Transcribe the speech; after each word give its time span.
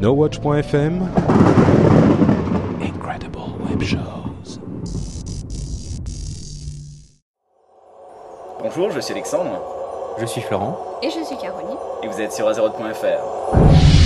NoWatch.fm 0.00 1.02
Incredible 2.80 3.52
Web 3.68 3.82
Shows. 3.82 4.58
Bonjour, 8.62 8.90
je 8.92 9.00
suis 9.00 9.12
Alexandre 9.12 9.60
Je 10.18 10.24
suis 10.24 10.40
Florent. 10.40 10.78
Et 11.02 11.10
je 11.10 11.22
suis 11.22 11.36
Caroline. 11.36 11.76
et 12.02 12.08
vous 12.08 12.18
êtes 12.18 12.32
sur 12.32 12.48
Azeroth.fr. 12.48 13.99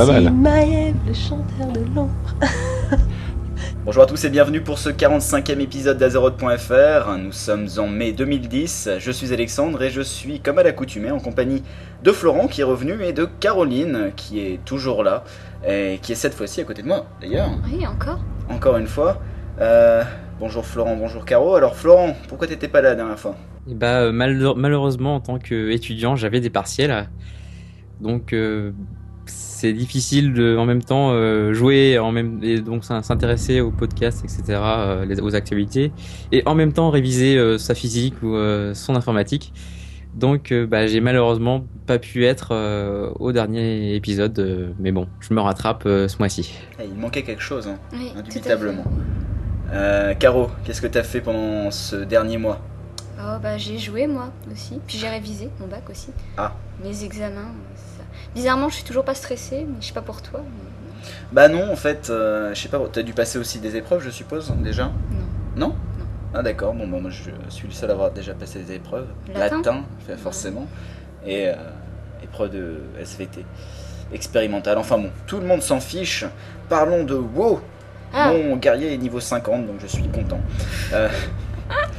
Pas 0.00 0.06
mal. 0.06 0.30
Maëv, 0.32 0.94
le 1.06 1.12
chanteur 1.12 1.66
de 1.74 1.80
l'ombre. 1.94 2.08
Bonjour 3.84 4.02
à 4.02 4.06
tous 4.06 4.24
et 4.24 4.30
bienvenue 4.30 4.62
pour 4.62 4.78
ce 4.78 4.88
45e 4.88 5.60
épisode 5.60 5.98
d'Azeroth.fr. 5.98 7.18
Nous 7.18 7.32
sommes 7.32 7.66
en 7.76 7.86
mai 7.86 8.12
2010. 8.12 8.92
Je 8.98 9.10
suis 9.10 9.34
Alexandre 9.34 9.82
et 9.82 9.90
je 9.90 10.00
suis, 10.00 10.40
comme 10.40 10.58
à 10.58 10.62
l'accoutumée, 10.62 11.10
en 11.10 11.18
compagnie 11.18 11.62
de 12.02 12.12
Florent 12.12 12.46
qui 12.46 12.62
est 12.62 12.64
revenu 12.64 13.02
et 13.02 13.12
de 13.12 13.26
Caroline 13.40 14.12
qui 14.16 14.40
est 14.40 14.64
toujours 14.64 15.04
là 15.04 15.22
et 15.68 15.98
qui 16.00 16.12
est 16.12 16.14
cette 16.16 16.32
fois-ci 16.32 16.62
à 16.62 16.64
côté 16.64 16.80
de 16.80 16.86
moi 16.88 17.04
d'ailleurs. 17.20 17.50
Oui, 17.70 17.86
encore 17.86 18.20
Encore 18.48 18.78
une 18.78 18.86
fois. 18.86 19.20
Euh, 19.60 20.02
bonjour 20.38 20.64
Florent, 20.64 20.96
bonjour 20.96 21.26
Caro. 21.26 21.56
Alors 21.56 21.76
Florent, 21.76 22.16
pourquoi 22.26 22.46
t'étais 22.46 22.68
pas 22.68 22.80
là 22.80 22.90
la 22.90 22.94
dernière 22.94 23.18
fois? 23.18 23.36
Et 23.70 23.74
bah, 23.74 24.00
euh, 24.04 24.12
mal- 24.12 24.54
malheureusement, 24.56 25.16
en 25.16 25.20
tant 25.20 25.38
qu'étudiant, 25.38 26.16
j'avais 26.16 26.40
des 26.40 26.48
partiels. 26.48 27.10
Donc, 28.00 28.32
euh, 28.32 28.72
c'est 29.30 29.72
difficile 29.72 30.32
de, 30.32 30.56
en 30.56 30.64
même 30.66 30.82
temps, 30.82 31.10
euh, 31.12 31.52
jouer, 31.52 31.98
en 31.98 32.12
même, 32.12 32.40
et 32.42 32.60
donc 32.60 32.84
s'in- 32.84 33.02
s'intéresser 33.02 33.60
aux 33.60 33.70
podcasts, 33.70 34.24
etc., 34.24 34.42
euh, 34.48 35.04
les- 35.04 35.20
aux 35.20 35.34
actualités, 35.34 35.92
et 36.32 36.42
en 36.46 36.54
même 36.54 36.72
temps 36.72 36.90
réviser 36.90 37.36
euh, 37.36 37.58
sa 37.58 37.74
physique 37.74 38.14
ou 38.22 38.34
euh, 38.34 38.74
son 38.74 38.96
informatique. 38.96 39.52
Donc, 40.14 40.50
euh, 40.50 40.66
bah, 40.66 40.86
j'ai 40.88 41.00
malheureusement 41.00 41.64
pas 41.86 41.98
pu 41.98 42.24
être 42.26 42.48
euh, 42.52 43.10
au 43.20 43.30
dernier 43.32 43.94
épisode, 43.94 44.36
euh, 44.40 44.70
mais 44.80 44.90
bon, 44.92 45.06
je 45.20 45.32
me 45.34 45.40
rattrape 45.40 45.84
euh, 45.86 46.08
ce 46.08 46.18
mois-ci. 46.18 46.52
Eh, 46.80 46.84
Il 46.86 47.00
manquait 47.00 47.22
quelque 47.22 47.42
chose, 47.42 47.68
hein, 47.68 47.78
Oui, 47.92 48.10
indubitablement. 48.16 48.84
Euh, 49.72 50.14
Caro, 50.14 50.48
qu'est-ce 50.64 50.82
que 50.82 50.88
t'as 50.88 51.04
fait 51.04 51.20
pendant 51.20 51.70
ce 51.70 51.96
dernier 51.96 52.38
mois? 52.38 52.60
Oh, 53.22 53.36
bah 53.42 53.58
j'ai 53.58 53.78
joué 53.78 54.06
moi 54.06 54.32
aussi. 54.50 54.80
Puis 54.86 54.96
j'ai 54.98 55.08
révisé 55.08 55.48
mon 55.60 55.66
bac 55.68 55.82
aussi. 55.90 56.08
Ah. 56.38 56.54
Mes 56.82 57.04
examens. 57.04 57.52
Bizarrement, 58.34 58.68
je 58.68 58.76
suis 58.76 58.84
toujours 58.84 59.04
pas 59.04 59.14
stressée, 59.14 59.66
mais 59.68 59.76
je 59.80 59.86
sais 59.88 59.92
pas 59.92 60.02
pour 60.02 60.22
toi. 60.22 60.40
mais- 60.42 61.08
Bah 61.32 61.48
non, 61.48 61.70
en 61.72 61.76
fait, 61.76 62.08
euh, 62.10 62.54
je 62.54 62.60
sais 62.60 62.68
pas, 62.68 62.80
t'as 62.92 63.02
dû 63.02 63.12
passer 63.12 63.38
aussi 63.38 63.58
des 63.58 63.76
épreuves, 63.76 64.02
je 64.02 64.10
suppose, 64.10 64.52
déjà? 64.62 64.84
Non. 64.84 64.90
Non? 65.56 65.68
Non. 65.68 65.74
Ah 66.34 66.42
d'accord, 66.42 66.74
bon, 66.74 66.86
bah, 66.86 66.98
moi 67.00 67.10
je 67.10 67.22
suis 67.48 67.66
le 67.66 67.72
seul 67.72 67.90
à 67.90 67.94
avoir 67.94 68.10
déjà 68.12 68.34
passé 68.34 68.60
des 68.60 68.74
épreuves. 68.76 69.06
Latin? 69.34 69.82
Fait- 70.06 70.16
forcément. 70.16 70.66
Et 71.26 71.48
euh, 71.48 71.54
épreuve 72.22 72.50
de 72.50 72.80
SVT. 73.00 73.44
Expérimentale. 74.12 74.78
Enfin 74.78 74.98
bon, 74.98 75.10
tout 75.26 75.38
le 75.40 75.46
monde 75.46 75.62
s'en 75.62 75.80
fiche. 75.80 76.24
Parlons 76.68 77.04
de 77.04 77.14
WoW. 77.14 77.60
Ah, 78.12 78.32
Mon 78.32 78.56
guerrier 78.56 78.92
est 78.92 78.96
niveau 78.98 79.20
50, 79.20 79.66
donc 79.66 79.76
je 79.80 79.86
suis 79.86 80.08
content. 80.08 80.40
Euh, 80.92 81.08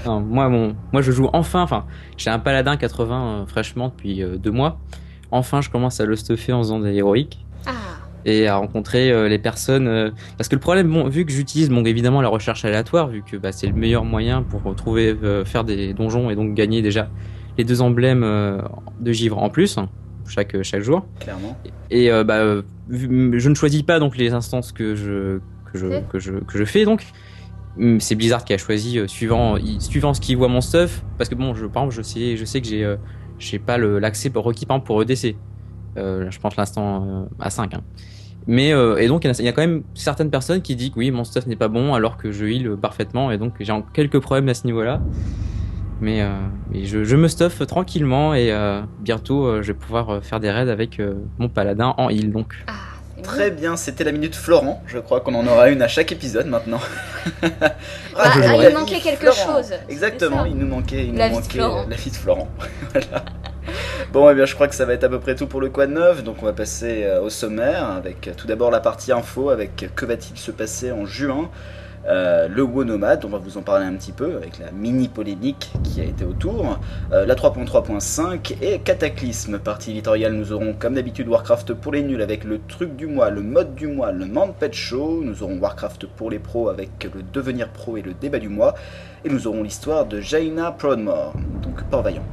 Non, 0.06 0.20
moi, 0.20 0.50
mon, 0.50 0.76
moi, 0.92 1.02
je 1.02 1.12
joue 1.12 1.30
enfin. 1.34 1.62
Enfin, 1.62 1.86
j'ai 2.18 2.30
un 2.30 2.40
paladin 2.40 2.76
80 2.76 3.24
euh, 3.44 3.46
fraîchement 3.46 3.90
depuis 3.90 4.22
euh, 4.24 4.38
deux 4.38 4.52
mois. 4.52 4.78
Enfin, 5.32 5.62
je 5.62 5.70
commence 5.70 6.00
à 6.00 6.06
le 6.06 6.16
stuffer 6.16 6.54
en 6.54 6.60
faisant 6.60 6.80
des 6.80 6.94
héroïques 6.94 7.46
ah. 7.66 7.72
et 8.26 8.48
à 8.48 8.58
rencontrer 8.58 9.12
euh, 9.12 9.28
les 9.30 9.40
personnes. 9.40 9.88
euh, 9.88 10.12
parce 10.38 10.48
que 10.50 10.56
le 10.56 10.62
problème, 10.62 10.92
bon, 10.92 11.08
vu 11.08 11.26
que 11.26 11.32
j'utilise, 11.32 11.70
bon, 11.70 11.84
évidemment, 11.86 12.22
la 12.22 12.30
recherche 12.30 12.66
aléatoire, 12.66 13.08
vu 13.08 13.24
que 13.24 13.38
bah, 13.38 13.52
c'est 13.52 13.68
le 13.68 13.74
meilleur 13.74 14.04
moyen 14.04 14.44
pour 14.44 14.76
trouver, 14.76 15.16
euh, 15.24 15.46
faire 15.46 15.64
des 15.64 15.94
donjons 15.94 16.30
et 16.30 16.36
donc 16.36 16.54
gagner 16.54 16.82
déjà 16.82 17.10
les 17.58 17.64
deux 17.64 17.82
emblèmes 17.82 18.24
euh, 18.24 18.62
de 19.00 19.12
givre 19.12 19.38
en 19.38 19.50
plus 19.50 19.78
hein, 19.78 19.90
chaque 20.28 20.62
chaque 20.64 20.82
jour. 20.82 21.06
clairement. 21.20 21.58
Et 21.90 22.12
euh, 22.12 22.24
bah, 22.24 22.42
vu- 22.90 23.40
je 23.40 23.50
ne 23.50 23.56
choisis 23.56 23.84
pas 23.84 24.00
donc 24.00 24.18
les 24.18 24.34
instances 24.34 24.72
que 24.72 24.96
je 24.96 25.40
que 25.72 25.78
je 25.78 26.02
que 26.10 26.20
je 26.20 26.32
que 26.34 26.58
je 26.58 26.66
fais 26.66 26.86
donc. 26.86 27.06
C'est 28.00 28.16
Blizzard 28.16 28.44
qui 28.44 28.54
a 28.54 28.58
choisi 28.58 29.00
euh, 29.00 29.08
suivant 29.08 29.56
suivant 29.80 30.14
ce 30.14 30.20
qu'il 30.20 30.36
voit 30.36 30.50
mon 30.50 30.60
stuff 30.60 31.04
parce 31.18 31.30
que 31.30 31.36
bon 31.36 31.54
je 31.54 31.66
par 31.68 31.84
exemple 31.84 31.96
je 31.96 32.02
sais 32.02 32.36
je 32.36 32.44
sais 32.44 32.60
que 32.60 32.68
j'ai 32.68 32.84
euh, 32.84 32.98
j'ai 33.42 33.60
pas 33.60 33.78
l'accès 33.78 34.32
requis 34.34 34.66
pour 34.66 35.02
EDC. 35.02 35.36
Euh, 35.98 36.32
je 36.32 36.40
pense 36.40 36.56
l'instant 36.56 37.06
euh, 37.06 37.26
à 37.40 37.50
5 37.50 37.74
hein. 37.74 37.82
Mais 38.48 38.72
euh, 38.72 38.98
et 38.98 39.08
donc 39.08 39.26
il 39.26 39.46
y, 39.46 39.48
a, 39.48 39.52
quand 39.52 39.62
même 39.62 39.84
certaines 39.94 40.32
personnes 40.32 40.62
qui 40.62 40.76
disent 40.76 40.92
que 40.92 41.00
oui 41.00 41.12
mon 41.12 41.26
stuff 41.26 41.46
n'est 41.48 41.58
pas 41.58 41.68
bon 41.68 41.94
alors 41.94 42.16
que 42.18 42.32
je 42.32 42.46
heal 42.46 42.78
parfaitement 42.78 43.30
et 43.30 43.38
donc 43.38 43.56
j'ai 43.60 43.74
quelques 43.94 44.20
problèmes 44.20 44.48
à 44.50 44.54
ce 44.54 44.66
niveau-là. 44.66 45.02
Mais, 46.02 46.22
euh, 46.22 46.32
je, 46.74 47.04
je 47.04 47.16
me 47.16 47.28
stuff 47.28 47.66
tranquillement 47.68 48.34
et 48.34 48.52
euh, 48.52 48.82
bientôt 49.00 49.46
euh, 49.46 49.62
je 49.62 49.68
vais 49.68 49.78
pouvoir 49.78 50.24
faire 50.24 50.40
des 50.40 50.50
raids 50.50 50.72
avec 50.72 51.00
mon 51.38 51.48
paladin 51.48 51.94
en 51.98 52.10
heal 52.10 52.32
donc. 52.32 52.56
Ah, 52.68 52.74
Très 53.24 53.52
bien, 53.52 53.78
c'était 53.78 54.04
la 54.04 54.12
minute 54.12 54.36
Florent. 54.36 54.82
Je 54.88 55.00
crois 55.00 55.22
qu'on 55.22 55.36
en 55.36 55.46
aura 55.48 55.70
une 55.70 55.82
à 55.82 55.88
chaque 55.88 56.12
épisode 56.12 56.48
maintenant. 56.48 56.80
Bah, 57.42 57.50
Ah, 58.18 58.32
ah, 58.36 58.56
il 58.56 58.68
vie 58.68 58.74
manquait 58.74 59.00
quelque 59.00 59.32
Florent. 59.32 59.58
chose, 59.58 59.74
Exactement, 59.90 60.46
il 60.46 60.56
nous 60.56 60.68
manquait, 60.68 61.06
il 61.06 61.16
La 61.16 61.30
nous 61.30 61.36
vie 61.36 61.42
de 61.42 61.44
manquait 61.44 61.58
Florent. 61.60 61.86
la 61.90 61.96
vie 61.96 62.10
de 62.12 62.16
Florent. 62.16 62.48
voilà. 62.92 63.26
Bon, 64.12 64.30
eh 64.30 64.34
bien, 64.36 64.46
je 64.46 64.54
crois 64.56 64.68
que 64.68 64.76
ça 64.76 64.86
va 64.86 64.94
être 64.94 65.04
à 65.06 65.10
peu 65.10 65.20
près 65.20 65.36
tout 65.36 65.48
pour 65.48 65.62
le 65.62 65.70
Quad 65.70 65.90
9, 65.90 66.24
donc 66.24 66.38
on 66.42 66.46
va 66.46 66.54
passer 66.54 67.04
euh, 67.06 67.22
au 67.22 67.30
sommaire 67.30 67.90
avec 67.90 68.28
euh, 68.28 68.32
tout 68.36 68.48
d'abord 68.48 68.72
la 68.72 68.80
partie 68.82 69.12
info 69.12 69.50
avec 69.50 69.84
euh, 69.84 69.88
que 69.96 70.06
va-t-il 70.06 70.38
se 70.38 70.52
passer 70.52 70.92
en 70.92 71.06
juin? 71.06 71.50
Euh, 72.08 72.48
le 72.48 72.64
WoW 72.64 72.84
Nomade, 72.84 73.26
on 73.26 73.30
va 73.30 73.38
vous 73.38 73.58
en 73.58 73.62
parler 73.62 73.86
un 73.86 73.94
petit 73.94 74.12
peu 74.12 74.36
avec 74.36 74.58
la 74.60 74.72
mini 74.72 75.08
polémique 75.08 75.72
qui 75.84 76.02
a 76.02 76.04
été 76.04 76.26
autour, 76.26 76.80
Euh, 77.12 77.26
la 77.26 77.36
3.3.5 77.36 78.56
et 78.62 78.80
Cataclysme. 78.80 79.60
Partie 79.60 79.92
éditoriale, 79.92 80.34
nous 80.34 80.52
aurons 80.52 80.74
comme 80.74 80.96
d'habitude 80.96 81.28
Warcraft 81.28 81.74
pour 81.74 81.92
les 81.92 82.04
nuls 82.04 82.22
avec 82.22 82.44
le 82.44 82.60
truc 82.68 82.96
du 82.96 83.08
mois, 83.08 83.30
le 83.30 83.42
mode 83.42 83.76
du 83.76 83.88
mois, 83.88 84.12
le 84.12 84.26
Pet 84.60 84.74
Show. 84.74 85.22
Nous 85.24 85.44
aurons 85.44 85.58
Warcraft 85.58 86.06
pour 86.06 86.32
les 86.32 86.40
pros 86.40 86.70
avec 86.70 86.90
le 87.14 87.22
devenir 87.22 87.70
pro 87.70 87.98
et 87.98 88.02
le 88.02 88.14
débat 88.14 88.40
du 88.40 88.50
mois. 88.50 88.74
Et 89.24 89.30
nous 89.30 89.48
aurons 89.48 89.64
l'histoire 89.64 90.06
de 90.06 90.20
Jaina 90.20 90.72
Proudmore, 90.72 91.34
donc 91.62 91.84
Port-Vaillant. 91.90 92.26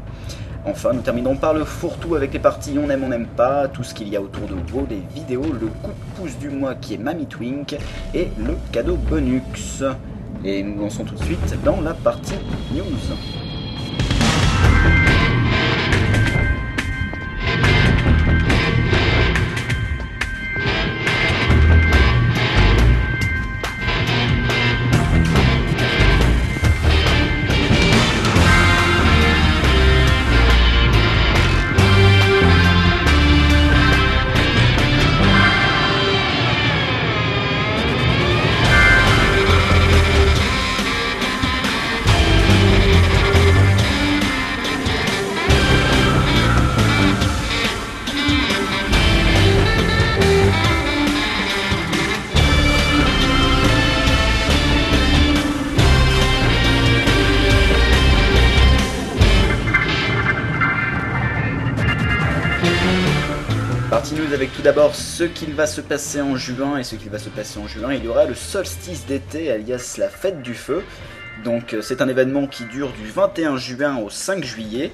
Enfin, 0.70 0.92
nous 0.92 1.00
terminerons 1.00 1.36
par 1.36 1.54
le 1.54 1.64
fourre-tout 1.64 2.14
avec 2.14 2.34
les 2.34 2.38
parties 2.38 2.78
on 2.78 2.90
aime, 2.90 3.02
on 3.02 3.08
n'aime 3.08 3.26
pas, 3.26 3.68
tout 3.68 3.82
ce 3.82 3.94
qu'il 3.94 4.08
y 4.08 4.16
a 4.16 4.20
autour 4.20 4.46
de 4.46 4.54
WoW, 4.54 4.86
les 4.90 5.02
vidéos, 5.14 5.42
le 5.42 5.66
coup 5.68 5.90
de 5.90 6.20
pouce 6.20 6.36
du 6.38 6.50
mois 6.50 6.74
qui 6.74 6.94
est 6.94 6.98
Mamie 6.98 7.26
Twink 7.26 7.76
et 8.14 8.28
le 8.38 8.54
cadeau 8.70 8.96
bonus. 8.96 9.82
Et 10.44 10.62
nous 10.62 10.82
lançons 10.82 11.04
tout 11.04 11.14
de 11.14 11.24
suite 11.24 11.56
dans 11.64 11.80
la 11.80 11.94
partie 11.94 12.34
news. 12.72 13.16
Partie 63.98 64.14
news 64.14 64.32
avec 64.32 64.52
tout 64.52 64.62
d'abord 64.62 64.94
ce 64.94 65.24
qu'il 65.24 65.54
va 65.54 65.66
se 65.66 65.80
passer 65.80 66.20
en 66.20 66.36
juin 66.36 66.78
et 66.78 66.84
ce 66.84 66.94
qu'il 66.94 67.10
va 67.10 67.18
se 67.18 67.30
passer 67.30 67.58
en 67.58 67.66
juin. 67.66 67.92
Il 67.92 68.04
y 68.04 68.06
aura 68.06 68.26
le 68.26 68.36
solstice 68.36 69.06
d'été, 69.06 69.50
alias 69.50 69.96
la 69.98 70.08
fête 70.08 70.40
du 70.40 70.54
feu. 70.54 70.84
Donc 71.42 71.74
euh, 71.74 71.82
c'est 71.82 72.00
un 72.00 72.06
événement 72.06 72.46
qui 72.46 72.64
dure 72.66 72.92
du 72.92 73.08
21 73.08 73.56
juin 73.56 73.96
au 73.96 74.08
5 74.08 74.44
juillet. 74.44 74.92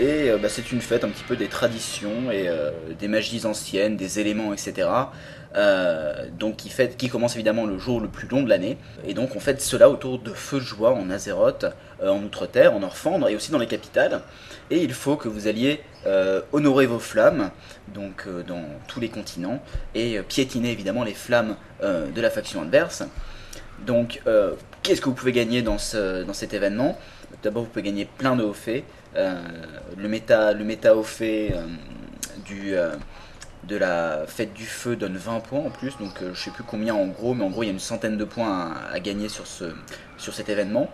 Et 0.00 0.30
euh, 0.30 0.38
bah, 0.38 0.48
c'est 0.48 0.72
une 0.72 0.80
fête 0.80 1.04
un 1.04 1.10
petit 1.10 1.24
peu 1.24 1.36
des 1.36 1.48
traditions 1.48 2.30
et 2.30 2.48
euh, 2.48 2.70
des 2.98 3.06
magies 3.06 3.44
anciennes, 3.44 3.98
des 3.98 4.18
éléments, 4.18 4.54
etc. 4.54 4.88
Donc 6.38 6.56
qui, 6.56 6.70
fête, 6.70 6.96
qui 6.96 7.10
commence 7.10 7.34
évidemment 7.34 7.66
le 7.66 7.78
jour 7.78 8.00
le 8.00 8.08
plus 8.08 8.28
long 8.28 8.42
de 8.42 8.48
l'année. 8.48 8.78
Et 9.06 9.12
donc 9.12 9.36
on 9.36 9.40
fête 9.40 9.60
cela 9.60 9.90
autour 9.90 10.20
de 10.20 10.30
feux 10.30 10.60
de 10.60 10.64
joie 10.64 10.94
en 10.94 11.10
Azeroth, 11.10 11.66
en 12.02 12.22
Outre-Terre, 12.22 12.72
en 12.72 12.82
Orfandre 12.82 13.28
et 13.28 13.36
aussi 13.36 13.50
dans 13.50 13.58
les 13.58 13.66
capitales. 13.66 14.22
Et 14.70 14.82
il 14.82 14.92
faut 14.92 15.16
que 15.16 15.28
vous 15.28 15.48
alliez 15.48 15.80
honorer 16.52 16.86
vos 16.86 17.00
flammes, 17.00 17.50
donc 17.94 18.24
euh, 18.26 18.42
dans 18.42 18.64
tous 18.86 19.00
les 19.00 19.08
continents, 19.08 19.62
et 19.94 20.18
euh, 20.18 20.22
piétiner 20.22 20.70
évidemment 20.70 21.04
les 21.04 21.14
flammes 21.14 21.56
euh, 21.82 22.10
de 22.10 22.20
la 22.20 22.30
faction 22.30 22.62
adverse. 22.62 23.02
Donc 23.86 24.20
qu'est-ce 24.82 25.00
que 25.00 25.08
vous 25.08 25.14
pouvez 25.14 25.30
gagner 25.30 25.62
dans, 25.62 25.78
ce, 25.78 26.24
dans 26.24 26.32
cet 26.32 26.52
événement? 26.52 26.98
D'abord 27.44 27.62
vous 27.62 27.68
pouvez 27.68 27.84
gagner 27.84 28.06
plein 28.06 28.34
de 28.34 28.42
hauts 28.42 28.52
faits. 28.52 28.82
Le 29.14 30.08
méta, 30.08 30.52
le 30.52 30.64
méta 30.64 30.92
fait 31.04 31.54
du... 32.44 32.74
de 33.68 33.76
la 33.76 34.24
fête 34.26 34.52
du 34.52 34.66
feu 34.66 34.96
donne 34.96 35.16
20 35.16 35.40
points 35.40 35.60
en 35.60 35.70
plus, 35.70 35.96
donc 35.98 36.22
euh, 36.22 36.34
je 36.34 36.42
sais 36.42 36.50
plus 36.50 36.64
combien 36.64 36.94
en 36.94 37.06
gros, 37.06 37.34
mais 37.34 37.44
en 37.44 37.50
gros 37.50 37.62
il 37.62 37.66
y 37.66 37.68
a 37.68 37.72
une 37.72 37.78
centaine 37.78 38.16
de 38.16 38.24
points 38.24 38.74
à, 38.92 38.98
gagner 38.98 39.28
sur, 39.28 39.46
ce, 39.46 39.66
sur 40.16 40.34
cet 40.34 40.48
événement. 40.48 40.90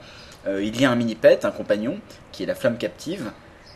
Il 0.47 0.79
y 0.79 0.85
a 0.85 0.91
un 0.91 0.95
mini-pet, 0.95 1.47
un 1.47 1.51
compagnon, 1.51 1.99
qui 2.31 2.43
est 2.43 2.47
la 2.47 2.55
flamme 2.55 2.77
captive. 2.77 3.31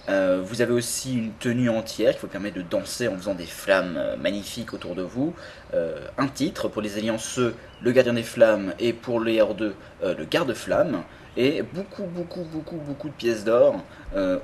Euh, 0.09 0.41
vous 0.43 0.63
avez 0.63 0.73
aussi 0.73 1.15
une 1.15 1.33
tenue 1.33 1.69
entière 1.69 2.15
qui 2.15 2.23
vous 2.23 2.29
permet 2.29 2.51
de 2.51 2.63
danser 2.63 3.09
en 3.09 3.17
faisant 3.17 3.35
des 3.35 3.47
flammes 3.47 3.97
euh, 3.97 4.17
magnifiques 4.17 4.73
autour 4.73 4.95
de 4.95 5.03
vous. 5.03 5.35
Euh, 5.75 5.99
un 6.17 6.29
titre 6.29 6.69
pour 6.69 6.81
les 6.81 6.97
allianceux, 6.97 7.55
le 7.83 7.93
gardien 7.93 8.15
des 8.15 8.23
flammes, 8.23 8.73
et 8.79 8.93
pour 8.93 9.21
les 9.21 9.39
R2, 9.39 9.73
euh, 10.03 10.15
le 10.15 10.25
garde-flamme. 10.25 11.03
Et 11.37 11.63
beaucoup, 11.63 12.05
beaucoup, 12.05 12.45
beaucoup, 12.45 12.77
beaucoup 12.77 13.09
de 13.09 13.15
pièces 13.15 13.45
d'or, 13.45 13.85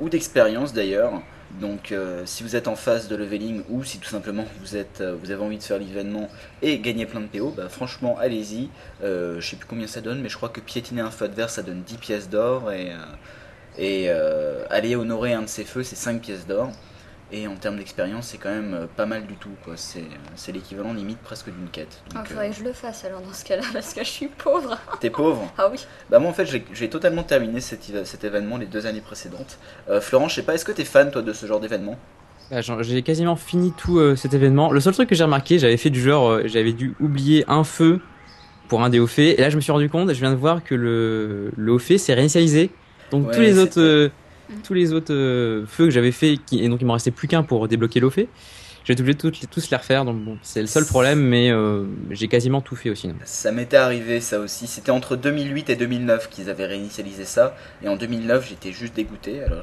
ou 0.00 0.08
d'expérience 0.08 0.72
d'ailleurs. 0.72 1.22
Donc 1.60 1.92
si 2.24 2.44
vous 2.44 2.54
êtes 2.54 2.68
en 2.68 2.76
phase 2.76 3.08
de 3.08 3.16
leveling 3.16 3.64
ou 3.68 3.82
si 3.82 3.98
tout 3.98 4.08
simplement 4.08 4.44
vous, 4.60 4.76
avez 4.76 5.42
envie 5.42 5.58
de 5.58 5.62
faire 5.62 5.78
l'événement 5.78 6.28
et 6.62 6.78
gagner 6.78 7.06
plein 7.06 7.20
de 7.20 7.26
PO, 7.26 7.50
bah, 7.56 7.68
franchement 7.68 8.16
allez-y. 8.20 8.68
Je 9.02 9.40
sais 9.40 9.56
plus 9.56 9.66
combien 9.66 9.88
ça 9.88 10.02
donne, 10.02 10.20
mais 10.20 10.28
je 10.28 10.36
crois 10.36 10.50
que 10.50 10.60
piétiner 10.60 11.00
un 11.00 11.10
feu 11.10 11.24
adverse 11.24 11.54
ça 11.54 11.64
donne 11.64 11.82
10 11.82 11.96
pièces 11.96 12.30
d'or 12.30 12.70
et, 12.70 12.92
et 13.78 14.06
euh, 14.08 14.64
aller 14.70 14.96
honorer 14.96 15.32
un 15.34 15.42
de 15.42 15.48
ces 15.48 15.64
feux 15.64 15.82
c'est 15.82 15.96
5 15.96 16.20
pièces 16.20 16.46
d'or. 16.46 16.70
Et 17.32 17.48
en 17.48 17.56
termes 17.56 17.78
d'expérience 17.78 18.26
c'est 18.28 18.38
quand 18.38 18.50
même 18.50 18.74
euh, 18.74 18.86
pas 18.96 19.06
mal 19.06 19.26
du 19.26 19.34
tout. 19.34 19.50
quoi. 19.64 19.74
C'est 19.76 20.04
c'est 20.36 20.52
l'équivalent 20.52 20.92
limite 20.92 21.18
presque 21.18 21.46
d'une 21.46 21.68
quête. 21.72 22.02
Il 22.10 22.14
Donc, 22.16 22.28
faudrait 22.28 22.50
que 22.50 22.56
je 22.56 22.62
le 22.64 22.72
fasse 22.72 23.04
alors 23.04 23.22
dans 23.22 23.32
ce 23.32 23.44
cas-là, 23.44 23.62
parce 23.72 23.94
que 23.94 24.04
je 24.04 24.08
suis 24.10 24.28
pauvre. 24.28 24.72
euh, 24.72 24.96
T'es 25.00 25.10
pauvre 25.10 25.50
Ah 25.58 25.68
oui. 25.72 25.84
Bah 26.10 26.18
moi 26.20 26.30
en 26.30 26.34
fait 26.34 26.46
j'ai 26.46 26.64
j'ai 26.72 26.88
totalement 26.90 27.22
terminé 27.24 27.60
cet, 27.60 28.24
événement 28.24 28.56
les 28.58 28.66
deux 28.66 28.86
années 28.86 29.00
précédentes. 29.00 29.58
Euh, 29.88 30.00
Florent, 30.00 30.28
je 30.28 30.36
sais 30.36 30.42
pas, 30.42 30.54
est-ce 30.54 30.64
que 30.64 30.72
t'es 30.72 30.84
fan 30.84 31.10
toi 31.10 31.22
de 31.22 31.32
ce 31.32 31.46
genre 31.46 31.60
d'événement? 31.60 31.98
Bah, 32.50 32.60
J'ai 32.60 33.02
quasiment 33.02 33.36
fini 33.36 33.72
tout 33.76 33.98
euh, 33.98 34.16
cet 34.16 34.34
événement. 34.34 34.70
Le 34.70 34.78
seul 34.78 34.92
truc 34.92 35.08
que 35.08 35.14
j'ai 35.14 35.24
remarqué, 35.24 35.58
j'avais 35.58 35.78
fait 35.78 35.88
du 35.90 36.00
genre, 36.02 36.28
euh, 36.30 36.42
j'avais 36.44 36.74
dû 36.74 36.94
oublier 37.00 37.42
un 37.48 37.64
feu 37.64 38.00
pour 38.68 38.82
un 38.84 38.90
des 38.90 39.00
hauts 39.00 39.06
faits. 39.06 39.38
Et 39.38 39.40
là, 39.40 39.48
je 39.48 39.56
me 39.56 39.62
suis 39.62 39.72
rendu 39.72 39.88
compte, 39.88 40.08
je 40.12 40.20
viens 40.20 40.30
de 40.30 40.36
voir 40.36 40.62
que 40.62 40.74
le, 40.74 41.50
le 41.56 41.72
haut 41.72 41.78
fait 41.78 41.96
s'est 41.96 42.12
réinitialisé. 42.12 42.70
Donc 43.14 43.28
Ouais, 43.28 43.34
tous 43.34 43.40
les 43.40 43.58
autres, 43.58 43.80
euh, 43.80 44.08
tous 44.64 44.74
les 44.74 44.92
autres 44.92 45.14
euh, 45.14 45.64
feux 45.66 45.84
que 45.86 45.90
j'avais 45.90 46.12
fait, 46.12 46.38
qui, 46.44 46.62
et 46.64 46.68
donc 46.68 46.80
il 46.80 46.84
m'en 46.84 46.94
restait 46.94 47.10
plus 47.10 47.28
qu'un 47.28 47.42
pour 47.42 47.68
débloquer 47.68 48.00
fait. 48.10 48.28
J'ai 48.84 48.92
obligé 48.92 49.14
de 49.14 49.46
tous, 49.46 49.70
les 49.70 49.76
refaire. 49.78 50.04
Donc 50.04 50.22
bon, 50.22 50.36
c'est 50.42 50.60
le 50.60 50.66
seul 50.66 50.84
problème, 50.84 51.18
mais 51.20 51.50
euh, 51.50 51.84
j'ai 52.10 52.28
quasiment 52.28 52.60
tout 52.60 52.76
fait 52.76 52.90
aussi. 52.90 53.08
Ça 53.24 53.50
m'était 53.50 53.78
arrivé 53.78 54.20
ça 54.20 54.38
aussi. 54.40 54.66
C'était 54.66 54.90
entre 54.90 55.16
2008 55.16 55.70
et 55.70 55.76
2009 55.76 56.28
qu'ils 56.28 56.50
avaient 56.50 56.66
réinitialisé 56.66 57.24
ça. 57.24 57.56
Et 57.82 57.88
en 57.88 57.96
2009 57.96 58.46
j'étais 58.46 58.72
juste 58.72 58.94
dégoûté. 58.94 59.42
Alors 59.42 59.62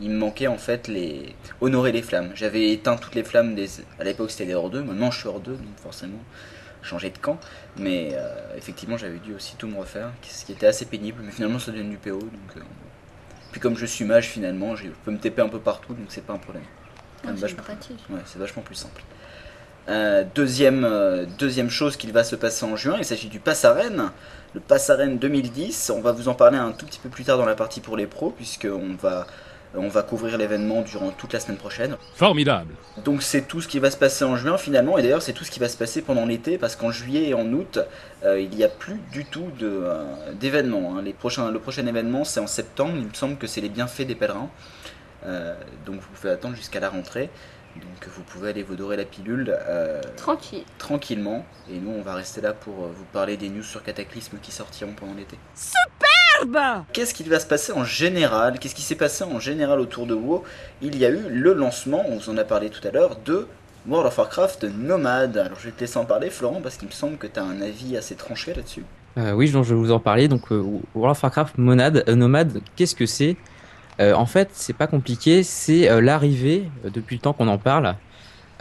il 0.00 0.10
me 0.10 0.16
manquait 0.16 0.46
en 0.46 0.58
fait 0.58 0.86
les 0.86 1.34
honorer 1.60 1.90
les 1.90 2.02
flammes. 2.02 2.30
J'avais 2.36 2.70
éteint 2.70 2.96
toutes 2.96 3.16
les 3.16 3.24
flammes 3.24 3.56
des. 3.56 3.66
À 3.98 4.04
l'époque 4.04 4.30
c'était 4.30 4.44
les 4.44 4.54
hors 4.54 4.70
2. 4.70 4.82
Maintenant 4.84 5.10
je 5.10 5.18
suis 5.18 5.28
hors 5.28 5.40
2 5.40 5.50
donc 5.52 5.78
forcément 5.82 6.20
changer 6.82 7.10
de 7.10 7.18
camp. 7.18 7.40
Mais 7.78 8.10
euh, 8.12 8.28
effectivement 8.56 8.96
j'avais 8.96 9.18
dû 9.18 9.34
aussi 9.34 9.56
tout 9.56 9.66
me 9.66 9.76
refaire, 9.78 10.12
ce 10.22 10.44
qui 10.44 10.52
était 10.52 10.66
assez 10.66 10.84
pénible. 10.84 11.20
Mais 11.24 11.32
finalement 11.32 11.58
ça 11.58 11.72
donne 11.72 11.90
du 11.90 11.96
PO 11.96 12.20
donc. 12.20 12.30
euh, 12.56 12.60
Puis 13.52 13.60
comme 13.60 13.76
je 13.76 13.86
suis 13.86 14.04
mage 14.04 14.28
finalement, 14.28 14.74
je 14.74 14.88
peux 15.04 15.10
me 15.10 15.18
TP 15.18 15.38
un 15.40 15.48
peu 15.48 15.60
partout 15.60 15.94
donc 15.94 16.06
c'est 16.08 16.26
pas 16.26 16.32
un 16.32 16.38
problème. 16.38 16.64
Ah, 17.24 17.28
c'est 17.34 17.42
vachement. 17.42 17.62
pratique. 17.62 18.04
Ouais, 18.10 18.20
c'est 18.24 18.38
vachement 18.38 18.62
plus 18.62 18.74
simple. 18.74 19.02
Euh, 19.88 20.24
deuxième, 20.34 20.84
euh, 20.84 21.26
deuxième 21.38 21.70
chose 21.70 21.96
qui 21.96 22.10
va 22.10 22.24
se 22.24 22.36
passer 22.36 22.64
en 22.64 22.76
juin, 22.76 22.96
il 22.98 23.04
s'agit 23.04 23.28
du 23.28 23.40
Pass 23.40 23.64
Arène. 23.64 24.10
Le 24.54 24.60
Pass 24.60 24.90
Arène 24.90 25.18
2010, 25.18 25.90
on 25.94 26.00
va 26.00 26.12
vous 26.12 26.28
en 26.28 26.34
parler 26.34 26.58
un 26.58 26.72
tout 26.72 26.86
petit 26.86 27.00
peu 27.00 27.08
plus 27.08 27.24
tard 27.24 27.38
dans 27.38 27.46
la 27.46 27.54
partie 27.54 27.80
pour 27.80 27.96
les 27.96 28.06
pros, 28.06 28.30
puisqu'on 28.30 28.94
va, 29.00 29.26
on 29.74 29.88
va 29.88 30.02
couvrir 30.02 30.36
l'événement 30.38 30.82
durant 30.82 31.10
toute 31.10 31.32
la 31.32 31.40
semaine 31.40 31.56
prochaine. 31.56 31.96
Formidable. 32.14 32.74
Donc 33.04 33.22
c'est 33.22 33.42
tout 33.42 33.60
ce 33.60 33.68
qui 33.68 33.78
va 33.78 33.90
se 33.90 33.96
passer 33.96 34.24
en 34.24 34.36
juin 34.36 34.58
finalement, 34.58 34.98
et 34.98 35.02
d'ailleurs 35.02 35.22
c'est 35.22 35.32
tout 35.32 35.44
ce 35.44 35.50
qui 35.50 35.60
va 35.60 35.68
se 35.68 35.76
passer 35.76 36.02
pendant 36.02 36.26
l'été, 36.26 36.58
parce 36.58 36.76
qu'en 36.76 36.90
juillet 36.90 37.28
et 37.28 37.34
en 37.34 37.46
août, 37.52 37.78
euh, 38.24 38.40
il 38.40 38.50
n'y 38.50 38.64
a 38.64 38.68
plus 38.68 39.00
du 39.12 39.24
tout 39.24 39.48
de, 39.58 39.66
euh, 39.68 40.04
d'événements. 40.34 40.96
hein. 40.96 41.02
Les 41.02 41.12
prochains, 41.12 41.50
le 41.50 41.58
prochain 41.58 41.86
événement 41.86 42.24
c'est 42.24 42.40
en 42.40 42.46
septembre, 42.46 42.94
il 42.96 43.06
me 43.08 43.14
semble 43.14 43.36
que 43.36 43.46
c'est 43.46 43.60
les 43.60 43.68
bienfaits 43.70 44.02
des 44.06 44.14
pèlerins. 44.14 44.50
Euh, 45.24 45.54
donc 45.86 45.96
vous 46.00 46.08
pouvez 46.14 46.30
attendre 46.32 46.56
jusqu'à 46.56 46.80
la 46.80 46.88
rentrée. 46.90 47.30
Donc 47.76 48.06
vous 48.14 48.22
pouvez 48.22 48.50
aller 48.50 48.62
vous 48.62 48.74
dorer 48.76 48.98
la 48.98 49.04
pilule 49.06 49.56
euh, 49.66 50.02
Tranquille. 50.18 50.64
tranquillement, 50.76 51.46
et 51.70 51.78
nous 51.78 51.92
on 51.92 52.02
va 52.02 52.14
rester 52.14 52.42
là 52.42 52.52
pour 52.52 52.74
vous 52.74 53.04
parler 53.14 53.38
des 53.38 53.48
news 53.48 53.62
sur 53.62 53.82
Cataclysme 53.82 54.36
qui 54.42 54.52
sortiront 54.52 54.92
pendant 54.92 55.14
l'été. 55.14 55.38
Qu'est-ce 56.92 57.14
qui 57.14 57.22
va 57.24 57.40
se 57.40 57.46
passer 57.46 57.72
en 57.72 57.84
général? 57.84 58.58
Qu'est-ce 58.58 58.74
qui 58.74 58.82
s'est 58.82 58.94
passé 58.94 59.24
en 59.24 59.38
général 59.40 59.80
autour 59.80 60.06
de 60.06 60.14
WoW? 60.14 60.44
Il 60.80 60.96
y 60.98 61.04
a 61.04 61.10
eu 61.10 61.28
le 61.30 61.52
lancement, 61.54 62.04
on 62.08 62.16
vous 62.16 62.30
en 62.30 62.36
a 62.36 62.44
parlé 62.44 62.70
tout 62.70 62.86
à 62.86 62.90
l'heure, 62.90 63.16
de 63.24 63.46
World 63.88 64.08
of 64.08 64.18
Warcraft 64.18 64.64
Nomad. 64.64 65.36
Alors 65.36 65.58
je 65.60 65.66
vais 65.66 65.72
te 65.72 65.80
laisser 65.80 65.98
en 65.98 66.04
parler 66.04 66.30
Florent 66.30 66.60
parce 66.62 66.76
qu'il 66.76 66.88
me 66.88 66.92
semble 66.92 67.16
que 67.16 67.26
tu 67.26 67.38
as 67.38 67.44
un 67.44 67.60
avis 67.60 67.96
assez 67.96 68.14
tranché 68.14 68.54
là-dessus. 68.54 68.84
Euh, 69.18 69.32
oui, 69.32 69.50
donc 69.50 69.64
je 69.64 69.74
vais 69.74 69.80
vous 69.80 69.92
en 69.92 70.00
parler. 70.00 70.28
Donc, 70.28 70.50
euh, 70.52 70.62
World 70.94 71.16
of 71.16 71.22
Warcraft 71.22 71.58
Monad, 71.58 72.04
euh, 72.08 72.14
Nomad, 72.14 72.60
qu'est-ce 72.76 72.94
que 72.94 73.06
c'est? 73.06 73.36
Euh, 74.00 74.14
En 74.14 74.26
fait, 74.26 74.48
c'est 74.52 74.72
pas 74.72 74.86
compliqué. 74.86 75.42
C'est 75.42 75.90
euh, 75.90 76.00
l'arrivée, 76.00 76.70
depuis 76.84 77.16
le 77.16 77.20
temps 77.20 77.34
qu'on 77.34 77.48
en 77.48 77.58
parle, 77.58 77.94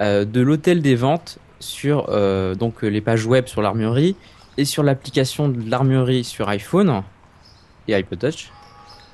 euh, 0.02 0.26
de 0.26 0.42
l'hôtel 0.42 0.82
des 0.82 0.96
ventes 0.96 1.38
sur 1.60 2.08
euh, 2.10 2.56
donc 2.56 2.82
les 2.82 3.02
pages 3.02 3.26
web 3.26 3.48
sur 3.48 3.62
l'armurerie 3.62 4.16
et 4.58 4.66
sur 4.66 4.84
l'application 4.84 5.48
de 5.48 5.70
l'armurerie 5.70 6.24
sur 6.24 6.50
iPhone 6.50 7.04
et 7.88 7.96
iPod. 7.96 8.32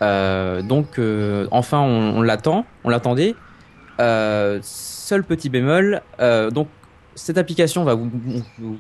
Euh, 0.01 0.61
donc, 0.61 0.99
euh, 0.99 1.47
enfin, 1.51 1.79
on, 1.81 2.21
l'attend, 2.21 2.65
on 2.83 2.89
l'attendait. 2.89 3.35
Euh, 3.99 4.59
seul 4.61 5.23
petit 5.23 5.49
bémol, 5.49 6.01
donc 6.51 6.67
cette 7.15 7.39
application 7.39 7.83
va 7.83 7.95
vous, 7.95 8.11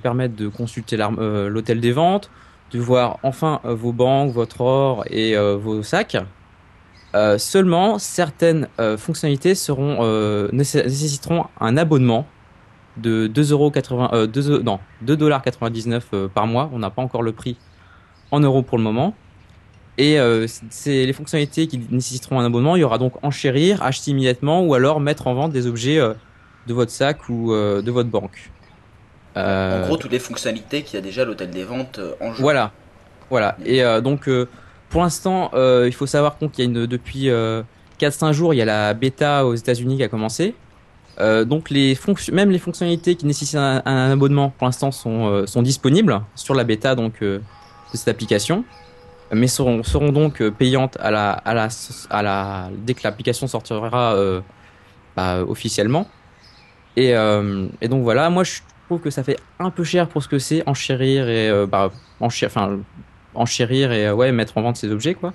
permettre 0.03 0.35
de 0.35 0.47
consulter 0.47 0.97
l'hôtel 0.97 1.81
des 1.81 1.91
ventes, 1.91 2.29
de 2.71 2.79
voir 2.79 3.17
enfin 3.23 3.61
vos 3.63 3.93
banques, 3.93 4.31
votre 4.31 4.61
or 4.61 5.05
et 5.09 5.35
vos 5.35 5.81
sacs. 5.81 6.17
Seulement, 7.37 7.97
certaines 7.97 8.67
fonctionnalités 8.97 9.55
seront 9.55 10.03
nécess- 10.51 10.83
nécessiteront 10.83 11.45
un 11.59 11.77
abonnement 11.77 12.27
de 12.97 13.27
2,80 13.27 14.09
euh, 14.13 14.27
2, 14.27 14.61
non 14.63 14.79
2,99$ 15.05 16.01
euh, 16.13 16.27
par 16.27 16.47
mois. 16.47 16.69
On 16.73 16.79
n'a 16.79 16.89
pas 16.89 17.01
encore 17.01 17.23
le 17.23 17.31
prix 17.31 17.57
en 18.31 18.39
euros 18.39 18.63
pour 18.63 18.77
le 18.77 18.83
moment. 18.83 19.13
Et 19.97 20.19
euh, 20.19 20.45
c'est 20.69 21.05
les 21.05 21.13
fonctionnalités 21.13 21.67
qui 21.67 21.79
nécessiteront 21.89 22.39
un 22.39 22.45
abonnement. 22.45 22.75
Il 22.75 22.81
y 22.81 22.83
aura 22.83 22.97
donc 22.99 23.13
enchérir, 23.23 23.81
acheter 23.81 24.11
immédiatement 24.11 24.61
ou 24.63 24.73
alors 24.75 24.99
mettre 24.99 25.25
en 25.27 25.33
vente 25.33 25.51
des 25.51 25.65
objets 25.65 25.97
euh, 25.99 26.13
de 26.67 26.73
votre 26.73 26.91
sac 26.91 27.29
ou 27.29 27.51
euh, 27.53 27.81
de 27.81 27.89
votre 27.91 28.09
banque. 28.09 28.51
Euh, 29.37 29.83
En 29.83 29.87
gros, 29.87 29.97
toutes 29.97 30.11
les 30.11 30.19
fonctionnalités 30.19 30.83
qu'il 30.83 30.95
y 30.95 30.97
a 30.97 31.01
déjà 31.01 31.23
à 31.23 31.25
l'hôtel 31.25 31.49
des 31.49 31.63
ventes 31.63 31.99
en 32.21 32.33
jeu. 32.33 32.41
voilà, 32.41 32.71
voilà. 33.29 33.57
Et 33.65 33.83
euh, 33.83 34.01
donc, 34.01 34.27
euh, 34.29 34.47
pour 34.89 35.01
l'instant, 35.01 35.51
euh, 35.53 35.85
il 35.87 35.93
faut 35.93 36.07
savoir 36.07 36.37
qu'on- 36.37 36.47
qu'il 36.49 36.63
y 36.65 36.67
a 36.67 36.69
une 36.69 36.85
depuis 36.85 37.29
euh, 37.29 37.61
4-5 37.99 38.31
jours, 38.33 38.53
il 38.53 38.57
y 38.57 38.61
a 38.61 38.65
la 38.65 38.93
bêta 38.93 39.45
aux 39.45 39.55
États-Unis 39.55 39.97
qui 39.97 40.03
a 40.03 40.07
commencé. 40.07 40.55
Euh, 41.19 41.43
donc, 41.45 41.71
les 41.71 41.95
fonction- 41.95 42.33
même 42.35 42.51
les 42.51 42.59
fonctionnalités 42.59 43.15
qui 43.15 43.25
nécessitent 43.25 43.57
un, 43.57 43.81
un 43.85 44.11
abonnement, 44.11 44.49
pour 44.57 44.65
l'instant, 44.67 44.91
sont, 44.91 45.27
euh, 45.27 45.45
sont 45.47 45.63
disponibles 45.63 46.21
sur 46.35 46.53
la 46.53 46.63
bêta 46.63 46.93
donc 46.95 47.21
euh, 47.23 47.39
de 47.91 47.97
cette 47.97 48.07
application, 48.07 48.63
mais 49.31 49.47
seront, 49.47 49.83
seront 49.83 50.11
donc 50.11 50.41
euh, 50.41 50.51
payantes 50.51 50.97
à 50.99 51.11
la, 51.11 51.31
à 51.31 51.53
la, 51.53 51.67
à 52.09 52.21
la, 52.21 52.69
dès 52.77 52.93
que 52.93 53.01
l'application 53.03 53.47
sortira 53.47 54.15
euh, 54.15 54.41
bah, 55.15 55.43
officiellement. 55.47 56.07
Et, 56.95 57.15
euh, 57.15 57.67
et 57.81 57.87
donc 57.87 58.03
voilà, 58.03 58.29
moi 58.29 58.43
je 58.43 58.59
trouve 58.87 59.01
que 59.01 59.09
ça 59.09 59.23
fait 59.23 59.37
un 59.59 59.69
peu 59.69 59.83
cher 59.83 60.07
pour 60.07 60.23
ce 60.23 60.27
que 60.27 60.39
c'est, 60.39 60.63
enchérir 60.67 61.29
et 61.29 61.49
euh, 61.49 61.65
bah, 61.67 61.91
enchérir, 62.19 62.51
enfin 62.55 62.79
enchérir 63.35 63.91
et 63.91 64.11
ouais 64.11 64.31
mettre 64.31 64.57
en 64.57 64.61
vente 64.61 64.77
ces 64.77 64.91
objets 64.91 65.13
quoi. 65.13 65.33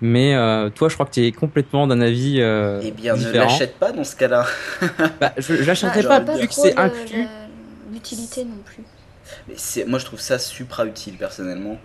Mais 0.00 0.34
euh, 0.34 0.70
toi, 0.70 0.88
je 0.88 0.94
crois 0.94 1.06
que 1.06 1.12
tu 1.12 1.24
es 1.24 1.32
complètement 1.32 1.86
d'un 1.86 2.00
avis 2.00 2.40
euh, 2.40 2.80
Eh 2.82 2.90
bien, 2.90 3.16
ne 3.16 3.30
l'achète 3.30 3.78
pas 3.78 3.92
dans 3.92 4.04
ce 4.04 4.16
cas-là. 4.16 4.44
Bah, 5.20 5.32
je 5.38 5.54
je 5.54 5.62
l'achèterai 5.64 6.00
Ah, 6.10 6.20
pas 6.20 6.26
j'aurais 6.26 6.40
vu 6.42 6.48
que 6.48 6.54
c'est 6.54 6.76
inclus. 6.76 7.26
L'utilité 7.92 8.44
non 8.44 8.58
plus. 8.64 8.82
Mais 9.48 9.84
moi, 9.86 9.98
je 9.98 10.04
trouve 10.04 10.20
ça 10.20 10.38
supra 10.38 10.84
utile 10.84 11.16
personnellement. 11.16 11.78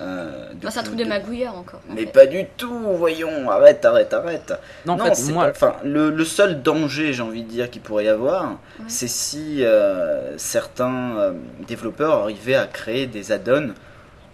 Euh, 0.00 0.48
Enfin, 0.58 0.70
c'est 0.70 0.78
un 0.78 0.82
de- 0.82 0.86
truc 0.88 0.98
de 0.98 1.04
de- 1.04 1.08
magouilleur 1.08 1.54
encore. 1.56 1.80
en 1.90 1.94
Mais 1.94 2.02
fait. 2.02 2.12
pas 2.12 2.26
du 2.26 2.44
tout, 2.56 2.78
voyons, 2.96 3.50
arrête, 3.50 3.84
arrête, 3.84 4.12
arrête. 4.12 4.52
Non, 4.84 4.94
en 4.94 4.98
fait, 4.98 5.14
c'est 5.14 5.32
moi, 5.32 5.48
enfin, 5.50 5.76
le, 5.84 6.10
le 6.10 6.24
seul 6.24 6.60
danger, 6.62 7.12
j'ai 7.14 7.22
envie 7.22 7.42
de 7.42 7.48
dire, 7.48 7.70
qu'il 7.70 7.80
pourrait 7.82 8.04
y 8.04 8.08
avoir, 8.08 8.44
Ouais. 8.78 8.84
c'est 8.88 9.08
si 9.08 9.64
euh, 9.64 10.36
certains 10.38 11.16
euh, 11.18 11.32
développeurs 11.66 12.12
arrivaient 12.22 12.54
à 12.56 12.66
créer 12.66 13.06
des 13.06 13.32
add-ons 13.32 13.70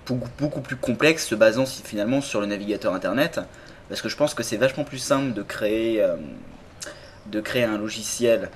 beaucoup, 0.07 0.29
beaucoup 0.39 0.61
plus 0.63 0.77
complexes, 0.77 1.27
se 1.27 1.35
basant 1.37 1.65
si- 1.65 1.83
finalement 1.85 2.21
sur 2.21 2.41
le 2.41 2.47
navigateur 2.47 2.93
internet. 2.95 3.41
Parce 3.89 4.03
que 4.03 4.09
je 4.09 4.17
pense 4.17 4.35
que 4.35 4.43
c'est 4.43 4.57
vachement 4.57 4.85
plus 4.85 4.99
simple 4.99 5.33
de 5.33 5.43
créer, 5.43 6.03
euh, 6.03 6.17
de 7.27 7.41
créer 7.41 7.65
un 7.65 7.79
logiciel 7.79 8.49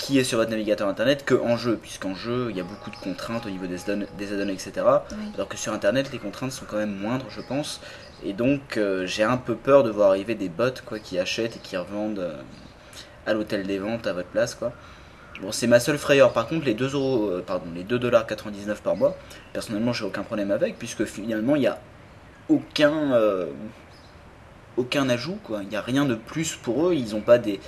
qui 0.00 0.18
est 0.18 0.24
sur 0.24 0.38
votre 0.38 0.50
navigateur 0.50 0.88
internet 0.88 1.24
qu'en 1.26 1.56
jeu, 1.56 1.76
puisqu'en 1.76 2.14
jeu, 2.14 2.48
il 2.50 2.56
y 2.56 2.60
a 2.60 2.64
beaucoup 2.64 2.90
de 2.90 2.96
contraintes 2.96 3.44
au 3.44 3.50
niveau 3.50 3.66
des 3.66 3.90
add-ons, 3.90 4.06
des 4.16 4.52
etc. 4.52 4.72
Oui. 4.76 5.16
Alors 5.34 5.46
que 5.46 5.58
sur 5.58 5.72
internet, 5.74 6.10
les 6.10 6.18
contraintes 6.18 6.52
sont 6.52 6.64
quand 6.64 6.78
même 6.78 6.96
moindres, 6.96 7.26
je 7.28 7.42
pense. 7.42 7.80
Et 8.24 8.32
donc, 8.32 8.76
euh, 8.76 9.06
j'ai 9.06 9.24
un 9.24 9.36
peu 9.36 9.54
peur 9.54 9.82
de 9.82 9.90
voir 9.90 10.08
arriver 10.08 10.34
des 10.34 10.48
bots 10.48 10.80
quoi, 10.86 10.98
qui 10.98 11.18
achètent 11.18 11.56
et 11.56 11.58
qui 11.60 11.76
revendent 11.76 12.18
euh, 12.18 12.36
à 13.26 13.34
l'hôtel 13.34 13.66
des 13.66 13.78
ventes 13.78 14.06
à 14.06 14.14
votre 14.14 14.28
place. 14.28 14.54
Quoi. 14.54 14.72
Bon, 15.42 15.52
c'est 15.52 15.66
ma 15.66 15.80
seule 15.80 15.98
frayeur. 15.98 16.32
Par 16.32 16.46
contre, 16.46 16.64
les 16.64 16.74
2 16.74 16.94
euros, 16.94 17.28
euh, 17.28 17.44
pardon, 17.46 17.66
les 17.74 17.84
2,99$ 17.84 18.80
par 18.82 18.96
mois, 18.96 19.16
personnellement, 19.52 19.92
j'ai 19.92 20.04
aucun 20.04 20.22
problème 20.22 20.50
avec, 20.50 20.78
puisque 20.78 21.04
finalement, 21.04 21.56
il 21.56 21.60
n'y 21.60 21.66
a 21.66 21.78
aucun, 22.48 23.12
euh, 23.12 23.46
aucun 24.76 25.08
ajout. 25.10 25.38
quoi. 25.44 25.60
Il 25.62 25.68
n'y 25.68 25.76
a 25.76 25.82
rien 25.82 26.06
de 26.06 26.14
plus 26.14 26.56
pour 26.56 26.88
eux. 26.88 26.94
Ils 26.94 27.14
n'ont 27.14 27.20
pas 27.20 27.38
des, 27.38 27.60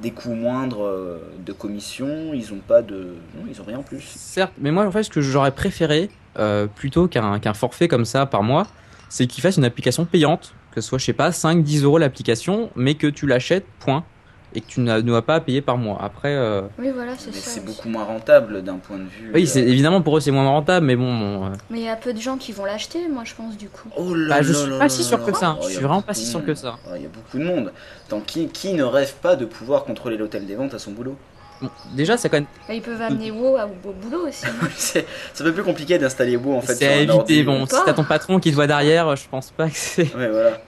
des 0.00 0.10
coûts 0.10 0.34
moindres 0.34 0.84
euh, 0.84 1.18
de 1.44 1.52
commission. 1.52 2.32
Ils 2.34 2.52
n'ont 2.52 2.60
pas 2.66 2.82
de. 2.82 3.14
Non, 3.34 3.44
ils 3.48 3.60
ont 3.60 3.64
rien 3.64 3.78
en 3.78 3.82
plus. 3.82 4.02
Certes, 4.02 4.52
mais 4.58 4.70
moi 4.70 4.86
en 4.86 4.90
fait 4.90 5.02
ce 5.02 5.10
que 5.10 5.20
j'aurais 5.20 5.52
préféré 5.52 6.10
euh, 6.38 6.66
plutôt 6.66 7.08
qu'un 7.08 7.54
forfait 7.54 7.88
comme 7.88 8.04
ça 8.04 8.26
par 8.26 8.42
mois, 8.42 8.66
c'est 9.08 9.26
qu'ils 9.26 9.42
fassent 9.42 9.56
une 9.56 9.64
application 9.64 10.04
payante, 10.04 10.54
que 10.72 10.80
ce 10.80 10.88
soit 10.88 10.98
je 10.98 11.04
sais 11.04 11.12
pas 11.12 11.32
5 11.32 11.62
10 11.62 11.84
euros 11.84 11.98
l'application, 11.98 12.70
mais 12.76 12.94
que 12.94 13.06
tu 13.06 13.26
l'achètes 13.26 13.66
point 13.78 14.04
et 14.54 14.60
que 14.60 14.66
tu 14.66 14.80
n'as 14.80 15.00
n'as 15.02 15.22
pas 15.22 15.36
à 15.36 15.40
payer 15.40 15.60
par 15.62 15.76
mois. 15.76 15.98
Après 16.02 16.34
euh, 16.34 16.62
Oui, 16.78 16.90
voilà, 16.94 17.12
c'est 17.18 17.30
Mais 17.30 17.36
ça. 17.36 17.50
c'est 17.50 17.64
beaucoup 17.64 17.88
moins 17.88 18.04
rentable 18.04 18.62
d'un 18.62 18.76
point 18.78 18.98
de 18.98 19.04
vue. 19.04 19.30
oui, 19.34 19.42
euh, 19.44 19.46
c'est 19.46 19.60
évidemment 19.62 20.02
pour 20.02 20.16
eux 20.16 20.20
c'est 20.20 20.30
moins 20.30 20.48
rentable 20.48 20.86
mais 20.86 20.96
bon, 20.96 21.16
bon, 21.18 21.46
euh, 21.46 21.48
Mais 21.70 21.78
il 21.80 21.84
y 21.84 21.88
a 21.88 21.96
peu 21.96 22.12
de 22.12 22.20
gens 22.20 22.36
qui 22.36 22.52
vont 22.52 22.64
l'acheter, 22.64 23.08
moi, 23.08 23.22
je 23.24 23.34
pense, 23.34 23.56
du 23.56 23.68
coup. 23.68 23.88
Oh 23.96 24.14
là 24.14 24.36
bah, 24.36 24.42
je 24.42 24.52
là 24.52 24.58
suis 24.58 24.70
là 24.70 24.78
pas 24.78 24.88
si 24.88 25.04
sûr 25.04 25.24
que 25.24 25.32
ça. 25.34 25.56
Oh, 25.60 25.64
Je 25.64 25.70
suis 25.74 25.78
vraiment 25.84 26.02
pas 26.02 26.14
si 26.14 26.26
sûr 26.26 26.44
que 26.44 26.54
ça. 26.54 26.76
Oh, 26.86 26.92
Il 26.96 27.02
y 27.02 27.06
a 27.06 27.08
beaucoup 27.08 27.38
de 27.38 27.44
monde. 27.44 27.72
Tant 28.08 28.20
qui, 28.20 28.48
qui 28.48 28.72
ne 28.74 28.82
rêve 28.84 29.14
pas 29.22 29.36
de 29.36 29.44
pouvoir 29.44 29.84
contrôler 29.84 30.16
l'hôtel 30.16 30.46
des 30.46 30.54
ventes 30.56 30.74
à 30.74 30.78
son 30.78 30.92
boulot 30.92 31.16
Bon, 31.62 31.68
déjà 31.94 32.16
c'est 32.16 32.30
quand 32.30 32.38
même 32.38 32.46
Bah, 32.66 32.72
ils 32.74 32.80
peuvent 32.80 33.02
amener 33.02 33.30
WoW 33.30 33.56
à- 33.58 33.66
au 33.66 33.92
boulot 33.92 34.26
aussi. 34.28 34.46
non 34.62 34.68
C'est 34.76 35.06
c'est 35.34 35.42
un 35.42 35.46
peu 35.46 35.52
plus 35.52 35.62
compliqué 35.62 35.98
d'installer 35.98 36.36
WoW 36.36 36.54
en 36.56 36.60
fait. 36.62 36.74
c'est 36.74 36.88
à 36.88 36.96
éviter. 36.96 37.42
Bon, 37.44 37.66
si 37.66 37.74
t'as 37.84 37.92
ton 37.92 38.02
patron 38.04 38.40
qui 38.40 38.50
te 38.50 38.54
voit 38.54 38.66
derrière, 38.66 39.14
je 39.14 39.28
pense 39.28 39.50
pas 39.50 39.68
que 39.68 39.76
c'est. 39.76 40.12
Ouais, 40.16 40.28
voilà. 40.30 40.58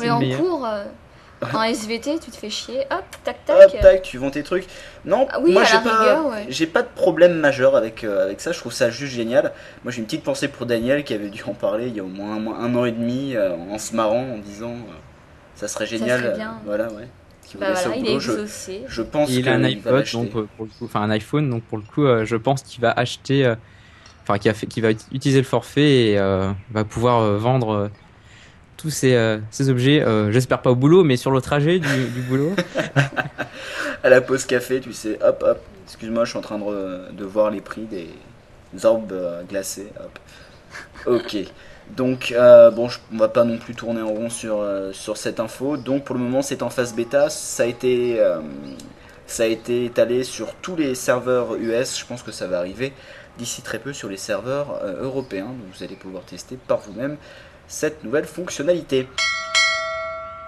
Mais 0.00 0.08
en 0.10 0.20
cours, 0.38 0.64
euh, 0.64 0.84
en 1.54 1.62
SVT, 1.62 2.18
tu 2.18 2.30
te 2.30 2.36
fais 2.36 2.50
chier. 2.50 2.80
Hop, 2.90 3.04
tac, 3.24 3.44
tac. 3.44 3.56
Hop, 3.74 3.80
tac, 3.80 4.02
tu 4.02 4.18
vends 4.18 4.30
tes 4.30 4.42
trucs. 4.42 4.66
Non, 5.04 5.26
Ah 5.30 5.38
oui, 5.40 5.52
moi 5.52 5.64
j'ai 5.64 5.78
pas, 5.78 6.22
ouais. 6.22 6.46
j'ai 6.48 6.66
pas 6.66 6.82
de 6.82 6.88
problème 6.88 7.34
majeur 7.34 7.76
avec, 7.76 8.04
euh, 8.04 8.24
avec 8.24 8.40
ça. 8.40 8.52
Je 8.52 8.58
trouve 8.58 8.72
ça 8.72 8.90
juste 8.90 9.14
génial. 9.14 9.52
Moi 9.84 9.92
j'ai 9.92 9.98
une 10.00 10.04
petite 10.06 10.24
pensée 10.24 10.48
pour 10.48 10.66
Daniel 10.66 11.04
qui 11.04 11.14
avait 11.14 11.30
dû 11.30 11.42
en 11.44 11.54
parler 11.54 11.86
il 11.88 11.96
y 11.96 12.00
a 12.00 12.04
au 12.04 12.08
moins 12.08 12.36
un, 12.36 12.46
un 12.64 12.74
an 12.74 12.84
et 12.84 12.92
demi 12.92 13.34
euh, 13.36 13.54
en 13.70 13.78
se 13.78 13.94
marrant 13.94 14.22
en 14.34 14.38
disant 14.38 14.72
euh, 14.72 14.92
ça 15.54 15.68
serait 15.68 15.86
génial. 15.86 16.20
serait 16.20 16.30
euh, 16.32 16.36
bien. 16.36 16.58
voilà, 16.64 16.88
ouais. 16.92 17.08
Bah 17.58 17.74
ça 17.74 17.88
voilà, 17.88 17.96
il 17.96 18.00
est 18.04 18.08
boulot. 18.08 18.20
Je, 18.20 18.32
exaucé. 18.32 18.82
je 18.86 19.02
pense 19.02 19.30
il 19.30 19.36
qu'il 19.36 19.48
a 19.48 19.54
un 19.54 19.64
iPod, 19.64 20.04
donc 20.12 20.34
euh, 20.36 20.46
pour 20.56 20.66
le 20.66 20.70
coup, 20.78 20.84
enfin 20.84 21.00
un 21.00 21.10
iPhone, 21.10 21.48
donc 21.48 21.62
pour 21.62 21.78
le 21.78 21.84
coup, 21.84 22.04
euh, 22.04 22.26
je 22.26 22.36
pense 22.36 22.62
qu'il 22.62 22.82
va 22.82 22.90
acheter, 22.92 23.46
euh, 23.46 23.54
enfin 24.22 24.38
qui 24.38 24.50
a 24.50 24.54
fait, 24.54 24.66
qui 24.66 24.82
va 24.82 24.90
ut- 24.90 24.98
utiliser 25.12 25.40
le 25.40 25.46
forfait 25.46 26.10
et 26.10 26.18
euh, 26.18 26.50
va 26.72 26.84
pouvoir 26.84 27.20
euh, 27.22 27.38
vendre 27.38 27.70
euh, 27.70 27.88
tous 28.78 28.90
ces, 28.90 29.14
euh, 29.14 29.38
objets. 29.68 30.00
euh, 30.02 30.30
J'espère 30.32 30.62
pas 30.62 30.70
au 30.70 30.76
boulot, 30.76 31.04
mais 31.04 31.16
sur 31.18 31.30
le 31.30 31.40
trajet 31.42 31.78
du, 31.80 32.22
boulot. 32.28 32.54
à 34.02 34.08
la 34.08 34.20
pause 34.22 34.46
café, 34.46 34.80
tu 34.80 34.92
sais, 34.94 35.18
hop 35.22 35.44
hop. 35.46 35.58
Excuse-moi, 35.86 36.24
je 36.24 36.30
suis 36.30 36.38
en 36.38 36.42
train 36.42 36.58
de, 36.58 37.10
de 37.12 37.24
voir 37.24 37.50
les 37.50 37.60
prix 37.60 37.82
des 37.82 38.08
orbes 38.84 39.12
euh, 39.12 39.42
glacés. 39.42 39.88
Hop. 40.00 40.18
Ok. 41.06 41.36
Donc, 41.96 42.34
bon, 42.74 42.88
je- 42.88 42.98
on 43.12 43.16
va 43.16 43.28
pas 43.28 43.44
non 43.44 43.56
plus 43.58 43.74
tourner 43.74 44.02
en 44.02 44.08
rond 44.08 44.28
sur, 44.30 44.62
sur 44.92 45.16
cette 45.16 45.40
info. 45.40 45.76
Donc, 45.78 46.04
pour 46.04 46.14
le 46.14 46.20
moment, 46.20 46.42
c'est 46.42 46.62
en 46.62 46.68
phase 46.70 46.94
bêta. 46.94 47.30
Ça 47.30 47.62
a 47.62 47.66
été, 47.66 48.22
ça 49.26 49.44
a 49.44 49.46
été 49.46 49.86
étalé 49.86 50.22
sur 50.22 50.52
tous 50.56 50.76
les 50.76 50.94
serveurs 50.94 51.54
US. 51.56 51.98
Je 51.98 52.04
pense 52.04 52.22
que 52.22 52.30
ça 52.30 52.46
va 52.46 52.58
arriver 52.58 52.92
d'ici 53.38 53.62
très 53.62 53.78
peu 53.78 53.94
sur 53.94 54.10
les 54.10 54.18
serveurs 54.18 54.82
européens. 55.00 55.46
Donc, 55.46 55.74
vous 55.74 55.82
allez 55.82 55.96
pouvoir 55.96 56.24
tester 56.24 56.58
par 56.68 56.78
vous-même 56.80 57.16
cette 57.68 58.02
nouvelle 58.02 58.24
fonctionnalité. 58.24 59.06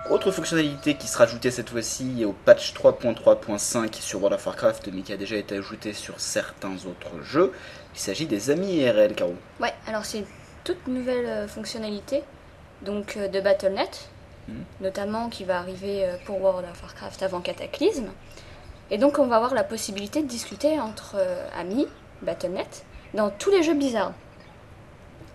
Autre 0.09 0.31
fonctionnalité 0.33 0.97
qui 0.97 1.07
sera 1.07 1.25
ajoutée 1.25 1.51
cette 1.51 1.69
fois-ci 1.69 2.25
au 2.25 2.33
patch 2.33 2.73
3.3.5 2.75 3.95
sur 4.01 4.21
World 4.21 4.35
of 4.39 4.47
Warcraft, 4.47 4.89
mais 4.93 5.03
qui 5.03 5.13
a 5.13 5.17
déjà 5.17 5.37
été 5.37 5.59
ajoutée 5.59 5.93
sur 5.93 6.19
certains 6.19 6.75
autres 6.87 7.23
jeux, 7.23 7.53
il 7.95 8.01
s'agit 8.01 8.27
des 8.27 8.51
amis 8.51 8.77
IRL, 8.79 9.15
Caro. 9.15 9.35
Ouais, 9.61 9.73
alors 9.87 10.05
c'est 10.05 10.19
une 10.19 10.25
toute 10.65 10.89
nouvelle 10.89 11.27
euh, 11.27 11.49
fonctionnalité 11.49 12.23
donc 12.83 13.17
euh, 13.17 13.29
de 13.29 13.41
Battle.net, 13.41 14.09
Mhm. 14.49 14.65
notamment 14.81 15.29
qui 15.29 15.45
va 15.45 15.59
arriver 15.59 16.07
euh, 16.07 16.17
pour 16.25 16.41
World 16.43 16.67
of 16.69 16.83
Warcraft 16.83 17.23
avant 17.23 17.41
Cataclysme. 17.41 18.09
Et 18.91 18.97
donc 18.99 19.19
on 19.19 19.27
va 19.27 19.37
avoir 19.37 19.55
la 19.55 19.63
possibilité 19.63 20.23
de 20.23 20.27
discuter 20.27 20.81
entre 20.81 21.17
amis, 21.57 21.87
Battle.net, 22.23 22.85
dans 23.15 23.31
tous 23.31 23.51
les 23.51 23.63
jeux 23.63 23.75
Blizzard. 23.75 24.13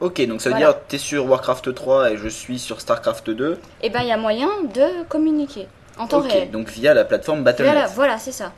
Ok, 0.02 0.22
donc 0.28 0.42
ça 0.42 0.50
veut 0.50 0.56
Voilà. 0.56 0.74
dire 0.74 0.82
t'es 0.88 0.98
sur 0.98 1.26
Warcraft 1.26 1.74
3 1.74 2.12
et 2.12 2.18
je 2.18 2.28
suis 2.28 2.60
sur 2.60 2.82
Starcraft 2.82 3.30
2. 3.30 3.60
Et 3.82 3.90
ben 3.90 4.02
il 4.02 4.08
y 4.08 4.12
a 4.12 4.18
moyen 4.18 4.50
de 4.74 5.04
communiquer 5.08 5.68
en 5.98 6.08
temps 6.08 6.20
ok, 6.20 6.32
réel. 6.32 6.52
donc 6.52 6.70
via 6.70 6.94
la 6.94 7.06
plateforme 7.06 7.44
Battle.net. 7.44 7.72
Voilà, 7.74 7.88
voilà, 7.88 8.18
c'est 8.18 8.34
ça. 8.34 8.52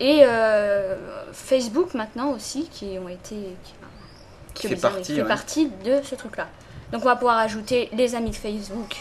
Et 0.00 0.20
euh, 0.22 0.96
Facebook 1.32 1.94
maintenant 1.94 2.30
aussi, 2.32 2.68
qui 2.68 2.98
ont 2.98 3.08
été. 3.08 3.36
Qui, 4.54 4.62
fait 4.68 4.74
Blizzard, 4.74 4.92
partie, 4.92 5.06
qui 5.06 5.14
fait 5.14 5.22
ouais. 5.22 5.28
partie 5.28 5.70
de 5.84 6.00
ce 6.02 6.14
truc-là. 6.14 6.46
Donc 6.92 7.02
on 7.02 7.06
va 7.06 7.16
pouvoir 7.16 7.38
ajouter 7.38 7.88
les 7.92 8.14
amis 8.14 8.30
de 8.30 8.36
Facebook, 8.36 8.96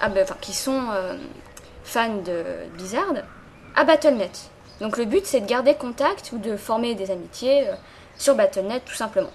ah 0.00 0.08
ben, 0.08 0.22
enfin, 0.24 0.36
qui 0.40 0.52
sont 0.52 0.82
euh, 0.92 1.16
fans 1.84 2.16
de 2.24 2.42
Blizzard, 2.74 3.14
à 3.74 3.84
Battle.net. 3.84 4.50
Donc 4.80 4.96
le 4.96 5.04
but 5.04 5.24
c'est 5.26 5.40
de 5.40 5.46
garder 5.46 5.74
contact 5.74 6.30
ou 6.32 6.38
de 6.38 6.56
former 6.56 6.94
des 6.94 7.10
amitiés 7.10 7.68
euh, 7.68 7.74
sur 8.16 8.34
Battle.net 8.34 8.82
tout 8.84 8.94
simplement. 8.94 9.30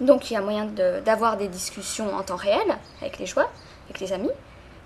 Donc 0.00 0.30
il 0.30 0.34
y 0.34 0.36
a 0.36 0.40
moyen 0.40 0.66
d'avoir 1.04 1.36
des 1.36 1.48
discussions 1.48 2.14
en 2.14 2.22
temps 2.22 2.36
réel 2.36 2.76
avec 3.00 3.18
les 3.18 3.26
joueurs, 3.26 3.50
avec 3.86 4.00
les 4.00 4.12
amis. 4.12 4.30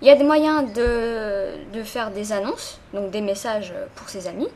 Il 0.01 0.07
y 0.07 0.11
a 0.11 0.15
des 0.15 0.23
moyens 0.23 0.71
de, 0.73 1.83
faire 1.83 2.11
des 2.11 2.31
annonces, 2.31 2.79
donc 2.93 3.11
des 3.11 3.21
messages 3.21 3.73
pour 3.95 4.09
ses 4.09 4.27
amis, 4.27 4.47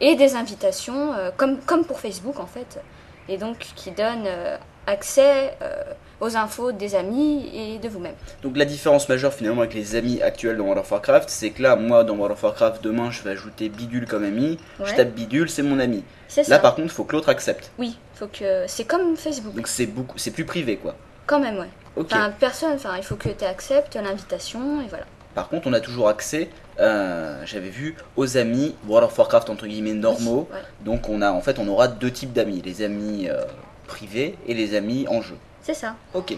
et 0.00 0.14
des 0.14 0.36
invitations, 0.36 1.12
euh, 1.14 1.30
comme, 1.36 1.58
comme 1.60 1.84
pour 1.84 1.98
Facebook 1.98 2.38
en 2.38 2.46
fait, 2.46 2.80
et 3.28 3.36
donc 3.38 3.58
qui 3.58 3.90
donnent 3.90 4.26
euh, 4.26 4.56
accès 4.86 5.56
euh, 5.62 5.82
aux 6.24 6.36
infos 6.36 6.72
des 6.72 6.94
amis 6.94 7.50
et 7.54 7.78
de 7.78 7.88
vous-même. 7.88 8.14
Donc 8.42 8.56
la 8.56 8.64
différence 8.64 9.08
majeure 9.08 9.32
finalement 9.32 9.60
avec 9.60 9.74
les 9.74 9.94
amis 9.94 10.22
actuels 10.22 10.56
dans 10.56 10.64
World 10.64 10.80
of 10.80 10.90
Warcraft, 10.90 11.28
c'est 11.28 11.50
que 11.50 11.62
là, 11.62 11.76
moi 11.76 12.02
dans 12.02 12.14
World 12.14 12.32
of 12.32 12.42
Warcraft, 12.42 12.82
demain 12.82 13.10
je 13.10 13.22
vais 13.22 13.30
ajouter 13.30 13.68
Bidule 13.68 14.06
comme 14.06 14.24
ami. 14.24 14.58
Je 14.82 14.94
tape 14.94 15.10
Bidule, 15.10 15.50
c'est 15.50 15.62
mon 15.62 15.78
ami. 15.78 16.02
Là 16.36 16.44
ça. 16.44 16.58
par 16.58 16.74
contre, 16.74 16.88
il 16.88 16.94
faut 16.94 17.04
que 17.04 17.12
l'autre 17.12 17.28
accepte. 17.28 17.70
Oui, 17.78 17.98
faut 18.14 18.26
que 18.26 18.64
c'est 18.66 18.84
comme 18.84 19.16
Facebook, 19.16 19.54
Donc 19.54 19.68
c'est 19.68 19.86
beaucoup, 19.86 20.18
c'est 20.18 20.30
plus 20.30 20.44
privé 20.44 20.76
quoi. 20.76 20.96
quand 21.26 21.38
même 21.40 21.58
ouais. 21.58 21.68
Ok. 21.96 22.06
Enfin 22.10 22.32
personne, 22.40 22.72
enfin 22.74 22.94
il 22.96 23.04
faut 23.04 23.16
que 23.16 23.28
tu 23.28 23.44
acceptes 23.44 23.94
l'invitation 23.94 24.80
et 24.80 24.88
voilà. 24.88 25.04
Par 25.34 25.48
contre, 25.48 25.66
on 25.66 25.72
a 25.72 25.80
toujours 25.80 26.08
accès, 26.08 26.48
euh, 26.78 27.42
j'avais 27.44 27.68
vu, 27.68 27.96
aux 28.16 28.36
amis 28.36 28.74
World 28.88 29.08
of 29.10 29.18
Warcraft 29.18 29.50
entre 29.50 29.66
guillemets 29.66 29.92
normaux. 29.92 30.48
Ouais. 30.52 30.60
Donc 30.84 31.08
on 31.08 31.22
a, 31.22 31.30
en 31.32 31.40
fait, 31.40 31.58
on 31.58 31.66
aura 31.68 31.88
deux 31.88 32.10
types 32.10 32.32
d'amis, 32.32 32.62
les 32.64 32.82
amis 32.82 33.28
euh, 33.28 33.42
privés 33.86 34.36
et 34.46 34.54
les 34.54 34.74
amis 34.76 35.06
en 35.08 35.20
jeu. 35.22 35.36
C'est 35.64 35.74
ça. 35.74 35.96
Ok. 36.14 36.36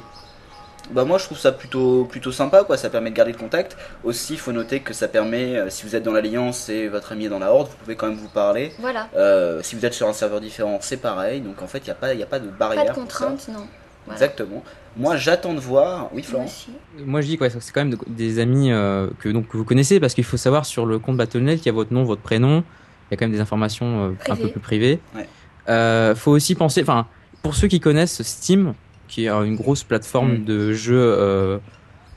Bah 0.92 1.04
moi 1.04 1.18
je 1.18 1.24
trouve 1.24 1.36
ça 1.38 1.50
plutôt 1.50 2.04
plutôt 2.04 2.30
sympa 2.30 2.62
quoi, 2.62 2.76
ça 2.76 2.88
permet 2.90 3.10
de 3.10 3.16
garder 3.16 3.32
le 3.32 3.38
contact. 3.38 3.76
Aussi 4.04 4.34
il 4.34 4.38
faut 4.38 4.52
noter 4.52 4.78
que 4.80 4.94
ça 4.94 5.08
permet, 5.08 5.56
euh, 5.56 5.68
si 5.68 5.84
vous 5.84 5.96
êtes 5.96 6.04
dans 6.04 6.12
l'alliance 6.12 6.68
et 6.68 6.86
votre 6.86 7.10
ami 7.10 7.24
est 7.24 7.28
dans 7.28 7.40
la 7.40 7.52
horde, 7.52 7.66
vous 7.68 7.76
pouvez 7.78 7.96
quand 7.96 8.06
même 8.06 8.16
vous 8.16 8.28
parler. 8.28 8.72
Voilà. 8.78 9.08
Euh, 9.16 9.60
si 9.64 9.74
vous 9.74 9.84
êtes 9.84 9.94
sur 9.94 10.06
un 10.06 10.12
serveur 10.12 10.40
différent, 10.40 10.78
c'est 10.80 10.98
pareil. 10.98 11.40
Donc 11.40 11.60
en 11.60 11.66
fait 11.66 11.78
il 11.78 11.84
n'y 11.86 11.90
a, 11.90 11.94
pas- 11.96 12.14
y 12.14 12.22
a 12.22 12.26
pas 12.26 12.38
de 12.38 12.48
barrière. 12.48 12.84
Pas 12.84 12.90
de 12.92 12.94
contrainte, 12.96 13.48
non. 13.48 13.66
Voilà. 14.06 14.20
Exactement. 14.22 14.62
Moi 14.96 15.16
j'attends 15.16 15.54
de 15.54 15.58
voir. 15.58 16.04
Oui 16.12 16.20
Moi 16.22 16.22
Florence. 16.22 16.68
aussi. 16.68 17.04
Moi 17.04 17.20
je 17.20 17.26
dis 17.26 17.36
quoi, 17.36 17.50
c'est 17.50 17.72
quand 17.72 17.80
même 17.80 17.90
de- 17.90 17.98
des 18.06 18.38
amis 18.38 18.70
euh, 18.70 19.08
que 19.18 19.28
donc 19.28 19.48
que 19.48 19.56
vous 19.56 19.64
connaissez 19.64 19.98
parce 19.98 20.14
qu'il 20.14 20.22
faut 20.22 20.36
savoir 20.36 20.66
sur 20.66 20.86
le 20.86 21.00
compte 21.00 21.16
Battle.net 21.16 21.56
qu'il 21.58 21.66
y 21.66 21.70
a 21.70 21.72
votre 21.72 21.92
nom, 21.92 22.04
votre 22.04 22.22
prénom, 22.22 22.62
il 23.10 23.10
y 23.10 23.14
a 23.14 23.16
quand 23.16 23.24
même 23.24 23.32
des 23.34 23.40
informations 23.40 24.10
euh, 24.10 24.30
un 24.30 24.36
peu 24.36 24.50
plus 24.50 24.60
privées. 24.60 25.00
Ouais. 25.16 25.28
Euh, 25.68 26.14
faut 26.14 26.30
aussi 26.30 26.54
penser, 26.54 26.82
enfin 26.82 27.08
pour 27.42 27.56
ceux 27.56 27.66
qui 27.66 27.80
connaissent 27.80 28.22
Steam, 28.22 28.74
qui 29.08 29.26
est 29.26 29.28
une 29.30 29.56
grosse 29.56 29.84
plateforme 29.84 30.38
Mm. 30.38 30.44
de 30.44 30.72
jeux 30.72 30.96
euh, 30.98 31.58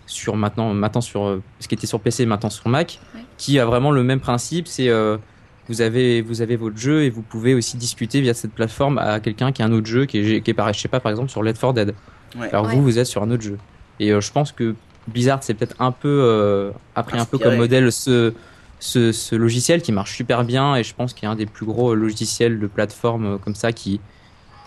sur 0.05 0.35
maintenant 0.35 0.73
maintenant 0.73 1.01
sur 1.01 1.23
euh, 1.25 1.41
ce 1.59 1.67
qui 1.67 1.75
était 1.75 1.87
sur 1.87 1.99
PC 1.99 2.25
maintenant 2.25 2.49
sur 2.49 2.67
Mac, 2.69 2.99
Ouais. 3.15 3.21
qui 3.37 3.59
a 3.59 3.65
vraiment 3.65 3.91
le 3.91 4.03
même 4.03 4.19
principe, 4.19 4.67
c'est 4.67 4.89
euh, 4.89 5.17
vous 5.67 5.81
avez 5.81 6.21
vous 6.21 6.41
avez 6.41 6.55
votre 6.55 6.77
jeu 6.77 7.03
et 7.03 7.09
vous 7.09 7.21
pouvez 7.21 7.53
aussi 7.53 7.77
discuter 7.77 8.21
via 8.21 8.33
cette 8.33 8.51
plateforme 8.53 8.97
à 8.97 9.19
quelqu'un 9.19 9.51
qui 9.51 9.61
a 9.61 9.65
un 9.65 9.71
autre 9.71 9.85
jeu 9.87 10.05
qui 10.05 10.17
est, 10.17 10.41
qui 10.41 10.49
est 10.51 10.53
pareil, 10.55 10.73
je 10.73 10.79
sais 10.79 10.87
pas 10.87 10.99
par 10.99 11.11
exemple 11.11 11.29
sur 11.29 11.43
Left 11.43 11.61
4 11.61 11.73
Dead. 11.73 11.93
Ouais. 12.39 12.49
Alors 12.49 12.65
Ouais. 12.65 12.75
vous 12.75 12.81
vous 12.81 12.97
êtes 12.99 13.05
sur 13.07 13.21
un 13.23 13.29
autre 13.31 13.43
jeu. 13.43 13.57
Et 13.99 14.11
euh, 14.11 14.21
je 14.21 14.31
pense 14.31 14.51
que 14.51 14.75
Blizzard 15.07 15.43
c'est 15.43 15.53
peut-être 15.53 15.75
un 15.79 15.91
peu 15.91 16.07
euh, 16.07 16.71
a 16.95 17.03
pris 17.03 17.19
un 17.19 17.25
peu 17.25 17.37
comme 17.37 17.55
modèle 17.57 17.91
ce, 17.91 18.33
ce, 18.79 19.11
ce 19.11 19.35
logiciel 19.35 19.81
qui 19.81 19.91
marche 19.91 20.15
super 20.15 20.43
bien 20.43 20.75
et 20.75 20.83
je 20.83 20.93
pense 20.95 21.13
qu'il 21.13 21.23
y 21.23 21.27
a 21.27 21.31
un 21.31 21.35
des 21.35 21.45
plus 21.45 21.65
gros 21.65 21.93
logiciels 21.95 22.59
de 22.59 22.67
plateforme 22.67 23.37
comme 23.39 23.55
ça 23.55 23.71
qui 23.73 23.99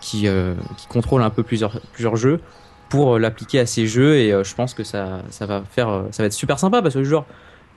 qui, 0.03 0.29
euh, 0.29 0.53
qui 0.77 0.87
contrôle 0.89 1.23
un 1.23 1.31
peu 1.31 1.43
plusieurs 1.43 1.81
plusieurs 1.93 2.17
jeux 2.17 2.41
pour 2.91 3.15
euh, 3.15 3.19
l'appliquer 3.19 3.61
à 3.61 3.67
ces 3.67 3.87
jeux 3.87 4.17
et 4.17 4.33
euh, 4.33 4.45
je 4.45 4.55
pense 4.55 4.75
que 4.75 4.85
ça 4.85 5.23
ça 5.31 5.47
va 5.47 5.63
faire 5.71 6.05
ça 6.11 6.23
va 6.23 6.27
être 6.27 6.33
super 6.35 6.59
sympa 6.59 6.83
parce 6.83 6.95
que 6.95 7.03
genre 7.05 7.25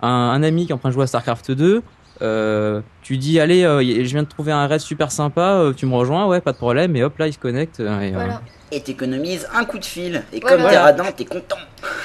un, 0.01 0.09
un 0.09 0.43
ami 0.43 0.65
qui 0.65 0.71
est 0.71 0.75
en 0.75 0.77
train 0.79 0.89
de 0.89 0.93
jouer 0.93 1.03
à 1.03 1.07
Starcraft 1.07 1.51
2 1.51 1.81
euh, 2.21 2.81
tu 3.01 3.17
dis 3.17 3.39
allez 3.39 3.63
euh, 3.63 3.81
je 3.81 4.09
viens 4.11 4.23
de 4.23 4.27
trouver 4.27 4.51
un 4.51 4.67
raid 4.67 4.79
super 4.81 5.11
sympa 5.11 5.41
euh, 5.41 5.73
tu 5.73 5.85
me 5.85 5.95
rejoins 5.95 6.27
ouais 6.27 6.41
pas 6.41 6.51
de 6.51 6.57
problème 6.57 6.95
et 6.95 7.03
hop 7.03 7.17
là 7.17 7.27
il 7.27 7.33
se 7.33 7.39
connecte 7.39 7.79
et, 7.79 8.11
Voilà. 8.11 8.41
T'économises 8.83 9.47
un 9.53 9.63
coup 9.63 9.79
de 9.79 9.85
fil. 9.85 10.21
Et 10.33 10.41
Voilà. 10.41 10.57
comme 10.57 10.69
t'es 10.69 10.77
radin, 10.77 11.11
t'es 11.15 11.23
content. 11.23 11.55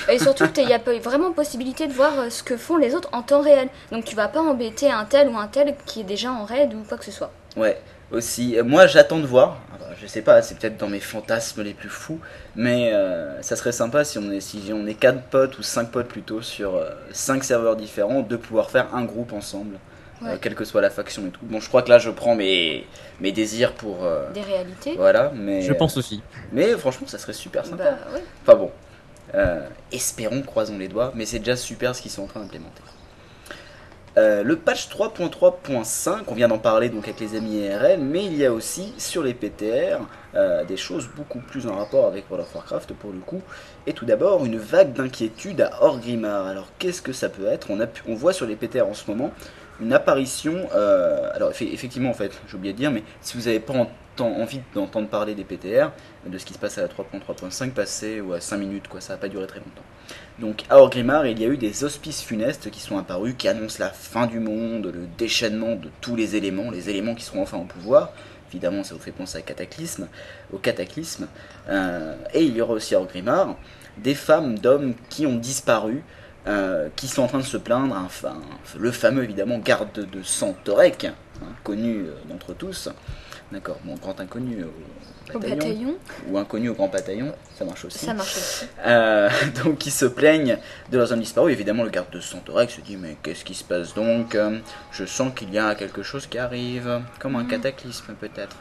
Et 0.08 0.20
surtout, 0.20 0.44
il 0.58 0.68
y 0.68 0.72
a 0.72 0.78
pas- 0.78 0.96
vraiment 0.98 1.32
possibilité 1.32 1.88
de 1.88 1.92
voir 1.92 2.12
ce 2.30 2.44
que 2.44 2.56
font 2.56 2.76
les 2.76 2.94
autres 2.94 3.08
en 3.12 3.22
temps 3.22 3.40
réel. 3.42 3.68
Donc 3.90 4.04
tu 4.04 4.14
vas 4.14 4.28
pas 4.28 4.40
embêter 4.40 4.88
un 4.88 5.04
tel 5.04 5.28
ou 5.30 5.36
un 5.36 5.48
tel 5.48 5.74
qui 5.86 6.00
est 6.02 6.04
déjà 6.04 6.30
en 6.30 6.44
raid 6.44 6.72
ou 6.72 6.84
quoi 6.88 6.96
que 6.96 7.04
ce 7.04 7.10
soit. 7.10 7.32
Ouais, 7.56 7.76
aussi. 8.10 8.58
Euh, 8.58 8.64
Moi, 8.64 8.86
j'attends 8.86 9.18
de 9.18 9.26
voir. 9.26 9.58
Alors, 9.74 9.94
Je 10.00 10.06
sais 10.06 10.22
pas, 10.22 10.40
c'est 10.42 10.56
peut-être 10.58 10.76
dans 10.76 10.88
mes 10.88 11.00
fantasmes 11.00 11.62
les 11.62 11.74
plus 11.74 11.88
fous, 11.88 12.20
mais 12.56 12.92
euh, 12.92 13.40
ça 13.42 13.56
serait 13.56 13.72
sympa 13.72 14.04
si 14.04 14.18
on 14.18 14.30
est 14.30 14.40
si 14.40 14.70
on 14.72 14.86
est 14.86 14.94
quatre 14.94 15.22
potes 15.24 15.58
ou 15.58 15.62
cinq 15.62 15.90
potes 15.90 16.08
plutôt 16.08 16.42
sur 16.42 16.74
euh, 16.76 16.90
cinq 17.12 17.44
serveurs 17.44 17.76
différents, 17.76 18.22
de 18.22 18.36
pouvoir 18.36 18.70
faire 18.70 18.94
un 18.94 19.04
groupe 19.04 19.32
ensemble, 19.32 19.76
euh, 20.24 20.36
quelle 20.40 20.54
que 20.54 20.64
soit 20.64 20.80
la 20.80 20.90
faction 20.90 21.26
et 21.26 21.30
tout. 21.30 21.40
Bon, 21.44 21.60
je 21.60 21.68
crois 21.68 21.82
que 21.82 21.88
là, 21.90 21.98
je 21.98 22.10
prends 22.10 22.34
mes 22.34 22.86
mes 23.20 23.32
désirs 23.32 23.72
pour 23.74 24.04
euh, 24.04 24.30
Des 24.32 24.40
réalités. 24.42 24.94
voilà, 24.96 25.32
mais 25.34 25.60
je 25.62 25.72
pense 25.72 25.96
aussi 25.96 26.22
mais 26.52 26.72
franchement, 26.76 27.06
ça 27.06 27.18
serait 27.18 27.32
super 27.34 27.64
sympa. 27.66 27.84
Bah 27.84 27.96
ouais. 28.14 28.22
Enfin 28.42 28.56
bon, 28.58 28.70
euh, 29.34 29.66
espérons, 29.92 30.42
croisons 30.42 30.78
les 30.78 30.88
doigts, 30.88 31.12
mais 31.14 31.26
c'est 31.26 31.38
déjà 31.40 31.56
super 31.56 31.94
ce 31.94 32.00
qu'ils 32.02 32.10
sont 32.10 32.22
en 32.22 32.26
train 32.26 32.40
d'implémenter. 32.40 32.82
Euh, 34.16 34.42
le 34.42 34.56
patch 34.56 34.88
3.3.5, 34.88 36.22
on 36.26 36.34
vient 36.34 36.48
d'en 36.48 36.58
parler 36.58 36.88
donc 36.88 37.04
avec 37.04 37.20
les 37.20 37.36
amis 37.36 37.60
IRL, 37.60 38.00
mais 38.00 38.24
il 38.24 38.34
y 38.36 38.44
a 38.44 38.52
aussi 38.52 38.92
sur 38.98 39.22
les 39.22 39.34
PTR 39.34 39.98
euh, 40.34 40.64
des 40.64 40.76
choses 40.76 41.08
beaucoup 41.16 41.38
plus 41.38 41.66
en 41.68 41.76
rapport 41.76 42.06
avec 42.06 42.28
World 42.28 42.46
of 42.48 42.54
Warcraft 42.54 42.92
pour 42.94 43.12
le 43.12 43.20
coup. 43.20 43.40
Et 43.86 43.92
tout 43.92 44.04
d'abord, 44.06 44.44
une 44.44 44.58
vague 44.58 44.92
d'inquiétude 44.92 45.60
à 45.60 45.84
Orgrimmar. 45.84 46.46
Alors 46.46 46.66
qu'est-ce 46.78 47.02
que 47.02 47.12
ça 47.12 47.28
peut 47.28 47.46
être? 47.46 47.68
On, 47.70 48.14
voit 48.14 48.32
sur 48.32 48.46
les 48.46 48.56
PTR 48.56 48.86
en 48.86 48.94
ce 48.94 49.08
moment 49.08 49.30
une 49.80 49.92
apparition. 49.92 50.68
euh, 50.74 51.30
alors 51.34 51.52
effe- 51.52 51.72
effectivement, 51.72 52.10
en 52.10 52.14
fait, 52.14 52.32
j'ai 52.48 52.56
oublié 52.56 52.72
de 52.72 52.78
dire, 52.78 52.90
mais 52.90 53.04
si 53.20 53.36
vous 53.36 53.44
n'avez 53.44 53.60
pas 53.60 53.74
enten- 54.16 54.40
envie 54.42 54.60
d'entendre 54.74 55.08
parler 55.08 55.34
des 55.34 55.44
PTR, 55.44 55.90
de 56.26 56.38
ce 56.38 56.44
qui 56.44 56.54
se 56.54 56.58
passe 56.58 56.78
à 56.78 56.82
la 56.82 56.88
3.3.5, 56.88 57.70
passez 57.72 58.20
ou 58.20 58.32
à 58.32 58.40
5 58.40 58.56
minutes, 58.58 58.88
quoi, 58.88 59.00
ça 59.00 59.14
va 59.14 59.18
pas 59.18 59.28
durer 59.28 59.46
très 59.46 59.58
longtemps. 59.58 59.82
Donc 60.38 60.64
à 60.70 60.78
Orgrimmar, 60.78 61.26
il 61.26 61.38
y 61.40 61.44
a 61.44 61.48
eu 61.48 61.56
des 61.56 61.84
auspices 61.84 62.22
funestes 62.22 62.70
qui 62.70 62.80
sont 62.80 62.98
apparus, 62.98 63.34
qui 63.36 63.48
annoncent 63.48 63.78
la 63.78 63.90
fin 63.90 64.26
du 64.26 64.40
monde, 64.40 64.86
le 64.86 65.06
déchaînement 65.18 65.74
de 65.76 65.88
tous 66.00 66.16
les 66.16 66.36
éléments, 66.36 66.70
les 66.70 66.88
éléments 66.90 67.14
qui 67.14 67.24
seront 67.24 67.42
enfin 67.42 67.58
au 67.58 67.64
pouvoir. 67.64 68.12
Évidemment, 68.50 68.82
ça 68.82 68.94
vous 68.94 69.00
fait 69.00 69.12
penser 69.12 69.38
à 69.38 69.42
Cataclysme, 69.42 70.08
au 70.52 70.58
Cataclysme. 70.58 71.28
Euh, 71.68 72.16
et 72.34 72.42
il 72.42 72.56
y 72.56 72.60
aura 72.60 72.72
aussi 72.74 72.94
à 72.94 73.00
Orgrimmar 73.00 73.54
des 73.98 74.14
femmes, 74.14 74.58
d'hommes 74.58 74.94
qui 75.08 75.26
ont 75.26 75.36
disparu, 75.36 76.02
euh, 76.48 76.88
qui 76.96 77.06
sont 77.06 77.22
en 77.22 77.26
train 77.28 77.38
de 77.38 77.44
se 77.44 77.58
plaindre, 77.58 77.94
enfin, 78.04 78.40
le 78.78 78.90
fameux 78.90 79.22
évidemment 79.22 79.58
garde 79.58 79.92
de 79.92 80.22
sang 80.22 80.56
Torek, 80.64 81.04
hein, 81.04 81.14
connu 81.62 82.06
euh, 82.06 82.14
d'entre 82.28 82.54
tous, 82.54 82.88
d'accord, 83.52 83.78
bon, 83.84 83.94
grand 83.94 84.18
inconnu 84.20 84.64
au 84.64 85.34
Au 85.34 85.38
bataillon, 85.38 85.56
bataillon, 85.56 85.94
ou 86.28 86.38
inconnu 86.38 86.68
au 86.68 86.74
grand 86.74 86.88
bataillon, 86.88 87.32
ça 87.58 87.64
marche 87.64 87.84
aussi. 87.84 87.98
ça 87.98 88.14
marche 88.14 88.36
aussi. 88.36 88.66
Euh, 88.86 89.28
donc 89.64 89.78
qui 89.78 89.90
se 89.90 90.06
plaignent 90.06 90.58
de 90.90 90.98
leurs 90.98 91.12
hommes 91.12 91.20
disparus. 91.20 91.52
Évidemment, 91.52 91.84
le 91.84 91.90
garde 91.90 92.10
de 92.10 92.20
Santorek 92.20 92.70
se 92.70 92.80
dit 92.80 92.96
mais 92.96 93.16
qu'est-ce 93.22 93.44
qui 93.44 93.54
se 93.54 93.64
passe 93.64 93.94
donc? 93.94 94.36
Je 94.92 95.04
sens 95.04 95.32
qu'il 95.34 95.52
y 95.52 95.58
a 95.58 95.74
quelque 95.74 96.02
chose 96.02 96.26
qui 96.26 96.38
arrive, 96.38 97.00
comme 97.18 97.36
un 97.36 97.44
cataclysme 97.44 98.14
peut-être. 98.14 98.56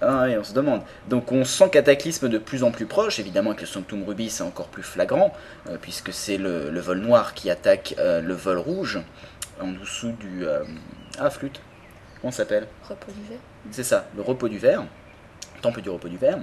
Ah 0.00 0.24
oui, 0.26 0.36
on 0.38 0.44
se 0.44 0.52
demande. 0.52 0.82
Donc 1.08 1.32
on 1.32 1.44
sent 1.44 1.70
cataclysme 1.70 2.28
de 2.28 2.38
plus 2.38 2.64
en 2.64 2.70
plus 2.70 2.86
proche. 2.86 3.18
Évidemment, 3.18 3.50
avec 3.50 3.60
le 3.60 3.66
Sanctum 3.66 4.02
Ruby, 4.02 4.30
c'est 4.30 4.42
encore 4.42 4.68
plus 4.68 4.82
flagrant 4.82 5.32
euh, 5.68 5.76
puisque 5.80 6.12
c'est 6.12 6.36
le, 6.36 6.70
le 6.70 6.80
vol 6.80 6.98
noir 6.98 7.34
qui 7.34 7.50
attaque 7.50 7.94
euh, 7.98 8.20
le 8.20 8.34
vol 8.34 8.58
rouge 8.58 9.00
en 9.60 9.68
dessous 9.68 10.12
du 10.12 10.44
ah 11.18 11.30
flûte. 11.30 11.60
Comment 12.20 12.32
s'appelle? 12.32 12.66
Repos 12.88 13.12
du. 13.12 13.36
C'est 13.70 13.84
ça, 13.84 14.06
le 14.16 14.22
repos 14.22 14.48
du 14.48 14.58
verre, 14.58 14.84
temple 15.62 15.80
du 15.82 15.90
repos 15.90 16.08
du 16.08 16.16
verre. 16.18 16.38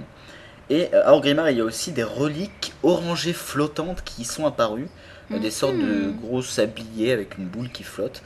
Et 0.70 0.88
euh, 0.94 1.06
à 1.06 1.12
Orgrimmar, 1.12 1.50
il 1.50 1.58
y 1.58 1.60
a 1.60 1.64
aussi 1.64 1.92
des 1.92 2.02
reliques 2.04 2.72
orangées 2.82 3.32
flottantes 3.32 4.02
qui 4.04 4.24
sont 4.24 4.46
apparues, 4.46 4.88
euh, 5.32 5.38
des 5.38 5.50
sortes 5.50 5.78
de 5.78 6.10
gros 6.10 6.42
sabliers 6.42 7.12
avec 7.12 7.36
une 7.38 7.46
boule 7.46 7.70
qui 7.70 7.82
flotte. 7.82 8.22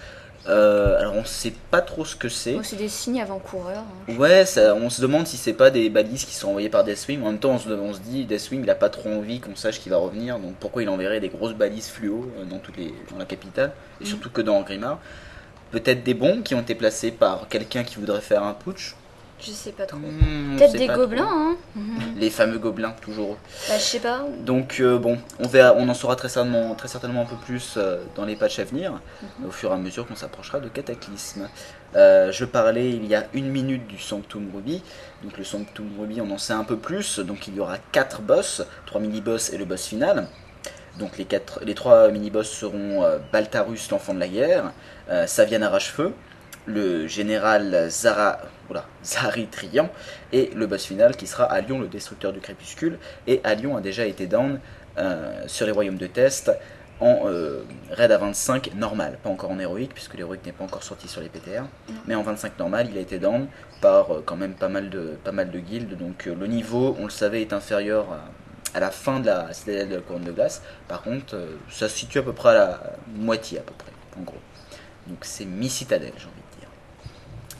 Euh, 0.48 1.00
alors 1.00 1.14
on 1.16 1.24
sait 1.24 1.52
pas 1.72 1.80
trop 1.80 2.04
ce 2.04 2.14
que 2.14 2.28
c'est. 2.28 2.52
Bon, 2.54 2.62
c'est 2.62 2.76
des 2.76 2.88
signes 2.88 3.20
avant-coureurs. 3.20 3.82
hein. 4.08 4.14
Ouais, 4.16 4.46
ça, 4.46 4.76
on 4.76 4.90
se 4.90 5.02
demande 5.02 5.26
si 5.26 5.36
c'est 5.36 5.54
pas 5.54 5.70
des 5.70 5.90
balises 5.90 6.24
qui 6.24 6.34
sont 6.36 6.50
envoyées 6.50 6.68
par 6.68 6.84
Deathwing. 6.84 7.20
En 7.22 7.26
même 7.32 7.40
temps, 7.40 7.50
on 7.54 7.58
se, 7.58 7.68
on 7.68 7.92
se 7.92 7.98
dit 7.98 8.26
Deathwing, 8.26 8.62
il 8.62 8.70
a 8.70 8.76
pas 8.76 8.88
trop 8.88 9.08
envie 9.10 9.40
qu'on 9.40 9.56
sache 9.56 9.80
qu'il 9.80 9.90
va 9.90 9.98
revenir, 9.98 10.38
donc 10.38 10.54
pourquoi 10.60 10.84
il 10.84 10.88
enverrait 10.88 11.18
des 11.18 11.30
grosses 11.30 11.54
balises 11.54 11.88
fluo 11.88 12.30
dans 12.48 12.58
toutes 12.58 12.76
les, 12.76 12.94
dans 13.10 13.18
la 13.18 13.24
capitale? 13.24 13.72
Et 14.00 14.04
Mm. 14.04 14.06
surtout 14.06 14.30
que 14.30 14.40
dans 14.40 14.56
Orgrimmar. 14.58 15.00
Peut-être 15.70 16.02
des 16.04 16.14
bombes 16.14 16.42
qui 16.42 16.54
ont 16.54 16.60
été 16.60 16.74
placées 16.74 17.10
par 17.10 17.48
quelqu'un 17.48 17.82
qui 17.84 17.96
voudrait 17.96 18.20
faire 18.20 18.42
un 18.42 18.54
putsch. 18.54 18.94
Je 19.38 19.50
sais 19.50 19.72
pas 19.72 19.84
trop. 19.84 19.98
Hmm, 19.98 20.56
Peut-être 20.56 20.72
des 20.78 20.86
gobelins, 20.86 21.26
trop. 21.26 21.34
hein. 21.34 21.56
Mhm. 21.74 21.98
Les 22.18 22.30
fameux 22.30 22.58
gobelins, 22.58 22.94
toujours. 23.02 23.36
Bah, 23.68 23.74
je 23.76 23.82
sais 23.82 23.98
pas. 23.98 24.24
Donc 24.40 24.78
euh, 24.80 24.96
bon, 24.98 25.18
on 25.38 25.46
verra, 25.46 25.74
on 25.76 25.86
en 25.90 25.92
saura 25.94 26.16
très 26.16 26.30
certainement, 26.30 26.74
très 26.74 26.88
certainement 26.88 27.20
un 27.22 27.26
peu 27.26 27.36
plus 27.36 27.74
euh, 27.76 28.02
dans 28.14 28.24
les 28.24 28.34
patchs 28.34 28.60
à 28.60 28.64
venir, 28.64 28.98
au 29.46 29.50
fur 29.50 29.70
et 29.70 29.74
à 29.74 29.76
mesure 29.76 30.06
qu'on 30.06 30.16
s'approchera 30.16 30.58
de 30.60 30.68
Cataclysme. 30.70 31.50
Euh, 31.96 32.32
je 32.32 32.46
parlais 32.46 32.88
il 32.90 33.04
y 33.04 33.14
a 33.14 33.26
une 33.34 33.50
minute 33.50 33.86
du 33.86 33.98
Sanctum 33.98 34.50
Ruby. 34.54 34.82
Donc 35.22 35.36
le 35.36 35.44
Sanctum 35.44 35.90
Ruby, 36.00 36.22
on 36.22 36.30
en 36.30 36.38
sait 36.38 36.54
un 36.54 36.64
peu 36.64 36.78
plus. 36.78 37.18
Donc 37.18 37.46
il 37.46 37.56
y 37.56 37.60
aura 37.60 37.76
quatre 37.92 38.22
boss, 38.22 38.62
trois 38.86 39.02
mini-boss 39.02 39.52
et 39.52 39.58
le 39.58 39.66
boss 39.66 39.84
final. 39.86 40.28
Donc 40.98 41.18
les, 41.18 41.26
quatre, 41.26 41.60
les 41.62 41.74
trois 41.74 42.08
mini-boss 42.08 42.48
seront 42.48 43.04
Baltarus, 43.30 43.90
l'enfant 43.90 44.14
de 44.14 44.18
la 44.20 44.28
guerre, 44.28 44.72
euh, 45.10 45.26
Savian 45.26 45.62
Arrache-Feu, 45.62 46.12
le 46.66 47.06
général 47.06 47.86
Zara, 47.88 48.38
oula, 48.68 48.84
Zaritrian, 49.04 49.88
et 50.32 50.50
le 50.54 50.66
boss 50.66 50.84
final 50.84 51.16
qui 51.16 51.26
sera 51.26 51.44
Alion, 51.44 51.80
le 51.80 51.88
destructeur 51.88 52.32
du 52.32 52.40
crépuscule. 52.40 52.98
Et 53.26 53.40
Alion 53.44 53.76
a 53.76 53.80
déjà 53.80 54.04
été 54.04 54.26
down 54.26 54.60
euh, 54.98 55.44
sur 55.46 55.66
les 55.66 55.72
royaumes 55.72 55.98
de 55.98 56.06
test 56.06 56.50
en 56.98 57.24
euh, 57.26 57.62
raid 57.90 58.10
à 58.10 58.16
25 58.16 58.74
normal, 58.74 59.18
pas 59.22 59.28
encore 59.28 59.50
en 59.50 59.58
héroïque, 59.58 59.92
puisque 59.92 60.14
l'héroïque 60.14 60.46
n'est 60.46 60.52
pas 60.52 60.64
encore 60.64 60.82
sorti 60.82 61.08
sur 61.08 61.20
les 61.20 61.28
PTR, 61.28 61.64
mais 62.06 62.14
en 62.14 62.22
25 62.22 62.58
normal, 62.58 62.88
il 62.90 62.96
a 62.96 63.02
été 63.02 63.18
down 63.18 63.46
par 63.82 64.10
euh, 64.10 64.22
quand 64.24 64.36
même 64.36 64.54
pas 64.54 64.68
mal 64.68 64.88
de, 64.88 65.18
pas 65.22 65.32
mal 65.32 65.50
de 65.50 65.58
guildes. 65.58 65.96
Donc 65.96 66.24
le 66.24 66.46
niveau, 66.46 66.96
on 66.98 67.04
le 67.04 67.10
savait, 67.10 67.42
est 67.42 67.52
inférieur 67.52 68.06
à, 68.10 68.76
à 68.76 68.80
la 68.80 68.90
fin 68.90 69.20
de 69.20 69.26
la 69.26 69.52
citadelle 69.52 69.90
de 69.90 69.96
la 69.96 70.00
couronne 70.00 70.24
de 70.24 70.32
glace. 70.32 70.62
Par 70.88 71.02
contre, 71.02 71.36
ça 71.70 71.88
se 71.88 71.96
situe 71.96 72.18
à 72.18 72.22
peu 72.22 72.32
près 72.32 72.50
à 72.50 72.54
la 72.54 72.80
moitié, 73.14 73.58
à 73.58 73.62
peu 73.62 73.74
près, 73.74 73.92
en 74.18 74.22
gros. 74.22 74.40
Donc 75.06 75.18
c'est 75.22 75.44
mi-citadelle, 75.44 76.12
j'ai 76.16 76.26
envie 76.26 76.42
de 76.54 76.60
dire. 76.60 76.68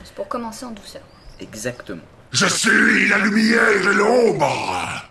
C'est 0.04 0.14
pour 0.14 0.28
commencer 0.28 0.64
en 0.64 0.72
douceur. 0.72 1.02
Exactement. 1.40 2.02
Je 2.32 2.46
suis 2.46 3.08
la 3.08 3.18
lumière 3.18 3.88
et 3.90 3.94
l'ombre. 3.94 5.06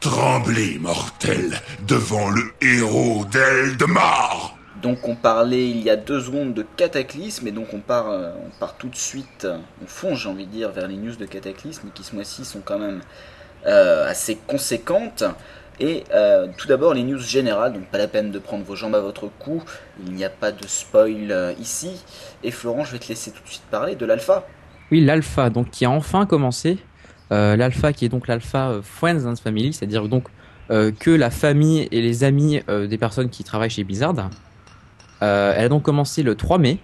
Tremblez, 0.00 0.78
mortel, 0.78 1.60
devant 1.86 2.30
le 2.30 2.42
héros 2.60 3.24
d'Eldemar. 3.26 4.56
Donc 4.82 5.08
on 5.08 5.16
parlait 5.16 5.68
il 5.68 5.80
y 5.82 5.90
a 5.90 5.96
deux 5.96 6.20
secondes 6.20 6.54
de 6.54 6.64
Cataclysme 6.76 7.48
et 7.48 7.50
donc 7.50 7.72
on 7.72 7.80
part, 7.80 8.10
euh, 8.10 8.32
on 8.46 8.50
part 8.60 8.76
tout 8.76 8.88
de 8.88 8.96
suite, 8.96 9.44
euh, 9.44 9.58
on 9.82 9.86
fonce 9.86 10.20
j'ai 10.20 10.28
envie 10.28 10.46
de 10.46 10.52
dire 10.52 10.70
vers 10.70 10.86
les 10.86 10.96
news 10.96 11.16
de 11.16 11.24
Cataclysme 11.24 11.88
qui 11.94 12.04
ce 12.04 12.14
mois-ci 12.14 12.44
sont 12.44 12.60
quand 12.60 12.78
même 12.78 13.00
euh, 13.66 14.08
assez 14.08 14.36
conséquentes. 14.46 15.24
Et 15.78 16.04
euh, 16.14 16.48
tout 16.56 16.68
d'abord 16.68 16.94
les 16.94 17.02
news 17.02 17.18
générales, 17.18 17.74
donc 17.74 17.84
pas 17.86 17.98
la 17.98 18.08
peine 18.08 18.30
de 18.30 18.38
prendre 18.38 18.64
vos 18.64 18.76
jambes 18.76 18.94
à 18.94 19.00
votre 19.00 19.28
cou, 19.38 19.62
il 20.06 20.12
n'y 20.12 20.24
a 20.24 20.30
pas 20.30 20.50
de 20.50 20.66
spoil 20.66 21.30
euh, 21.30 21.52
ici. 21.60 22.02
Et 22.42 22.50
Florent, 22.50 22.84
je 22.84 22.92
vais 22.92 22.98
te 22.98 23.08
laisser 23.08 23.30
tout 23.30 23.42
de 23.42 23.48
suite 23.48 23.64
parler 23.70 23.94
de 23.94 24.06
l'alpha. 24.06 24.46
Oui, 24.90 25.04
l'alpha, 25.04 25.50
donc 25.50 25.70
qui 25.70 25.84
a 25.84 25.90
enfin 25.90 26.24
commencé. 26.24 26.78
Euh, 27.32 27.56
l'alpha 27.56 27.92
qui 27.92 28.04
est 28.04 28.08
donc 28.08 28.28
l'alpha 28.28 28.80
Friends 28.82 29.26
and 29.26 29.36
Family, 29.36 29.72
c'est-à-dire 29.72 30.08
donc 30.08 30.24
que 30.68 31.10
la 31.12 31.30
famille 31.30 31.86
et 31.92 32.00
les 32.00 32.24
amis 32.24 32.60
des 32.66 32.98
personnes 32.98 33.30
qui 33.30 33.44
travaillent 33.44 33.70
chez 33.70 33.84
Blizzard. 33.84 34.30
Elle 35.20 35.26
a 35.64 35.68
donc 35.68 35.84
commencé 35.84 36.24
le 36.24 36.34
3 36.34 36.58
mai. 36.58 36.78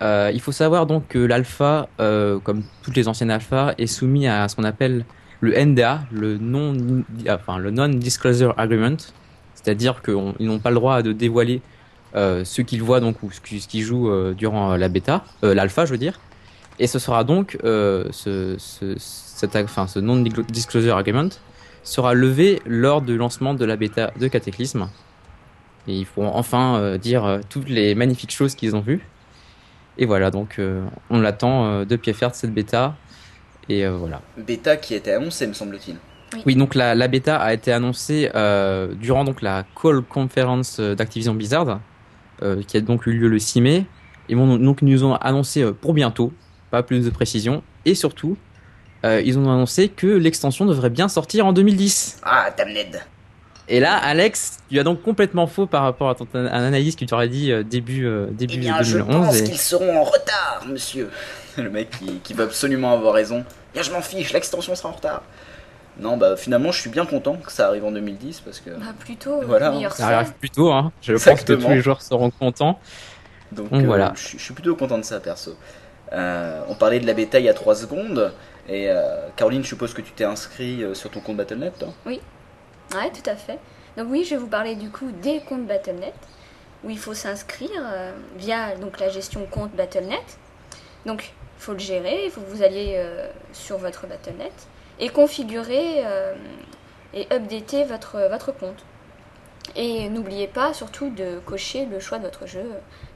Il 0.00 0.40
faut 0.40 0.52
savoir 0.52 0.86
donc 0.86 1.06
que 1.08 1.18
l'alpha, 1.18 1.90
comme 1.98 2.62
toutes 2.82 2.96
les 2.96 3.06
anciennes 3.06 3.30
alphas, 3.30 3.74
est 3.76 3.86
soumis 3.86 4.26
à 4.26 4.48
ce 4.48 4.56
qu'on 4.56 4.64
appelle 4.64 5.04
le 5.46 5.64
NDA, 5.64 6.00
le 6.12 6.36
non, 6.38 6.74
enfin 7.28 7.58
le 7.58 7.70
non-disclosure 7.70 8.54
agreement, 8.58 8.96
c'est-à-dire 9.54 10.02
qu'ils 10.02 10.46
n'ont 10.46 10.58
pas 10.58 10.70
le 10.70 10.76
droit 10.76 11.02
de 11.02 11.12
dévoiler 11.12 11.62
euh, 12.14 12.44
ce 12.44 12.62
qu'ils 12.62 12.82
voient 12.82 13.00
donc 13.00 13.22
ou 13.22 13.30
ce 13.30 13.40
qu'ils 13.40 13.82
jouent 13.82 14.10
euh, 14.10 14.34
durant 14.34 14.76
la 14.76 14.88
bêta, 14.88 15.24
euh, 15.44 15.54
l'alpha, 15.54 15.86
je 15.86 15.92
veux 15.92 15.98
dire. 15.98 16.20
Et 16.78 16.86
ce 16.86 16.98
sera 16.98 17.24
donc 17.24 17.58
euh, 17.64 18.06
ce, 18.10 18.56
ce, 18.58 18.94
ce 18.98 19.98
non-disclosure 19.98 20.96
agreement 20.96 21.30
sera 21.82 22.14
levé 22.14 22.60
lors 22.66 23.00
du 23.00 23.16
lancement 23.16 23.54
de 23.54 23.64
la 23.64 23.76
bêta 23.76 24.12
de 24.20 24.28
Cataclysme. 24.28 24.88
Et 25.88 25.94
ils 26.00 26.06
pourront 26.06 26.34
enfin 26.34 26.76
euh, 26.76 26.98
dire 26.98 27.24
euh, 27.24 27.40
toutes 27.48 27.68
les 27.68 27.94
magnifiques 27.94 28.32
choses 28.32 28.54
qu'ils 28.54 28.74
ont 28.76 28.80
vues. 28.80 29.06
Et 29.98 30.04
voilà, 30.04 30.30
donc 30.30 30.56
euh, 30.58 30.84
on 31.10 31.20
l'attend 31.20 31.64
euh, 31.64 31.84
de 31.84 31.96
pied 31.96 32.12
ferme 32.12 32.32
cette 32.34 32.52
bêta. 32.52 32.94
Et 33.68 33.84
euh, 33.84 33.92
voilà. 33.96 34.20
Bêta 34.36 34.76
qui 34.76 34.94
a 34.94 34.96
été 34.98 35.12
annoncée, 35.12 35.46
me 35.46 35.52
semble-t-il. 35.52 35.96
Oui, 36.44 36.54
donc 36.56 36.74
la, 36.74 36.94
la 36.94 37.08
bêta 37.08 37.36
a 37.38 37.52
été 37.52 37.72
annoncée 37.72 38.30
euh, 38.34 38.92
durant 38.94 39.24
donc 39.24 39.42
la 39.42 39.64
Call 39.80 40.02
Conference 40.02 40.78
euh, 40.80 40.94
d'Activision 40.94 41.34
Blizzard, 41.34 41.80
euh, 42.42 42.62
qui 42.66 42.76
a 42.76 42.80
donc 42.80 43.06
eu 43.06 43.12
lieu 43.12 43.28
le 43.28 43.38
6 43.38 43.60
mai. 43.60 43.86
Et 44.28 44.34
bon, 44.34 44.56
donc 44.56 44.78
ils 44.82 44.88
nous 44.88 45.04
ont 45.04 45.14
annoncé 45.14 45.64
pour 45.72 45.94
bientôt, 45.94 46.32
pas 46.70 46.82
plus 46.82 47.04
de 47.04 47.10
précision. 47.10 47.62
Et 47.84 47.94
surtout, 47.94 48.36
euh, 49.04 49.22
ils 49.24 49.38
ont 49.38 49.44
annoncé 49.44 49.88
que 49.88 50.06
l'extension 50.08 50.66
devrait 50.66 50.90
bien 50.90 51.08
sortir 51.08 51.46
en 51.46 51.52
2010. 51.52 52.18
Ah, 52.24 52.48
Damned 52.56 53.00
Et 53.68 53.78
là, 53.78 53.94
Alex, 53.94 54.58
tu 54.68 54.78
as 54.80 54.82
donc 54.82 55.02
complètement 55.02 55.46
faux 55.46 55.66
par 55.66 55.82
rapport 55.84 56.10
à 56.10 56.14
ton 56.16 56.26
que 56.26 57.04
tu 57.04 57.14
aurais 57.14 57.28
dit 57.28 57.52
euh, 57.52 57.62
début 57.62 58.04
euh, 58.04 58.26
début 58.32 58.54
Eh 58.56 58.58
bien, 58.58 58.82
je 58.82 58.98
2011. 58.98 59.26
pense 59.26 59.40
et- 59.40 59.44
qu'ils 59.44 59.58
seront 59.58 59.96
en 60.00 60.02
retard, 60.04 60.64
monsieur. 60.68 61.08
Le 61.62 61.70
mec 61.70 61.90
qui, 61.90 62.18
qui 62.20 62.34
veut 62.34 62.44
absolument 62.44 62.92
avoir 62.92 63.14
raison. 63.14 63.44
Bien, 63.72 63.82
je 63.82 63.90
m'en 63.92 64.00
fiche, 64.02 64.32
l'extension 64.32 64.74
sera 64.74 64.88
en 64.90 64.92
retard. 64.92 65.22
Non, 65.98 66.16
bah 66.18 66.36
finalement, 66.36 66.72
je 66.72 66.80
suis 66.80 66.90
bien 66.90 67.06
content 67.06 67.36
que 67.36 67.50
ça 67.50 67.68
arrive 67.68 67.84
en 67.84 67.90
2010 67.92 68.40
parce 68.40 68.60
que. 68.60 68.70
Bah, 68.70 68.92
plutôt, 68.98 69.40
Voilà. 69.42 69.72
Ça 69.90 70.08
arrive 70.08 70.32
plus 70.34 70.50
tôt, 70.50 70.70
hein. 70.72 70.92
Je 71.02 71.12
pense 71.14 71.42
que 71.42 71.52
tous 71.54 71.68
les 71.68 71.80
joueurs 71.80 72.02
seront 72.02 72.30
contents. 72.30 72.78
Donc 73.52 73.70
Donc, 73.70 73.82
euh, 73.82 73.86
voilà. 73.86 74.12
je, 74.14 74.20
suis- 74.26 74.38
je 74.38 74.44
suis 74.44 74.54
plutôt 74.54 74.76
content 74.76 74.98
de 74.98 75.04
ça, 75.04 75.20
perso. 75.20 75.56
Euh, 76.12 76.62
on 76.68 76.74
parlait 76.74 77.00
de 77.00 77.06
la 77.06 77.14
bêta 77.14 77.38
il 77.38 77.44
y 77.46 77.48
a 77.48 77.54
3 77.54 77.74
secondes. 77.76 78.32
Et 78.68 78.90
euh, 78.90 79.28
Caroline, 79.36 79.62
je 79.62 79.68
suppose 79.68 79.94
que 79.94 80.02
tu 80.02 80.12
t'es 80.12 80.24
inscrit 80.24 80.84
sur 80.94 81.10
ton 81.10 81.20
compte 81.20 81.36
Battle.net, 81.36 81.78
toi? 81.78 81.88
Ouais, 82.04 82.20
tout 83.10 83.30
à 83.30 83.36
fait. 83.36 83.58
Donc 83.96 84.08
oui, 84.10 84.24
je 84.24 84.30
vais 84.30 84.36
vous 84.36 84.48
parler 84.48 84.74
du 84.74 84.90
coup 84.90 85.10
des 85.22 85.40
comptes 85.40 85.66
Battle.net, 85.66 86.12
où 86.84 86.90
il 86.90 86.98
faut 86.98 87.14
s'inscrire 87.14 87.70
euh, 87.82 88.12
via 88.36 88.76
donc 88.76 89.00
la 89.00 89.08
gestion 89.08 89.46
compte 89.50 89.74
Battle.net. 89.74 90.38
Donc 91.06 91.32
faut 91.58 91.72
le 91.72 91.78
gérer, 91.78 92.24
il 92.26 92.30
faut 92.30 92.40
que 92.40 92.50
vous 92.50 92.62
alliez 92.62 92.94
euh, 92.96 93.28
sur 93.52 93.78
votre 93.78 94.06
Battle.net 94.06 94.52
et 95.00 95.08
configurer 95.08 96.04
euh, 96.04 96.34
et 97.14 97.26
updater 97.32 97.84
votre, 97.84 98.28
votre 98.30 98.52
compte. 98.52 98.84
Et 99.74 100.08
n'oubliez 100.08 100.46
pas 100.46 100.72
surtout 100.74 101.10
de 101.10 101.38
cocher 101.44 101.86
le 101.86 101.98
choix 101.98 102.18
de 102.18 102.22
votre 102.24 102.46
jeu, 102.46 102.62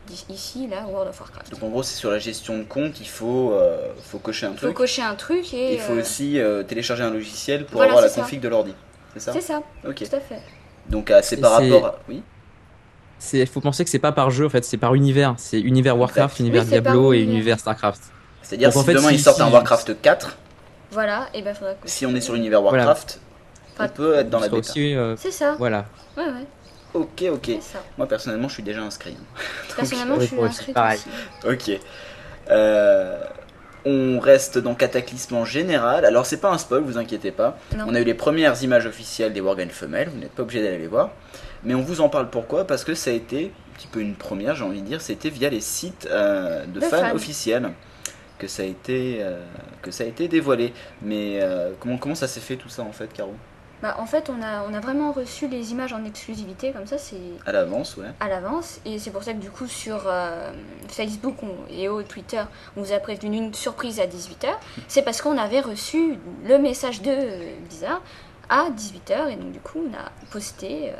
d'i- 0.08 0.24
ici, 0.28 0.66
là, 0.66 0.84
World 0.88 1.08
of 1.08 1.20
Warcraft. 1.20 1.52
Donc 1.52 1.62
en 1.62 1.68
gros, 1.68 1.82
c'est 1.82 1.94
sur 1.94 2.10
la 2.10 2.18
gestion 2.18 2.58
de 2.58 2.64
compte, 2.64 3.00
il 3.00 3.06
faut, 3.08 3.52
euh, 3.52 3.92
faut 4.02 4.18
cocher 4.18 4.46
un 4.46 4.50
Il 4.50 4.58
faut 4.58 4.66
truc. 4.66 4.76
cocher 4.76 5.02
un 5.02 5.14
truc 5.14 5.54
et... 5.54 5.74
Il 5.74 5.78
faut 5.78 5.92
euh, 5.94 6.00
aussi 6.00 6.38
euh, 6.40 6.62
télécharger 6.64 7.04
un 7.04 7.10
logiciel 7.10 7.64
pour 7.66 7.76
Voilà, 7.76 7.92
avoir 7.92 8.02
la 8.02 8.08
ça. 8.10 8.20
config 8.22 8.40
de 8.40 8.48
l'ordi. 8.48 8.74
C'est 9.14 9.20
ça? 9.20 9.32
C'est 9.32 9.40
ça, 9.40 9.62
Ok. 9.88 9.96
tout 9.96 10.16
à 10.16 10.20
fait. 10.20 10.40
Donc 10.88 11.10
euh, 11.10 11.20
c'est 11.22 11.36
par 11.36 11.52
rapport 11.52 11.86
à... 11.86 11.98
Oui? 12.08 12.22
C'est, 13.18 13.44
faut 13.46 13.60
penser 13.60 13.84
que 13.84 13.90
c'est 13.90 13.98
pas 13.98 14.12
par 14.12 14.30
jeu, 14.30 14.46
en 14.46 14.48
fait, 14.48 14.64
c'est 14.64 14.78
par 14.78 14.94
univers. 14.94 15.34
C'est 15.36 15.60
univers 15.60 15.96
Warcraft, 15.98 16.40
univers 16.40 16.62
Oui, 16.62 16.68
Diablo 16.68 17.12
et 17.12 17.20
univers 17.20 17.60
Starcraft. 17.60 18.00
C'est-à-dire 18.42 18.68
Donc, 18.68 18.76
en 18.76 18.80
si 18.80 18.86
fait, 18.86 18.94
demain 18.94 19.08
si- 19.10 19.14
ils 19.14 19.20
sortent 19.20 19.40
un 19.40 19.50
Warcraft 19.50 20.00
4, 20.00 20.36
Voilà, 20.90 21.28
et 21.34 21.42
ben 21.42 21.54
faudra 21.54 21.74
que... 21.74 21.88
si 21.88 22.04
on 22.06 22.14
est 22.14 22.20
sur 22.20 22.34
l'univers 22.34 22.60
Voilà. 22.62 22.78
Warcraft, 22.84 23.20
on 23.78 23.82
Enfin, 23.84 23.88
peut 23.88 24.14
être 24.16 24.28
dans 24.30 24.40
la 24.40 24.48
bêta. 24.48 24.72
euh, 24.76 25.14
C'est 25.18 25.30
ça, 25.30 25.54
voilà. 25.58 25.84
ouais, 26.16 26.24
ouais, 26.24 26.46
Ok, 26.92 27.24
ok. 27.32 27.50
Moi 27.98 28.06
personnellement, 28.08 28.48
je 28.48 28.54
suis 28.54 28.62
déjà 28.64 28.82
inscrit. 28.82 29.16
Personnellement, 29.76 30.16
oui, 30.18 30.22
je 30.26 30.34
suis 30.34 30.40
inscrite 30.42 30.74
pareil. 30.74 30.98
aussi. 31.44 31.70
Ok. 31.74 31.80
Euh, 32.50 33.20
on 33.86 34.18
reste 34.18 34.58
dans 34.58 34.74
Cataclysme 34.74 35.36
en 35.36 35.44
général. 35.44 36.04
Alors 36.04 36.26
c'est 36.26 36.36
pas 36.38 36.50
un 36.50 36.58
spoil, 36.58 36.82
vous 36.82 36.98
inquiétez 36.98 37.30
pas. 37.30 37.56
Non. 37.76 37.84
On 37.88 37.94
a 37.94 38.00
eu 38.00 38.04
les 38.04 38.14
premières 38.14 38.60
images 38.62 38.86
officielles 38.86 39.32
des 39.32 39.40
Worgen 39.40 39.70
femelles, 39.70 40.08
vous 40.08 40.18
n'êtes 40.18 40.32
pas 40.32 40.42
obligé 40.42 40.62
d'aller 40.62 40.78
les 40.78 40.86
voir. 40.88 41.10
Mais 41.62 41.74
on 41.74 41.80
vous 41.82 42.00
en 42.00 42.08
parle 42.08 42.28
pourquoi? 42.28 42.66
Parce 42.66 42.84
que 42.84 42.94
ça 42.94 43.10
a 43.10 43.12
été 43.14 43.52
un 43.72 43.76
petit 43.78 43.86
peu 43.86 44.00
une 44.00 44.16
première, 44.16 44.54
j'ai 44.56 44.64
envie 44.64 44.82
de 44.82 44.86
dire, 44.86 45.00
c'était 45.00 45.30
via 45.30 45.48
les 45.48 45.60
sites 45.60 46.08
euh, 46.10 46.66
de, 46.66 46.80
De 46.80 46.84
fans, 46.84 46.98
fans. 46.98 47.14
officiels 47.14 47.70
que 48.40 48.48
ça 48.48 48.62
a 48.64 48.66
été, 48.66 49.18
euh, 49.20 49.40
que 49.82 49.92
ça 49.92 50.02
a 50.02 50.06
été 50.08 50.26
dévoilé. 50.26 50.72
Mais 51.02 51.38
euh, 51.40 51.72
comment, 51.78 51.98
comment 51.98 52.14
ça 52.16 52.26
s'est 52.26 52.40
fait 52.40 52.56
tout 52.56 52.68
ça 52.70 52.82
en 52.82 52.90
fait, 52.92 53.12
Caro? 53.12 53.34
Bah, 53.82 53.96
en 53.98 54.04
fait, 54.04 54.28
on 54.28 54.42
a, 54.42 54.62
on 54.68 54.74
a 54.74 54.80
vraiment 54.80 55.10
reçu 55.12 55.48
les 55.48 55.72
images 55.72 55.94
en 55.94 56.04
exclusivité, 56.04 56.70
comme 56.72 56.86
ça, 56.86 56.98
c'est 56.98 57.16
À 57.46 57.52
l'avance, 57.52 57.96
ouais. 57.96 58.08
à 58.20 58.28
l'avance. 58.28 58.78
Et 58.84 58.98
c'est 58.98 59.10
pour 59.10 59.22
ça 59.22 59.32
que 59.32 59.38
du 59.38 59.50
coup, 59.50 59.66
sur 59.66 60.02
euh, 60.06 60.52
Facebook 60.88 61.36
on- 61.42 61.72
et 61.72 61.88
au 61.88 62.02
Twitter, 62.02 62.42
on 62.76 62.82
vous 62.82 62.92
a 62.92 62.98
prévenu 62.98 63.38
une 63.38 63.54
surprise 63.54 63.98
à 63.98 64.06
18h. 64.06 64.48
C'est 64.86 65.00
parce 65.02 65.22
qu'on 65.22 65.38
avait 65.38 65.60
reçu 65.60 66.18
le 66.46 66.58
message 66.58 67.00
de 67.00 67.14
Blizzard 67.68 68.02
à 68.50 68.68
18h. 68.68 69.30
Et 69.32 69.36
donc, 69.36 69.52
du 69.52 69.60
coup, 69.60 69.78
on 69.90 69.94
a 69.96 70.10
posté 70.30 70.92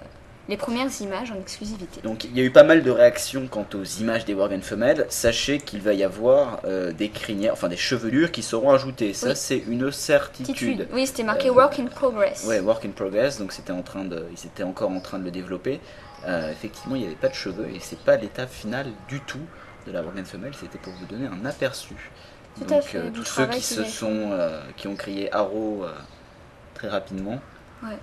les 0.50 0.56
premières 0.56 0.90
images 1.00 1.30
en 1.30 1.36
exclusivité. 1.40 2.00
Donc 2.02 2.24
il 2.24 2.36
y 2.36 2.40
a 2.40 2.44
eu 2.44 2.50
pas 2.50 2.64
mal 2.64 2.82
de 2.82 2.90
réactions 2.90 3.46
quant 3.46 3.66
aux 3.74 3.84
images 3.84 4.24
des 4.24 4.34
Worgen 4.34 4.60
femelles. 4.62 5.06
Sachez 5.08 5.58
qu'il 5.60 5.80
va 5.80 5.94
y 5.94 6.02
avoir 6.02 6.60
euh, 6.64 6.92
des 6.92 7.08
crinières, 7.08 7.52
enfin 7.52 7.68
des 7.68 7.76
chevelures 7.76 8.32
qui 8.32 8.42
seront 8.42 8.72
ajoutées. 8.72 9.14
Ça 9.14 9.28
Oui. 9.28 9.36
c'est 9.36 9.58
une 9.58 9.92
certitude. 9.92 10.88
Oui, 10.92 11.06
c'était 11.06 11.22
marqué 11.22 11.48
Euh, 11.48 11.52
Work 11.52 11.78
in 11.78 11.86
Progress. 11.86 12.44
Ouais, 12.46 12.58
work 12.58 12.84
in 12.84 12.90
progress. 12.90 13.38
Donc 13.38 13.52
c'était 13.52 13.72
en 13.72 13.82
train 13.82 14.04
de, 14.04 14.26
ils 14.32 14.44
étaient 14.46 14.64
encore 14.64 14.90
en 14.90 15.00
train 15.00 15.20
de 15.20 15.24
le 15.24 15.30
développer. 15.30 15.80
Euh, 16.26 16.50
effectivement, 16.50 16.96
il 16.96 17.02
n'y 17.02 17.06
avait 17.06 17.14
pas 17.14 17.28
de 17.28 17.34
cheveux 17.34 17.68
et 17.72 17.78
c'est 17.80 18.00
pas 18.00 18.16
l'état 18.16 18.48
final 18.48 18.86
du 19.08 19.20
tout 19.20 19.46
de 19.86 19.92
la 19.92 20.02
Worgen 20.02 20.24
femelle. 20.26 20.52
C'était 20.58 20.78
pour 20.78 20.92
vous 20.94 21.06
donner 21.06 21.28
un 21.28 21.46
aperçu. 21.46 21.94
Tout 22.58 22.64
Donc 22.64 22.78
à 22.78 22.82
fait, 22.82 23.10
tous 23.12 23.24
ceux 23.24 23.46
qui 23.46 23.62
se 23.62 23.84
sont, 23.84 24.36
qui 24.76 24.88
ont 24.88 24.96
crié 24.96 25.32
Arrow 25.32 25.86
très 26.74 26.88
rapidement. 26.88 27.40
Ouais. 27.84 27.96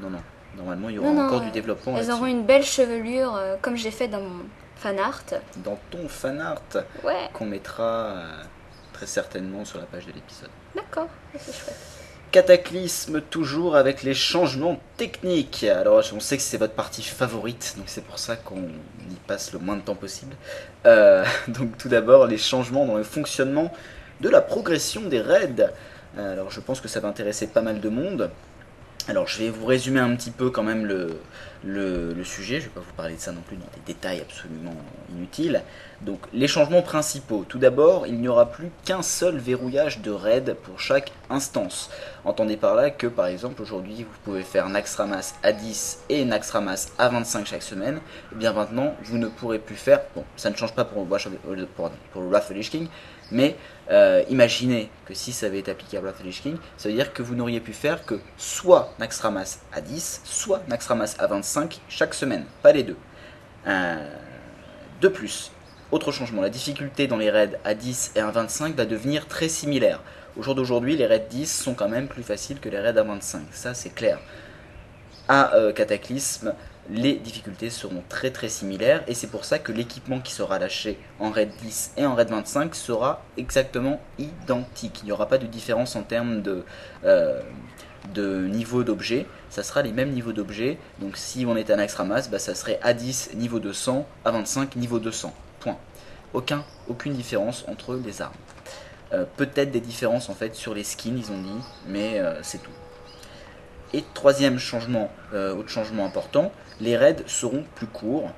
non 0.00 0.08
non. 0.08 0.18
Normalement, 0.56 0.88
il 0.88 0.96
y 0.96 0.98
aura 0.98 1.10
Non, 1.10 1.26
encore 1.26 1.40
du 1.40 1.50
développement. 1.50 1.96
Elles 1.96 2.10
auront 2.10 2.26
une 2.26 2.44
belle 2.44 2.64
chevelure, 2.64 3.34
euh, 3.34 3.56
comme 3.60 3.76
j'ai 3.76 3.90
fait 3.90 4.08
dans 4.08 4.20
mon 4.20 4.44
fan 4.76 4.98
art. 4.98 5.22
Dans 5.56 5.78
ton 5.90 6.08
fan 6.08 6.40
art. 6.40 6.60
Ouais, 7.02 7.28
qu'on 7.32 7.46
mettra 7.46 7.82
euh, 7.84 8.42
très 8.92 9.06
certainement 9.06 9.64
sur 9.64 9.78
la 9.78 9.86
page 9.86 10.06
de 10.06 10.12
l'épisode. 10.12 10.50
d'accord, 10.74 11.08
c'est 11.38 11.52
chouette. 11.52 11.76
Cataclysme 12.30 13.20
toujours 13.20 13.76
avec 13.76 14.02
les 14.02 14.14
changements 14.14 14.80
techniques. 14.96 15.62
Alors 15.62 16.02
on 16.12 16.18
sait 16.18 16.36
que 16.36 16.42
c'est 16.42 16.56
votre 16.56 16.72
partie 16.72 17.02
favorite, 17.02 17.74
donc 17.76 17.84
c'est 17.86 18.04
pour 18.04 18.18
ça 18.18 18.34
qu'on 18.34 18.58
y 18.58 19.14
passe 19.28 19.52
le 19.52 19.60
moins 19.60 19.76
de 19.76 19.82
temps 19.82 19.94
possible. 19.94 20.34
Euh, 20.84 21.24
donc 21.48 21.78
tout 21.78 21.88
d'abord 21.88 22.26
les 22.26 22.38
changements 22.38 22.86
dans 22.86 22.96
le 22.96 23.04
fonctionnement 23.04 23.72
de 24.20 24.28
la 24.28 24.40
progression 24.40 25.02
des 25.02 25.20
raids. 25.20 25.70
Alors 26.18 26.50
je 26.50 26.58
pense 26.60 26.80
que 26.80 26.88
ça 26.88 26.98
va 26.98 27.06
intéresser 27.06 27.46
pas 27.46 27.62
mal 27.62 27.80
de 27.80 27.88
monde. 27.88 28.30
Alors 29.06 29.28
je 29.28 29.38
vais 29.38 29.50
vous 29.50 29.66
résumer 29.66 30.00
un 30.00 30.16
petit 30.16 30.30
peu 30.30 30.48
quand 30.48 30.62
même 30.62 30.86
le, 30.86 32.24
sujet, 32.24 32.60
je 32.60 32.66
vais 32.66 32.70
pas 32.70 32.80
vous 32.80 32.94
parler 32.96 33.16
de 33.16 33.20
ça 33.20 33.32
non 33.32 33.42
plus 33.42 33.56
dans 33.56 33.66
des 33.66 33.92
détails 33.92 34.20
absolument 34.20 34.76
inutiles. 35.10 35.62
Donc 36.04 36.20
les 36.34 36.48
changements 36.48 36.82
principaux. 36.82 37.44
Tout 37.48 37.58
d'abord, 37.58 38.06
il 38.06 38.20
n'y 38.20 38.28
aura 38.28 38.46
plus 38.46 38.70
qu'un 38.84 39.02
seul 39.02 39.38
verrouillage 39.38 40.00
de 40.00 40.10
raid 40.10 40.54
pour 40.62 40.78
chaque 40.78 41.12
instance. 41.30 41.90
Entendez 42.24 42.56
par 42.56 42.74
là 42.74 42.90
que 42.90 43.06
par 43.06 43.26
exemple 43.26 43.62
aujourd'hui 43.62 44.04
vous 44.04 44.18
pouvez 44.22 44.42
faire 44.42 44.68
Naxxramas 44.68 45.34
à 45.42 45.52
10 45.52 46.04
et 46.10 46.24
Naxxramas 46.24 46.88
à 46.98 47.08
25 47.08 47.46
chaque 47.46 47.62
semaine. 47.62 48.00
Et 48.32 48.34
bien 48.34 48.52
maintenant 48.52 48.94
vous 49.02 49.16
ne 49.16 49.28
pourrez 49.28 49.58
plus 49.58 49.76
faire, 49.76 50.02
bon 50.14 50.24
ça 50.36 50.50
ne 50.50 50.56
change 50.56 50.74
pas 50.74 50.84
pour, 50.84 51.10
Watch 51.10 51.26
euh, 51.26 51.66
pour, 51.74 51.90
pour 52.12 52.22
Wrath 52.24 52.52
King, 52.70 52.88
mais 53.30 53.56
euh, 53.90 54.22
imaginez 54.28 54.90
que 55.06 55.14
si 55.14 55.32
ça 55.32 55.46
avait 55.46 55.60
été 55.60 55.70
appliqué 55.70 55.96
à 55.96 56.00
Wrath 56.00 56.20
of 56.20 56.40
King, 56.40 56.56
ça 56.76 56.88
veut 56.88 56.94
dire 56.94 57.14
que 57.14 57.22
vous 57.22 57.34
n'auriez 57.34 57.60
pu 57.60 57.72
faire 57.72 58.04
que 58.04 58.20
soit 58.36 58.92
Naxxramas 58.98 59.60
à 59.72 59.80
10, 59.80 60.20
soit 60.24 60.62
Naxxramas 60.68 61.16
à 61.18 61.26
25 61.26 61.80
chaque 61.88 62.12
semaine, 62.12 62.44
pas 62.62 62.72
les 62.72 62.82
deux. 62.82 62.96
Euh, 63.66 64.10
de 65.00 65.08
plus, 65.08 65.50
autre 65.90 66.12
changement, 66.12 66.42
la 66.42 66.50
difficulté 66.50 67.06
dans 67.06 67.16
les 67.16 67.30
raids 67.30 67.58
à 67.64 67.74
10 67.74 68.12
et 68.16 68.20
à 68.20 68.30
25 68.30 68.74
va 68.74 68.86
devenir 68.86 69.28
très 69.28 69.48
similaire. 69.48 70.00
Au 70.36 70.42
jour 70.42 70.54
d'aujourd'hui, 70.54 70.96
les 70.96 71.06
raids 71.06 71.26
10 71.28 71.46
sont 71.46 71.74
quand 71.74 71.88
même 71.88 72.08
plus 72.08 72.22
faciles 72.22 72.60
que 72.60 72.68
les 72.68 72.78
raids 72.78 72.98
à 72.98 73.02
25, 73.02 73.42
ça 73.52 73.74
c'est 73.74 73.94
clair. 73.94 74.18
À 75.28 75.54
euh, 75.54 75.72
Cataclysme, 75.72 76.54
les 76.90 77.14
difficultés 77.14 77.70
seront 77.70 78.02
très 78.08 78.30
très 78.30 78.48
similaires 78.48 79.02
et 79.06 79.14
c'est 79.14 79.28
pour 79.28 79.44
ça 79.44 79.58
que 79.58 79.72
l'équipement 79.72 80.20
qui 80.20 80.32
sera 80.32 80.58
lâché 80.58 80.98
en 81.18 81.30
raid 81.30 81.50
10 81.62 81.92
et 81.96 82.04
en 82.04 82.14
raid 82.14 82.28
25 82.28 82.74
sera 82.74 83.22
exactement 83.36 84.00
identique. 84.18 85.00
Il 85.02 85.06
n'y 85.06 85.12
aura 85.12 85.26
pas 85.26 85.38
de 85.38 85.46
différence 85.46 85.96
en 85.96 86.02
termes 86.02 86.42
de, 86.42 86.64
euh, 87.04 87.40
de 88.12 88.46
niveau 88.46 88.84
d'objet, 88.84 89.26
ça 89.48 89.62
sera 89.62 89.82
les 89.82 89.92
mêmes 89.92 90.10
niveaux 90.10 90.32
d'objet. 90.32 90.78
Donc 91.00 91.16
si 91.16 91.46
on 91.46 91.56
est 91.56 91.70
à 91.70 91.76
Naxxramas, 91.76 92.28
bah, 92.30 92.38
ça 92.38 92.54
serait 92.54 92.78
à 92.82 92.92
10 92.92 93.30
niveau 93.34 93.60
200, 93.60 94.06
à 94.24 94.30
25 94.30 94.76
niveau 94.76 94.98
200. 94.98 95.32
Aucun, 96.32 96.64
aucune 96.88 97.12
différence 97.12 97.64
entre 97.68 97.94
les 97.94 98.22
armes. 98.22 98.34
Euh, 99.12 99.24
Peut-être 99.36 99.70
des 99.70 99.80
différences 99.80 100.28
en 100.28 100.34
fait 100.34 100.54
sur 100.54 100.74
les 100.74 100.84
skins, 100.84 101.16
ils 101.16 101.30
ont 101.30 101.40
dit, 101.40 101.64
mais 101.86 102.18
euh, 102.18 102.42
c'est 102.42 102.62
tout. 102.62 102.70
Et 103.92 104.04
troisième 104.14 104.58
changement, 104.58 105.10
euh, 105.32 105.54
autre 105.54 105.68
changement 105.68 106.04
important, 106.04 106.50
les 106.80 106.96
raids 106.96 107.22
seront 107.26 107.64
plus 107.74 107.86
courts. 107.86 108.30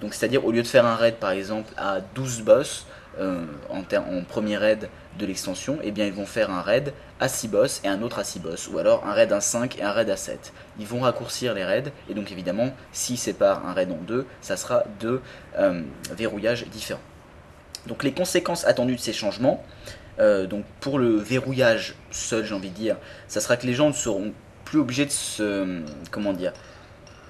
Donc 0.00 0.14
c'est-à-dire 0.14 0.44
au 0.46 0.52
lieu 0.52 0.62
de 0.62 0.66
faire 0.66 0.86
un 0.86 0.96
raid 0.96 1.16
par 1.16 1.30
exemple 1.30 1.72
à 1.76 2.00
12 2.14 2.42
boss 2.42 2.86
en, 3.18 3.80
en 3.80 4.24
premier 4.26 4.56
raid 4.56 4.88
de 5.18 5.26
l'extension, 5.26 5.78
eh 5.82 5.90
bien 5.90 6.06
ils 6.06 6.12
vont 6.12 6.26
faire 6.26 6.50
un 6.50 6.62
raid 6.62 6.94
à 7.20 7.28
6 7.28 7.48
boss 7.48 7.80
et 7.84 7.88
un 7.88 8.02
autre 8.02 8.18
à 8.18 8.24
6 8.24 8.38
boss, 8.40 8.68
ou 8.72 8.78
alors 8.78 9.04
un 9.06 9.12
raid 9.12 9.32
à 9.32 9.40
5 9.40 9.78
et 9.78 9.82
un 9.82 9.92
raid 9.92 10.08
à 10.10 10.16
7. 10.16 10.52
Ils 10.78 10.86
vont 10.86 11.00
raccourcir 11.00 11.54
les 11.54 11.64
raids, 11.64 11.92
et 12.08 12.14
donc 12.14 12.32
évidemment, 12.32 12.70
s'ils 12.92 13.18
séparent 13.18 13.66
un 13.66 13.72
raid 13.72 13.90
en 13.92 13.96
deux, 14.02 14.26
ça 14.40 14.56
sera 14.56 14.84
deux 14.98 15.20
euh, 15.58 15.82
verrouillages 16.12 16.66
différents. 16.68 17.00
Donc 17.86 18.02
les 18.04 18.12
conséquences 18.12 18.64
attendues 18.66 18.96
de 18.96 19.00
ces 19.00 19.12
changements, 19.12 19.62
euh, 20.18 20.46
donc 20.46 20.64
pour 20.80 20.98
le 20.98 21.16
verrouillage 21.16 21.94
seul, 22.10 22.44
j'ai 22.44 22.54
envie 22.54 22.70
de 22.70 22.74
dire, 22.74 22.96
ça 23.28 23.40
sera 23.40 23.56
que 23.56 23.66
les 23.66 23.74
gens 23.74 23.88
ne 23.88 23.94
seront 23.94 24.32
plus 24.64 24.78
obligés 24.80 25.06
de 25.06 25.10
se, 25.10 25.80
comment 26.10 26.32
dire, 26.32 26.52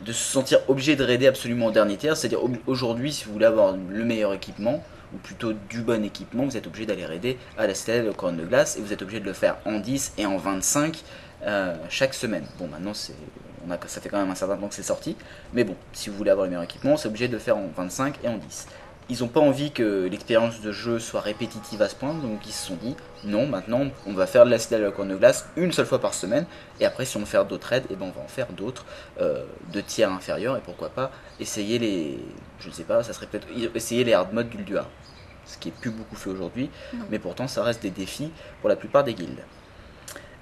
de 0.04 0.12
se 0.12 0.22
sentir 0.32 0.58
obligés 0.68 0.96
de 0.96 1.04
raider 1.04 1.26
absolument 1.26 1.66
au 1.66 1.70
dernier 1.70 1.96
tiers. 1.96 2.16
C'est-à-dire 2.16 2.42
au- 2.42 2.50
aujourd'hui, 2.66 3.12
si 3.12 3.24
vous 3.24 3.32
voulez 3.32 3.46
avoir 3.46 3.74
le 3.76 4.04
meilleur 4.04 4.32
équipement, 4.32 4.82
ou 5.14 5.18
plutôt 5.18 5.52
du 5.68 5.82
bon 5.82 6.04
équipement, 6.04 6.44
vous 6.44 6.56
êtes 6.56 6.66
obligé 6.66 6.86
d'aller 6.86 7.06
raider 7.06 7.38
à 7.58 7.66
la 7.66 7.74
stèle 7.74 8.08
au 8.08 8.12
corne 8.12 8.36
de 8.36 8.44
glace, 8.44 8.76
et 8.76 8.80
vous 8.80 8.92
êtes 8.92 9.02
obligé 9.02 9.20
de 9.20 9.26
le 9.26 9.32
faire 9.32 9.58
en 9.64 9.78
10 9.78 10.14
et 10.18 10.26
en 10.26 10.36
25 10.36 11.02
euh, 11.42 11.76
chaque 11.88 12.14
semaine. 12.14 12.44
Bon, 12.58 12.68
maintenant 12.68 12.94
c'est, 12.94 13.14
ça 13.86 14.00
fait 14.00 14.08
quand 14.08 14.18
même 14.18 14.30
un 14.30 14.34
certain 14.34 14.56
temps 14.56 14.68
que 14.68 14.74
c'est 14.74 14.82
sorti, 14.82 15.16
mais 15.52 15.64
bon, 15.64 15.76
si 15.92 16.10
vous 16.10 16.16
voulez 16.16 16.30
avoir 16.30 16.46
le 16.46 16.50
meilleur 16.50 16.64
équipement, 16.64 16.96
c'est 16.96 17.08
obligé 17.08 17.28
de 17.28 17.32
le 17.32 17.38
faire 17.38 17.56
en 17.56 17.68
25 17.76 18.16
et 18.24 18.28
en 18.28 18.36
10 18.36 18.66
ils 19.10 19.20
n'ont 19.20 19.28
pas 19.28 19.40
envie 19.40 19.70
que 19.72 20.06
l'expérience 20.10 20.60
de 20.60 20.72
jeu 20.72 20.98
soit 20.98 21.20
répétitive 21.20 21.82
à 21.82 21.88
ce 21.88 21.94
point, 21.96 22.14
donc 22.14 22.46
ils 22.46 22.52
se 22.52 22.68
sont 22.68 22.76
dit 22.76 22.94
non, 23.24 23.46
maintenant 23.46 23.88
on 24.06 24.12
va 24.14 24.26
faire 24.26 24.44
de 24.46 24.50
la 24.50 24.58
stèle 24.58 24.82
à 24.82 24.86
la 24.86 24.90
corne 24.92 25.08
de 25.08 25.16
glace 25.16 25.46
une 25.56 25.72
seule 25.72 25.84
fois 25.86 26.00
par 26.00 26.14
semaine, 26.14 26.46
et 26.80 26.86
après 26.86 27.04
si 27.04 27.16
on 27.16 27.20
veut 27.20 27.26
faire 27.26 27.44
d'autres 27.44 27.66
raids, 27.68 27.82
et 27.90 27.96
ben 27.96 28.06
on 28.06 28.18
va 28.18 28.24
en 28.24 28.28
faire 28.28 28.46
d'autres 28.52 28.86
euh, 29.20 29.44
de 29.72 29.80
tiers 29.80 30.10
inférieurs, 30.12 30.56
et 30.56 30.60
pourquoi 30.60 30.88
pas 30.90 31.10
essayer 31.40 31.78
les, 31.78 32.18
je 32.60 32.68
ne 32.68 32.72
sais 32.72 32.84
pas, 32.84 33.02
ça 33.02 33.12
serait 33.12 33.26
peut-être 33.26 33.48
essayer 33.74 34.04
les 34.04 34.14
hard 34.14 34.32
modes 34.32 34.48
d'Ulduar, 34.48 34.88
ce 35.44 35.58
qui 35.58 35.68
est 35.68 35.72
plus 35.80 35.90
beaucoup 35.90 36.16
fait 36.16 36.30
aujourd'hui, 36.30 36.70
mais 37.10 37.18
pourtant 37.18 37.48
ça 37.48 37.62
reste 37.62 37.82
des 37.82 37.90
défis 37.90 38.30
pour 38.60 38.68
la 38.70 38.76
plupart 38.76 39.04
des 39.04 39.14
guildes. 39.14 39.42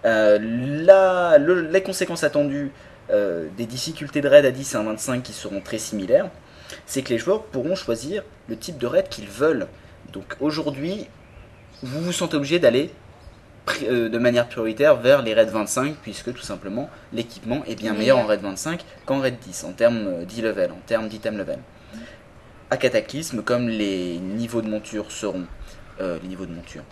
Euh, 0.04 0.38
la- 0.40 1.38
le- 1.38 1.62
les 1.62 1.82
conséquences 1.82 2.22
attendues 2.22 2.70
euh, 3.10 3.48
des 3.56 3.66
difficultés 3.66 4.20
de 4.20 4.28
raid 4.28 4.44
à 4.44 4.50
10 4.50 4.74
et 4.74 4.76
à 4.76 4.82
25 4.82 5.22
qui 5.22 5.32
seront 5.32 5.60
très 5.60 5.78
similaires, 5.78 6.28
c'est 6.86 7.02
que 7.02 7.10
les 7.10 7.18
joueurs 7.18 7.42
pourront 7.44 7.74
choisir 7.74 8.22
le 8.48 8.56
type 8.56 8.78
de 8.78 8.86
raid 8.86 9.08
qu'ils 9.08 9.28
veulent. 9.28 9.68
Donc 10.12 10.36
aujourd'hui, 10.40 11.06
vous 11.82 12.00
vous 12.00 12.12
sentez 12.12 12.36
obligé 12.36 12.58
d'aller 12.58 12.90
euh, 13.84 14.08
de 14.08 14.18
manière 14.18 14.48
prioritaire 14.48 14.96
vers 14.96 15.22
les 15.22 15.34
raids 15.34 15.44
25, 15.46 15.96
puisque 16.02 16.32
tout 16.32 16.42
simplement 16.42 16.88
l'équipement 17.12 17.62
est 17.66 17.74
bien 17.74 17.92
meilleur 17.92 18.18
en 18.18 18.26
raid 18.26 18.40
25 18.40 18.84
qu'en 19.04 19.20
raid 19.20 19.36
10, 19.40 19.64
en 19.64 19.72
termes 19.72 20.06
euh, 20.06 20.24
d'e-level, 20.24 20.72
en 20.72 20.80
termes 20.86 21.08
d'item 21.08 21.36
level. 21.36 21.58
À 22.70 22.76
Cataclysme, 22.76 23.42
comme 23.42 23.68
les 23.68 24.18
niveaux 24.18 24.62
de 24.62 24.68
monture 24.68 25.10
seront. 25.10 25.44
euh, 26.00 26.18
les 26.22 26.28
niveaux 26.28 26.46
de 26.46 26.52
monture. 26.52 26.82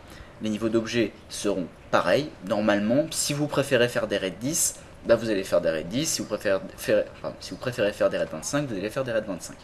Les 0.42 0.50
niveaux 0.50 0.68
d'objets 0.68 1.12
seront 1.28 1.66
pareils. 1.90 2.28
Normalement, 2.48 3.06
si 3.10 3.32
vous 3.32 3.46
préférez 3.46 3.88
faire 3.88 4.06
des 4.06 4.18
raids 4.18 4.34
10, 4.40 4.76
bah 5.06 5.16
vous 5.16 5.30
allez 5.30 5.44
faire 5.44 5.60
des 5.60 5.70
raids 5.70 5.84
10. 5.84 6.06
Si 6.06 6.22
vous 6.22 6.28
préférez 6.28 7.92
faire, 7.92 8.10
des 8.10 8.18
raids 8.18 8.28
25, 8.30 8.68
vous 8.68 8.74
allez 8.74 8.90
faire 8.90 9.04
des 9.04 9.12
raids 9.12 9.24
25. 9.26 9.54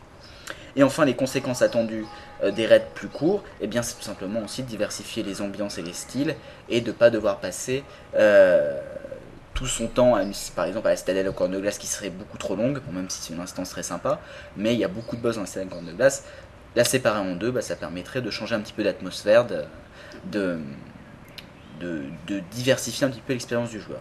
Et 0.74 0.82
enfin, 0.82 1.04
les 1.04 1.14
conséquences 1.14 1.62
attendues 1.62 2.06
euh, 2.42 2.50
des 2.50 2.66
raids 2.66 2.86
plus 2.94 3.08
courts, 3.08 3.44
eh 3.60 3.66
bien, 3.66 3.82
c'est 3.82 3.96
tout 3.96 4.02
simplement 4.02 4.40
aussi 4.40 4.62
de 4.62 4.68
diversifier 4.68 5.22
les 5.22 5.42
ambiances 5.42 5.78
et 5.78 5.82
les 5.82 5.92
styles 5.92 6.34
et 6.68 6.80
de 6.80 6.88
ne 6.88 6.92
pas 6.92 7.10
devoir 7.10 7.40
passer 7.40 7.84
euh, 8.14 8.80
tout 9.52 9.66
son 9.66 9.86
temps, 9.86 10.14
à 10.14 10.22
par 10.56 10.64
exemple, 10.64 10.86
à 10.86 10.90
la 10.90 10.96
citadelle 10.96 11.28
au 11.28 11.32
corne 11.32 11.52
de 11.52 11.60
glace 11.60 11.76
qui 11.76 11.86
serait 11.86 12.08
beaucoup 12.08 12.38
trop 12.38 12.56
longue, 12.56 12.80
même 12.90 13.10
si 13.10 13.20
c'est 13.20 13.34
une 13.34 13.40
instance 13.40 13.68
très 13.68 13.82
sympa, 13.82 14.20
mais 14.56 14.72
il 14.72 14.80
y 14.80 14.84
a 14.84 14.88
beaucoup 14.88 15.16
de 15.16 15.20
boss 15.20 15.34
dans 15.34 15.42
la 15.42 15.46
citadelle 15.46 15.68
au 15.68 15.74
corne 15.74 15.86
de 15.86 15.92
glace. 15.92 16.24
La 16.74 16.84
séparer 16.84 17.18
en 17.18 17.34
deux, 17.34 17.50
bah, 17.50 17.60
ça 17.60 17.76
permettrait 17.76 18.22
de 18.22 18.30
changer 18.30 18.54
un 18.54 18.60
petit 18.60 18.72
peu 18.72 18.82
d'atmosphère, 18.82 19.46
de, 19.46 19.64
de 20.30 20.58
diversifier 22.50 23.06
un 23.06 23.10
petit 23.10 23.20
peu 23.20 23.34
l'expérience 23.34 23.68
du 23.68 23.78
joueur. 23.78 24.00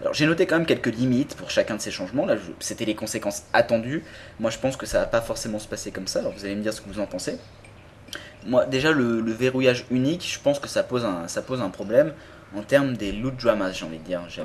Alors 0.00 0.14
j'ai 0.14 0.26
noté 0.26 0.46
quand 0.46 0.56
même 0.56 0.66
quelques 0.66 0.86
limites 0.94 1.34
pour 1.36 1.50
chacun 1.50 1.76
de 1.76 1.80
ces 1.80 1.90
changements. 1.90 2.24
Là, 2.26 2.36
c'était 2.60 2.84
les 2.84 2.94
conséquences 2.94 3.44
attendues. 3.52 4.04
Moi, 4.40 4.50
je 4.50 4.58
pense 4.58 4.76
que 4.76 4.86
ça 4.86 5.00
va 5.00 5.06
pas 5.06 5.20
forcément 5.20 5.58
se 5.58 5.66
passer 5.68 5.90
comme 5.90 6.06
ça. 6.06 6.20
Alors 6.20 6.32
vous 6.32 6.44
allez 6.44 6.54
me 6.56 6.62
dire 6.62 6.72
ce 6.72 6.80
que 6.80 6.88
vous 6.88 7.00
en 7.00 7.06
pensez. 7.06 7.38
Moi, 8.46 8.64
déjà 8.66 8.92
le, 8.92 9.20
le 9.20 9.32
verrouillage 9.32 9.84
unique, 9.90 10.26
je 10.32 10.38
pense 10.40 10.58
que 10.60 10.68
ça 10.68 10.82
pose 10.82 11.04
un, 11.04 11.26
ça 11.28 11.42
pose 11.42 11.60
un 11.60 11.70
problème 11.70 12.12
en 12.56 12.62
termes 12.62 12.96
des 12.96 13.12
loot 13.12 13.36
dramas, 13.36 13.72
j'ai 13.72 13.84
envie 13.84 13.98
de 13.98 14.04
dire. 14.04 14.22
Ouais. 14.38 14.44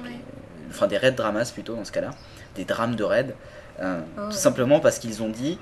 Enfin 0.70 0.88
des 0.88 0.98
raid 0.98 1.16
dramas 1.16 1.52
plutôt 1.54 1.76
dans 1.76 1.86
ce 1.86 1.92
cas-là, 1.92 2.10
des 2.56 2.66
drames 2.66 2.96
de 2.96 3.04
raid. 3.04 3.36
Euh, 3.80 4.02
Oh, 4.18 4.22
Tout 4.22 4.28
ouais. 4.28 4.32
simplement 4.34 4.80
parce 4.80 5.00
qu'ils 5.00 5.24
ont 5.24 5.30
dit 5.30 5.58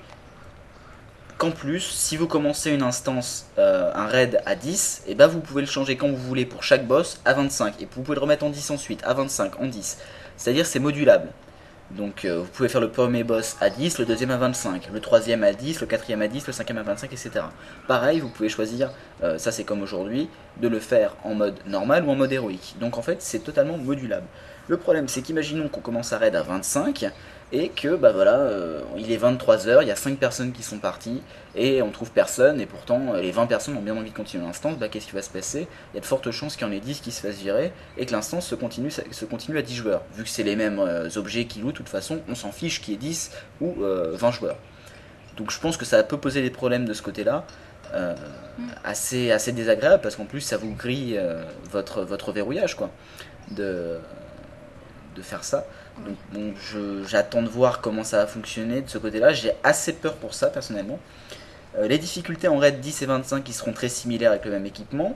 qu'en 1.42 1.50
plus, 1.50 1.82
si 1.82 2.18
vous 2.18 2.28
commencez 2.28 2.70
une 2.70 2.84
instance, 2.84 3.48
euh, 3.58 3.92
un 3.96 4.06
raid 4.06 4.44
à 4.46 4.54
10, 4.54 5.06
et 5.08 5.16
ben 5.16 5.26
vous 5.26 5.40
pouvez 5.40 5.62
le 5.64 5.68
changer 5.68 5.98
quand 5.98 6.08
vous 6.08 6.16
voulez 6.16 6.46
pour 6.46 6.62
chaque 6.62 6.86
boss 6.86 7.20
à 7.26 7.34
25. 7.34 7.82
Et 7.82 7.88
vous 7.92 8.04
pouvez 8.04 8.14
le 8.14 8.22
remettre 8.22 8.46
en 8.46 8.52
10 8.52 8.70
ensuite, 8.70 9.02
à 9.04 9.16
25, 9.16 9.60
en 9.60 9.66
10. 9.66 9.98
C'est-à-dire 10.38 10.68
c'est 10.68 10.78
modulable. 10.78 11.30
Donc 11.90 12.26
euh, 12.26 12.38
vous 12.38 12.46
pouvez 12.46 12.70
faire 12.70 12.80
le 12.80 12.92
premier 12.92 13.24
boss 13.24 13.58
à 13.60 13.72
10, 13.72 13.98
le 13.98 14.06
deuxième 14.06 14.30
à 14.30 14.38
25, 14.38 14.92
le 14.94 15.00
troisième 15.00 15.44
à 15.44 15.52
10, 15.52 15.82
le 15.82 15.88
quatrième 15.88 16.22
à 16.22 16.28
10, 16.28 16.46
le 16.46 16.54
cinquième 16.54 16.78
à 16.78 16.84
25, 16.84 17.12
etc. 17.12 17.32
Pareil, 17.88 18.20
vous 18.20 18.30
pouvez 18.30 18.48
choisir, 18.48 18.92
euh, 19.24 19.40
ça 19.40 19.52
c'est 19.52 19.64
comme 19.64 19.82
aujourd'hui, 19.82 20.30
de 20.62 20.68
le 20.68 20.80
faire 20.80 21.16
en 21.24 21.34
mode 21.34 21.56
normal 21.66 22.06
ou 22.06 22.12
en 22.12 22.16
mode 22.16 22.32
héroïque. 22.32 22.76
Donc 22.80 23.00
en 23.00 23.02
fait 23.02 23.20
c'est 23.20 23.40
totalement 23.40 23.80
modulable. 23.80 24.28
Le 24.68 24.78
problème 24.78 25.08
c'est 25.08 25.24
qu'imaginons 25.24 25.70
qu'on 25.70 25.82
commence 25.82 26.14
à 26.14 26.20
raid 26.20 26.36
à 26.36 26.44
25 26.44 27.12
et 27.54 27.70
que 27.70 27.96
bah 27.96 28.12
voilà, 28.14 28.36
euh, 28.36 28.82
il 28.98 29.12
est 29.12 29.18
23h, 29.18 29.80
il 29.82 29.88
y 29.88 29.92
a 29.92 29.96
5 29.96 30.18
personnes 30.18 30.54
qui 30.54 30.64
sont 30.64 30.78
parties 30.80 31.22
et 31.56 31.82
on 31.82 31.92
trouve 31.92 32.12
personne 32.12 32.62
et 32.62 32.66
pourtant 32.66 33.14
euh, 33.14 33.22
les 33.22 33.32
20 33.32 33.46
personnes 33.48 33.76
ont 33.76 33.82
bien 33.82 33.96
envie 33.96 34.12
de 34.12 34.16
continuer 34.16 34.46
l'instance, 34.46 34.78
bah 34.78 34.88
qu'est-ce 34.88 35.08
qui 35.08 35.14
va 35.14 35.22
se 35.22 35.30
passer? 35.30 35.68
Il 35.94 35.96
y 35.96 35.98
a 35.98 36.02
de 36.02 36.06
fortes 36.06 36.32
chances 36.32 36.56
qu'il 36.56 36.66
y 36.66 36.70
en 36.70 36.74
ait 36.74 36.80
10 36.80 37.02
qui 37.02 37.12
se 37.12 37.22
fassent 37.22 37.40
virer 37.40 37.74
et 37.98 38.06
que 38.06 38.12
l'instance 38.14 38.48
se 38.48 38.56
continue, 38.56 38.90
se 38.92 39.26
continue 39.26 39.58
à 39.58 39.62
10 39.62 39.76
joueurs. 39.76 40.04
Vu 40.14 40.24
que 40.24 40.30
c'est 40.30 40.44
les 40.44 40.56
mêmes 40.56 40.80
euh, 40.80 41.10
objets 41.18 41.46
qui 41.46 41.60
louent, 41.60 41.72
de 41.72 41.78
toute 41.78 41.90
façon, 41.90 42.22
on 42.30 42.36
s'en 42.36 42.52
fiche 42.52 42.82
qu'il 42.82 42.94
y 42.94 42.96
ait 42.96 43.00
10 43.00 43.32
ou 43.60 43.76
euh, 43.84 44.12
20 44.16 44.32
joueurs. 44.32 44.58
Donc 45.38 45.52
je 45.52 45.60
pense 45.60 45.78
que 45.78 45.86
ça 45.86 46.04
peut 46.04 46.18
poser 46.18 46.42
des 46.42 46.50
problèmes 46.52 46.86
de 46.86 46.94
ce 46.94 47.02
côté-là. 47.02 47.46
euh, 47.94 48.16
assez, 48.84 49.32
assez 49.32 49.52
désagréable 49.52 50.02
parce 50.02 50.16
qu'en 50.16 50.26
plus 50.26 50.42
ça 50.42 50.58
vous 50.58 50.74
grille 50.74 51.20
votre, 51.72 52.04
votre 52.04 52.32
verrouillage 52.32 52.76
quoi 52.76 52.90
de, 53.52 54.00
de 55.16 55.22
faire 55.22 55.44
ça 55.44 55.66
donc 56.06 56.16
bon 56.34 56.54
j'attends 57.08 57.42
de 57.42 57.50
voir 57.50 57.82
comment 57.82 58.04
ça 58.04 58.18
va 58.18 58.28
fonctionner 58.28 58.82
de 58.82 58.90
ce 58.90 58.98
côté 58.98 59.20
là 59.20 59.34
j'ai 59.34 59.54
assez 59.64 59.94
peur 59.94 60.16
pour 60.16 60.34
ça 60.34 60.48
personnellement 60.48 61.00
Euh, 61.78 61.88
les 61.88 61.98
difficultés 61.98 62.50
en 62.50 62.58
raid 62.58 62.82
10 62.82 63.02
et 63.02 63.06
25 63.06 63.44
qui 63.46 63.54
seront 63.54 63.72
très 63.72 63.88
similaires 63.88 64.32
avec 64.32 64.44
le 64.44 64.52
même 64.52 64.66
équipement 64.66 65.16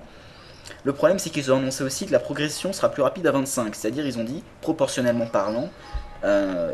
le 0.86 0.94
problème 0.94 1.20
c'est 1.20 1.30
qu'ils 1.30 1.52
ont 1.52 1.58
annoncé 1.58 1.84
aussi 1.84 2.06
que 2.06 2.14
la 2.14 2.20
progression 2.20 2.72
sera 2.72 2.90
plus 2.90 3.04
rapide 3.04 3.28
à 3.28 3.32
25 3.32 3.76
c'est 3.76 3.90
à 3.90 3.92
dire 3.92 4.06
ils 4.06 4.18
ont 4.20 4.24
dit 4.24 4.42
proportionnellement 4.62 5.28
parlant 5.28 5.70
euh, 6.24 6.72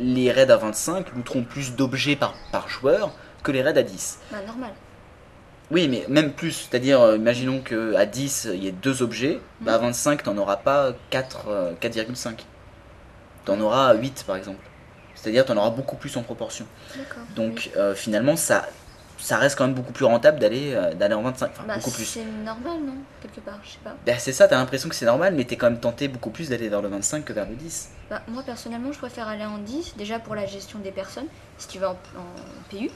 les 0.00 0.32
raids 0.32 0.50
à 0.50 0.56
25 0.56 1.14
looteront 1.14 1.44
plus 1.44 1.76
d'objets 1.76 2.16
par, 2.16 2.34
par 2.50 2.68
joueur 2.68 3.12
que 3.44 3.52
les 3.52 3.62
raids 3.62 3.78
à 3.78 3.82
10 3.84 4.18
Bah, 4.32 4.38
normal. 4.46 4.70
oui, 5.70 5.86
mais 5.88 6.04
même 6.08 6.32
plus. 6.32 6.52
C'est-à-dire, 6.68 7.00
euh, 7.00 7.16
imaginons 7.16 7.60
qu'à 7.60 8.04
10, 8.06 8.48
il 8.54 8.64
y 8.64 8.68
ait 8.68 8.72
deux 8.72 9.02
objets. 9.02 9.38
Bah, 9.60 9.74
à 9.74 9.78
25, 9.78 10.22
t'en 10.24 10.36
auras 10.38 10.56
pas 10.56 10.92
4, 11.10 11.48
4,5. 13.48 13.56
T'en 13.56 13.60
auras 13.60 13.94
8, 13.94 14.24
par 14.26 14.36
exemple. 14.36 14.58
C'est-à-dire, 15.14 15.44
t'en 15.44 15.56
auras 15.56 15.70
beaucoup 15.70 15.96
plus 15.96 16.16
en 16.16 16.22
proportion. 16.22 16.66
Donc, 17.34 17.70
euh, 17.76 17.94
finalement, 17.94 18.36
ça, 18.36 18.66
ça 19.18 19.36
reste 19.36 19.58
quand 19.58 19.64
même 19.66 19.74
beaucoup 19.74 19.92
plus 19.92 20.04
rentable 20.04 20.38
d'aller 20.38 20.74
euh, 20.74 20.94
d'aller 20.94 21.14
en 21.14 21.22
25. 21.22 21.50
Enfin, 21.50 21.64
Bah, 21.66 21.74
beaucoup 21.76 21.90
plus. 21.90 22.04
c'est 22.04 22.24
normal, 22.24 22.78
non 22.86 22.94
Quelque 23.20 23.40
part, 23.40 23.58
je 23.64 23.70
sais 23.70 23.78
pas. 23.82 23.96
Bah, 24.06 24.12
c'est 24.18 24.32
ça, 24.32 24.46
t'as 24.46 24.56
l'impression 24.56 24.88
que 24.88 24.94
c'est 24.94 25.06
normal, 25.06 25.34
mais 25.34 25.44
t'es 25.44 25.56
quand 25.56 25.70
même 25.70 25.80
tenté 25.80 26.06
beaucoup 26.06 26.30
plus 26.30 26.48
d'aller 26.50 26.68
vers 26.68 26.82
le 26.82 26.88
25 26.88 27.24
que 27.24 27.32
vers 27.32 27.48
le 27.48 27.56
10. 27.56 27.88
Bah, 28.10 28.22
moi, 28.28 28.42
personnellement, 28.44 28.92
je 28.92 28.98
préfère 28.98 29.26
aller 29.26 29.44
en 29.44 29.58
10, 29.58 29.96
déjà 29.96 30.20
pour 30.20 30.34
la 30.36 30.46
gestion 30.46 30.78
des 30.78 30.92
personnes, 30.92 31.26
si 31.58 31.66
tu 31.68 31.78
vas 31.80 31.90
en, 31.90 31.92
en 31.94 32.70
PU, 32.70 32.90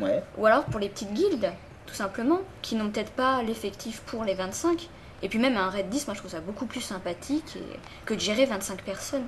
Ouais. 0.00 0.22
ou 0.36 0.46
alors 0.46 0.64
pour 0.64 0.80
les 0.80 0.88
petites 0.88 1.12
guildes, 1.14 1.50
tout 1.86 1.94
simplement, 1.94 2.40
qui 2.62 2.74
n'ont 2.76 2.90
peut-être 2.90 3.12
pas 3.12 3.42
l'effectif 3.42 4.00
pour 4.00 4.24
les 4.24 4.34
25. 4.34 4.88
Et 5.22 5.28
puis 5.28 5.38
même 5.38 5.56
un 5.56 5.70
raid 5.70 5.88
10, 5.88 6.06
moi 6.06 6.14
je 6.14 6.20
trouve 6.20 6.30
ça 6.30 6.40
beaucoup 6.40 6.66
plus 6.66 6.80
sympathique 6.82 7.56
et- 7.56 7.78
que 8.04 8.14
de 8.14 8.20
gérer 8.20 8.44
25 8.46 8.82
personnes. 8.82 9.24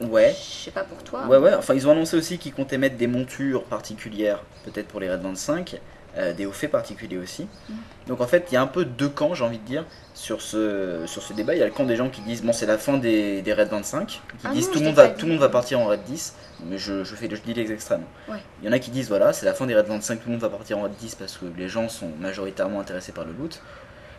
Ouais. 0.00 0.34
Je 0.34 0.64
sais 0.64 0.70
pas 0.70 0.84
pour 0.84 1.02
toi. 1.02 1.26
Ouais, 1.26 1.36
ouais, 1.36 1.54
enfin 1.54 1.74
ils 1.74 1.86
ont 1.86 1.92
annoncé 1.92 2.16
aussi 2.16 2.38
qu'ils 2.38 2.54
comptaient 2.54 2.78
mettre 2.78 2.96
des 2.96 3.06
montures 3.06 3.64
particulières, 3.64 4.42
peut-être 4.64 4.88
pour 4.88 5.00
les 5.00 5.08
raids 5.08 5.18
25, 5.18 5.78
euh, 6.16 6.32
des 6.32 6.46
hauts 6.46 6.52
faits 6.52 6.70
particuliers 6.70 7.18
aussi. 7.18 7.44
Mm. 7.68 7.74
Donc 8.08 8.20
en 8.20 8.26
fait, 8.26 8.46
il 8.50 8.54
y 8.54 8.56
a 8.56 8.62
un 8.62 8.66
peu 8.66 8.84
deux 8.84 9.08
camps, 9.08 9.34
j'ai 9.34 9.44
envie 9.44 9.58
de 9.58 9.64
dire, 9.64 9.84
sur 10.14 10.42
ce, 10.42 11.02
sur 11.06 11.22
ce 11.22 11.32
débat. 11.32 11.54
Il 11.54 11.58
y 11.58 11.62
a 11.62 11.66
le 11.66 11.72
camp 11.72 11.84
des 11.84 11.96
gens 11.96 12.08
qui 12.08 12.22
disent, 12.22 12.42
bon, 12.42 12.52
c'est 12.52 12.66
la 12.66 12.78
fin 12.78 12.98
des, 12.98 13.42
des 13.42 13.52
raids 13.52 13.66
25, 13.66 14.06
qui 14.08 14.20
Ah 14.42 14.50
disent 14.52 14.66
non, 14.68 14.72
tout, 14.72 14.78
le 14.80 14.84
monde 14.86 14.94
va, 14.94 15.08
tout 15.08 15.26
le 15.26 15.32
monde 15.32 15.40
va 15.40 15.48
partir 15.48 15.78
en 15.78 15.86
raid 15.86 16.00
10, 16.04 16.34
mais 16.66 16.78
je, 16.78 17.04
je, 17.04 17.14
fais, 17.14 17.28
je 17.30 17.40
dis 17.42 17.54
les 17.54 17.70
extrêmes. 17.70 18.02
Ouais. 18.28 18.38
Il 18.62 18.66
y 18.66 18.68
en 18.68 18.72
a 18.72 18.78
qui 18.78 18.90
disent, 18.90 19.08
voilà, 19.08 19.32
c'est 19.32 19.46
la 19.46 19.54
fin 19.54 19.66
des 19.66 19.74
raids 19.74 19.82
25, 19.82 20.16
tout 20.16 20.26
le 20.26 20.32
monde 20.32 20.40
va 20.40 20.48
partir 20.48 20.78
en 20.78 20.82
raid 20.82 20.92
10 20.98 21.14
parce 21.14 21.36
que 21.36 21.44
les 21.56 21.68
gens 21.68 21.88
sont 21.88 22.08
majoritairement 22.18 22.80
intéressés 22.80 23.12
par 23.12 23.24
le 23.24 23.32
loot. 23.32 23.60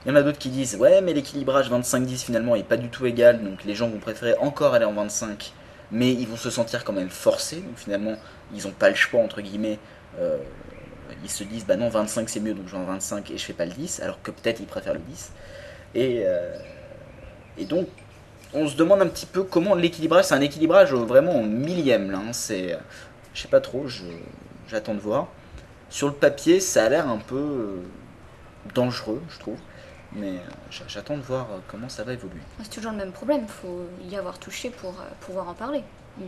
Il 0.05 0.09
y 0.09 0.11
en 0.11 0.15
a 0.15 0.23
d'autres 0.23 0.39
qui 0.39 0.49
disent, 0.49 0.77
ouais, 0.77 1.01
mais 1.01 1.13
l'équilibrage 1.13 1.69
25-10 1.69 2.23
finalement 2.23 2.55
est 2.55 2.63
pas 2.63 2.77
du 2.77 2.89
tout 2.89 3.05
égal, 3.05 3.43
donc 3.43 3.65
les 3.65 3.75
gens 3.75 3.89
vont 3.89 3.99
préférer 3.99 4.35
encore 4.39 4.73
aller 4.73 4.85
en 4.85 4.93
25 4.93 5.53
mais 5.91 6.11
ils 6.13 6.27
vont 6.27 6.37
se 6.37 6.49
sentir 6.49 6.83
quand 6.83 6.93
même 6.93 7.09
forcés. 7.09 7.57
Donc 7.57 7.77
finalement, 7.77 8.15
ils 8.53 8.63
n'ont 8.63 8.71
pas 8.71 8.89
le 8.89 8.95
choix, 8.95 9.21
entre 9.21 9.41
guillemets. 9.41 9.79
Euh, 10.19 10.37
ils 11.23 11.29
se 11.29 11.43
disent, 11.43 11.65
bah 11.65 11.75
non, 11.75 11.89
25 11.89 12.29
c'est 12.29 12.39
mieux, 12.39 12.53
donc 12.53 12.67
je 12.67 12.71
vais 12.71 12.81
en 12.81 12.85
25 12.85 13.31
et 13.31 13.37
je 13.37 13.43
fais 13.43 13.53
pas 13.53 13.65
le 13.65 13.71
10, 13.71 13.99
alors 14.01 14.21
que 14.21 14.31
peut-être 14.31 14.59
ils 14.59 14.65
préfèrent 14.65 14.93
le 14.93 14.99
10. 14.99 15.31
Et, 15.95 16.23
euh, 16.25 16.55
et 17.57 17.65
donc, 17.65 17.87
on 18.53 18.67
se 18.67 18.75
demande 18.75 19.01
un 19.01 19.07
petit 19.07 19.25
peu 19.25 19.43
comment 19.43 19.75
l'équilibrage, 19.75 20.25
c'est 20.25 20.35
un 20.35 20.41
équilibrage 20.41 20.93
vraiment 20.93 21.35
en 21.37 21.43
millième, 21.43 22.11
là. 22.11 22.19
hein, 22.19 22.33
c'est, 22.33 22.77
je 23.33 23.41
sais 23.41 23.47
pas 23.47 23.61
trop, 23.61 23.85
j'attends 24.67 24.95
de 24.95 24.99
voir. 24.99 25.27
Sur 25.89 26.07
le 26.07 26.13
papier, 26.13 26.59
ça 26.59 26.85
a 26.85 26.89
l'air 26.89 27.09
un 27.09 27.17
peu 27.17 27.35
euh, 27.35 27.83
dangereux, 28.73 29.21
je 29.29 29.39
trouve. 29.39 29.59
Mais 30.13 30.29
euh, 30.31 30.39
j'a- 30.69 30.83
j'attends 30.87 31.15
de 31.17 31.21
voir 31.21 31.47
euh, 31.51 31.57
comment 31.67 31.87
ça 31.89 32.03
va 32.03 32.13
évoluer. 32.13 32.41
C'est 32.61 32.69
toujours 32.69 32.91
le 32.91 32.97
même 32.97 33.11
problème, 33.13 33.41
il 33.43 33.47
faut 33.47 33.85
y 34.09 34.15
avoir 34.17 34.37
touché 34.39 34.69
pour 34.69 34.89
euh, 34.91 35.03
pouvoir 35.21 35.47
en 35.49 35.53
parler. 35.53 35.83
Mm. 36.17 36.23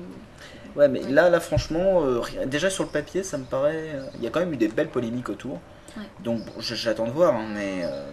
Ouais, 0.78 0.88
mais 0.88 1.04
Ouais. 1.04 1.12
là, 1.12 1.30
là, 1.30 1.40
franchement, 1.40 2.02
euh, 2.06 2.20
rien- 2.20 2.46
déjà 2.46 2.70
sur 2.70 2.86
le 2.86 2.90
papier, 2.90 3.24
ça 3.24 3.38
me 3.38 3.44
paraît. 3.44 4.00
Il 4.16 4.24
y 4.24 4.28
a 4.28 4.30
quand 4.30 4.40
même 4.40 4.54
eu 4.54 4.58
des 4.58 4.70
belles 4.70 4.90
polémiques 4.90 5.30
autour. 5.30 5.60
Ouais. 5.98 6.04
Donc, 6.22 6.46
bon, 6.46 6.54
j'attends 6.60 7.06
de 7.08 7.12
voir, 7.12 7.36
hein, 7.36 7.46
mais 7.54 7.82
euh, 7.84 8.10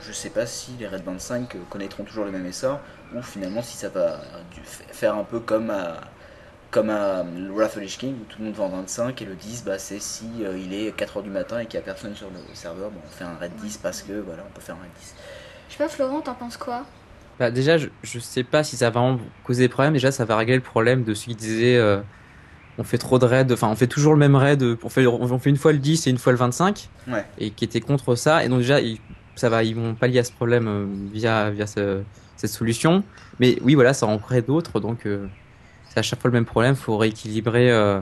je 0.00 0.12
sais 0.12 0.30
pas 0.30 0.46
si 0.46 0.72
les 0.78 0.86
Red 0.88 1.04
25 1.04 1.54
euh, 1.54 1.58
connaîtront 1.70 2.04
toujours 2.04 2.24
le 2.24 2.30
même 2.32 2.46
essor 2.46 2.80
ou 3.14 3.22
finalement 3.22 3.62
si 3.62 3.76
ça 3.76 3.90
va 3.90 4.20
faire 4.90 5.14
un 5.16 5.24
peu 5.24 5.40
comme 5.40 5.70
à. 5.70 6.00
Comme 6.74 6.90
à 6.90 7.24
Wrath 7.54 7.70
of 7.70 7.74
the 7.76 7.82
Lich 7.82 7.98
King 7.98 8.14
où 8.20 8.24
tout 8.28 8.40
le 8.40 8.46
monde 8.46 8.54
vend 8.54 8.68
25 8.68 9.22
et 9.22 9.24
le 9.24 9.36
10 9.36 9.62
bah, 9.64 9.78
c'est 9.78 10.00
si 10.00 10.24
euh, 10.42 10.58
il 10.58 10.74
est 10.74 10.90
4h 10.90 11.22
du 11.22 11.30
matin 11.30 11.60
et 11.60 11.66
qu'il 11.66 11.78
n'y 11.78 11.84
a 11.84 11.86
personne 11.86 12.16
sur 12.16 12.26
le 12.30 12.54
serveur, 12.54 12.90
bon, 12.90 12.98
on 13.06 13.10
fait 13.16 13.22
un 13.22 13.36
raid 13.36 13.52
10 13.62 13.78
parce 13.78 14.02
que 14.02 14.12
voilà 14.20 14.44
on 14.48 14.52
peut 14.52 14.60
faire 14.60 14.74
un 14.74 14.82
raid 14.82 14.90
10. 15.00 15.14
Je 15.68 15.72
sais 15.74 15.78
pas, 15.78 15.88
Florent, 15.88 16.20
t'en 16.20 16.34
penses 16.34 16.56
quoi? 16.56 16.84
Bah, 17.38 17.52
déjà, 17.52 17.78
je, 17.78 17.86
je 18.02 18.18
sais 18.18 18.42
pas 18.42 18.64
si 18.64 18.76
ça 18.76 18.90
va 18.90 19.00
vraiment 19.00 19.20
causer 19.44 19.62
des 19.62 19.68
problèmes. 19.68 19.92
Déjà, 19.92 20.10
ça 20.10 20.24
va 20.24 20.36
régler 20.36 20.56
le 20.56 20.62
problème 20.62 21.04
de 21.04 21.14
ceux 21.14 21.26
qui 21.26 21.36
disaient 21.36 21.76
euh, 21.76 22.00
on 22.76 22.82
fait 22.84 22.98
trop 22.98 23.20
de 23.20 23.24
raids, 23.24 23.46
enfin, 23.52 23.68
on 23.68 23.76
fait 23.76 23.86
toujours 23.86 24.12
le 24.14 24.18
même 24.18 24.34
raid, 24.34 24.60
on 24.82 24.88
fait, 24.88 25.06
on 25.06 25.38
fait 25.38 25.50
une 25.50 25.56
fois 25.56 25.70
le 25.72 25.78
10 25.78 26.08
et 26.08 26.10
une 26.10 26.18
fois 26.18 26.32
le 26.32 26.38
25, 26.38 26.88
Ouais. 27.08 27.24
et 27.38 27.50
qui 27.50 27.64
étaient 27.64 27.80
contre 27.80 28.16
ça. 28.16 28.44
Et 28.44 28.48
donc, 28.48 28.58
déjà, 28.58 28.80
ils, 28.80 28.98
ça 29.36 29.48
va, 29.48 29.62
ils 29.62 29.76
vont 29.76 29.94
pallier 29.94 30.18
à 30.18 30.24
ce 30.24 30.32
problème 30.32 30.66
euh, 30.66 30.86
via, 31.12 31.50
via 31.50 31.68
ce- 31.68 32.02
cette 32.36 32.50
solution. 32.50 33.04
Mais 33.38 33.58
oui, 33.62 33.74
voilà, 33.76 33.94
ça 33.94 34.06
en 34.06 34.18
crée 34.18 34.42
d'autres, 34.42 34.80
donc 34.80 35.06
euh, 35.06 35.26
c'est 35.94 36.00
à 36.00 36.02
chaque 36.02 36.20
fois 36.20 36.28
le 36.30 36.34
même 36.34 36.44
problème. 36.44 36.74
faut 36.74 36.96
rééquilibrer. 36.98 37.70
euh, 37.70 38.00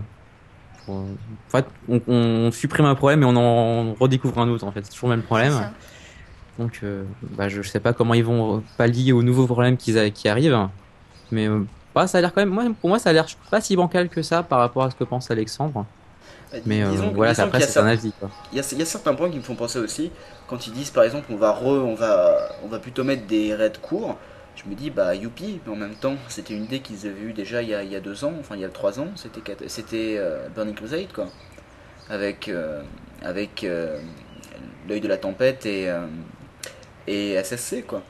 pour- 0.87 0.97
en 0.97 1.07
fait, 1.51 1.67
on, 1.89 2.01
on 2.09 2.51
supprime 2.51 2.87
un 2.87 2.95
problème 2.95 3.23
et 3.23 3.27
on 3.27 3.37
en 3.37 3.95
redécouvre 3.95 4.39
un 4.41 4.49
autre, 4.49 4.65
en 4.67 4.73
fait. 4.73 4.85
C'est 4.85 4.93
toujours 4.93 5.11
le 5.11 5.17
même 5.17 5.25
problème. 5.25 5.53
Donc, 6.59 6.81
euh, 6.83 7.05
bah, 7.37 7.49
je 7.49 7.63
sais 7.63 7.81
pas 7.81 7.93
comment 7.93 8.15
ils 8.15 8.25
vont 8.25 8.63
pallier 8.77 9.13
aux 9.13 9.23
nouveaux 9.23 9.47
problèmes 9.47 9.77
qui, 9.77 9.95
qui 10.13 10.29
arrivent. 10.29 10.69
Mais 11.31 11.49
euh, 11.49 11.61
bah, 11.95 12.07
ça 12.07 12.19
a 12.19 12.21
l'air 12.21 12.33
quand 12.33 12.41
même. 12.43 12.51
Moi, 12.51 12.65
pour 12.81 12.91
moi, 12.91 12.99
ça 12.99 13.11
a 13.11 13.13
l'air 13.13 13.27
pas 13.51 13.61
si 13.61 13.77
bancal 13.77 14.09
que 14.09 14.23
ça 14.23 14.43
par 14.43 14.59
rapport 14.59 14.83
à 14.85 14.91
ce 14.91 14.97
que 14.97 15.05
pense 15.05 15.31
Alexandre. 15.31 15.87
Mais 16.67 16.83
euh, 16.83 16.91
Disons- 16.91 17.13
voilà, 17.15 17.33
disons 17.33 17.45
après, 17.45 17.61
c'est 17.63 17.79
un 17.81 17.87
avis. 17.87 18.13
Il 18.53 18.59
y, 18.59 18.61
a, 18.61 18.65
il 18.73 18.79
y 18.79 18.83
a 18.83 18.85
certains 18.85 19.15
points 19.15 19.31
qui 19.31 19.39
me 19.39 19.43
font 19.43 19.55
penser 19.55 19.79
aussi. 19.79 20.11
Quand 20.47 20.67
ils 20.67 20.73
disent 20.75 20.91
par 20.91 21.05
exemple 21.05 21.27
on 21.31 21.37
va, 21.37 21.51
re- 21.53 21.81
on 21.81 21.95
va, 21.95 22.37
on 22.63 22.69
va 22.69 22.79
plutôt 22.79 23.05
mettre 23.05 23.27
des 23.27 23.55
raids 23.55 23.73
courts, 23.81 24.19
je 24.65 24.71
me 24.71 24.77
dis 24.77 24.91
bah 24.91 25.15
youpi, 25.15 25.61
mais 25.67 25.73
en 25.73 25.77
même 25.77 25.95
temps 25.95 26.17
c'était 26.29 26.55
une 26.55 26.65
idée 26.65 26.81
qu'ils 26.81 27.07
avaient 27.07 27.21
eue 27.21 27.33
déjà 27.33 27.63
il 27.63 27.69
y, 27.69 27.75
a, 27.75 28.01
deux 28.01 28.25
ans, 28.25 28.35
enfin 28.39 28.55
il 28.55 28.61
y 28.61 28.65
a 28.65 28.69
trois 28.69 29.01
ans, 29.01 29.09
c'était 29.17 29.41
c'était 29.67 30.17
euh, 30.19 30.49
Burning 30.55 30.75
Crusade 30.75 31.13
quoi. 31.13 31.29
Avec, 32.09 32.49
euh, 32.49 32.83
avec 33.23 33.65
euh, 33.65 34.01
l'œil 34.89 35.01
de 35.01 35.09
la 35.09 35.17
tempête 35.17 35.67
et, 35.67 35.89
et 37.07 37.35
SSC 37.43 37.87
quoi. 37.87 38.03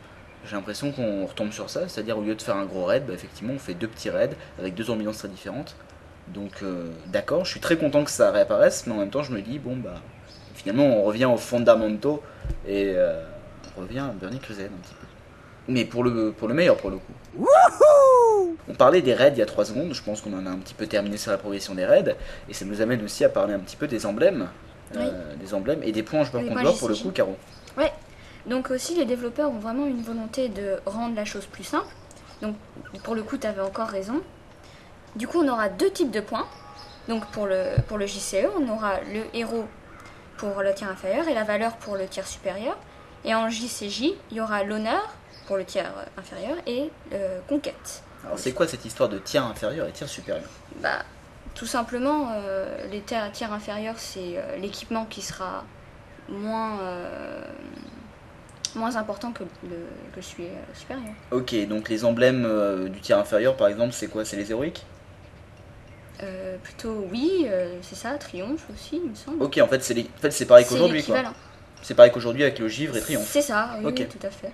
J'ai 0.44 0.56
l'impression 0.56 0.90
qu'on 0.90 1.24
retombe 1.24 1.52
sur 1.52 1.70
ça, 1.70 1.88
c'est-à-dire 1.88 2.18
au 2.18 2.22
lieu 2.22 2.34
de 2.34 2.42
faire 2.42 2.56
un 2.56 2.66
gros 2.66 2.84
raid, 2.84 3.06
bah, 3.06 3.14
effectivement 3.14 3.54
on 3.54 3.58
fait 3.58 3.74
deux 3.74 3.88
petits 3.88 4.10
raids 4.10 4.36
avec 4.58 4.74
deux 4.74 4.90
ambiances 4.90 5.18
très 5.18 5.28
différentes. 5.28 5.76
Donc 6.28 6.62
d'accord, 7.06 7.44
je 7.44 7.50
suis 7.50 7.60
très 7.60 7.76
content 7.76 8.04
que 8.04 8.10
ça 8.10 8.30
réapparaisse, 8.30 8.86
mais 8.86 8.92
en 8.92 8.98
même 8.98 9.10
temps 9.10 9.22
je 9.22 9.32
me 9.32 9.40
dis 9.40 9.58
bon 9.58 9.76
bah 9.76 9.94
finalement 10.54 10.84
on 10.98 11.02
revient 11.02 11.26
aux 11.26 11.38
fondamentaux 11.38 12.22
et 12.68 12.94
on 13.76 13.80
revient 13.80 14.00
à 14.00 14.08
Burning 14.08 14.40
Crusade 14.40 14.66
un 14.66 14.82
petit 14.82 14.94
peu. 14.94 15.01
Mais 15.68 15.84
pour 15.84 16.04
le, 16.04 16.32
pour 16.32 16.48
le 16.48 16.54
meilleur 16.54 16.76
pour 16.76 16.90
le 16.90 16.96
coup. 16.96 17.46
On 18.68 18.74
parlait 18.74 19.02
des 19.02 19.14
raids 19.14 19.32
il 19.32 19.38
y 19.38 19.42
a 19.42 19.46
3 19.46 19.66
secondes, 19.66 19.92
je 19.92 20.02
pense 20.02 20.20
qu'on 20.20 20.32
en 20.34 20.46
a 20.46 20.50
un 20.50 20.58
petit 20.58 20.74
peu 20.74 20.86
terminé 20.86 21.16
sur 21.16 21.30
la 21.30 21.38
progression 21.38 21.74
des 21.74 21.84
raids, 21.84 22.16
et 22.48 22.54
ça 22.54 22.64
nous 22.64 22.80
amène 22.80 23.02
aussi 23.04 23.24
à 23.24 23.28
parler 23.28 23.54
un 23.54 23.58
petit 23.58 23.76
peu 23.76 23.86
des 23.86 24.06
emblèmes. 24.06 24.48
euh, 24.96 25.34
des 25.36 25.54
emblèmes 25.54 25.82
et 25.82 25.92
des 25.92 26.02
points 26.02 26.20
en 26.20 26.24
joueur 26.24 26.42
Les 26.42 26.48
contre 26.48 26.60
points 26.62 26.70
joueur 26.70 26.78
pour 26.78 26.88
le 26.88 26.94
coup, 26.96 27.10
Caro. 27.10 27.36
Donc 28.44 28.70
aussi, 28.72 28.96
les 28.96 29.04
développeurs 29.04 29.50
ont 29.50 29.58
vraiment 29.60 29.86
une 29.86 30.02
volonté 30.02 30.48
de 30.48 30.78
rendre 30.84 31.14
la 31.14 31.24
chose 31.24 31.46
plus 31.46 31.62
simple. 31.62 31.86
Donc 32.40 32.56
pour 33.04 33.14
le 33.14 33.22
coup, 33.22 33.36
tu 33.36 33.46
avais 33.46 33.60
encore 33.60 33.86
raison. 33.86 34.20
Du 35.14 35.28
coup, 35.28 35.38
on 35.42 35.48
aura 35.48 35.68
deux 35.68 35.90
types 35.90 36.10
de 36.10 36.20
points. 36.20 36.46
Donc 37.08 37.24
pour 37.26 37.46
le, 37.46 37.76
pour 37.86 37.98
le 37.98 38.06
JCE, 38.06 38.46
on 38.58 38.68
aura 38.68 38.98
le 39.12 39.22
héros 39.32 39.64
pour 40.38 40.60
le 40.60 40.74
tiers 40.74 40.90
inférieur 40.90 41.28
et 41.28 41.34
la 41.34 41.44
valeur 41.44 41.76
pour 41.76 41.96
le 41.96 42.06
tiers 42.06 42.26
supérieur. 42.26 42.76
Et 43.24 43.32
en 43.32 43.48
JCJ, 43.48 44.14
il 44.32 44.36
y 44.36 44.40
aura 44.40 44.64
l'honneur 44.64 45.14
pour 45.52 45.58
le 45.58 45.66
tiers 45.66 45.92
euh, 45.98 46.04
inférieur 46.18 46.56
et 46.66 46.90
euh, 47.12 47.38
conquête. 47.46 48.02
Alors 48.24 48.38
c'est 48.38 48.52
quoi 48.52 48.66
cette 48.66 48.86
histoire 48.86 49.10
de 49.10 49.18
tiers 49.18 49.44
inférieur 49.44 49.86
et 49.86 49.92
tiers 49.92 50.08
supérieur? 50.08 50.48
Bah, 50.80 51.04
tout 51.54 51.66
simplement, 51.66 52.30
euh, 52.32 52.86
les 52.90 53.02
tiers, 53.02 53.30
tiers 53.32 53.52
inférieurs, 53.52 53.96
c'est 53.98 54.38
euh, 54.38 54.56
l'équipement 54.56 55.04
qui 55.04 55.20
sera 55.20 55.64
moins, 56.30 56.78
moins 58.74 58.96
important 58.96 59.30
que 59.32 59.44
le, 59.64 59.76
que 60.14 60.22
celui 60.22 60.48
supérieur. 60.72 61.12
Ok, 61.32 61.54
donc 61.68 61.90
les 61.90 62.06
emblèmes 62.06 62.88
du 62.88 63.00
tiers 63.00 63.18
inférieur 63.18 63.54
par 63.54 63.68
exemple, 63.68 63.92
c'est 63.92 64.06
quoi? 64.06 64.24
C'est 64.24 64.36
les 64.36 64.50
héroïques? 64.50 64.86
Plutôt 66.62 67.06
oui, 67.12 67.46
c'est 67.82 67.96
ça, 67.96 68.16
triomphe 68.16 68.64
aussi, 68.72 69.00
il 69.04 69.10
me 69.10 69.14
semble. 69.14 69.42
Ok, 69.42 69.58
en 69.62 69.68
fait 69.68 69.82
c'est 69.84 69.92
les- 69.92 70.08
en 70.16 70.20
fait, 70.22 70.30
c'est 70.30 70.46
pareil 70.46 70.64
qu'aujourd'hui 70.66 71.02
quoi. 71.02 71.18
C'est 71.82 71.94
pareil 71.94 72.12
qu'aujourd'hui 72.12 72.44
avec 72.44 72.60
le 72.60 72.68
givre 72.68 72.96
et 72.96 73.00
triomphe. 73.00 73.28
C'est 73.28 73.42
ça, 73.42 73.70
oui, 73.80 73.86
Ok. 73.86 73.96
oui, 73.98 74.06
tout 74.06 74.26
à 74.26 74.30
fait. 74.30 74.52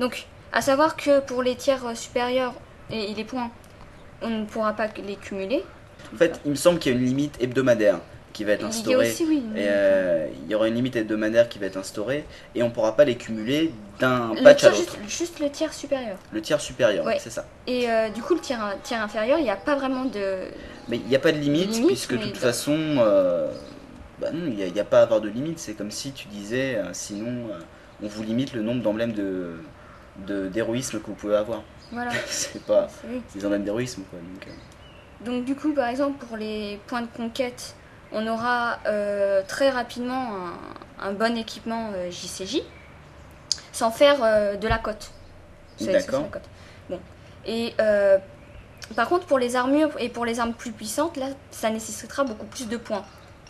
Donc, 0.00 0.26
à 0.52 0.60
savoir 0.62 0.96
que 0.96 1.20
pour 1.20 1.42
les 1.42 1.56
tiers 1.56 1.84
euh, 1.86 1.94
supérieurs 1.94 2.54
et, 2.90 3.10
et 3.10 3.14
les 3.14 3.24
points, 3.24 3.50
on 4.22 4.30
ne 4.30 4.44
pourra 4.44 4.72
pas 4.72 4.86
les 5.06 5.16
cumuler. 5.16 5.64
En 6.14 6.16
fait, 6.16 6.40
il 6.44 6.50
me 6.52 6.56
semble 6.56 6.78
qu'il 6.78 6.92
y 6.92 6.96
a 6.96 6.98
une 6.98 7.04
limite 7.04 7.36
hebdomadaire 7.40 7.98
qui 8.32 8.44
va 8.44 8.52
être 8.52 8.60
Il 8.62 8.66
y 8.66 8.68
instaurée. 8.68 9.14
oui. 9.26 9.42
euh, 9.56 10.28
il 10.44 10.50
y 10.50 10.54
aura 10.54 10.68
une 10.68 10.74
limite 10.74 10.94
hebdomadaire 10.96 11.48
qui 11.48 11.58
va 11.58 11.66
être 11.66 11.76
instaurée 11.76 12.24
et 12.54 12.62
on 12.62 12.70
pourra 12.70 12.94
pas 12.94 13.04
les 13.04 13.16
cumuler 13.16 13.72
d'un 13.98 14.32
patch 14.44 14.62
à 14.64 14.70
l'autre. 14.70 14.78
juste, 14.78 14.98
juste 15.08 15.40
le 15.40 15.50
tiers 15.50 15.72
supérieur. 15.74 16.16
Le 16.32 16.40
tiers 16.40 16.60
supérieur, 16.60 17.04
Ouais. 17.04 17.18
c'est 17.18 17.30
ça. 17.30 17.46
Et 17.66 17.90
euh, 17.90 18.10
du 18.10 18.22
coup, 18.22 18.34
le 18.34 18.40
tiers, 18.40 18.76
tiers 18.84 19.02
inférieur, 19.02 19.38
il 19.38 19.44
n'y 19.44 19.50
a 19.50 19.56
pas 19.56 19.74
vraiment 19.74 20.04
de, 20.04 20.42
Mais 20.88 20.98
il 20.98 21.06
n'y 21.06 21.16
a 21.16 21.18
pas 21.18 21.32
de 21.32 21.38
limite, 21.38 21.72
Limite, 21.72 21.86
puisque 21.88 22.12
de 22.12 22.18
toute 22.18 22.34
dans- 22.34 22.38
façon, 22.38 22.76
euh, 22.98 23.50
bah 24.20 24.28
non, 24.32 24.46
il 24.46 24.54
n'y 24.72 24.78
a, 24.78 24.82
a 24.82 24.84
pas 24.84 25.00
à 25.00 25.02
avoir 25.02 25.20
de 25.20 25.28
limite. 25.28 25.58
C'est 25.58 25.72
comme 25.74 25.90
si 25.90 26.12
tu 26.12 26.28
disais, 26.28 26.78
sinon, 26.92 27.48
on 28.02 28.06
vous 28.06 28.22
limite 28.22 28.52
le 28.52 28.62
nombre 28.62 28.82
d'emblèmes 28.82 29.12
de 29.12 29.22
de- 29.22 29.54
d'héroïsme 30.26 31.00
que 31.00 31.06
vous 31.06 31.14
pouvez 31.14 31.36
avoir. 31.36 31.62
Voilà. 31.92 32.10
c'est 32.26 32.62
pas 32.64 32.88
des 33.34 33.46
emblèmes 33.46 33.64
d'héroïsme 33.64 34.02
quoi. 34.10 34.18
Donc, 34.18 34.46
euh, 34.46 35.24
Donc 35.24 35.44
du 35.44 35.54
coup, 35.54 35.72
par 35.72 35.88
exemple, 35.88 36.24
pour 36.26 36.36
les 36.36 36.80
points 36.86 37.02
de 37.02 37.06
conquête, 37.06 37.74
on 38.12 38.26
aura 38.26 38.78
euh, 38.86 39.42
très 39.46 39.70
rapidement 39.70 40.28
un, 41.00 41.08
un 41.08 41.12
bon 41.12 41.36
équipement 41.36 41.90
euh, 41.94 42.10
JCJ, 42.10 42.62
sans 43.72 43.90
faire 43.90 44.22
euh, 44.22 44.56
de 44.56 44.68
la 44.68 44.78
cote. 44.78 45.10
D'accord. 45.80 46.24
Bon. 46.90 46.98
Et 47.46 47.74
euh, 47.80 48.18
par 48.96 49.08
contre, 49.08 49.26
pour 49.26 49.38
les 49.38 49.54
armures 49.56 49.90
et 49.98 50.08
pour 50.08 50.24
les 50.24 50.40
armes 50.40 50.54
plus 50.54 50.72
puissantes, 50.72 51.16
là, 51.16 51.26
ça 51.50 51.70
nécessitera 51.70 52.24
beaucoup 52.24 52.46
plus 52.46 52.68
de 52.68 52.76
points 52.76 53.04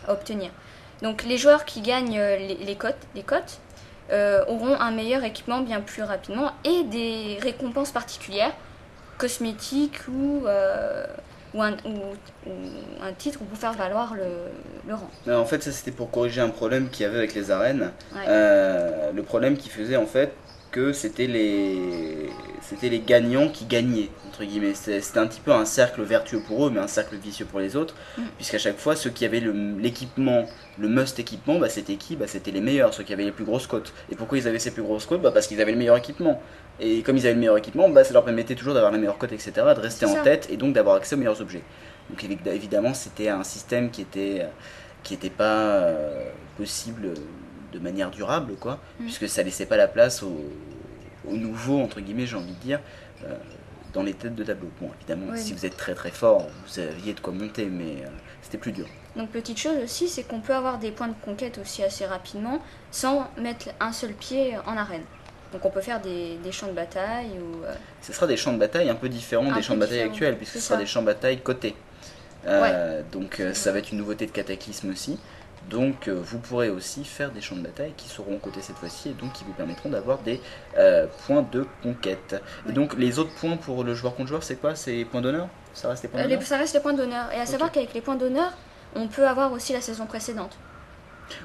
à 0.07 0.13
obtenir. 0.13 0.51
Donc 1.01 1.23
les 1.23 1.37
joueurs 1.37 1.65
qui 1.65 1.81
gagnent 1.81 2.19
euh, 2.19 2.37
les, 2.37 2.55
les 2.55 2.75
cotes, 2.75 3.07
les 3.15 3.23
cotes 3.23 3.59
euh, 4.11 4.43
auront 4.47 4.75
un 4.79 4.91
meilleur 4.91 5.23
équipement 5.23 5.61
bien 5.61 5.81
plus 5.81 6.03
rapidement 6.03 6.51
et 6.63 6.83
des 6.83 7.37
récompenses 7.41 7.91
particulières, 7.91 8.53
cosmétiques 9.17 10.07
ou, 10.07 10.43
euh, 10.47 11.05
ou, 11.53 11.61
un, 11.61 11.73
ou- 11.85 12.49
ou 12.49 12.51
un 13.03 13.11
titre 13.13 13.39
pour 13.39 13.57
faire 13.57 13.73
valoir 13.73 14.13
le, 14.15 14.23
le 14.87 14.93
rang. 14.95 15.09
non, 15.27 15.37
en 15.39 15.45
fait, 15.45 15.61
ça 15.63 15.71
c'était 15.71 15.91
pour 15.91 16.09
corriger 16.11 16.41
un 16.41 16.49
problème 16.49 16.89
qu'il 16.89 17.03
y 17.03 17.05
avait 17.05 17.17
avec 17.17 17.33
les 17.33 17.51
arènes. 17.51 17.91
Ouais. 18.13 18.21
Euh, 18.27 19.11
le 19.11 19.23
problème 19.23 19.57
qui 19.57 19.69
faisait 19.69 19.97
en 19.97 20.05
fait 20.05 20.31
que 20.71 20.93
c'était 20.93 21.27
les 21.27 22.29
c'était 22.61 22.89
les 22.89 22.99
gagnants 22.99 23.49
qui 23.49 23.65
gagnaient 23.65 24.09
entre 24.27 24.43
guillemets. 24.43 24.73
C'était- 24.75 25.17
un 25.19 25.25
petit 25.27 25.41
peu 25.41 25.51
un 25.51 25.65
cercle 25.65 26.01
vertueux 26.03 26.41
pour 26.47 26.67
eux 26.67 26.69
mais 26.71 26.79
un 26.79 26.87
cercle 26.87 27.15
vicieux 27.15 27.45
pour 27.45 27.59
les 27.59 27.75
autres 27.75 27.95
Mm. 28.17 28.21
puisqu'à 28.37 28.59
chaque 28.59 28.77
fois 28.77 28.95
ceux 28.95 29.09
qui 29.09 29.25
avaient 29.25 29.39
le- 29.39 29.77
l'équipement 29.79 30.45
le 30.77 30.87
must 30.87 31.17
équipement 31.19 31.57
bah, 31.59 31.69
c'était 31.69 31.95
qui? 31.95 32.15
Bah, 32.15 32.25
c'était 32.27 32.51
les 32.51 32.61
meilleurs 32.61 32.93
ceux 32.93 33.03
qui 33.03 33.13
avaient 33.13 33.23
les 33.25 33.31
plus 33.31 33.45
grosses 33.45 33.67
cotes 33.67 33.91
et 34.11 34.15
pourquoi 34.15 34.37
ils 34.37 34.47
avaient 34.47 34.59
ces 34.59 34.71
plus 34.71 34.83
grosses 34.83 35.05
cotes 35.07 35.21
bah, 35.21 35.31
parce 35.31 35.47
qu'ils 35.47 35.59
avaient 35.61 35.71
le 35.71 35.77
meilleur 35.77 35.97
équipement. 35.97 36.41
Et 36.79 37.01
comme 37.01 37.17
ils 37.17 37.25
avaient 37.25 37.33
le 37.33 37.39
meilleur 37.39 37.57
équipement 37.57 37.89
bah, 37.89 38.03
ça 38.03 38.13
leur 38.13 38.23
permettait 38.23 38.55
toujours 38.55 38.73
d'avoir 38.75 38.91
la 38.91 38.97
meilleure 38.99 39.17
cote 39.17 39.31
etc 39.33 39.51
de 39.75 39.81
rester 39.81 40.05
en 40.05 40.13
ça. 40.13 40.21
tête 40.21 40.47
et 40.51 40.57
donc 40.57 40.73
d'avoir 40.73 40.95
accès 40.97 41.15
aux 41.15 41.19
meilleurs 41.19 41.41
objets. 41.41 41.63
Donc 42.09 42.23
évi- 42.23 42.37
évidemment 42.53 42.93
c'était 42.93 43.29
un 43.29 43.43
système 43.43 43.89
qui 43.89 44.01
était 44.01 44.45
qui 45.03 45.13
n'était 45.13 45.29
pas 45.29 45.59
euh, 45.83 46.29
possible 46.57 47.13
de 47.71 47.79
manière 47.79 48.11
durable, 48.11 48.55
quoi, 48.59 48.79
Mm. 48.99 49.03
puisque 49.05 49.29
ça 49.29 49.43
laissait 49.43 49.65
pas 49.65 49.77
la 49.77 49.87
place 49.87 50.23
aux, 50.23 50.43
aux 51.29 51.35
nouveaux, 51.37 51.81
entre 51.81 51.99
guillemets, 52.01 52.25
j'ai 52.25 52.35
envie 52.37 52.53
de 52.53 52.59
dire, 52.59 52.79
euh, 53.25 53.35
dans 53.93 54.03
les 54.03 54.13
têtes 54.13 54.35
de 54.35 54.43
tableau. 54.43 54.69
Bon, 54.79 54.89
évidemment, 54.99 55.35
si 55.35 55.53
vous 55.53 55.65
êtes 55.65 55.75
très 55.77 55.95
très 55.95 56.11
fort, 56.11 56.47
vous 56.67 56.79
aviez 56.79 57.13
de 57.13 57.19
quoi 57.19 57.33
monter, 57.33 57.65
mais 57.65 58.03
euh, 58.03 58.09
c'était 58.41 58.57
plus 58.59 58.71
dur. 58.71 58.87
Donc 59.15 59.29
petite 59.31 59.57
chose 59.57 59.77
aussi, 59.83 60.07
c'est 60.07 60.23
qu'on 60.23 60.39
peut 60.39 60.53
avoir 60.53 60.77
des 60.77 60.91
points 60.91 61.07
de 61.07 61.15
conquête 61.25 61.57
aussi 61.57 61.83
assez 61.83 62.05
rapidement 62.05 62.59
sans 62.91 63.27
mettre 63.37 63.69
un 63.79 63.91
seul 63.91 64.13
pied 64.13 64.55
en 64.67 64.77
arène. 64.77 65.01
Donc 65.51 65.65
on 65.65 65.71
peut 65.71 65.81
faire 65.81 65.99
des, 65.99 66.37
des 66.43 66.51
champs 66.51 66.67
de 66.67 66.73
bataille 66.73 67.31
ou... 67.41 67.65
euh, 67.65 67.73
Ce 68.03 68.13
sera 68.13 68.27
des 68.27 68.37
champs 68.37 68.53
de 68.53 68.59
bataille 68.59 68.87
un 68.87 68.93
peu 68.95 69.09
différents 69.09 69.49
Un 69.51 69.55
des 69.55 69.63
champs 69.63 69.73
de 69.73 69.79
bataille 69.79 70.01
actuels, 70.01 70.37
puisque 70.37 70.53
ce 70.53 70.59
sera 70.59 70.75
ça. 70.75 70.79
des 70.81 70.85
champs 70.85 71.01
de 71.01 71.07
bataille 71.07 71.41
cotés. 71.41 71.75
Euh, 72.45 73.01
Donc 73.11 73.39
euh, 73.39 73.53
ça 73.55 73.71
va 73.71 73.79
être 73.79 73.91
une 73.91 73.97
nouveauté 73.97 74.27
de 74.27 74.31
Cataclysme 74.31 74.91
aussi. 74.91 75.17
Donc 75.69 76.07
euh, 76.07 76.19
vous 76.23 76.39
pourrez 76.39 76.69
aussi 76.69 77.03
faire 77.03 77.31
des 77.31 77.41
champs 77.41 77.55
de 77.55 77.61
bataille 77.61 77.93
qui 77.97 78.07
seront 78.07 78.37
cotés 78.37 78.61
cette 78.61 78.77
fois-ci 78.77 79.09
et 79.09 79.13
donc 79.13 79.33
qui 79.33 79.43
vous 79.43 79.51
permettront 79.53 79.89
d'avoir 79.89 80.19
des 80.19 80.41
euh, 80.77 81.05
points 81.27 81.45
de 81.51 81.65
conquête. 81.83 82.41
Et 82.67 82.71
donc 82.71 82.95
les 82.97 83.19
autres 83.19 83.33
points 83.35 83.57
pour 83.57 83.83
le 83.83 83.93
joueur 83.93 84.15
contre 84.15 84.29
joueur, 84.29 84.43
c'est 84.43 84.55
quoi? 84.55 84.75
C'est 84.75 85.05
points 85.05 85.21
d'honneur? 85.21 85.47
Ça 85.73 85.89
reste 85.89 86.03
des 86.03 86.07
points 86.07 86.21
euh, 86.21 86.23
d'honneur? 86.23 86.39
les- 86.39 86.45
ça 86.45 86.57
reste 86.57 86.73
les 86.73 86.79
points 86.79 86.93
d'honneur. 86.93 87.31
Et 87.33 87.39
à 87.39 87.45
savoir 87.45 87.71
qu'avec 87.71 87.93
les 87.93 88.01
points 88.01 88.15
d'honneur, 88.15 88.51
on 88.95 89.07
peut 89.07 89.27
avoir 89.27 89.51
aussi 89.51 89.73
la 89.73 89.81
saison 89.81 90.05
précédente. 90.05 90.57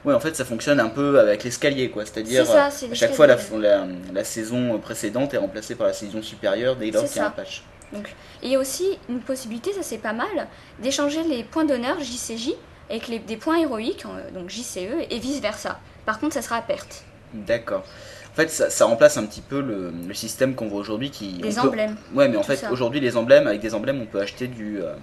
Ouais, 0.04 0.14
en 0.14 0.20
fait, 0.20 0.34
ça 0.34 0.46
fonctionne 0.46 0.80
un 0.80 0.88
peu 0.88 1.20
avec 1.20 1.44
l'escalier, 1.44 1.90
quoi. 1.90 2.06
C'est-à-dire, 2.06 2.50
euh, 2.50 2.56
à 2.58 2.70
chaque 2.94 3.12
fois, 3.12 3.26
la, 3.26 3.34
l'escalier. 3.36 3.60
la, 3.62 3.86
la 4.14 4.24
saison 4.24 4.78
précédente 4.78 5.34
est 5.34 5.38
remplacée 5.38 5.74
par 5.74 5.86
la 5.88 5.92
saison 5.92 6.22
supérieure 6.22 6.76
dès 6.76 6.90
lors 6.90 7.04
qu'il 7.04 7.16
y 7.16 7.20
a 7.20 7.26
un 7.26 7.30
patch. 7.30 7.64
Et 7.92 7.98
il 8.46 8.50
y 8.52 8.56
a 8.56 8.58
aussi 8.58 8.98
une 9.10 9.20
possibilité, 9.20 9.72
ça 9.74 9.82
c'est 9.82 9.98
pas 9.98 10.14
mal, 10.14 10.48
d'échanger 10.82 11.22
les 11.24 11.44
points 11.44 11.64
d'honneur 11.66 12.00
JCJ 12.00 12.52
avec 12.90 13.08
les, 13.08 13.18
des 13.18 13.36
points 13.36 13.58
héroïques, 13.58 14.04
euh, 14.06 14.30
donc 14.30 14.50
JCE, 14.50 14.78
et 15.10 15.18
vice 15.18 15.40
versa. 15.40 15.80
Par 16.06 16.18
contre, 16.20 16.34
ça 16.34 16.42
sera 16.42 16.56
à 16.56 16.62
perte. 16.62 17.04
D'accord. 17.32 17.84
En 18.32 18.36
fait, 18.36 18.48
ça, 18.50 18.68
ça 18.68 18.84
remplace 18.86 19.16
un 19.16 19.24
petit 19.26 19.40
peu 19.40 19.60
le, 19.60 19.92
le 20.06 20.14
système 20.14 20.54
qu'on 20.54 20.68
voit 20.68 20.80
aujourd'hui 20.80 21.10
qui. 21.10 21.34
Des 21.34 21.58
on 21.58 21.62
peut- 21.62 21.68
emblèmes. 21.68 21.96
Ouais, 22.14 22.28
mais 22.28 22.36
en 22.36 22.42
fait, 22.42 22.64
aujourd'hui, 22.70 23.00
les 23.00 23.16
emblèmes, 23.16 23.46
avec 23.46 23.60
des 23.60 23.74
emblèmes, 23.74 24.00
on 24.02 24.06
peut 24.06 24.20
acheter 24.20 24.48
du, 24.48 24.80
euh, 24.82 24.94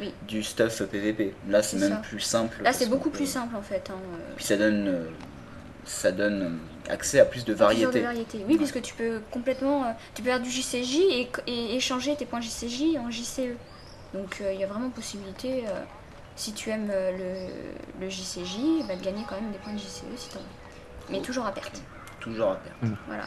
Oui. 0.00 0.12
du 0.26 0.42
stuff 0.42 0.82
PVP. 0.84 1.34
Là, 1.48 1.62
c'est 1.62 1.76
même 1.76 1.90
ça. 1.92 1.96
plus 1.96 2.20
simple. 2.20 2.56
Là, 2.58 2.64
parce 2.64 2.78
c'est 2.78 2.88
beaucoup 2.88 3.10
peut- 3.10 3.18
plus 3.18 3.26
simple 3.26 3.54
en 3.54 3.62
fait. 3.62 3.90
hein, 3.90 3.98
euh, 3.98 4.32
Puis 4.36 4.44
ça 4.46 4.56
donne, 4.56 4.88
euh, 4.88 5.04
ça 5.84 6.10
donne 6.10 6.58
accès 6.88 7.20
à 7.20 7.24
plus 7.26 7.44
de 7.44 7.52
plusieurs 7.52 7.68
de 7.70 7.74
variétés. 7.74 8.00
variétés. 8.00 8.44
Oui, 8.48 8.56
puisque 8.56 8.80
tu 8.82 8.94
peux 8.94 9.20
complètement. 9.30 9.84
euh, 9.84 9.88
tu 10.14 10.22
peux 10.22 10.28
faire 10.30 10.40
du 10.40 10.50
JCJ 10.50 10.96
et, 11.10 11.28
et 11.46 11.76
échanger 11.76 12.16
tes 12.16 12.24
points 12.24 12.40
JCJ 12.40 12.96
en 12.98 13.10
JCE. 13.10 13.54
Donc 14.14 14.42
il 14.54 14.58
y 14.58 14.64
a 14.64 14.66
vraiment 14.66 14.88
possibilité, 14.90 15.64
si 16.40 16.52
tu 16.54 16.70
aimes 16.70 16.90
euh, 16.90 17.10
le, 18.00 18.04
le 18.04 18.08
JCJ, 18.10 18.86
bah, 18.88 18.96
de 18.96 19.04
gagner 19.04 19.22
quand 19.28 19.34
même 19.40 19.50
des 19.52 19.58
points 19.58 19.74
de 19.74 19.78
JCE 19.78 20.04
si 20.16 20.30
t'en 20.30 20.38
veux. 20.38 20.44
Mais 21.10 21.20
toujours 21.20 21.46
à 21.46 21.52
perte. 21.52 21.82
Toujours 22.20 22.48
à 22.48 22.56
perdre. 22.56 22.96
Voilà. 23.06 23.24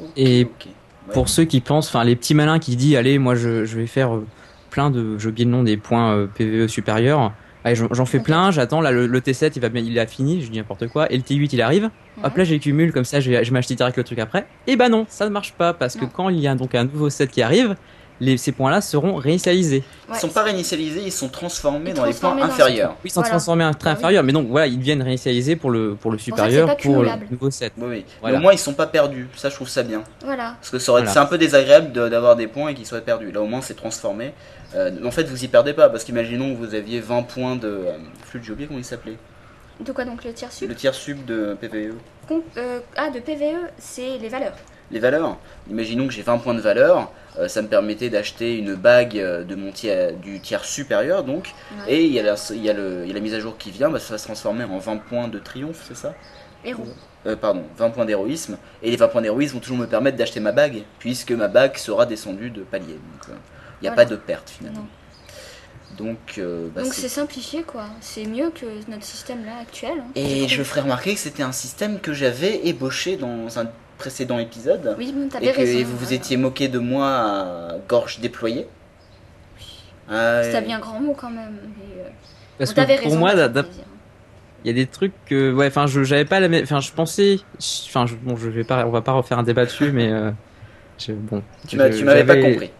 Ok, 0.00 0.10
Et. 0.16 0.44
Ouais. 0.44 1.12
Pour 1.12 1.28
ceux 1.28 1.44
qui 1.44 1.60
pensent, 1.60 1.86
enfin 1.88 2.02
les 2.02 2.16
petits 2.16 2.34
malins 2.34 2.58
qui 2.58 2.74
disent 2.74 2.96
allez 2.96 3.18
moi 3.20 3.36
je, 3.36 3.64
je 3.64 3.76
vais 3.76 3.86
faire 3.86 4.12
euh, 4.14 4.26
plein 4.70 4.90
de, 4.90 5.16
j'ai 5.18 5.28
oublié 5.28 5.44
le 5.44 5.52
nom 5.52 5.62
des 5.62 5.76
points 5.76 6.12
euh, 6.16 6.26
PVE 6.26 6.66
supérieurs. 6.66 7.32
Allez, 7.62 7.76
j'en 7.76 8.06
fais 8.06 8.18
plein, 8.20 8.50
j'attends 8.50 8.80
là 8.80 8.90
le, 8.92 9.06
le 9.06 9.20
T7 9.20 9.52
il 9.56 9.62
va 9.62 9.68
bien, 9.68 9.82
il 9.82 9.96
a 10.00 10.06
fini, 10.06 10.40
je 10.42 10.50
dis 10.50 10.58
n'importe 10.58 10.86
quoi, 10.88 11.10
et 11.12 11.16
le 11.16 11.22
T8 11.22 11.48
il 11.52 11.62
arrive. 11.62 11.90
Hop 12.24 12.32
Ouais. 12.32 12.38
là 12.38 12.44
j'ai 12.44 12.58
cumule 12.58 12.92
comme 12.92 13.04
ça 13.04 13.20
je 13.20 13.30
vais, 13.30 13.44
je 13.44 13.50
vais 13.50 13.54
m'acheter 13.54 13.74
direct 13.76 13.96
le 13.96 14.02
truc 14.04 14.18
après. 14.18 14.46
Et 14.66 14.74
bah 14.76 14.88
non, 14.88 15.06
ça 15.08 15.26
ne 15.26 15.30
marche 15.30 15.52
pas 15.52 15.72
parce 15.74 15.94
que 15.96 16.04
quand 16.06 16.28
il 16.28 16.40
y 16.40 16.48
a 16.48 16.54
donc 16.56 16.74
un 16.74 16.84
nouveau 16.84 17.08
set 17.08 17.30
qui 17.30 17.40
arrive, 17.42 17.76
les, 18.20 18.36
ces 18.38 18.52
points 18.52 18.70
là 18.70 18.80
seront 18.80 19.16
réinitialisés. 19.16 19.84
Ils 20.08 20.12
Ouais. 20.12 20.18
sont 20.18 20.28
pas 20.28 20.42
réinitialisés, 20.42 21.02
ils 21.04 21.12
sont 21.12 21.28
transformés 21.28 21.90
Ils 21.90 21.94
dans 21.96 22.04
les 22.04 22.14
points 22.14 22.34
dans- 22.34 22.42
inférieurs. 22.44 22.90
Oui, 22.92 22.96
ils 23.06 23.10
sont 23.10 23.20
Voilà. 23.20 23.30
transformés 23.30 23.64
en 23.64 23.74
très 23.74 23.90
Ah 23.90 23.92
oui. 23.92 23.98
inférieur, 23.98 24.22
mais 24.24 24.32
donc 24.32 24.48
voilà, 24.48 24.66
ils 24.66 24.78
deviennent 24.78 25.02
réinitialisés 25.02 25.56
pour 25.56 25.70
le, 25.70 25.94
pour 25.94 26.10
le 26.10 26.18
supérieur, 26.18 26.66
pas 26.66 26.76
pour 26.76 27.02
le 27.02 27.10
nouveau 27.30 27.50
set. 27.50 27.72
Oui, 27.76 27.86
oui. 27.88 28.04
Voilà. 28.20 28.34
Mais 28.36 28.38
au 28.38 28.42
moins, 28.42 28.52
ils 28.52 28.58
sont 28.58 28.74
pas 28.74 28.86
perdus. 28.86 29.28
Ça, 29.36 29.48
je 29.50 29.54
trouve 29.54 29.68
ça 29.68 29.82
bien. 29.82 30.02
Voilà. 30.24 30.54
Parce 30.60 30.70
que 30.70 30.90
Voilà. 30.90 31.10
c'est 31.10 31.18
un 31.18 31.26
peu 31.26 31.38
désagréable 31.38 31.92
de- 31.92 32.08
d'avoir 32.08 32.36
des 32.36 32.46
points 32.46 32.68
et 32.70 32.74
qu'ils 32.74 32.86
soient 32.86 33.00
perdus. 33.00 33.30
Là, 33.32 33.40
au 33.42 33.46
moins, 33.46 33.60
c'est 33.60 33.74
transformé. 33.74 34.32
Euh, 34.74 34.90
en 35.04 35.10
fait, 35.10 35.24
vous 35.24 35.44
y 35.44 35.48
perdez 35.48 35.72
pas. 35.74 35.88
Parce 35.88 36.04
qu'imaginons 36.04 36.54
que 36.54 36.58
vous 36.58 36.74
aviez 36.74 37.00
20 37.00 37.22
points 37.22 37.56
de. 37.56 37.66
Euh, 37.68 37.92
flûte, 38.24 38.44
j'ai 38.44 38.52
oublié 38.52 38.66
comment 38.66 38.80
il 38.80 38.84
s'appelait? 38.84 39.16
De 39.80 39.92
quoi 39.92 40.04
donc 40.06 40.24
le 40.24 40.32
tiers 40.32 40.50
sup? 40.50 40.68
Le 40.68 40.74
tiers 40.74 40.94
sub 40.94 41.24
de 41.26 41.54
PVE. 41.60 41.92
Euh, 42.56 42.78
Ah, 42.96 43.10
de 43.10 43.20
PVE, 43.20 43.68
c'est 43.78 44.16
les 44.18 44.28
valeurs. 44.28 44.54
Les 44.90 44.98
valeurs. 45.00 45.36
Imaginons 45.70 46.06
que 46.06 46.12
j'ai 46.14 46.22
20 46.22 46.38
points 46.38 46.54
de 46.54 46.60
valeur. 46.60 47.10
Euh, 47.38 47.48
ça 47.48 47.62
me 47.62 47.68
permettait 47.68 48.08
d'acheter 48.10 48.56
une 48.58 48.74
bague 48.74 49.18
euh, 49.18 49.44
de 49.44 49.54
mon 49.54 49.72
tiers, 49.72 50.12
du 50.14 50.40
tiers 50.40 50.64
supérieur, 50.64 51.24
donc. 51.24 51.52
Ouais. 51.86 51.94
Et 51.94 52.04
il 52.04 52.12
y, 52.12 52.18
a 52.20 52.22
la, 52.22 52.34
il, 52.50 52.62
y 52.64 52.70
a 52.70 52.72
le, 52.72 53.02
il 53.04 53.08
y 53.08 53.10
a 53.10 53.14
la 53.14 53.20
mise 53.20 53.34
à 53.34 53.40
jour 53.40 53.56
qui 53.58 53.70
vient. 53.70 53.90
Bah, 53.90 53.98
ça 54.00 54.12
va 54.14 54.18
se 54.18 54.24
transformer 54.24 54.64
en 54.64 54.78
20 54.78 54.96
points 54.98 55.28
de 55.28 55.38
triomphe, 55.38 55.84
c'est 55.86 55.96
ça? 55.96 56.14
Héros. 56.64 56.84
Euh, 57.26 57.36
pardon, 57.36 57.64
20 57.76 57.90
points 57.90 58.04
d'héroïsme. 58.04 58.56
Et 58.82 58.90
les 58.90 58.96
20 58.96 59.08
points 59.08 59.22
d'héroïsme 59.22 59.54
vont 59.54 59.60
toujours 59.60 59.76
me 59.78 59.86
permettre 59.86 60.16
d'acheter 60.16 60.40
ma 60.40 60.52
bague, 60.52 60.82
puisque 60.98 61.32
ma 61.32 61.48
bague 61.48 61.76
sera 61.76 62.06
descendue 62.06 62.50
de 62.50 62.62
palier. 62.62 62.94
Donc, 62.94 63.28
euh, 63.28 63.32
il 63.80 63.84
n'y 63.84 63.88
a 63.88 63.92
Voilà. 63.92 63.94
pas 63.94 64.04
de 64.04 64.16
perte 64.16 64.50
finalement. 64.50 64.80
Non. 64.80 64.86
Donc, 65.96 66.34
euh, 66.38 66.68
bah, 66.74 66.82
c'est- 66.84 67.08
simplifié 67.08 67.62
quoi. 67.62 67.84
C'est 68.00 68.24
mieux 68.24 68.50
que 68.50 68.66
notre 68.90 69.04
système 69.04 69.44
là 69.44 69.52
actuel. 69.62 69.92
hein. 69.98 70.10
Et 70.14 70.46
Je 70.48 70.62
ferai 70.62 70.80
remarquer 70.82 71.14
que 71.14 71.20
c'était 71.20 71.42
un 71.42 71.52
système 71.52 72.00
que 72.00 72.12
j'avais 72.12 72.66
ébauché 72.66 73.16
dans 73.16 73.58
un 73.58 73.66
précédent 73.98 74.38
épisode. 74.38 74.94
Oui, 74.98 75.14
et 75.16 75.28
t'avais 75.28 75.52
que 75.52 75.56
raison. 75.56 75.84
vous 75.88 75.96
vous 75.96 76.12
étiez 76.12 76.36
moqué 76.36 76.68
de 76.68 76.78
moi 76.78 77.06
à 77.08 77.68
gorge 77.88 78.20
déployée. 78.20 78.66
C'est 80.08 80.14
ouais. 80.14 80.62
bien 80.62 80.78
grand 80.78 81.00
mot 81.00 81.14
quand 81.14 81.30
même. 81.30 81.58
mais, 81.76 82.02
euh, 82.02 82.08
Parce 82.58 82.72
que 82.72 82.80
pour 82.80 82.88
raison, 82.88 83.18
moi, 83.18 83.34
il 84.66 84.70
y 84.70 84.70
a 84.70 84.72
des 84.72 84.86
trucs 84.86 85.12
que 85.26 85.52
ouais 85.52 85.68
enfin 85.68 85.86
je 85.86 86.02
j'avais 86.02 86.24
pas 86.24 86.40
la 86.40 86.48
même 86.48 86.64
enfin 86.64 86.80
je 86.80 86.90
pensais 86.90 87.38
enfin 87.86 88.04
je, 88.06 88.16
bon 88.16 88.36
je 88.36 88.48
vais 88.48 88.64
pas 88.64 88.84
on 88.84 88.90
va 88.90 89.00
pas 89.00 89.12
refaire 89.12 89.38
un 89.38 89.44
débat 89.44 89.64
dessus 89.64 89.92
mais 89.92 90.10
euh, 90.10 90.32
je- 90.98 91.12
bon 91.12 91.42
Tu 91.68 91.76
m'avais 91.76 92.24
pas 92.24 92.36
compris. 92.36 92.72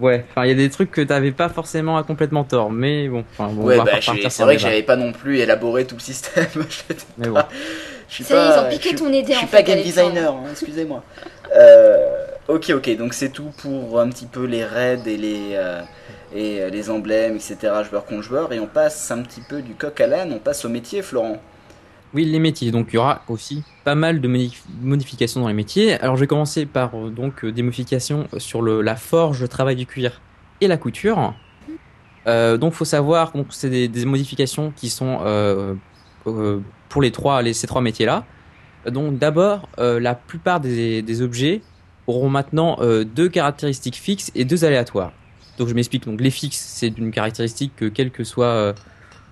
ouais 0.00 0.24
enfin 0.28 0.46
il 0.46 0.48
y 0.48 0.52
a 0.52 0.56
des 0.56 0.68
trucs 0.68 0.90
que 0.90 1.00
t'avais 1.00 1.30
pas 1.30 1.48
forcément 1.48 1.96
à 1.96 2.02
complètement 2.02 2.42
tort 2.42 2.72
mais 2.72 3.08
bon 3.08 3.24
enfin 3.32 3.52
bon, 3.52 3.62
ouais, 3.66 3.78
on 3.78 3.84
va 3.84 3.92
bah, 3.92 4.00
c'est 4.00 4.42
vrai 4.42 4.56
que 4.56 4.62
j'avais 4.62 4.82
pas 4.82 4.96
non 4.96 5.12
plus 5.12 5.38
élaboré 5.38 5.86
tout 5.86 5.94
le 5.94 6.00
système. 6.00 6.46
Mais 7.18 7.28
bon 7.28 7.42
je 8.10 8.14
suis 8.16 8.24
pas- 8.24 8.56
ils 8.56 8.66
ont 8.66 8.68
piqué 8.68 8.94
ton 8.94 9.08
idée 9.12 9.32
Je 9.32 9.38
suis 9.38 9.46
en 9.46 9.48
pas 9.48 9.56
fait, 9.58 9.62
game 9.64 9.78
Alexandre. 9.78 10.08
designer, 10.10 10.34
hein, 10.34 10.44
excusez-moi. 10.50 11.02
Euh, 11.56 12.26
ok, 12.48 12.70
ok, 12.76 12.96
donc 12.98 13.14
c'est 13.14 13.30
tout 13.30 13.50
pour 13.58 13.98
un 14.00 14.08
petit 14.10 14.26
peu 14.26 14.44
les 14.44 14.64
raids 14.64 15.00
et 15.06 15.16
les, 15.16 15.50
euh, 15.54 15.80
et 16.34 16.60
euh, 16.60 16.68
les 16.70 16.90
emblèmes, 16.90 17.36
etc. 17.36 17.56
Joueur 17.88 18.04
contre 18.04 18.22
joueur. 18.22 18.52
Et 18.52 18.60
on 18.60 18.66
passe 18.66 19.10
un 19.10 19.22
petit 19.22 19.40
peu 19.48 19.62
du 19.62 19.74
coq 19.74 19.98
à 20.00 20.06
l'âne, 20.06 20.32
on 20.32 20.38
passe 20.38 20.64
au 20.64 20.68
métier, 20.68 21.00
Florent. 21.02 21.38
oui 22.12 22.24
les 22.24 22.40
métiers 22.40 22.72
donc 22.72 22.88
il 22.90 22.96
y 22.96 22.98
aura 22.98 23.22
aussi 23.28 23.62
pas 23.84 23.94
mal 23.94 24.20
de 24.20 24.26
modif- 24.28 24.64
modifications 24.82 25.40
dans 25.42 25.46
les 25.48 25.54
métiers 25.54 25.94
alors 26.00 26.16
je 26.16 26.20
vais 26.22 26.26
commencer 26.26 26.66
par 26.66 26.90
euh, 26.96 27.08
donc 27.08 27.46
des 27.46 27.62
modifications 27.62 28.26
sur 28.38 28.62
le 28.62 28.82
la 28.82 28.96
forge 28.96 29.40
le 29.40 29.46
travail 29.46 29.76
du 29.76 29.86
cuir 29.86 30.20
et 30.60 30.66
la 30.66 30.76
couture 30.76 31.34
Euh, 32.26 32.58
donc 32.58 32.72
faut 32.74 32.84
savoir 32.84 33.32
donc 33.32 33.46
c'est 33.50 33.70
des, 33.70 33.86
des 33.88 34.04
modifications 34.04 34.72
qui 34.76 34.90
sont 34.90 35.20
euh, 35.24 35.74
euh, 36.26 36.58
pour 36.90 37.00
les 37.00 37.10
trois 37.10 37.42
ces 37.54 37.66
trois 37.66 37.80
métiers 37.80 38.04
là 38.04 38.24
donc 38.86 39.18
d'abord 39.18 39.68
euh, 39.78 40.00
la 40.00 40.14
plupart 40.14 40.60
des, 40.60 41.22
objets 41.22 41.62
auront 42.06 42.28
maintenant 42.28 42.78
euh, 42.80 43.04
deux 43.04 43.28
caractéristiques 43.28 43.96
fixes 43.96 44.30
et 44.34 44.44
deux 44.44 44.64
aléatoires. 44.64 45.12
Donc 45.58 45.68
je 45.68 45.74
m'explique. 45.74 46.06
Donc 46.06 46.20
les 46.20 46.30
fixes 46.30 46.58
c'est 46.58 46.90
d'une 46.90 47.10
caractéristique 47.10 47.72
que 47.76 47.86
quel 47.86 48.10
que 48.10 48.24
soit 48.24 48.46
euh, 48.46 48.72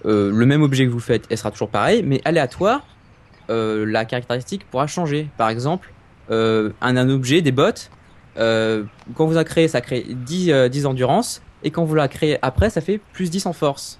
le 0.04 0.46
même 0.46 0.62
objet 0.62 0.84
que 0.86 0.90
vous 0.90 1.00
faites 1.00 1.24
elle 1.30 1.38
sera 1.38 1.50
toujours 1.50 1.70
pareil 1.70 2.02
mais 2.04 2.20
aléatoire 2.24 2.86
la 3.50 4.04
caractéristique 4.04 4.66
pourra 4.70 4.86
changer. 4.86 5.28
Par 5.38 5.48
exemple 5.48 5.92
un, 6.30 6.70
un 6.82 7.08
objet 7.08 7.40
des 7.40 7.52
bottes 7.52 7.90
quand 8.36 9.26
vous 9.26 9.32
la 9.32 9.44
créez 9.44 9.68
ça 9.68 9.80
crée 9.80 10.06
10, 10.06 10.52
euh, 10.52 10.68
10 10.68 10.86
endurance. 10.86 11.42
Et 11.64 11.70
quand 11.70 11.84
vous 11.84 11.94
la 11.94 12.08
créez 12.08 12.38
après 12.42 12.70
ça 12.70 12.82
fait 12.82 13.00
plus 13.12 13.30
10 13.30 13.46
en 13.46 13.52
force 13.54 13.98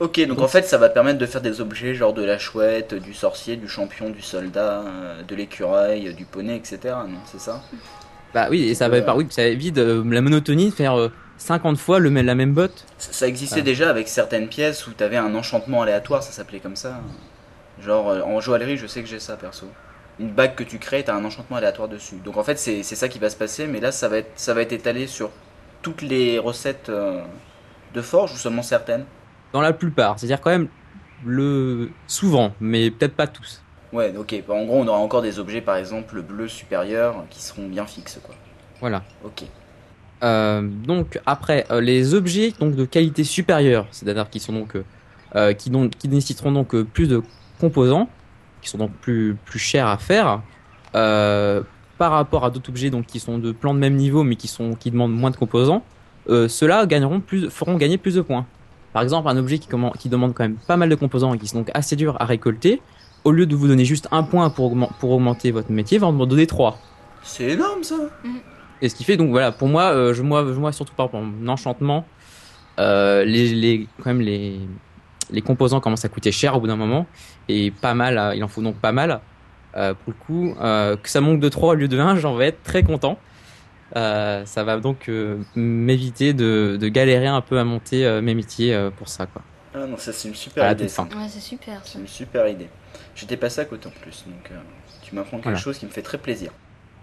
Ok, 0.00 0.18
donc 0.20 0.28
Donc- 0.38 0.40
en 0.40 0.48
fait, 0.48 0.62
ça 0.62 0.78
va 0.78 0.88
permettre 0.88 1.18
de 1.18 1.26
faire 1.26 1.42
des 1.42 1.60
objets 1.60 1.94
genre 1.94 2.14
de 2.14 2.24
la 2.24 2.38
chouette, 2.38 2.94
du 2.94 3.12
sorcier, 3.12 3.56
du 3.56 3.68
champion, 3.68 4.08
du 4.10 4.22
soldat, 4.22 4.80
euh, 4.86 5.22
de 5.22 5.34
l'écureuil, 5.34 6.14
du 6.14 6.24
poney, 6.24 6.56
etc. 6.56 6.78
Non, 7.06 7.18
c'est 7.26 7.40
ça? 7.40 7.62
Bah 8.32 8.46
oui 8.50 8.62
et 8.68 8.74
ça 8.74 8.88
va 8.88 8.96
Euh, 8.98 9.02
par 9.02 9.16
oui 9.16 9.26
ça 9.28 9.42
évite 9.44 9.76
euh, 9.78 10.02
la 10.08 10.20
monotonie 10.20 10.70
de 10.70 10.74
faire 10.74 10.98
euh, 10.98 11.10
50 11.36 11.76
fois 11.78 11.98
le, 11.98 12.10
même- 12.10 12.24
la 12.26 12.34
même 12.36 12.52
botte 12.54 12.86
Ça 12.96 13.12
ça 13.12 13.26
existait 13.26 13.60
Ah. 13.60 13.62
déjà 13.62 13.90
avec 13.90 14.06
certaines 14.08 14.46
pièces 14.48 14.86
où 14.86 14.92
t'avais 14.92 15.16
un 15.16 15.34
enchantement 15.34 15.82
aléatoire, 15.82 16.22
ça 16.22 16.30
s'appelait 16.32 16.60
comme 16.60 16.76
ça. 16.76 17.00
Genre 17.82 18.08
euh, 18.08 18.22
en 18.22 18.40
joaillerie, 18.40 18.76
je 18.76 18.86
sais 18.86 19.02
que 19.02 19.08
j'ai 19.08 19.18
ça 19.20 19.36
perso. 19.36 19.66
Une 20.20 20.30
bague 20.30 20.54
que 20.54 20.62
tu 20.64 20.78
crées, 20.78 21.02
t'as 21.02 21.14
un 21.14 21.24
enchantement 21.24 21.56
aléatoire 21.56 21.88
dessus. 21.88 22.16
Donc 22.24 22.36
en 22.36 22.44
fait, 22.44 22.58
c'est 22.58 22.82
ça 22.84 23.08
qui 23.08 23.18
va 23.18 23.28
se 23.30 23.36
passer, 23.36 23.66
mais 23.66 23.80
là, 23.80 23.90
ça 23.90 24.08
va 24.08 24.18
être, 24.18 24.30
ça 24.36 24.54
va 24.54 24.62
être 24.62 24.72
étalé 24.72 25.06
sur 25.08 25.30
toutes 25.82 26.02
les 26.02 26.38
recettes 26.38 26.90
de 27.94 28.02
forge 28.02 28.32
ou 28.32 28.36
seulement 28.36 28.62
certaines 28.62 29.04
dans 29.52 29.60
la 29.60 29.72
plupart 29.72 30.18
c'est 30.18 30.26
à 30.26 30.28
dire 30.28 30.40
quand 30.40 30.50
même 30.50 30.68
le 31.24 31.90
souvent 32.06 32.52
mais 32.60 32.90
peut-être 32.90 33.14
pas 33.14 33.26
tous 33.26 33.62
Ouais, 33.92 34.14
ok. 34.16 34.44
Bah, 34.46 34.54
en 34.54 34.64
gros, 34.66 34.78
on 34.78 34.86
aura 34.86 34.98
encore 34.98 35.20
des 35.20 35.40
objets, 35.40 35.60
par 35.60 35.74
exemple, 35.76 36.14
le 36.14 36.22
bleu 36.22 36.46
supérieur, 36.46 37.24
qui 37.28 37.42
seront 37.42 37.66
bien 37.66 37.86
fixes, 37.86 38.20
quoi. 38.22 38.34
voilà 38.78 39.02
Ok. 39.24 39.42
Euh, 40.22 40.60
donc 40.62 41.18
après 41.24 41.64
euh, 41.70 41.80
les 41.80 42.12
objets 42.12 42.52
donc 42.60 42.74
de 42.74 42.84
qualité 42.84 43.24
supérieure, 43.24 43.86
c'est-à-dire 43.90 44.28
qui 44.28 44.38
sont 44.38 44.52
donc 44.52 44.76
euh, 45.34 45.54
qui, 45.54 45.70
donc, 45.70 45.92
qui 45.92 46.08
nécessiteront 46.08 46.52
donc 46.52 46.76
plus 46.82 47.08
de 47.08 47.22
composants, 47.58 48.06
qui 48.60 48.68
sont 48.68 48.76
donc 48.76 48.92
plus 49.00 49.34
plus 49.46 49.58
chers 49.58 49.86
à 49.86 49.96
faire, 49.96 50.42
par 50.92 52.12
rapport 52.12 52.44
à 52.44 52.50
d'autres 52.50 52.68
objets 52.68 52.90
donc 52.90 53.06
qui 53.06 53.18
sont 53.18 53.38
de 53.38 53.52
plans 53.52 53.72
de 53.72 53.78
même 53.78 53.96
niveau 53.96 54.22
mais 54.22 54.36
qui 54.36 54.48
sont 54.48 54.74
qui 54.74 54.90
demandent 54.90 55.14
moins 55.14 55.30
de 55.30 55.36
composants, 55.36 55.82
ceux-là 56.28 56.84
gagneront 56.84 57.20
plus, 57.20 57.48
feront 57.48 57.76
gagner 57.76 57.96
plus 57.96 58.16
de 58.16 58.20
points. 58.20 58.44
Par 58.92 59.02
exemple, 59.02 59.28
un 59.28 59.36
objet 59.36 59.58
qui, 59.58 59.68
demande 60.08 60.34
quand 60.34 60.44
même 60.44 60.56
pas 60.66 60.76
mal 60.76 60.88
de 60.88 60.94
composants 60.94 61.32
et 61.34 61.38
qui 61.38 61.46
sont 61.46 61.58
donc 61.58 61.70
assez 61.74 61.96
dur 61.96 62.16
à 62.20 62.24
récolter, 62.24 62.82
au 63.24 63.32
lieu 63.32 63.46
de 63.46 63.54
vous 63.54 63.68
donner 63.68 63.84
juste 63.84 64.08
un 64.10 64.22
point 64.22 64.50
pour, 64.50 64.72
augmen- 64.72 64.90
pour 64.98 65.10
augmenter 65.10 65.50
votre 65.50 65.70
métier, 65.70 65.98
va 65.98 66.08
en 66.08 66.12
donner 66.26 66.46
trois. 66.46 66.78
C'est 67.22 67.50
énorme 67.50 67.84
ça. 67.84 67.96
Et 68.82 68.88
ce 68.88 68.94
qui 68.94 69.04
fait 69.04 69.16
donc 69.16 69.30
voilà, 69.30 69.52
pour 69.52 69.68
moi, 69.68 69.92
euh, 69.92 70.14
je 70.14 70.22
moi, 70.22 70.44
je 70.46 70.72
surtout 70.72 70.94
par 70.94 71.06
à 71.06 71.48
enchantement, 71.48 72.04
euh, 72.78 73.24
les, 73.24 73.54
les 73.54 73.86
quand 73.98 74.10
même 74.10 74.22
les 74.22 74.58
les 75.30 75.42
composants 75.42 75.80
commencent 75.80 76.04
à 76.04 76.08
coûter 76.08 76.32
cher 76.32 76.56
au 76.56 76.60
bout 76.60 76.66
d'un 76.66 76.76
moment 76.76 77.06
et 77.48 77.70
pas 77.70 77.94
mal, 77.94 78.32
il 78.34 78.42
en 78.42 78.48
faut 78.48 78.62
donc 78.62 78.76
pas 78.76 78.90
mal. 78.90 79.20
Euh, 79.76 79.94
pour 79.94 80.12
le 80.12 80.24
coup, 80.24 80.54
que 80.58 81.08
ça 81.08 81.20
manque 81.20 81.38
de 81.38 81.48
3 81.48 81.74
au 81.74 81.76
lieu 81.76 81.86
de 81.86 81.98
1, 81.98 82.16
j'en 82.16 82.34
vais 82.34 82.46
être 82.48 82.62
très 82.64 82.82
content. 82.82 83.16
Euh, 83.96 84.44
ça 84.46 84.62
va 84.64 84.78
donc 84.78 85.08
euh, 85.08 85.38
m'éviter 85.56 86.32
de, 86.32 86.78
de 86.80 86.88
galérer 86.88 87.26
un 87.26 87.40
peu 87.40 87.58
à 87.58 87.64
monter 87.64 88.06
euh, 88.06 88.22
mes 88.22 88.34
métiers 88.34 88.72
euh, 88.74 88.90
pour 88.90 89.08
ça 89.08 89.26
quoi. 89.26 89.42
Ah 89.74 89.86
non, 89.86 89.96
ça 89.96 90.12
c'est 90.12 90.28
une 90.28 90.34
super 90.34 90.64
À 90.64 90.72
idée. 90.72 90.88
ça. 90.88 91.02
Ouais, 91.02 91.08
c'est 91.28 91.40
super 91.40 91.74
ça. 91.84 91.92
C'est 91.92 91.98
une 91.98 92.06
super 92.06 92.46
idée. 92.48 92.68
J'étais 93.16 93.36
passé 93.36 93.60
à 93.60 93.64
côté 93.64 93.88
en 93.88 93.92
plus, 94.02 94.24
donc 94.26 94.50
euh, 94.52 94.54
tu 95.02 95.14
m'apprends 95.14 95.36
quelque 95.38 95.44
Voilà. 95.44 95.58
chose 95.58 95.78
qui 95.78 95.86
me 95.86 95.90
fait 95.90 96.02
très 96.02 96.18
plaisir. 96.18 96.52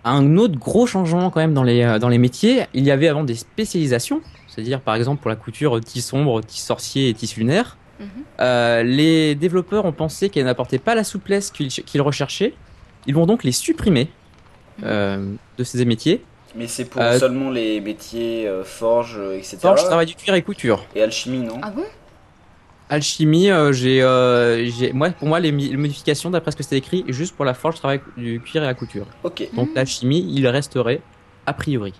Un 0.05 0.37
autre 0.37 0.57
gros 0.57 0.87
changement 0.87 1.29
quand 1.29 1.41
même 1.41 1.53
dans 1.53 1.63
les, 1.63 1.97
dans 1.99 2.07
les 2.09 2.17
métiers, 2.17 2.65
il 2.73 2.85
y 2.85 2.91
avait 2.91 3.09
avant 3.09 3.23
des 3.25 3.35
spécialisations, 3.35 4.21
c'est-à-dire 4.47 4.79
par 4.79 4.95
exemple 4.95 5.21
pour 5.21 5.29
la 5.29 5.35
couture 5.35 5.79
tissu 5.81 6.07
sombre, 6.07 6.41
tissu 6.41 6.63
sorcier 6.65 7.09
et 7.09 7.13
tissu 7.13 7.41
lunaire. 7.41 7.77
Mhm. 7.99 8.07
Euh, 8.39 8.83
les 8.83 9.35
développeurs 9.35 9.83
ont 9.85 9.91
pensé 9.91 10.29
qu'elles 10.29 10.45
n'apportaient 10.45 10.77
pas 10.77 10.95
la 10.95 11.03
souplesse 11.03 11.51
qu'ils 11.51 11.69
qu'ils 11.69 12.01
recherchaient. 12.01 12.53
Ils 13.07 13.15
vont 13.15 13.25
donc 13.25 13.43
les 13.43 13.51
supprimer 13.51 14.09
euh, 14.83 15.33
de 15.57 15.63
ces 15.63 15.83
métiers. 15.83 16.23
Mais 16.57 16.67
c'est 16.67 16.85
pour 16.85 17.01
Euh, 17.01 17.19
seulement 17.19 17.51
les 17.51 17.79
métiers 17.81 18.47
euh, 18.47 18.63
forge, 18.63 19.15
euh, 19.19 19.37
etc. 19.37 19.57
Forge, 19.61 19.83
travail 19.83 20.07
du 20.07 20.15
cuir 20.15 20.33
et 20.33 20.41
couture. 20.41 20.83
Et 20.95 21.01
alchimie, 21.03 21.39
non? 21.39 21.59
Ah 21.61 21.69
bon 21.71 21.83
Alchimie, 22.89 23.49
euh, 23.51 23.73
j'ai, 23.73 24.01
euh, 24.01 24.65
j'ai, 24.71 24.93
moi, 24.93 25.09
pour 25.09 25.27
moi, 25.27 25.39
les, 25.41 25.51
mi- 25.51 25.67
les 25.67 25.75
modifications, 25.77 26.29
d'après 26.29 26.51
ce 26.51 26.55
que 26.55 26.63
c'était 26.63 26.77
écrit, 26.77 27.03
juste 27.09 27.35
pour 27.35 27.43
la 27.43 27.53
forge, 27.53 27.75
travail 27.75 27.99
du 28.15 28.39
cuir 28.39 28.63
et 28.63 28.65
la 28.65 28.73
couture. 28.73 29.05
Ok. 29.23 29.43
Donc 29.53 29.67
Mhm. 29.69 29.75
l'alchimie, 29.75 30.25
il 30.33 30.47
resterait 30.47 31.01
a 31.45 31.53
priori. 31.53 31.93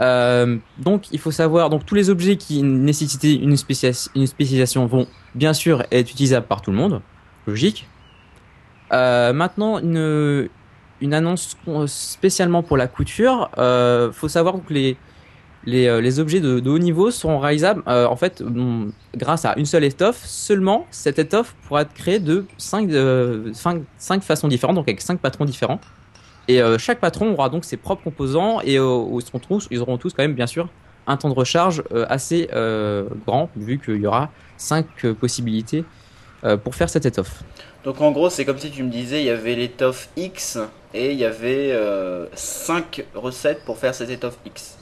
Euh, 0.00 0.58
donc 0.78 1.06
il 1.12 1.18
faut 1.18 1.30
savoir, 1.30 1.70
donc 1.70 1.86
tous 1.86 1.94
les 1.94 2.10
objets 2.10 2.36
qui 2.36 2.62
nécessitaient 2.62 3.34
une, 3.34 3.54
spécia- 3.56 4.08
une 4.14 4.26
spécialisation 4.26 4.84
vont 4.86 5.06
bien 5.34 5.52
sûr 5.54 5.84
être 5.90 6.10
utilisables 6.10 6.46
par 6.46 6.60
tout 6.60 6.70
le 6.70 6.76
monde, 6.76 7.00
logique. 7.46 7.86
Euh, 8.92 9.32
maintenant 9.32 9.78
une, 9.78 10.48
une 11.00 11.14
annonce 11.14 11.56
euh, 11.68 11.86
spécialement 11.86 12.62
pour 12.62 12.76
la 12.76 12.86
couture. 12.86 13.50
Euh, 13.58 14.12
faut 14.12 14.28
savoir 14.28 14.54
que 14.66 14.72
les 14.72 14.96
les, 15.64 15.88
euh, 15.88 16.20
objets 16.20 16.40
de, 16.40 16.68
haut 16.68 16.78
niveau 16.78 17.10
seront 17.10 17.38
réalisables 17.38 17.82
euh, 17.86 18.06
en 18.06 18.16
fait 18.16 18.42
grâce 19.14 19.44
à 19.44 19.54
une 19.58 19.66
seule 19.66 19.84
étoffe. 19.84 20.24
Seulement 20.24 20.86
cette 20.90 21.18
étoffe 21.18 21.54
pourra 21.66 21.82
être 21.82 21.92
créée 21.92 22.18
de 22.18 22.46
5 22.56 22.90
cinq, 23.52 23.82
cinq 23.98 24.22
façons 24.22 24.48
différentes, 24.48 24.76
donc 24.76 24.88
avec 24.88 25.00
5 25.00 25.20
patrons 25.20 25.44
différents. 25.44 25.80
Et 26.48 26.62
euh, 26.62 26.78
chaque 26.78 27.00
patron 27.00 27.32
aura 27.32 27.48
donc 27.48 27.64
ses 27.64 27.76
propres 27.76 28.02
composants 28.02 28.60
et 28.62 28.78
euh, 28.78 29.20
ils, 29.20 29.58
ils 29.70 29.80
auront 29.80 29.98
tous 29.98 30.14
quand 30.14 30.22
même 30.22 30.34
bien 30.34 30.46
sûr 30.46 30.68
un 31.06 31.16
temps 31.16 31.28
de 31.28 31.34
recharge 31.34 31.82
euh, 31.92 32.06
assez 32.08 32.48
euh, 32.52 33.08
grand 33.26 33.50
vu 33.56 33.78
qu'il 33.78 33.96
y 33.96 34.06
aura 34.06 34.30
5 34.56 35.12
possibilités 35.18 35.80
euh, 35.80 35.99
pour 36.62 36.74
faire 36.74 36.88
cette 36.88 37.06
étoffe. 37.06 37.42
Donc 37.84 38.00
en 38.00 38.12
gros, 38.12 38.30
c'est 38.30 38.44
comme 38.44 38.58
si 38.58 38.70
tu 38.70 38.82
me 38.82 38.90
disais, 38.90 39.20
il 39.22 39.26
y 39.26 39.30
avait 39.30 39.54
l'étoffe 39.54 40.08
X 40.16 40.58
et 40.94 41.12
il 41.12 41.18
y 41.18 41.24
avait 41.24 41.78
5 42.34 43.04
recettes 43.14 43.64
pour 43.64 43.78
faire 43.78 43.94
cette 43.94 44.10
étoffe 44.10 44.38
X. 44.46 44.78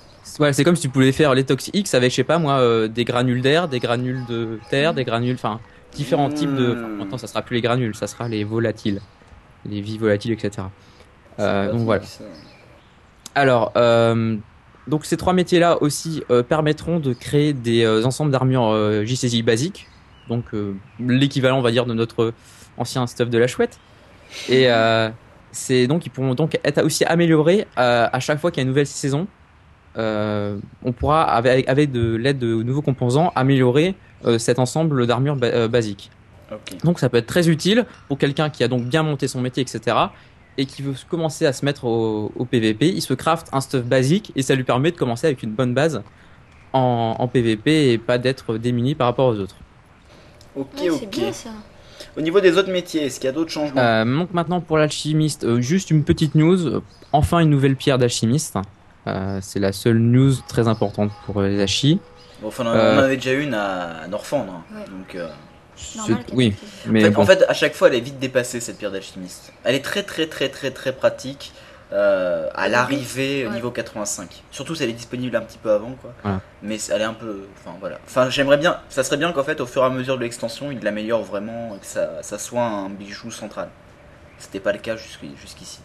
C'est 0.52 0.64
comme 0.64 0.76
si 0.76 0.82
tu 0.82 0.88
pouvais 0.88 1.12
faire 1.12 1.34
l'étox 1.34 1.70
X 1.72 1.94
avec, 1.94 2.10
je 2.10 2.16
sais 2.16 2.24
pas 2.24 2.38
moi, 2.38 2.60
euh, 2.60 2.86
des 2.86 3.04
granules 3.04 3.42
d'air, 3.42 3.66
des 3.68 3.80
granules 3.80 4.24
de 4.26 4.60
terre, 4.70 4.94
des 4.94 5.04
granules, 5.04 5.34
enfin, 5.34 5.60
différents 5.94 6.28
types 6.28 6.54
de. 6.54 6.74
maintenant, 6.74 7.18
ça 7.18 7.26
sera 7.26 7.42
plus 7.42 7.56
les 7.56 7.62
granules, 7.62 7.94
ça 7.94 8.06
sera 8.06 8.28
les 8.28 8.44
volatiles, 8.44 9.00
les 9.64 9.80
vies 9.80 9.98
volatiles, 9.98 10.32
etc. 10.32 10.68
Euh, 11.40 11.72
donc 11.72 11.80
voilà. 11.80 12.02
ça. 12.04 12.24
Alors, 13.34 13.72
euh, 13.76 14.36
donc 14.86 15.04
ces 15.04 15.16
trois 15.16 15.32
métiers-là 15.32 15.82
aussi 15.82 16.22
euh, 16.30 16.42
permettront 16.42 17.00
de 17.00 17.12
créer 17.12 17.52
des 17.52 17.84
euh, 17.84 18.04
ensembles 18.04 18.30
d'armures 18.30 18.68
euh, 18.68 19.04
JCJ 19.04 19.42
basiques, 19.42 19.86
donc 20.28 20.44
euh, 20.54 20.74
l'équivalent, 21.00 21.58
on 21.58 21.62
va 21.62 21.70
dire, 21.70 21.86
de 21.86 21.94
notre 21.94 22.32
ancien 22.76 23.06
stuff 23.06 23.30
de 23.30 23.38
la 23.38 23.46
chouette. 23.46 23.78
Et 24.48 24.70
euh, 24.70 25.08
c'est 25.52 25.86
donc 25.86 26.04
ils 26.06 26.10
pourront 26.10 26.34
donc 26.34 26.58
être 26.64 26.82
aussi 26.84 27.04
améliorés 27.04 27.66
euh, 27.78 28.08
à 28.12 28.20
chaque 28.20 28.38
fois 28.38 28.50
qu'il 28.50 28.58
y 28.58 28.62
a 28.62 28.64
une 28.64 28.68
nouvelle 28.68 28.86
saison. 28.86 29.26
Euh, 29.96 30.58
on 30.84 30.92
pourra 30.92 31.22
avec, 31.24 31.68
avec 31.68 31.90
de 31.90 32.14
l'aide 32.14 32.38
de 32.38 32.62
nouveaux 32.62 32.82
composants 32.82 33.32
améliorer 33.34 33.94
euh, 34.26 34.38
cet 34.38 34.58
ensemble 34.58 35.06
d'armures 35.06 35.34
ba- 35.36 35.46
euh, 35.48 35.66
basiques. 35.68 36.10
Ok. 36.52 36.82
Donc 36.84 36.98
ça 36.98 37.08
peut 37.08 37.16
être 37.16 37.26
très 37.26 37.48
utile 37.48 37.84
pour 38.06 38.18
quelqu'un 38.18 38.48
qui 38.50 38.62
a 38.62 38.68
donc 38.68 38.84
bien 38.84 39.02
monté 39.02 39.26
son 39.28 39.40
métier, 39.40 39.62
etc. 39.62 39.96
Et 40.56 40.66
qui 40.66 40.82
veut 40.82 40.94
commencer 41.08 41.46
à 41.46 41.52
se 41.52 41.64
mettre 41.64 41.84
au, 41.84 42.30
au 42.36 42.44
PVP. 42.44 42.88
Il 42.88 43.00
se 43.02 43.14
craft 43.14 43.48
un 43.52 43.60
stuff 43.60 43.84
basique 43.84 44.32
et 44.36 44.42
ça 44.42 44.54
lui 44.54 44.64
permet 44.64 44.90
de 44.92 44.96
commencer 44.96 45.26
avec 45.26 45.42
une 45.42 45.52
bonne 45.52 45.72
base 45.74 46.02
en, 46.72 47.16
en 47.18 47.28
PVP 47.28 47.92
et 47.92 47.98
pas 47.98 48.18
d'être 48.18 48.56
démuni 48.58 48.94
par 48.94 49.06
rapport 49.08 49.26
aux 49.28 49.38
autres. 49.38 49.56
Ok, 50.56 50.68
Ouais, 50.80 50.90
ok. 50.90 50.96
c'est 51.00 51.06
bien 51.10 51.32
ça. 51.32 51.50
Au 52.16 52.20
niveau 52.20 52.40
des 52.40 52.56
autres 52.56 52.70
métiers, 52.70 53.04
est-ce 53.06 53.20
qu'il 53.20 53.26
y 53.26 53.30
a 53.30 53.32
d'autres 53.32 53.50
changements 53.50 53.80
Euh, 53.80 54.04
donc 54.04 54.32
maintenant 54.32 54.60
pour 54.60 54.78
l'alchimiste, 54.78 55.44
euh, 55.44 55.60
juste 55.60 55.90
une 55.90 56.04
petite 56.04 56.34
news. 56.34 56.80
Enfin 57.12 57.40
une 57.40 57.50
nouvelle 57.50 57.76
pierre 57.76 57.98
d'alchimiste. 57.98 58.56
Euh, 59.06 59.38
c'est 59.42 59.58
la 59.60 59.72
seule 59.72 59.98
news 59.98 60.32
très 60.48 60.68
importante 60.68 61.10
pour 61.26 61.42
les 61.42 61.60
achis. 61.60 62.00
Bon, 62.42 62.48
enfin, 62.48 62.64
on 62.66 62.68
en 62.68 62.74
euh, 62.74 63.04
avait 63.04 63.16
déjà 63.16 63.32
une 63.32 63.54
à 63.54 64.06
Norfandre. 64.08 64.52
hein. 64.52 64.62
Ouais. 64.76 64.84
Donc, 64.84 65.14
euh, 65.14 65.28
Normal 65.96 66.24
oui, 66.32 66.54
mais 66.86 67.02
en, 67.02 67.06
fait, 67.06 67.10
bon. 67.12 67.22
en 67.22 67.26
fait, 67.26 67.44
à 67.48 67.54
chaque 67.54 67.74
fois, 67.74 67.86
elle 67.88 67.94
est 67.94 68.00
vite 68.00 68.18
dépassée 68.18 68.58
cette 68.60 68.78
pierre 68.78 68.90
d'alchimiste. 68.90 69.52
Elle 69.64 69.76
est 69.76 69.84
très, 69.84 70.02
très, 70.02 70.26
très, 70.26 70.48
très, 70.48 70.70
très 70.72 70.92
pratique 70.92 71.52
euh, 71.92 72.48
à 72.54 72.68
l'arrivée 72.68 73.44
au 73.46 73.48
ouais. 73.48 73.54
niveau 73.54 73.70
85. 73.70 74.42
Surtout 74.50 74.74
si 74.74 74.82
elle 74.82 74.90
est 74.90 74.94
disponible 74.94 75.36
un 75.36 75.40
petit 75.40 75.58
peu 75.58 75.70
avant, 75.70 75.92
quoi. 76.00 76.12
Voilà. 76.22 76.40
Mais 76.62 76.76
elle 76.92 77.00
est 77.00 77.04
un 77.04 77.14
peu. 77.14 77.46
Enfin, 77.58 77.76
voilà. 77.80 77.98
Enfin, 78.06 78.28
j'aimerais 78.30 78.58
bien. 78.58 78.78
Ça 78.88 79.02
serait 79.02 79.16
bien 79.16 79.32
qu'en 79.32 79.44
fait, 79.44 79.60
au 79.60 79.66
fur 79.66 79.82
et 79.82 79.86
à 79.86 79.90
mesure 79.90 80.16
de 80.16 80.22
l'extension, 80.22 80.70
il 80.70 80.80
l'améliore 80.82 81.22
vraiment 81.22 81.74
et 81.76 81.78
que 81.78 81.86
ça, 81.86 82.22
ça 82.22 82.38
soit 82.38 82.64
un 82.64 82.88
bijou 82.90 83.30
central. 83.30 83.68
C'était 84.38 84.60
pas 84.60 84.72
le 84.72 84.78
cas 84.78 84.96
jusqu'- 84.96 85.36
jusqu'ici. 85.40 85.80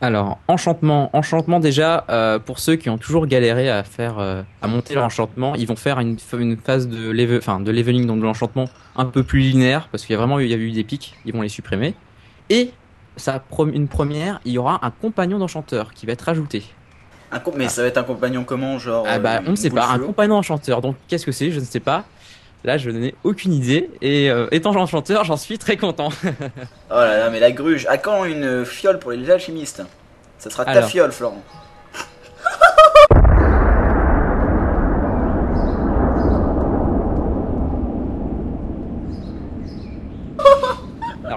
Alors, 0.00 0.38
enchantement. 0.48 1.08
Enchantement, 1.14 1.60
déjà, 1.60 2.04
euh, 2.10 2.38
pour 2.38 2.58
ceux 2.58 2.76
qui 2.76 2.90
ont 2.90 2.98
toujours 2.98 3.26
galéré 3.26 3.70
à 3.70 3.84
faire, 3.84 4.18
euh, 4.18 4.42
à 4.60 4.66
monter 4.66 4.94
leur 4.94 5.04
enchantement, 5.04 5.54
ils 5.54 5.66
vont 5.66 5.76
faire 5.76 5.98
une, 6.00 6.18
une 6.38 6.56
phase 6.58 6.88
de, 6.88 7.38
enfin, 7.38 7.60
de 7.60 7.70
leveling, 7.70 8.06
donc 8.06 8.18
de 8.18 8.24
l'enchantement, 8.24 8.66
un 8.96 9.06
peu 9.06 9.22
plus 9.22 9.40
linéaire, 9.40 9.88
parce 9.90 10.04
qu'il 10.04 10.12
y 10.12 10.16
a 10.16 10.18
vraiment 10.18 10.40
eu, 10.40 10.44
il 10.44 10.50
y 10.50 10.54
a 10.54 10.56
eu 10.58 10.72
des 10.72 10.84
pics, 10.84 11.14
ils 11.24 11.32
vont 11.32 11.40
les 11.42 11.48
supprimer. 11.48 11.94
Et, 12.50 12.72
ça, 13.16 13.42
une 13.72 13.88
première, 13.88 14.40
il 14.44 14.52
y 14.52 14.58
aura 14.58 14.80
un 14.84 14.90
compagnon 14.90 15.38
d'enchanteur 15.38 15.92
qui 15.94 16.06
va 16.06 16.12
être 16.12 16.28
ajouté. 16.28 16.64
Un 17.32 17.40
Mais 17.56 17.68
ça 17.68 17.82
va 17.82 17.88
être 17.88 17.98
un 17.98 18.04
compagnon 18.04 18.44
comment 18.44 18.78
Genre. 18.78 19.04
Ah 19.08 19.18
bah, 19.18 19.36
euh, 19.36 19.44
on 19.46 19.50
ne 19.52 19.56
sait 19.56 19.70
pas, 19.70 19.88
un 19.88 19.98
compagnon 19.98 20.36
enchanteur. 20.36 20.80
Donc, 20.80 20.96
qu'est-ce 21.08 21.26
que 21.26 21.32
c'est? 21.32 21.50
Je 21.50 21.58
ne 21.60 21.64
sais 21.64 21.80
pas. 21.80 22.04
Là, 22.62 22.78
je 22.78 22.90
n'ai 22.90 23.14
aucune 23.24 23.52
idée. 23.52 23.90
Et 24.00 24.30
euh, 24.30 24.46
étant 24.52 24.74
enchanteur, 24.74 25.24
j'en 25.24 25.36
suis 25.36 25.58
très 25.58 25.76
content. 25.76 26.10
Oh 26.90 26.94
là 26.96 27.18
là, 27.18 27.30
mais 27.30 27.40
la 27.40 27.50
gruge. 27.50 27.86
À 27.86 27.98
quand 27.98 28.24
une 28.24 28.64
fiole 28.64 28.98
pour 29.00 29.10
les 29.10 29.28
alchimistes? 29.30 29.82
Ça 30.38 30.48
sera 30.50 30.64
ta 30.64 30.70
Alors. 30.72 30.88
fiole, 30.88 31.10
Florent. 31.10 31.42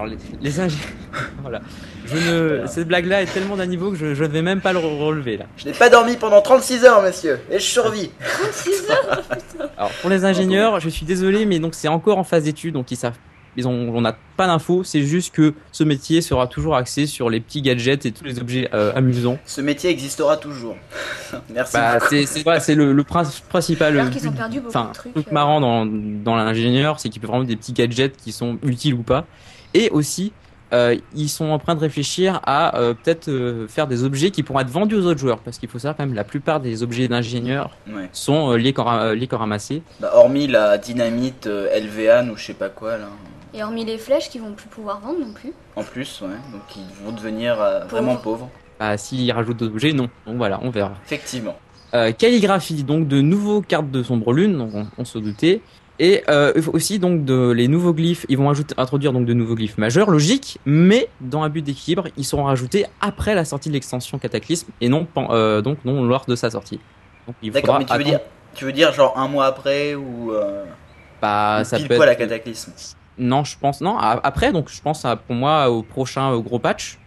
Les, 0.08 0.16
les 0.40 0.58
ingé- 0.60 0.76
voilà. 1.42 1.60
Je 2.06 2.16
ne, 2.16 2.66
cette 2.66 2.88
blague-là 2.88 3.22
est 3.22 3.26
tellement 3.26 3.56
d'un 3.56 3.66
niveau 3.66 3.90
que 3.90 3.96
je, 3.96 4.14
je 4.14 4.24
ne 4.24 4.28
vais 4.28 4.42
même 4.42 4.60
pas 4.60 4.72
le 4.72 4.78
re- 4.78 4.98
relever 5.04 5.36
là. 5.36 5.44
Je 5.56 5.66
n'ai 5.66 5.72
pas 5.72 5.90
dormi 5.90 6.16
pendant 6.16 6.40
36 6.40 6.84
heures, 6.84 7.02
monsieur, 7.02 7.38
et 7.50 7.58
je 7.58 7.64
survis. 7.64 8.10
36 8.20 8.90
heures 8.90 9.22
Alors 9.76 9.90
pour 10.00 10.10
les 10.10 10.24
ingénieurs, 10.24 10.80
je 10.80 10.88
suis 10.88 11.04
désolé, 11.06 11.44
mais 11.46 11.58
donc 11.58 11.74
c'est 11.74 11.88
encore 11.88 12.18
en 12.18 12.24
phase 12.24 12.44
d'étude, 12.44 12.74
donc 12.74 12.90
ils 12.90 12.96
savent, 12.96 13.16
ils 13.56 13.66
ont, 13.68 13.72
on 13.94 14.00
n'a 14.00 14.16
pas 14.36 14.46
d'infos. 14.46 14.84
C'est 14.84 15.02
juste 15.02 15.34
que 15.34 15.52
ce 15.72 15.82
métier 15.84 16.20
sera 16.22 16.46
toujours 16.46 16.76
axé 16.76 17.06
sur 17.06 17.28
les 17.28 17.40
petits 17.40 17.60
gadgets 17.60 18.06
et 18.06 18.12
tous 18.12 18.24
les 18.24 18.38
objets 18.38 18.68
euh, 18.72 18.92
amusants. 18.94 19.38
Ce 19.44 19.60
métier 19.60 19.90
existera 19.90 20.36
toujours. 20.36 20.76
Merci. 21.52 21.72
Bah, 21.74 21.98
c'est 22.08 22.24
c'est 22.24 22.42
voilà, 22.42 22.60
c'est 22.60 22.74
le, 22.76 22.92
le 22.92 23.02
prin- 23.04 23.24
principal. 23.48 23.98
Alors 23.98 24.10
qu'ils 24.12 24.28
ont 24.28 24.32
perdu 24.32 24.60
beaucoup 24.60 24.68
enfin, 24.68 24.88
de 24.90 24.94
trucs, 24.94 25.12
truc 25.12 25.28
euh. 25.28 25.32
marrant 25.32 25.60
dans, 25.60 25.84
dans 25.86 26.36
l'ingénieur, 26.36 27.00
c'est 27.00 27.08
qu'il 27.08 27.20
peut 27.20 27.26
vraiment 27.26 27.44
des 27.44 27.56
petits 27.56 27.72
gadgets 27.72 28.16
qui 28.16 28.32
sont 28.32 28.58
utiles 28.62 28.94
ou 28.94 29.02
pas. 29.02 29.26
Et 29.74 29.90
aussi, 29.90 30.32
euh, 30.72 30.96
ils 31.14 31.28
sont 31.28 31.46
en 31.46 31.58
train 31.58 31.74
de 31.74 31.80
réfléchir 31.80 32.40
à 32.44 32.78
euh, 32.78 32.94
peut-être 32.94 33.28
euh, 33.28 33.66
faire 33.68 33.86
des 33.86 34.04
objets 34.04 34.30
qui 34.30 34.42
pourront 34.42 34.60
être 34.60 34.68
vendus 34.70 34.96
aux 34.96 35.06
autres 35.06 35.18
joueurs, 35.20 35.38
parce 35.38 35.58
qu'il 35.58 35.68
faut 35.68 35.78
savoir 35.78 35.96
quand 35.96 36.04
même 36.06 36.14
la 36.14 36.24
plupart 36.24 36.60
des 36.60 36.82
objets 36.82 37.08
d'ingénieurs 37.08 37.70
Ouais. 37.90 38.08
sont 38.12 38.52
liés 38.54 38.72
qu'en 38.72 38.84
ramassés. 38.84 39.82
Bah, 40.00 40.10
hormis 40.14 40.46
la 40.46 40.76
dynamite 40.78 41.46
euh, 41.46 41.68
LVAN 41.78 42.28
ou 42.30 42.36
je 42.36 42.44
sais 42.46 42.54
pas 42.54 42.68
quoi 42.68 42.98
là. 42.98 43.08
Et 43.54 43.62
hormis 43.62 43.84
les 43.86 43.96
flèches 43.96 44.28
qu'ils 44.28 44.42
vont 44.42 44.52
plus 44.52 44.68
pouvoir 44.68 45.00
vendre 45.00 45.20
non 45.20 45.32
plus. 45.32 45.52
En 45.74 45.82
plus, 45.82 46.20
ouais. 46.20 46.28
Donc 46.52 46.62
ils 46.76 47.04
vont 47.04 47.12
devenir 47.12 47.60
euh, 47.60 47.84
vraiment 47.86 48.16
pauvres. 48.16 48.50
Bah, 48.78 48.96
s'il 48.98 49.30
rajoute 49.32 49.56
d'autres 49.56 49.72
objets, 49.72 49.92
non. 49.94 50.08
Donc 50.26 50.36
voilà, 50.36 50.60
on 50.62 50.70
verra. 50.70 50.92
Effectivement. 51.06 51.56
Euh, 51.94 52.12
calligraphie, 52.12 52.84
donc 52.84 53.08
de 53.08 53.22
nouveaux 53.22 53.62
cartes 53.62 53.90
de 53.90 54.02
sombre 54.02 54.34
lune, 54.34 54.58
donc 54.58 54.70
on, 54.74 54.86
on 54.98 55.04
se 55.06 55.18
doutait. 55.18 55.62
Et 56.00 56.22
euh, 56.28 56.52
aussi 56.72 56.98
donc 57.00 57.24
de 57.24 57.50
les 57.50 57.66
nouveaux 57.66 57.92
glyphes, 57.92 58.24
ils 58.28 58.38
vont 58.38 58.48
ajouter, 58.50 58.74
introduire 58.78 59.12
donc 59.12 59.26
de 59.26 59.32
nouveaux 59.34 59.56
glyphes 59.56 59.78
majeurs, 59.78 60.10
logique, 60.10 60.58
mais 60.64 61.08
dans 61.20 61.42
un 61.42 61.48
but 61.48 61.62
d'équilibre, 61.62 62.04
ils 62.16 62.24
seront 62.24 62.44
rajoutés 62.44 62.86
après 63.00 63.34
la 63.34 63.44
sortie 63.44 63.68
de 63.68 63.74
l'extension 63.74 64.18
Cataclysme 64.18 64.70
et 64.80 64.88
non 64.88 65.08
euh, 65.16 65.60
donc 65.60 65.84
non 65.84 66.04
lors 66.04 66.24
de 66.26 66.36
sa 66.36 66.50
sortie. 66.50 66.78
D'accord, 67.42 67.78
mais 67.80 67.84
tu 67.84 67.96
veux, 67.98 68.04
dire, 68.04 68.20
tu 68.54 68.64
veux 68.64 68.72
dire 68.72 68.92
genre 68.92 69.18
un 69.18 69.26
mois 69.28 69.46
après 69.46 69.94
ou 69.96 70.32
euh, 70.32 70.64
bah, 71.20 71.58
ou 71.60 71.64
ça 71.64 71.76
pile 71.78 71.88
peut 71.88 72.00
à 72.00 72.12
être- 72.12 72.18
Cataclysme? 72.18 72.72
Non, 73.18 73.42
je 73.42 73.58
pense 73.58 73.80
non. 73.80 73.98
a- 73.98 74.20
Après, 74.22 74.52
donc 74.52 74.68
je 74.70 74.80
pense 74.80 75.04
à, 75.04 75.16
pour 75.16 75.34
moi 75.34 75.68
au 75.68 75.82
prochain 75.82 76.32
euh, 76.32 76.38
gros 76.38 76.60
patch 76.60 76.98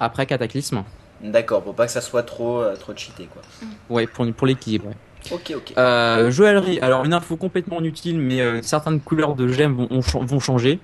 après 0.00 0.24
Cataclysme. 0.24 0.82
D'accord, 1.20 1.62
pour 1.62 1.74
pas 1.74 1.84
que 1.86 1.92
ça 1.92 2.00
soit 2.00 2.22
trop, 2.22 2.60
euh, 2.62 2.74
trop 2.76 2.94
cheaté 2.96 3.26
quoi. 3.32 3.42
Ouais, 3.90 4.06
pour 4.06 4.26
pour 4.32 4.46
l'équilibre. 4.46 4.86
ouais. 4.86 4.96
Ok, 5.30 5.52
ok. 5.56 5.72
Euh, 5.78 6.30
joaillerie. 6.30 6.78
Alors 6.80 7.04
une 7.04 7.14
info 7.14 7.36
complètement 7.36 7.80
inutile, 7.80 8.18
mais 8.18 8.40
euh, 8.40 8.60
certaines 8.62 9.00
couleurs 9.00 9.34
de 9.34 9.48
gemmes 9.48 9.74
vont, 9.74 10.00
vont- 10.26 10.40
changer. 10.40 10.78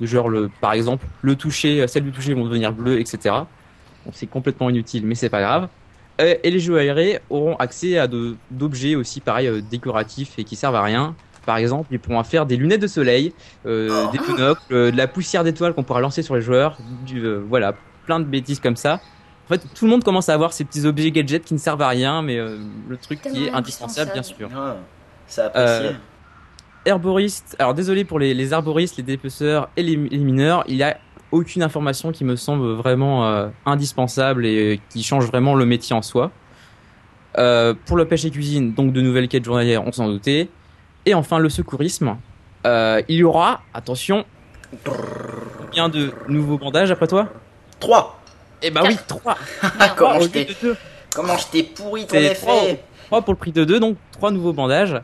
Genre 0.00 0.28
le, 0.28 0.48
par 0.60 0.72
exemple, 0.72 1.06
le 1.22 1.36
toucher, 1.36 1.86
celles 1.86 2.04
du 2.04 2.12
toucher 2.12 2.34
vont 2.34 2.44
devenir 2.44 2.72
bleues, 2.72 2.98
etc. 3.00 3.18
Bon, 4.04 4.10
c'est 4.12 4.26
complètement 4.26 4.70
inutile, 4.70 5.06
mais 5.06 5.14
c'est 5.14 5.28
pas 5.28 5.40
grave. 5.40 5.68
Euh, 6.20 6.34
et 6.42 6.50
les 6.50 6.60
joailleries 6.60 7.18
auront 7.30 7.56
accès 7.56 7.98
à 7.98 8.08
d'objets 8.50 8.94
aussi, 8.96 9.20
pareil, 9.20 9.46
euh, 9.48 9.60
décoratifs 9.62 10.38
et 10.38 10.44
qui 10.44 10.56
servent 10.56 10.74
à 10.74 10.82
rien. 10.82 11.16
Par 11.46 11.56
exemple, 11.56 11.88
ils 11.92 11.98
pourront 11.98 12.22
faire 12.24 12.46
des 12.46 12.56
lunettes 12.56 12.82
de 12.82 12.86
soleil, 12.86 13.34
euh, 13.66 14.06
des 14.12 14.18
monocles, 14.18 14.60
euh, 14.72 14.90
de 14.90 14.96
la 14.96 15.08
poussière 15.08 15.42
d'étoiles 15.44 15.74
qu'on 15.74 15.84
pourra 15.84 16.00
lancer 16.00 16.22
sur 16.22 16.34
les 16.36 16.42
joueurs, 16.42 16.78
du, 16.80 17.24
euh, 17.24 17.42
voilà, 17.48 17.74
plein 18.06 18.20
de 18.20 18.24
bêtises 18.24 18.60
comme 18.60 18.76
ça. 18.76 19.00
En 19.52 19.58
fait, 19.58 19.66
tout 19.74 19.84
le 19.84 19.90
monde 19.90 20.02
commence 20.02 20.30
à 20.30 20.34
avoir 20.34 20.54
ces 20.54 20.64
petits 20.64 20.86
objets 20.86 21.10
gadgets 21.10 21.44
qui 21.44 21.52
ne 21.52 21.58
servent 21.58 21.82
à 21.82 21.88
rien, 21.88 22.22
mais 22.22 22.38
euh, 22.38 22.56
le 22.88 22.96
truc 22.96 23.20
qui 23.20 23.44
est 23.44 23.50
indispensable, 23.50 24.12
bien 24.14 24.22
sûr. 24.22 24.48
Ah, 24.56 24.76
c'est 25.26 25.42
apprécié. 25.42 25.88
Euh, 25.88 25.92
Herboriste, 26.86 27.54
alors 27.58 27.74
désolé 27.74 28.04
pour 28.04 28.18
les, 28.18 28.32
les 28.32 28.54
herboristes, 28.54 28.96
les 28.96 29.02
dépeceurs 29.02 29.68
et 29.76 29.82
les, 29.82 29.94
les 29.96 30.18
mineurs, 30.18 30.64
il 30.68 30.76
y 30.76 30.82
a 30.82 30.96
aucune 31.32 31.62
information 31.62 32.12
qui 32.12 32.24
me 32.24 32.34
semble 32.34 32.66
vraiment 32.72 33.26
euh, 33.26 33.48
indispensable 33.66 34.46
et 34.46 34.80
qui 34.88 35.02
change 35.02 35.26
vraiment 35.26 35.54
le 35.54 35.66
métier 35.66 35.94
en 35.94 36.02
soi. 36.02 36.30
Euh, 37.36 37.74
pour 37.84 37.98
le 37.98 38.06
pêche 38.06 38.24
et 38.24 38.30
cuisine, 38.30 38.72
donc 38.72 38.94
de 38.94 39.02
nouvelles 39.02 39.28
quêtes 39.28 39.44
journalières, 39.44 39.86
on 39.86 39.92
s'en 39.92 40.08
doutait. 40.08 40.48
Et 41.04 41.12
enfin 41.12 41.38
le 41.38 41.50
secourisme, 41.50 42.16
Euh, 42.64 43.02
il 43.08 43.16
y 43.16 43.24
aura, 43.24 43.60
attention, 43.74 44.24
combien 44.84 45.90
de 45.90 46.10
nouveaux 46.28 46.56
bandages 46.58 46.90
après 46.90 47.06
toi? 47.08 47.28
3 47.80 48.21
Eh 48.62 48.70
bah 48.70 48.82
oui, 48.86 48.96
3 49.06 49.36
comment, 49.96 50.16
au 50.18 50.22
je 50.22 50.28
t'ai, 50.28 50.48
comment 51.14 51.36
je 51.36 51.46
t'ai 51.48 51.62
pourri 51.62 52.06
ton 52.06 52.16
effet 52.16 52.80
trois 53.06 53.22
pour 53.22 53.34
le 53.34 53.38
prix 53.38 53.52
de 53.52 53.64
2, 53.64 53.80
donc 53.80 53.96
trois 54.12 54.30
nouveaux 54.30 54.52
bandages. 54.52 55.00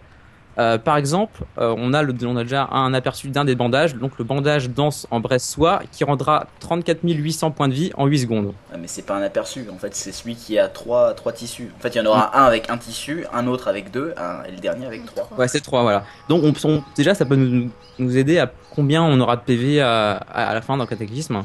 Euh, 0.59 0.77
par 0.77 0.97
exemple, 0.97 1.43
euh, 1.59 1.73
on, 1.79 1.95
a 1.95 2.03
le, 2.03 2.13
on 2.25 2.37
a 2.37 2.43
déjà 2.43 2.67
un 2.73 2.93
aperçu 2.93 3.29
d'un 3.29 3.45
des 3.45 3.55
bandages, 3.55 3.95
donc 3.95 4.19
le 4.19 4.25
bandage 4.25 4.69
dense 4.71 5.07
en 5.13 5.21
braise 5.21 5.45
soie 5.45 5.83
qui 5.93 6.03
rendra 6.03 6.49
34 6.59 6.99
800 7.05 7.53
points 7.53 7.69
de 7.69 7.75
vie 7.75 7.93
en 7.97 8.07
8 8.07 8.19
secondes. 8.19 8.53
Ah, 8.73 8.77
mais 8.77 8.89
c'est 8.89 9.03
pas 9.07 9.15
un 9.15 9.23
aperçu, 9.23 9.67
en 9.73 9.79
fait 9.79 9.95
c'est 9.95 10.11
celui 10.11 10.35
qui 10.35 10.59
a 10.59 10.67
3, 10.67 11.15
trois 11.15 11.31
tissus. 11.33 11.71
En 11.77 11.81
fait 11.81 11.91
il 11.95 11.99
y 11.99 12.01
en 12.01 12.07
aura 12.07 12.37
un 12.37 12.45
avec 12.45 12.71
un 12.71 12.77
tissu, 12.79 13.25
un 13.33 13.47
autre 13.47 13.69
avec 13.69 13.93
deux, 13.93 14.15
un- 14.17 14.43
et 14.49 14.51
le 14.51 14.57
dernier 14.59 14.87
avec 14.87 15.05
trois. 15.07 15.29
Ouais, 15.39 15.47
c'est 15.47 15.61
3, 15.61 15.83
voilà. 15.83 16.05
Donc 16.29 16.43
on, 16.43 16.53
on- 16.69 16.83
déjà, 16.97 17.15
ça 17.15 17.25
peut 17.25 17.37
nous, 17.37 17.71
nous 18.01 18.17
aider 18.17 18.41
à 18.41 18.51
combien 18.75 19.05
on 19.05 19.21
aura 19.21 19.37
de 19.37 19.43
PV 19.43 19.81
à, 19.81 20.13
à, 20.17 20.49
à 20.49 20.55
la 20.55 20.61
fin 20.61 20.77
dans 20.77 20.87
Cataclysme. 20.87 21.45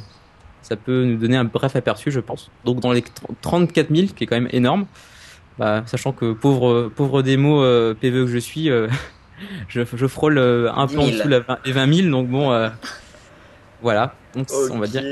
Ça 0.64 0.76
peut 0.76 1.04
nous 1.06 1.18
donner 1.18 1.38
un 1.38 1.44
bref 1.44 1.76
aperçu, 1.76 2.10
je 2.12 2.20
pense. 2.20 2.50
Donc 2.66 2.80
dans 2.80 2.92
les 2.92 3.02
tr- 3.02 3.06
34 3.42 3.94
000, 3.96 4.08
qui 4.16 4.24
est 4.24 4.28
quand 4.28 4.36
même 4.36 4.50
énorme, 4.52 4.86
bah, 5.60 5.84
sachant 5.86 6.12
que 6.14 6.34
pauvre, 6.34 6.90
pauvre 6.96 7.22
démo 7.22 7.62
euh, 7.62 7.94
PVE 7.94 8.26
que 8.26 8.32
je 8.32 8.38
suis, 8.40 8.70
euh, 8.72 8.88
je, 9.68 9.82
je 9.94 10.08
frôle 10.08 10.38
euh, 10.40 10.72
un 10.74 10.88
10 10.88 10.94
peu 10.96 11.00
en 11.02 11.06
000. 11.06 11.18
dessous 11.18 11.28
les 11.66 11.72
20 11.72 11.94
000, 11.94 12.10
donc 12.10 12.28
bon, 12.30 12.52
euh, 12.52 12.70
voilà. 13.84 14.16
Donc 14.34 14.48
on 14.72 14.80
va 14.80 14.88
dire. 14.88 15.04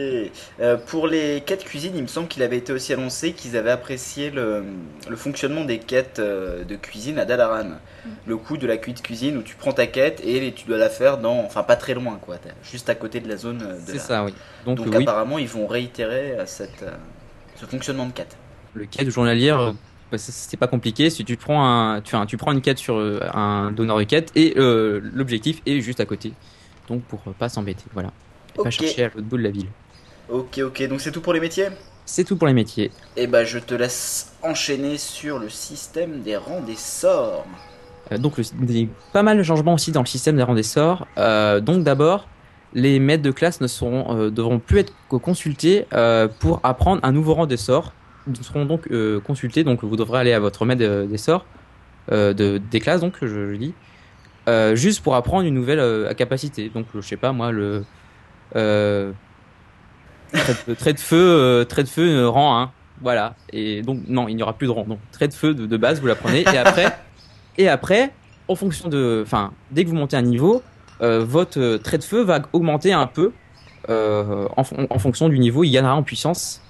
Euh, 0.59 0.77
pour 0.77 1.07
les 1.07 1.43
quêtes 1.45 1.63
cuisine, 1.63 1.91
il 1.95 2.01
me 2.01 2.07
semble 2.07 2.27
qu'il 2.27 2.41
avait 2.41 2.57
été 2.57 2.73
aussi 2.73 2.93
annoncé 2.93 3.33
qu'ils 3.33 3.55
avaient 3.55 3.69
apprécié 3.69 4.31
le, 4.31 4.63
le 5.07 5.15
fonctionnement 5.15 5.63
des 5.65 5.77
quêtes 5.77 6.17
euh, 6.19 6.63
de 6.63 6.75
cuisine 6.75 7.19
à 7.19 7.25
Dalaran. 7.25 7.65
Mm. 7.65 8.09
Le 8.25 8.37
coup 8.37 8.57
de 8.57 8.65
la 8.65 8.77
cuite 8.77 9.03
cuisine 9.03 9.37
où 9.37 9.43
tu 9.43 9.55
prends 9.55 9.73
ta 9.73 9.85
quête 9.85 10.21
et 10.25 10.53
tu 10.53 10.65
dois 10.65 10.77
la 10.77 10.89
faire 10.89 11.17
dans, 11.19 11.39
enfin 11.41 11.61
pas 11.63 11.75
très 11.75 11.93
loin 11.93 12.17
quoi, 12.19 12.37
juste 12.63 12.89
à 12.89 12.95
côté 12.95 13.19
de 13.19 13.27
la 13.29 13.37
zone 13.37 13.61
euh, 13.61 13.73
de 13.75 13.81
C'est 13.85 13.93
la- 13.95 13.99
ça, 13.99 14.23
oui. 14.25 14.33
Donc, 14.65 14.77
Donc 14.77 14.87
oui, 14.95 15.03
apparemment 15.03 15.37
ils 15.37 15.47
vont 15.49 15.67
réitérer 15.67 16.37
cette, 16.45 16.81
euh, 16.81 16.91
ce 17.57 17.65
fonctionnement 17.65 18.07
de 18.07 18.13
quête. 18.13 18.37
le 18.73 18.85
quête 18.85 19.09
journalière, 19.09 19.73
bah, 20.11 20.17
c'est- 20.17 20.57
pas 20.57 20.67
compliqué. 20.67 21.09
Si 21.09 21.23
tu 21.25 21.35
prends 21.37 21.63
un, 21.63 22.01
tu, 22.01 22.15
enfin, 22.15 22.25
tu 22.25 22.37
prends 22.37 22.53
une 22.53 22.61
quête 22.61 22.79
sur 22.79 22.97
un 22.97 23.71
donneur 23.71 23.97
de 23.97 24.03
quête 24.03 24.31
et 24.35 24.53
euh, 24.57 24.99
l'objectif 25.13 25.61
est 25.65 25.81
juste 25.81 25.99
à 25.99 26.05
côté. 26.05 26.33
Donc 26.87 27.03
pour 27.03 27.19
pas 27.19 27.49
s'embêter, 27.49 27.83
voilà. 27.93 28.11
Et 28.55 28.59
pas 28.59 28.69
Ok. 28.69 28.71
chercher 28.71 29.03
à 29.05 29.09
l'autre 29.09 29.27
bout 29.27 29.37
de 29.37 29.43
la 29.43 29.51
ville. 29.51 29.69
Ok 30.29 30.59
ok, 30.63 30.87
donc 30.87 31.01
c'est 31.01 31.11
tout 31.11 31.21
pour 31.21 31.33
les 31.33 31.39
métiers? 31.39 31.67
C'est 32.05 32.23
tout 32.23 32.37
pour 32.37 32.47
les 32.47 32.53
métiers. 32.53 32.91
Et 33.15 33.27
bah 33.27 33.43
je 33.43 33.59
te 33.59 33.73
laisse 33.73 34.33
enchaîner 34.41 34.97
sur 34.97 35.39
le 35.39 35.49
système 35.49 36.21
des 36.21 36.35
rangs 36.37 36.61
des 36.61 36.75
sorts. 36.75 37.45
Euh, 38.11 38.17
donc 38.17 38.37
le, 38.37 38.43
des, 38.65 38.89
pas 39.13 39.23
mal 39.23 39.37
de 39.37 39.43
changements 39.43 39.73
aussi 39.73 39.91
dans 39.91 40.01
le 40.01 40.07
système 40.07 40.35
des 40.35 40.43
rangs 40.43 40.55
des 40.55 40.63
sorts. 40.63 41.07
Euh, 41.17 41.59
donc 41.59 41.83
d'abord, 41.83 42.27
les 42.73 42.99
maîtres 42.99 43.23
de 43.23 43.31
classe 43.31 43.61
ne 43.61 43.67
seront, 43.67 44.17
euh, 44.17 44.29
devront 44.31 44.59
plus 44.59 44.79
être 44.79 44.93
co- 45.09 45.19
consultés 45.19 45.85
euh, 45.93 46.27
pour 46.27 46.59
apprendre 46.63 47.01
un 47.03 47.11
nouveau 47.11 47.33
rang 47.33 47.45
de 47.45 47.55
sorts. 47.55 47.93
Ils 48.27 48.43
seront 48.43 48.65
donc 48.65 48.87
consultés, 49.23 49.63
donc 49.63 49.83
vous 49.83 49.95
devrez 49.95 50.19
aller 50.19 50.33
à 50.33 50.39
votre 50.39 50.63
maître 50.65 50.81
de- 50.81 51.07
des 51.09 51.17
sorts, 51.17 51.45
de, 52.11 52.59
des 52.59 52.79
classes 52.79 53.01
donc 53.01 53.15
je, 53.21 53.27
je 53.27 53.55
dis, 53.55 53.73
juste 54.75 55.01
pour 55.01 55.15
apprendre 55.15 55.43
une 55.47 55.55
nouvelle 55.55 56.13
capacité. 56.15 56.69
Donc 56.69 56.87
je 56.93 57.01
sais 57.01 57.17
pas 57.17 57.31
moi 57.31 57.51
le 57.51 57.83
euh, 58.55 59.11
trait, 60.33 60.55
de, 60.67 60.73
trait 60.73 60.93
de 60.93 60.99
feu, 60.99 61.17
euh, 61.17 61.63
trait 61.65 61.83
de 61.83 61.89
feu 61.89 62.07
euh, 62.09 62.29
rang 62.29 62.59
1. 62.61 62.71
Voilà. 63.01 63.35
Et 63.51 63.81
donc 63.81 63.99
non, 64.07 64.27
il 64.27 64.35
n'y 64.35 64.43
aura 64.43 64.53
plus 64.53 64.67
de 64.67 64.71
rang. 64.71 64.83
Donc 64.85 64.99
trait 65.11 65.27
de 65.27 65.33
feu 65.33 65.53
de, 65.53 65.65
de 65.65 65.77
base, 65.77 65.99
vous 66.01 66.07
l'apprenez. 66.07 66.41
Et 66.53 66.57
après, 66.57 66.95
et 67.57 67.67
après, 67.67 68.11
en 68.47 68.55
fonction 68.55 68.89
de, 68.89 69.21
enfin, 69.25 69.51
dès 69.71 69.83
que 69.83 69.89
vous 69.89 69.95
montez 69.95 70.15
un 70.17 70.21
niveau, 70.21 70.61
euh, 71.01 71.23
votre 71.25 71.77
trait 71.77 71.97
de 71.97 72.03
feu 72.03 72.21
va 72.21 72.41
augmenter 72.53 72.93
un 72.93 73.07
peu 73.07 73.31
euh, 73.89 74.47
en, 74.55 74.63
fon- 74.63 74.85
en 74.89 74.99
fonction 74.99 75.29
du 75.29 75.39
niveau. 75.39 75.63
Il 75.63 75.71
gagnera 75.71 75.95
en 75.95 76.03
puissance 76.03 76.61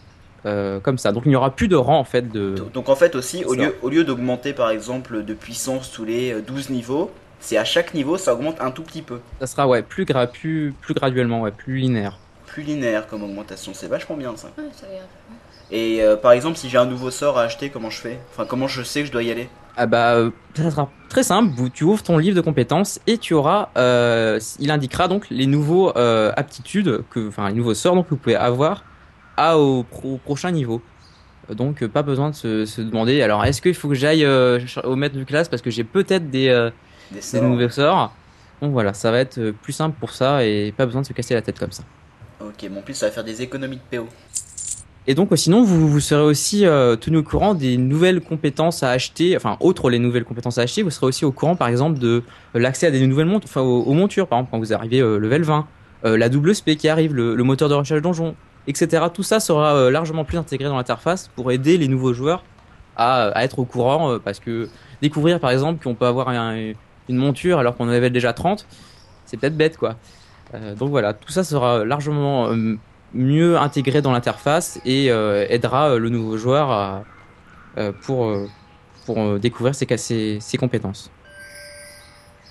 euh, 0.45 0.79
comme 0.79 0.97
ça. 0.97 1.11
Donc 1.11 1.23
il 1.25 1.29
n'y 1.29 1.35
aura 1.35 1.53
plus 1.53 1.67
de 1.67 1.75
rang 1.75 1.99
en 1.99 2.05
fait 2.05 2.31
de. 2.31 2.55
Donc 2.73 2.87
en 2.87 2.95
fait 2.95 3.13
aussi, 3.15 3.43
au 3.43 3.53
ça. 3.53 3.61
lieu, 3.61 3.75
au 3.81 3.89
lieu 3.89 4.05
d'augmenter 4.05 4.53
par 4.53 4.69
exemple 4.69 5.23
de 5.25 5.33
puissance 5.33 5.91
tous 5.91 6.05
les 6.05 6.31
euh, 6.31 6.41
12 6.41 6.69
niveaux, 6.69 7.11
c'est 7.41 7.57
à 7.57 7.65
chaque 7.65 7.93
niveau 7.93 8.17
ça 8.17 8.33
augmente 8.33 8.61
un 8.61 8.71
tout 8.71 8.83
petit 8.83 9.01
peu. 9.01 9.19
Ça 9.39 9.47
sera 9.47 9.67
ouais 9.67 9.81
plus 9.81 10.05
gra 10.05 10.27
plus, 10.27 10.73
plus 10.81 10.93
graduellement, 10.93 11.41
ouais, 11.41 11.51
plus 11.51 11.77
linéaire. 11.77 12.17
Plus 12.47 12.63
linéaire 12.63 13.07
comme 13.07 13.23
augmentation, 13.23 13.73
c'est 13.73 13.87
vachement 13.87 14.15
bien 14.15 14.35
ça. 14.37 14.47
Ouais, 14.57 14.63
ça 14.73 14.85
Et 15.71 16.01
euh, 16.01 16.15
par 16.17 16.33
exemple, 16.33 16.57
si 16.57 16.69
j'ai 16.69 16.77
un 16.77 16.85
nouveau 16.85 17.11
sort 17.11 17.37
à 17.37 17.43
acheter, 17.43 17.69
comment 17.69 17.89
je 17.89 17.97
fais? 17.97 18.19
Enfin, 18.31 18.45
comment 18.45 18.67
je 18.67 18.83
sais 18.83 19.01
que 19.01 19.07
je 19.07 19.11
dois 19.11 19.23
y 19.23 19.31
aller? 19.31 19.47
Ah 19.77 19.85
bah 19.85 20.15
euh, 20.15 20.31
ça 20.55 20.69
sera 20.69 20.89
très 21.07 21.23
simple. 21.23 21.69
Tu 21.73 21.85
ouvres 21.85 22.03
ton 22.03 22.17
livre 22.17 22.35
de 22.35 22.41
compétences 22.41 22.99
et 23.07 23.17
tu 23.17 23.33
auras, 23.33 23.69
euh, 23.77 24.37
il 24.59 24.69
indiquera 24.69 25.07
donc 25.07 25.27
les 25.29 25.45
nouveaux 25.45 25.95
euh, 25.97 26.33
aptitudes 26.35 27.03
que, 27.09 27.29
enfin 27.29 27.47
les 27.47 27.55
nouveaux 27.55 27.73
sorts 27.73 27.95
donc 27.95 28.05
que 28.05 28.09
vous 28.11 28.17
pouvez 28.17 28.35
avoir 28.35 28.83
à 29.37 29.57
au, 29.57 29.83
pro- 29.83 30.15
au 30.15 30.17
prochain 30.17 30.51
niveau. 30.51 30.81
Donc 31.49 31.87
pas 31.87 32.03
besoin 32.03 32.31
de 32.31 32.35
se, 32.35 32.65
se 32.65 32.81
demander. 32.81 33.21
Alors 33.21 33.45
est-ce 33.45 33.61
qu'il 33.61 33.73
faut 33.73 33.87
que 33.87 33.95
j'aille 33.95 34.25
euh, 34.25 34.59
au 34.83 34.97
maître 34.97 35.17
de 35.17 35.23
classe 35.23 35.47
parce 35.47 35.61
que 35.61 35.71
j'ai 35.71 35.85
peut-être 35.85 36.29
des, 36.29 36.49
Des 37.11 37.41
nouveaux 37.41 37.69
sorts. 37.69 38.13
Donc 38.61 38.71
voilà, 38.73 38.93
ça 38.93 39.11
va 39.11 39.19
être 39.19 39.37
euh, 39.39 39.51
plus 39.51 39.73
simple 39.73 39.95
pour 39.99 40.11
ça 40.11 40.45
et 40.45 40.71
pas 40.75 40.85
besoin 40.85 41.01
de 41.01 41.07
se 41.07 41.13
casser 41.13 41.33
la 41.33 41.41
tête 41.41 41.57
comme 41.59 41.71
ça. 41.71 41.83
Ok, 42.39 42.67
mon 42.71 42.81
plus 42.81 42.93
ça 42.93 43.07
va 43.07 43.11
faire 43.11 43.23
des 43.23 43.41
économies 43.41 43.77
de 43.77 43.97
PO. 43.97 44.07
Et 45.07 45.15
donc, 45.15 45.29
sinon, 45.35 45.63
vous, 45.63 45.87
vous 45.89 45.99
serez 45.99 46.21
aussi 46.21 46.63
euh, 46.65 46.95
tenu 46.95 47.17
au 47.17 47.23
courant 47.23 47.55
des 47.55 47.75
nouvelles 47.77 48.21
compétences 48.21 48.83
à 48.83 48.91
acheter, 48.91 49.35
enfin, 49.35 49.57
autres 49.59 49.89
les 49.89 49.97
nouvelles 49.97 50.25
compétences 50.25 50.59
à 50.59 50.61
acheter, 50.61 50.83
vous 50.83 50.91
serez 50.91 51.07
aussi 51.07 51.25
au 51.25 51.31
courant, 51.31 51.55
par 51.55 51.69
exemple, 51.69 51.97
de 51.97 52.21
euh, 52.55 52.59
l'accès 52.59 52.85
à 52.85 52.91
des 52.91 53.05
nouvelles 53.07 53.25
montres, 53.25 53.47
enfin, 53.49 53.61
aux, 53.61 53.81
aux 53.81 53.93
montures, 53.93 54.27
par 54.27 54.37
exemple, 54.37 54.51
quand 54.51 54.59
vous 54.59 54.73
arrivez 54.73 54.99
euh, 54.99 55.17
level 55.17 55.41
20, 55.41 55.67
euh, 56.05 56.17
la 56.17 56.29
double 56.29 56.53
SP 56.53 56.77
qui 56.77 56.87
arrive, 56.87 57.15
le, 57.15 57.33
le 57.33 57.43
moteur 57.43 57.67
de 57.67 57.73
recherche 57.73 58.01
donjon, 58.03 58.35
etc. 58.67 59.05
Tout 59.11 59.23
ça 59.23 59.39
sera 59.39 59.89
largement 59.89 60.23
plus 60.23 60.37
intégré 60.37 60.69
dans 60.69 60.77
l'interface 60.77 61.31
pour 61.35 61.51
aider 61.51 61.79
les 61.79 61.87
nouveaux 61.87 62.13
joueurs 62.13 62.43
à, 62.95 63.29
à 63.29 63.43
être 63.43 63.57
au 63.57 63.65
courant, 63.65 64.19
parce 64.23 64.39
que 64.39 64.69
découvrir, 65.01 65.39
par 65.39 65.49
exemple, 65.49 65.83
qu'on 65.83 65.95
peut 65.95 66.05
avoir 66.05 66.29
un- 66.29 66.73
une 67.11 67.17
monture 67.17 67.59
alors 67.59 67.77
qu'on 67.77 67.85
en 67.85 67.91
avait 67.91 68.09
déjà 68.09 68.33
30, 68.33 68.65
c'est 69.25 69.37
peut-être 69.37 69.55
bête, 69.55 69.77
quoi. 69.77 69.95
Euh, 70.53 70.75
donc 70.75 70.89
voilà, 70.89 71.13
tout 71.13 71.31
ça 71.31 71.43
sera 71.43 71.85
largement 71.85 72.49
euh, 72.49 72.75
mieux 73.13 73.57
intégré 73.57 74.01
dans 74.01 74.11
l'interface 74.11 74.79
et 74.85 75.11
euh, 75.11 75.45
aidera 75.49 75.97
le 75.97 76.09
nouveau 76.09 76.37
joueur 76.37 76.71
à, 76.71 77.03
pour, 78.01 78.35
pour 79.05 79.39
découvrir 79.39 79.73
ses, 79.75 80.39
ses, 80.41 80.57
compétences. 80.57 81.09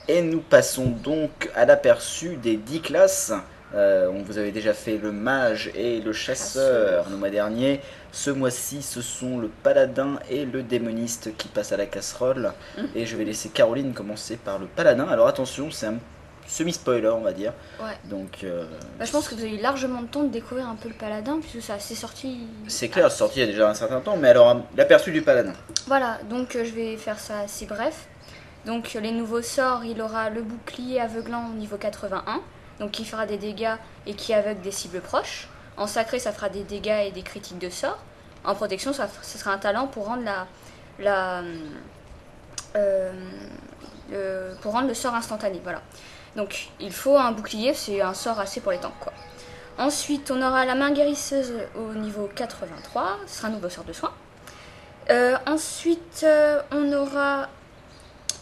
Et 0.09 0.23
nous 0.23 0.41
passons 0.41 0.87
donc 0.87 1.51
à 1.55 1.67
l'aperçu 1.67 2.37
des 2.37 2.57
10 2.57 2.81
classes. 2.81 3.33
On 3.75 4.23
vous 4.25 4.39
avait 4.39 4.51
déjà 4.51 4.73
fait 4.73 4.97
le 4.97 5.13
mage 5.13 5.71
et 5.75 6.01
le 6.01 6.13
chasseur 6.13 7.07
le 7.11 7.17
mois 7.17 7.31
dernier. 7.31 7.81
Ce 8.13 8.31
mois-ci, 8.31 8.83
ce 8.83 9.03
sont 9.03 9.39
le 9.39 9.49
paladin 9.49 10.19
et 10.29 10.45
le 10.45 10.63
démoniste 10.63 11.37
qui 11.37 11.49
passent 11.49 11.73
à 11.73 11.77
la 11.77 11.87
casserole. 11.87 12.53
Mm. 12.77 12.83
Et 12.95 13.07
je 13.07 13.17
vais 13.17 13.25
laisser 13.25 13.49
Caroline 13.49 13.93
commencer 13.93 14.37
par 14.37 14.59
le 14.59 14.67
paladin. 14.67 15.07
Alors 15.09 15.29
attention, 15.29 15.71
c'est 15.71 15.87
un 15.87 15.99
semi-spoiler, 16.47 17.09
on 17.09 17.21
va 17.21 17.33
dire. 17.33 17.53
Ouais. 17.81 17.97
Donc 18.05 18.45
euh, 18.45 18.65
Bah, 18.99 19.05
je 19.05 19.13
pense 19.13 19.29
que 19.29 19.35
vous 19.35 19.43
avez 19.43 19.55
eu 19.55 19.61
largement 19.61 20.03
de 20.03 20.09
temps 20.09 20.25
de 20.25 20.29
découvrir 20.29 20.69
un 20.69 20.75
peu 20.75 20.89
le 20.89 20.95
paladin, 20.95 21.39
puisque 21.41 21.65
ça 21.65 21.79
c'est 21.79 21.95
sorti. 21.95 22.49
c'est 22.67 22.89
clair, 22.89 23.11
c'est 23.11 23.19
sorti 23.19 23.39
il 23.39 23.43
y 23.43 23.49
a 23.49 23.53
déjà 23.53 23.71
un 23.71 23.75
certain 23.75 24.01
temps. 24.01 24.17
Mais 24.17 24.29
alors, 24.29 24.61
l'aperçu 24.77 25.13
du 25.13 25.23
paladin. 25.23 25.53
Voilà, 25.87 26.19
donc 26.29 26.57
euh, 26.57 26.65
je 26.65 26.73
vais 26.73 26.97
faire 26.97 27.19
ça 27.19 27.41
assez 27.41 27.67
bref. 27.67 28.07
Donc 28.67 28.93
euh, 28.95 29.01
les 29.01 29.13
nouveaux 29.13 29.43
sorts, 29.43 29.85
il 29.85 30.03
aura 30.03 30.31
le 30.31 30.43
bouclier 30.43 31.01
aveuglant 31.01 31.49
au 31.51 31.55
niveau 31.57 31.77
81, 31.77 32.41
donc 32.81 32.91
qui 32.91 33.05
fera 33.05 33.27
des 33.27 33.39
dégâts 33.39 33.77
et 34.07 34.15
qui 34.15 34.35
aveugle 34.35 34.61
des 34.61 34.73
cibles 34.73 35.01
proches. 35.01 35.49
En 35.81 35.87
sacré, 35.89 36.19
ça 36.21 36.31
fera 36.31 36.49
des 36.49 36.63
dégâts 36.63 37.07
et 37.07 37.11
des 37.11 37.23
critiques 37.23 37.59
de 37.59 37.71
sort. 37.71 37.99
En 38.45 38.55
protection, 38.55 38.93
ça, 38.93 39.09
sera 39.23 39.51
un 39.53 39.59
talent 39.59 39.87
pour 39.89 40.07
rendre 40.07 40.23
la, 40.99 41.43
euh, 42.77 43.13
le- 44.11 44.55
pour 44.61 44.73
rendre 44.73 44.89
le 44.89 44.95
sort 44.95 45.15
instantané. 45.15 45.61
Voilà. 45.63 45.81
Donc 46.37 46.69
il 46.79 46.93
faut 46.93 47.17
un 47.17 47.33
bouclier, 47.33 47.75
c'est 47.75 48.01
un 48.01 48.15
sort 48.15 48.39
assez 48.39 48.61
pour 48.61 48.73
les 48.73 48.79
tanks 48.79 48.99
quoi. 49.01 49.13
Ensuite, 49.79 50.31
on 50.31 50.41
aura 50.43 50.65
la 50.67 50.75
main 50.75 50.91
guérisseuse 50.93 51.55
au 51.75 51.95
niveau 51.95 52.29
83, 52.35 53.17
ce 53.27 53.39
sera 53.39 53.49
un 53.49 53.53
nouveau 53.53 53.69
sort 53.71 53.85
de 53.85 53.93
soin. 53.93 54.13
Euh, 55.11 55.37
ensuite, 55.47 56.21
euh, 56.25 56.61
on 56.71 56.93
aura 56.93 57.49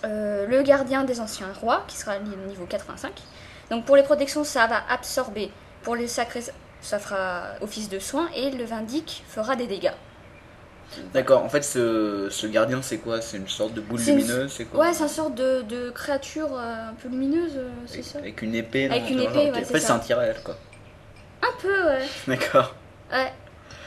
euh, 0.05 0.47
le 0.47 0.62
gardien 0.62 1.05
des 1.05 1.20
anciens 1.20 1.53
rois, 1.61 1.84
qui 1.86 1.97
sera 1.97 2.16
au 2.16 2.47
niveau 2.49 2.66
85. 2.66 3.12
Donc 3.70 3.84
pour 3.84 3.97
les 3.97 4.03
protections, 4.03 4.43
ça 4.45 4.66
va 4.66 4.82
absorber. 4.91 5.51
Pour 5.82 5.95
les 5.95 6.09
sacrés, 6.09 6.43
ça 6.80 6.98
fera 6.98 7.44
office 7.60 7.88
de 7.88 7.98
soin. 7.98 8.28
Et 8.34 8.50
le 8.50 8.64
vindique 8.64 9.24
fera 9.28 9.56
des 9.56 9.66
dégâts. 9.66 9.92
D'accord, 11.12 11.44
en 11.44 11.50
fait, 11.50 11.62
ce, 11.62 12.28
ce 12.30 12.46
gardien, 12.46 12.80
c'est 12.80 12.96
quoi? 12.96 13.20
C'est 13.20 13.36
une 13.36 13.46
sorte 13.48 13.74
de 13.74 13.82
boule 13.82 14.00
lumineuse 14.00 14.50
C'est 14.56 14.64
quoi? 14.64 14.80
Ouais, 14.86 14.94
c'est 14.94 15.02
une 15.02 15.08
sorte 15.10 15.34
de, 15.34 15.60
de 15.62 15.90
créature 15.90 16.48
euh, 16.52 16.88
un 16.88 16.94
peu 16.94 17.08
lumineuse, 17.08 17.52
euh, 17.56 17.68
c'est 17.86 18.02
ça 18.02 18.18
avec 18.20 18.40
une 18.40 18.54
épée. 18.54 18.88
non, 18.88 18.94
Avec 18.96 19.10
une 19.10 19.20
épée, 19.20 19.50
ouais, 19.50 19.50
En 19.50 19.64
fait, 19.64 19.80
c'est 19.80 19.90
un 19.90 19.98
tirage, 19.98 20.42
quoi. 20.42 20.56
Un 21.42 21.60
peu, 21.60 21.84
ouais. 21.86 22.06
D'accord. 22.26 22.74
ouais. 23.12 23.32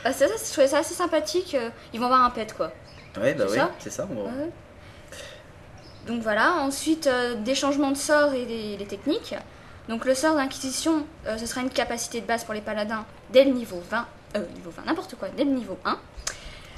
Bah, 0.04 0.12
c'est 0.14 0.28
ça, 0.28 0.34
je 0.38 0.52
trouvais 0.52 0.68
ça 0.68 0.78
assez 0.80 0.94
sympathique. 0.94 1.56
euh, 1.56 1.70
Ils 1.92 2.00
vont 2.00 2.06
avoir 2.06 2.24
un 2.24 2.30
pet, 2.30 2.54
quoi. 2.56 2.72
Ouais, 3.20 3.34
bah 3.34 3.46
oui, 3.50 3.58
c'est 3.80 3.90
ça. 3.90 4.06
va- 4.06 4.14
Ouais. 4.22 4.50
Donc 6.08 6.22
voilà, 6.22 6.54
ensuite 6.60 7.08
euh, 7.08 7.36
des 7.36 7.56
changements 7.56 7.92
de 7.92 7.98
sort 7.98 8.34
et 8.34 8.46
des, 8.46 8.78
les 8.78 8.86
techniques. 8.86 9.36
Donc 9.92 10.06
le 10.06 10.16
sort 10.16 10.38
d'inquisition, 10.38 11.06
euh, 11.28 11.38
ce 11.38 11.46
sera 11.46 11.60
une 11.60 11.70
capacité 11.70 12.22
de 12.22 12.26
base 12.26 12.46
pour 12.46 12.54
les 12.54 12.62
paladins 12.62 13.04
dès 13.32 13.44
le 13.44 13.52
niveau 13.52 13.82
20, 13.90 14.08
euh, 14.38 14.46
niveau 14.56 14.70
20, 14.72 14.86
n'importe 14.86 15.16
quoi, 15.16 15.28
dès 15.36 15.44
le 15.44 15.52
niveau 15.52 15.78
1. 15.84 16.00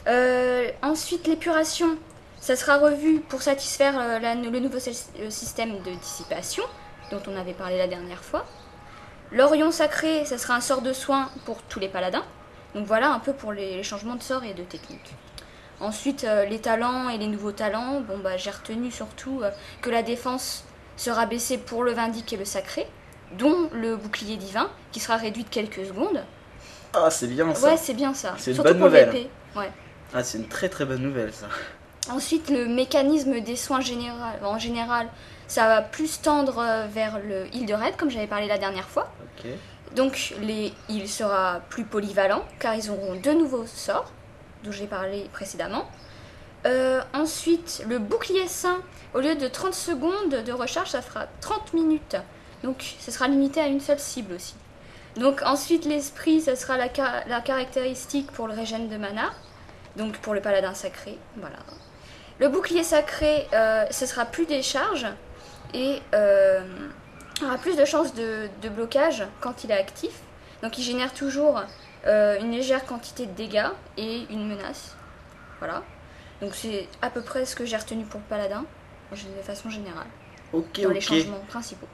Euh, 0.07 0.71
ensuite 0.81 1.27
l'épuration, 1.27 1.95
ça 2.41 2.55
sera 2.55 2.79
revu 2.79 3.19
pour 3.19 3.43
satisfaire 3.43 3.93
euh, 3.99 4.17
le 4.17 4.59
nouveau 4.59 4.79
sy- 4.79 4.97
système 5.29 5.77
de 5.83 5.91
dissipation 5.91 6.63
dont 7.11 7.21
on 7.27 7.37
avait 7.39 7.53
parlé 7.53 7.77
la 7.77 7.85
dernière 7.85 8.23
fois. 8.23 8.47
L'Orion 9.31 9.69
sacré, 9.69 10.25
ça 10.25 10.39
sera 10.39 10.55
un 10.55 10.61
sort 10.61 10.81
de 10.81 10.91
soin 10.91 11.29
pour 11.45 11.61
tous 11.61 11.79
les 11.79 11.89
paladins. 11.89 12.23
Donc 12.73 12.87
voilà 12.87 13.11
un 13.11 13.19
peu 13.19 13.33
pour 13.33 13.53
les, 13.53 13.83
changements 13.83 14.15
de 14.15 14.23
sort 14.23 14.43
et 14.43 14.55
de 14.55 14.63
technique. 14.63 15.13
Ensuite, 15.79 16.25
les 16.49 16.59
talents 16.59 17.09
et 17.09 17.19
les 17.19 17.27
nouveaux 17.27 17.51
talents, 17.51 18.01
bon 18.01 18.17
bah 18.17 18.37
j'ai 18.37 18.49
retenu 18.49 18.89
surtout 18.89 19.41
que 19.83 19.91
la 19.91 20.01
défense 20.01 20.63
sera 20.97 21.27
baissée 21.27 21.59
pour 21.59 21.83
le 21.83 21.91
vindique 21.91 22.33
et 22.33 22.37
le 22.37 22.45
sacré, 22.45 22.87
dont 23.37 23.69
le 23.73 23.95
bouclier 23.95 24.37
divin, 24.37 24.69
qui 24.91 24.99
sera 24.99 25.17
réduit 25.17 25.43
de 25.43 25.49
quelques 25.49 25.85
secondes. 25.85 26.23
Ah, 26.93 27.09
c'est 27.09 27.27
bien 27.27 27.53
ça. 27.53 27.67
Ouais, 27.67 27.77
c'est 27.77 27.93
bien 27.93 28.13
ça. 28.13 28.35
C'est 28.37 28.51
une 28.51 28.55
surtout 28.55 28.69
bonne 28.71 28.79
pour 28.79 28.87
nouvelle. 28.87 29.09
l'épée. 29.11 29.29
Ouais. 29.55 29.71
Ah, 30.13 30.23
c'est 30.23 30.37
une 30.37 30.47
très 30.47 30.69
très 30.69 30.85
bonne 30.85 31.01
nouvelle, 31.01 31.33
ça. 31.33 31.47
Ensuite, 32.11 32.49
le 32.49 32.67
mécanisme 32.67 33.39
des 33.39 33.55
soins 33.55 33.81
général, 33.81 34.39
en 34.43 34.59
général, 34.59 35.07
ça 35.47 35.67
va 35.67 35.81
plus 35.81 36.21
tendre 36.21 36.59
euh, 36.59 36.85
vers 36.87 37.19
le 37.19 37.47
heal 37.55 37.65
de 37.65 37.73
raid, 37.73 37.95
comme 37.95 38.09
j'avais 38.09 38.27
parlé 38.27 38.47
la 38.47 38.57
dernière 38.57 38.87
fois. 38.89 39.11
Donc, 39.95 40.33
les 40.41 40.73
heal 40.89 41.07
sera 41.07 41.61
plus 41.69 41.83
polyvalent, 41.83 42.43
car 42.59 42.75
ils 42.75 42.89
auront 42.89 43.15
deux 43.15 43.33
nouveaux 43.33 43.65
sorts, 43.65 44.11
dont 44.63 44.71
j'ai 44.71 44.87
parlé 44.87 45.29
précédemment. 45.33 45.85
Euh, 46.65 47.01
ensuite, 47.13 47.83
le 47.87 47.99
bouclier 47.99 48.47
sain, 48.47 48.77
au 49.13 49.19
lieu 49.19 49.35
de 49.35 49.47
30 49.47 49.73
secondes 49.73 50.29
de 50.29 50.51
recharge, 50.51 50.89
ça 50.89 51.01
fera 51.01 51.27
30 51.41 51.73
minutes. 51.73 52.15
Donc, 52.63 52.95
ce 52.99 53.11
sera 53.11 53.27
limité 53.27 53.59
à 53.59 53.67
une 53.67 53.79
seule 53.81 53.99
cible 53.99 54.33
aussi. 54.35 54.55
Donc, 55.17 55.41
ensuite, 55.43 55.85
l'esprit, 55.85 56.41
ça 56.41 56.55
sera 56.55 56.77
la, 56.77 56.87
ca- 56.93 57.23
la 57.27 57.41
caractéristique 57.41 58.31
pour 58.31 58.47
le 58.47 58.53
régène 58.53 58.87
de 58.89 58.97
mana. 58.97 59.31
Donc, 59.95 60.17
pour 60.19 60.33
le 60.33 60.41
paladin 60.41 60.73
sacré. 60.73 61.17
Voilà. 61.37 61.57
Le 62.39 62.47
bouclier 62.49 62.83
sacré, 62.83 63.47
euh, 63.53 63.85
ce 63.91 64.05
sera 64.05 64.25
plus 64.25 64.45
des 64.47 64.63
charges 64.63 65.05
et 65.73 65.99
euh, 66.15 66.61
aura 67.43 67.57
plus 67.57 67.75
de 67.75 67.85
chances 67.85 68.13
de, 68.15 68.47
de 68.61 68.69
blocage 68.69 69.23
quand 69.39 69.63
il 69.63 69.71
est 69.71 69.77
actif. 69.77 70.21
Donc, 70.63 70.77
il 70.79 70.83
génère 70.83 71.13
toujours 71.13 71.61
euh, 72.07 72.39
une 72.39 72.51
légère 72.51 72.85
quantité 72.85 73.25
de 73.27 73.33
dégâts 73.33 73.69
et 73.97 74.25
une 74.31 74.47
menace. 74.47 74.95
Voilà. 75.59 75.83
Donc, 76.41 76.55
c'est 76.55 76.87
à 77.01 77.09
peu 77.09 77.21
près 77.21 77.45
ce 77.45 77.55
que 77.55 77.65
j'ai 77.65 77.77
retenu 77.77 78.03
pour 78.05 78.19
le 78.19 78.25
paladin, 78.25 78.65
de 79.11 79.41
façon 79.43 79.69
générale, 79.69 80.07
dans 80.83 80.89
les 80.89 81.01
changements 81.01 81.43
principaux. 81.47 81.87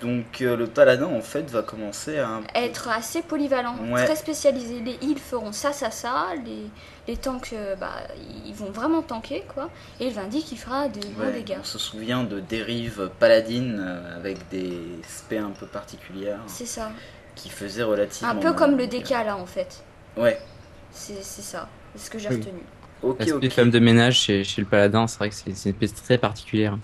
Donc, 0.00 0.40
euh, 0.42 0.56
le 0.56 0.66
paladin, 0.66 1.06
en 1.06 1.20
fait, 1.20 1.50
va 1.50 1.62
commencer 1.62 2.18
à. 2.18 2.40
être 2.54 2.88
assez 2.88 3.22
polyvalent, 3.22 3.76
Ouais. 3.90 4.04
très 4.04 4.16
spécialisé. 4.16 4.80
Les 4.80 4.98
heals 5.06 5.18
feront 5.18 5.52
ça, 5.52 5.72
ça, 5.72 5.90
ça. 5.90 6.28
Les, 6.44 6.64
les 7.08 7.16
tanks, 7.16 7.50
euh, 7.52 7.76
bah, 7.76 7.92
ils 8.44 8.54
vont 8.54 8.70
vraiment 8.70 9.02
tanker, 9.02 9.44
quoi. 9.54 9.70
Et 10.00 10.06
le 10.08 10.12
Vindic, 10.14 10.50
il 10.52 10.58
fera 10.58 10.88
de 10.88 11.00
bons 11.00 11.24
Ouais, 11.26 11.32
dégâts. 11.32 11.56
on 11.60 11.64
se 11.64 11.78
souvient 11.78 12.24
de 12.24 12.40
dérives 12.40 13.10
paladines 13.18 13.78
euh, 13.80 14.16
avec 14.16 14.36
des 14.50 14.78
spé 15.08 15.38
un 15.38 15.50
peu 15.50 15.66
particulières 15.66 16.40
C'est 16.46 16.66
ça. 16.66 16.90
qui 17.34 17.48
faisaient 17.48 17.82
relativement. 17.82 18.32
Un 18.32 18.36
peu 18.36 18.48
mal. 18.48 18.56
comme 18.56 18.76
le 18.76 18.86
DK, 18.86 19.10
là, 19.10 19.36
en 19.36 19.46
fait. 19.46 19.82
Ouais, 20.16 20.38
C'est 20.92 21.22
c'est 21.22 21.42
ça. 21.42 21.68
C'est 21.94 22.06
ce 22.06 22.10
que 22.10 22.18
j'ai 22.18 22.28
Oui. 22.28 22.36
retenu. 22.36 22.60
ok, 23.02 23.18
L'aspect 23.20 23.46
ok. 23.46 23.52
femme 23.52 23.70
de 23.70 23.78
ménage 23.78 24.18
chez, 24.20 24.44
chez 24.44 24.60
le 24.60 24.66
paladin, 24.66 25.06
c'est 25.06 25.18
vrai 25.18 25.28
que 25.30 25.34
c'est 25.34 25.46
une 25.46 25.52
espèce 25.52 25.94
très 25.94 26.18
particulière. 26.18 26.76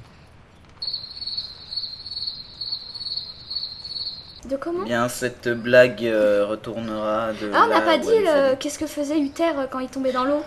De 4.48 4.56
comment 4.56 4.84
Bien, 4.84 5.08
cette 5.08 5.48
blague 5.48 6.04
euh, 6.04 6.44
retournera 6.46 7.32
de. 7.32 7.50
Ah, 7.54 7.62
on 7.64 7.68
n'a 7.68 7.80
pas 7.80 7.98
dit 7.98 8.08
le- 8.18 8.56
qu'est-ce 8.56 8.78
que 8.78 8.86
faisait 8.86 9.18
Uther 9.18 9.50
euh, 9.56 9.66
quand 9.70 9.78
il 9.78 9.88
tombait 9.88 10.12
dans 10.12 10.24
l'eau? 10.24 10.42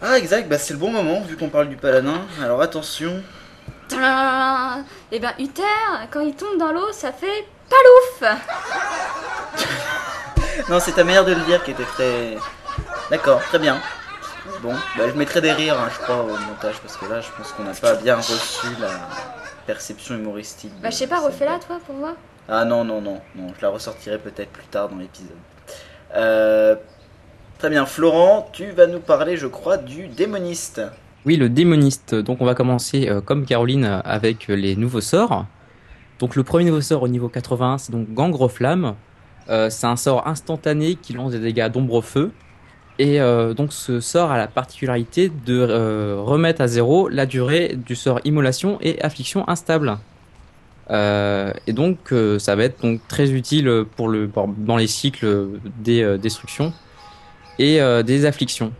Ah, 0.00 0.18
exact, 0.18 0.48
bah, 0.48 0.58
c'est 0.58 0.72
le 0.72 0.78
bon 0.78 0.90
moment 0.90 1.20
vu 1.20 1.36
qu'on 1.36 1.50
parle 1.50 1.68
du 1.68 1.76
paladin. 1.76 2.22
Alors 2.42 2.62
attention. 2.62 3.22
Et 3.92 5.18
ben 5.20 5.32
Uther, 5.38 5.62
quand 6.10 6.20
il 6.20 6.34
tombe 6.34 6.56
dans 6.58 6.72
l'eau, 6.72 6.90
ça 6.92 7.12
fait 7.12 7.46
palouf 7.68 8.38
Non, 10.70 10.80
c'est 10.80 10.92
ta 10.92 11.04
manière 11.04 11.24
de 11.24 11.32
le 11.34 11.40
dire 11.42 11.62
qui 11.64 11.72
était 11.72 11.84
très. 11.84 12.36
D'accord, 13.10 13.40
très 13.42 13.58
bien. 13.58 13.78
Bon, 14.62 14.72
bah, 14.96 15.04
je 15.08 15.12
mettrai 15.14 15.40
des 15.40 15.52
rires, 15.52 15.78
hein, 15.78 15.88
je 15.92 16.02
crois, 16.02 16.22
au 16.22 16.28
montage, 16.28 16.78
parce 16.80 16.96
que 16.96 17.06
là, 17.06 17.20
je 17.20 17.28
pense 17.36 17.52
qu'on 17.52 17.64
n'a 17.64 17.74
pas 17.74 17.94
bien 17.94 18.16
reçu 18.16 18.66
la 18.80 18.90
perception 19.66 20.14
humoristique. 20.14 20.72
Bah, 20.82 20.90
je 20.90 20.96
sais 20.96 21.06
pas, 21.06 21.20
refais-la, 21.20 21.58
toi, 21.58 21.78
pour 21.84 21.94
moi. 21.94 22.14
Ah 22.48 22.64
non, 22.64 22.84
non, 22.84 23.00
non, 23.00 23.20
non, 23.36 23.46
je 23.56 23.62
la 23.62 23.70
ressortirai 23.70 24.18
peut-être 24.18 24.50
plus 24.50 24.66
tard 24.66 24.88
dans 24.88 24.96
l'épisode. 24.96 25.30
Euh, 26.14 26.76
très 27.58 27.70
bien, 27.70 27.86
Florent, 27.86 28.48
tu 28.52 28.70
vas 28.70 28.86
nous 28.86 29.00
parler, 29.00 29.36
je 29.36 29.46
crois, 29.46 29.76
du 29.78 30.08
démoniste. 30.08 30.82
Oui, 31.26 31.36
le 31.36 31.48
démoniste. 31.48 32.14
Donc 32.14 32.42
on 32.42 32.44
va 32.44 32.54
commencer 32.54 33.08
euh, 33.08 33.22
comme 33.22 33.46
Caroline 33.46 34.02
avec 34.04 34.50
euh, 34.50 34.54
les 34.54 34.76
nouveaux 34.76 35.00
sorts. 35.00 35.46
Donc 36.18 36.36
le 36.36 36.42
premier 36.42 36.66
nouveau 36.66 36.82
sort 36.82 37.02
au 37.02 37.08
niveau 37.08 37.28
81, 37.28 37.78
c'est 37.78 37.92
donc 37.92 38.12
Gangre 38.12 38.48
Flamme. 38.48 38.94
Euh, 39.48 39.70
c'est 39.70 39.86
un 39.86 39.96
sort 39.96 40.26
instantané 40.28 40.96
qui 40.96 41.14
lance 41.14 41.32
des 41.32 41.38
dégâts 41.38 41.70
d'ombre 41.70 42.02
feu. 42.02 42.30
Et 42.98 43.18
donc 43.56 43.72
ce 43.72 43.98
sort 43.98 44.30
a 44.30 44.38
la 44.38 44.46
particularité 44.46 45.28
de 45.28 46.16
remettre 46.16 46.60
à 46.60 46.68
zéro 46.68 47.08
la 47.08 47.26
durée 47.26 47.74
du 47.74 47.96
sort 47.96 48.20
immolation 48.22 48.78
et 48.80 49.02
affliction 49.02 49.48
instable. 49.48 49.98
Euh, 50.90 51.52
et 51.66 51.72
donc 51.72 52.12
euh, 52.12 52.38
ça 52.38 52.56
va 52.56 52.64
être 52.64 52.82
donc 52.82 53.00
très 53.08 53.30
utile 53.30 53.84
pour 53.96 54.08
le 54.08 54.30
dans 54.58 54.76
les 54.76 54.86
cycles 54.86 55.48
des 55.78 56.02
euh, 56.02 56.18
destructions 56.18 56.74
et 57.58 57.80
euh, 57.80 58.02
des 58.02 58.26
afflictions. 58.26 58.72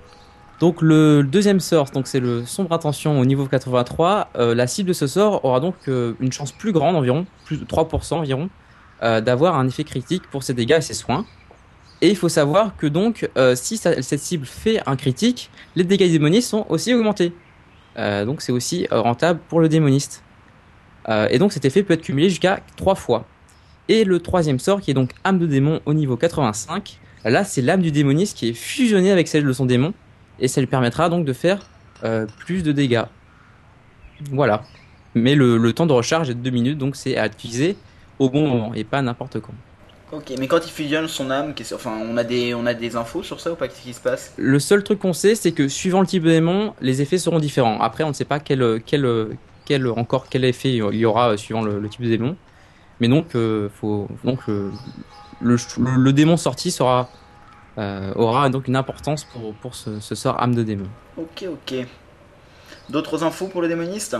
Donc 0.61 0.83
le 0.83 1.23
deuxième 1.23 1.61
sort, 1.61 1.91
donc 1.91 2.07
c'est 2.07 2.21
le 2.21 2.45
sombre 2.45 2.73
intention 2.73 3.19
au 3.19 3.25
niveau 3.25 3.47
83. 3.47 4.31
euh, 4.37 4.55
la 4.55 4.67
cible 4.67 4.89
de 4.89 4.93
ce 4.93 5.07
sort 5.07 5.45
aura 5.45 5.61
donc 5.61 5.75
une 5.87 6.33
chance 6.33 6.53
plus 6.53 6.73
grande 6.73 6.95
environ, 6.97 7.27
plus 7.45 7.57
de 7.59 7.65
3% 7.65 8.15
environ, 8.15 8.49
d'avoir 9.03 9.59
un 9.59 9.67
effet 9.67 9.85
critique 9.85 10.23
pour 10.31 10.43
ses 10.43 10.55
dégâts 10.55 10.77
et 10.79 10.81
ses 10.81 10.95
soins. 10.95 11.27
Et 12.01 12.09
il 12.09 12.17
faut 12.17 12.31
savoir 12.31 12.77
que 12.77 12.87
donc 12.87 13.29
si 13.57 13.77
cette 13.77 14.21
cible 14.21 14.47
fait 14.47 14.81
un 14.87 14.97
critique, 14.97 15.51
les 15.75 15.85
dégâts 15.85 16.11
démonistes 16.11 16.49
sont 16.51 16.65
aussi 16.69 16.95
augmentés. 16.95 17.35
Donc 17.97 18.41
c'est 18.41 18.53
aussi 18.53 18.87
rentable 18.91 19.41
pour 19.49 19.61
le 19.61 19.69
démoniste. 19.69 20.24
Euh, 21.09 21.29
et 21.31 21.39
donc 21.39 21.53
cet 21.53 21.65
effet 21.65 21.83
peut 21.83 21.95
être 21.95 22.03
cumulé 22.03 22.29
jusqu'à 22.29 22.61
3 22.77 22.95
fois. 22.95 23.27
Et 23.89 24.05
le 24.05 24.19
troisième 24.21 24.59
sort, 24.59 24.81
qui 24.81 24.91
est 24.91 24.95
donc 24.95 25.11
âme 25.25 25.39
de 25.39 25.47
démon 25.47 25.81
au 25.85 25.95
niveau 25.95 26.17
85, 26.17 26.99
là 27.25 27.45
c'est 27.45 27.61
l'âme 27.61 27.83
du 27.83 27.91
démoniste 27.91 28.37
qui 28.37 28.49
est 28.49 28.55
fusionnée 28.55 29.11
avec 29.11 29.29
celle 29.29 29.45
de 29.45 29.53
son 29.53 29.67
démon, 29.67 29.93
et 30.41 30.49
ça 30.49 30.61
lui 30.61 30.67
permettra 30.67 31.09
donc 31.09 31.25
de 31.25 31.33
faire 31.33 31.61
euh, 32.05 32.27
plus 32.39 32.63
de 32.63 32.73
dégâts. 32.73 33.05
Voilà. 34.31 34.63
Mais 35.15 35.35
le, 35.35 35.59
le 35.59 35.73
temps 35.73 35.87
de 35.87 35.93
recharge 35.93 36.31
est 36.31 36.35
de 36.35 36.41
2 36.41 36.51
minutes, 36.51 36.79
donc 36.79 36.97
c'est 36.97 37.17
à 37.17 37.27
utiliser 37.27 37.77
au 38.19 38.31
bon 38.31 38.49
moment, 38.49 38.75
et 38.75 38.85
pas 38.85 39.03
n'importe 39.03 39.41
quand. 39.41 39.55
Ok, 40.13 40.33
mais 40.39 40.47
quand 40.47 40.65
il 40.65 40.71
fusionne 40.71 41.09
son 41.09 41.31
âme, 41.31 41.55
enfin, 41.75 41.99
on 42.09 42.17
a 42.17 42.25
des, 42.25 42.55
on 42.55 42.67
a 42.67 42.75
des 42.75 42.95
infos 42.95 43.23
sur 43.23 43.41
ça 43.41 43.53
ou 43.53 43.57
pas? 43.57 43.67
Qu'est-ce 43.67 43.83
qui 43.83 43.93
se 43.93 44.01
passe? 44.01 44.33
Le 44.37 44.59
seul 44.61 44.85
truc 44.85 45.01
qu'on 45.01 45.13
sait, 45.13 45.35
c'est 45.35 45.53
que 45.53 45.67
suivant 45.67 46.01
le 46.01 46.07
type 46.07 46.23
de 46.23 46.31
démon, 46.31 46.73
les 46.81 47.03
effets 47.03 47.19
seront 47.19 47.41
différents. 47.41 47.81
Après, 47.81 48.05
on 48.05 48.09
ne 48.09 48.13
sait 48.13 48.25
pas 48.25 48.39
quel, 48.39 48.81
quel, 48.87 49.05
quel, 49.65 49.87
encore 49.89 50.29
quel 50.29 50.45
effet 50.45 50.71
il 50.71 50.97
y 50.97 51.05
aura 51.05 51.31
euh, 51.31 51.37
suivant 51.37 51.63
le, 51.63 51.79
le 51.81 51.89
type 51.89 52.03
de 52.03 52.09
démon. 52.09 52.37
Mais 53.01 53.09
donc, 53.09 53.35
euh, 53.35 53.69
faut, 53.69 54.09
donc 54.23 54.41
euh, 54.49 54.71
le, 55.41 55.57
le, 55.79 55.97
le 55.97 56.13
démon 56.13 56.37
sorti 56.37 56.71
sera, 56.71 57.11
euh, 57.79 58.13
aura 58.15 58.49
donc 58.51 58.69
une 58.69 58.77
importance 58.77 59.25
pour, 59.25 59.55
pour 59.55 59.75
ce, 59.75 60.01
ce 60.01 60.15
sort 60.15 60.41
âme 60.43 60.55
de 60.55 60.63
démon. 60.63 60.89
Ok, 61.17 61.45
ok. 61.51 61.87
D'autres 62.89 63.25
infos 63.25 63.49
pour 63.49 63.63
le 63.63 63.69
démoniste 63.69 64.17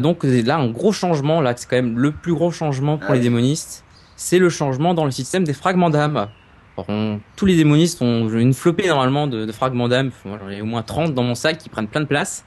donc 0.00 0.22
là, 0.22 0.58
un 0.58 0.68
gros 0.68 0.92
changement, 0.92 1.40
là, 1.40 1.54
c'est 1.56 1.66
quand 1.66 1.76
même 1.76 1.98
le 1.98 2.12
plus 2.12 2.34
gros 2.34 2.50
changement 2.50 2.98
pour 2.98 3.08
Ah 3.08 3.14
les 3.14 3.20
oui. 3.20 3.24
démonistes, 3.24 3.86
c'est 4.16 4.38
le 4.38 4.50
changement 4.50 4.92
dans 4.92 5.06
le 5.06 5.10
système 5.10 5.44
des 5.44 5.54
fragments 5.54 5.88
d'âme. 5.88 6.28
On- 6.76 7.20
tous 7.36 7.46
les 7.46 7.56
démonistes 7.56 8.02
ont 8.02 8.28
une 8.28 8.52
flopée 8.52 8.86
normalement 8.86 9.26
de, 9.26 9.46
de 9.46 9.52
fragments 9.52 9.88
d'âme, 9.88 10.10
j'en 10.26 10.50
ai 10.50 10.60
au 10.60 10.66
moins 10.66 10.82
30 10.82 11.14
dans 11.14 11.22
mon 11.22 11.34
sac 11.34 11.56
qui 11.56 11.70
prennent 11.70 11.88
plein 11.88 12.02
de 12.02 12.06
place. 12.06 12.44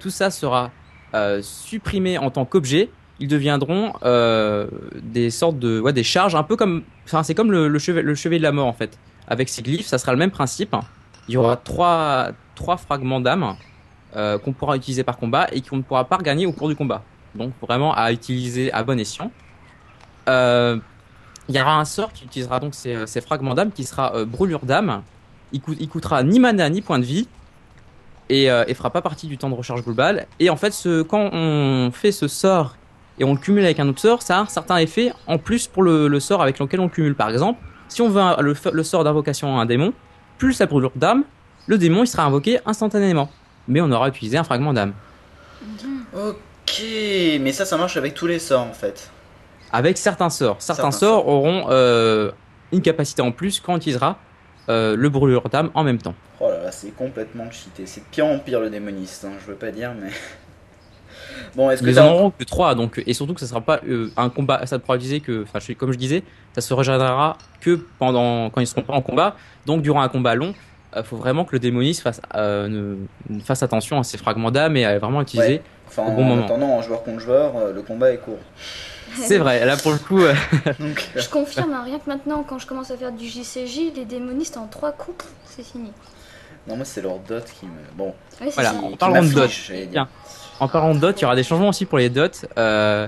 Tout 0.00 0.10
ça 0.10 0.30
sera 0.32 0.72
euh, 1.16 1.40
supprimé 1.42 2.18
en 2.18 2.30
tant 2.30 2.44
qu'objet. 2.44 2.90
Ils 3.18 3.28
deviendront 3.28 3.94
euh, 4.04 4.66
des 5.02 5.30
sortes 5.30 5.58
de, 5.58 5.80
ouais, 5.80 5.94
des 5.94 6.04
charges, 6.04 6.34
un 6.34 6.42
peu 6.42 6.54
comme, 6.54 6.82
enfin, 7.06 7.22
c'est 7.22 7.34
comme 7.34 7.50
le, 7.50 7.66
le, 7.66 7.78
chevet, 7.78 8.02
le 8.02 8.14
chevet 8.14 8.36
de 8.36 8.42
la 8.42 8.52
mort 8.52 8.66
en 8.66 8.74
fait. 8.74 8.98
Avec 9.26 9.48
ces 9.48 9.62
glyphes, 9.62 9.86
ça 9.86 9.96
sera 9.98 10.12
le 10.12 10.18
même 10.18 10.30
principe. 10.30 10.76
Il 11.26 11.34
y 11.34 11.36
aura 11.38 11.56
trois, 11.56 12.32
trois 12.54 12.76
fragments 12.76 13.20
d'âme 13.20 13.56
euh, 14.16 14.38
qu'on 14.38 14.52
pourra 14.52 14.76
utiliser 14.76 15.02
par 15.02 15.16
combat 15.16 15.48
et 15.52 15.62
qu'on 15.62 15.78
ne 15.78 15.82
pourra 15.82 16.04
pas 16.04 16.18
regagner 16.18 16.44
au 16.46 16.52
cours 16.52 16.68
du 16.68 16.76
combat. 16.76 17.02
Donc 17.34 17.52
vraiment 17.62 17.94
à 17.94 18.12
utiliser 18.12 18.70
à 18.72 18.84
bon 18.84 19.00
escient. 19.00 19.30
Euh, 20.28 20.78
Il 21.48 21.56
y 21.56 21.60
aura 21.60 21.78
un 21.80 21.84
sort 21.86 22.12
qui 22.12 22.24
utilisera 22.24 22.60
donc 22.60 22.74
ces, 22.74 23.06
ces 23.06 23.22
fragments 23.22 23.54
d'âme 23.54 23.72
qui 23.72 23.84
sera 23.84 24.24
brûlure 24.26 24.66
d'âme. 24.66 25.02
Il, 25.52 25.60
il 25.80 25.88
coûtera 25.88 26.22
ni 26.22 26.38
mana 26.38 26.68
ni 26.68 26.82
point 26.82 26.98
de 26.98 27.04
vie 27.04 27.28
et, 28.28 28.50
euh, 28.50 28.64
et 28.66 28.74
fera 28.74 28.90
pas 28.90 29.02
partie 29.02 29.26
du 29.26 29.38
temps 29.38 29.50
de 29.50 29.54
recharge 29.54 29.82
global. 29.84 30.26
Et 30.40 30.50
en 30.50 30.56
fait, 30.56 30.72
ce, 30.72 31.02
quand 31.02 31.30
on 31.32 31.90
fait 31.92 32.12
ce 32.12 32.28
sort 32.28 32.76
et 33.18 33.24
on 33.24 33.32
le 33.32 33.38
cumule 33.38 33.64
avec 33.64 33.80
un 33.80 33.88
autre 33.88 34.00
sort, 34.00 34.22
ça 34.22 34.36
a 34.38 34.40
un 34.42 34.46
certain 34.46 34.76
effet 34.78 35.12
en 35.26 35.38
plus 35.38 35.66
pour 35.66 35.82
le, 35.82 36.08
le 36.08 36.20
sort 36.20 36.42
avec 36.42 36.58
lequel 36.58 36.80
on 36.80 36.84
le 36.84 36.90
cumule. 36.90 37.14
Par 37.14 37.30
exemple, 37.30 37.60
si 37.88 38.02
on 38.02 38.08
veut 38.08 38.20
un- 38.20 38.36
le, 38.40 38.82
sort 38.82 39.04
d'invocation 39.04 39.56
à 39.58 39.62
un 39.62 39.66
démon, 39.66 39.92
plus 40.38 40.58
la 40.58 40.66
brûlure 40.66 40.92
d'âme, 40.96 41.24
le 41.66 41.78
démon 41.78 42.02
il 42.04 42.06
sera 42.06 42.24
invoqué 42.24 42.58
instantanément. 42.66 43.30
Mais 43.68 43.80
on 43.80 43.90
aura 43.90 44.08
utilisé 44.08 44.36
un 44.38 44.44
fragment 44.44 44.72
d'âme. 44.72 44.92
Ok, 46.14 46.82
mais 47.40 47.52
ça, 47.52 47.64
ça 47.64 47.76
marche 47.76 47.96
avec 47.96 48.14
tous 48.14 48.26
les 48.26 48.38
sorts 48.38 48.62
en 48.62 48.72
fait. 48.72 49.10
Avec 49.72 49.98
certains 49.98 50.30
sorts. 50.30 50.56
Certains, 50.60 50.90
Certains 50.90 50.98
sorts 50.98 51.28
auront 51.28 51.66
euh, 51.70 52.30
une 52.72 52.82
capacité 52.82 53.22
en 53.22 53.32
plus 53.32 53.60
quand 53.60 53.74
on 53.74 53.76
utilisera 53.76 54.18
euh, 54.68 54.96
le 54.96 55.08
brûlure 55.08 55.48
d'âme 55.48 55.70
en 55.74 55.84
même 55.84 55.98
temps. 55.98 56.14
Oh 56.40 56.48
là 56.48 56.62
là, 56.64 56.72
c'est 56.72 56.90
complètement 56.94 57.50
cheaté. 57.50 57.86
C'est 57.86 58.00
de 58.00 58.06
pire 58.10 58.26
en 58.26 58.38
pire 58.38 58.60
le 58.60 58.70
démoniste, 58.70 59.24
hein, 59.24 59.32
je 59.40 59.46
veux 59.50 59.56
pas 59.56 59.70
dire, 59.70 59.92
mais. 60.00 60.10
bon, 61.54 61.70
est-ce 61.70 61.82
que 61.82 61.88
Ils 61.88 62.00
en 62.00 62.08
auront 62.12 62.30
que 62.30 62.44
3, 62.44 62.74
donc, 62.74 63.02
et 63.06 63.12
surtout 63.14 63.34
que 63.34 63.40
ça 63.40 63.46
sera 63.46 63.60
pas 63.60 63.80
euh, 63.88 64.10
un 64.16 64.28
combat, 64.28 64.66
ça 64.66 64.76
ne 64.76 64.80
pourra 64.82 64.96
utiliser 64.96 65.20
que, 65.20 65.44
enfin, 65.44 65.58
comme 65.74 65.92
je 65.92 65.98
disais, 65.98 66.22
ça 66.54 66.60
se 66.60 66.72
régénérera 66.74 67.38
que 67.60 67.80
pendant, 67.98 68.50
quand 68.50 68.60
ils 68.60 68.66
seront 68.66 68.82
pas 68.82 68.94
en 68.94 69.02
combat. 69.02 69.36
Donc, 69.66 69.82
durant 69.82 70.02
un 70.02 70.08
combat 70.08 70.34
long, 70.34 70.54
il 70.96 71.02
faut 71.02 71.16
vraiment 71.16 71.44
que 71.44 71.52
le 71.52 71.58
démoniste 71.58 72.02
fasse, 72.02 72.20
euh, 72.34 72.68
ne- 72.68 72.96
ne 73.28 73.40
fasse 73.40 73.62
attention 73.62 73.98
à 73.98 74.04
ses 74.04 74.18
fragments 74.18 74.50
d'âme 74.50 74.76
et 74.76 74.84
à 74.84 74.98
vraiment 74.98 75.20
utiliser. 75.20 75.48
Ouais. 75.54 75.62
Enfin, 75.88 76.02
au 76.04 76.10
bon 76.12 76.22
en 76.22 76.28
moment. 76.28 76.44
attendant, 76.44 76.70
en 76.70 76.82
joueur 76.82 77.02
contre 77.02 77.20
joueur, 77.20 77.56
euh, 77.56 77.72
le 77.72 77.82
combat 77.82 78.12
est 78.12 78.18
court. 78.18 78.38
C'est 79.26 79.38
vrai, 79.38 79.64
là 79.64 79.76
pour 79.76 79.92
le 79.92 79.98
coup, 79.98 80.20
euh, 80.22 80.34
Donc, 80.80 81.08
euh, 81.16 81.20
Je 81.20 81.28
confirme, 81.28 81.72
hein, 81.72 81.82
rien 81.84 81.98
que 81.98 82.08
maintenant, 82.08 82.42
quand 82.46 82.58
je 82.58 82.66
commence 82.66 82.90
à 82.90 82.96
faire 82.96 83.12
du 83.12 83.26
JCJ, 83.26 83.92
les 83.94 84.04
démonistes 84.04 84.56
en 84.56 84.66
trois 84.66 84.92
coups, 84.92 85.24
c'est 85.44 85.64
fini. 85.64 85.92
non, 86.68 86.76
moi 86.76 86.84
c'est 86.84 87.02
leur 87.02 87.18
dot 87.20 87.44
qui 87.44 87.66
me. 87.66 87.72
Bon, 87.96 88.14
Voilà, 88.54 88.70
fini. 88.70 88.84
en 88.84 88.90
qui 88.90 88.96
parlant 88.96 89.22
de 89.22 89.28
dot, 89.28 89.36
m'afflige, 89.42 89.64
j'allais 89.68 89.86
dire. 89.86 89.90
tiens, 89.92 90.08
en 90.60 90.68
parlant 90.68 90.94
de 90.94 91.00
dot, 91.00 91.18
il 91.18 91.22
y 91.22 91.24
aura 91.24 91.36
des 91.36 91.42
changements 91.44 91.68
aussi 91.68 91.84
pour 91.86 91.98
les 91.98 92.08
dots. 92.10 92.26
Euh, 92.58 93.06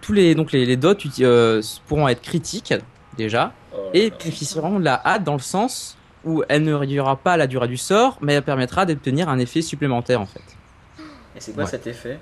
tous 0.00 0.12
les, 0.12 0.34
donc 0.34 0.52
les, 0.52 0.66
les 0.66 0.76
dots 0.76 0.94
euh, 1.20 1.62
pourront 1.86 2.08
être 2.08 2.20
critiques 2.22 2.74
déjà. 3.16 3.52
Oh 3.76 3.78
et 3.94 4.10
bénéficieront 4.10 4.78
de 4.78 4.84
la 4.84 5.00
hâte 5.04 5.24
dans 5.24 5.32
le 5.34 5.38
sens 5.40 5.96
où 6.24 6.42
elle 6.48 6.62
ne 6.62 6.72
réduira 6.74 7.16
pas 7.16 7.36
la 7.36 7.46
durée 7.46 7.68
du 7.68 7.76
sort, 7.76 8.18
mais 8.20 8.34
elle 8.34 8.42
permettra 8.42 8.86
d'obtenir 8.86 9.28
un 9.28 9.38
effet 9.38 9.62
supplémentaire 9.62 10.20
en 10.20 10.26
fait. 10.26 10.40
Et 11.36 11.40
c'est 11.40 11.52
quoi 11.52 11.64
Ouais. 11.64 11.70
cet 11.70 11.86
effet? 11.86 12.18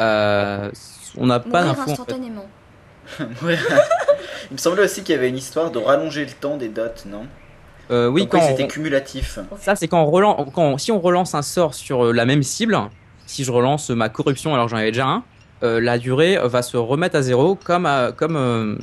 Euh, 0.00 0.70
on 1.18 1.26
n'a 1.26 1.40
pas 1.40 1.62
Mourir 1.62 1.64
d'infos 1.66 1.80
en 1.82 1.84
fait. 1.84 1.90
instantanément. 1.92 2.46
Ouais. 3.42 3.58
Il 4.50 4.54
me 4.54 4.58
semblait 4.58 4.84
aussi 4.84 5.02
qu'il 5.02 5.14
y 5.14 5.18
avait 5.18 5.28
une 5.28 5.36
histoire 5.36 5.70
de 5.70 5.78
rallonger 5.78 6.24
le 6.24 6.32
temps 6.32 6.56
des 6.56 6.68
dots, 6.68 6.82
non? 7.06 7.26
Euh, 7.90 8.08
oui, 8.08 8.26
quand 8.26 8.40
c'était 8.40 8.64
on- 8.64 8.66
cumulatif. 8.68 9.38
ça 9.60 9.76
c'est 9.76 9.88
quand 9.88 10.00
on 10.02 10.10
relance, 10.10 10.46
quand 10.54 10.78
si 10.78 10.90
on 10.90 11.00
relance 11.00 11.34
un 11.34 11.42
sort 11.42 11.74
sur 11.74 12.06
euh, 12.06 12.12
la 12.12 12.24
même 12.24 12.42
cible, 12.42 12.78
si 13.26 13.44
je 13.44 13.52
relance 13.52 13.90
ma 13.90 14.08
corruption 14.08 14.54
alors 14.54 14.68
j'en 14.68 14.78
avais 14.78 14.90
déjà 14.90 15.06
un, 15.06 15.22
euh, 15.62 15.80
la 15.82 15.98
durée 15.98 16.38
va 16.44 16.62
se 16.62 16.78
remettre 16.78 17.16
à 17.16 17.22
zéro 17.22 17.56
comme 17.56 17.84
à- 17.84 18.12
comme 18.12 18.36
euh, 18.36 18.76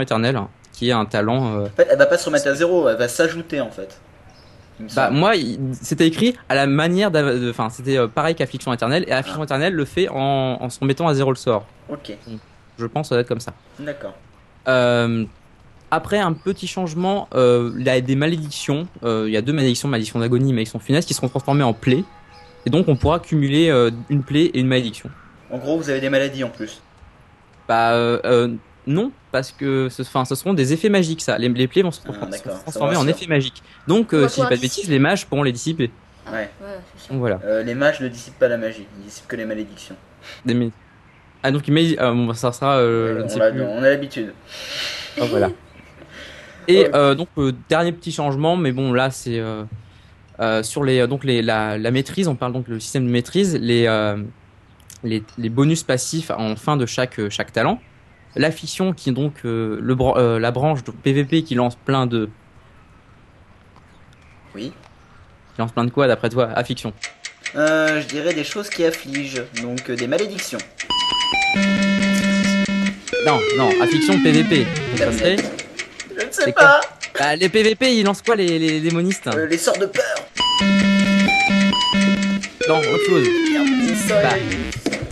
éternelle, 0.00 0.40
qui 0.72 0.88
est 0.88 0.92
un 0.92 1.04
talent. 1.04 1.58
euh, 1.60 1.66
En 1.66 1.76
fait, 1.76 1.86
elle 1.88 1.98
va 1.98 2.06
pas 2.06 2.18
se 2.18 2.24
remettre 2.26 2.48
à 2.48 2.54
zéro, 2.54 2.88
elle 2.88 2.96
va 2.96 3.06
s'ajouter 3.08 3.60
en 3.60 3.70
fait. 3.70 4.00
Bah, 4.94 5.10
moi, 5.10 5.32
c'était 5.72 6.06
écrit 6.06 6.36
à 6.48 6.54
la 6.54 6.66
manière 6.66 7.10
de. 7.10 7.50
Enfin, 7.50 7.68
c'était 7.70 7.98
euh, 7.98 8.06
pareil 8.06 8.34
qu'Affliction 8.34 8.72
Éternelle, 8.72 9.04
et 9.08 9.12
Affliction 9.12 9.42
Éternelle 9.42 9.74
le 9.74 9.84
fait 9.84 10.08
en, 10.08 10.58
en 10.60 10.70
se 10.70 10.78
remettant 10.80 11.08
à 11.08 11.14
zéro 11.14 11.30
le 11.30 11.36
sort. 11.36 11.66
Ok, 11.88 12.12
Je 12.78 12.86
pense 12.86 13.06
que 13.06 13.08
ça 13.08 13.14
doit 13.16 13.22
être 13.22 13.28
comme 13.28 13.40
ça. 13.40 13.52
d'accord. 13.80 14.14
Euh, 14.68 15.24
après, 15.90 16.18
un 16.18 16.32
petit 16.34 16.66
changement, 16.66 17.28
euh, 17.34 17.72
il 17.78 17.86
y 17.86 17.88
a 17.88 18.00
des 18.00 18.14
malédictions. 18.14 18.86
Euh, 19.02 19.24
il 19.26 19.32
y 19.32 19.36
a 19.36 19.42
deux 19.42 19.54
malédictions, 19.54 19.88
malédiction 19.88 20.20
d'agonie 20.20 20.50
et 20.50 20.52
malédiction 20.52 20.78
funeste, 20.78 21.08
qui 21.08 21.14
seront 21.14 21.28
transformées 21.28 21.64
en 21.64 21.72
plaies. 21.72 22.04
Et 22.66 22.70
donc, 22.70 22.88
on 22.88 22.96
pourra 22.96 23.18
cumuler 23.18 23.70
une 24.10 24.22
plaie 24.22 24.44
et 24.46 24.60
une 24.60 24.66
malédiction. 24.66 25.08
En 25.50 25.56
gros, 25.58 25.78
vous 25.78 25.88
avez 25.88 26.00
des 26.00 26.10
maladies 26.10 26.44
en 26.44 26.50
plus. 26.50 26.82
Bah, 27.66 27.94
non, 28.88 29.12
parce 29.30 29.52
que 29.52 29.88
ce, 29.88 30.02
enfin, 30.02 30.24
ce 30.24 30.34
seront 30.34 30.54
des 30.54 30.72
effets 30.72 30.88
magiques, 30.88 31.20
ça. 31.20 31.38
Les, 31.38 31.48
les 31.48 31.68
plaies 31.68 31.82
vont 31.82 31.90
se, 31.92 32.00
Ah, 32.08 32.32
se 32.36 32.42
transformer 32.42 32.94
me 32.94 32.98
en 32.98 33.06
effets 33.06 33.26
magiques. 33.26 33.62
Donc, 33.86 34.12
euh, 34.14 34.26
si 34.28 34.40
je 34.40 34.46
dis 34.46 34.48
pas 34.48 34.56
de 34.56 34.60
bêtises, 34.60 34.88
les 34.90 34.98
mages 34.98 35.26
pourront 35.26 35.42
les 35.44 35.52
dissiper. 35.52 35.90
Ah, 36.26 36.32
Ouais. 36.32 36.50
voilà. 37.10 37.38
Euh, 37.44 37.62
les 37.62 37.74
mages 37.74 38.00
ne 38.00 38.08
dissipent 38.08 38.38
pas 38.38 38.48
la 38.48 38.56
magie, 38.56 38.86
ils 38.98 39.04
dissipent 39.04 39.28
que 39.28 39.36
les 39.36 39.44
malédictions. 39.44 39.94
Des 40.44 40.54
mé- 40.54 40.72
Ah, 41.42 41.50
donc, 41.52 41.68
mais, 41.68 41.98
euh, 42.00 42.12
bon, 42.12 42.34
ça 42.34 42.50
sera. 42.52 42.78
Euh, 42.78 43.22
on, 43.24 43.28
plus. 43.50 43.62
on 43.62 43.78
a 43.82 43.88
l'habitude. 43.88 44.32
Ah, 45.20 45.24
voilà. 45.30 45.50
Et 46.68 46.80
Ouais. 46.82 46.90
euh, 46.94 47.14
donc 47.14 47.28
euh, 47.38 47.52
dernier 47.70 47.92
petit 47.92 48.12
changement, 48.12 48.56
mais 48.58 48.72
bon 48.72 48.92
là 48.92 49.10
c'est 49.10 49.38
euh, 49.38 49.64
euh, 50.38 50.62
sur 50.62 50.84
les 50.84 51.06
donc 51.06 51.24
les 51.24 51.40
la, 51.40 51.78
la 51.78 51.90
maîtrise, 51.90 52.28
on 52.28 52.34
parle 52.34 52.52
donc 52.52 52.68
le 52.68 52.78
système 52.78 53.06
de 53.06 53.10
maîtrise, 53.10 53.56
les 53.58 53.86
euh, 53.86 54.18
les, 55.02 55.22
les 55.38 55.48
bonus 55.48 55.82
passifs 55.82 56.30
en 56.30 56.56
fin 56.56 56.76
de 56.76 56.84
chaque 56.84 57.26
chaque 57.30 57.52
talent. 57.54 57.80
La 58.38 58.50
fiction 58.52 58.92
qui 58.92 59.10
est 59.10 59.12
donc 59.12 59.34
euh, 59.44 59.78
le 59.82 59.96
euh, 60.00 60.38
la 60.38 60.50
branche 60.52 60.84
de 60.84 60.92
PVP 60.92 61.42
qui 61.42 61.54
lance 61.56 61.74
plein 61.74 62.06
de 62.06 62.28
Oui. 64.54 64.72
qui 65.54 65.60
lance 65.60 65.72
plein 65.72 65.84
de 65.84 65.90
quoi 65.90 66.06
d'après 66.06 66.28
toi 66.30 66.48
à 66.54 66.62
fiction. 66.62 66.92
Euh, 67.56 68.00
je 68.00 68.06
dirais 68.06 68.32
des 68.34 68.44
choses 68.44 68.70
qui 68.70 68.84
affligent, 68.84 69.42
donc 69.62 69.90
euh, 69.90 69.96
des 69.96 70.06
malédictions. 70.06 70.58
Non 73.26 73.38
non 73.56 73.70
à 73.82 73.86
fiction 73.88 74.22
PVP. 74.22 74.64
Donc, 74.64 74.98
ça 74.98 75.12
serait- 75.12 75.36
Je 76.16 76.26
ne 76.26 76.30
sais 76.30 76.52
pas 76.52 76.80
Bah, 77.18 77.34
les 77.34 77.48
PVP 77.48 77.96
ils 77.96 78.04
lancent 78.04 78.22
quoi 78.22 78.36
les, 78.36 78.58
les 78.60 78.80
démonistes 78.80 79.26
Euh, 79.34 79.46
Les 79.46 79.58
sorts 79.58 79.78
de 79.78 79.86
peur 79.86 80.14
Non 82.68 82.78
autre 82.78 83.04
chose. 83.06 83.26
Bah, 84.08 84.28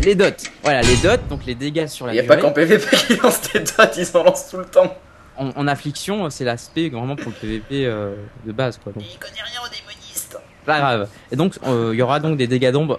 les 0.01 0.15
dots. 0.15 0.25
Voilà 0.63 0.83
les 0.83 0.97
dots 0.97 1.23
donc 1.29 1.47
les 1.47 1.55
dégâts 1.55 1.87
sur 1.87 2.07
la 2.07 2.13
Il 2.13 2.17
n'y 2.17 2.21
a 2.21 2.23
durée. 2.23 2.37
pas 2.37 2.43
qu'en 2.43 2.53
PVP 2.53 2.97
qui 3.07 3.17
lance 3.17 3.41
des 3.53 3.61
dots, 3.61 3.73
ils 3.97 4.17
en 4.17 4.23
lancent 4.25 4.51
tout 4.51 4.59
le 4.59 4.65
temps. 4.67 4.95
en, 5.37 5.51
en 5.57 5.67
affliction, 5.69 6.29
c'est 6.31 6.45
l'aspect 6.45 6.89
vraiment 6.89 7.17
pour 7.17 7.33
le 7.33 7.37
PVP 7.41 7.87
euh, 7.87 8.15
de 8.45 8.53
base, 8.53 8.79
quoi. 8.83 8.93
Donc, 8.93 9.03
Il 9.11 9.19
connaît 9.19 9.43
rien 9.43 9.61
aux 9.65 9.69
démonistes. 9.69 10.39
pas 10.65 10.79
grave. 10.79 11.09
Et 11.33 11.37
donc, 11.37 11.55
euh, 11.67 11.91
il 11.93 11.99
y 11.99 12.03
aura 12.03 12.21
donc 12.21 12.37
des 12.37 12.47
dégâts 12.47 12.71
d'ombre 12.71 12.97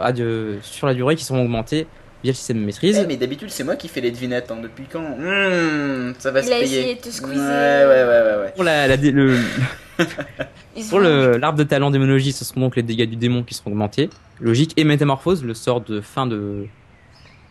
sur 0.63 0.87
la 0.87 0.93
durée 0.93 1.15
qui 1.15 1.23
seront 1.23 1.41
augmentés 1.43 1.87
via 2.23 2.31
le 2.31 2.35
système 2.35 2.59
de 2.59 2.65
maîtrise. 2.65 2.97
Eh, 3.01 3.05
mais 3.07 3.17
d'habitude, 3.17 3.49
c'est 3.49 3.63
moi 3.63 3.75
qui 3.75 3.87
fais 3.87 4.01
les 4.01 4.11
devinettes, 4.11 4.49
hein. 4.51 4.57
depuis 4.61 4.85
quand? 4.91 5.01
Hmm, 5.01 6.13
Ça 6.19 6.31
va 6.31 6.39
Il 6.41 6.45
se 6.45 6.51
a 6.51 6.59
payer. 6.59 6.79
essayé 6.79 6.95
de 6.95 7.01
te 7.01 7.09
squeezer. 7.09 7.37
Ouais, 7.37 7.85
ouais, 7.87 8.03
ouais, 8.03 8.37
ouais. 8.37 8.43
ouais. 8.45 8.51
Pour 8.55 8.63
la, 8.63 8.87
la 8.87 8.95
le, 8.95 9.37
pour 10.89 10.99
l'arbre 10.99 11.57
de 11.57 11.63
talent 11.63 11.91
démonologie, 11.91 12.31
ce 12.31 12.45
seront 12.45 12.61
donc 12.61 12.75
les 12.75 12.83
dégâts 12.83 13.09
du 13.09 13.15
démon 13.15 13.43
qui 13.43 13.53
seront 13.53 13.71
augmentés. 13.71 14.09
Logique. 14.39 14.73
Et 14.77 14.83
métamorphose, 14.83 15.43
le 15.43 15.53
sort 15.53 15.81
de 15.81 16.01
fin 16.01 16.27
de 16.27 16.65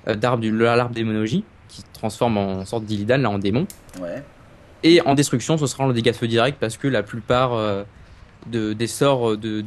euh, 0.08 0.14
d'arbre 0.14 0.40
du 0.42 0.56
l'arbre 0.56 0.94
démonologie 0.94 1.44
qui 1.68 1.80
se 1.80 1.86
transforme 1.92 2.36
en 2.38 2.64
sorte 2.64 2.84
d'Illidan 2.84 3.18
là 3.18 3.30
en 3.30 3.38
démon. 3.38 3.66
Ouais. 4.00 4.22
Et 4.82 5.00
en 5.02 5.14
destruction, 5.14 5.58
ce 5.58 5.66
sera 5.66 5.86
le 5.86 5.92
dégât 5.94 6.12
de 6.12 6.16
feu 6.16 6.28
direct 6.28 6.58
parce 6.60 6.76
que 6.76 6.86
la 6.86 7.02
plupart 7.02 7.54
euh, 7.54 7.82
de, 8.46 8.72
des 8.72 8.86
sorts 8.86 9.36
de, 9.36 9.64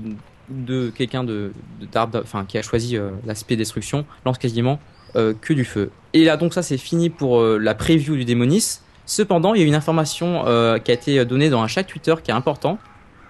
de 0.49 0.89
quelqu'un 0.89 1.23
de, 1.23 1.51
de- 1.81 2.19
enfin 2.21 2.45
qui 2.45 2.57
a 2.57 2.61
choisi 2.61 2.97
euh, 2.97 3.11
l'aspect 3.25 3.55
destruction, 3.55 4.05
lance 4.25 4.37
quasiment 4.37 4.79
euh, 5.15 5.33
que 5.39 5.53
du 5.53 5.65
feu. 5.65 5.91
Et 6.13 6.25
là 6.25 6.37
donc 6.37 6.53
ça 6.53 6.63
c'est 6.63 6.77
fini 6.77 7.09
pour 7.09 7.39
euh, 7.39 7.57
la 7.57 7.75
preview 7.75 8.15
du 8.15 8.25
Démonis. 8.25 8.79
Cependant, 9.05 9.55
il 9.55 9.61
y 9.61 9.63
a 9.63 9.67
une 9.67 9.73
information 9.73 10.43
qui 10.83 10.91
a 10.91 10.93
été 10.93 11.25
donnée 11.25 11.49
dans 11.49 11.63
un 11.63 11.67
chat 11.67 11.83
Twitter 11.83 12.13
qui 12.23 12.29
est 12.29 12.33
important. 12.35 12.77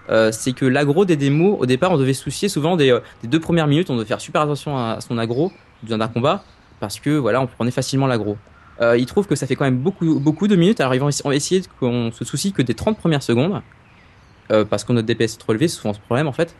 C'est 0.09 0.51
que 0.51 0.65
l'aggro 0.65 1.05
des 1.05 1.15
démos, 1.15 1.55
au 1.57 1.65
départ, 1.65 1.93
on 1.93 1.97
devait 1.97 2.11
se 2.11 2.21
soucier 2.21 2.49
souvent 2.49 2.75
des, 2.75 2.99
deux 3.23 3.39
premières 3.39 3.65
minutes, 3.65 3.89
on 3.89 3.95
devait 3.95 4.05
faire 4.05 4.19
super 4.19 4.41
attention 4.41 4.77
à, 4.77 4.99
son 4.99 5.15
besoin 5.15 5.97
d'un 5.97 6.09
combat, 6.09 6.43
parce 6.81 6.99
que 6.99 7.11
voilà, 7.11 7.39
on 7.39 7.47
prenait 7.47 7.71
facilement 7.71 8.07
l'aggro. 8.07 8.35
Euh, 8.81 8.97
il 8.97 9.05
trouve 9.05 9.25
que 9.25 9.35
ça 9.35 9.47
fait 9.47 9.55
quand 9.55 9.63
même 9.63 9.77
beaucoup, 9.77 10.19
beaucoup 10.19 10.49
de 10.49 10.57
minutes, 10.57 10.81
alors 10.81 10.95
ils 10.95 10.99
vont 10.99 11.07
essayer 11.31 11.61
qu'on 11.79 12.11
se 12.11 12.25
soucie 12.25 12.51
que 12.51 12.61
des 12.61 12.73
30 12.73 12.97
premières 12.97 13.23
secondes, 13.23 13.61
parce 14.69 14.83
que 14.83 14.91
notre 14.91 15.07
DPS 15.07 15.35
est 15.35 15.39
trop 15.39 15.53
élevé, 15.53 15.69
souvent 15.69 15.93
ce 15.93 16.01
problème 16.01 16.27
en 16.27 16.33
fait. 16.33 16.53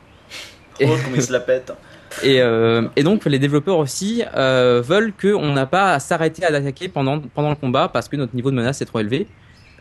Comme 0.88 1.16
il 1.16 1.22
se 1.24 1.32
la 1.32 1.40
pète. 1.40 1.72
Et, 2.24 2.42
euh, 2.42 2.88
et 2.96 3.04
donc 3.04 3.26
les 3.26 3.38
développeurs 3.38 3.78
aussi 3.78 4.24
euh, 4.36 4.82
veulent 4.84 5.14
qu'on 5.14 5.54
n'a 5.54 5.68
pas 5.68 5.94
à 5.94 6.00
s'arrêter 6.00 6.44
à 6.44 6.50
l'attaquer 6.50 6.88
pendant, 6.90 7.20
pendant 7.20 7.52
le 7.52 7.56
combat 7.56 7.88
parce 7.88 8.10
que 8.10 8.16
notre 8.16 8.36
niveau 8.36 8.50
de 8.50 8.56
menace 8.56 8.82
est 8.82 8.86
trop 8.86 9.00
élevé. 9.00 9.28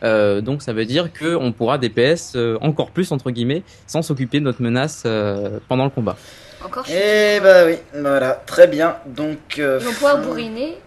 Euh, 0.03 0.39
donc 0.39 0.61
ça 0.61 0.71
veut 0.71 0.85
dire 0.85 1.09
qu'on 1.11 1.51
pourra 1.51 1.79
DPS 1.79 2.33
euh, 2.35 2.57
encore 2.61 2.91
plus 2.91 3.11
entre 3.11 3.31
guillemets 3.31 3.63
sans 3.87 4.03
s'occuper 4.03 4.39
de 4.39 4.45
notre 4.45 4.61
menace 4.61 5.03
euh, 5.07 5.57
pendant 5.67 5.85
le 5.85 5.89
combat. 5.89 6.17
Encore 6.63 6.85
chier. 6.85 6.97
Eh 7.37 7.39
bah 7.39 7.65
oui, 7.65 7.77
voilà, 7.95 8.33
très 8.45 8.67
bien. 8.67 8.97
Donc. 9.07 9.57
euh, 9.57 9.79
Ils 9.81 9.87
vont 9.87 9.93
pouvoir 9.93 10.21
bourriner 10.21 10.77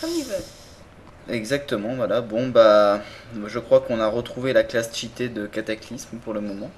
comme 0.00 0.10
ils 0.10 0.24
veulent. 0.24 1.34
Exactement, 1.36 1.94
voilà. 1.94 2.20
Bon, 2.20 2.48
bah, 2.48 3.00
je 3.46 3.58
crois 3.60 3.80
qu'on 3.80 4.00
a 4.00 4.08
retrouvé 4.08 4.52
la 4.52 4.64
classe 4.64 4.90
cheatée 4.92 5.28
de 5.28 5.46
Cataclysme 5.46 6.16
pour 6.16 6.32
le 6.32 6.40
moment. 6.40 6.70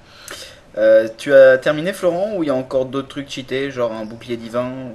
Euh, 0.77 1.07
tu 1.17 1.33
as 1.33 1.57
terminé, 1.57 1.93
Florent, 1.93 2.33
ou 2.35 2.43
il 2.43 2.47
y 2.47 2.49
a 2.49 2.55
encore 2.55 2.85
d'autres 2.85 3.07
trucs 3.07 3.29
cheatés, 3.29 3.71
genre 3.71 3.91
un 3.93 4.05
bouclier 4.05 4.35
divin 4.37 4.65
ou- 4.67 4.93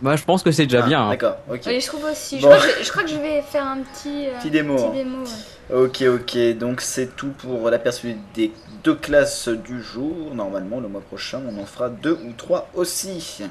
Bah 0.00 0.16
je 0.16 0.24
pense 0.24 0.42
que 0.42 0.50
c'est 0.52 0.64
déjà 0.64 0.82
Ah, 0.84 0.86
bien. 0.88 1.02
hein. 1.02 1.10
D'accord, 1.10 1.36
ok. 1.50 1.60
Oui, 1.66 1.80
je 1.80 1.86
trouve 1.86 2.04
aussi. 2.04 2.38
Je, 2.40 2.46
crois 2.46 2.56
que 2.58 2.68
je, 2.78 2.84
je 2.84 2.90
crois 2.90 3.02
que 3.02 3.10
je 3.10 3.16
vais 3.16 3.42
faire 3.42 3.66
un 3.66 3.78
petit, 3.78 4.26
euh, 4.28 4.38
Petit 4.40 4.50
démo, 4.50 4.74
hein. 4.74 4.88
petit 4.90 4.98
démo, 5.04 5.18
ouais. 5.24 5.76
Ok, 5.76 6.02
ok, 6.02 6.38
donc 6.58 6.80
c'est 6.80 7.14
tout 7.14 7.32
pour 7.36 7.68
l'aperçu 7.68 8.16
des 8.34 8.52
deux 8.84 8.94
classes 8.94 9.48
du 9.48 9.82
jour. 9.82 10.32
Normalement, 10.34 10.80
le 10.80 10.88
mois 10.88 11.02
prochain, 11.02 11.42
on 11.46 11.60
en 11.60 11.66
fera 11.66 11.90
deux 11.90 12.18
ou 12.24 12.32
trois 12.36 12.68
aussi. 12.74 13.42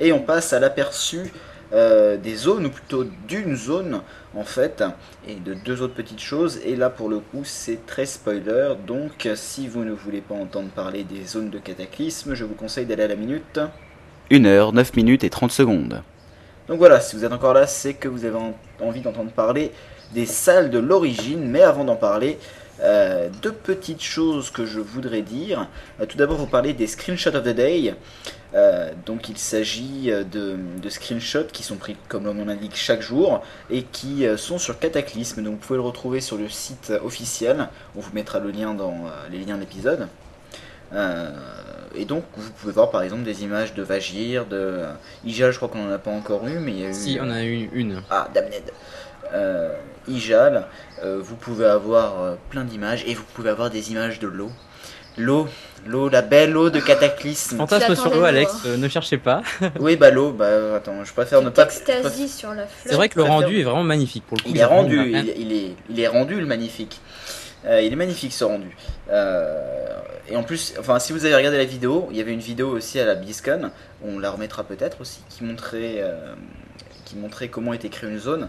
Et 0.00 0.12
on 0.12 0.20
passe 0.20 0.52
à 0.52 0.60
l'aperçu 0.60 1.32
euh, 1.72 2.16
des 2.16 2.34
zones, 2.36 2.66
ou 2.66 2.70
plutôt 2.70 3.04
d'une 3.26 3.56
zone 3.56 4.00
en 4.36 4.44
fait, 4.44 4.82
et 5.28 5.34
de 5.36 5.54
deux 5.54 5.82
autres 5.82 5.94
petites 5.94 6.20
choses. 6.20 6.60
Et 6.64 6.76
là, 6.76 6.90
pour 6.90 7.08
le 7.08 7.18
coup, 7.18 7.42
c'est 7.44 7.86
très 7.86 8.06
spoiler. 8.06 8.74
Donc, 8.86 9.28
si 9.34 9.68
vous 9.68 9.84
ne 9.84 9.92
voulez 9.92 10.20
pas 10.20 10.34
entendre 10.34 10.68
parler 10.70 11.04
des 11.04 11.24
zones 11.24 11.50
de 11.50 11.58
cataclysme, 11.58 12.34
je 12.34 12.44
vous 12.44 12.54
conseille 12.54 12.86
d'aller 12.86 13.04
à 13.04 13.08
la 13.08 13.16
minute. 13.16 13.60
1 14.30 14.44
heure, 14.46 14.72
9 14.72 14.94
minutes 14.96 15.24
et 15.24 15.30
30 15.30 15.52
secondes. 15.52 16.02
Donc 16.68 16.78
voilà, 16.78 17.00
si 17.00 17.16
vous 17.16 17.24
êtes 17.24 17.32
encore 17.32 17.54
là, 17.54 17.66
c'est 17.66 17.94
que 17.94 18.08
vous 18.08 18.24
avez 18.24 18.36
en- 18.36 18.54
envie 18.80 19.00
d'entendre 19.00 19.30
parler 19.32 19.72
des 20.14 20.26
salles 20.26 20.70
de 20.70 20.78
l'origine. 20.78 21.44
Mais 21.50 21.62
avant 21.62 21.84
d'en 21.84 21.96
parler, 21.96 22.38
euh, 22.80 23.28
deux 23.42 23.52
petites 23.52 24.02
choses 24.02 24.50
que 24.50 24.64
je 24.64 24.80
voudrais 24.80 25.22
dire. 25.22 25.68
Euh, 26.00 26.06
tout 26.06 26.16
d'abord, 26.16 26.36
vous 26.38 26.46
parler 26.46 26.72
des 26.72 26.86
screenshots 26.86 27.34
of 27.34 27.42
the 27.42 27.48
day. 27.54 27.94
Euh, 28.54 28.92
donc 29.06 29.30
il 29.30 29.38
s'agit 29.38 30.10
euh, 30.10 30.24
de, 30.24 30.56
de 30.82 30.88
screenshots 30.90 31.46
qui 31.52 31.62
sont 31.62 31.76
pris, 31.76 31.96
comme 32.08 32.24
nom 32.24 32.44
l'indique, 32.44 32.76
chaque 32.76 33.00
jour 33.00 33.42
et 33.70 33.82
qui 33.82 34.26
euh, 34.26 34.36
sont 34.36 34.58
sur 34.58 34.78
Cataclysme. 34.78 35.42
Donc 35.42 35.54
vous 35.54 35.60
pouvez 35.60 35.78
le 35.78 35.82
retrouver 35.82 36.20
sur 36.20 36.36
le 36.36 36.48
site 36.48 36.92
officiel. 37.02 37.68
On 37.96 38.00
vous 38.00 38.12
mettra 38.12 38.40
le 38.40 38.50
lien 38.50 38.74
dans 38.74 38.94
les 39.30 39.38
liens 39.38 39.54
de 39.54 39.60
l'épisode. 39.60 40.08
Euh, 40.92 41.30
et 41.94 42.04
donc 42.04 42.24
vous 42.36 42.50
pouvez 42.52 42.72
voir 42.72 42.90
par 42.90 43.02
exemple 43.02 43.22
des 43.22 43.42
images 43.44 43.72
de 43.72 43.82
Vagir, 43.82 44.44
de 44.44 44.82
Ijal, 45.24 45.50
je 45.50 45.56
crois 45.56 45.70
qu'on 45.70 45.88
en 45.88 45.90
a 45.92 45.98
pas 45.98 46.10
encore 46.10 46.46
eu, 46.46 46.58
mais 46.58 46.72
il 46.72 46.80
y 46.80 46.84
a 46.84 46.90
eu. 46.90 46.94
Si 46.94 47.18
on 47.20 47.30
a 47.30 47.44
eu 47.44 47.70
une. 47.72 48.02
Ah, 48.10 48.28
Damned. 48.34 48.70
Euh, 49.32 49.74
Ijal, 50.08 50.66
vous 51.02 51.36
pouvez 51.36 51.64
avoir 51.64 52.36
plein 52.50 52.64
d'images 52.64 53.04
et 53.06 53.14
vous 53.14 53.24
pouvez 53.34 53.48
avoir 53.48 53.70
des 53.70 53.92
images 53.92 54.18
de 54.18 54.26
l'eau. 54.26 54.50
L'eau, 55.18 55.46
l'eau, 55.86 56.08
la 56.08 56.22
belle 56.22 56.56
eau 56.56 56.70
de 56.70 56.80
Cataclysme. 56.80 57.56
Fantasme 57.56 57.94
sur 57.94 58.14
l'eau, 58.14 58.24
Alex, 58.24 58.52
euh, 58.66 58.76
ne 58.76 58.88
cherchez 58.88 59.18
pas. 59.18 59.42
oui, 59.80 59.96
bah 59.96 60.10
l'eau, 60.10 60.32
bah 60.32 60.76
attends, 60.76 61.04
je 61.04 61.12
préfère 61.12 61.42
ne 61.42 61.50
pas. 61.50 61.64
extasie 61.64 62.28
sur 62.28 62.50
la 62.50 62.66
fleur. 62.66 62.86
C'est 62.86 62.94
vrai 62.94 63.08
que 63.08 63.18
le 63.18 63.24
rendu 63.24 63.60
est 63.60 63.64
vraiment 63.64 63.84
magnifique 63.84 64.24
pour 64.26 64.38
le 64.38 64.42
coup. 64.42 64.48
Il 64.50 64.58
est 64.58 64.64
rendu, 64.64 65.12
il, 65.12 65.34
il 65.36 65.52
est, 65.52 65.74
il 65.90 66.00
est 66.00 66.08
rendu 66.08 66.40
le 66.40 66.46
magnifique. 66.46 67.00
Euh, 67.64 67.80
il 67.80 67.92
est 67.92 67.96
magnifique 67.96 68.32
ce 68.32 68.44
rendu. 68.44 68.76
Euh, 69.10 69.98
et 70.28 70.36
en 70.36 70.42
plus, 70.42 70.74
enfin, 70.78 70.98
si 70.98 71.12
vous 71.12 71.24
avez 71.24 71.34
regardé 71.34 71.58
la 71.58 71.64
vidéo, 71.64 72.08
il 72.10 72.16
y 72.16 72.20
avait 72.20 72.32
une 72.32 72.40
vidéo 72.40 72.70
aussi 72.70 72.98
à 72.98 73.04
la 73.04 73.14
BlizzCon, 73.14 73.70
on 74.04 74.18
la 74.18 74.30
remettra 74.30 74.64
peut-être 74.64 75.00
aussi, 75.00 75.20
qui 75.28 75.44
montrait, 75.44 75.96
euh, 75.98 76.34
qui 77.04 77.16
montrait 77.16 77.48
comment 77.48 77.72
était 77.72 77.88
créée 77.88 78.10
une 78.10 78.18
zone. 78.18 78.48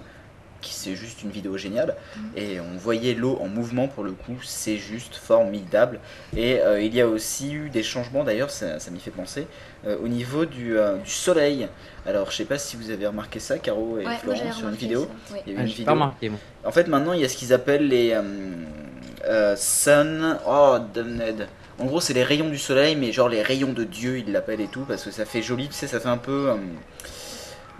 Qui 0.63 0.73
c'est 0.73 0.95
juste 0.95 1.21
une 1.23 1.29
vidéo 1.29 1.57
géniale 1.57 1.95
et 2.37 2.59
on 2.59 2.77
voyait 2.77 3.13
l'eau 3.13 3.37
en 3.41 3.47
mouvement 3.47 3.87
pour 3.89 4.03
le 4.03 4.13
coup, 4.13 4.37
c'est 4.43 4.77
juste 4.77 5.15
formidable. 5.15 5.99
Et 6.35 6.59
euh, 6.61 6.81
il 6.81 6.95
y 6.95 7.01
a 7.01 7.07
aussi 7.07 7.53
eu 7.53 7.69
des 7.69 7.83
changements 7.83 8.23
d'ailleurs, 8.23 8.49
ça, 8.49 8.79
ça 8.79 8.89
m'y 8.89 8.99
fait 8.99 9.11
penser, 9.11 9.45
euh, 9.85 9.97
au 10.01 10.07
niveau 10.07 10.45
du, 10.45 10.77
euh, 10.77 10.95
du 10.97 11.09
soleil. 11.11 11.67
Alors 12.05 12.31
je 12.31 12.37
sais 12.37 12.45
pas 12.45 12.57
si 12.57 12.77
vous 12.77 12.89
avez 12.91 13.05
remarqué 13.07 13.39
ça, 13.39 13.59
Caro 13.59 13.99
et 13.99 14.05
Ouais, 14.07 14.15
Florent, 14.17 14.51
sur 14.53 14.69
une 14.69 14.75
vidéo. 14.75 15.07
oui. 15.33 15.39
Il 15.45 15.53
y 15.53 15.55
a 15.55 15.59
eu 15.59 15.59
Ah, 15.59 15.63
une 15.63 15.67
vidéo. 15.67 15.91
remarqué. 15.93 16.31
En 16.65 16.71
fait, 16.71 16.87
maintenant, 16.87 17.13
il 17.13 17.19
y 17.21 17.25
a 17.25 17.29
ce 17.29 17.35
qu'ils 17.37 17.51
appellent 17.53 17.87
les 17.89 18.11
euh, 18.13 18.21
euh, 19.25 19.55
sun. 19.57 20.37
Oh, 20.47 20.77
damned. 20.93 21.47
En 21.79 21.85
gros, 21.85 21.99
c'est 21.99 22.13
les 22.13 22.23
rayons 22.23 22.49
du 22.49 22.57
soleil, 22.57 22.95
mais 22.95 23.11
genre 23.11 23.27
les 23.29 23.41
rayons 23.41 23.73
de 23.73 23.83
Dieu, 23.83 24.19
ils 24.19 24.31
l'appellent 24.31 24.61
et 24.61 24.67
tout, 24.67 24.85
parce 24.87 25.03
que 25.03 25.11
ça 25.11 25.25
fait 25.25 25.41
joli, 25.41 25.67
tu 25.67 25.73
sais, 25.73 25.87
ça 25.87 25.99
fait 25.99 26.07
un 26.07 26.17
peu 26.17 26.49
euh, 26.51 26.55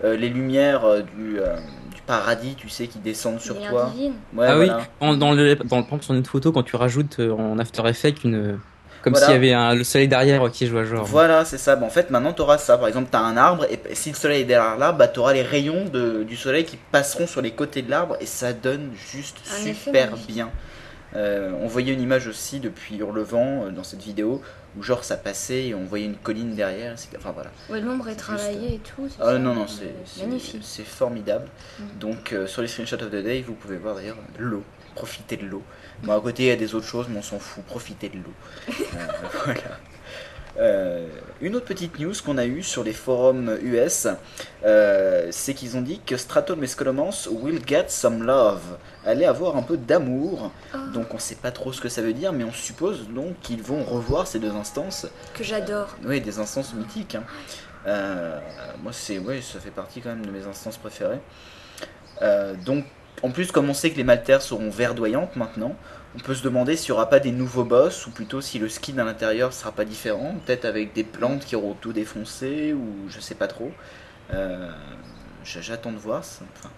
euh, 0.02 0.16
les 0.16 0.28
lumières 0.28 0.84
euh, 0.84 1.02
du, 1.02 1.38
euh, 1.38 1.56
du 1.56 1.83
paradis, 2.06 2.54
tu 2.56 2.68
sais, 2.68 2.86
qui 2.86 2.98
descendent 2.98 3.40
sur 3.40 3.56
toi. 3.58 3.92
Ouais, 3.96 4.46
ah 4.48 4.56
voilà. 4.56 4.58
oui, 4.78 4.84
en- 5.00 5.16
dans 5.16 5.32
le 5.32 5.54
dans 5.56 5.78
le 5.78 6.00
sur 6.02 6.14
une 6.14 6.24
photo 6.24 6.52
quand 6.52 6.62
tu 6.62 6.76
rajoutes 6.76 7.18
euh, 7.20 7.32
en 7.32 7.58
After 7.58 7.82
Effects 7.86 8.24
une 8.24 8.58
comme 9.02 9.12
Voilà. 9.12 9.26
s'il 9.26 9.34
y 9.34 9.36
avait 9.36 9.52
un, 9.52 9.74
le 9.74 9.84
soleil 9.84 10.08
derrière 10.08 10.50
qui 10.50 10.66
joue 10.66 10.78
à 10.78 10.84
genre. 10.84 11.04
Voilà, 11.04 11.44
c'est 11.44 11.58
ça. 11.58 11.76
Bah, 11.76 11.84
en 11.84 11.90
fait, 11.90 12.08
maintenant, 12.08 12.32
tu 12.32 12.40
auras 12.40 12.56
ça. 12.56 12.78
Par 12.78 12.88
exemple, 12.88 13.08
tu 13.10 13.16
as 13.18 13.20
un 13.20 13.36
arbre, 13.36 13.66
et 13.70 13.78
si 13.94 14.08
le 14.08 14.16
soleil 14.16 14.40
est 14.42 14.44
derrière 14.46 14.78
l'arbre, 14.78 14.98
bah, 14.98 15.08
tu 15.08 15.18
auras 15.20 15.34
les 15.34 15.42
rayons 15.42 15.84
de- 15.84 16.22
du 16.22 16.36
soleil 16.36 16.64
qui 16.64 16.78
passeront 16.90 17.26
sur 17.26 17.42
les 17.42 17.50
côtés 17.50 17.82
de 17.82 17.90
l'arbre, 17.90 18.16
et 18.20 18.24
ça 18.26 18.54
donne 18.54 18.92
juste 19.12 19.36
Un 19.52 19.74
super 19.74 20.16
bien. 20.26 20.48
Euh, 21.16 21.50
on 21.62 21.66
voyait 21.66 21.92
une 21.92 22.00
image 22.00 22.26
aussi 22.26 22.60
depuis 22.60 22.96
Hurlevent 22.96 23.64
euh, 23.66 23.70
dans 23.70 23.84
cette 23.84 24.02
vidéo, 24.02 24.40
où 24.76 24.82
genre 24.82 25.04
ça 25.04 25.16
passait 25.16 25.66
et 25.66 25.74
on 25.74 25.84
voyait 25.84 26.06
une 26.06 26.16
colline 26.16 26.54
derrière. 26.54 26.94
Enfin 27.16 27.32
voilà. 27.32 27.50
Ouais, 27.70 27.80
l'ombre 27.80 28.08
est 28.08 28.12
Juste- 28.12 28.20
travaillée 28.24 28.74
et 28.74 28.78
tout. 28.78 29.08
c'est 29.08 29.16
Ah 29.20 29.26
ça, 29.32 29.38
non, 29.38 29.54
non, 29.54 29.62
euh, 29.62 29.66
c'est 29.68 29.94
c'est- 30.04 30.26
magnifique. 30.26 30.62
c'est 30.64 30.84
formidable. 30.84 31.48
Mm. 31.78 31.84
Donc 32.00 32.32
euh, 32.32 32.46
sur 32.46 32.62
les 32.62 32.68
screenshots 32.68 32.96
of 33.02 33.10
the 33.10 33.22
day, 33.22 33.42
vous 33.46 33.54
pouvez 33.54 33.76
voir 33.76 33.94
d'ailleurs 33.96 34.16
l'eau. 34.38 34.62
Profitez 34.94 35.36
de 35.36 35.46
l'eau. 35.46 35.62
Bon, 36.04 36.16
à 36.16 36.20
côté, 36.20 36.44
il 36.44 36.48
y 36.48 36.52
a 36.52 36.56
des 36.56 36.74
autres 36.74 36.86
choses, 36.86 37.06
mais 37.08 37.18
on 37.18 37.22
s'en 37.22 37.38
fout. 37.38 37.64
Profitez 37.64 38.08
de 38.08 38.16
l'eau. 38.18 38.34
Euh, 38.94 39.28
voilà. 39.44 39.60
Euh, 40.56 41.08
une 41.44 41.56
autre 41.56 41.66
petite 41.66 41.98
news 41.98 42.14
qu'on 42.24 42.38
a 42.38 42.46
eue 42.46 42.62
sur 42.62 42.82
les 42.84 42.94
forums 42.94 43.58
US, 43.62 44.08
euh, 44.64 45.28
c'est 45.30 45.52
qu'ils 45.52 45.76
ont 45.76 45.82
dit 45.82 46.00
que 46.04 46.16
Straton 46.16 46.56
Mescolomance 46.56 47.28
will 47.30 47.60
get 47.66 47.86
some 47.88 48.22
love, 48.22 48.78
allait 49.04 49.26
avoir 49.26 49.56
un 49.56 49.62
peu 49.62 49.76
d'amour. 49.76 50.50
Oh, 50.74 50.78
Donc 50.94 51.12
on 51.12 51.18
sait 51.18 51.34
pas 51.34 51.50
trop 51.50 51.72
ce 51.72 51.80
que 51.82 51.88
ça 51.90 52.00
veut 52.00 52.14
dire, 52.14 52.32
mais 52.32 52.44
on 52.44 52.52
suppose 52.52 53.08
donc 53.10 53.38
qu'ils 53.42 53.62
vont 53.62 53.84
revoir 53.84 54.26
ces 54.26 54.38
deux 54.38 54.52
instances. 54.52 55.06
que 55.34 55.44
j'adore. 55.44 55.94
Oui, 56.04 56.20
des 56.20 56.38
instances 56.38 56.72
mythiques. 56.72 57.14
hein. 57.16 57.24
Euh, 57.86 58.38
moi, 58.82 58.92
c'est, 58.94 59.18
ouais, 59.18 59.42
ça 59.42 59.60
fait 59.60 59.70
partie 59.70 60.00
quand 60.00 60.08
même 60.08 60.24
de 60.24 60.30
mes 60.30 60.46
instances 60.46 60.78
préférées. 60.78 61.20
Euh, 62.22 62.54
donc, 62.64 62.84
en 63.22 63.30
plus, 63.30 63.52
comme 63.52 63.68
on 63.68 63.74
sait 63.74 63.90
que 63.90 63.96
les 63.96 64.04
Maltaires 64.04 64.40
seront 64.40 64.70
verdoyantes 64.70 65.36
maintenant, 65.36 65.76
on 66.16 66.18
peut 66.20 66.34
se 66.34 66.42
demander 66.42 66.76
s'il 66.76 66.92
n'y 66.92 66.96
aura 66.96 67.08
pas 67.08 67.20
des 67.20 67.32
nouveaux 67.32 67.64
boss, 67.64 68.06
ou 68.06 68.10
plutôt 68.10 68.40
si 68.40 68.58
le 68.58 68.68
skin 68.68 68.98
à 68.98 69.04
l'intérieur 69.04 69.52
sera 69.52 69.72
pas 69.72 69.84
différent, 69.84 70.34
peut-être 70.46 70.64
avec 70.64 70.92
des 70.92 71.04
plantes 71.04 71.44
qui 71.44 71.56
auront 71.56 71.74
tout 71.74 71.92
défoncé, 71.92 72.72
ou 72.72 73.08
je 73.08 73.20
sais 73.20 73.34
pas 73.34 73.48
trop. 73.48 73.72
Euh, 74.32 74.70
j'attends 75.44 75.92
de 75.92 75.98
voir. 75.98 76.20
Enfin, 76.20 76.70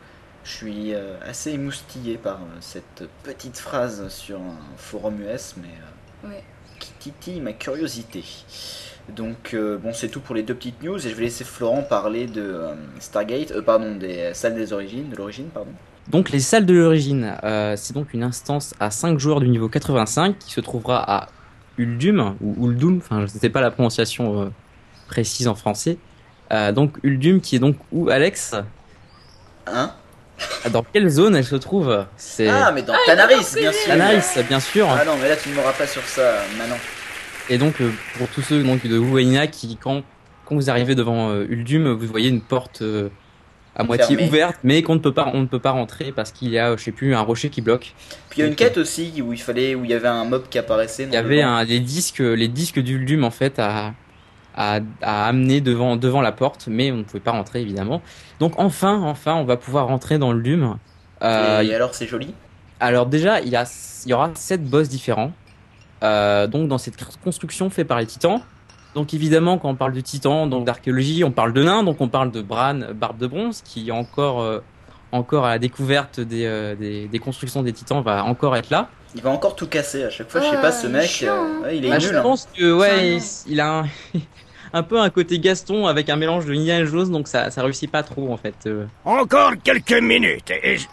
je 0.45 0.51
suis 0.53 0.95
euh, 0.95 1.17
assez 1.23 1.51
émoustillé 1.53 2.17
par 2.19 2.37
euh, 2.37 2.47
cette 2.61 3.05
petite 3.25 3.59
phrase 3.59 4.09
sur 4.09 4.39
un 4.39 4.57
forum 4.77 5.21
US, 5.23 5.55
mais 5.61 5.69
Ouais. 6.29 6.43
qui 6.81 6.93
titille 6.99 7.41
ma 7.41 7.53
curiosité. 7.53 8.25
Donc 9.11 9.55
euh, 9.55 9.77
bon, 9.79 9.93
c'est 9.93 10.09
tout 10.09 10.21
pour 10.21 10.35
les 10.35 10.43
deux 10.43 10.55
petites 10.55 10.83
news 10.83 10.97
et 10.97 11.11
je 11.11 11.15
vais 11.15 11.25
laisser 11.25 11.45
Florent 11.45 11.83
parler 11.83 12.27
de 12.27 12.43
euh, 12.43 12.75
Stargate, 13.01 13.53
euh, 13.53 13.63
pardon, 13.63 13.95
des 13.97 14.33
salles 14.35 14.55
des 14.57 14.73
origines, 14.73 15.11
de 15.11 15.17
l'origine, 15.17 15.49
pardon. 15.51 15.71
Donc 16.09 16.31
les 16.31 16.41
salles 16.41 16.67
de 16.67 16.75
l'origine, 16.75 17.37
euh, 17.43 17.75
c'est 17.77 17.93
donc 17.93 18.15
une 18.15 18.23
instance 18.23 18.75
à 18.79 18.91
5 18.91 19.19
joueurs 19.19 19.41
du 19.41 19.49
niveau 19.49 19.69
85 19.69 20.39
qui 20.39 20.53
se 20.53 20.61
trouvera 20.61 21.03
à 21.11 21.29
Uldum 21.79 22.37
ou 22.41 22.69
Uldum, 22.71 22.99
enfin 22.99 23.27
je 23.27 23.35
ne 23.35 23.41
sais 23.41 23.51
pas 23.51 23.61
la 23.61 23.71
prononciation 23.71 24.43
euh, 24.43 24.49
précise 25.09 25.49
en 25.49 25.55
français. 25.55 25.99
Euh, 26.53 26.71
donc 26.73 26.97
Uldum 27.03 27.41
qui 27.41 27.57
est 27.57 27.59
donc 27.59 27.77
où 27.91 28.09
Alex? 28.09 28.55
Hein? 29.67 29.91
Dans 30.71 30.83
quelle 30.85 31.09
zone 31.09 31.35
elle 31.35 31.45
se 31.45 31.57
trouve? 31.57 32.05
C'est 32.17 32.49
Ah, 32.49 32.71
mais 32.73 32.83
dans 32.83 32.95
Tanaris, 33.07 33.55
bien 33.55 33.73
sûr. 33.73 33.87
Tanaris, 33.87 34.45
bien 34.49 34.61
sûr. 34.61 34.89
Ah 34.91 35.05
non, 35.05 35.17
mais 35.21 35.29
là 35.29 35.37
tu 35.37 35.49
ne 35.49 35.55
m'auras 35.55 35.73
pas 35.73 35.87
sur 35.87 36.03
ça, 36.03 36.35
Manon. 36.59 36.77
Et 37.49 37.59
donc, 37.59 37.81
euh, 37.81 37.91
pour 38.19 38.29
tous 38.29 38.43
ceux 38.43 38.63
donc, 38.63 38.87
de 38.87 38.99
Wayna 38.99 39.47
qui, 39.47 39.77
quand, 39.77 40.03
quand 40.45 40.55
vous 40.57 40.69
arrivez 40.69 40.95
devant 40.95 41.31
euh, 41.31 41.47
Uldum, 41.49 41.93
vous 41.93 42.07
voyez 42.07 42.29
une 42.29 42.41
porte 42.41 42.83
euh, 42.83 43.09
à 43.77 43.85
moitié 43.85 44.17
Fermée. 44.17 44.27
ouverte, 44.29 44.57
mais 44.65 44.83
qu'on 44.83 44.95
ne 44.95 45.01
peut 45.01 45.13
pas, 45.13 45.31
on 45.35 45.41
ne 45.43 45.47
peut 45.47 45.59
pas 45.61 45.71
rentrer 45.73 46.11
parce 46.11 46.33
qu'il 46.33 46.49
y 46.51 46.59
a, 46.59 46.77
je 46.77 46.83
sais 46.83 46.93
plus, 46.93 47.15
un 47.15 47.21
rocher 47.21 47.51
qui 47.51 47.61
bloque. 47.61 47.95
Puis 48.31 48.39
il 48.39 48.41
y 48.41 48.43
a 48.43 48.47
une 48.47 48.53
Ok. 48.53 48.59
quête 48.59 48.79
aussi 48.79 49.21
où 49.23 49.33
il 49.33 49.41
fallait, 49.41 49.75
où 49.75 49.85
il 49.85 49.91
y 49.91 49.95
avait 49.95 50.09
un 50.09 50.25
mob 50.25 50.45
qui 50.49 50.59
apparaissait. 50.59 51.05
Il 51.05 51.13
y 51.13 51.17
avait 51.17 51.43
un, 51.43 51.63
les 51.63 51.81
disques, 51.81 52.21
les 52.21 52.49
disques 52.49 52.81
d'Uldum 52.81 53.23
en 53.25 53.31
fait 53.31 53.59
à, 53.59 53.93
à, 54.57 54.81
à 55.03 55.27
amener 55.29 55.61
devant, 55.61 55.97
devant 55.97 56.23
la 56.23 56.33
porte, 56.33 56.67
mais 56.69 56.91
on 56.91 56.97
ne 56.97 57.03
pouvait 57.03 57.21
pas 57.21 57.33
rentrer 57.33 57.61
évidemment. 57.61 58.01
Donc 58.41 58.55
enfin, 58.59 59.01
enfin, 59.03 59.35
on 59.35 59.45
va 59.45 59.57
pouvoir 59.59 59.87
rentrer 59.89 60.19
dans 60.19 60.33
Uldum. 60.33 60.79
Euh, 61.23 61.61
Et 61.63 61.75
alors 61.75 61.95
c'est 61.95 62.07
joli. 62.07 62.35
Alors 62.81 63.07
déjà, 63.07 63.41
il 63.41 63.49
y, 63.49 63.57
a, 63.57 63.65
il 64.05 64.11
y 64.11 64.15
aura 64.15 64.31
sept 64.35 64.65
boss 64.65 64.89
différents. 64.89 65.33
Euh, 66.03 66.47
donc 66.47 66.69
dans 66.69 66.77
cette 66.79 66.97
construction 67.25 67.71
faite 67.71 67.89
par 67.89 67.99
les 67.99 68.07
titans. 68.07 68.41
Donc 68.97 69.13
évidemment, 69.15 69.59
quand 69.59 69.69
on 69.69 69.75
parle 69.77 69.93
de 69.93 70.01
titans, 70.01 70.49
donc 70.51 70.65
d'archéologie, 70.65 71.23
on 71.23 71.31
parle 71.31 71.53
de 71.53 71.63
nains, 71.63 71.83
donc 71.85 72.01
on 72.01 72.09
parle 72.09 72.31
de 72.33 72.41
Bran, 72.43 72.81
Barbe 72.95 73.19
de 73.19 73.27
bronze, 73.27 73.61
qui 73.63 73.89
est 73.89 73.93
encore, 73.93 74.41
euh, 74.41 74.61
encore 75.13 75.45
à 75.45 75.51
la 75.51 75.59
découverte 75.59 76.19
des, 76.19 76.47
euh, 76.47 76.75
des, 76.75 77.07
des 77.07 77.19
constructions 77.19 77.63
des 77.63 77.73
titans, 77.75 78.01
va 78.03 78.25
encore 78.25 78.57
être 78.57 78.71
là. 78.71 78.89
Il 79.15 79.21
va 79.23 79.31
encore 79.31 79.55
tout 79.55 79.67
casser 79.69 80.03
à 80.03 80.09
chaque 80.11 80.31
fois. 80.31 80.41
je 80.41 80.47
sais 80.47 80.57
Ah, 80.59 80.63
pas, 80.63 80.73
ce 80.73 80.87
mec, 80.87 81.25
euh, 81.29 81.61
ouais, 81.63 81.77
il 81.77 81.85
est 81.85 81.91
Bah, 81.91 81.99
nul. 81.99 82.09
je 82.09 82.15
hein. 82.15 82.23
pense 82.23 82.49
que 82.57 82.73
ouais, 82.73 83.17
il, 83.19 83.23
il 83.53 83.61
a 83.61 83.81
un, 83.81 83.85
un 84.73 84.83
peu 84.83 84.99
un 84.99 85.11
côté 85.11 85.39
Gaston 85.39 85.87
avec 85.87 86.09
un 86.09 86.17
mélange 86.17 86.47
de 86.47 86.55
Indiana 86.55 86.85
Jones, 86.87 87.11
donc 87.11 87.29
ça, 87.29 87.51
ça 87.51 87.63
réussit 87.63 87.91
pas 87.91 88.03
trop 88.03 88.33
en 88.33 88.39
fait. 88.39 88.55
euh. 88.67 88.87
Encore 89.05 89.53
quelques 89.63 89.93
minutes 90.01 90.51
et 90.63 90.79
je... 90.79 90.87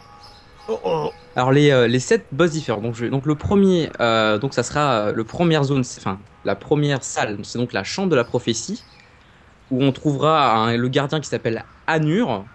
Oh 0.67 0.79
oh. 0.83 1.09
Alors 1.37 1.51
les, 1.51 1.71
euh, 1.71 1.87
les 1.87 1.99
sept 1.99 2.25
boss 2.31 2.51
différents. 2.51 2.81
Donc, 2.81 2.95
je, 2.95 3.05
donc 3.05 3.25
le 3.25 3.35
premier, 3.35 3.89
euh, 3.99 4.37
donc 4.37 4.53
ça 4.53 4.63
sera 4.63 4.91
euh, 5.07 5.11
le 5.13 5.23
première 5.25 5.63
zone, 5.63 5.83
enfin 5.97 6.19
la 6.45 6.55
première 6.55 7.03
salle. 7.03 7.39
C'est 7.43 7.57
donc 7.57 7.73
la 7.73 7.83
chambre 7.83 8.09
de 8.09 8.15
la 8.15 8.23
prophétie 8.23 8.83
où 9.71 9.83
on 9.83 9.91
trouvera 9.91 10.75
le 10.75 10.87
gardien 10.87 11.19
qui 11.19 11.27
s'appelle 11.27 11.63
Anur. 11.87 12.45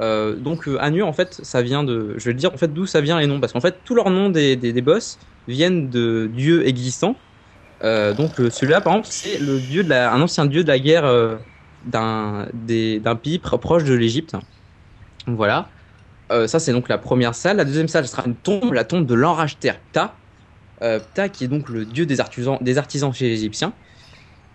Euh, 0.00 0.36
donc 0.36 0.66
euh, 0.68 0.80
Anur 0.80 1.06
en 1.06 1.12
fait, 1.12 1.40
ça 1.42 1.62
vient 1.62 1.84
de, 1.84 2.14
je 2.16 2.24
vais 2.24 2.34
dire 2.34 2.52
en 2.54 2.56
fait 2.56 2.72
d'où 2.72 2.86
ça 2.86 3.00
vient 3.00 3.18
les 3.18 3.26
noms 3.26 3.40
parce 3.40 3.52
qu'en 3.52 3.60
fait 3.60 3.80
tous 3.84 3.94
leurs 3.94 4.10
noms 4.10 4.30
des, 4.30 4.56
des, 4.56 4.80
boss 4.80 5.18
viennent 5.46 5.90
de 5.90 6.30
dieux 6.32 6.66
existants. 6.66 7.16
Euh, 7.82 8.14
donc 8.14 8.32
celui-là 8.36 8.80
par 8.80 8.94
exemple 8.94 9.08
c'est 9.10 9.38
le 9.38 9.58
dieu 9.58 9.86
un 9.90 10.20
ancien 10.20 10.46
dieu 10.46 10.62
de 10.62 10.68
la 10.68 10.78
guerre 10.78 11.38
d'un 11.84 12.46
pays 12.62 13.38
pr- 13.38 13.58
proche 13.58 13.84
de 13.84 13.94
l'Égypte. 13.94 14.36
Voilà. 15.26 15.68
Ça, 16.46 16.60
c'est 16.60 16.70
donc 16.70 16.88
la 16.88 16.96
première 16.96 17.34
salle. 17.34 17.56
La 17.56 17.64
deuxième 17.64 17.88
salle 17.88 18.06
sera 18.06 18.22
une 18.24 18.36
tombe, 18.36 18.72
la 18.72 18.84
tombe 18.84 19.04
de 19.04 19.16
Ptah. 19.90 20.19
Euh, 20.82 20.98
Ptah, 20.98 21.28
qui 21.28 21.44
est 21.44 21.48
donc 21.48 21.68
le 21.68 21.84
dieu 21.84 22.06
des 22.06 22.20
artisans, 22.20 22.58
chez 23.12 23.28
les 23.28 23.34
Égyptiens. 23.34 23.72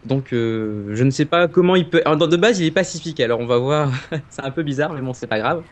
Donc, 0.05 0.33
euh, 0.33 0.89
je 0.93 1.03
ne 1.03 1.09
sais 1.09 1.25
pas 1.25 1.47
comment 1.47 1.75
il 1.75 1.89
peut. 1.89 2.01
de 2.05 2.37
base, 2.37 2.59
il 2.59 2.65
est 2.65 2.71
pacifique, 2.71 3.19
alors 3.19 3.39
on 3.39 3.45
va 3.45 3.57
voir. 3.57 3.91
c'est 4.29 4.43
un 4.43 4.51
peu 4.51 4.63
bizarre, 4.63 4.93
mais 4.93 5.01
bon, 5.01 5.13
c'est 5.13 5.27
pas 5.27 5.39
grave. 5.39 5.63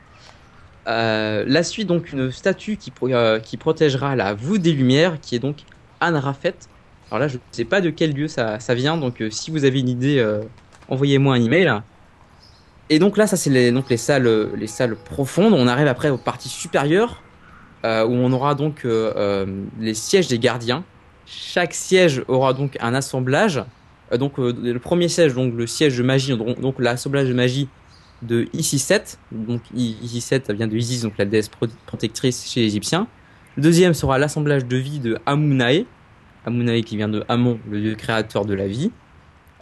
Euh, 0.87 1.43
la 1.47 1.63
suite, 1.63 1.87
donc, 1.87 2.11
une 2.11 2.31
statue 2.31 2.77
qui, 2.77 2.91
pro- 2.91 3.09
qui 3.41 3.57
protégera 3.57 4.15
la 4.15 4.33
voûte 4.33 4.61
des 4.61 4.73
Lumières, 4.73 5.19
qui 5.21 5.35
est 5.35 5.39
donc 5.39 5.57
Anrafet. 6.01 6.55
Alors 7.09 7.19
là, 7.19 7.27
je 7.27 7.35
ne 7.37 7.41
sais 7.51 7.65
pas 7.65 7.81
de 7.81 7.89
quel 7.89 8.13
dieu 8.13 8.27
ça, 8.27 8.57
vient, 8.69 8.97
donc 8.97 9.23
si 9.29 9.51
vous 9.51 9.65
avez 9.65 9.79
une 9.79 9.89
idée, 9.89 10.23
envoyez-moi 10.87 11.35
un 11.35 11.43
email. 11.43 11.71
Et 12.89 12.99
donc 12.99 13.17
là, 13.17 13.27
ça 13.27 13.37
c'est 13.37 13.49
les, 13.49 13.71
donc 13.71 13.89
les 13.89 13.97
salles, 13.97 14.51
les 14.55 14.67
salles 14.67 14.95
profondes. 14.95 15.53
On 15.53 15.67
arrive 15.67 15.87
après 15.87 16.09
aux 16.09 16.17
parties 16.17 16.49
supérieures 16.49 17.22
où 17.83 18.11
on 18.13 18.31
aura 18.31 18.55
donc 18.55 18.85
euh, 18.85 19.13
euh, 19.15 19.45
les 19.79 19.93
sièges 19.93 20.27
des 20.27 20.39
gardiens. 20.39 20.83
Chaque 21.25 21.73
siège 21.73 22.23
aura 22.27 22.53
donc 22.53 22.77
un 22.79 22.93
assemblage. 22.93 23.63
Euh, 24.11 24.17
donc 24.17 24.39
euh, 24.39 24.53
le 24.61 24.79
premier 24.79 25.07
siège, 25.09 25.33
donc 25.33 25.53
le 25.55 25.67
siège 25.67 25.97
de 25.97 26.03
magie, 26.03 26.35
donc, 26.37 26.59
donc 26.59 26.75
l'assemblage 26.79 27.27
de 27.27 27.33
magie 27.33 27.67
de 28.21 28.47
Isis 28.53 28.83
7. 28.83 29.19
Donc 29.31 29.61
Isis 29.75 30.23
7 30.25 30.51
vient 30.51 30.67
de 30.67 30.75
Isis, 30.75 31.01
donc 31.03 31.13
la 31.17 31.25
déesse 31.25 31.49
pro- 31.49 31.67
protectrice 31.85 32.49
chez 32.49 32.61
les 32.61 32.67
Égyptiens. 32.67 33.07
Le 33.57 33.63
deuxième 33.63 33.93
sera 33.93 34.17
l'assemblage 34.17 34.65
de 34.65 34.77
vie 34.77 34.99
de 34.99 35.17
Amunae. 35.25 35.85
Amunae 36.45 36.81
qui 36.81 36.97
vient 36.97 37.09
de 37.09 37.23
Amon, 37.29 37.59
le 37.69 37.79
dieu 37.81 37.95
créateur 37.95 38.45
de 38.45 38.53
la 38.53 38.67
vie. 38.67 38.91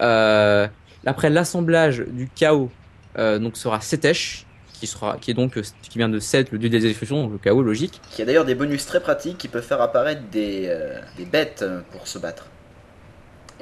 Euh, 0.01 0.67
après 1.05 1.29
l'assemblage 1.29 1.99
du 2.07 2.27
chaos 2.33 2.71
euh, 3.17 3.37
donc 3.39 3.57
sera 3.57 3.81
Setesh, 3.81 4.45
qui 4.81 4.87
sera, 4.87 5.17
qui 5.21 5.29
est 5.29 5.35
donc 5.35 5.57
euh, 5.57 5.61
qui 5.83 5.99
vient 5.99 6.09
de 6.09 6.17
Set, 6.19 6.51
le 6.51 6.57
dieu 6.57 6.67
des 6.67 6.77
exécutions, 6.87 7.21
donc 7.21 7.33
le 7.33 7.37
chaos 7.37 7.61
logique. 7.61 8.01
Qui 8.09 8.23
a 8.23 8.25
d'ailleurs 8.25 8.45
des 8.45 8.55
bonus 8.55 8.83
très 8.87 8.99
pratiques 8.99 9.37
qui 9.37 9.47
peuvent 9.47 9.63
faire 9.63 9.79
apparaître 9.79 10.23
des, 10.31 10.65
euh, 10.69 10.99
des 11.17 11.25
bêtes 11.25 11.61
euh, 11.61 11.81
pour 11.91 12.07
se 12.07 12.17
battre. 12.17 12.47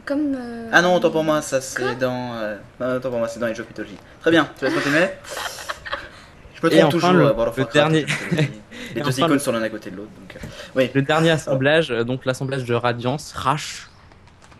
Comme. 0.06 0.34
euh, 0.34 0.70
Ah 0.72 0.82
non, 0.82 0.96
autant 0.96 1.12
pour 1.12 1.26
moi, 1.26 1.42
ça 1.42 1.60
c'est 1.60 1.96
dans. 2.00 2.36
euh, 2.36 2.56
Non, 2.80 2.96
autant 2.96 3.10
pour 3.10 3.20
moi, 3.20 3.28
c'est 3.28 3.42
dans 3.42 3.48
les 3.48 3.54
jeux 3.56 3.66
mythologie. 3.68 3.98
Très 4.22 4.32
bien, 4.32 4.48
tu 4.58 4.64
vas 4.66 4.72
continuer? 4.72 5.08
Je 6.62 6.66
me 6.68 6.72
Et 6.74 6.80
trompe 6.80 6.88
enfin, 6.88 6.92
toujours 7.10 7.12
le- 7.14 7.26
à 7.28 7.54
le 7.58 7.74
dernier-. 7.74 8.06
Les 8.96 9.02
deux 9.02 9.10
enfin, 9.10 9.12
icônes 9.12 9.34
le- 9.34 9.40
sont 9.40 9.52
l'un 9.52 9.62
à 9.62 9.70
côté 9.70 9.92
de 9.92 9.98
l'autre. 9.98 10.12
Donc... 10.22 10.36
euh, 10.38 10.48
Oui, 10.76 10.90
Le 10.96 11.02
dernier 11.02 11.32
assemblage, 11.32 11.90
donc 11.90 12.26
l'assemblage 12.26 12.64
de 12.64 12.74
Radiance, 12.74 13.34
Rash, 13.34 13.90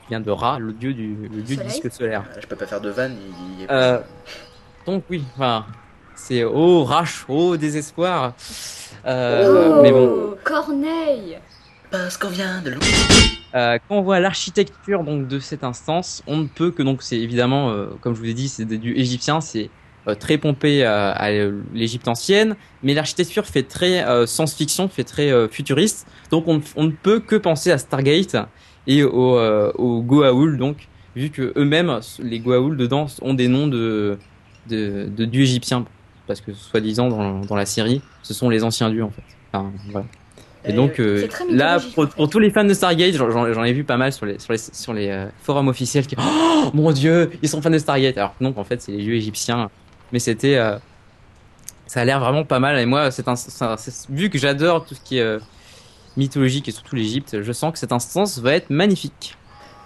qui 0.04 0.10
vient 0.10 0.20
de 0.20 0.30
Ra, 0.30 0.60
le 0.60 0.74
dieu 0.74 0.94
du, 0.94 1.16
le 1.32 1.42
dieu 1.42 1.56
du 1.56 1.64
disque 1.64 1.90
solaire. 1.90 2.26
je 2.40 2.46
peux 2.48 2.58
pas 2.58 2.66
faire 2.68 2.82
de 2.82 2.90
vanne. 2.90 3.16
Il, 3.60 3.66
Euh, 3.72 4.00
Donc 4.86 5.06
oui, 5.10 5.24
enfin, 5.36 5.66
c'est 6.26 6.44
oh 6.44 6.84
Rash, 6.84 7.26
oh 7.28 7.58
désespoir. 7.58 8.34
Euh, 9.06 9.76
Oh, 9.78 9.82
Mais 9.82 9.92
bon, 9.92 10.36
Corneille 10.44 11.38
Parce 11.92 12.18
qu'on 12.18 12.30
vient 12.30 12.62
de 12.62 12.72
loin. 12.72 12.80
Euh, 13.56 13.78
quand 13.88 13.98
on 13.98 14.02
voit 14.02 14.20
l'architecture 14.20 15.04
donc 15.04 15.28
de 15.28 15.40
cette 15.40 15.64
instance, 15.64 16.22
on 16.28 16.38
ne 16.38 16.48
peut 16.48 16.72
que 16.72 16.84
donc 16.84 17.02
c'est 17.02 17.18
évidemment, 17.18 17.72
euh, 17.72 17.88
comme 18.02 18.14
je 18.14 18.20
vous 18.20 18.30
ai 18.30 18.34
dit, 18.34 18.48
c'est 18.48 18.66
des 18.66 18.78
dieux 18.78 18.98
égyptiens, 18.98 19.42
c'est 19.42 19.70
euh, 20.08 20.14
très 20.14 20.38
pompé 20.38 20.86
euh, 20.86 21.12
à 21.16 21.32
l'Égypte 21.74 22.08
ancienne, 22.08 22.56
mais 22.84 22.94
l'architecture 22.94 23.46
fait 23.46 23.64
très 23.64 24.06
euh, 24.08 24.28
science-fiction, 24.28 24.88
fait 24.88 25.04
très 25.04 25.32
euh, 25.32 25.48
futuriste, 25.48 26.06
donc 26.30 26.48
on, 26.48 26.62
on 26.76 26.84
ne 26.84 26.92
peut 26.92 27.20
que 27.20 27.36
penser 27.36 27.72
à 27.72 27.78
Stargate 27.80 28.36
et 28.86 29.04
au, 29.04 29.38
euh, 29.38 29.72
au 29.76 30.02
Goa'uld, 30.02 30.58
donc 30.58 30.88
vu 31.16 31.32
que 31.32 31.54
eux-mêmes, 31.58 32.00
les 32.20 32.40
Goa'uld 32.40 32.78
dedans 32.78 33.08
ont 33.24 33.34
des 33.34 33.48
noms 33.48 33.68
de, 33.68 34.20
de, 34.70 35.10
de 35.10 35.26
dieux 35.26 35.42
égyptiens, 35.44 35.86
parce 36.30 36.40
que 36.42 36.54
soi-disant 36.54 37.10
dans, 37.10 37.42
dans 37.42 37.56
la 37.58 37.66
série, 37.66 38.02
ce 38.24 38.34
sont 38.34 38.50
les 38.50 38.64
anciens 38.64 38.90
dieux 38.90 39.04
en 39.04 39.10
fait. 39.10 39.24
Enfin, 39.52 39.72
voilà. 39.92 40.06
Et 40.64 40.70
Et 40.70 40.74
donc 40.74 41.00
euh, 41.00 41.28
là, 41.50 41.80
pour, 41.96 42.04
en 42.04 42.08
fait. 42.08 42.16
pour 42.16 42.30
tous 42.30 42.40
les 42.40 42.52
fans 42.52 42.64
de 42.66 42.74
Stargate, 42.74 43.16
j'en- 43.16 43.64
ai 43.64 43.74
vu 43.74 43.84
pas 43.84 43.98
mal 43.98 44.14
sur 44.14 44.26
les 44.26 44.38
sur 44.40 44.54
les 44.54 44.60
sur 44.60 44.94
les 44.94 45.10
euh, 45.10 45.26
forums 45.42 45.68
officiels 45.70 46.06
qui 46.06 46.16
oh 46.20 46.70
mon 46.74 46.92
dieu, 46.92 47.32
ils 47.42 47.50
sont 47.50 47.62
fans 47.62 47.70
de 47.70 47.78
Stargate. 47.80 48.18
Alors 48.18 48.38
que 48.38 48.44
non, 48.44 48.54
en 48.56 48.64
fait, 48.64 48.82
c'est 48.82 48.92
les 48.92 49.00
dieux 49.00 49.16
égyptiens. 49.16 49.70
Mais 50.12 50.20
c'était 50.20 50.58
euh, 50.58 50.78
ça 51.88 52.02
a 52.02 52.06
l'air 52.06 52.20
vraiment 52.20 52.46
pas 52.46 52.60
mal. 52.60 52.78
Et 52.78 52.86
moi, 52.86 53.10
c'est 53.12 53.26
vu 54.10 54.30
que 54.30 54.38
j'adore 54.38 54.86
tout 54.86 54.96
ce 54.96 55.02
qui 55.02 55.18
est 55.18 55.22
euh, 55.22 55.40
mythologique 56.18 56.68
et 56.68 56.72
surtout 56.72 56.96
l'Égypte, 56.96 57.42
je 57.42 57.52
sens 57.52 57.74
que 57.74 57.80
cette 57.80 57.92
instance 57.92 58.40
va 58.40 58.54
être 58.54 58.70
magnifique. 58.70 59.36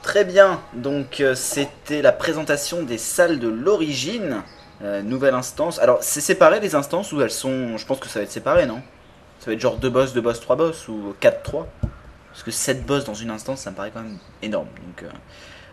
Très 0.02 0.26
bien, 0.26 0.60
donc 0.74 1.22
euh, 1.22 1.34
c'était 1.34 2.02
la 2.02 2.12
présentation 2.12 2.84
des 2.84 2.98
salles 2.98 3.40
de 3.40 3.48
l'origine. 3.48 4.41
Euh, 4.84 5.01
nouvelle 5.01 5.34
instance. 5.34 5.80
Alors, 5.80 5.99
c'est 6.01 6.19
séparé 6.22 6.60
les 6.60 6.76
instances 6.76 7.11
ou 7.14 7.22
elles 7.22 7.31
sont. 7.31 7.77
Je 7.77 7.85
pense 7.85 7.99
que 7.99 8.07
ça 8.07 8.19
va 8.19 8.23
être 8.23 8.31
séparé, 8.31 8.65
non? 8.65 8.81
Ça 9.39 9.47
va 9.47 9.53
être 9.53 9.60
genre 9.60 9.77
2 9.77 9.89
boss, 9.89 10.14
2 10.14 10.22
boss, 10.22 10.39
3 10.41 10.55
boss 10.55 10.88
ou 10.88 11.14
4, 11.19 11.41
3 11.43 11.68
Parce 12.30 12.43
que 12.43 12.51
7 12.51 12.85
boss 12.85 13.05
dans 13.05 13.14
une 13.14 13.30
instance, 13.30 13.60
ça 13.61 13.72
me 13.72 13.76
paraît 13.76 13.91
quand 13.93 14.01
même 14.01 14.18
énorme. 14.41 14.68
Donc, 14.85 15.03
euh, 15.03 15.10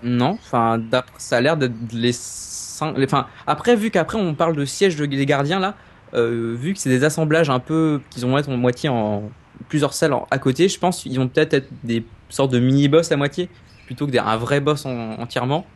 Non, 0.02 0.30
enfin, 0.40 0.78
ça 1.18 1.38
a 1.38 1.40
l'air 1.40 1.56
d'être 1.56 1.72
les 1.92 2.12
cinq. 2.12 2.96
les- 2.96 3.04
Enfin, 3.06 3.26
après, 3.46 3.76
vu 3.76 3.90
qu'après 3.90 4.16
on 4.18 4.34
parle 4.34 4.54
de 4.56 4.64
siège 4.64 4.96
de- 4.96 5.06
des 5.06 5.26
gardiens 5.26 5.58
là, 5.60 5.74
euh, 6.14 6.54
vu 6.58 6.72
que 6.74 6.78
c'est 6.80 6.88
des 6.88 7.04
assemblages 7.04 7.50
un 7.50 7.58
peu 7.60 8.00
qu'ils 8.10 8.24
être 8.38 8.48
en 8.48 8.56
moitié 8.56 8.88
en 8.88 9.30
plusieurs 9.68 9.92
salles 9.92 10.14
à 10.30 10.38
côté, 10.38 10.68
je 10.68 10.78
pense 10.78 11.02
qu'ils 11.02 11.18
vont 11.18 11.28
peut-être 11.28 11.52
être 11.54 11.68
des 11.84 12.04
sortes 12.28 12.50
de 12.52 12.58
mini 12.58 12.88
boss 12.88 13.10
à 13.12 13.16
moitié 13.16 13.48
plutôt 13.86 14.06
que 14.06 14.10
des, 14.12 14.18
vrai 14.36 14.60
boss 14.60 14.86
en- 14.86 15.18
entièrement. 15.20 15.66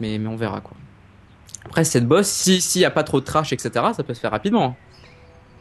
Mais, 0.00 0.18
mais 0.18 0.28
on 0.28 0.36
verra 0.36 0.60
quoi. 0.60 0.76
Après 1.64 1.84
cette 1.84 2.06
boss, 2.06 2.26
si 2.26 2.60
s'il 2.60 2.80
y 2.80 2.84
a 2.84 2.90
pas 2.90 3.02
trop 3.04 3.20
de 3.20 3.24
trash 3.24 3.52
etc, 3.52 3.70
ça 3.96 4.02
peut 4.02 4.14
se 4.14 4.20
faire 4.20 4.30
rapidement. 4.30 4.76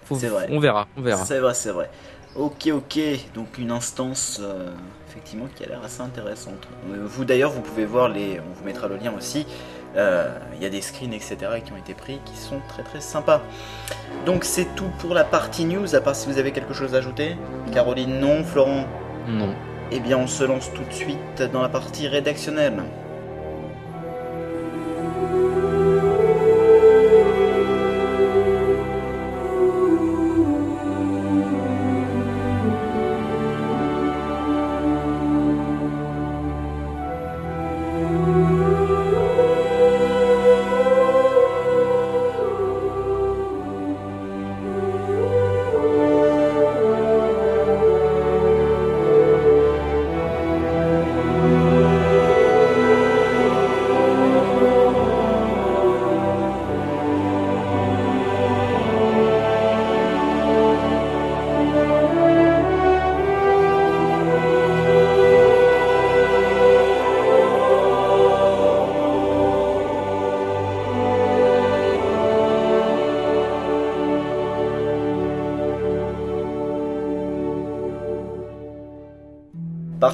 Faut- 0.05 0.15
C'est 0.15 0.27
vrai. 0.29 0.47
On 0.49 0.59
verra, 0.59 0.87
on 0.97 1.01
verra. 1.01 1.23
c'est 1.25 1.39
vrai, 1.39 1.53
c'est 1.53 1.71
vrai. 1.71 1.89
Ok, 2.35 2.69
ok, 2.71 2.99
donc 3.33 3.57
une 3.57 3.71
instance 3.71 4.39
euh, 4.41 4.71
effectivement 5.09 5.47
qui 5.55 5.63
a 5.63 5.67
l'air 5.67 5.81
assez 5.83 6.01
intéressante. 6.01 6.67
Euh, 6.91 7.03
Vous 7.05 7.25
d'ailleurs, 7.25 7.51
vous 7.51 7.61
pouvez 7.61 7.85
voir 7.85 8.07
les. 8.09 8.39
On 8.39 8.53
vous 8.53 8.63
mettra 8.65 8.87
le 8.87 8.97
lien 8.97 9.11
aussi. 9.17 9.45
Euh, 9.97 10.31
Il 10.55 10.61
y 10.61 10.65
a 10.65 10.69
des 10.69 10.81
screens, 10.81 11.11
etc. 11.13 11.37
qui 11.65 11.71
ont 11.73 11.77
été 11.77 11.93
pris 11.95 12.19
qui 12.25 12.37
sont 12.37 12.59
très 12.69 12.83
très 12.83 13.01
sympas. 13.01 13.41
Donc 14.25 14.43
c'est 14.45 14.67
tout 14.75 14.89
pour 14.99 15.13
la 15.15 15.23
partie 15.23 15.65
news, 15.65 15.95
à 15.95 16.01
part 16.01 16.15
si 16.15 16.27
vous 16.27 16.37
avez 16.37 16.51
quelque 16.51 16.73
chose 16.73 16.93
à 16.95 16.99
ajouter. 16.99 17.35
Caroline, 17.73 18.19
non. 18.19 18.43
Florent, 18.43 18.85
Non. 19.27 19.53
eh 19.91 19.99
bien 19.99 20.17
on 20.17 20.27
se 20.27 20.43
lance 20.43 20.71
tout 20.73 20.83
de 20.83 20.93
suite 20.93 21.41
dans 21.51 21.61
la 21.63 21.69
partie 21.69 22.07
rédactionnelle. 22.07 22.83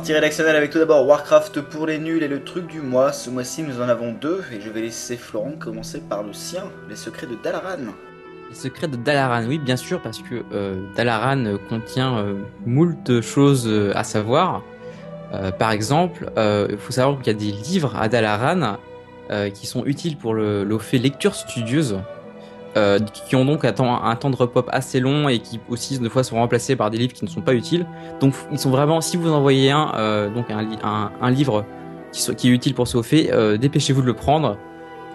Partie 0.06 0.14
rédactionnelle 0.14 0.56
avec 0.56 0.69
tout 0.69 0.77
d'abord 0.77 1.07
Warcraft 1.07 1.61
pour 1.61 1.88
les 1.88 1.98
nuls 1.98 2.22
et 2.22 2.27
le 2.27 2.44
truc 2.44 2.68
du 2.68 2.80
mois. 2.80 3.11
Ce 3.11 3.32
mois-ci, 3.32 3.64
nous 3.64 3.82
en 3.82 3.90
avons 3.90 4.11
deux 4.11 4.44
et 4.53 4.61
je 4.61 4.69
vais 4.69 4.82
laisser 4.82 5.18
Florent 5.18 5.53
commencer 5.57 5.99
par 5.99 6.22
le 6.22 6.32
sien, 6.32 6.65
les 6.88 6.95
secrets 6.95 7.26
de 7.26 7.34
Dalaran. 7.44 7.91
Les 8.48 8.56
secrets 8.56 8.88
de 8.88 8.98
Dalaran, 8.98 9.48
oui, 9.48 9.57
bien 9.57 9.77
sûr, 9.77 9.99
parce 10.03 10.19
que 10.19 10.44
euh, 10.53 10.76
Dalaran 10.95 11.44
euh, 11.45 11.57
contient 11.69 12.19
euh, 12.19 12.36
moult 12.68 13.19
choses 13.22 13.68
euh, 13.68 13.94
à 13.95 14.03
savoir. 14.03 14.61
Par 15.57 15.72
exemple, 15.72 16.30
il 16.38 16.77
faut 16.77 16.94
savoir 16.94 17.18
qu'il 17.18 17.34
y 17.34 17.36
a 17.36 17.40
des 17.40 17.52
livres 17.52 17.95
à 17.99 18.07
Dalaran 18.07 18.77
qui 19.56 19.65
sont 19.65 19.84
utiles 19.86 20.18
pour 20.18 20.36
le, 20.36 20.64
le 20.64 20.77
fait 20.77 20.99
lecture 20.99 21.34
studieuse, 21.34 21.98
euh, 22.77 22.99
qui 22.99 23.35
ont 23.35 23.45
donc 23.45 23.64
un 23.65 23.72
temps, 23.73 24.03
un 24.03 24.15
temps 24.15 24.30
de 24.30 24.35
repop 24.35 24.69
assez 24.72 24.99
long 24.99 25.30
et 25.30 25.39
qui 25.39 25.60
aussi 25.69 25.97
des 25.99 26.10
fois 26.10 26.23
sont 26.23 26.35
remplacés 26.35 26.76
par 26.76 26.89
des 26.91 26.97
livres 26.97 27.14
qui 27.14 27.23
ne 27.26 27.30
sont 27.30 27.41
pas 27.41 27.53
utiles. 27.53 27.85
Donc 28.19 28.34
ils 28.52 28.60
sont 28.60 28.69
vraiment, 28.72 29.02
si 29.02 29.15
vous 29.18 29.31
envoyez 29.31 29.72
un, 29.72 29.91
euh, 29.95 30.30
donc 30.30 30.49
un, 30.52 30.68
un, 30.84 31.11
un 31.22 31.31
livre 31.31 31.65
qui, 32.11 32.22
soit, 32.22 32.35
qui 32.35 32.49
est 32.49 32.52
utile 32.52 32.73
pour 32.73 32.88
ce 32.88 33.02
fait, 33.02 33.31
euh, 33.31 33.57
dépêchez-vous 33.57 34.02
de 34.02 34.07
le 34.07 34.14
prendre 34.14 34.57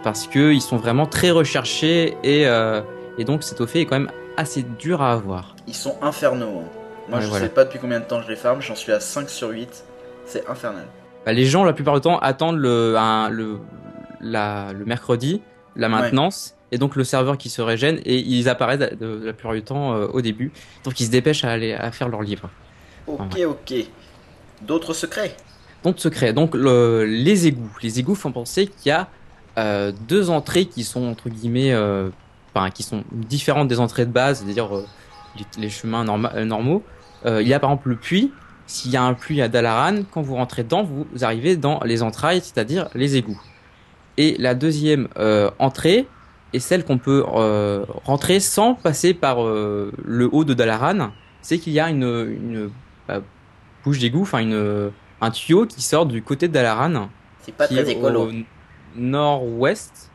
parce 0.03 0.27
que 0.27 0.53
ils 0.53 0.63
sont 0.63 0.77
vraiment 0.79 1.07
très 1.07 1.31
recherchés 1.31 2.17
et 2.25 2.47
euh, 2.47 2.81
et 3.19 3.25
donc 3.25 3.43
cet 3.43 3.65
fait 3.67 3.81
est 3.83 3.85
quand 3.87 3.99
même 3.99 4.11
assez 4.39 4.63
dur 4.79 5.03
à 5.03 5.13
avoir. 5.13 5.55
Ils 5.67 5.75
sont 5.75 5.97
infernaux. 6.01 6.61
hein. 6.63 6.69
Moi, 7.09 7.19
Ouais, 7.19 7.25
je 7.25 7.29
voilà. 7.31 7.45
sais 7.47 7.51
pas 7.51 7.65
depuis 7.65 7.79
combien 7.81 7.99
de 8.01 8.05
temps 8.05 8.23
je 8.23 8.29
les 8.29 8.37
farm, 8.37 8.63
j'en 8.63 8.77
suis 8.77 8.93
à 8.93 9.01
5 9.01 9.29
sur 9.29 9.49
8. 9.51 9.85
C'est 10.25 10.49
infernal. 10.49 10.85
Bah, 11.27 11.33
les 11.33 11.45
gens, 11.45 11.65
la 11.65 11.73
plupart 11.73 11.95
du 11.97 12.01
temps, 12.01 12.19
attendent 12.21 12.57
le, 12.59 12.95
un- 12.97 13.29
le, 13.29 13.59
la, 14.21 14.73
le 14.73 14.85
mercredi, 14.85 15.43
la 15.77 15.89
maintenance, 15.89 16.55
et 16.73 16.79
donc 16.79 16.97
le 16.97 17.05
serveur 17.05 17.37
qui 17.37 17.49
se 17.51 17.63
régène, 17.63 18.01
et 18.05 18.19
ils 18.19 18.49
apparaissent 18.49 18.79
de, 18.79 19.23
la 19.25 19.33
plupart 19.33 19.55
du 19.55 19.63
temps 19.63 19.95
euh, 19.95 20.07
au 20.07 20.21
début. 20.21 20.53
Donc 20.85 21.01
ils 21.01 21.07
se 21.07 21.11
dépêchent 21.11 21.45
à 21.45 21.51
aller 21.51 21.73
à 21.73 21.91
faire 21.91 22.09
leur 22.09 22.23
livre. 22.23 22.49
Ok, 23.07 23.41
ok. 23.47 23.75
D'autres 24.63 24.95
secrets? 24.95 25.35
Donc 25.83 25.99
secret. 25.99 26.33
Donc 26.33 26.55
le, 26.55 27.05
les 27.05 27.47
égouts. 27.47 27.77
Les 27.83 27.99
égouts 27.99 28.15
font 28.15 28.33
penser 28.33 28.67
qu'il 28.67 28.91
y 28.91 28.93
a 28.93 29.09
euh, 29.59 29.93
deux 30.09 30.31
entrées 30.31 30.67
qui 30.67 30.85
sont 30.85 31.09
entre 31.09 31.29
guillemets, 31.29 31.73
euh, 31.73 32.11
enfin 32.55 32.71
qui 32.71 32.83
sont 32.83 33.03
différentes 33.13 33.69
des 33.69 33.81
entrées 33.81 34.07
de 34.07 34.13
base, 34.13 34.43
c'est-à-dire 34.45 34.69
les, 35.37 35.63
les 35.63 35.71
chemins 35.71 36.05
norma- 36.05 36.45
normaux. 36.45 36.83
Il 37.27 37.47
y 37.47 37.53
a 37.53 37.61
par 37.61 37.71
exemple 37.71 37.91
le 37.91 37.97
puits. 37.97 38.33
S'il 38.67 38.93
y 38.93 38.97
a 38.97 39.03
un 39.03 39.15
puits 39.15 39.43
à 39.43 39.49
Dalaran, 39.49 40.03
quand 40.13 40.23
vous 40.23 40.37
rentrez 40.37 40.63
dedans, 40.63 40.85
vous 40.85 41.07
arrivez 41.23 41.57
dans 41.57 41.81
les 41.85 42.03
entrailles, 42.03 42.41
c'est-à-dire 42.41 42.89
les 42.95 43.17
égouts. 43.17 43.41
Et 44.17 44.37
la 44.39 44.55
deuxième 44.55 45.09
entrée 45.59 46.07
est 46.53 46.59
celle 46.59 46.85
qu'on 46.85 46.99
peut 46.99 47.25
euh, 47.35 47.85
rentrer 48.05 48.41
sans 48.41 48.75
passer 48.75 49.15
par 49.15 49.45
euh, 49.45 49.93
le 50.05 50.29
haut 50.33 50.45
de 50.45 50.55
Dalaran. 50.55 51.11
C'est 51.43 51.59
qu'il 51.59 51.73
y 51.73 51.81
a 51.81 51.89
une, 51.89 52.03
une 52.05 52.71
bah, 53.09 53.21
bouche 53.85 53.99
d'égout, 53.99 54.23
enfin 54.23 54.39
une 54.41 54.91
un 55.23 55.31
tuyau 55.31 55.67
qui 55.67 55.83
sort 55.83 56.07
du 56.07 56.23
côté 56.23 56.49
de 56.49 56.53
Dalaran, 56.55 57.09
C'est 57.43 57.55
pas 57.55 57.67
qui 57.67 57.75
très 57.75 57.89
est 57.91 57.93
écolo. 57.93 58.29
au 58.29 58.33
nord-ouest, 58.97 60.11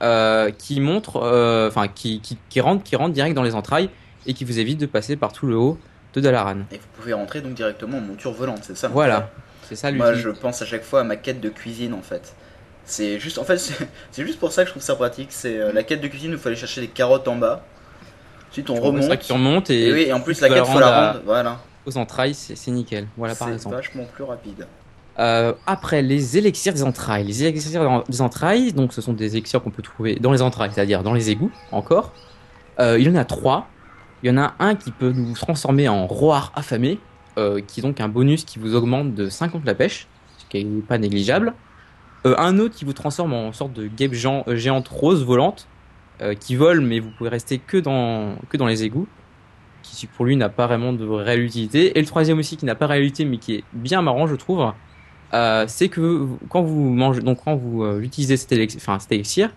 euh, 0.00 0.50
qui 0.50 0.80
montre, 0.80 1.16
enfin 1.68 1.88
qui, 1.88 2.20
qui, 2.20 2.38
qui 2.48 2.60
rentre, 2.60 2.82
qui 2.84 2.96
rentre 2.96 3.12
direct 3.12 3.34
dans 3.34 3.42
les 3.42 3.54
entrailles 3.54 3.90
et 4.26 4.34
qui 4.34 4.44
vous 4.44 4.58
évite 4.58 4.78
de 4.78 4.86
passer 4.86 5.16
par 5.16 5.32
tout 5.32 5.46
le 5.46 5.56
haut 5.56 5.78
de 6.14 6.20
Dalaran. 6.20 6.60
Et 6.70 6.76
vous 6.76 6.86
pouvez 7.00 7.12
rentrer 7.12 7.40
donc 7.40 7.54
directement 7.54 7.98
en 7.98 8.02
monture 8.02 8.32
volante, 8.32 8.60
c'est 8.62 8.76
ça? 8.76 8.88
Voilà, 8.88 9.30
c'est 9.62 9.76
ça 9.76 9.90
Moi, 9.92 10.14
je 10.14 10.28
pense 10.30 10.62
à 10.62 10.66
chaque 10.66 10.84
fois 10.84 11.00
à 11.00 11.04
ma 11.04 11.16
quête 11.16 11.40
de 11.40 11.48
cuisine 11.48 11.94
en 11.94 12.02
fait. 12.02 12.34
C'est 12.84 13.18
juste, 13.20 13.38
en 13.38 13.44
fait, 13.44 13.58
c'est 13.58 13.74
c'est 14.10 14.24
juste 14.26 14.38
pour 14.38 14.52
ça 14.52 14.62
que 14.62 14.68
je 14.68 14.72
trouve 14.72 14.82
ça 14.82 14.96
pratique. 14.96 15.28
C'est 15.30 15.58
euh, 15.58 15.72
la 15.72 15.82
quête 15.82 16.00
de 16.00 16.08
cuisine 16.08 16.30
où 16.30 16.34
il 16.34 16.38
faut 16.38 16.48
aller 16.48 16.56
chercher 16.56 16.80
des 16.80 16.88
carottes 16.88 17.28
en 17.28 17.36
bas. 17.36 17.64
Ensuite, 18.50 18.68
on 18.70 18.76
C'est 18.76 18.80
remonte. 18.82 19.18
tu 19.20 19.32
remontes 19.32 19.70
et, 19.70 19.88
Et 19.88 19.92
oui, 19.92 20.00
et 20.08 20.12
en 20.12 20.20
plus, 20.20 20.40
la 20.40 20.48
quête, 20.48 20.66
faut 20.66 20.78
la 20.78 20.86
rendre 20.86 21.18
à-. 21.18 21.22
Voilà. 21.24 21.58
aux 21.86 21.96
entrailles, 21.96 22.34
c'est 22.34 22.56
c'est 22.56 22.70
nickel. 22.70 23.06
Voilà 23.16 23.34
par 23.34 23.48
C'est 23.48 23.54
exemple. 23.54 23.76
vachement 23.76 24.04
plus 24.04 24.24
rapide. 24.24 24.66
Euh, 25.18 25.52
après, 25.66 26.02
les 26.02 26.38
élixirs 26.38 26.72
des 26.72 26.82
entrailles. 26.82 27.24
Les 27.24 27.44
élixirs 27.44 28.02
des 28.08 28.20
entrailles, 28.22 28.72
donc 28.72 28.92
ce 28.92 29.00
sont 29.00 29.12
des 29.12 29.36
élixirs 29.36 29.62
qu'on 29.62 29.70
peut 29.70 29.82
trouver 29.82 30.16
dans 30.16 30.32
les 30.32 30.40
entrailles, 30.42 30.70
c'est-à-dire 30.72 31.02
dans 31.02 31.12
les 31.12 31.30
égouts, 31.30 31.50
encore. 31.70 32.12
Euh, 32.80 32.98
il 32.98 33.06
y 33.06 33.10
en 33.10 33.14
a 33.14 33.24
trois. 33.24 33.68
Il 34.22 34.28
y 34.28 34.30
en 34.30 34.38
a 34.38 34.54
un 34.58 34.74
qui 34.74 34.90
peut 34.90 35.12
nous 35.12 35.34
transformer 35.34 35.88
en 35.88 36.06
roar 36.06 36.52
affamé, 36.54 36.98
euh, 37.38 37.60
qui 37.66 37.80
est 37.80 37.82
donc 37.82 38.00
un 38.00 38.08
bonus 38.08 38.44
qui 38.44 38.58
vous 38.58 38.74
augmente 38.74 39.14
de 39.14 39.28
50 39.28 39.64
la 39.66 39.74
pêche, 39.74 40.06
ce 40.38 40.44
qui 40.46 40.58
est 40.58 40.86
pas 40.86 40.96
négligeable. 40.98 41.52
Euh, 42.24 42.34
un 42.38 42.58
autre 42.58 42.74
qui 42.74 42.84
vous 42.84 42.92
transforme 42.92 43.32
en 43.32 43.52
sorte 43.52 43.72
de 43.72 43.86
guêpe 43.88 44.12
euh, 44.14 44.56
géante 44.56 44.88
rose 44.88 45.24
volante, 45.24 45.66
euh, 46.20 46.34
qui 46.34 46.54
vole, 46.54 46.80
mais 46.80 47.00
vous 47.00 47.10
pouvez 47.10 47.30
rester 47.30 47.58
que 47.58 47.76
dans, 47.76 48.36
que 48.48 48.56
dans 48.56 48.66
les 48.66 48.84
égouts, 48.84 49.08
qui 49.82 50.06
pour 50.06 50.24
lui 50.24 50.36
n'a 50.36 50.48
pas 50.48 50.66
vraiment 50.66 50.92
de 50.92 51.04
réelle 51.04 51.42
utilité. 51.42 51.98
Et 51.98 52.00
le 52.00 52.06
troisième 52.06 52.38
aussi 52.38 52.56
qui 52.56 52.64
n'a 52.64 52.76
pas 52.76 52.86
réelle 52.86 53.04
utilité, 53.04 53.24
mais 53.24 53.38
qui 53.38 53.54
est 53.56 53.64
bien 53.72 54.02
marrant, 54.02 54.26
je 54.26 54.36
trouve, 54.36 54.72
c'est 55.66 55.88
que 55.88 56.26
quand 56.48 56.62
vous 56.62 56.90
mangez, 56.90 57.20
donc 57.20 57.42
quand 57.44 57.56
vous 57.56 57.98
utilisez 58.00 58.36
cet 58.36 58.52
élixir, 59.10 59.50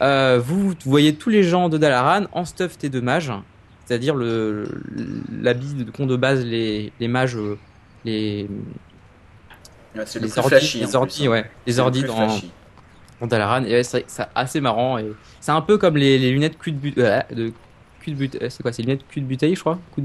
vous 0.00 0.74
voyez 0.84 1.14
tous 1.14 1.30
les 1.30 1.44
gens 1.44 1.68
de 1.68 1.78
Dalaran 1.78 2.26
en 2.32 2.44
stuff 2.44 2.76
T 2.76 2.88
de 2.88 2.98
mage, 2.98 3.32
c'est-à-dire 3.84 4.16
l'habit 4.16 5.74
de 5.74 5.90
qu'ont 5.92 6.06
de 6.06 6.16
base 6.16 6.44
les, 6.44 6.92
les 6.98 7.06
mages, 7.06 7.38
les 8.04 8.48
Ouais, 9.94 10.02
c'est 10.06 10.18
le 10.20 10.26
les 10.26 10.32
plus 10.32 10.42
flashy. 10.42 10.84
hein. 10.84 11.28
ouais, 11.28 11.50
les 11.66 11.76
le 11.76 11.90
plus 11.90 12.02
dans, 12.04 12.28
dans 13.20 13.26
Dalaran. 13.26 13.64
Et 13.64 13.72
ouais, 13.72 13.82
c'est 13.84 14.04
assez 14.34 14.60
marrant 14.60 14.98
et 14.98 15.12
c'est 15.40 15.52
un 15.52 15.60
peu 15.60 15.78
comme 15.78 15.96
les, 15.96 16.18
les 16.18 16.30
lunettes 16.30 16.58
cul 16.58 16.72
de 16.72 16.78
but, 16.78 16.98
euh, 16.98 17.20
de 17.30 17.52
cul 18.00 18.10
de 18.12 18.16
but, 18.16 18.38
euh, 18.40 18.48
c'est 18.48 18.62
quoi, 18.62 18.72
c'est 18.72 18.82
lunettes 18.82 19.06
cul 19.08 19.20
de 19.20 19.26
bouteille, 19.26 19.54
je 19.54 19.60
crois. 19.60 19.78
De- 19.98 20.04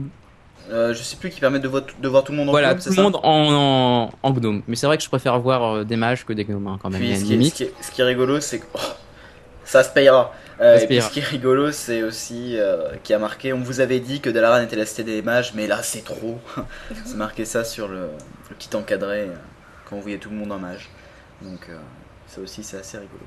Euh, 0.69 0.93
je 0.93 1.01
sais 1.01 1.15
plus 1.15 1.29
qui 1.29 1.39
permet 1.39 1.59
de, 1.59 1.69
de 1.69 2.07
voir 2.09 2.25
tout 2.25 2.33
le 2.33 2.37
monde 2.39 2.49
en 2.49 2.51
Voilà, 2.51 2.73
gnome, 2.73 2.83
tout 2.83 2.93
le 2.97 3.01
monde 3.03 3.15
en, 3.23 4.09
en, 4.11 4.11
en 4.21 4.31
gnome. 4.33 4.63
Mais 4.67 4.75
c'est 4.75 4.85
vrai 4.87 4.97
que 4.97 5.03
je 5.03 5.07
préfère 5.07 5.39
voir 5.39 5.85
des 5.85 5.95
mages 5.95 6.25
que 6.25 6.33
des 6.33 6.43
gnomes 6.43 6.67
hein, 6.67 6.77
quand 6.81 6.89
même. 6.89 6.99
Puis 6.99 7.15
ce 7.15 7.23
qui, 7.23 7.45
ce, 7.49 7.53
qui 7.55 7.63
est, 7.63 7.73
ce 7.81 7.91
qui 7.91 8.01
est 8.01 8.03
rigolo, 8.03 8.41
c'est 8.41 8.59
que 8.59 8.65
oh, 8.73 8.79
ça 9.63 9.83
se 9.83 9.89
payera. 9.91 10.33
Euh, 10.59 10.77
et 10.79 10.85
puis 10.87 11.01
ce 11.01 11.09
qui 11.09 11.19
est 11.19 11.23
rigolo, 11.23 11.71
c'est 11.71 12.03
aussi 12.03 12.57
euh, 12.57 12.89
qui 13.03 13.13
a 13.13 13.19
marqué. 13.19 13.53
On 13.53 13.59
vous 13.61 13.79
avait 13.79 13.99
dit 14.01 14.19
que 14.19 14.29
Dalaran 14.29 14.61
était 14.61 14.75
la 14.75 14.85
cité 14.85 15.03
des 15.05 15.21
mages, 15.21 15.53
mais 15.55 15.67
là 15.67 15.81
c'est 15.83 16.03
trop. 16.03 16.37
c'est 17.05 17.15
marqué 17.15 17.45
ça 17.45 17.63
sur 17.63 17.87
le, 17.87 18.09
le 18.49 18.55
petit 18.57 18.75
encadré 18.75 19.27
quand 19.89 19.95
on 19.97 19.99
voyait 19.99 20.17
tout 20.17 20.29
le 20.29 20.35
monde 20.35 20.51
en 20.51 20.59
mage. 20.59 20.89
Donc 21.41 21.67
euh, 21.69 21.77
ça 22.27 22.41
aussi 22.41 22.63
c'est 22.63 22.77
assez 22.77 22.97
rigolo. 22.97 23.21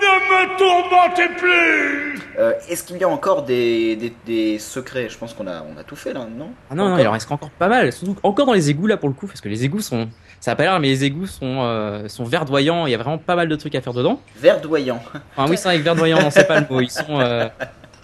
me 0.00 0.58
tourmentez 0.58 1.28
plus 1.36 2.20
Euh, 2.38 2.52
Est-ce 2.68 2.82
qu'il 2.82 2.96
y 2.98 3.04
a 3.04 3.08
encore 3.08 3.42
des, 3.44 3.94
des, 3.96 4.12
des 4.26 4.58
secrets? 4.58 5.08
Je 5.08 5.16
pense 5.16 5.34
qu'on 5.34 5.46
a, 5.46 5.62
on 5.62 5.78
a 5.78 5.84
tout 5.84 5.94
fait 5.94 6.12
là, 6.12 6.26
non? 6.36 6.50
Ah 6.70 6.74
non, 6.74 6.88
non, 6.88 6.98
il 6.98 7.06
en 7.06 7.12
reste 7.12 7.30
encore 7.30 7.50
pas 7.50 7.68
mal. 7.68 7.92
Surtout 7.92 8.16
encore 8.24 8.46
dans 8.46 8.52
les 8.54 8.70
égouts 8.70 8.86
là 8.88 8.96
pour 8.96 9.08
le 9.08 9.14
coup, 9.14 9.26
parce 9.28 9.40
que 9.40 9.48
les 9.48 9.64
égouts 9.64 9.80
sont. 9.80 10.08
Ça 10.40 10.52
a 10.52 10.56
pas 10.56 10.64
l'air, 10.64 10.80
mais 10.80 10.88
les 10.88 11.04
égouts 11.04 11.26
sont, 11.26 11.60
euh, 11.62 12.08
sont 12.08 12.24
verdoyants. 12.24 12.86
Il 12.86 12.90
y 12.90 12.94
a 12.94 12.98
vraiment 12.98 13.18
pas 13.18 13.36
mal 13.36 13.48
de 13.48 13.54
trucs 13.56 13.74
à 13.76 13.80
faire 13.80 13.92
dedans. 13.94 14.20
Verdoyant. 14.36 15.00
Enfin, 15.36 15.48
oui, 15.48 15.56
c'est 15.56 15.68
vrai 15.68 15.78
que 15.78 15.82
verdoyant, 15.84 16.20
non, 16.20 16.30
c'est 16.30 16.46
pas 16.46 16.60
le 16.60 16.66
mot. 16.68 16.80
Ils 16.80 16.90
sont. 16.90 17.20
euh, 17.20 17.48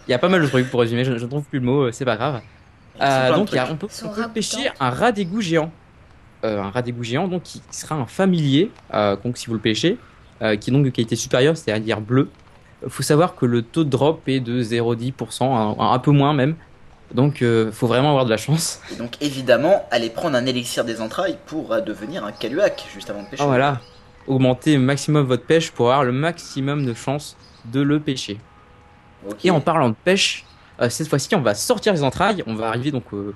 Il 0.07 0.11
y 0.11 0.15
a 0.15 0.19
pas 0.19 0.29
mal 0.29 0.41
de 0.41 0.47
trucs 0.47 0.71
pour 0.71 0.81
résumer. 0.81 1.05
Je, 1.05 1.13
ne 1.13 1.19
trouve 1.27 1.45
plus 1.45 1.59
le 1.59 1.67
mot, 1.67 1.91
c'est 1.93 2.05
pas 2.05 2.17
grave. 2.17 2.41
Euh, 3.01 3.35
donc, 3.35 3.53
y 3.53 3.59
a- 3.59 3.69
on 3.71 3.77
peut, 3.77 3.89
on 4.05 4.09
peut 4.09 4.29
pêcher 4.33 4.71
un 4.79 4.91
rat 4.91 5.13
d'égout 5.13 5.41
géant. 5.41 5.71
Euh, 6.45 6.63
un 6.63 6.71
rat 6.71 6.81
d'égout 6.83 7.05
géant, 7.05 7.29
donc 7.29 7.43
qui 7.43 7.61
sera 7.71 7.95
un 7.97 8.07
familier. 8.07 8.71
euh, 8.95 9.15
donc, 9.23 9.37
si 9.37 9.47
vous 9.49 9.53
le 9.55 9.61
pêchez, 9.61 9.99
euh, 10.41 10.57
qui 10.57 10.71
est 10.71 10.73
donc 10.73 10.85
de 10.87 10.91
qualité 10.91 11.15
supérieure, 11.17 11.55
c'est-à-dire 11.57 12.01
bleu. 12.01 12.31
Euh, 12.83 12.89
Faut 12.89 13.03
savoir 13.03 13.35
que 13.37 13.45
le 13.45 13.61
taux 13.61 13.85
de 13.85 13.91
drop 13.91 14.23
est 14.27 14.41
de 14.41 14.63
0,10%, 14.63 15.45
un, 15.79 15.93
un 15.93 15.99
peu 15.99 16.13
moins 16.13 16.33
même. 16.33 16.57
Donc, 17.13 17.43
euh, 17.43 17.71
faut 17.73 17.87
vraiment 17.87 18.11
avoir 18.11 18.25
de 18.25 18.31
la 18.31 18.37
chance. 18.39 18.81
Et 18.93 18.97
donc 18.97 19.17
évidemment, 19.21 19.85
allez 19.91 20.09
prendre 20.11 20.37
un 20.37 20.47
élixir 20.47 20.85
des 20.85 21.01
entrailles 21.03 21.37
pour 21.47 21.73
euh, 21.73 21.81
devenir 21.83 22.25
un 22.25 22.33
caluac 22.33 22.87
juste 22.95 23.11
avant 23.11 23.23
de 23.23 23.29
pêcher. 23.29 23.43
Ah, 23.43 23.47
voilà. 23.47 23.81
Augmentez 24.27 24.77
au 24.77 24.81
maximum 24.81 25.27
votre 25.27 25.45
pêche 25.45 25.71
pour 25.73 25.89
avoir 25.91 26.05
le 26.05 26.13
maximum 26.13 26.87
de 26.87 26.95
chances 26.95 27.37
de 27.67 27.81
le 27.83 28.01
pêcher. 28.01 28.39
Et 29.45 29.51
en 29.51 29.61
parlant 29.61 29.91
de 29.91 29.95
pêche, 30.05 30.47
euh, 30.81 30.89
cette 30.89 31.09
fois-ci, 31.09 31.35
on 31.35 31.41
va 31.43 31.55
sortir 31.55 31.93
les 31.93 32.03
entrailles. 32.03 32.43
On 32.47 32.55
va 32.55 32.69
arriver 32.69 32.91
donc 32.93 33.13
au- 33.13 33.35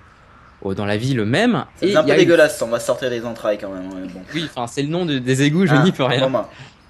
dans 0.73 0.87
la 0.87 0.97
ville 0.97 1.23
même. 1.25 1.65
C'est 1.77 1.95
un 1.95 2.03
peu 2.03 2.15
dégueulasse, 2.17 2.63
on 2.63 2.69
va 2.69 2.81
sortir 2.81 3.11
les 3.11 3.25
entrailles 3.27 3.59
quand 3.59 3.69
même. 3.71 3.91
bon. 4.09 4.23
Oui, 4.35 4.47
enfin, 4.49 4.67
c'est 4.67 4.83
le 4.83 4.89
nom 4.89 5.05
de- 5.05 5.19
des 5.19 5.43
égouts, 5.43 5.67
je 5.67 5.75
Ah, 5.75 5.83
n'y 5.83 5.93
peux 5.93 6.05
rien. 6.05 6.31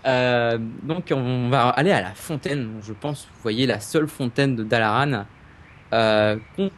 Euh, 0.07 0.59
donc, 0.83 1.13
on 1.13 1.49
va 1.49 1.71
aller 1.71 1.91
à 1.91 2.03
la 2.03 2.11
fontaine. 2.15 2.69
Je 2.87 2.93
pense, 2.93 3.23
vous 3.35 3.41
voyez, 3.43 3.67
la 3.67 3.81
seule 3.81 4.07
fontaine 4.07 4.55
de 4.55 4.63
Dalaran. 4.63 5.25
Euh, 5.95 6.37
on- 6.59 6.71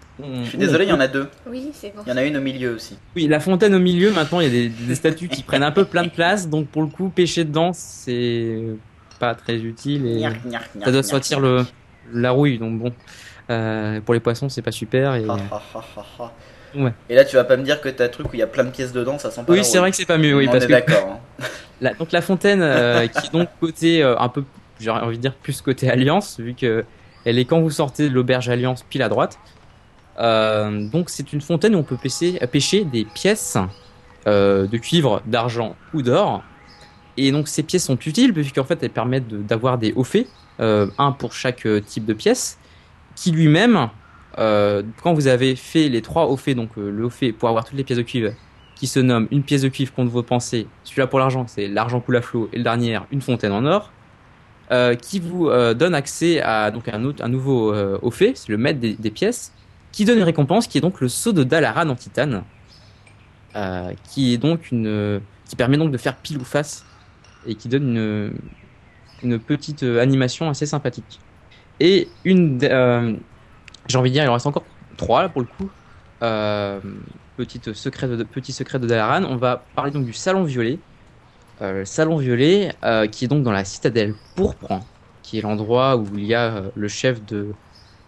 Je 0.44 0.48
suis 0.50 0.58
désolé, 0.58 0.84
il 0.84 0.90
y 0.90 0.92
en 0.92 1.00
a 1.00 1.08
deux. 1.08 1.28
Oui, 1.48 1.70
c'est 1.72 1.94
bon. 1.94 2.02
Il 2.06 2.10
y 2.10 2.12
en 2.12 2.16
a 2.18 2.22
une 2.24 2.36
au 2.36 2.40
milieu 2.40 2.74
aussi. 2.74 2.96
Oui, 3.16 3.26
la 3.26 3.40
fontaine 3.40 3.74
au 3.74 3.78
milieu, 3.80 4.12
maintenant, 4.12 4.40
il 4.40 4.44
y 4.44 4.46
a 4.46 4.50
des, 4.50 4.68
des 4.68 4.94
statues 4.94 5.28
qui 5.28 5.42
prennent 5.42 5.62
un 5.64 5.72
peu 5.72 5.84
plein 5.84 6.04
de 6.04 6.10
place. 6.10 6.48
Donc, 6.48 6.68
pour 6.68 6.82
le 6.82 6.88
coup, 6.88 7.08
pêcher 7.08 7.44
dedans, 7.44 7.72
c'est 7.72 8.60
pas 9.18 9.34
très 9.34 9.56
utile. 9.56 10.06
Et... 10.06 10.22
Ça 10.84 10.92
doit 10.92 11.02
sortir 11.02 11.40
le, 11.40 11.64
la 12.12 12.30
rouille, 12.30 12.58
donc 12.58 12.78
bon. 12.78 12.92
Euh, 13.48 14.00
pour 14.02 14.12
les 14.14 14.20
poissons, 14.20 14.48
c'est 14.48 14.62
pas 14.62 14.72
super. 14.72 15.14
Et... 15.14 15.24
Ouais. 16.74 16.92
Et 17.08 17.14
là, 17.14 17.24
tu 17.24 17.36
vas 17.36 17.44
pas 17.44 17.56
me 17.56 17.62
dire 17.62 17.80
que 17.80 17.88
t'as 17.88 18.06
un 18.06 18.08
truc 18.08 18.26
où 18.30 18.34
il 18.34 18.40
y 18.40 18.42
a 18.42 18.46
plein 18.46 18.64
de 18.64 18.70
pièces 18.70 18.92
dedans, 18.92 19.18
ça 19.18 19.30
sent 19.30 19.42
pas 19.46 19.52
Oui, 19.52 19.64
c'est 19.64 19.78
vrai 19.78 19.90
que 19.90 19.96
c'est 19.96 20.04
pas 20.06 20.18
mieux, 20.18 20.36
oui, 20.36 20.46
On 20.48 20.52
parce 20.52 20.64
est 20.64 20.66
que 20.68 20.72
d'accord. 20.72 21.20
hein. 21.40 21.44
la, 21.80 21.94
donc 21.94 22.12
la 22.12 22.20
fontaine, 22.22 22.60
euh, 22.62 23.06
qui 23.06 23.26
est 23.26 23.32
donc 23.32 23.48
côté 23.60 24.02
euh, 24.02 24.18
un 24.18 24.28
peu, 24.28 24.44
j'ai 24.80 24.90
envie 24.90 25.16
de 25.16 25.22
dire 25.22 25.34
plus 25.34 25.60
côté 25.62 25.88
Alliance, 25.90 26.38
vu 26.40 26.54
que 26.54 26.84
elle 27.24 27.38
est 27.38 27.44
quand 27.44 27.60
vous 27.60 27.70
sortez 27.70 28.08
de 28.08 28.14
l'auberge 28.14 28.48
Alliance 28.48 28.82
pile 28.88 29.02
à 29.02 29.08
droite. 29.08 29.38
Euh, 30.18 30.88
donc 30.88 31.10
c'est 31.10 31.32
une 31.32 31.40
fontaine 31.40 31.74
où 31.74 31.78
on 31.78 31.82
peut 31.82 31.96
pêcher, 31.96 32.38
pêcher 32.50 32.84
des 32.84 33.04
pièces 33.04 33.58
de 34.26 34.76
cuivre, 34.78 35.22
d'argent 35.26 35.76
ou 35.94 36.02
d'or. 36.02 36.42
Et 37.16 37.30
donc 37.32 37.48
ces 37.48 37.62
pièces 37.62 37.84
sont 37.84 37.96
utiles 37.98 38.32
puisqu'en 38.32 38.64
fait 38.64 38.82
elles 38.82 38.90
permettent 38.90 39.28
de- 39.28 39.38
d'avoir 39.38 39.78
des 39.78 39.92
hauts 39.94 40.04
faits, 40.04 40.26
un 40.58 41.12
pour 41.18 41.32
chaque 41.32 41.66
type 41.86 42.04
de 42.06 42.12
pièce, 42.14 42.58
qui 43.14 43.30
lui-même, 43.30 43.88
euh, 44.38 44.82
quand 45.02 45.14
vous 45.14 45.26
avez 45.26 45.56
fait 45.56 45.88
les 45.88 46.02
trois 46.02 46.26
hauts 46.26 46.36
faits, 46.36 46.56
donc 46.56 46.70
euh, 46.78 46.90
le 46.90 47.08
fait 47.08 47.32
pour 47.32 47.48
avoir 47.48 47.64
toutes 47.64 47.76
les 47.76 47.84
pièces 47.84 47.98
de 47.98 48.02
cuivre, 48.02 48.32
qui 48.74 48.86
se 48.86 49.00
nomme 49.00 49.28
une 49.30 49.42
pièce 49.42 49.62
de 49.62 49.68
cuivre 49.68 49.92
contre 49.92 50.10
vos 50.10 50.22
pensées, 50.22 50.66
celui-là 50.84 51.06
pour 51.06 51.18
l'argent 51.18 51.46
c'est 51.46 51.68
l'argent 51.68 52.00
coule 52.00 52.16
à 52.16 52.22
flot, 52.22 52.48
et 52.52 52.58
le 52.58 52.62
dernier 52.62 52.98
une 53.10 53.20
fontaine 53.20 53.52
en 53.52 53.64
or, 53.64 53.92
euh, 54.70 54.94
qui 54.94 55.20
vous 55.20 55.48
euh, 55.48 55.74
donne 55.74 55.94
accès 55.94 56.40
à 56.42 56.70
donc 56.70 56.88
un, 56.88 57.04
autre, 57.04 57.24
un 57.24 57.28
nouveau 57.28 57.74
haut 57.74 58.10
fait, 58.10 58.32
c'est 58.36 58.50
le 58.50 58.58
maître 58.58 58.80
des, 58.80 59.10
pièces, 59.10 59.52
qui 59.92 60.04
donne 60.04 60.18
une 60.18 60.24
récompense 60.24 60.66
qui 60.66 60.78
est 60.78 60.82
donc 60.82 61.00
le 61.00 61.08
saut 61.08 61.32
de 61.32 61.44
Dalaran 61.44 61.88
en 61.88 61.94
titane, 61.94 62.42
qui 64.08 64.34
est 64.34 64.38
donc 64.38 64.70
une, 64.70 65.20
qui 65.48 65.56
permet 65.56 65.78
donc 65.78 65.90
de 65.90 65.98
faire 65.98 66.16
pile 66.16 66.38
ou 66.38 66.44
face 66.44 66.84
et 67.46 67.54
qui 67.54 67.68
donne 67.68 67.96
une, 67.96 68.32
une 69.22 69.38
petite 69.38 69.82
animation 69.82 70.50
assez 70.50 70.66
sympathique. 70.66 71.20
Et 71.80 72.08
une, 72.24 72.58
euh, 72.62 73.14
j'ai 73.88 73.98
envie 73.98 74.10
de 74.10 74.14
dire, 74.14 74.24
il 74.24 74.28
en 74.28 74.34
reste 74.34 74.46
encore 74.46 74.64
trois 74.96 75.22
là 75.22 75.28
pour 75.28 75.42
le 75.42 75.46
coup. 75.46 75.70
Euh, 76.22 76.80
petite 77.36 77.72
secret 77.74 78.08
de, 78.08 78.22
petit 78.24 78.52
secret 78.52 78.78
de 78.78 78.86
Dalaran. 78.86 79.24
On 79.24 79.36
va 79.36 79.62
parler 79.74 79.90
donc 79.90 80.04
du 80.04 80.12
salon 80.12 80.44
violet. 80.44 80.78
Euh, 81.62 81.80
le 81.80 81.84
salon 81.84 82.16
violet, 82.16 82.74
euh, 82.84 83.06
qui 83.06 83.24
est 83.24 83.28
donc 83.28 83.42
dans 83.42 83.52
la 83.52 83.64
citadelle 83.64 84.14
pourpre, 84.34 84.80
qui 85.22 85.38
est 85.38 85.42
l'endroit 85.42 85.96
où 85.96 86.06
il 86.14 86.24
y 86.24 86.34
a 86.34 86.62
le 86.74 86.88
chef 86.88 87.24
de 87.24 87.48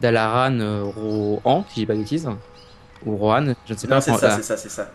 Dalaran, 0.00 0.58
Rohan, 0.94 1.64
si 1.70 1.80
j'ai 1.80 1.86
pas 1.86 1.94
de 1.94 2.00
bêtises, 2.00 2.28
ou 3.04 3.16
Rohan, 3.16 3.54
je 3.66 3.72
ne 3.72 3.78
sais 3.78 3.86
Non, 3.86 3.96
pas. 3.96 4.00
c'est 4.00 4.12
ça, 4.12 4.30
c'est 4.30 4.42
ça, 4.42 4.56
c'est 4.56 4.68
ça. 4.68 4.90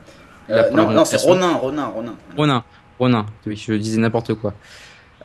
non, 0.71 0.91
non, 0.91 1.05
c'est. 1.05 1.17
Ronin, 1.17 1.53
Ronin, 1.55 1.87
Ronin. 1.87 2.15
Ronin, 2.37 2.63
Ronin, 2.99 3.25
oui, 3.45 3.55
je 3.55 3.73
disais 3.73 3.99
n'importe 3.99 4.33
quoi. 4.35 4.53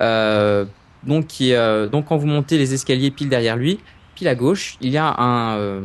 Euh, 0.00 0.64
donc, 1.02 1.26
qui, 1.26 1.50
est, 1.50 1.56
euh, 1.56 1.88
donc, 1.88 2.06
quand 2.06 2.16
vous 2.16 2.26
montez 2.26 2.58
les 2.58 2.74
escaliers 2.74 3.10
pile 3.10 3.28
derrière 3.28 3.56
lui, 3.56 3.80
pile 4.18 4.26
à 4.28 4.34
gauche, 4.34 4.76
il 4.80 4.90
y 4.90 4.96
a 4.96 5.14
un, 5.16 5.56
euh, 5.58 5.82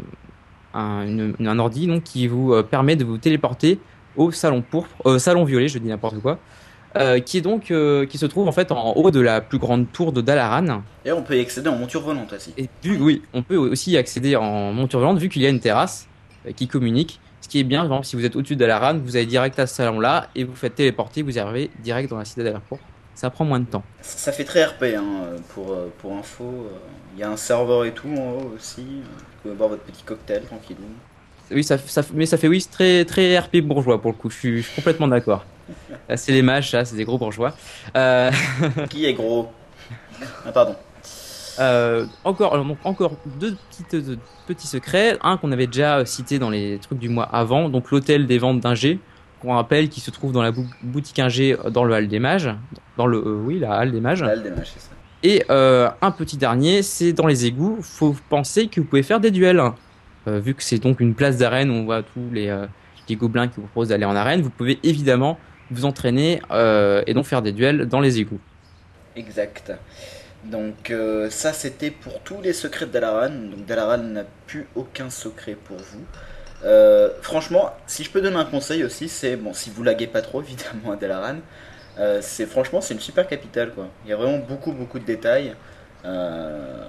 un, 0.74 1.06
une- 1.06 1.36
un 1.48 1.60
ordi 1.60 1.86
donc, 1.86 2.02
qui 2.04 2.26
vous 2.28 2.52
euh, 2.54 2.64
permet 2.64 2.96
de 2.96 3.04
vous 3.06 3.20
téléporter 3.20 3.80
au 4.16 4.32
salon 4.32 4.64
pourpre, 4.64 4.96
euh, 5.06 5.20
salon 5.20 5.44
violet, 5.44 5.68
je 5.68 5.78
dis 5.78 5.88
n'importe 5.88 6.20
quoi, 6.20 6.40
euh, 6.98 7.20
qui 7.20 7.38
est 7.38 7.42
donc 7.42 7.70
euh, 7.70 8.08
qui 8.08 8.18
se 8.18 8.26
trouve 8.26 8.48
en 8.48 8.52
fait 8.52 8.72
en 8.72 8.94
haut 8.94 9.12
de 9.12 9.20
la 9.20 9.40
plus 9.40 9.60
grande 9.60 9.92
tour 9.92 10.12
de 10.12 10.22
Dalaran. 10.22 10.82
Et 11.06 11.12
on 11.12 11.22
peut 11.22 11.38
y 11.38 11.42
accéder 11.42 11.70
en 11.70 11.78
monture 11.78 12.02
volante 12.02 12.34
aussi. 12.34 12.54
Et 12.58 12.68
vu, 12.84 12.98
oui, 13.00 13.22
on 13.34 13.44
peut 13.44 13.56
aussi 13.58 13.92
y 13.92 13.98
accéder 13.98 14.36
en 14.36 14.74
monture 14.74 15.00
volante 15.00 15.20
vu 15.20 15.30
qu'il 15.30 15.44
y 15.44 15.46
a 15.46 15.50
une 15.50 15.60
terrasse 15.60 16.08
qui 16.56 16.68
communique. 16.68 17.20
Ce 17.42 17.48
qui 17.48 17.60
est 17.60 17.64
bien, 17.64 17.80
par 17.80 17.86
exemple, 17.88 18.06
si 18.08 18.16
vous 18.16 18.26
êtes 18.26 18.36
au-dessus 18.36 18.56
de 18.56 18.62
Dalaran, 18.62 18.98
vous 18.98 19.16
allez 19.16 19.26
direct 19.28 19.60
à 19.60 19.68
ce 19.68 19.76
salon-là 19.76 20.30
et 20.34 20.44
vous 20.44 20.56
faites 20.56 20.74
téléporter, 20.76 21.22
vous 21.22 21.38
arrivez 21.38 21.70
direct 21.84 22.10
dans 22.10 22.18
la 22.18 22.26
cité 22.26 22.44
d'aéroport. 22.44 22.80
Ça 23.15 23.30
prend 23.30 23.45
moins 23.45 23.60
de 23.60 23.65
temps. 23.65 23.84
Ça 24.02 24.31
fait 24.31 24.44
très 24.44 24.65
RP 24.65 24.84
hein, 24.98 25.35
pour, 25.53 25.72
euh, 25.72 25.91
pour 25.99 26.14
info. 26.14 26.69
Il 27.14 27.19
y 27.19 27.23
a 27.23 27.30
un 27.30 27.38
serveur 27.38 27.85
et 27.85 27.91
tout 27.91 28.10
en 28.10 28.31
haut 28.31 28.53
aussi. 28.56 28.81
Vous 28.81 29.41
pouvez 29.44 29.56
boire 29.56 29.69
votre 29.69 29.84
petit 29.84 30.03
cocktail 30.03 30.44
tranquillou. 30.44 30.80
Oui, 31.52 31.64
ça, 31.64 31.77
ça, 31.77 32.02
mais 32.14 32.26
ça 32.26 32.38
fait 32.38 32.48
oui, 32.48 32.65
très, 32.69 33.06
très 33.06 33.38
RP 33.38 33.57
bourgeois 33.57 34.02
pour 34.02 34.11
le 34.11 34.18
coup. 34.18 34.30
Je 34.30 34.38
suis, 34.38 34.57
je 34.57 34.68
suis 34.68 34.76
complètement 34.76 35.07
d'accord. 35.07 35.45
C'est 36.15 36.31
les 36.31 36.41
mages, 36.41 36.72
ça, 36.72 36.84
c'est 36.84 36.95
des 36.95 37.06
gros 37.06 37.18
bourgeois. 37.18 37.53
Euh, 37.95 38.31
Qui 38.90 39.06
est 39.06 39.14
gros? 39.14 39.49
Ah, 40.45 40.52
pardon. 40.52 40.76
Euh, 41.60 42.06
encore, 42.23 42.57
donc, 42.64 42.77
encore 42.84 43.15
deux 43.40 43.56
petites, 43.69 43.95
deux 43.95 44.19
petits 44.48 44.68
secrets. 44.68 45.18
Un 45.22 45.38
qu'on 45.38 45.52
avait 45.52 45.68
déjà 45.68 46.06
cité 46.06 46.40
dans 46.40 46.49
les 46.49 46.80
trucs 46.80 46.99
du 46.99 47.10
mois 47.10 47.26
avant, 47.26 47.69
donc 47.69 47.91
l'hôtel 47.91 48.27
des 48.27 48.40
ventes 48.40 48.60
d'Ingé, 48.60 48.99
qu'on 49.44 49.53
rappelle 49.53 49.90
qui 49.90 49.99
se 49.99 50.10
trouve 50.10 50.32
dans 50.32 50.41
la 50.41 50.52
bou- 50.52 50.65
boutique 50.82 51.20
Ingé 51.20 51.56
dans 51.70 51.84
le 51.84 51.94
hall 51.94 52.07
des 52.07 52.20
mages, 52.20 52.49
dans 52.98 53.06
le 53.06 53.18
euh, 53.20 53.36
oui 53.45 53.60
la 53.60 53.74
halle 53.74 53.91
des 53.91 54.02
mages. 54.02 54.26
C'est 54.74 54.80
ça. 54.80 54.90
Et 55.22 55.44
euh, 55.52 55.90
un 56.02 56.11
petit 56.11 56.38
dernier, 56.38 56.82
c'est 56.82 57.14
dans 57.14 57.28
les 57.28 57.45
égouts. 57.45 57.78
Faut 57.82 58.15
penser 58.30 58.68
que 58.68 58.82
vous 58.82 58.88
pouvez 58.88 59.03
faire 59.03 59.20
des 59.20 59.32
duels, 59.32 59.61
Euh, 60.26 60.40
vu 60.40 60.53
que 60.56 60.64
c'est 60.64 60.80
donc 60.80 61.02
une 61.02 61.14
place 61.15 61.38
d'arène 61.38 61.70
où 61.70 61.74
on 61.74 61.84
voit 61.84 62.02
tous 62.02 62.30
les, 62.32 62.48
euh, 62.48 62.65
les 63.10 63.18
gobelins 63.18 63.49
qui 63.49 63.56
vous 63.57 63.68
proposent 63.68 63.90
d'aller 63.90 64.06
en 64.06 64.15
arène. 64.15 64.41
Vous 64.41 64.49
pouvez 64.49 64.80
évidemment 64.84 65.38
vous 65.70 65.84
entraîner 65.84 66.41
euh, 66.52 67.03
et 67.07 67.14
donc 67.14 67.26
faire 67.26 67.41
des 67.41 67.52
duels 67.52 67.88
dans 67.88 67.99
les 67.99 68.20
égouts. 68.20 68.40
Exact. 69.18 69.74
Donc 70.45 70.91
euh, 70.91 71.30
ça 71.30 71.52
c'était 71.53 71.91
pour 71.91 72.22
tous 72.22 72.41
les 72.41 72.53
secrets 72.53 72.86
de 72.86 72.91
Dalaran. 72.91 73.30
Donc 73.52 73.65
Dalaran 73.65 73.98
n'a 73.98 74.24
plus 74.48 74.65
aucun 74.76 75.10
secret 75.10 75.57
pour 75.68 75.78
vous. 75.78 76.03
Euh, 76.64 77.10
franchement, 77.22 77.72
si 77.88 78.03
je 78.03 78.10
peux 78.10 78.22
donner 78.22 78.38
un 78.38 78.45
conseil 78.45 78.84
aussi, 78.84 79.10
c'est 79.10 79.35
bon 79.35 79.53
si 79.53 79.69
vous 79.69 79.84
laguez 79.84 80.07
pas 80.07 80.22
trop 80.22 80.41
évidemment 80.44 80.94
à 80.94 80.95
Dalaran, 80.95 81.38
euh, 81.99 82.19
c'est 82.22 82.45
franchement 82.45 82.81
c'est 82.81 82.94
une 82.94 82.99
super 82.99 83.27
capitale 83.27 83.72
quoi. 83.73 83.88
Il 84.06 84.10
y 84.10 84.14
a 84.14 84.15
vraiment 84.15 84.40
beaucoup 84.40 84.72
beaucoup 84.72 84.99
de 84.99 85.06
détails. 85.06 85.56
Euh, 86.06 86.85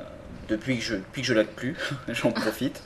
depuis 0.48 0.78
que 0.78 0.82
je 0.82 0.94
depuis 0.96 1.22
que 1.22 1.28
je 1.28 1.34
lag 1.34 1.46
plus, 1.46 1.76
j'en 2.08 2.30
profite. 2.30 2.82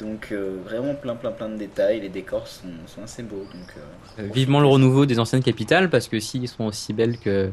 Donc 0.00 0.30
vraiment 0.32 0.94
plein 0.94 1.14
plein 1.14 1.30
plein 1.30 1.48
de 1.48 1.56
détails. 1.56 2.00
Les 2.00 2.10
décors 2.10 2.46
sont, 2.46 2.68
sont 2.86 3.02
assez 3.02 3.22
beaux. 3.22 3.46
Donc 4.18 4.30
vivement 4.34 4.60
le 4.60 4.66
renouveau 4.66 5.06
des 5.06 5.18
anciennes 5.18 5.42
capitales, 5.42 5.88
parce 5.88 6.08
que 6.08 6.20
s'ils 6.20 6.48
sont 6.48 6.64
aussi 6.64 6.92
belles 6.92 7.18
que 7.18 7.50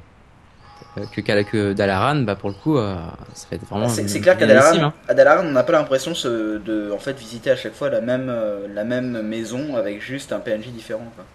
que, 1.11 1.21
Kala- 1.21 1.43
que 1.43 1.73
Dalaran, 1.73 2.17
bah 2.21 2.35
pour 2.35 2.49
le 2.49 2.55
coup, 2.55 2.77
euh, 2.77 2.95
ça 3.33 3.47
va 3.49 3.55
être 3.57 3.65
vraiment. 3.67 3.89
C'est 3.89 4.19
clair 4.21 4.37
qu'à 4.37 4.45
Dalaran, 4.45 4.83
hein. 4.83 4.93
à 5.07 5.13
Dalaran, 5.13 5.45
on 5.45 5.51
n'a 5.51 5.63
pas 5.63 5.73
l'impression 5.73 6.11
de 6.11 6.91
en 6.93 6.99
fait 6.99 7.13
visiter 7.17 7.51
à 7.51 7.55
chaque 7.55 7.73
fois 7.73 7.89
la 7.89 8.01
même 8.01 8.29
euh, 8.29 8.67
la 8.73 8.83
même 8.83 9.21
maison 9.21 9.75
avec 9.75 10.01
juste 10.01 10.31
un 10.33 10.39
PNJ 10.39 10.67
différent. 10.67 11.11
quoi. 11.15 11.25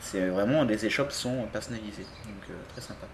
C'est 0.00 0.28
vraiment 0.28 0.64
les 0.64 0.86
échoppes 0.86 1.12
sont 1.12 1.46
personnalisées, 1.52 2.06
donc 2.24 2.42
euh, 2.50 2.54
très 2.72 2.80
sympa. 2.80 3.06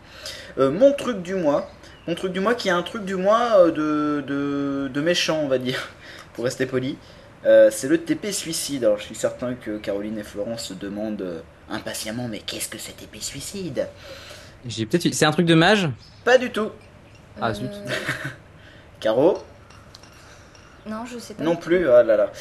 Euh, 0.59 0.71
mon 0.71 0.93
truc 0.93 1.23
du 1.23 1.35
mois, 1.35 1.71
mon 2.07 2.15
truc 2.15 2.33
du 2.33 2.41
mois 2.41 2.55
qui 2.55 2.69
est 2.69 2.73
un 2.73 2.83
truc 2.83 3.05
du 3.05 3.17
mois 3.17 3.59
euh, 3.59 3.71
de, 3.73 4.25
de, 4.27 4.89
de 4.89 5.01
méchant 5.01 5.41
on 5.43 5.49
va 5.49 5.59
dire, 5.59 5.89
pour 6.35 6.45
rester 6.45 6.67
poli. 6.67 6.99
Euh, 7.45 7.71
c'est 7.73 7.89
le 7.89 7.99
TP 7.99 8.33
suicide. 8.33 8.85
Alors 8.85 8.99
je 8.99 9.05
suis 9.05 9.15
certain 9.17 9.55
que 9.55 9.79
Caroline 9.79 10.19
et 10.19 10.23
Florence 10.25 10.65
se 10.67 10.75
demandent 10.75 11.23
euh, 11.23 11.41
impatiemment 11.71 12.29
mais 12.29 12.39
qu'est-ce 12.41 12.69
que 12.69 12.79
c'est 12.79 12.97
TP 12.97 13.21
suicide? 13.21 13.89
J'ai 14.69 14.87
peut-être. 14.87 15.13
C'est 15.15 15.25
un 15.25 15.31
truc 15.31 15.47
de 15.47 15.55
mage. 15.55 15.89
Pas 16.25 16.39
du 16.39 16.51
tout. 16.51 16.71
Ah, 17.41 17.53
zut. 17.53 17.71
Euh, 17.71 17.91
Caro 19.01 19.39
Non, 20.87 21.05
je 21.05 21.19
sais 21.19 21.35
pas. 21.35 21.45
Non 21.45 21.57
plus, 21.57 21.89
ah 21.89 22.03
là 22.03 22.17
là. 22.17 22.33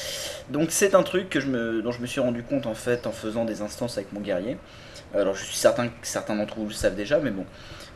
Donc 0.50 0.72
c'est 0.72 0.96
un 0.96 1.04
truc 1.04 1.30
que 1.30 1.40
je 1.40 1.48
me, 1.48 1.82
dont 1.82 1.92
je 1.92 2.02
me 2.02 2.08
suis 2.08 2.22
rendu 2.22 2.44
compte 2.44 2.66
en 2.66 2.76
fait 2.76 3.06
en 3.08 3.12
faisant 3.12 3.46
des 3.46 3.62
instances 3.62 3.98
avec 3.98 4.14
mon 4.14 4.22
guerrier. 4.22 4.58
Alors 5.14 5.36
je 5.36 5.44
suis 5.44 5.56
certain 5.56 5.88
que 5.88 5.94
certains 6.04 6.36
d'entre 6.36 6.56
vous 6.56 6.68
le 6.68 6.74
savent 6.74 6.96
déjà, 6.96 7.20
mais 7.20 7.32
bon. 7.32 7.46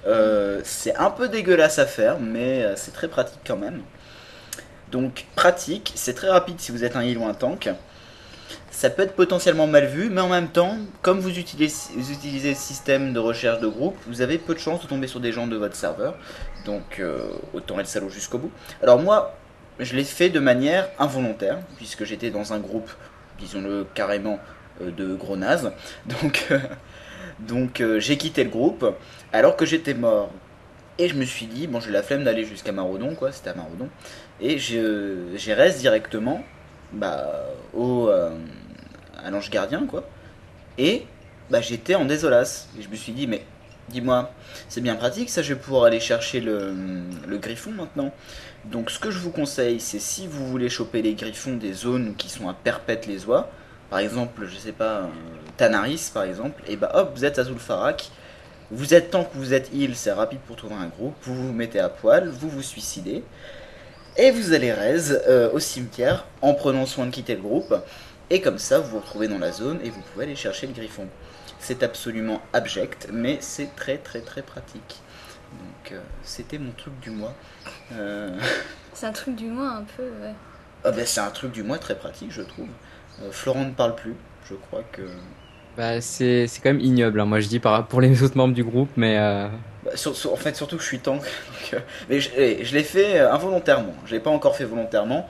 Euh, 0.08 0.62
c'est 0.64 0.96
un 0.96 1.10
peu 1.10 1.28
dégueulasse 1.28 1.80
à 1.80 1.86
faire, 1.86 2.20
mais 2.20 2.64
euh, 2.64 2.76
c'est 2.76 2.92
très 2.92 3.08
pratique 3.08 3.40
quand 3.46 3.58
même. 3.58 3.82
Donc 4.92 5.26
pratique, 5.36 5.92
c'est 5.96 6.14
très 6.14 6.30
rapide 6.30 6.60
si 6.60 6.72
vous 6.72 6.84
êtes 6.84 6.96
un 6.96 7.02
heal 7.02 7.18
ou 7.18 7.26
un 7.26 7.34
tank. 7.34 7.70
Ça 8.80 8.90
peut 8.90 9.02
être 9.02 9.18
potentiellement 9.18 9.68
mal 9.68 9.88
vu, 9.88 10.10
mais 10.10 10.22
en 10.22 10.30
même 10.30 10.48
temps, 10.48 10.78
comme 11.02 11.20
vous 11.20 11.38
utilisez, 11.38 11.92
le 11.98 12.54
système 12.56 13.12
de 13.12 13.20
recherche 13.20 13.60
de 13.60 13.68
groupe, 13.68 13.98
vous 14.08 14.22
avez 14.22 14.38
peu 14.38 14.54
de 14.54 14.60
chances 14.60 14.82
de 14.82 14.88
tomber 14.88 15.08
sur 15.08 15.20
des 15.20 15.34
gens 15.34 15.48
de 15.48 15.58
votre 15.58 15.76
serveur. 15.76 16.16
Donc 16.66 17.02
euh, 17.02 17.28
autant 17.54 17.78
être 17.82 17.88
salaud 17.88 18.08
jusqu'au 18.08 18.38
bout. 18.38 18.54
Alors 18.82 18.98
moi, 18.98 19.36
je 19.80 19.98
l'ai 19.98 20.06
fait 20.06 20.30
de 20.30 20.40
manière 20.40 20.88
involontaire, 20.98 21.60
puisque 21.76 22.06
j'étais 22.06 22.30
dans 22.30 22.54
un 22.54 22.60
groupe, 22.60 22.90
disons-le 23.38 23.86
carrément, 23.96 24.40
euh, 24.82 24.92
de 24.92 25.14
gros 25.14 25.36
nazes. 25.36 25.74
Donc, 26.22 26.48
euh, 26.50 26.60
donc 27.40 27.84
j'ai 27.98 28.16
quitté 28.16 28.46
le 28.46 28.50
groupe 28.50 28.86
alors 29.34 29.58
que 29.58 29.66
j'étais 29.66 29.94
mort. 29.94 30.32
Et 31.00 31.10
je 31.10 31.16
me 31.16 31.26
suis 31.26 31.48
dit, 31.48 31.68
bon, 31.68 31.82
j'ai 31.82 31.92
la 31.92 32.02
flemme 32.02 32.24
d'aller 32.24 32.46
jusqu'à 32.46 32.72
Marodon, 32.72 33.14
quoi, 33.16 33.34
c'était 33.34 33.50
à 33.50 33.56
Marodon. 33.56 33.90
Et 34.40 34.58
j'ai 34.58 35.54
reste 35.54 35.80
directement 35.80 36.42
bah, 36.94 37.46
au, 37.74 38.10
à 39.26 39.32
l'ange 39.32 39.50
gardien, 39.50 39.86
quoi. 39.86 40.04
Et 40.78 41.06
bah, 41.50 41.62
j'étais 41.62 41.96
en 41.96 42.06
désolace. 42.06 42.70
Et 42.78 42.82
je 42.82 42.90
me 42.90 42.96
suis 42.96 43.12
dit, 43.12 43.28
mais 43.28 43.44
dis-moi, 43.90 44.32
c'est 44.68 44.82
bien 44.82 44.96
pratique, 44.96 45.30
ça, 45.30 45.42
je 45.42 45.54
vais 45.54 45.60
pouvoir 45.60 45.86
aller 45.86 46.00
chercher 46.00 46.40
le, 46.40 46.74
le 47.28 47.38
griffon 47.38 47.72
maintenant. 47.72 48.12
Donc 48.66 48.92
ce 48.92 49.00
que 49.00 49.10
je 49.10 49.18
vous 49.18 49.32
conseille, 49.32 49.80
c'est 49.80 50.00
si 50.00 50.28
vous 50.28 50.46
voulez 50.48 50.70
choper 50.70 51.02
les 51.02 51.14
griffons 51.14 51.56
des 51.56 51.74
zones 51.74 52.16
qui 52.18 52.30
sont 52.30 52.50
à 52.50 52.54
perpète 52.54 53.08
les 53.08 53.26
oies, 53.26 53.50
par 53.90 54.00
exemple, 54.00 54.46
je 54.48 54.58
sais 54.58 54.72
pas, 54.72 54.98
euh, 54.98 55.08
Tanaris 55.58 56.12
par 56.14 56.24
exemple, 56.24 56.62
et 56.68 56.76
bah 56.76 56.92
hop, 56.94 57.14
vous 57.16 57.26
êtes 57.26 57.40
à 57.40 57.44
Zulfarak, 57.44 58.10
vous 58.70 58.94
êtes 58.94 59.10
tant 59.12 59.24
que 59.24 59.36
vous 59.36 59.54
êtes 59.54 59.74
heal, 59.74 59.96
c'est 59.96 60.12
rapide 60.12 60.40
pour 60.46 60.56
trouver 60.56 60.76
un 60.76 60.88
groupe, 60.88 61.16
vous 61.24 61.34
vous 61.34 61.54
mettez 61.54 61.80
à 61.80 61.90
poil, 61.90 62.30
vous 62.30 62.50
vous 62.50 62.62
suicidez, 62.62 63.24
et 64.18 64.32
vous 64.32 64.54
allez 64.54 64.74
raise 64.74 65.24
euh, 65.28 65.50
au 65.52 65.60
cimetière 65.60 66.26
en 66.42 66.54
prenant 66.54 66.86
soin 66.86 67.06
de 67.06 67.12
quitter 67.12 67.36
le 67.36 67.42
groupe, 67.42 67.74
et 68.30 68.42
comme 68.42 68.58
ça 68.60 68.80
vous 68.80 68.92
vous 68.92 69.00
retrouvez 69.00 69.28
dans 69.28 69.40
la 69.40 69.52
zone 69.52 69.80
et 69.84 69.90
vous 69.90 70.02
pouvez 70.14 70.26
aller 70.26 70.36
chercher 70.36 70.68
le 70.68 70.74
griffon. 70.74 71.08
C'est 71.60 71.84
absolument 71.84 72.42
abject, 72.54 73.10
mais 73.12 73.38
c'est 73.42 73.76
très 73.76 73.98
très 73.98 74.22
très 74.22 74.42
pratique. 74.42 75.02
Donc 75.52 75.92
euh, 75.94 76.00
c'était 76.24 76.58
mon 76.60 76.72
truc 76.72 77.00
du 77.00 77.10
mois. 77.10 77.34
Euh, 77.94 78.30
C'est 78.94 79.06
un 79.08 79.12
truc 79.14 79.36
du 79.36 79.46
moins 79.46 79.78
un 79.78 79.84
peu. 79.98 80.04
Ouais. 80.04 80.34
ah 80.84 80.92
ben, 80.92 81.06
c'est 81.06 81.22
un 81.22 81.30
truc 81.30 81.52
du 81.54 81.64
mois 81.64 81.78
très 81.78 81.96
pratique, 81.96 82.32
je 82.32 82.42
trouve. 82.42 82.68
Euh, 83.22 83.32
Florent 83.32 83.64
ne 83.66 83.72
parle 83.72 83.96
plus. 83.96 84.14
Je 84.50 84.56
crois 84.56 84.84
que 84.92 85.04
Bah, 85.78 86.02
c'est 86.02 86.48
c'est 86.48 86.60
quand 86.62 86.70
même 86.72 86.80
ignoble, 86.82 87.20
hein, 87.22 87.26
moi 87.26 87.40
je 87.40 87.48
dis 87.48 87.60
par, 87.60 87.88
pour 87.88 88.02
les 88.02 88.24
autres 88.24 88.36
membres 88.38 88.54
du 88.54 88.64
groupe, 88.64 88.90
mais 88.98 89.18
euh, 89.18 89.48
Bah, 89.86 89.92
sur- 89.96 90.16
sur- 90.16 90.34
en 90.34 90.38
fait, 90.38 90.56
surtout 90.56 90.76
que 90.78 90.82
je 90.84 90.88
suis 90.88 91.00
tank. 91.00 91.22
donc, 91.22 91.74
euh, 91.74 91.80
mais 92.10 92.20
je, 92.20 92.30
eh, 92.36 92.66
je 92.66 92.76
l'ai 92.76 92.84
fait 92.84 93.20
involontairement. 93.20 93.94
Je 94.06 94.12
l'ai 94.16 94.20
pas 94.20 94.32
encore 94.32 94.56
fait 94.56 94.66
volontairement. 94.66 95.30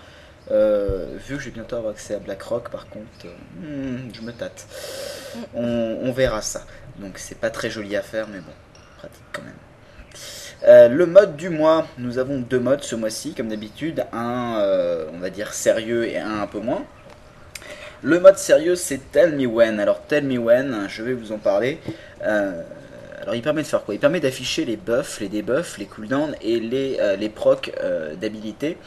Euh, 0.52 1.06
vu 1.28 1.36
que 1.36 1.42
je 1.42 1.46
vais 1.46 1.56
bientôt 1.56 1.76
avoir 1.76 1.92
accès 1.92 2.16
à 2.16 2.20
BlackRock, 2.20 2.70
par 2.70 2.88
contre, 2.90 3.06
euh, 3.26 3.98
hmm, 3.98 4.10
je 4.14 4.22
me 4.22 4.32
tâte. 4.32 4.68
On, 5.54 6.12
verra 6.12 6.42
ça. 6.42 6.66
Donc 6.98 7.18
c'est 7.18 7.38
pas 7.38 7.50
très 7.50 7.70
joli 7.70 7.96
à 7.96 8.02
faire, 8.02 8.28
mais 8.28 8.40
bon, 8.40 8.52
pratique 8.98 9.24
quand 9.32 9.44
même. 9.44 9.54
Euh, 10.68 10.88
le 10.90 11.06
mode 11.06 11.36
du 11.36 11.50
mois, 11.50 11.88
nous 11.98 12.18
avons 12.18 12.40
deux 12.40 12.60
modes 12.60 12.84
ce 12.84 12.96
mois-ci, 12.96 13.34
comme 13.34 13.50
d'habitude, 13.50 14.06
un 14.12 15.08
on 15.14 15.20
va 15.20 15.30
dire 15.30 15.54
sérieux 15.54 16.06
et 16.06 16.18
un 16.18 16.42
un 16.42 16.48
peu 16.48 16.60
moins. 16.60 16.84
Le 18.02 18.20
mode 18.20 18.38
sérieux 18.38 18.76
c'est 18.76 19.12
Tell 19.12 19.36
Me 19.36 19.46
When. 19.46 19.80
Alors 19.80 20.02
Tell 20.02 20.26
Me 20.26 20.38
When, 20.38 20.88
je 20.90 21.04
vais 21.04 21.14
vous 21.14 21.32
en 21.32 21.38
parler. 21.38 21.80
Alors 22.22 23.36
il 23.36 23.42
permet 23.42 23.62
de 23.62 23.68
faire 23.68 23.84
quoi? 23.84 23.94
Il 23.94 24.00
permet 24.00 24.20
d'afficher 24.20 24.66
les 24.66 24.78
buffs, 24.78 25.20
les 25.20 25.30
debuffs, 25.30 25.78
les 25.78 25.86
cooldowns 25.86 26.36
et 26.42 26.60
les, 26.60 27.00
les 27.18 27.30
procs 27.30 27.72
d'habilité. 28.20 28.78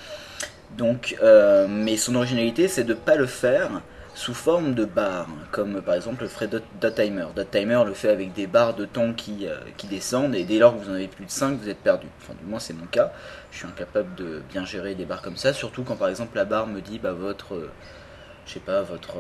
Donc, 0.77 1.17
euh, 1.23 1.67
mais 1.69 1.97
son 1.97 2.15
originalité 2.15 2.69
c'est 2.69 2.85
de 2.85 2.95
pas 2.95 3.17
le 3.17 3.27
faire 3.27 3.83
sous 4.15 4.35
forme 4.35 4.75
de 4.75 4.85
barres, 4.85 5.29
comme 5.53 5.81
par 5.81 5.95
exemple 5.95 6.23
le 6.23 6.29
ferait 6.29 6.47
Dot, 6.47 6.63
Dot 6.81 6.95
Timer. 6.95 7.27
Dot 7.35 7.51
Timer 7.51 7.83
le 7.87 7.95
fait 7.95 8.09
avec 8.09 8.33
des 8.35 8.47
barres 8.47 8.75
de 8.75 8.85
temps 8.85 9.13
qui, 9.13 9.47
euh, 9.47 9.57
qui 9.77 9.87
descendent 9.87 10.35
et 10.35 10.45
dès 10.45 10.59
lors 10.59 10.75
que 10.75 10.85
vous 10.85 10.91
en 10.91 10.95
avez 10.95 11.09
plus 11.09 11.25
de 11.25 11.31
5, 11.31 11.59
vous 11.59 11.69
êtes 11.69 11.79
perdu. 11.79 12.07
Enfin, 12.21 12.35
du 12.39 12.47
moins 12.49 12.59
c'est 12.59 12.75
mon 12.75 12.87
cas. 12.87 13.13
Je 13.51 13.59
suis 13.59 13.67
incapable 13.67 14.15
de 14.17 14.43
bien 14.51 14.65
gérer 14.65 14.95
des 14.95 15.05
barres 15.05 15.23
comme 15.23 15.37
ça, 15.37 15.53
surtout 15.53 15.83
quand 15.83 15.97
par 15.97 16.09
exemple 16.09 16.37
la 16.37 16.45
barre 16.45 16.67
me 16.67 16.81
dit 16.81 16.99
bah 16.99 17.13
votre, 17.13 17.55
euh, 17.55 17.71
je 18.47 18.55
sais 18.55 18.61
pas, 18.61 18.83
votre 18.83 19.17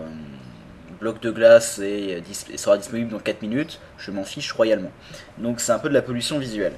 bloc 1.00 1.20
de 1.20 1.30
glace 1.30 1.80
sera 2.56 2.76
disponible 2.76 3.10
dans 3.10 3.18
4 3.18 3.42
minutes. 3.42 3.80
Je 3.98 4.10
m'en 4.10 4.24
fiche 4.24 4.52
royalement. 4.52 4.92
Donc 5.38 5.60
c'est 5.60 5.72
un 5.72 5.78
peu 5.78 5.88
de 5.88 5.94
la 5.94 6.02
pollution 6.02 6.38
visuelle. 6.38 6.74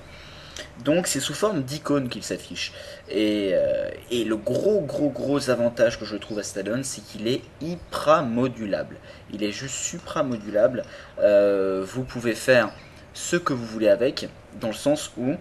Donc 0.83 1.07
c'est 1.07 1.21
sous 1.21 1.35
forme 1.35 1.63
d'icône 1.63 2.09
qu'il 2.09 2.25
s'affiche. 2.25 2.73
Et, 3.09 3.51
euh, 3.55 3.91
et 4.11 4.25
le 4.25 4.37
gros 4.37 4.81
gros 4.81 5.09
gros 5.09 5.51
avantage 5.51 5.99
que 5.99 6.05
je 6.05 6.17
trouve 6.17 6.41
à 6.41 6.43
cet 6.43 6.67
add-on, 6.67 6.83
c'est 6.83 7.03
qu'il 7.03 7.29
est 7.29 7.43
hyper-modulable. 7.61 8.97
Il 9.33 9.45
est 9.45 9.53
juste 9.53 9.77
supra-modulable. 9.77 10.83
Euh, 11.21 11.85
vous 11.87 12.03
pouvez 12.03 12.35
faire 12.35 12.71
ce 13.13 13.37
que 13.37 13.53
vous 13.53 13.65
voulez 13.65 13.89
avec, 13.89 14.29
dans 14.61 14.69
le 14.69 14.75
sens 14.75 15.13
où 15.17 15.35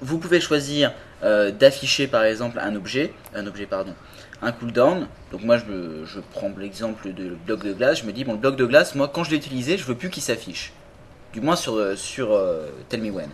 vous 0.00 0.18
pouvez 0.18 0.40
choisir 0.40 0.94
euh, 1.22 1.50
d'afficher 1.50 2.06
par 2.06 2.24
exemple 2.24 2.58
un 2.58 2.74
objet, 2.74 3.12
un 3.34 3.46
objet 3.46 3.66
pardon, 3.66 3.94
un 4.40 4.50
cooldown. 4.50 5.08
Donc 5.30 5.42
moi 5.42 5.58
je, 5.58 6.06
je 6.06 6.20
prends 6.32 6.50
l'exemple 6.58 7.12
de 7.12 7.36
bloc 7.46 7.62
de 7.62 7.74
glace, 7.74 8.00
je 8.00 8.06
me 8.06 8.12
dis 8.12 8.24
bon 8.24 8.32
le 8.32 8.38
bloc 8.38 8.56
de 8.56 8.64
glace, 8.64 8.94
moi 8.94 9.10
quand 9.12 9.24
je 9.24 9.30
l'ai 9.30 9.36
utilisé, 9.36 9.76
je 9.76 9.84
veux 9.84 9.94
plus 9.94 10.08
qu'il 10.08 10.22
s'affiche. 10.22 10.72
Du 11.34 11.42
moins 11.42 11.54
sur, 11.54 11.96
sur 11.96 12.36
Tell 12.88 13.02
Me 13.02 13.10
When. 13.10 13.28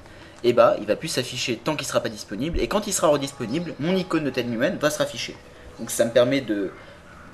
Et 0.46 0.52
bah 0.52 0.76
il 0.78 0.86
va 0.86 0.94
plus 0.94 1.08
s'afficher 1.08 1.56
tant 1.56 1.74
qu'il 1.74 1.86
sera 1.86 2.00
pas 2.00 2.08
disponible, 2.08 2.60
et 2.60 2.68
quand 2.68 2.86
il 2.86 2.92
sera 2.92 3.08
redisponible, 3.08 3.74
mon 3.80 3.96
icône 3.96 4.30
de 4.30 4.56
When 4.56 4.76
va 4.76 4.90
se 4.90 4.98
rafficher. 4.98 5.34
Donc 5.78 5.90
ça 5.90 6.04
me 6.04 6.12
permet 6.12 6.40
de 6.40 6.70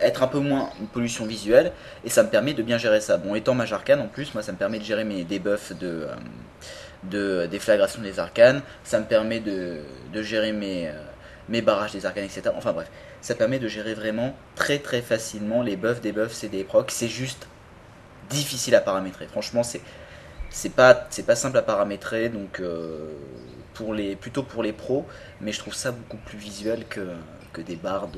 être 0.01 0.23
un 0.23 0.27
peu 0.27 0.39
moins 0.39 0.71
une 0.81 0.87
pollution 0.87 1.27
visuelle, 1.27 1.73
et 2.07 2.11
ça 2.11 2.23
me 2.23 2.31
permet 2.31 2.55
de 2.55 2.63
bien 2.63 2.79
gérer 2.79 3.03
ça. 3.03 3.19
Bon 3.19 3.35
étant 3.35 3.55
mage 3.55 3.75
arcane 3.75 4.01
en 4.01 4.09
plus, 4.09 4.33
moi 4.33 4.43
ça 4.43 4.53
me 4.53 4.57
permet 4.57 4.79
de 4.79 4.85
gérer 4.85 5.05
mes 5.05 5.25
debuffs 5.25 5.73
de... 5.79 6.07
euh, 6.09 6.15
de 7.03 7.47
déflagration 7.51 8.01
des 8.01 8.19
arcanes, 8.19 8.63
ça 8.85 9.01
me 9.01 9.05
permet 9.05 9.41
de, 9.41 9.81
de 10.13 10.23
gérer 10.23 10.53
mes, 10.53 10.89
euh, 10.89 10.93
mes 11.49 11.61
barrages 11.61 11.93
des 11.93 12.07
arcanes, 12.07 12.25
etc. 12.25 12.43
Enfin 12.57 12.73
bref, 12.73 12.89
ça 13.21 13.35
permet 13.35 13.59
de 13.59 13.69
gérer 13.69 13.95
vraiment 13.95 14.35
très 14.55 14.79
très 14.79 15.03
facilement 15.03 15.63
les 15.63 15.77
buffs, 15.77 16.01
des 16.01 16.13
buffs, 16.13 16.33
CD 16.33 16.61
et 16.61 16.65
procs. 16.65 16.93
C'est 16.93 17.09
juste 17.09 17.49
difficile 18.31 18.75
à 18.75 18.81
paramétrer. 18.81 19.27
Franchement, 19.27 19.63
c'est 19.65 19.81
c'est 20.53 20.75
pas 20.75 21.35
simple 21.35 21.59
à 21.59 21.63
paramétrer, 21.63 22.29
donc 22.29 22.61
euh, 22.61 23.13
pour 23.75 23.95
les 23.95 24.17
plutôt 24.17 24.43
pour 24.43 24.63
les 24.63 24.73
pros, 24.73 25.07
mais 25.41 25.53
je 25.53 25.59
trouve 25.59 25.75
ça 25.75 25.93
beaucoup 25.93 26.19
plus 26.19 26.39
visuel 26.39 26.85
que, 26.89 27.01
des 27.63 27.77
barres 27.77 28.09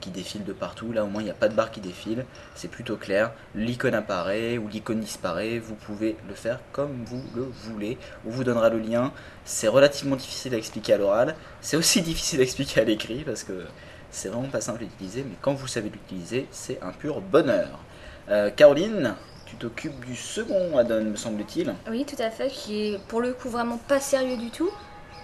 qui 0.00 0.10
défilent 0.10 0.44
de 0.44 0.52
partout. 0.52 0.92
Là 0.92 1.04
au 1.04 1.06
moins 1.06 1.22
il 1.22 1.26
n'y 1.26 1.30
a 1.30 1.34
pas 1.34 1.48
de 1.48 1.54
barre 1.54 1.70
qui 1.70 1.80
défile, 1.80 2.24
c'est 2.54 2.68
plutôt 2.68 2.96
clair. 2.96 3.32
L'icône 3.54 3.94
apparaît 3.94 4.58
ou 4.58 4.68
l'icône 4.68 5.00
disparaît, 5.00 5.58
vous 5.58 5.74
pouvez 5.74 6.16
le 6.28 6.34
faire 6.34 6.60
comme 6.72 7.04
vous 7.04 7.22
le 7.34 7.42
voulez. 7.42 7.98
On 8.26 8.30
vous 8.30 8.44
donnera 8.44 8.68
le 8.68 8.78
lien. 8.78 9.12
C'est 9.44 9.68
relativement 9.68 10.16
difficile 10.16 10.54
à 10.54 10.58
expliquer 10.58 10.94
à 10.94 10.98
l'oral, 10.98 11.34
c'est 11.60 11.76
aussi 11.76 12.02
difficile 12.10 12.40
à 12.40 12.42
expliquer 12.42 12.80
à 12.82 12.84
l'écrit 12.84 13.24
parce 13.24 13.44
que 13.44 13.64
c'est 14.10 14.28
vraiment 14.28 14.48
pas 14.48 14.60
simple 14.60 14.82
à 14.82 14.84
utiliser, 14.84 15.24
mais 15.26 15.36
quand 15.40 15.54
vous 15.54 15.66
savez 15.66 15.88
l'utiliser, 15.88 16.46
c'est 16.50 16.78
un 16.82 16.92
pur 16.92 17.22
bonheur. 17.22 17.80
Euh, 18.28 18.50
Caroline, 18.50 19.14
tu 19.52 19.58
t'occupes 19.58 20.06
du 20.06 20.16
second 20.16 20.78
add-on, 20.78 21.04
me 21.04 21.16
semble-t-il. 21.16 21.74
Oui, 21.90 22.06
tout 22.06 22.20
à 22.22 22.30
fait, 22.30 22.48
qui 22.48 22.86
est 22.86 22.98
pour 23.08 23.20
le 23.20 23.34
coup 23.34 23.50
vraiment 23.50 23.76
pas 23.76 24.00
sérieux 24.00 24.38
du 24.38 24.50
tout. 24.50 24.70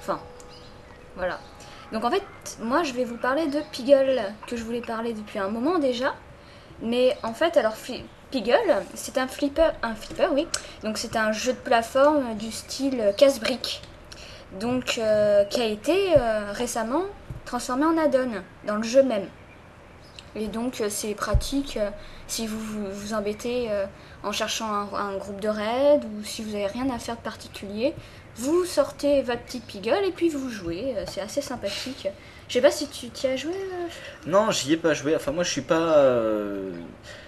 Enfin, 0.01 0.21
voilà. 1.17 1.41
Donc 1.93 2.05
en 2.05 2.11
fait, 2.11 2.23
moi 2.61 2.83
je 2.83 2.93
vais 2.93 3.05
vous 3.05 3.17
parler 3.17 3.47
de 3.47 3.59
Piggle, 3.73 4.21
que 4.47 4.55
je 4.55 4.63
voulais 4.63 4.83
parler 4.83 5.15
depuis 5.15 5.39
un 5.39 5.49
moment 5.49 5.79
déjà. 5.79 6.15
Mais 6.83 7.17
en 7.23 7.33
fait, 7.33 7.57
alors 7.57 7.73
Piggle, 8.31 8.83
c'est 8.93 9.17
un 9.17 9.29
flipper, 9.29 9.71
un 9.83 9.95
flipper, 9.95 10.29
oui. 10.31 10.47
Donc 10.85 10.99
c'est 10.99 11.17
un 11.17 11.33
jeu 11.33 11.55
de 11.55 11.59
plateforme 11.59 12.37
du 12.37 12.53
style 12.53 13.15
casse-brique. 13.17 13.81
Donc 14.61 14.99
euh, 14.99 15.45
qui 15.45 15.63
a 15.63 15.67
été 15.67 16.13
euh, 16.19 16.53
récemment 16.53 17.05
transformé 17.47 17.87
en 17.87 17.97
add-on 17.97 18.43
dans 18.67 18.77
le 18.77 18.83
jeu 18.83 19.03
même. 19.03 19.27
Et 20.39 20.47
donc 20.47 20.81
euh, 20.81 20.89
c'est 20.89 21.15
pratique 21.15 21.77
euh, 21.77 21.91
si 22.27 22.47
vous 22.47 22.59
vous, 22.91 23.15
embêtez 23.15 23.67
euh, 23.71 23.87
en 24.23 24.33
cherchant 24.33 24.67
un, 24.73 24.89
un 24.95 25.17
groupe 25.17 25.41
de 25.41 25.49
raid 25.49 26.05
ou 26.05 26.25
si 26.25 26.43
vous 26.43 26.51
n'avez 26.53 26.67
rien 26.67 26.89
à 26.91 26.99
faire 26.99 27.17
de 27.17 27.21
particulier, 27.23 27.95
vous 28.37 28.65
sortez 28.65 29.23
votre 29.23 29.43
petit 29.43 29.61
Piggle 29.61 30.05
et 30.07 30.13
puis 30.13 30.29
vous 30.29 30.51
jouez. 30.51 30.95
Euh, 30.97 31.05
C'est 31.09 31.21
assez 31.21 31.41
sympathique. 31.41 32.09
Je 32.49 32.53
sais 32.55 32.61
pas 32.61 32.71
si 32.71 32.89
tu 32.89 33.09
t'y 33.11 33.27
as 33.27 33.37
joué. 33.37 33.53
euh, 33.55 33.87
Non, 34.27 34.51
j'y 34.51 34.73
ai 34.73 34.77
pas 34.77 34.95
joué. 34.95 35.15
Enfin, 35.17 35.33
moi, 35.33 35.45
je 35.45 35.51
suis 35.51 35.61
pas. 35.63 35.99
euh, 35.99 36.71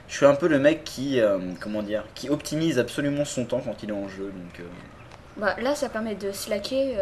Je 0.08 0.16
suis 0.16 0.26
un 0.26 0.34
peu 0.34 0.48
le 0.48 0.58
mec 0.58 0.82
qui, 0.84 1.20
euh, 1.20 1.38
comment 1.60 1.82
dire, 1.82 2.04
qui 2.14 2.30
optimise 2.30 2.78
absolument 2.78 3.24
son 3.24 3.44
temps 3.44 3.60
quand 3.60 3.82
il 3.82 3.90
est 3.90 3.92
en 3.92 4.08
jeu. 4.08 4.32
Donc, 4.34 4.60
euh, 4.60 4.64
Bah, 5.36 5.56
là, 5.60 5.74
ça 5.74 5.88
permet 5.88 6.14
de 6.14 6.32
slacker. 6.32 6.96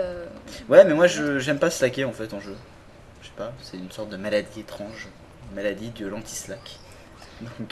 ouais, 0.69 0.85
mais 0.85 0.95
moi, 0.95 1.07
je 1.07 1.39
j'aime 1.39 1.59
pas 1.59 1.71
slacker 1.71 2.05
en 2.05 2.13
fait 2.13 2.33
en 2.35 2.41
jeu. 2.41 2.57
Je 3.23 3.27
sais 3.29 3.33
pas, 3.37 3.53
c'est 3.63 3.77
une 3.77 3.91
sorte 3.91 4.09
de 4.11 4.17
maladie 4.17 4.61
étrange, 4.61 5.09
maladie 5.55 5.91
de 5.91 6.07
l'anti-slack. 6.07 6.79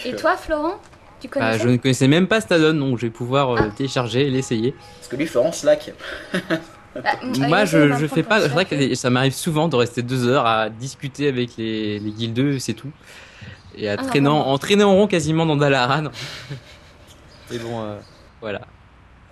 Et 0.04 0.14
toi, 0.16 0.36
Florent? 0.36 0.76
Tu 1.20 1.28
connais 1.28 1.52
bah, 1.52 1.58
je 1.58 1.68
ne 1.68 1.76
connaissais 1.78 2.08
même 2.08 2.26
pas 2.28 2.40
cet 2.40 2.52
add-on, 2.52 2.74
donc 2.74 2.98
je 2.98 3.06
vais 3.06 3.10
pouvoir 3.10 3.50
euh, 3.50 3.56
Ah. 3.62 3.70
télécharger 3.76 4.26
et 4.26 4.30
l'essayer. 4.30 4.72
parce 4.98 5.08
que 5.08 5.16
lui, 5.16 5.26
Florent 5.26 5.52
slack. 5.52 5.92
Bah, 6.94 7.10
Moi, 7.22 7.66
je, 7.66 7.92
je 7.98 8.06
fais 8.06 8.22
pas. 8.22 8.40
C'est 8.40 8.48
vrai 8.48 8.64
que 8.64 8.94
ça 8.94 9.10
m'arrive 9.10 9.34
souvent 9.34 9.68
de 9.68 9.76
rester 9.76 10.00
deux 10.00 10.26
heures 10.26 10.46
à 10.46 10.70
discuter 10.70 11.28
avec 11.28 11.58
les, 11.58 11.98
les 11.98 12.10
guildeux, 12.10 12.58
c'est 12.58 12.72
tout. 12.72 12.90
Et 13.76 13.90
à 13.90 13.96
Ah, 13.98 14.02
traîner, 14.02 14.28
en, 14.28 14.38
en 14.38 14.56
traîner 14.56 14.82
en 14.82 14.94
rond 14.94 15.06
quasiment 15.06 15.44
dans 15.44 15.56
Dalaran. 15.56 16.04
Et 17.52 17.58
bon, 17.58 17.82
euh, 17.82 17.98
voilà. 18.40 18.62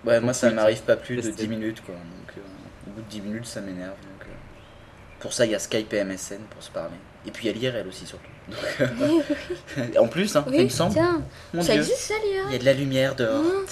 Ouais, 0.05 0.19
moi, 0.21 0.33
ça 0.33 0.51
m'arrive 0.51 0.83
pas 0.83 0.95
plus 0.95 1.15
de 1.15 1.21
testé. 1.23 1.47
10 1.47 1.49
minutes 1.49 1.81
quoi. 1.83 1.95
Donc, 1.95 2.37
euh, 2.37 2.41
au 2.87 2.91
bout 2.91 3.01
de 3.01 3.09
10 3.09 3.21
minutes, 3.21 3.45
ça 3.47 3.61
m'énerve. 3.61 3.95
Donc, 4.03 4.27
euh, 4.27 4.33
pour 5.19 5.33
ça, 5.33 5.45
il 5.47 5.51
y 5.51 5.55
a 5.55 5.59
Skype 5.59 5.91
et 5.93 6.03
MSN 6.03 6.41
pour 6.51 6.61
se 6.61 6.69
parler. 6.69 6.97
Et 7.25 7.31
puis, 7.31 7.47
il 7.47 7.59
y 7.59 7.67
a 7.67 7.71
l'IRL 7.71 7.87
aussi, 7.87 8.05
surtout. 8.05 8.29
Donc, 8.47 8.57
euh, 9.77 9.83
en 9.99 10.07
plus, 10.07 10.35
hein, 10.35 10.45
il 10.51 10.63
me 10.65 10.69
semble. 10.69 10.93
tiens, 10.93 11.21
Mon 11.53 11.61
ça 11.61 11.73
Dieu. 11.73 11.81
existe 11.81 11.97
ça, 11.99 12.13
l'IA 12.23 12.41
Il 12.47 12.51
y 12.53 12.55
a 12.55 12.59
de 12.59 12.65
la 12.65 12.73
lumière 12.73 13.15
dehors. 13.15 13.41
Mmh. 13.41 13.65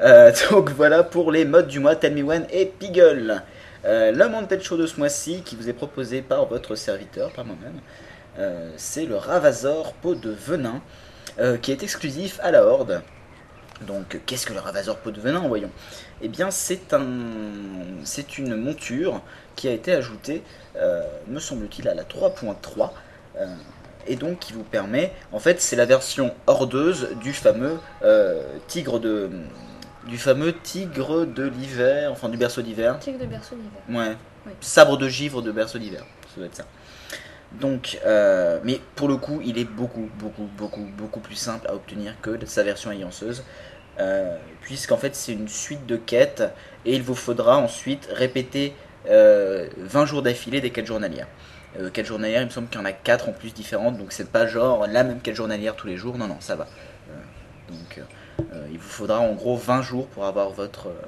Euh, 0.00 0.32
donc 0.50 0.70
voilà 0.70 1.02
pour 1.02 1.32
les 1.32 1.44
modes 1.44 1.68
du 1.68 1.80
mois 1.80 1.96
Tell 1.96 2.14
Me 2.14 2.22
When 2.22 2.46
et 2.50 2.66
Piggle. 2.66 3.42
Euh, 3.84 4.12
le 4.12 4.28
Mantel 4.28 4.62
Show 4.62 4.76
de 4.76 4.86
ce 4.86 4.96
mois-ci 4.98 5.42
qui 5.42 5.56
vous 5.56 5.68
est 5.68 5.72
proposé 5.74 6.22
par 6.22 6.46
votre 6.46 6.74
serviteur, 6.74 7.32
par 7.32 7.44
moi-même, 7.44 7.80
euh, 8.38 8.70
c'est 8.76 9.04
le 9.04 9.16
Ravazor 9.16 9.92
peau 9.94 10.14
de 10.14 10.30
venin 10.30 10.80
qui 11.62 11.72
est 11.72 11.82
exclusif 11.82 12.38
à 12.44 12.52
la 12.52 12.64
Horde. 12.64 13.02
Donc 13.88 14.20
qu'est-ce 14.24 14.46
que 14.46 14.52
le 14.52 14.60
Ravazor 14.60 14.98
peau 14.98 15.10
de 15.10 15.20
venin, 15.20 15.40
voyons 15.48 15.70
Eh 16.22 16.28
bien 16.28 16.52
c'est 16.52 16.94
un, 16.94 17.04
c'est 18.04 18.38
une 18.38 18.54
monture 18.54 19.20
qui 19.56 19.66
a 19.66 19.72
été 19.72 19.92
ajoutée, 19.92 20.44
me 21.26 21.40
semble-t-il, 21.40 21.88
à 21.88 21.94
la 21.94 22.04
3.3. 22.04 22.90
et 24.06 24.16
donc 24.16 24.38
qui 24.38 24.52
vous 24.52 24.62
permet, 24.62 25.12
en 25.32 25.38
fait, 25.38 25.60
c'est 25.60 25.76
la 25.76 25.86
version 25.86 26.34
hordeuse 26.46 27.10
du 27.20 27.32
fameux 27.32 27.78
euh, 28.02 28.42
tigre 28.66 29.00
de, 29.00 29.30
du 30.06 30.18
fameux 30.18 30.52
tigre 30.52 31.26
de 31.26 31.44
l'hiver, 31.44 32.10
enfin 32.12 32.28
du 32.28 32.36
berceau 32.36 32.62
d'hiver. 32.62 32.98
Tigre 32.98 33.18
de 33.18 33.26
berceau 33.26 33.56
d'hiver. 33.56 33.80
Ouais. 34.02 34.16
Oui. 34.46 34.52
Sabre 34.60 34.96
de 34.96 35.08
givre 35.08 35.42
de 35.42 35.52
berceau 35.52 35.78
d'hiver. 35.78 36.04
Ça 36.28 36.36
doit 36.36 36.46
être 36.46 36.56
ça. 36.56 36.66
Donc, 37.60 37.98
euh, 38.04 38.58
mais 38.64 38.80
pour 38.96 39.08
le 39.08 39.16
coup, 39.16 39.40
il 39.44 39.58
est 39.58 39.64
beaucoup, 39.64 40.08
beaucoup, 40.18 40.48
beaucoup, 40.58 40.86
beaucoup 40.98 41.20
plus 41.20 41.36
simple 41.36 41.66
à 41.68 41.74
obtenir 41.74 42.14
que 42.20 42.30
de 42.30 42.46
sa 42.46 42.62
version 42.62 42.90
aillanceuse. 42.90 43.44
Euh, 44.00 44.36
Puisqu'en 44.60 44.96
fait, 44.96 45.14
c'est 45.14 45.32
une 45.32 45.46
suite 45.46 45.84
de 45.84 45.96
quêtes 45.96 46.42
et 46.86 46.94
il 46.94 47.02
vous 47.02 47.14
faudra 47.14 47.58
ensuite 47.58 48.08
répéter 48.10 48.74
20 49.06 50.06
jours 50.06 50.22
d'affilée 50.22 50.60
des 50.60 50.70
quêtes 50.70 50.86
journalières. 50.86 51.28
Euh, 51.78 51.90
quêtes 51.90 52.06
journalières, 52.06 52.42
il 52.42 52.46
me 52.46 52.50
semble 52.50 52.68
qu'il 52.68 52.78
y 52.80 52.82
en 52.82 52.86
a 52.86 52.92
4 52.92 53.28
en 53.28 53.32
plus 53.32 53.52
différentes, 53.52 53.98
donc 53.98 54.12
c'est 54.12 54.30
pas 54.30 54.46
genre 54.46 54.86
la 54.86 55.04
même 55.04 55.20
quête 55.20 55.34
journalière 55.34 55.74
tous 55.76 55.86
les 55.86 55.96
jours. 55.96 56.16
Non, 56.18 56.28
non, 56.28 56.40
ça 56.40 56.56
va. 56.56 56.68
Euh, 57.10 57.12
donc, 57.68 57.98
euh, 57.98 58.02
Euh, 58.52 58.66
il 58.72 58.78
vous 58.78 58.88
faudra 58.88 59.20
en 59.20 59.32
gros 59.34 59.56
20 59.56 59.82
jours 59.82 60.08
pour 60.08 60.24
avoir 60.26 60.50
votre, 60.50 60.88
euh, 60.88 61.02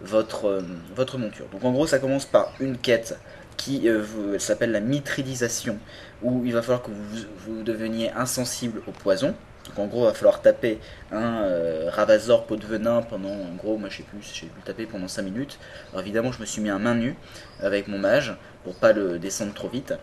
votre, 0.00 0.46
euh, 0.46 0.62
votre 0.94 1.18
monture. 1.18 1.48
Donc 1.50 1.64
en 1.64 1.72
gros, 1.72 1.86
ça 1.86 1.98
commence 1.98 2.26
par 2.26 2.54
une 2.60 2.78
quête 2.78 3.20
qui 3.56 3.88
euh, 3.88 4.38
s'appelle 4.38 4.72
la 4.72 4.80
mitridisation, 4.80 5.80
où 6.22 6.44
il 6.44 6.52
va 6.52 6.62
falloir 6.62 6.82
que 6.82 6.90
vous 6.90 7.62
deveniez 7.62 8.10
insensible 8.12 8.82
au 8.86 8.92
poison. 8.92 9.34
Donc 9.68 9.78
en 9.78 9.86
gros, 9.86 10.02
il 10.02 10.06
va 10.06 10.14
falloir 10.14 10.42
taper 10.42 10.78
un 11.12 11.42
euh, 11.42 11.90
Ravazor 11.90 12.46
pot 12.46 12.56
de 12.56 12.66
venin 12.66 13.02
pendant, 13.02 13.30
en 13.30 13.54
gros, 13.56 13.76
moi 13.76 13.88
je 13.88 13.98
sais 13.98 14.02
plus, 14.02 14.18
j'ai 14.22 14.46
pu 14.46 14.56
le 14.56 14.62
taper 14.62 14.86
pendant 14.86 15.08
5 15.08 15.22
minutes. 15.22 15.58
Alors 15.90 16.00
évidemment, 16.00 16.32
je 16.32 16.40
me 16.40 16.46
suis 16.46 16.62
mis 16.62 16.70
à 16.70 16.78
main 16.78 16.94
nue 16.94 17.16
avec 17.60 17.88
mon 17.88 17.98
mage 17.98 18.36
pour 18.64 18.74
pas 18.76 18.92
le 18.92 19.18
descendre 19.18 19.54
trop 19.54 19.68
vite. 19.68 19.94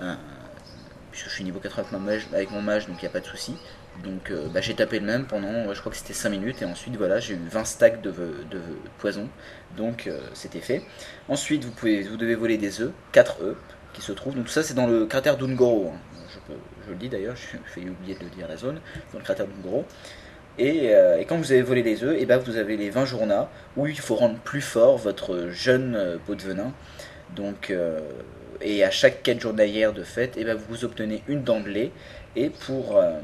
Euh, 0.00 0.14
puisque 1.12 1.28
je 1.28 1.34
suis 1.34 1.44
niveau 1.44 1.60
80 1.60 2.00
avec 2.32 2.50
mon 2.50 2.62
mage, 2.62 2.88
donc 2.88 2.96
il 3.00 3.04
n'y 3.04 3.08
a 3.08 3.12
pas 3.12 3.20
de 3.20 3.26
souci. 3.26 3.54
Donc 4.02 4.30
euh, 4.30 4.48
bah, 4.48 4.60
j'ai 4.60 4.74
tapé 4.74 4.98
le 4.98 5.06
même 5.06 5.26
pendant, 5.26 5.72
je 5.72 5.78
crois 5.78 5.92
que 5.92 5.98
c'était 5.98 6.14
5 6.14 6.30
minutes, 6.30 6.62
et 6.62 6.64
ensuite 6.64 6.96
voilà, 6.96 7.20
j'ai 7.20 7.34
eu 7.34 7.48
20 7.50 7.64
stacks 7.64 8.00
de, 8.00 8.10
de 8.10 8.60
poison, 8.98 9.28
donc 9.76 10.06
euh, 10.06 10.18
c'était 10.32 10.60
fait. 10.60 10.82
Ensuite, 11.28 11.64
vous, 11.64 11.70
pouvez, 11.70 12.02
vous 12.02 12.16
devez 12.16 12.34
voler 12.34 12.56
des 12.56 12.80
œufs, 12.80 12.92
4 13.12 13.42
œufs 13.42 13.56
qui 13.92 14.00
se 14.00 14.12
trouvent, 14.12 14.34
donc 14.34 14.46
tout 14.46 14.50
ça 14.50 14.62
c'est 14.62 14.74
dans 14.74 14.86
le 14.86 15.04
cratère 15.04 15.36
d'Ungoro, 15.36 15.92
hein. 15.94 15.98
Je, 16.48 16.90
le 16.90 16.96
dis 16.96 17.08
d'ailleurs, 17.08 17.36
j'ai 17.36 17.88
oublier 17.88 18.14
de 18.14 18.24
le 18.24 18.30
dire 18.30 18.48
la 18.48 18.56
zone, 18.56 18.80
dans 19.12 19.18
le 19.18 19.24
cratère 19.24 19.46
d'Ungoro. 19.46 19.84
Et, 20.58 20.94
euh, 20.94 21.18
et 21.18 21.24
quand 21.24 21.36
vous 21.36 21.52
avez 21.52 21.62
volé 21.62 21.82
les 21.82 22.04
œufs, 22.04 22.20
et 22.20 22.26
ben 22.26 22.38
vous 22.38 22.56
avez 22.56 22.76
les 22.76 22.90
20 22.90 23.06
journées 23.06 23.44
où 23.76 23.86
il 23.86 23.98
faut 23.98 24.16
rendre 24.16 24.38
plus 24.38 24.60
fort 24.60 24.98
votre 24.98 25.48
jeune 25.48 25.94
euh, 25.96 26.18
pot 26.18 26.34
de 26.34 26.42
venin. 26.42 26.72
Donc, 27.34 27.70
euh, 27.70 28.00
et 28.60 28.84
à 28.84 28.90
chaque 28.90 29.22
quête 29.22 29.40
journalière 29.40 29.92
de 29.92 30.02
fête, 30.02 30.36
et 30.36 30.44
ben 30.44 30.56
vous 30.68 30.84
obtenez 30.84 31.22
une 31.28 31.42
dent. 31.42 31.62
Et 32.36 32.50
pour, 32.50 32.96
euh, 32.96 33.18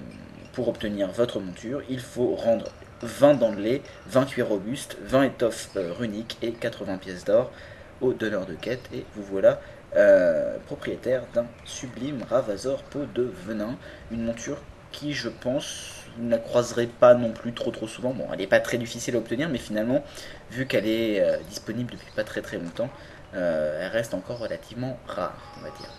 obtenir 0.59 1.09
votre 1.13 1.39
monture, 1.39 1.83
il 1.89 2.01
faut 2.01 2.35
rendre 2.35 2.65
20 3.03 3.35
dents 3.35 3.53
de 3.53 3.61
lait, 3.61 3.83
20 4.09 4.25
cuirs 4.25 4.49
robustes, 4.49 4.99
20 5.03 5.23
étoffes 5.23 5.69
euh, 5.77 5.93
runiques 5.93 6.37
et 6.43 6.51
80 6.51 6.99
pièces 6.99 7.25
d'or 7.25 7.53
au 8.01 8.13
donneur 8.13 8.45
de 8.45 8.55
quête. 8.55 8.89
Et 8.93 9.05
vous 9.15 9.23
voilà 9.23 9.61
euh, 9.97 10.59
propriétaire 10.67 11.23
d'un 11.35 11.47
sublime 11.65 12.23
Ravazor 12.29 12.83
pot 12.85 13.07
de 13.15 13.33
venin. 13.47 13.77
Une 14.11 14.25
monture 14.25 14.59
qui, 14.93 15.13
je 15.13 15.29
pense, 15.29 16.05
vous 16.17 16.25
ne 16.25 16.31
la 16.31 16.39
croiserez 16.39 16.87
pas 16.87 17.15
non 17.15 17.33
plus 17.33 17.53
trop 17.53 17.71
trop 17.71 17.87
souvent. 17.87 18.13
Bon, 18.13 18.27
elle 18.33 18.39
n'est 18.39 18.47
pas 18.47 18.61
très 18.61 18.79
difficile 18.79 19.17
à 19.17 19.19
obtenir, 19.19 19.49
mais 19.49 19.59
finalement, 19.59 20.03
vu 20.51 20.67
qu'elle 20.67 20.87
est 20.87 21.21
euh, 21.21 21.39
disponible 21.49 21.93
depuis 21.93 22.11
pas 22.15 22.25
très 22.25 22.43
très 22.43 22.59
longtemps, 22.59 22.91
euh, 23.35 23.81
elle 23.83 23.93
reste 23.93 24.15
encore 24.15 24.39
relativement 24.39 24.99
rare, 25.07 25.55
on 25.59 25.63
va 25.63 25.71
dire. 25.71 25.91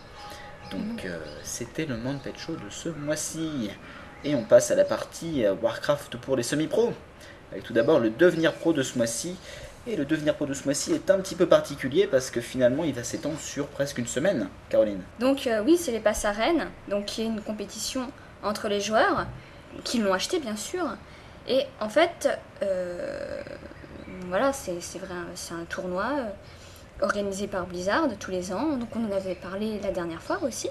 Donc, 0.71 1.05
euh, 1.05 1.17
c'était 1.43 1.85
le 1.85 1.97
Monde 1.97 2.21
Pet 2.21 2.37
Show 2.37 2.55
de 2.55 2.69
ce 2.69 2.89
mois-ci. 2.89 3.71
Et 4.23 4.35
on 4.35 4.43
passe 4.43 4.69
à 4.69 4.75
la 4.75 4.83
partie 4.83 5.45
Warcraft 5.61 6.17
pour 6.17 6.35
les 6.35 6.43
semi-pros. 6.43 6.93
Avec 7.51 7.63
tout 7.63 7.73
d'abord 7.73 7.99
le 7.99 8.09
devenir 8.09 8.53
pro 8.53 8.73
de 8.73 8.83
ce 8.83 8.97
mois-ci. 8.97 9.37
Et 9.87 9.95
le 9.95 10.05
devenir 10.05 10.35
pro 10.35 10.45
de 10.45 10.53
ce 10.53 10.65
mois-ci 10.65 10.93
est 10.93 11.09
un 11.09 11.19
petit 11.19 11.35
peu 11.35 11.47
particulier 11.47 12.05
parce 12.05 12.29
que 12.29 12.41
finalement 12.41 12.83
il 12.83 12.93
va 12.93 13.03
s'étendre 13.03 13.39
sur 13.39 13.67
presque 13.67 13.97
une 13.97 14.07
semaine, 14.07 14.47
Caroline. 14.69 15.01
Donc 15.19 15.47
euh, 15.47 15.63
oui, 15.63 15.77
c'est 15.77 15.91
les 15.91 15.99
passes 15.99 16.25
arènes, 16.25 16.67
donc 16.89 17.05
qui 17.05 17.21
est 17.21 17.25
une 17.25 17.41
compétition 17.41 18.11
entre 18.43 18.67
les 18.67 18.81
joueurs 18.81 19.25
qui 19.83 19.99
l'ont 19.99 20.13
acheté 20.13 20.39
bien 20.39 20.55
sûr. 20.55 20.85
Et 21.47 21.63
en 21.79 21.89
fait, 21.89 22.29
euh, 22.61 23.41
voilà, 24.27 24.53
c'est 24.53 24.73
vrai, 24.99 25.15
c'est 25.35 25.53
un 25.53 25.65
tournoi 25.67 26.05
euh, 26.17 26.29
organisé 27.01 27.47
par 27.47 27.65
Blizzard 27.65 28.07
tous 28.19 28.31
les 28.31 28.51
ans. 28.51 28.77
Donc 28.77 28.89
on 28.95 29.11
en 29.11 29.15
avait 29.15 29.35
parlé 29.35 29.79
la 29.81 29.91
dernière 29.91 30.21
fois 30.21 30.39
aussi, 30.43 30.69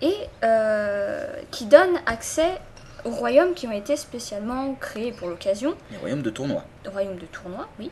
et 0.00 0.14
euh, 0.44 1.26
qui 1.50 1.66
donne 1.66 1.98
accès 2.06 2.60
aux 3.04 3.10
royaumes 3.10 3.54
qui 3.54 3.66
ont 3.66 3.72
été 3.72 3.96
spécialement 3.96 4.74
créés 4.74 5.12
pour 5.12 5.28
l'occasion 5.28 5.74
Les 5.90 5.96
royaumes 5.98 6.22
de 6.22 6.30
tournoi. 6.30 6.64
royaume 6.86 7.16
de 7.16 7.26
tournoi, 7.26 7.68
oui. 7.78 7.90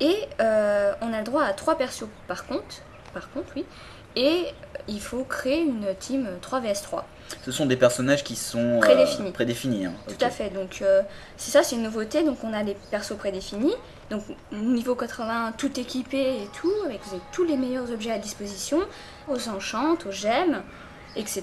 Et 0.00 0.16
euh, 0.40 0.92
on 1.00 1.12
a 1.12 1.18
le 1.18 1.24
droit 1.24 1.44
à 1.44 1.52
trois 1.52 1.76
persos 1.76 2.06
par 2.26 2.46
contre, 2.46 2.76
par 3.12 3.30
contre, 3.30 3.48
oui. 3.56 3.64
Et 4.16 4.46
il 4.88 5.00
faut 5.00 5.22
créer 5.24 5.60
une 5.62 5.86
team 5.98 6.28
3 6.40 6.60
vs 6.60 6.82
3. 6.82 7.06
Ce 7.44 7.52
sont 7.52 7.66
des 7.66 7.76
personnages 7.76 8.24
qui 8.24 8.34
sont 8.34 8.80
euh, 8.82 9.30
Prédéfinis. 9.32 9.86
hein. 9.86 9.92
Tout 10.08 10.24
à 10.24 10.30
fait. 10.30 10.50
Donc 10.50 10.80
euh, 10.82 11.02
c'est 11.36 11.52
ça, 11.52 11.62
c'est 11.62 11.76
une 11.76 11.84
nouveauté. 11.84 12.24
Donc 12.24 12.42
on 12.42 12.52
a 12.52 12.62
les 12.64 12.76
persos 12.90 13.16
prédéfinis. 13.16 13.74
Donc 14.10 14.24
niveau 14.50 14.96
80, 14.96 15.52
tout 15.56 15.78
équipé 15.78 16.42
et 16.42 16.48
tout, 16.60 16.72
avec 16.86 17.00
vous 17.04 17.14
avez 17.14 17.22
tous 17.30 17.44
les 17.44 17.56
meilleurs 17.56 17.92
objets 17.92 18.10
à 18.10 18.18
disposition, 18.18 18.80
aux 19.28 19.48
enchantes, 19.48 20.06
aux 20.06 20.10
gemmes, 20.12 20.62
etc. 21.14 21.42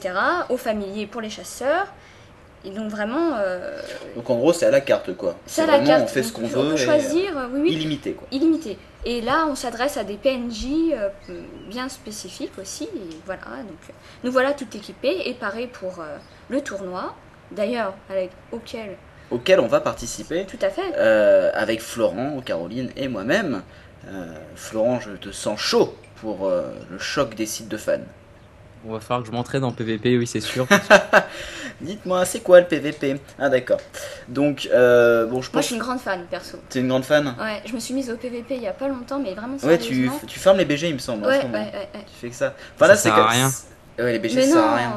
Aux 0.50 0.58
familiers 0.58 1.08
pour 1.08 1.22
les 1.22 1.30
chasseurs. 1.30 1.88
Et 2.66 2.72
donc 2.72 2.90
vraiment, 2.90 3.36
euh, 3.38 3.80
Donc 4.16 4.30
en 4.30 4.36
gros 4.36 4.52
c'est 4.52 4.66
à 4.66 4.72
la 4.72 4.82
carte 4.82 5.16
quoi. 5.16 5.36
c'est 5.46 5.62
à 5.62 5.66
la 5.68 5.74
vraiment, 5.74 5.88
carte. 5.88 6.04
on 6.04 6.08
fait 6.08 6.24
ce 6.24 6.34
qu'on 6.34 6.48
veut. 6.48 6.72
Peut 6.72 6.78
choisir, 6.78 7.38
euh, 7.38 7.48
oui, 7.54 7.62
oui, 7.62 7.72
illimité 7.74 8.14
quoi. 8.14 8.28
illimité. 8.32 8.78
Et 9.06 9.22
là, 9.22 9.46
on 9.50 9.56
s'adresse 9.56 9.96
à 9.96 10.04
des 10.04 10.16
PNJ 10.16 10.66
euh, 10.92 11.08
bien 11.70 11.88
spécifiques 11.88 12.58
aussi. 12.60 12.86
Et 12.86 13.16
voilà, 13.26 13.42
donc 13.42 13.78
euh, 13.90 13.94
nous 14.24 14.32
voilà 14.32 14.52
tout 14.54 14.68
équipés 14.76 15.22
et 15.26 15.34
parés 15.34 15.68
pour 15.68 16.04
le 16.50 16.62
tournoi. 16.62 17.16
D'ailleurs, 17.52 17.94
avec 18.10 18.32
auquel, 18.52 18.98
Auquel 19.32 19.60
on 19.62 19.68
va 19.68 19.80
participer 19.80 20.46
tout 20.46 20.60
à 20.62 20.70
fait. 20.70 20.94
avec 21.54 21.82
Florent, 21.82 22.42
Caroline 22.44 22.90
et 22.98 23.08
moi-même. 23.08 23.62
Florent, 24.56 25.00
je 25.00 25.12
te 25.12 25.32
sens 25.32 25.58
chaud 25.60 25.96
pour 26.18 26.50
le 26.50 26.98
choc 26.98 27.36
des 27.36 27.46
sites 27.46 27.70
de 27.70 27.78
fans. 27.78 28.00
On 28.88 28.94
va 28.94 29.00
falloir 29.02 29.22
que 29.22 29.28
je 29.28 29.34
m'entraîne 29.34 29.64
en 29.66 29.72
PVP, 29.72 30.18
oui, 30.18 30.26
c'est 30.26 30.40
sûr. 30.40 30.66
Dites-moi, 31.82 32.26
c'est 32.26 32.40
quoi 32.40 32.60
le 32.62 32.66
PVP 32.68 33.20
Ah 33.38 33.50
d'accord. 33.50 33.80
Donc, 34.28 34.68
euh, 34.74 35.26
bon, 35.26 35.42
je 35.42 35.48
Moi, 35.48 35.54
pense 35.54 35.62
je 35.64 35.66
suis 35.68 35.76
une 35.76 35.82
grande 35.82 36.00
fan, 36.00 36.26
perso. 36.30 36.58
T'es 36.70 36.80
une 36.80 36.88
grande 36.88 37.04
fan? 37.06 37.36
Ouais, 37.40 37.62
je 37.66 37.74
me 37.74 37.80
suis 37.80 37.94
mise 37.94 38.10
au 38.10 38.16
PVP 38.16 38.56
il 38.56 38.64
y 38.64 38.68
a 38.68 38.74
pas 38.74 38.88
longtemps, 38.88 39.20
mais 39.20 39.34
vraiment 39.36 39.58
Ouais, 39.64 39.78
tu, 39.78 40.10
tu 40.26 40.40
fermes 40.40 40.58
les 40.58 40.66
BG, 40.66 40.88
il 40.90 40.94
me 40.96 41.00
semble. 41.00 41.26
en 41.26 41.28
Ouais, 41.28 41.42
ce 41.42 41.46
ouais, 41.46 41.52
ouais, 41.52 41.60
ouais. 41.60 41.90
Tu 42.08 42.14
fais 42.22 42.30
que 42.30 42.36
ça. 42.36 42.54
Enfin 42.76 42.86
Ça 42.86 42.88
là, 42.88 42.96
c'est 42.96 43.10
sert 43.10 43.14
à 43.16 43.18
comme- 43.22 43.28
rien. 43.30 43.52
Ouais, 44.00 44.12
les 44.14 44.20
BG, 44.20 44.36
Mais 44.38 44.42
ça 44.44 44.48
non, 44.48 44.54
sert 44.56 44.64
à 44.64 44.76
rien. 44.76 44.94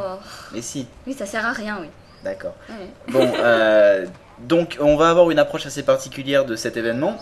Mais 0.55 0.63
si, 0.63 0.87
oui, 1.07 1.15
ça 1.15 1.27
sert 1.27 1.45
à 1.45 1.53
rien, 1.53 1.79
oui. 1.81 1.89
d'accord. 2.25 2.55
Ouais. 2.69 2.87
Bon, 3.13 3.31
euh, 3.39 4.07
donc 4.39 4.79
on 4.81 4.97
va 4.97 5.11
avoir 5.11 5.31
une 5.31 5.39
approche 5.39 5.67
assez 5.67 5.83
particulière 5.83 6.45
de 6.45 6.55
cet 6.57 6.77
événement. 6.77 7.17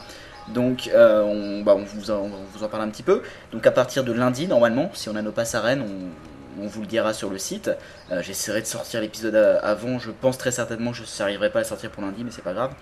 Donc 0.49 0.89
euh, 0.95 1.23
on, 1.25 1.63
bah, 1.63 1.75
on, 1.77 1.85
vous 1.85 2.11
en, 2.11 2.15
on 2.25 2.31
vous 2.55 2.63
en 2.65 2.69
parle 2.69 2.83
un 2.85 2.89
petit 2.91 3.03
peu. 3.03 3.23
Donc 3.53 3.67
à 3.67 3.71
partir 3.71 4.05
de 4.05 4.13
lundi, 4.13 4.47
normalement, 4.47 4.91
si 4.95 5.09
on 5.09 5.17
a 5.17 5.23
nos 5.23 5.33
passes 5.33 5.55
à 5.55 5.61
Rennes, 5.61 5.83
on, 5.85 6.09
on 6.61 6.67
vous 6.67 6.81
le 6.81 6.87
dira 6.87 7.13
sur 7.15 7.31
le 7.31 7.39
site. 7.39 7.71
Euh, 8.11 8.23
J'essaierai 8.23 8.61
de 8.63 8.67
sortir 8.67 9.01
l'épisode 9.01 9.35
à- 9.35 9.59
avant. 9.59 9.99
Je 9.99 10.11
pense 10.11 10.39
très 10.39 10.51
certainement 10.51 10.91
que 10.93 10.97
je 10.99 11.03
n'arriverai 11.19 11.51
pas 11.51 11.61
à 11.61 11.65
sortir 11.65 11.91
pour 11.91 12.03
lundi, 12.03 12.25
mais 12.25 12.31
c'est 12.31 12.43
pas 12.43 12.53
grave. 12.55 12.73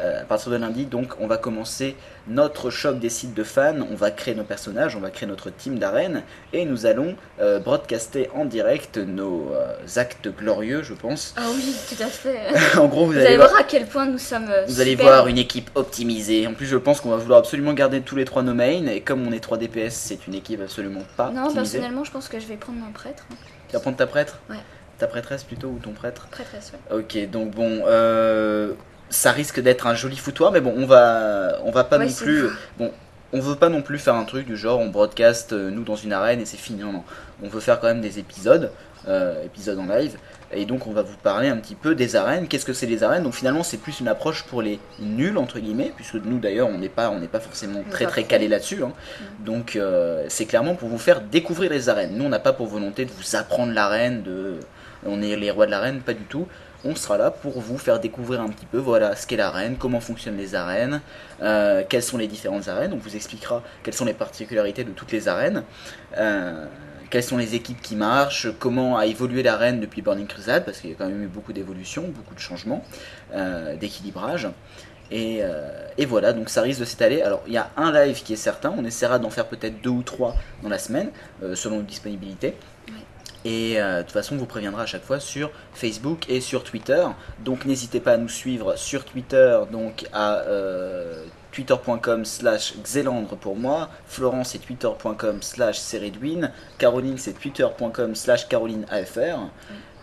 Euh, 0.00 0.22
à 0.22 0.24
partir 0.24 0.50
de 0.50 0.56
lundi, 0.56 0.86
donc, 0.86 1.12
on 1.20 1.26
va 1.28 1.36
commencer 1.36 1.94
notre 2.26 2.68
choc 2.70 2.98
des 2.98 3.08
sites 3.10 3.32
de 3.34 3.44
fans. 3.44 3.76
On 3.90 3.94
va 3.94 4.10
créer 4.10 4.34
nos 4.34 4.42
personnages, 4.44 4.96
on 4.96 5.00
va 5.00 5.10
créer 5.10 5.28
notre 5.28 5.50
team 5.50 5.78
d'arène 5.78 6.22
et 6.52 6.64
nous 6.64 6.86
allons 6.86 7.14
euh, 7.40 7.60
broadcaster 7.60 8.28
en 8.34 8.44
direct 8.44 8.96
nos 8.98 9.52
euh, 9.52 9.72
actes 10.00 10.28
glorieux, 10.36 10.82
je 10.82 10.94
pense. 10.94 11.32
Ah 11.36 11.42
oui, 11.54 11.74
tout 11.88 12.02
à 12.02 12.06
fait. 12.06 12.38
en 12.78 12.86
gros, 12.86 13.06
vous, 13.06 13.12
Vous 13.12 13.18
allez 13.18 13.26
allez 13.26 13.36
voir. 13.36 13.50
voir 13.50 13.60
à 13.60 13.64
quel 13.64 13.86
point 13.86 14.06
nous 14.06 14.18
sommes. 14.18 14.48
euh, 14.50 14.64
Vous 14.66 14.80
allez 14.80 14.96
voir 14.96 15.28
une 15.28 15.38
équipe 15.38 15.70
optimisée. 15.76 16.46
En 16.48 16.54
plus, 16.54 16.66
je 16.66 16.76
pense 16.76 17.00
qu'on 17.00 17.10
va 17.10 17.16
vouloir 17.16 17.38
absolument 17.38 17.72
garder 17.72 18.00
tous 18.00 18.16
les 18.16 18.24
trois 18.24 18.42
nos 18.42 18.54
mains. 18.54 18.86
Et 18.88 19.00
comme 19.00 19.24
on 19.26 19.30
est 19.32 19.40
3 19.40 19.58
DPS, 19.58 19.94
c'est 19.94 20.26
une 20.26 20.34
équipe 20.34 20.60
absolument 20.60 21.02
pas 21.16 21.30
Non, 21.30 21.44
optimisée. 21.46 21.54
personnellement, 21.78 22.04
je 22.04 22.10
pense 22.10 22.28
que 22.28 22.40
je 22.40 22.46
vais 22.46 22.56
prendre 22.56 22.78
mon 22.80 22.90
prêtre. 22.92 23.24
hein. 23.30 23.36
Tu 23.68 23.74
vas 23.74 23.80
prendre 23.80 23.96
ta 23.96 24.06
prêtre? 24.08 24.40
Ouais. 24.50 24.56
Ta 24.98 25.06
prêtresse 25.06 25.44
plutôt 25.44 25.68
ou 25.68 25.78
ton 25.78 25.92
prêtre? 25.92 26.26
Prêtresse, 26.30 26.72
ouais. 26.90 26.98
Ok, 26.98 27.30
donc 27.30 27.50
bon, 27.50 27.82
euh, 27.86 28.72
ça 29.10 29.32
risque 29.32 29.60
d'être 29.60 29.86
un 29.86 29.94
joli 29.94 30.16
foutoir, 30.16 30.52
mais 30.52 30.60
bon, 30.60 30.74
on 30.76 30.86
va, 30.86 31.58
on 31.64 31.70
va 31.70 31.84
pas 31.84 31.98
Ouais, 31.98 32.06
non 32.06 32.12
plus. 32.12 32.44
Bon, 32.78 32.90
on 33.32 33.40
veut 33.40 33.56
pas 33.56 33.68
non 33.68 33.82
plus 33.82 33.98
faire 33.98 34.14
un 34.14 34.24
truc 34.24 34.46
du 34.46 34.56
genre 34.56 34.78
on 34.78 34.88
broadcast 34.88 35.52
euh, 35.52 35.70
nous 35.70 35.82
dans 35.82 35.96
une 35.96 36.12
arène 36.12 36.40
et 36.40 36.44
c'est 36.44 36.56
fini. 36.56 36.82
Non, 36.82 36.92
non. 36.92 37.04
On 37.42 37.48
veut 37.48 37.60
faire 37.60 37.80
quand 37.80 37.88
même 37.88 38.00
des 38.00 38.18
épisodes, 38.20 38.70
euh, 39.08 39.44
épisodes 39.44 39.78
en 39.78 39.86
live. 39.86 40.16
Et 40.52 40.66
donc 40.66 40.86
on 40.86 40.92
va 40.92 41.02
vous 41.02 41.16
parler 41.20 41.48
un 41.48 41.56
petit 41.56 41.74
peu 41.74 41.96
des 41.96 42.14
arènes. 42.14 42.46
Qu'est-ce 42.46 42.64
que 42.64 42.72
c'est 42.72 42.86
les 42.86 43.02
arènes 43.02 43.24
Donc 43.24 43.34
finalement 43.34 43.64
c'est 43.64 43.78
plus 43.78 43.98
une 43.98 44.06
approche 44.06 44.44
pour 44.44 44.62
les 44.62 44.78
nuls 45.00 45.36
entre 45.36 45.58
guillemets, 45.58 45.92
puisque 45.96 46.14
nous 46.14 46.38
d'ailleurs 46.38 46.68
on 46.68 46.78
n'est 46.78 46.88
pas, 46.88 47.10
on 47.10 47.18
n'est 47.18 47.26
pas 47.26 47.40
forcément 47.40 47.82
très 47.90 48.06
très 48.06 48.22
calé 48.22 48.46
là-dessus. 48.46 48.84
hein. 48.84 48.92
Donc 49.40 49.74
euh, 49.74 50.24
c'est 50.28 50.46
clairement 50.46 50.76
pour 50.76 50.88
vous 50.88 50.98
faire 50.98 51.20
découvrir 51.20 51.72
les 51.72 51.88
arènes. 51.88 52.16
Nous 52.16 52.24
on 52.24 52.28
n'a 52.28 52.38
pas 52.38 52.52
pour 52.52 52.68
volonté 52.68 53.04
de 53.04 53.10
vous 53.10 53.34
apprendre 53.34 53.72
l'arène, 53.72 54.22
de, 54.22 54.60
on 55.06 55.22
est 55.22 55.34
les 55.34 55.50
rois 55.50 55.66
de 55.66 55.72
l'arène, 55.72 56.00
pas 56.00 56.14
du 56.14 56.24
tout. 56.24 56.46
On 56.86 56.94
sera 56.94 57.16
là 57.16 57.30
pour 57.30 57.60
vous 57.60 57.78
faire 57.78 57.98
découvrir 57.98 58.42
un 58.42 58.48
petit 58.48 58.66
peu 58.66 58.76
voilà 58.76 59.16
ce 59.16 59.26
qu'est 59.26 59.36
l'arène, 59.36 59.76
comment 59.78 60.00
fonctionnent 60.00 60.36
les 60.36 60.54
arènes, 60.54 61.00
euh, 61.42 61.82
quelles 61.88 62.02
sont 62.02 62.18
les 62.18 62.26
différentes 62.26 62.68
arènes. 62.68 62.92
On 62.92 62.98
vous 62.98 63.16
expliquera 63.16 63.62
quelles 63.82 63.94
sont 63.94 64.04
les 64.04 64.12
particularités 64.12 64.84
de 64.84 64.90
toutes 64.90 65.10
les 65.10 65.26
arènes, 65.26 65.64
euh, 66.18 66.66
quelles 67.08 67.22
sont 67.22 67.38
les 67.38 67.54
équipes 67.54 67.80
qui 67.80 67.96
marchent, 67.96 68.48
comment 68.58 68.98
a 68.98 69.06
évolué 69.06 69.42
l'arène 69.42 69.80
depuis 69.80 70.02
Burning 70.02 70.26
Crusade, 70.26 70.66
parce 70.66 70.80
qu'il 70.80 70.90
y 70.90 70.92
a 70.92 70.96
quand 70.96 71.08
même 71.08 71.22
eu 71.22 71.28
beaucoup 71.28 71.54
d'évolutions, 71.54 72.02
beaucoup 72.08 72.34
de 72.34 72.40
changements, 72.40 72.84
euh, 73.32 73.76
d'équilibrage. 73.76 74.48
Et, 75.10 75.42
voilà, 76.06 76.32
donc 76.32 76.50
ça 76.50 76.60
risque 76.60 76.80
de 76.80 76.84
s'étaler. 76.84 77.22
Alors 77.22 77.42
il 77.46 77.52
y 77.52 77.56
a 77.56 77.70
un 77.76 77.92
live 77.92 78.22
qui 78.22 78.34
est 78.34 78.36
certain, 78.36 78.74
on 78.76 78.84
essaiera 78.84 79.18
d'en 79.18 79.30
faire 79.30 79.46
peut-être 79.46 79.80
deux 79.80 79.90
ou 79.90 80.02
trois 80.02 80.34
dans 80.62 80.68
la 80.68 80.78
semaine, 80.78 81.10
selon 81.54 81.76
nos 81.76 81.82
disponibilités. 81.82 82.56
Et 83.44 83.80
euh, 83.80 83.98
de 83.98 84.02
toute 84.02 84.12
façon, 84.12 84.36
on 84.36 84.38
vous 84.38 84.46
préviendra 84.46 84.82
à 84.82 84.86
chaque 84.86 85.04
fois 85.04 85.20
sur 85.20 85.50
Facebook 85.74 86.28
et 86.30 86.40
sur 86.40 86.64
Twitter. 86.64 87.06
Donc 87.40 87.66
n'hésitez 87.66 88.00
pas 88.00 88.12
à 88.12 88.16
nous 88.16 88.28
suivre 88.28 88.76
sur 88.76 89.04
Twitter, 89.04 89.60
donc 89.70 90.06
à 90.12 90.38
euh, 90.38 91.24
twitter.com 91.52 92.24
slash 92.24 92.74
xelandre 92.82 93.36
pour 93.36 93.56
moi. 93.56 93.90
Florence 94.06 94.50
c'est 94.50 94.58
twitter.com 94.58 95.42
slash 95.42 95.78
Ceridwin. 95.78 96.50
Caroline 96.78 97.18
c'est 97.18 97.34
twitter.com 97.34 98.14
slash 98.14 98.48
carolineafr. 98.48 99.50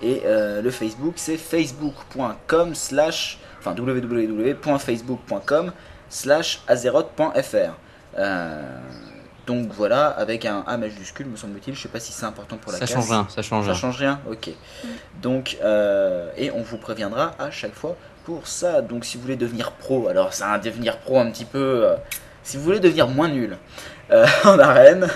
Et 0.04 0.22
euh, 0.26 0.62
le 0.62 0.70
Facebook 0.70 1.14
c'est 1.18 1.38
facebook.com 1.38 2.76
slash 2.76 3.40
enfin 3.60 3.74
www.facebook.com 3.76 5.72
slash 6.10 6.62
azeroth.fr. 6.68 7.74
Donc 9.52 9.72
voilà, 9.74 10.08
avec 10.08 10.46
un 10.46 10.64
A 10.66 10.78
majuscule, 10.78 11.26
me 11.28 11.36
semble-t-il. 11.36 11.76
Je 11.76 11.82
sais 11.82 11.90
pas 11.90 12.00
si 12.00 12.12
c'est 12.14 12.26
important 12.26 12.58
pour 12.58 12.72
la 12.72 12.78
Ça 12.78 12.86
case. 12.86 12.96
change 12.96 13.10
rien, 13.10 13.28
ça 13.30 13.42
change 13.42 13.66
Ça 13.66 13.72
rien. 13.74 13.80
change 13.82 13.98
rien 13.98 14.20
Ok. 14.30 14.50
Donc, 15.22 15.58
euh, 15.64 16.30
et 16.38 16.52
on 16.52 16.62
vous 16.62 16.78
préviendra 16.78 17.34
à 17.38 17.52
chaque 17.52 17.74
fois 17.76 17.96
pour 18.24 18.48
ça. 18.48 18.82
Donc, 18.82 19.04
si 19.04 19.18
vous 19.18 19.24
voulez 19.24 19.36
devenir 19.36 19.72
pro, 19.74 20.08
alors 20.08 20.34
c'est 20.34 20.44
un 20.46 20.58
devenir 20.58 20.98
pro 21.00 21.20
un 21.20 21.30
petit 21.32 21.46
peu. 21.46 21.84
euh, 21.86 21.96
si 22.44 22.58
vous 22.58 22.64
voulez 22.64 22.80
devenir 22.80 23.08
moins 23.08 23.28
nul 23.30 23.58
euh, 24.12 24.26
en 24.46 24.58
arène, 24.58 25.08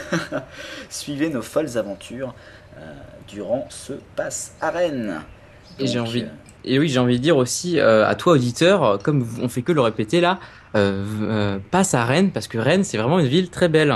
suivez 0.90 1.30
nos 1.30 1.42
folles 1.42 1.78
aventures 1.78 2.34
euh, 2.78 2.82
durant 3.28 3.66
ce 3.70 3.94
pass 4.16 4.54
arène. 4.62 5.22
Et 5.80 5.88
j'ai 5.88 5.98
Donc, 5.98 6.08
envie- 6.08 6.26
Et 6.64 6.78
oui, 6.80 6.90
j'ai 6.90 7.00
envie 7.00 7.18
de 7.18 7.24
dire 7.24 7.38
aussi 7.38 7.80
euh, 7.80 8.08
à 8.08 8.16
toi 8.16 8.34
auditeur, 8.34 9.00
comme 9.02 9.26
on 9.42 9.50
fait 9.50 9.62
que 9.62 9.72
le 9.72 9.82
répéter 9.82 10.20
là, 10.22 10.40
euh, 10.76 11.04
euh, 11.22 11.60
passe 11.72 11.94
à 11.94 12.04
Rennes 12.06 12.32
parce 12.32 12.48
que 12.48 12.58
Rennes 12.58 12.84
c'est 12.84 12.98
vraiment 12.98 13.20
une 13.20 13.28
ville 13.28 13.50
très 13.50 13.70
belle. 13.70 13.94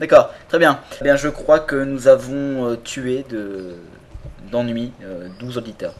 D'accord, 0.00 0.30
très 0.48 0.58
bien. 0.58 0.80
Eh 1.00 1.04
bien, 1.04 1.16
je 1.16 1.28
crois 1.28 1.60
que 1.60 1.76
nous 1.76 2.08
avons 2.08 2.70
euh, 2.70 2.76
tué 2.76 3.24
de 3.28 3.74
d'ennui 4.50 4.92
euh, 5.02 5.28
12 5.40 5.58
auditeurs. 5.58 5.94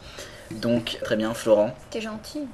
Donc, 0.51 0.97
très 1.03 1.15
bien, 1.15 1.33
Florent. 1.33 1.75
T'es 1.89 2.01
gentil. 2.01 2.47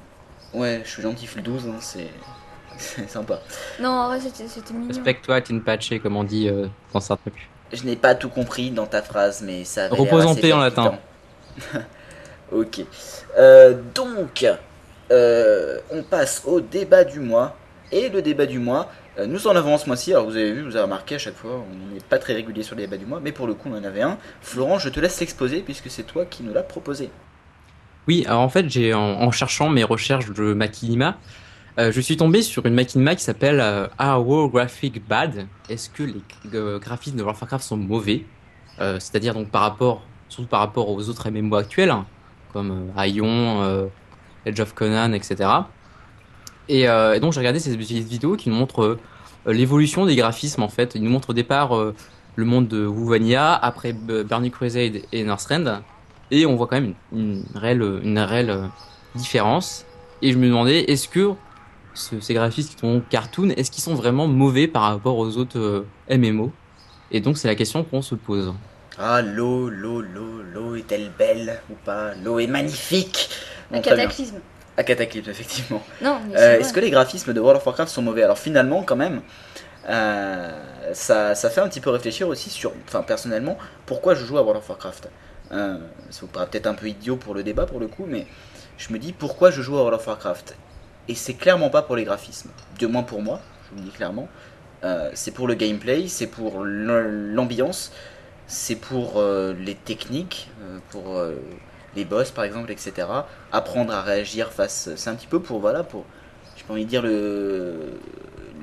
Ouais, 0.52 0.82
je 0.84 0.90
suis 0.90 1.02
gentil, 1.02 1.28
le 1.36 1.42
12, 1.42 1.66
hein, 1.68 1.76
c'est 1.80 2.08
c'est 2.78 3.08
sympa. 3.08 3.40
Non, 3.80 3.90
en 3.90 4.08
vrai, 4.08 4.20
c'était 4.20 4.48
c'était 4.48 4.74
mignon. 4.74 4.88
Respecte-toi, 4.88 5.40
Tinpache, 5.40 6.00
comme 6.02 6.16
on 6.16 6.24
dit 6.24 6.48
euh, 6.48 6.66
dans 6.92 7.00
certains 7.00 7.30
trucs. 7.30 7.48
Je 7.72 7.84
n'ai 7.84 7.96
pas 7.96 8.14
tout 8.14 8.28
compris 8.28 8.70
dans 8.70 8.86
ta 8.86 9.02
phrase, 9.02 9.42
mais 9.42 9.64
ça 9.64 9.86
avait 9.86 9.96
Repose 9.96 10.26
en 10.26 10.34
paix 10.34 10.52
en 10.52 10.58
palpitant. 10.58 10.98
ok. 12.52 12.84
Euh, 13.38 13.74
donc, 13.94 14.46
euh, 15.10 15.78
on 15.90 16.02
passe 16.02 16.42
au 16.44 16.60
débat 16.60 17.04
du 17.04 17.20
mois. 17.20 17.56
Et 17.92 18.08
le 18.08 18.20
débat 18.20 18.46
du 18.46 18.58
mois, 18.58 18.80
euh, 18.80 19.05
nous 19.26 19.46
en 19.46 19.56
avons 19.56 19.78
ce 19.78 19.86
mois-ci. 19.86 20.12
Alors, 20.12 20.26
vous 20.26 20.36
avez 20.36 20.52
vu, 20.52 20.62
vous 20.62 20.76
avez 20.76 20.84
remarqué 20.84 21.14
à 21.14 21.18
chaque 21.18 21.36
fois, 21.36 21.64
on 21.70 21.94
n'est 21.94 22.00
pas 22.00 22.18
très 22.18 22.34
régulier 22.34 22.62
sur 22.62 22.76
les 22.76 22.82
débats 22.82 22.96
du 22.96 23.06
mois, 23.06 23.20
mais 23.20 23.32
pour 23.32 23.46
le 23.46 23.54
coup, 23.54 23.70
on 23.72 23.78
en 23.78 23.84
avait 23.84 24.02
un. 24.02 24.18
Florent, 24.40 24.78
je 24.78 24.88
te 24.88 25.00
laisse 25.00 25.18
l'exposer 25.20 25.60
puisque 25.60 25.90
c'est 25.90 26.02
toi 26.02 26.26
qui 26.26 26.42
nous 26.42 26.52
l'as 26.52 26.62
proposé. 26.62 27.10
Oui, 28.08 28.24
alors 28.26 28.42
en 28.42 28.48
fait, 28.48 28.68
j'ai 28.68 28.94
en, 28.94 29.30
cherchant 29.30 29.68
mes 29.68 29.84
recherches 29.84 30.30
de 30.30 30.52
Machinima, 30.52 31.16
euh, 31.78 31.92
je 31.92 32.00
suis 32.00 32.16
tombé 32.16 32.40
sur 32.40 32.64
une 32.66 32.74
Machinima 32.74 33.14
qui 33.14 33.24
s'appelle 33.24 33.60
euh, 33.60 33.86
Are 33.98 34.26
War 34.26 34.48
Graphic 34.48 35.06
Bad 35.06 35.46
Est-ce 35.68 35.90
que 35.90 36.04
les 36.04 36.22
euh, 36.54 36.78
graphismes 36.78 37.18
de 37.18 37.22
World 37.22 37.38
Warcraft 37.38 37.64
sont 37.64 37.76
mauvais? 37.76 38.24
Euh, 38.80 38.98
C'est-à-dire 39.00 39.34
donc 39.34 39.50
par 39.50 39.62
rapport, 39.62 40.02
surtout 40.28 40.48
par 40.48 40.60
rapport 40.60 40.88
aux 40.88 41.08
autres 41.08 41.30
MMO 41.30 41.56
actuels, 41.56 41.90
hein, 41.90 42.06
comme 42.52 42.90
euh, 42.96 43.02
Aion, 43.02 43.62
euh, 43.62 43.86
Edge 44.44 44.60
of 44.60 44.74
Conan, 44.74 45.12
etc. 45.12 45.48
Et, 46.68 46.88
euh, 46.88 47.14
et 47.14 47.20
donc 47.20 47.32
j'ai 47.32 47.40
regardé 47.40 47.60
ces 47.60 47.76
petites 47.76 48.06
vidéos 48.06 48.36
qui 48.36 48.48
nous 48.50 48.56
montrent 48.56 48.82
euh, 49.46 49.52
l'évolution 49.52 50.06
des 50.06 50.16
graphismes 50.16 50.62
en 50.62 50.68
fait. 50.68 50.94
Ils 50.94 51.02
nous 51.02 51.10
montrent 51.10 51.30
au 51.30 51.32
départ 51.34 51.76
euh, 51.76 51.96
le 52.34 52.44
monde 52.44 52.68
de 52.68 52.86
Wuvania, 52.86 53.54
après 53.54 53.92
B- 53.92 54.22
Burning 54.24 54.50
Crusade 54.50 55.02
et 55.12 55.24
Northrend, 55.24 55.84
et 56.30 56.44
on 56.46 56.56
voit 56.56 56.66
quand 56.66 56.80
même 56.80 56.96
une, 57.12 57.44
une 57.50 57.56
réelle, 57.56 57.82
une 58.02 58.18
réelle 58.18 58.50
euh, 58.50 58.68
différence. 59.14 59.88
Et 60.22 60.32
je 60.32 60.38
me 60.38 60.46
demandais, 60.48 60.80
est-ce 60.90 61.08
que 61.08 61.36
ce- 61.94 62.20
ces 62.20 62.34
graphismes 62.34 62.70
qui 62.70 62.76
sont 62.78 63.00
cartoon, 63.02 63.50
est-ce 63.50 63.70
qu'ils 63.70 63.82
sont 63.84 63.94
vraiment 63.94 64.26
mauvais 64.28 64.68
par 64.68 64.82
rapport 64.82 65.16
aux 65.18 65.36
autres 65.36 65.58
euh, 65.58 65.94
MMO 66.08 66.58
Et 67.10 67.20
donc 67.20 67.38
c'est 67.38 67.48
la 67.48 67.54
question 67.54 67.84
qu'on 67.84 68.02
se 68.02 68.14
pose. 68.14 68.54
Ah, 68.98 69.22
l'eau, 69.22 69.68
l'eau, 69.68 70.00
l'eau, 70.00 70.42
l'eau 70.42 70.74
est-elle 70.74 71.10
belle 71.10 71.62
ou 71.70 71.74
pas? 71.74 72.14
L'eau 72.14 72.38
est 72.38 72.46
magnifique 72.46 73.28
Un 73.70 73.80
bien. 73.94 74.08
Un 74.78 74.82
cataclysme, 74.82 75.30
effectivement. 75.30 75.82
Non, 76.02 76.18
mais 76.28 76.36
Euh, 76.38 76.58
Est-ce 76.60 76.72
que 76.72 76.80
les 76.80 76.90
graphismes 76.90 77.32
de 77.32 77.40
World 77.40 77.58
of 77.60 77.66
Warcraft 77.66 77.90
sont 77.90 78.02
mauvais? 78.02 78.22
Alors 78.22 78.38
finalement, 78.38 78.82
quand 78.82 78.96
même, 78.96 79.22
euh, 79.88 80.50
ça, 80.92 81.34
ça 81.34 81.48
fait 81.50 81.60
un 81.60 81.68
petit 81.68 81.80
peu 81.80 81.90
réfléchir 81.90 82.28
aussi 82.28 82.50
sur, 82.50 82.72
enfin 82.86 83.02
personnellement, 83.02 83.56
pourquoi 83.86 84.14
je 84.14 84.24
joue 84.24 84.36
à 84.38 84.42
World 84.42 84.58
of 84.62 84.68
Warcraft. 84.68 85.08
Euh, 85.52 85.78
ça 86.10 86.20
vous 86.22 86.26
paraît 86.26 86.46
peut-être 86.48 86.66
un 86.66 86.74
peu 86.74 86.88
idiot 86.88 87.16
pour 87.16 87.32
le 87.34 87.42
débat 87.42 87.66
pour 87.66 87.80
le 87.80 87.86
coup, 87.86 88.04
mais 88.06 88.26
je 88.78 88.92
me 88.92 88.98
dis 88.98 89.12
pourquoi 89.12 89.50
je 89.50 89.62
joue 89.62 89.76
à 89.76 89.82
World 89.82 89.98
of 90.00 90.06
Warcraft? 90.06 90.56
Et 91.08 91.14
c'est 91.14 91.34
clairement 91.34 91.70
pas 91.70 91.82
pour 91.82 91.94
les 91.96 92.04
graphismes, 92.04 92.50
du 92.78 92.86
moins 92.88 93.04
pour 93.04 93.22
moi, 93.22 93.40
je 93.64 93.70
vous 93.76 93.82
le 93.84 93.90
dis 93.90 93.96
clairement. 93.96 94.28
Euh, 94.84 95.10
c'est 95.14 95.30
pour 95.30 95.46
le 95.48 95.54
gameplay, 95.54 96.08
c'est 96.08 96.26
pour 96.26 96.64
l'am- 96.64 97.32
l'ambiance, 97.34 97.92
c'est 98.48 98.76
pour 98.76 99.22
les 99.22 99.74
techniques, 99.74 100.50
pour 100.90 101.18
les 101.96 102.04
boss 102.04 102.30
par 102.30 102.44
exemple, 102.44 102.70
etc. 102.72 103.26
Apprendre 103.52 103.92
à 103.94 104.02
réagir 104.02 104.52
face. 104.52 104.90
C'est 104.96 105.10
un 105.10 105.14
petit 105.16 105.26
peu 105.26 105.40
pour 105.42 105.60
voilà 105.60 105.84
pour. 105.84 106.06
J'ai 106.56 106.64
pas 106.64 106.72
envie 106.74 106.84
de 106.84 106.90
dire 106.90 107.02
le 107.02 108.00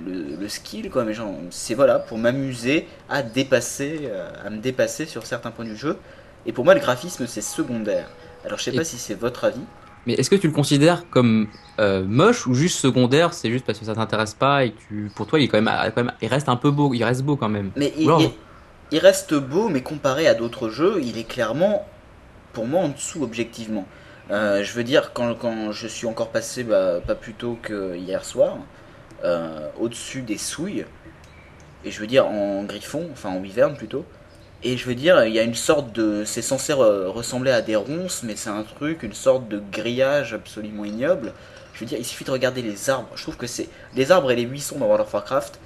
le, 0.06 0.36
le 0.36 0.48
skill 0.50 0.90
quoi, 0.90 1.04
mais 1.06 1.14
genre 1.14 1.34
c'est 1.52 1.76
voilà 1.76 2.00
pour 2.00 2.18
m'amuser 2.18 2.88
à 3.10 3.24
dépasser, 3.24 4.02
euh, 4.06 4.30
à 4.44 4.50
me 4.50 4.58
dépasser 4.60 5.06
sur 5.06 5.26
certains 5.26 5.52
points 5.52 5.66
du 5.66 5.76
jeu. 5.76 5.98
Et 6.46 6.54
pour 6.54 6.66
moi 6.66 6.74
le 6.74 6.80
graphisme 6.80 7.28
c'est 7.28 7.42
secondaire. 7.42 8.10
Alors 8.46 8.60
je 8.60 8.64
sais 8.66 8.72
Et- 8.72 8.76
pas 8.76 8.84
si 8.84 8.98
c'est 8.98 9.16
votre 9.16 9.44
avis. 9.46 9.62
Mais 10.06 10.14
est-ce 10.16 10.30
que 10.30 10.36
tu 10.36 10.48
le 10.48 10.54
considères 10.54 11.10
comme 11.10 11.48
euh, 11.80 12.04
moche 12.06 12.46
ou 12.46 12.54
juste 12.54 12.78
secondaire? 12.80 13.34
C'est 13.34 13.50
juste 13.50 13.66
parce 13.66 13.80
que 13.80 13.86
ça 13.86 13.96
t'intéresse 13.96 14.34
pas 14.34 14.66
et 14.66 14.74
que 14.74 14.78
tu, 14.90 15.12
pour 15.16 15.28
toi 15.28 15.40
il 15.40 15.44
est 15.44 15.48
quand 15.48 15.62
même, 15.62 15.92
quand 15.96 16.04
même, 16.04 16.14
il 16.22 16.28
reste 16.28 16.50
un 16.50 16.58
peu 16.58 16.72
beau, 16.72 16.94
il 16.94 17.04
reste 17.04 17.24
beau 17.24 17.38
quand 17.38 17.48
même. 17.50 17.72
Mais 17.76 17.94
il 18.92 19.00
reste 19.00 19.34
beau, 19.34 19.70
mais 19.70 19.82
comparé 19.82 20.28
à 20.28 20.34
d'autres 20.36 20.70
jeux, 20.70 21.00
il 21.02 21.18
est 21.18 21.24
clairement, 21.24 21.88
pour 22.54 22.66
moi, 22.68 22.82
en 22.82 22.90
dessous 22.90 23.24
objectivement. 23.24 23.86
Euh, 24.32 24.64
je 24.64 24.74
veux 24.74 24.84
dire, 24.84 25.12
quand, 25.14 25.36
quand 25.36 25.72
je 25.72 25.88
suis 25.88 26.08
encore 26.08 26.30
passé, 26.30 26.64
bah, 26.64 27.02
pas 27.06 27.16
plus 27.16 27.34
tôt 27.34 27.58
que 27.62 27.96
hier 27.96 28.24
soir, 28.24 28.58
euh, 29.24 29.68
au-dessus 29.80 30.22
des 30.22 30.38
souilles, 30.38 30.86
et 31.86 31.92
je 31.92 32.00
veux 32.00 32.08
dire 32.08 32.26
en 32.28 32.64
griffon, 32.64 33.10
enfin 33.12 33.30
en 33.30 33.40
wyvern 33.40 33.76
plutôt, 33.76 34.06
et 34.64 34.78
je 34.78 34.86
veux 34.86 34.96
dire, 34.96 35.26
il 35.26 35.34
y 35.34 35.40
a 35.40 35.44
une 35.44 35.56
sorte 35.56 35.92
de. 35.92 36.24
C'est 36.26 36.42
censé 36.42 36.72
re- 36.74 37.08
ressembler 37.08 37.52
à 37.52 37.62
des 37.62 37.76
ronces, 37.76 38.24
mais 38.24 38.36
c'est 38.38 38.50
un 38.50 38.64
truc, 38.64 39.04
une 39.04 39.14
sorte 39.14 39.50
de 39.50 39.62
grillage 39.72 40.34
absolument 40.34 40.86
ignoble. 40.86 41.34
Je 41.74 41.82
veux 41.82 41.86
dire, 41.86 41.98
il 42.00 42.06
suffit 42.06 42.24
de 42.24 42.32
regarder 42.32 42.62
les 42.62 42.90
arbres. 42.90 43.10
Je 43.16 43.24
trouve 43.24 43.36
que 43.36 43.48
c'est. 43.48 43.68
Les 43.96 44.12
arbres 44.12 44.32
et 44.32 44.36
les 44.38 44.46
buissons 44.46 44.78
dans 44.80 44.86
World 44.86 45.06
of 45.06 45.14
Warcraft, 45.14 45.60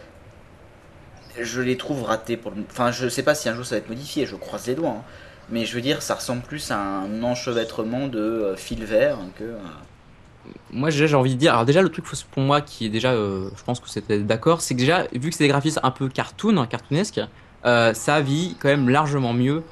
je 1.39 1.61
les 1.61 1.77
trouve 1.77 2.03
ratés 2.03 2.37
pour. 2.37 2.53
Enfin, 2.71 2.91
je 2.91 3.07
sais 3.07 3.23
pas 3.23 3.35
si 3.35 3.49
un 3.49 3.53
jour 3.55 3.65
ça 3.65 3.75
va 3.75 3.79
être 3.79 3.89
modifié, 3.89 4.25
je 4.25 4.35
croise 4.35 4.65
les 4.67 4.75
doigts. 4.75 4.89
hein. 4.89 5.03
Mais 5.49 5.65
je 5.65 5.73
veux 5.75 5.81
dire, 5.81 6.01
ça 6.01 6.15
ressemble 6.15 6.41
plus 6.41 6.71
à 6.71 6.77
un 6.77 7.23
enchevêtrement 7.23 8.07
de 8.07 8.19
euh, 8.19 8.55
fil 8.55 8.83
vert 8.83 9.17
que. 9.37 9.43
à- 9.45 10.51
Moi 10.71 10.89
déjà 10.89 11.07
j'ai 11.07 11.15
envie 11.15 11.35
de 11.35 11.39
dire, 11.39 11.53
alors 11.53 11.65
déjà 11.65 11.81
le 11.81 11.89
truc 11.89 12.05
pour 12.31 12.43
moi 12.43 12.61
qui 12.61 12.85
est 12.85 12.89
déjà, 12.89 13.13
euh, 13.13 13.49
je 13.55 13.63
pense 13.63 13.79
que 13.79 13.89
c'était 13.89 14.19
d'accord, 14.19 14.61
c'est 14.61 14.73
que 14.75 14.79
déjà 14.79 15.05
vu 15.13 15.29
que 15.29 15.35
c'est 15.35 15.43
des 15.45 15.49
graphismes 15.49 15.79
un 15.83 15.91
peu 15.91 16.09
cartoon, 16.09 16.65
cartoonesque, 16.67 17.21
euh, 17.65 17.93
ça 17.93 18.21
vit 18.21 18.55
quand 18.59 18.67
même 18.69 18.89
largement 18.89 19.33
mieux 19.33 19.63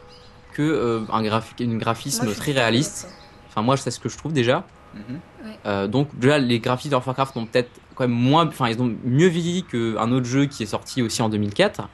que 0.54 0.62
euh, 0.62 1.02
un 1.12 1.24
graphique, 1.24 1.60
une 1.60 1.78
graphisme 1.78 2.26
Moi, 2.26 2.34
très 2.34 2.52
réaliste. 2.54 3.08
Enfin 3.50 3.62
moi 3.62 3.76
c'est 3.78 3.92
ce 3.92 4.00
que 4.00 4.10
je 4.10 4.18
trouve 4.18 4.32
déjà. 4.34 4.66
Mhm. 4.94 5.20
Euh, 5.66 5.88
donc 5.88 6.08
déjà 6.18 6.38
les 6.40 6.60
graphismes 6.60 6.92
de 6.92 6.96
Warcraft 6.96 7.36
ont 7.38 7.46
peut-être 7.46 7.70
quand 7.96 8.06
même 8.08 8.18
moins, 8.18 8.48
enfin 8.48 8.70
ils 8.70 8.82
ont 8.82 8.94
mieux 9.04 9.28
vieilli 9.28 9.64
qu'un 9.64 10.12
autre 10.12 10.26
jeu 10.26 10.46
qui 10.46 10.64
est 10.64 10.68
sorti 10.68 11.02
aussi 11.02 11.22
en 11.22 11.30
2004. 11.30 11.88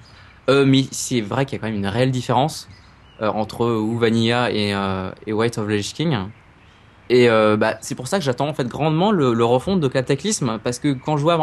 Euh, 0.50 0.66
mais 0.66 0.86
c'est 0.92 1.22
vrai 1.22 1.46
qu'il 1.46 1.58
y 1.58 1.60
a 1.60 1.62
quand 1.62 1.68
même 1.68 1.78
une 1.78 1.88
réelle 1.88 2.12
différence 2.12 2.68
euh, 2.70 2.81
entre 3.30 3.66
WoW 3.66 3.98
Vanilla 3.98 4.52
et, 4.52 4.74
euh, 4.74 5.12
et 5.28 5.34
White 5.34 5.58
of 5.58 5.68
the 5.68 5.72
Lich 5.72 5.94
King. 5.94 6.18
Et 7.10 7.30
euh, 7.30 7.58
bah, 7.58 7.76
c'est 7.82 7.96
pour 7.96 8.08
ça 8.08 8.18
que 8.20 8.24
j'attends 8.24 8.48
en 8.48 8.54
fait 8.54 8.68
grandement 8.68 9.12
le, 9.12 9.34
le 9.34 9.46
refond 9.46 9.76
de 9.76 9.88
Cataclysme 9.88 10.60
parce 10.64 10.80
que 10.80 10.94
quand 10.94 11.18
je 11.18 11.24
vois 11.24 11.38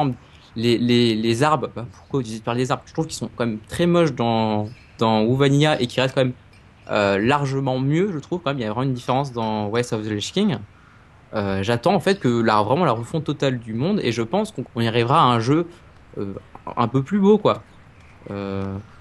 les, 0.57 0.79
les, 0.79 1.15
les 1.15 1.43
arbres, 1.43 1.69
bah, 1.77 1.85
pourquoi 1.93 2.21
utiliser 2.21 2.43
par 2.43 2.55
les 2.55 2.71
arbres? 2.71 2.83
Je 2.87 2.93
trouve 2.93 3.07
qu'ils 3.07 3.17
sont 3.17 3.31
quand 3.37 3.45
même 3.45 3.59
très 3.69 3.87
moches 3.87 4.15
dans, 4.15 4.69
dans 4.99 5.31
Vanilla 5.35 5.81
et 5.81 5.87
qui 5.87 6.01
restent 6.01 6.15
quand 6.15 6.25
même 6.25 6.33
euh, 6.91 7.19
largement 7.19 7.79
mieux, 7.79 8.11
je 8.13 8.19
trouve. 8.19 8.41
Il 8.47 8.61
y 8.61 8.65
a 8.65 8.69
vraiment 8.69 8.85
une 8.85 8.95
différence 8.95 9.33
dans 9.33 9.67
West 9.69 9.93
of 9.93 10.03
the 10.03 10.11
Lich 10.11 10.33
King. 10.33 10.57
Euh, 11.35 11.63
J'attends 11.63 11.95
en 11.95 12.01
fait 12.01 12.19
que 12.19 12.41
la, 12.41 12.63
vraiment 12.63 12.87
la 12.87 12.93
refonte 12.93 13.25
totale 13.25 13.59
du 13.59 13.75
monde 13.75 14.01
et 14.03 14.11
je 14.13 14.23
pense 14.23 14.53
qu'on 14.53 14.81
y 14.81 14.89
arrivera 14.89 15.21
à 15.21 15.25
un 15.27 15.41
jeu 15.41 15.67
euh, 16.17 16.33
un 16.77 16.89
peu 16.89 17.03
plus 17.03 17.19
beau 17.19 17.37
quoi. 17.37 17.63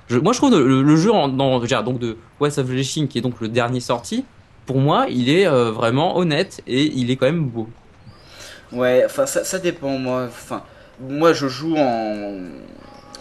Je, 0.08 0.18
moi 0.20 0.34
je 0.34 0.38
trouve 0.38 0.52
le, 0.58 0.82
le 0.82 0.96
jeu 0.96 1.12
en, 1.12 1.28
dans, 1.28 1.58
je 1.58 1.62
veux 1.62 1.68
dire, 1.68 1.84
donc 1.84 2.00
de 2.00 2.18
West 2.40 2.58
of 2.58 2.68
King 2.70 3.08
qui 3.08 3.18
est 3.18 3.22
donc 3.22 3.42
le 3.42 3.48
dernier 3.50 3.80
sorti, 3.80 4.26
pour 4.66 4.78
moi 4.78 5.06
il 5.10 5.30
est 5.30 5.48
euh, 5.48 5.72
vraiment 5.72 6.18
honnête 6.18 6.62
et 6.68 6.84
il 6.86 7.12
est 7.12 7.18
quand 7.18 7.26
même 7.26 7.46
beau. 7.46 7.68
Ouais, 8.72 9.04
enfin, 9.06 9.26
ça, 9.26 9.44
ça 9.44 9.60
dépend, 9.60 9.98
moi. 9.98 10.26
Enfin, 10.26 10.64
moi 11.00 11.34
je 11.34 11.48
joue 11.48 11.76
en. 11.78 12.34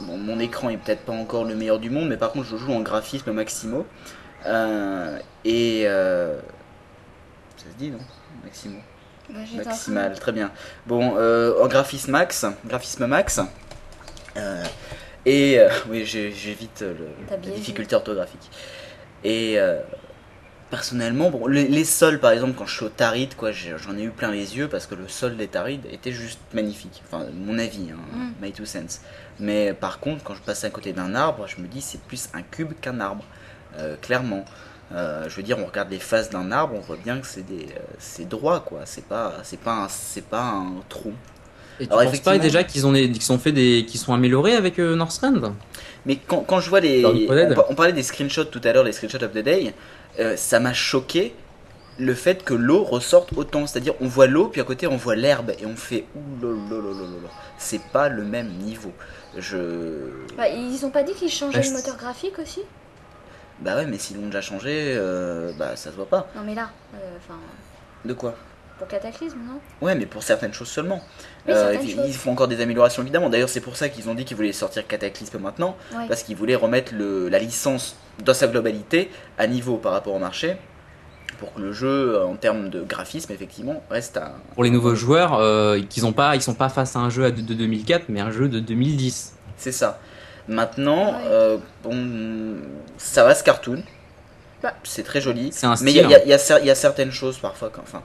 Bon, 0.00 0.16
mon 0.18 0.38
écran 0.40 0.70
est 0.70 0.76
peut-être 0.76 1.02
pas 1.02 1.12
encore 1.12 1.44
le 1.44 1.54
meilleur 1.54 1.78
du 1.78 1.88
monde, 1.88 2.08
mais 2.08 2.16
par 2.16 2.32
contre 2.32 2.46
je 2.46 2.56
joue 2.56 2.72
en 2.72 2.80
graphisme 2.80 3.32
Maximo. 3.32 3.86
Euh, 4.46 5.18
et. 5.44 5.82
euh, 5.86 6.38
Ça 7.56 7.64
se 7.72 7.78
dit 7.78 7.90
non 7.90 7.98
Maximo? 8.44 8.78
Bah, 9.28 9.40
Maximal, 9.56 10.18
très 10.18 10.32
bien. 10.32 10.50
Bon, 10.86 11.14
euh, 11.16 11.62
en 11.62 11.66
graphisme 11.66 12.12
max, 12.12 12.46
graphisme 12.64 13.06
max. 13.06 13.40
Et 15.26 15.58
euh, 15.58 15.68
oui, 15.90 16.04
j'évite 16.06 16.80
euh, 16.82 16.94
le- 16.98 17.08
T'as 17.26 17.34
la 17.34 17.40
bien 17.42 17.50
difficulté 17.52 17.94
orthographique. 17.94 18.50
Et 19.24 19.58
euh, 19.58 19.80
personnellement, 20.70 21.30
bon, 21.30 21.46
les, 21.46 21.68
les 21.68 21.84
sols, 21.84 22.18
par 22.20 22.32
exemple, 22.32 22.54
quand 22.56 22.66
je 22.66 22.74
suis 22.76 22.84
au 22.84 22.88
Tarid, 22.88 23.34
quoi, 23.34 23.50
j'en 23.52 23.96
ai 23.96 24.02
eu 24.02 24.10
plein 24.10 24.30
les 24.30 24.56
yeux 24.56 24.68
parce 24.68 24.86
que 24.86 24.94
le 24.94 25.08
sol 25.08 25.36
des 25.36 25.48
Tarid 25.48 25.82
était 25.90 26.12
juste 26.12 26.40
magnifique. 26.52 27.02
Enfin, 27.06 27.26
mon 27.34 27.58
avis, 27.58 27.90
hein, 27.92 27.98
Mm. 28.12 28.32
my 28.44 28.52
two 28.52 28.64
cents. 28.66 29.00
Mais 29.40 29.72
par 29.74 30.00
contre, 30.00 30.22
quand 30.24 30.34
je 30.34 30.42
passe 30.42 30.64
à 30.64 30.70
côté 30.70 30.92
d'un 30.92 31.14
arbre, 31.14 31.46
je 31.46 31.60
me 31.60 31.66
dis 31.66 31.80
c'est 31.80 32.00
plus 32.00 32.28
un 32.34 32.42
cube 32.42 32.72
qu'un 32.80 33.00
arbre, 33.00 33.24
euh, 33.78 33.96
clairement. 34.00 34.44
Euh, 34.92 35.28
je 35.28 35.34
veux 35.36 35.42
dire, 35.42 35.58
on 35.58 35.66
regarde 35.66 35.90
les 35.90 35.98
faces 35.98 36.30
d'un 36.30 36.52
arbre, 36.52 36.74
on 36.76 36.80
voit 36.80 36.96
bien 36.96 37.18
que 37.20 37.26
c'est 37.26 37.42
des, 37.42 37.64
euh, 37.64 37.78
c'est 37.98 38.28
droit, 38.28 38.60
quoi. 38.60 38.82
C'est 38.84 39.04
pas, 39.04 39.34
c'est 39.42 39.58
pas, 39.58 39.88
c'est 39.90 40.24
pas 40.24 40.42
un 40.42 40.74
trou. 40.88 41.12
Et 41.80 41.86
tu 41.86 41.92
Alors, 41.92 42.04
penses 42.10 42.20
pas 42.20 42.38
déjà 42.38 42.64
qu'ils 42.64 42.86
ont, 42.86 42.92
des- 42.92 43.10
qu'ils 43.10 43.22
sont 43.22 43.38
fait 43.38 43.52
des, 43.52 43.84
qu'ils 43.86 44.00
sont 44.00 44.14
améliorés 44.14 44.54
avec 44.54 44.78
euh, 44.78 44.96
Northrend 44.96 45.54
Mais 46.06 46.16
quand, 46.16 46.40
quand 46.40 46.60
je 46.60 46.70
vois 46.70 46.80
les. 46.80 47.04
On, 47.04 47.54
par- 47.54 47.70
on 47.70 47.74
parlait 47.74 47.92
des 47.92 48.02
screenshots 48.02 48.44
tout 48.44 48.60
à 48.64 48.72
l'heure, 48.72 48.84
les 48.84 48.92
screenshots 48.92 49.22
of 49.22 49.32
the 49.32 49.38
day. 49.38 49.74
euh, 50.18 50.36
ça 50.36 50.60
m'a 50.60 50.72
choqué 50.72 51.34
le 51.98 52.14
fait 52.14 52.44
que 52.44 52.54
l'eau 52.54 52.82
ressorte 52.84 53.32
autant. 53.36 53.66
C'est-à-dire, 53.66 53.94
on 54.00 54.06
voit 54.08 54.26
l'eau, 54.26 54.48
puis 54.48 54.60
à 54.60 54.64
côté, 54.64 54.86
on 54.86 54.96
voit 54.96 55.16
l'herbe. 55.16 55.52
Et 55.60 55.66
on 55.66 55.76
fait. 55.76 56.06
Ouh 56.14 56.42
là 56.44 56.48
là 56.52 56.76
là 56.76 56.90
là 56.92 57.00
là 57.02 57.22
là. 57.24 57.28
C'est 57.58 57.82
pas 57.82 58.08
le 58.08 58.24
même 58.24 58.48
niveau. 58.48 58.92
Je. 59.36 59.56
Bah, 60.36 60.48
ils 60.48 60.84
ont 60.86 60.90
pas 60.90 61.02
dit 61.02 61.12
qu'ils 61.12 61.30
changeaient 61.30 61.62
le 61.62 61.72
moteur 61.72 61.96
graphique 61.96 62.38
aussi? 62.38 62.62
Bah 63.60 63.76
ouais, 63.76 63.86
mais 63.86 63.98
s'ils 63.98 64.16
l'ont 64.18 64.26
déjà 64.26 64.42
changé, 64.42 64.92
euh, 64.96 65.50
bah 65.58 65.76
ça 65.76 65.90
se 65.90 65.96
voit 65.96 66.06
pas. 66.08 66.28
Non, 66.36 66.42
mais 66.44 66.54
là, 66.54 66.70
euh, 66.94 67.16
enfin, 67.18 67.38
De 68.04 68.12
quoi? 68.12 68.34
pour 68.78 68.86
Cataclysme, 68.88 69.38
non? 69.38 69.58
Ouais, 69.80 69.94
mais 69.94 70.04
pour 70.04 70.22
certaines 70.22 70.52
choses 70.52 70.68
seulement. 70.68 71.00
Oui, 71.48 71.54
Euh, 71.54 71.76
ils, 71.82 72.00
ils 72.06 72.14
font 72.14 72.32
encore 72.32 72.48
des 72.48 72.60
améliorations 72.60 73.02
évidemment. 73.02 73.30
D'ailleurs, 73.30 73.48
c'est 73.48 73.60
pour 73.60 73.76
ça 73.76 73.88
qu'ils 73.88 74.08
ont 74.08 74.14
dit 74.14 74.24
qu'ils 74.24 74.36
voulaient 74.36 74.52
sortir 74.52 74.86
Cataclysme 74.86 75.38
maintenant, 75.38 75.76
Ouais. 75.96 76.06
parce 76.08 76.22
qu'ils 76.22 76.36
voulaient 76.36 76.54
remettre 76.56 76.92
le, 76.94 77.28
la 77.28 77.38
licence 77.38 77.96
dans 78.24 78.34
sa 78.34 78.46
globalité 78.48 79.10
à 79.38 79.46
niveau 79.46 79.76
par 79.76 79.92
rapport 79.92 80.14
au 80.14 80.18
marché, 80.18 80.56
pour 81.38 81.52
que 81.54 81.60
le 81.60 81.72
jeu, 81.72 82.20
en 82.24 82.34
termes 82.36 82.70
de 82.70 82.82
graphisme, 82.82 83.32
effectivement, 83.32 83.82
reste 83.90 84.16
à. 84.16 84.34
Pour 84.54 84.64
les 84.64 84.70
nouveaux 84.70 84.94
joueurs, 84.94 85.34
euh, 85.34 85.80
qu'ils 85.88 86.06
ont 86.06 86.12
pas, 86.12 86.34
ils 86.34 86.42
sont 86.42 86.54
pas 86.54 86.68
face 86.70 86.96
à 86.96 87.00
un 87.00 87.10
jeu 87.10 87.30
de, 87.30 87.40
de 87.42 87.54
2004, 87.54 88.06
mais 88.08 88.20
un 88.20 88.30
jeu 88.30 88.48
de 88.48 88.58
2010. 88.58 89.34
C'est 89.58 89.72
ça. 89.72 90.00
Maintenant, 90.48 91.12
Ouais. 91.12 91.18
euh, 91.26 91.58
bon, 91.82 92.56
ça 92.96 93.24
reste 93.24 93.44
cartoon. 93.44 93.82
Bah. 94.62 94.72
C'est 94.84 95.02
très 95.02 95.20
joli. 95.20 95.50
C'est 95.52 95.66
un 95.66 95.74
Mais 95.82 95.90
il 95.92 95.96
y, 95.96 96.14
a- 96.14 96.24
y 96.24 96.30
y 96.64 96.70
y 96.70 96.76
certaines 96.76 97.10
choses 97.12 97.36
parfois, 97.38 97.68
quand- 97.72 97.82
enfin, 97.82 98.02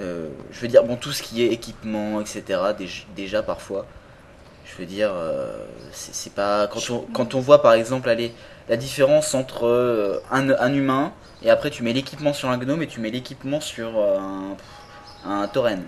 euh, 0.00 0.28
je 0.50 0.60
veux 0.60 0.68
dire, 0.68 0.84
bon, 0.84 0.96
tout 0.96 1.12
ce 1.12 1.22
qui 1.22 1.42
est 1.42 1.52
équipement, 1.52 2.20
etc., 2.20 2.72
déj- 2.74 3.06
déjà 3.16 3.42
parfois, 3.42 3.86
je 4.64 4.76
veux 4.78 4.86
dire, 4.86 5.10
euh, 5.14 5.66
c'est 5.92 6.34
pas. 6.34 6.68
Quand 6.68 6.90
on, 6.90 7.00
quand 7.12 7.34
on 7.34 7.40
voit 7.40 7.62
par 7.62 7.74
exemple, 7.74 8.08
allez, 8.08 8.34
la 8.68 8.76
différence 8.76 9.34
entre 9.34 9.66
euh, 9.66 10.20
un, 10.30 10.50
un 10.50 10.74
humain 10.74 11.12
et 11.42 11.50
après 11.50 11.70
tu 11.70 11.82
mets 11.82 11.92
l'équipement 11.92 12.32
sur 12.32 12.50
un 12.50 12.58
gnome 12.58 12.82
et 12.82 12.86
tu 12.88 13.00
mets 13.00 13.10
l'équipement 13.10 13.60
sur 13.60 13.98
euh, 13.98 14.18
un, 14.18 14.56
un 15.42 15.48
tauren. 15.48 15.82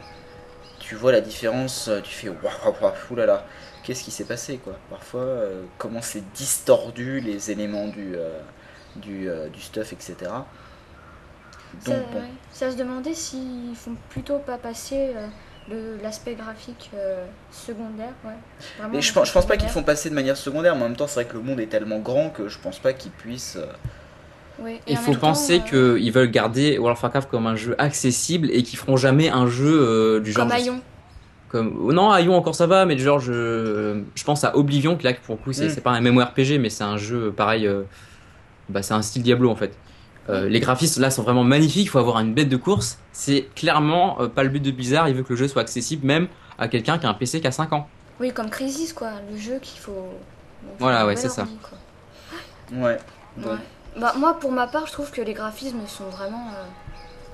Tu 0.80 0.94
vois 0.96 1.12
la 1.12 1.20
différence, 1.20 1.90
tu 2.04 2.10
fais 2.14 2.28
waouh, 2.28 2.74
waouh, 2.82 2.92
oulala, 3.10 3.46
qu'est-ce 3.82 4.04
qui 4.04 4.10
s'est 4.12 4.24
passé 4.26 4.58
quoi? 4.58 4.74
Parfois, 4.90 5.20
euh, 5.22 5.64
comment 5.78 6.02
c'est 6.02 6.32
distordu 6.34 7.20
les 7.20 7.50
éléments 7.50 7.88
du, 7.88 8.14
du, 8.96 9.28
du 9.52 9.60
stuff, 9.60 9.92
etc. 9.92 10.46
Ça, 11.84 11.92
Donc 11.92 12.10
bon. 12.12 12.18
ouais. 12.18 12.24
Ça 12.52 12.70
se 12.70 12.76
demandait 12.76 13.14
s'ils 13.14 13.74
font 13.74 13.94
plutôt 14.10 14.38
pas 14.38 14.58
passer 14.58 15.10
euh, 15.70 15.96
l'aspect 16.02 16.34
graphique 16.34 16.90
euh, 16.94 17.24
secondaire, 17.50 18.12
ouais. 18.24 18.30
Vraiment 18.78 18.94
Mais 18.94 19.02
je 19.02 19.12
pense, 19.12 19.28
je 19.28 19.32
pense 19.32 19.46
pas 19.46 19.56
qu'ils 19.56 19.68
font 19.68 19.82
passer 19.82 20.08
de 20.10 20.14
manière 20.14 20.36
secondaire, 20.36 20.74
mais 20.76 20.82
en 20.82 20.88
même 20.88 20.96
temps, 20.96 21.06
c'est 21.06 21.22
vrai 21.22 21.24
que 21.26 21.34
le 21.36 21.42
monde 21.42 21.60
est 21.60 21.66
tellement 21.66 21.98
grand 21.98 22.30
que 22.30 22.48
je 22.48 22.58
pense 22.58 22.78
pas 22.78 22.92
qu'ils 22.92 23.12
puissent. 23.12 23.56
euh, 23.58 24.76
Il 24.88 24.96
faut 24.96 25.14
penser 25.14 25.62
euh, 25.72 25.96
qu'ils 25.98 26.10
veulent 26.12 26.30
garder 26.30 26.78
World 26.78 26.96
of 26.96 27.02
Warcraft 27.02 27.30
comme 27.30 27.46
un 27.46 27.54
jeu 27.56 27.74
accessible 27.78 28.48
et 28.50 28.62
qu'ils 28.62 28.78
feront 28.78 28.96
jamais 28.96 29.28
un 29.28 29.46
jeu 29.46 29.68
euh, 29.80 30.20
du 30.20 30.32
genre. 30.32 30.48
Comme 30.48 30.56
Aion. 30.56 30.80
Comme... 31.48 31.92
Non, 31.94 32.14
Aion 32.14 32.34
encore 32.34 32.54
ça 32.54 32.66
va, 32.66 32.84
mais 32.84 32.94
du 32.96 33.02
genre 33.02 33.20
je, 33.20 34.02
je 34.14 34.24
pense 34.24 34.44
à 34.44 34.56
Oblivion, 34.56 34.96
qui 34.96 35.04
là 35.04 35.14
pour 35.14 35.36
le 35.36 35.42
coup 35.42 35.52
c'est 35.52 35.76
Mm. 35.78 35.80
pas 35.80 35.90
un 35.92 36.00
MMORPG, 36.00 36.58
mais 36.58 36.70
c'est 36.70 36.84
un 36.84 36.96
jeu 36.96 37.30
pareil. 37.32 37.66
euh, 37.66 37.84
Bah, 38.68 38.82
c'est 38.82 38.94
un 38.94 39.00
style 39.02 39.22
Diablo 39.22 39.50
en 39.50 39.56
fait. 39.56 39.74
Euh, 40.28 40.48
les 40.48 40.60
graphismes 40.60 41.00
là 41.00 41.10
sont 41.10 41.22
vraiment 41.22 41.44
magnifiques, 41.44 41.84
il 41.86 41.88
faut 41.88 41.98
avoir 41.98 42.18
une 42.20 42.34
bête 42.34 42.48
de 42.48 42.56
course. 42.56 42.98
C'est 43.12 43.48
clairement 43.54 44.20
euh, 44.20 44.28
pas 44.28 44.42
le 44.42 44.50
but 44.50 44.60
de 44.60 44.70
Blizzard, 44.70 45.08
il 45.08 45.14
veut 45.14 45.22
que 45.22 45.30
le 45.32 45.36
jeu 45.36 45.48
soit 45.48 45.62
accessible 45.62 46.06
même 46.06 46.28
à 46.58 46.68
quelqu'un 46.68 46.98
qui 46.98 47.06
a 47.06 47.08
un 47.08 47.14
PC 47.14 47.40
qui 47.40 47.46
a 47.46 47.52
5 47.52 47.72
ans. 47.72 47.88
Oui, 48.20 48.32
comme 48.32 48.50
Crisis, 48.50 48.92
quoi. 48.92 49.12
Le 49.30 49.36
jeu 49.38 49.58
qu'il 49.62 49.78
faut. 49.80 49.92
bon, 49.92 50.70
Voilà, 50.80 51.06
ouais, 51.06 51.16
c'est 51.16 51.28
ça. 51.28 51.46
quoi. 51.62 51.78
Ouais. 52.72 52.98
Bon. 53.36 53.50
Ouais. 53.50 53.56
Bah, 53.96 54.12
moi, 54.18 54.38
pour 54.38 54.52
ma 54.52 54.66
part, 54.66 54.86
je 54.86 54.92
trouve 54.92 55.10
que 55.10 55.20
les 55.22 55.32
graphismes 55.34 55.86
sont 55.86 56.04
vraiment 56.10 56.48
euh, 56.48 56.64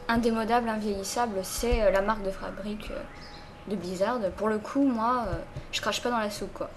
indémodables, 0.08 0.68
invieillissables. 0.68 1.36
C'est 1.42 1.82
euh, 1.82 1.90
la 1.90 2.02
marque 2.02 2.22
de 2.22 2.30
fabrique 2.30 2.90
euh, 2.90 3.70
de 3.70 3.76
Blizzard. 3.76 4.18
Pour 4.36 4.48
le 4.48 4.58
coup, 4.58 4.84
moi, 4.86 5.24
euh, 5.28 5.32
je 5.72 5.80
crache 5.80 6.02
pas 6.02 6.10
dans 6.10 6.18
la 6.18 6.30
soupe, 6.30 6.52
quoi. 6.52 6.70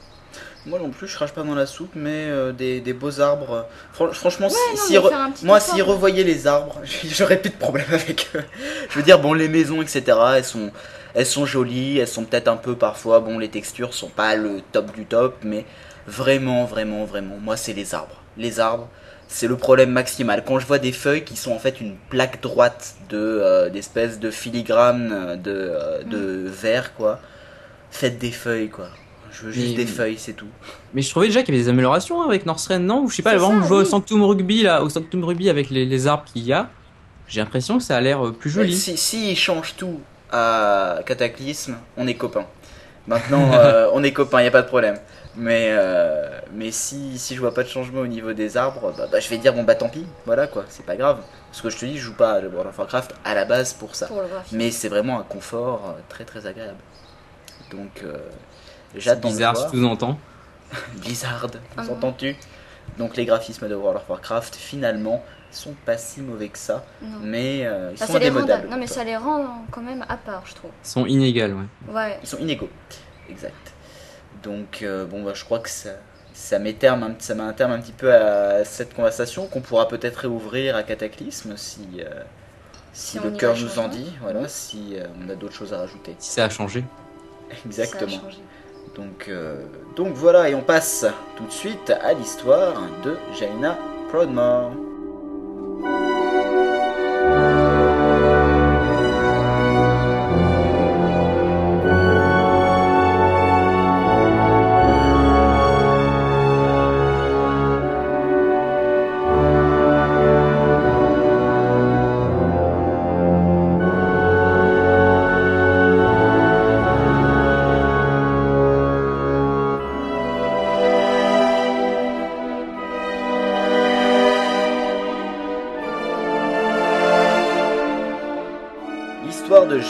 Moi 0.68 0.80
non 0.80 0.90
plus, 0.90 1.08
je 1.08 1.16
crache 1.16 1.32
pas 1.32 1.44
dans 1.44 1.56
la 1.56 1.66
soupe, 1.66 1.92
mais 1.96 2.26
euh, 2.28 2.52
des, 2.52 2.82
des 2.82 2.94
beaux 2.94 3.20
arbres. 3.22 3.52
euh, 3.54 3.62
fran- 3.94 4.12
franchement, 4.12 4.48
Ouais, 4.48 4.54
si, 4.76 4.94
non, 4.96 5.02
si 5.36 5.46
moi, 5.46 5.60
s'ils 5.62 5.84
revoyaient 5.84 6.24
les 6.24 6.46
arbres, 6.48 6.82
j'aurais 7.06 7.38
plus 7.40 7.52
de 7.52 7.56
problème 7.56 7.86
avec 7.92 8.30
eux. 8.36 8.44
Je 8.90 8.98
veux 8.98 9.04
dire, 9.04 9.20
bon, 9.20 9.34
les 9.34 9.48
maisons, 9.48 9.82
etc., 9.82 10.18
elles 10.36 10.44
sont, 10.44 10.72
elles 11.16 11.26
sont 11.26 11.46
jolies, 11.46 12.00
elles 12.00 12.08
sont 12.08 12.26
peut-être 12.26 12.48
un 12.50 12.58
peu 12.58 12.76
parfois, 12.76 13.20
bon, 13.22 13.40
les 13.40 13.50
textures 13.50 13.94
sont 13.94 14.10
pas 14.10 14.36
le 14.36 14.62
top 14.72 14.94
du 14.94 15.06
top, 15.06 15.38
mais 15.44 15.66
vraiment, 16.06 16.66
vraiment, 16.66 17.06
vraiment, 17.06 17.38
moi, 17.42 17.56
c'est 17.58 17.74
les 17.74 17.94
arbres. 17.96 18.22
Les 18.38 18.60
arbres, 18.60 18.90
c'est 19.30 19.48
le 19.48 19.58
problème 19.58 19.92
maximal. 19.92 20.44
Quand 20.46 20.60
je 20.60 20.66
vois 20.66 20.80
des 20.80 20.92
feuilles 20.92 21.24
qui 21.24 21.36
sont 21.38 21.52
en 21.52 21.60
fait 21.60 21.80
une 21.82 21.96
plaque 22.10 22.42
droite 22.42 22.96
de 23.10 23.18
euh, 23.18 23.70
d'espèces 23.70 24.20
de 24.20 24.32
filigrane 24.32 25.12
euh, 25.14 25.36
de, 25.36 25.52
euh, 25.54 26.04
de 26.04 26.48
verre, 26.50 26.94
quoi, 26.94 27.20
faites 27.92 28.18
des 28.20 28.32
feuilles, 28.32 28.70
quoi. 28.70 28.90
Je 29.40 29.46
veux 29.46 29.52
juste 29.52 29.70
Mais- 29.70 29.76
des 29.76 29.86
feuilles, 29.86 30.18
c'est 30.18 30.34
tout. 30.34 30.48
Mais 30.94 31.02
je 31.02 31.10
trouvais 31.10 31.28
déjà 31.28 31.44
qu'il 31.44 31.54
y 31.54 31.58
avait 31.58 31.66
des 31.66 31.70
améliorations 31.70 32.22
avec 32.22 32.46
Northrend, 32.46 32.80
non 32.80 33.04
Ou 33.04 33.10
je 33.10 33.18
sais 33.18 33.22
pas, 33.22 33.32
avant 33.32 33.52
on 33.52 33.64
jouait 33.64 33.78
au. 33.82 33.86
Sanctum 33.86 34.24
Rugby 34.24 34.64
là, 34.64 34.82
au 34.84 34.90
Sanctum 34.90 35.24
Rugby 35.24 35.50
avec 35.50 35.70
les, 35.70 35.86
les 35.86 36.08
arbres 36.08 36.24
qu'il 36.26 36.44
y 36.44 36.54
a. 36.54 36.70
J'ai 37.28 37.42
l'impression 37.42 37.78
que 37.78 37.84
ça 37.84 37.98
a 37.98 38.02
l'air 38.02 38.26
euh, 38.26 38.32
plus 38.32 38.50
joli. 38.50 38.76
Si, 38.76 38.98
si 38.98 39.32
ils 39.32 39.36
changent 39.36 39.76
tout 39.78 40.00
à 40.32 41.00
Cataclysme, 41.06 41.78
on 41.98 42.08
est 42.08 42.16
copains. 42.16 42.46
Maintenant, 43.06 43.52
euh, 43.54 43.90
on 43.94 44.04
est 44.04 44.12
copains, 44.14 44.42
y 44.42 44.48
a 44.48 44.52
pas 44.52 44.62
de 44.62 44.68
problème. 44.68 44.98
Mais, 45.36 45.68
euh, 45.70 46.28
mais 46.54 46.72
si, 46.72 47.20
si 47.20 47.36
je 47.36 47.40
vois 47.40 47.54
pas 47.54 47.62
de 47.62 47.68
changement 47.68 48.02
au 48.02 48.08
niveau 48.08 48.34
des 48.34 48.58
arbres, 48.58 48.92
bah, 48.98 49.08
bah, 49.12 49.20
je 49.20 49.30
vais 49.30 49.38
dire 49.38 49.54
bon 49.54 49.64
bah 49.64 49.76
tant 49.76 49.88
pis, 49.88 50.06
voilà 50.26 50.48
quoi, 50.48 50.64
c'est 50.68 50.86
pas 50.86 50.96
grave. 50.96 51.20
Parce 51.52 51.62
que 51.62 51.70
je 51.70 51.78
te 51.78 51.86
dis, 51.86 51.98
je 51.98 52.06
joue 52.06 52.14
pas 52.16 52.32
à 52.32 52.40
World 52.40 52.70
of 52.70 52.80
Warcraft 52.80 53.14
à 53.24 53.36
la 53.36 53.46
base 53.46 53.74
pour 53.74 53.94
ça. 53.96 54.08
Pour. 54.08 54.24
Mais 54.52 54.72
c'est 54.72 54.90
vraiment 54.90 55.20
un 55.20 55.24
confort 55.24 55.96
très 56.10 56.24
très 56.26 56.48
agréable. 56.48 56.80
Donc 57.72 58.02
euh, 58.04 58.18
J'attends 58.96 59.28
de 59.30 59.34
bizarre, 59.34 59.54
voir. 59.56 59.70
sous-entend. 59.70 60.20
Blizzard, 60.98 61.48
Ah 61.78 61.82
nous 61.82 61.88
bon 61.90 61.94
entends-tu? 61.96 62.36
Donc 62.98 63.16
les 63.18 63.26
graphismes 63.26 63.68
de 63.68 63.76
World 63.76 63.98
of 64.02 64.10
Warcraft 64.10 64.56
finalement 64.56 65.24
sont 65.52 65.74
pas 65.86 65.98
si 65.98 66.22
mauvais 66.22 66.50
que 66.50 66.58
ça, 66.58 66.84
Non. 67.02 67.20
mais 67.22 67.66
euh, 67.66 67.92
ils 67.94 68.00
Bah, 68.00 68.06
sont 68.06 68.14
ça 68.14 68.20
les 68.20 68.30
rend, 68.30 68.36
indémodables. 68.38 68.70
non, 68.70 68.78
mais 68.78 68.88
ça 68.88 69.04
les 69.04 69.16
rend 69.18 69.66
quand 69.72 69.82
même 69.82 70.06
à 70.10 70.18
part, 70.18 70.44
je 70.46 70.54
trouve. 70.56 70.72
Ils 70.84 70.88
sont 70.90 71.06
inégales, 71.06 71.54
ouais. 71.54 71.94
Ouais. 71.94 72.20
Ils 72.22 72.28
sont 72.28 72.38
inégaux, 72.38 72.70
exact. 73.30 73.74
Donc 74.44 74.80
euh, 74.84 75.06
bon 75.06 75.24
bah 75.24 75.32
je 75.34 75.44
crois 75.46 75.60
que 75.60 75.70
ça, 75.70 75.92
ça 76.34 76.60
met 76.60 76.74
terme, 76.74 77.04
un- 77.04 77.16
ça 77.20 77.34
met 77.34 77.44
un 77.44 77.54
terme 77.54 77.72
un 77.72 77.80
petit 77.80 77.92
peu 77.94 78.14
à 78.14 78.64
cette 78.66 78.94
conversation 78.94 79.48
qu'on 79.48 79.62
pourra 79.62 79.88
peut-être 79.88 80.18
réouvrir 80.18 80.76
à 80.76 80.84
Cataclysme 80.84 81.56
si, 81.58 81.88
euh, 82.00 82.10
si, 82.94 83.12
Si 83.14 83.20
on 83.20 83.26
le 83.30 83.34
y 83.34 83.38
cœur 83.38 83.56
nous 83.58 83.80
en 83.80 83.88
dit, 83.88 84.14
voilà, 84.22 84.48
si 84.48 84.96
euh, 84.98 85.06
on 85.26 85.30
a 85.30 85.36
d'autres 85.36 85.56
choses 85.56 85.74
à 85.74 85.78
rajouter. 85.80 86.16
Si 86.20 86.32
ça 86.32 86.46
a 86.46 86.50
changé. 86.50 86.84
Exactement. 87.66 88.12
Ça 88.12 88.18
a 88.18 88.22
changé. 88.22 88.38
Donc, 88.96 89.28
euh, 89.30 89.62
donc 89.96 90.14
voilà, 90.14 90.50
et 90.50 90.56
on 90.56 90.62
passe 90.62 91.06
tout 91.36 91.46
de 91.46 91.52
suite 91.52 91.92
à 92.02 92.14
l'histoire 92.14 92.82
de 93.04 93.18
Jaina 93.38 93.78
Proudmore. 94.10 94.72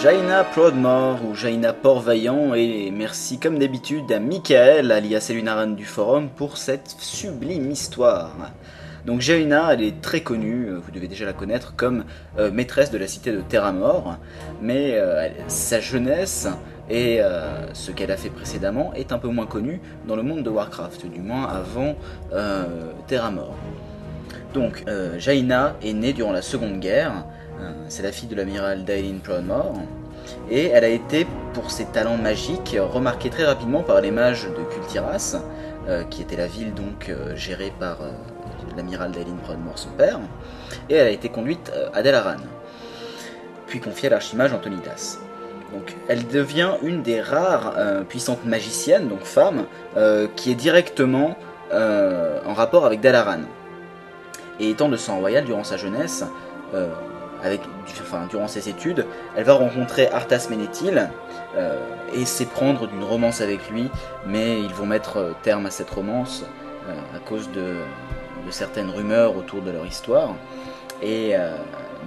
Jaina 0.04 0.44
Proudmore 0.44 1.26
ou 1.26 1.34
Jaina 1.34 1.74
Port-Vaillant 1.74 2.54
et 2.54 2.92
merci 2.92 3.40
comme 3.40 3.58
d'habitude 3.58 4.12
à 4.12 4.20
Michael 4.20 4.92
alias 4.92 5.26
Elunaran 5.32 5.68
du 5.68 5.86
forum 5.86 6.30
pour 6.30 6.58
cette 6.58 6.96
sublime 7.00 7.72
histoire. 7.72 8.36
Donc 9.08 9.22
Jaina, 9.22 9.74
elle 9.74 9.82
est 9.82 10.00
très 10.00 10.22
connue, 10.22 10.68
euh, 10.68 10.78
vous 10.78 10.92
devez 10.92 11.08
déjà 11.08 11.26
la 11.26 11.34
connaître 11.34 11.76
comme 11.76 12.06
euh, 12.38 12.52
maîtresse 12.52 12.92
de 12.92 13.00
la 13.00 13.08
cité 13.08 13.32
de 13.32 13.42
Terramore, 13.42 14.18
mais 14.62 14.92
euh, 14.94 15.30
sa 15.48 15.80
jeunesse 15.80 16.48
et 16.92 17.20
ce 17.74 17.92
qu'elle 17.92 18.12
a 18.12 18.18
fait 18.18 18.30
précédemment 18.30 18.94
est 18.94 19.12
un 19.12 19.18
peu 19.18 19.28
moins 19.28 19.48
connu 19.48 19.82
dans 20.08 20.16
le 20.16 20.24
monde 20.24 20.44
de 20.44 20.50
Warcraft, 20.50 21.08
du 21.12 21.20
moins 21.20 21.46
avant 21.50 21.96
Terramore. 23.08 23.58
Donc 24.54 24.86
Jaina 25.18 25.76
est 25.84 25.92
née 25.92 26.14
durant 26.14 26.32
la 26.32 26.42
Seconde 26.42 26.80
Guerre, 26.80 27.26
c'est 27.88 28.04
la 28.04 28.12
fille 28.12 28.28
de 28.28 28.36
l'amiral 28.36 28.84
Daelin 28.84 29.18
Proudmore, 29.24 29.74
et 30.50 30.68
elle 30.68 30.84
a 30.84 30.90
été, 30.90 31.26
pour 31.54 31.72
ses 31.72 31.86
talents 31.86 32.18
magiques, 32.18 32.78
remarquée 32.80 33.30
très 33.30 33.46
rapidement 33.46 33.82
par 33.82 34.02
les 34.02 34.12
mages 34.12 34.46
de 34.46 34.64
Kultiras, 34.74 35.38
euh, 35.88 36.04
qui 36.04 36.22
était 36.22 36.36
la 36.36 36.48
ville 36.48 36.74
donc 36.74 37.10
euh, 37.10 37.36
gérée 37.36 37.72
par 37.80 38.02
euh, 38.02 38.12
l'amiral 38.76 39.12
Daelin 39.12 39.38
Proudmore, 39.44 39.80
son 39.80 39.90
père, 39.92 40.20
et 40.90 40.96
elle 40.96 41.08
a 41.08 41.12
été 41.12 41.30
conduite 41.30 41.72
euh, 41.74 41.90
à 41.94 42.02
Dalaran, 42.02 42.42
puis 43.68 43.80
confiée 43.80 44.08
à 44.10 44.12
l'archimage 44.12 44.54
Antonidas. 44.54 45.20
Donc, 45.74 45.96
elle 46.08 46.26
devient 46.28 46.72
une 46.82 47.04
des 47.04 47.22
rares 47.22 47.74
euh, 47.78 48.04
puissantes 48.04 48.46
magiciennes, 48.46 49.08
donc 49.10 49.22
femme, 49.22 49.66
euh, 49.98 50.28
qui 50.36 50.52
est 50.52 50.56
directement 50.56 51.38
euh, 51.74 52.40
en 52.46 52.54
rapport 52.54 52.86
avec 52.86 53.02
Dalaran. 53.02 53.42
Et 54.60 54.70
étant 54.70 54.90
de 54.90 54.98
sang 54.98 55.20
royal 55.20 55.44
durant 55.46 55.64
sa 55.64 55.78
jeunesse, 55.78 56.24
euh, 56.74 56.90
durant 58.30 58.48
ses 58.48 58.70
études, 58.70 59.06
elle 59.36 59.44
va 59.44 59.54
rencontrer 59.54 60.10
Arthas 60.10 60.48
Ménéthil 60.50 61.10
euh, 61.56 61.78
et 62.14 62.26
s'éprendre 62.26 62.88
d'une 62.88 63.04
romance 63.04 63.42
avec 63.42 63.70
lui, 63.70 63.90
mais 64.26 64.62
ils 64.62 64.74
vont 64.74 64.86
mettre 64.86 65.18
euh, 65.18 65.32
terme 65.44 65.66
à 65.66 65.72
cette 65.72 65.90
romance 65.90 66.44
euh, 66.90 66.94
à 67.16 67.20
cause 67.20 67.50
de, 67.52 67.76
certaines 68.50 68.90
rumeurs 68.90 69.36
autour 69.36 69.62
de 69.62 69.72
leur 69.72 69.86
histoire, 69.86 70.34
mais 71.02 71.36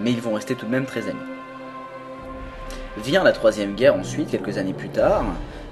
ils 0.07 0.23
vont 0.23 0.33
rester 0.33 0.55
tout 0.55 0.65
de 0.65 0.71
même 0.71 0.87
très 0.87 1.03
amis. 1.03 1.19
Vient 2.97 3.23
la 3.23 3.33
troisième 3.33 3.75
guerre 3.75 3.95
ensuite, 3.95 4.31
quelques 4.31 4.57
années 4.57 4.73
plus 4.73 4.89
tard, 4.89 5.25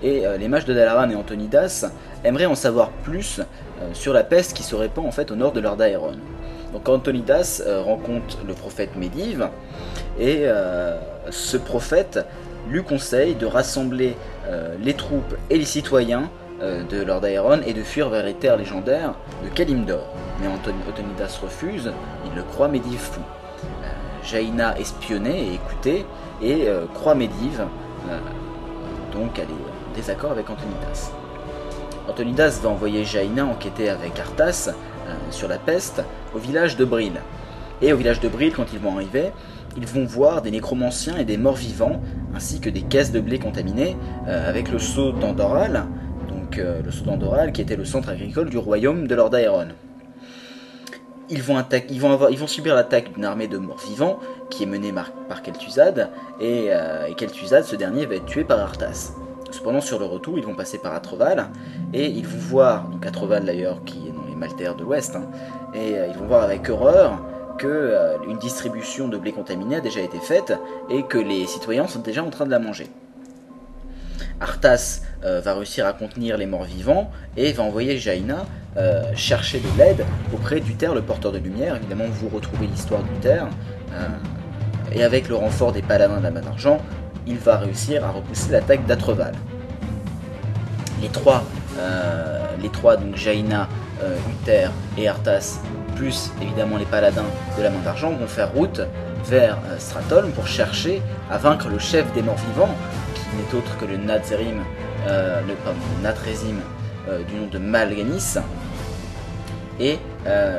et 0.03 0.25
les 0.39 0.47
mages 0.47 0.67
de 0.67 0.75
Dalaran 0.75 1.09
et 1.09 1.15
Antonidas 1.15 1.91
aimeraient 2.23 2.45
en 2.45 2.55
savoir 2.55 2.91
plus 2.91 3.41
sur 3.95 4.13
la 4.13 4.25
peste 4.25 4.55
qui 4.55 4.63
se 4.63 4.75
répand 4.75 5.07
en 5.07 5.11
fait 5.11 5.31
au 5.31 5.37
nord 5.37 5.53
de 5.53 5.61
Lordaeron. 5.61 6.17
Donc 6.73 6.89
Antonidas 6.89 7.63
euh, 7.67 7.83
rencontre 7.83 8.39
le 8.47 8.55
prophète 8.55 8.97
Médive, 8.97 9.49
et 10.19 10.43
euh, 10.43 10.99
ce 11.31 11.57
prophète 11.57 12.27
lui 12.69 12.83
conseille 12.83 13.35
de 13.35 13.47
rassembler 13.47 14.17
euh, 14.47 14.75
les 14.83 14.95
troupes 14.95 15.35
et 15.51 15.57
les 15.57 15.65
citoyens 15.65 16.29
de 16.61 17.05
Lordaeron 17.05 17.61
et 17.65 17.73
de 17.73 17.85
fuir 17.85 18.09
vers 18.09 18.25
les 18.25 18.35
terres 18.35 18.57
légendaires 18.57 19.15
de 19.45 19.49
Kalimdor. 19.49 20.13
Mais 20.41 20.49
Anton- 20.49 20.75
Antonidas 20.89 21.39
refuse, 21.41 21.93
il 22.27 22.35
le 22.35 22.43
croit 22.43 22.67
Médive 22.67 22.99
fou. 22.99 23.21
Jaina 24.25 24.77
espionnait 24.77 25.41
et 25.41 25.55
écoutait 25.55 26.05
et 26.43 26.67
croit 26.95 27.15
Médive, 27.15 27.63
donc 29.13 29.39
elle 29.39 29.45
est 29.45 29.53
en 29.53 29.95
désaccord 29.95 30.33
avec 30.33 30.51
Antonidas. 30.51 31.13
Antonidas 32.09 32.59
va 32.61 32.71
envoyer 32.71 33.05
Jaina 33.05 33.45
enquêter 33.45 33.89
avec 33.89 34.19
Arthas 34.19 34.71
sur 35.31 35.49
la 35.49 35.59
peste 35.59 36.03
au 36.35 36.39
village 36.39 36.77
de 36.77 36.85
Bril. 36.85 37.13
Et 37.83 37.93
au 37.93 37.97
village 37.97 38.21
de 38.21 38.29
Bril, 38.29 38.53
quand 38.55 38.67
ils 38.73 38.79
vont 38.79 38.95
arriver, 38.97 39.31
ils 39.77 39.87
vont 39.87 40.05
voir 40.05 40.43
des 40.43 40.51
nécromanciens 40.51 41.17
et 41.17 41.25
des 41.25 41.37
morts 41.37 41.55
vivants, 41.57 42.01
ainsi 42.35 42.61
que 42.61 42.71
des 42.71 42.83
caisses 42.83 43.13
de 43.13 43.21
blé 43.21 43.39
contaminées, 43.39 43.97
euh, 44.27 44.49
avec 44.49 44.71
le 44.73 44.79
sceau 44.79 45.13
d'Andoral, 45.13 45.85
donc 46.29 46.59
euh, 46.59 46.83
le 46.83 46.91
sceau 46.91 47.05
d'Andoral 47.05 47.53
qui 47.53 47.61
était 47.61 47.77
le 47.77 47.85
centre 47.85 48.09
agricole 48.09 48.51
du 48.51 48.59
royaume 48.59 49.07
de 49.07 49.15
Lordaeron. 49.15 49.69
Ils 51.31 51.43
vont, 51.43 51.63
ils, 51.91 52.01
vont 52.01 52.11
avoir- 52.11 52.31
ils 52.31 52.39
vont 52.39 52.47
subir 52.47 52.75
l'attaque 52.75 53.13
d'une 53.15 53.25
armée 53.27 53.49
de 53.49 53.59
morts 53.59 53.83
vivants 53.87 54.19
qui 54.51 54.63
est 54.63 54.67
menée 54.67 54.93
par, 54.93 55.13
par 55.13 55.43
Kel'Thuzad, 55.43 56.11
et, 56.41 56.69
euh, 56.71 57.13
Kel'Thuzad, 57.15 57.65
ce 57.65 57.77
dernier, 57.77 58.07
va 58.07 58.15
être 58.17 58.25
tué 58.25 58.45
par 58.45 58.59
Arthas. 58.59 59.13
Cependant, 59.51 59.81
sur 59.83 59.99
le 59.99 60.07
retour, 60.07 60.39
ils 60.39 60.45
vont 60.45 60.55
passer 60.55 60.79
par 60.79 60.95
Atreval, 60.95 61.49
et 61.93 62.07
ils 62.07 62.27
vont 62.27 62.39
voir, 62.39 62.89
donc 62.89 63.05
Atreval 63.07 63.45
d'ailleurs, 63.45 63.85
qui 63.85 63.99
est 64.09 64.13
Maltaires 64.39 64.75
de 64.75 64.83
l'Ouest, 64.83 65.17
hein, 65.17 65.25
et 65.75 65.99
euh, 65.99 66.07
ils 66.07 66.17
vont 66.17 66.27
voir 66.27 66.43
avec 66.43 66.69
horreur 66.69 67.21
que 67.59 67.67
euh, 67.67 68.17
distribution 68.41 69.09
de 69.09 69.19
blé 69.19 69.33
contaminé 69.33 69.77
a 69.77 69.81
déjà 69.81 70.01
été 70.01 70.19
faite, 70.19 70.55
et 70.89 71.03
que 71.03 71.19
les 71.19 71.47
citoyens 71.47 71.87
sont 71.87 72.01
déjà 72.01 72.23
en 72.23 72.31
train 72.31 72.47
de 72.47 72.51
la 72.51 72.59
manger. 72.59 72.89
Arthas 74.41 75.03
euh, 75.25 75.41
va 75.41 75.55
réussir 75.55 75.85
à 75.87 75.93
contenir 75.93 76.37
les 76.37 76.47
morts 76.47 76.65
vivants 76.65 77.11
et 77.37 77.53
va 77.53 77.65
envoyer 77.65 77.99
Jaina 77.99 78.47
chercher 79.17 79.59
de 79.59 79.67
l'aide 79.77 80.07
auprès 80.33 80.61
d'Uther, 80.61 80.95
le 80.95 81.03
porteur 81.03 81.33
de 81.33 81.39
lumière. 81.39 81.75
Évidemment, 81.75 82.05
vous 82.09 82.29
retrouvez 82.29 82.69
l'histoire 82.69 83.03
d'Uther. 83.03 83.49
et 84.93 85.03
avec 85.03 85.29
le 85.29 85.35
renfort 85.35 85.73
des 85.73 85.83
paladins 85.83 86.19
de 86.19 86.23
la 86.23 86.31
main 86.31 86.43
d'argent, 86.43 86.79
il 87.27 87.39
va 87.39 87.57
réussir 87.57 88.05
à 88.05 88.13
repousser 88.13 88.53
l'attaque 88.53 88.87
d'Atreval. 88.87 89.33
Les 91.03 91.09
trois, 91.09 91.43
les 92.63 92.69
trois 92.69 92.97
donc 92.97 93.17
Jaina, 93.17 93.69
euh, 94.03 94.17
Uther 94.31 94.69
et 94.97 95.09
Arthas, 95.09 95.61
plus 95.97 96.31
évidemment 96.41 96.77
les 96.77 96.85
paladins 96.85 97.25
de 97.57 97.63
la 97.63 97.71
main 97.71 97.81
d'argent, 97.85 98.13
vont 98.13 98.27
faire 98.27 98.53
route 98.53 98.81
vers 99.25 99.59
euh, 99.69 100.23
pour 100.35 100.47
chercher 100.47 101.03
à 101.31 101.39
vaincre 101.39 101.69
le 101.69 101.79
chef 101.79 102.13
des 102.13 102.23
morts 102.23 102.37
vivants, 102.37 102.75
qui 103.15 103.37
n'est 103.37 103.59
autre 103.59 103.77
que 103.79 103.85
le 103.85 103.97
Nazerim, 103.97 104.63
euh, 105.09 105.41
le, 105.47 105.55
Natrezim 106.03 106.57
euh, 107.09 107.23
du 107.25 107.35
nom 107.35 107.47
de 107.47 107.59
Malganis. 107.59 108.39
Et 109.81 109.99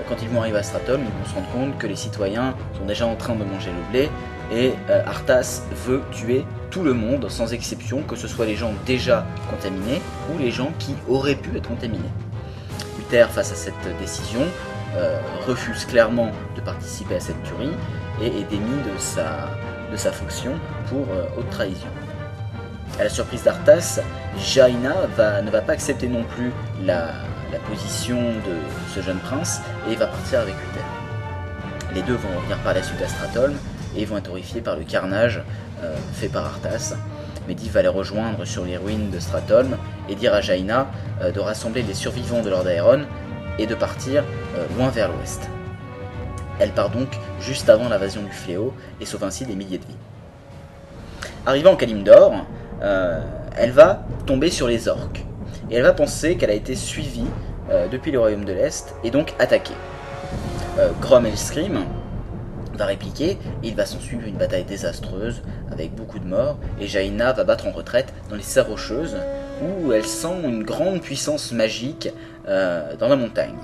quand 0.07 0.15
ils 0.21 0.29
vont 0.29 0.39
arriver 0.39 0.59
à 0.59 0.63
Stratholm, 0.63 1.01
ils 1.01 1.19
vont 1.19 1.29
se 1.29 1.35
rendre 1.35 1.49
compte 1.51 1.77
que 1.77 1.87
les 1.87 1.97
citoyens 1.97 2.55
sont 2.77 2.85
déjà 2.85 3.05
en 3.05 3.15
train 3.15 3.35
de 3.35 3.43
manger 3.43 3.69
le 3.69 3.91
blé 3.91 4.09
et 4.49 4.73
Arthas 5.05 5.61
veut 5.85 6.01
tuer 6.11 6.45
tout 6.71 6.83
le 6.83 6.93
monde 6.93 7.29
sans 7.29 7.51
exception, 7.51 8.01
que 8.01 8.15
ce 8.15 8.29
soit 8.29 8.45
les 8.45 8.55
gens 8.55 8.71
déjà 8.85 9.25
contaminés 9.49 10.01
ou 10.33 10.39
les 10.39 10.51
gens 10.51 10.71
qui 10.79 10.95
auraient 11.09 11.35
pu 11.35 11.55
être 11.57 11.67
contaminés. 11.67 12.09
Face 13.09 13.51
à 13.51 13.55
cette 13.55 13.97
décision, 13.97 14.41
euh, 14.95 15.19
refuse 15.47 15.83
clairement 15.85 16.31
de 16.55 16.61
participer 16.61 17.15
à 17.15 17.19
cette 17.19 17.41
tuerie 17.41 17.71
et 18.21 18.27
est 18.27 18.43
démis 18.43 18.83
de 18.83 18.97
sa, 18.99 20.11
fonction 20.11 20.51
pour 20.89 21.07
euh, 21.11 21.25
haute 21.35 21.49
trahison. 21.49 21.87
À 22.99 23.05
la 23.05 23.09
surprise 23.09 23.43
d'Arthas, 23.43 23.99
Jaina 24.37 24.93
ne 25.41 25.49
va 25.49 25.61
pas 25.61 25.73
accepter 25.73 26.07
non 26.07 26.23
plus 26.23 26.51
la, 26.85 27.13
position 27.67 28.19
de 28.21 28.93
ce 28.93 29.01
jeune 29.01 29.17
prince 29.17 29.59
et 29.89 29.95
va 29.95 30.05
partir 30.05 30.41
avec 30.41 30.53
Uther. 30.53 30.85
Les 31.95 32.03
deux 32.03 32.13
vont 32.13 32.37
revenir 32.37 32.59
par 32.59 32.75
la 32.75 32.83
suite 32.83 33.01
à 33.01 33.07
Stratholm 33.07 33.57
et 33.97 34.05
vont 34.05 34.17
être 34.17 34.29
horrifiés 34.29 34.61
par 34.61 34.75
le 34.75 34.83
carnage 34.83 35.41
euh, 35.83 35.95
fait 36.13 36.29
par 36.29 36.45
Arthas. 36.45 36.93
Medivh 37.49 37.71
va 37.71 37.81
les 37.81 37.87
rejoindre 37.87 38.45
sur 38.45 38.63
les 38.63 38.77
ruines 38.77 39.09
de 39.09 39.17
Stratholm 39.17 39.75
et 40.07 40.13
dire 40.13 40.35
à 40.35 40.41
Jaina 40.41 40.87
euh, 41.23 41.31
de 41.31 41.39
rassembler 41.39 41.81
les 41.81 41.95
survivants 41.95 42.43
de 42.43 42.49
Lordaeron 42.51 43.05
et 43.57 43.65
de 43.65 43.73
partir 43.73 44.23
euh, 44.55 44.67
loin 44.77 44.89
vers 44.89 45.11
l'ouest. 45.11 45.49
Elle 46.59 46.69
part 46.69 46.91
donc 46.91 47.07
juste 47.39 47.67
avant 47.67 47.89
l'invasion 47.89 48.21
du 48.21 48.31
fléau 48.31 48.71
et 49.01 49.05
sauve 49.05 49.23
ainsi 49.23 49.45
des 49.45 49.55
milliers 49.55 49.79
de 49.79 49.85
vies. 49.85 49.97
Arrivant 51.47 51.71
en 51.71 51.75
Kalimdor, 51.75 52.45
euh, 52.83 53.19
elle 53.57 53.71
va 53.71 54.05
tomber 54.27 54.51
sur 54.51 54.67
les 54.67 54.87
orques 54.87 55.25
et 55.71 55.75
elle 55.75 55.83
va 55.83 55.93
penser 55.93 56.37
qu'elle 56.37 56.51
a 56.51 56.53
été 56.53 56.75
suivie 56.75 57.27
depuis 57.91 58.11
le 58.11 58.19
royaume 58.19 58.45
de 58.45 58.53
l'Est 58.53 58.95
et 59.03 59.11
donc 59.11 59.35
attaquée. 59.37 59.75
Grom 61.01 61.27
Scream 61.35 61.83
va 62.79 62.85
répliquer 62.85 63.31
et 63.31 63.67
il 63.67 63.75
va 63.75 63.85
s'en 63.85 63.99
suivre 63.99 64.25
une 64.25 64.37
bataille 64.37 64.63
désastreuse 64.63 65.41
avec 65.71 65.93
beaucoup 65.93 66.17
de 66.17 66.25
morts 66.25 66.57
et 66.79 66.87
Jaina 66.87 67.33
va 67.33 67.43
battre 67.43 67.67
en 67.67 67.71
retraite 67.71 68.13
dans 68.29 68.35
les 68.35 68.41
serres 68.41 68.67
rocheuses 68.67 69.17
où 69.61 69.91
elle 69.91 70.05
sent 70.05 70.41
une 70.43 70.63
grande 70.63 71.01
puissance 71.01 71.51
magique 71.51 72.09
euh, 72.47 72.95
dans 72.95 73.09
la 73.09 73.17
montagne. 73.17 73.57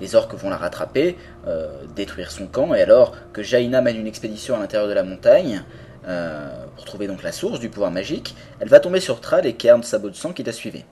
Les 0.00 0.14
orques 0.14 0.34
vont 0.34 0.50
la 0.50 0.56
rattraper, 0.56 1.16
euh, 1.46 1.68
détruire 1.94 2.30
son 2.30 2.46
camp 2.46 2.74
et 2.74 2.80
alors 2.80 3.14
que 3.32 3.42
Jaina 3.42 3.80
mène 3.80 3.96
une 3.96 4.06
expédition 4.06 4.56
à 4.56 4.60
l'intérieur 4.60 4.88
de 4.88 4.94
la 4.94 5.02
montagne 5.02 5.62
euh, 6.06 6.64
pour 6.76 6.84
trouver 6.84 7.06
donc 7.08 7.22
la 7.22 7.32
source 7.32 7.58
du 7.58 7.68
pouvoir 7.68 7.90
magique, 7.90 8.36
elle 8.60 8.68
va 8.68 8.78
tomber 8.78 9.00
sur 9.00 9.20
Thrall 9.20 9.46
et 9.46 9.54
Cairn 9.54 9.82
Sabot 9.82 10.10
de 10.10 10.14
sang 10.14 10.32
qui 10.32 10.44
la 10.44 10.52
suivaient. 10.52 10.84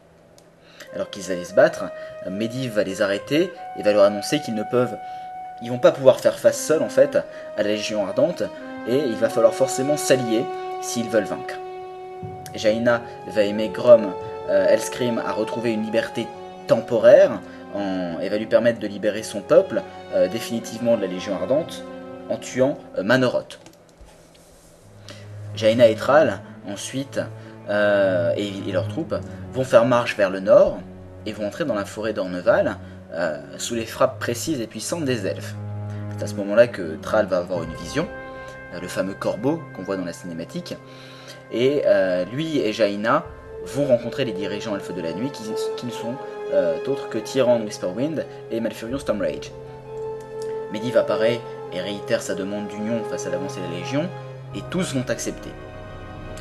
Alors 0.95 1.11
qu'ils 1.11 1.31
allaient 1.31 1.45
se 1.45 1.55
battre, 1.55 1.85
Medivh 2.29 2.73
va 2.73 2.83
les 2.83 3.01
arrêter 3.01 3.51
et 3.79 3.83
va 3.83 3.93
leur 3.93 4.05
annoncer 4.05 4.41
qu'ils 4.41 4.55
ne 4.55 4.65
peuvent 4.71 4.95
ils 5.63 5.71
vont 5.71 5.79
pas 5.79 5.93
pouvoir 5.93 6.21
faire 6.21 6.39
face 6.39 6.59
seuls 6.59 6.83
en 6.83 6.89
fait 6.89 7.17
à 7.57 7.63
la 7.63 7.69
Légion 7.69 8.07
Ardente 8.07 8.43
et 8.89 8.99
il 8.99 9.15
va 9.15 9.29
falloir 9.29 9.55
forcément 9.55 9.97
s'allier 9.97 10.45
s'ils 10.81 11.09
veulent 11.09 11.25
vaincre. 11.25 11.55
Jaina 12.55 13.03
va 13.29 13.43
aimer 13.43 13.69
Grom 13.69 14.13
euh, 14.49 14.67
Elscrim 14.69 15.19
à 15.19 15.33
retrouver 15.33 15.73
une 15.73 15.85
liberté 15.85 16.27
temporaire 16.67 17.41
et 18.21 18.29
va 18.29 18.37
lui 18.39 18.47
permettre 18.47 18.79
de 18.79 18.87
libérer 18.87 19.23
son 19.23 19.41
peuple 19.41 19.83
euh, 20.15 20.29
définitivement 20.29 20.97
de 20.97 21.03
la 21.03 21.07
Légion 21.07 21.35
Ardente 21.35 21.85
en 22.29 22.37
tuant 22.37 22.79
euh, 22.99 23.03
Manoroth. 23.03 23.59
Jaina 25.55 25.89
et 25.89 25.95
Thrall, 25.95 26.41
ensuite, 26.69 27.21
euh, 27.69 28.33
et 28.37 28.73
leurs 28.73 28.89
troupes, 28.89 29.15
vont 29.53 29.65
faire 29.65 29.85
marche 29.85 30.17
vers 30.17 30.31
le 30.31 30.41
nord 30.41 30.79
et 31.27 31.33
vont 31.33 31.47
entrer 31.47 31.65
dans 31.65 31.75
la 31.75 31.85
forêt 31.85 32.13
d'Orneval 32.13 32.77
euh, 33.15 33.39
sous 33.59 33.75
les 33.75 33.87
frappes 33.87 34.19
précises 34.19 34.61
et 34.61 34.67
puissantes 34.67 35.05
des 35.05 35.27
elfes. 35.27 35.55
C'est 36.17 36.25
à 36.25 36.27
ce 36.27 36.35
moment-là 36.35 36.69
que 36.69 36.97
Thrall 37.03 37.27
va 37.27 37.39
avoir 37.39 37.63
une 37.63 37.75
vision, 37.75 38.07
euh, 38.75 38.81
le 38.81 38.89
fameux 38.89 39.15
corbeau 39.15 39.61
qu'on 39.75 39.83
voit 39.83 39.97
dans 39.97 40.05
la 40.05 40.13
cinématique, 40.13 40.77
et 41.53 41.83
euh, 41.87 42.25
lui 42.27 42.59
et 42.59 42.73
Jaina 42.73 43.25
vont 43.65 43.87
rencontrer 43.87 44.25
les 44.25 44.33
dirigeants 44.33 44.75
elfes 44.75 44.95
de 44.95 45.01
la 45.01 45.13
nuit 45.13 45.31
qui, 45.31 45.43
ne 45.87 45.91
sont 45.91 46.15
euh, 46.53 46.79
autres 46.87 47.09
que 47.09 47.19
Tyran 47.19 47.61
Whisperwind 47.61 48.27
et 48.51 48.61
Malfurion 48.61 48.99
Stormrage. 48.99 49.53
Medivh 50.73 50.97
apparaît 50.97 51.41
et 51.73 51.81
réitère 51.81 52.23
sa 52.23 52.35
demande 52.35 52.69
d'union 52.69 53.05
face 53.05 53.27
à 53.27 53.31
l'avancée 53.31 53.61
de 53.61 53.67
la 53.67 53.81
Légion, 53.81 54.09
et 54.55 54.61
tous 54.71 54.95
vont 54.95 55.09
accepter. 55.09 55.51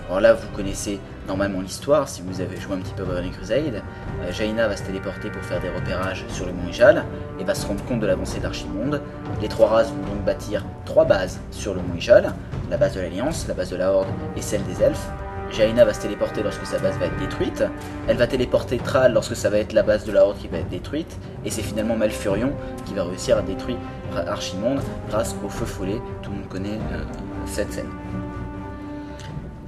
Alors 0.08 0.20
là, 0.20 0.34
vous 0.34 0.48
connaissez 0.56 1.00
normalement 1.28 1.62
l'histoire, 1.62 2.10
si 2.10 2.22
vous 2.22 2.42
avez 2.42 2.58
joué 2.60 2.76
un 2.76 2.80
petit 2.80 2.94
peu 2.94 3.04
à 3.04 3.06
Burning 3.06 3.32
Crusade. 3.32 3.82
Euh, 4.22 4.32
Jaina 4.32 4.68
va 4.68 4.76
se 4.76 4.84
téléporter 4.84 5.30
pour 5.30 5.42
faire 5.44 5.62
des 5.62 5.70
repérages 5.70 6.26
sur 6.30 6.46
le 6.46 6.54
mont 6.54 6.68
Ijal, 6.70 7.04
et 7.40 7.44
va 7.44 7.56
se 7.56 7.66
rendre 7.66 7.84
compte 7.86 8.00
de 8.00 8.08
l'avancée 8.08 8.40
d'Archimonde. 8.40 9.02
Les 9.42 9.48
trois 9.48 9.70
races 9.70 9.90
vont 9.90 10.14
donc 10.14 10.26
bâtir 10.26 10.66
trois 10.86 11.06
bases 11.06 11.40
sur 11.52 11.74
le 11.74 11.82
mont 11.82 11.96
Ijal, 11.98 12.34
la 12.70 12.78
base 12.78 12.96
de 12.96 13.02
l'Alliance, 13.02 13.48
la 13.48 13.54
base 13.54 13.70
de 13.70 13.78
la 13.78 13.92
Horde 13.92 14.08
et 14.36 14.42
celle 14.42 14.64
des 14.64 14.82
Elfes. 14.82 15.10
Jaina 15.52 15.84
va 15.84 15.94
se 15.94 16.02
téléporter 16.02 16.44
lorsque 16.44 16.66
sa 16.66 16.80
base 16.80 16.98
va 16.98 17.08
être 17.08 17.18
détruite. 17.18 17.64
Elle 18.08 18.18
va 18.18 18.26
téléporter 18.28 18.78
Thrall 18.78 19.14
lorsque 19.14 19.36
ça 19.36 19.50
va 19.50 19.58
être 19.58 19.74
la 19.74 19.84
base 19.84 20.06
de 20.06 20.12
la 20.14 20.26
Horde 20.26 20.38
qui 20.38 20.48
va 20.48 20.60
être 20.60 20.70
détruite. 20.70 21.18
Et 21.44 21.50
c'est 21.50 21.62
finalement 21.62 21.98
Malfurion 21.98 22.54
qui 22.86 22.94
va 22.94 23.04
réussir 23.04 23.38
à 23.38 23.42
détruire 23.42 23.78
Archimonde 24.16 24.82
grâce 25.10 25.36
au 25.46 25.50
feu 25.50 25.66
follet. 25.66 26.02
Tout 26.22 26.32
le 26.32 26.38
monde 26.38 26.48
connaît 26.48 26.80
euh, 26.94 27.04
cette 27.46 27.74
scène. 27.74 27.90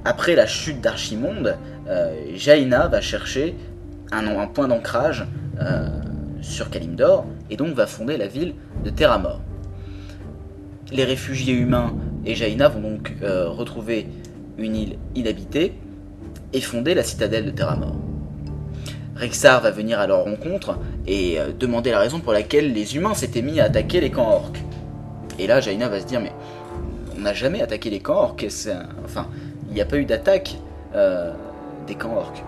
Après 0.04 0.34
la 0.34 0.46
chute 0.46 0.82
d'Archimonde, 0.82 1.56
euh, 1.88 2.14
Jaina 2.34 2.88
va 2.88 3.00
chercher 3.00 3.56
un, 4.12 4.46
point 4.46 4.68
d'ancrage 4.68 5.26
euh, 5.60 5.88
sur 6.42 6.68
Kalimdor 6.68 7.24
et 7.48 7.56
donc 7.56 7.74
va 7.74 7.86
fonder 7.86 8.18
la 8.18 8.26
ville 8.26 8.54
de 8.84 8.90
Terramor. 8.90 9.40
Les 10.92 11.04
réfugiés 11.04 11.54
humains 11.54 11.94
et 12.26 12.34
Jaina 12.34 12.68
vont 12.68 12.82
donc 12.82 13.14
euh, 13.22 13.48
retrouver 13.48 14.06
une 14.58 14.76
île 14.76 14.98
inhabitée 15.14 15.72
et 16.52 16.60
fonder 16.60 16.94
la 16.94 17.02
citadelle 17.02 17.46
de 17.46 17.50
Terramor. 17.50 17.96
Rexar 19.16 19.62
va 19.62 19.70
venir 19.70 19.98
à 20.00 20.06
leur 20.06 20.24
rencontre 20.24 20.78
et 21.06 21.38
demander 21.58 21.92
la 21.92 22.00
raison 22.00 22.20
pour 22.20 22.32
laquelle 22.32 22.72
les 22.72 22.96
humains 22.96 23.14
s'étaient 23.14 23.42
mis 23.42 23.60
à 23.60 23.64
attaquer 23.64 24.00
les 24.00 24.10
camps 24.10 24.28
orques. 24.28 24.62
Et 25.38 25.46
là, 25.46 25.60
Jaina 25.60 25.88
va 25.88 26.00
se 26.00 26.06
dire 26.06 26.20
mais 26.20 26.32
on 27.16 27.20
n'a 27.20 27.32
jamais 27.32 27.62
attaqué 27.62 27.90
les 27.90 28.00
camps 28.00 28.16
orques. 28.16 28.46
Enfin, 29.04 29.28
il 29.74 29.78
n'y 29.78 29.82
a 29.82 29.86
pas 29.86 29.96
eu 29.96 30.04
d'attaque 30.04 30.56
euh, 30.94 31.32
des 31.88 31.96
camps 31.96 32.16
orques. 32.16 32.44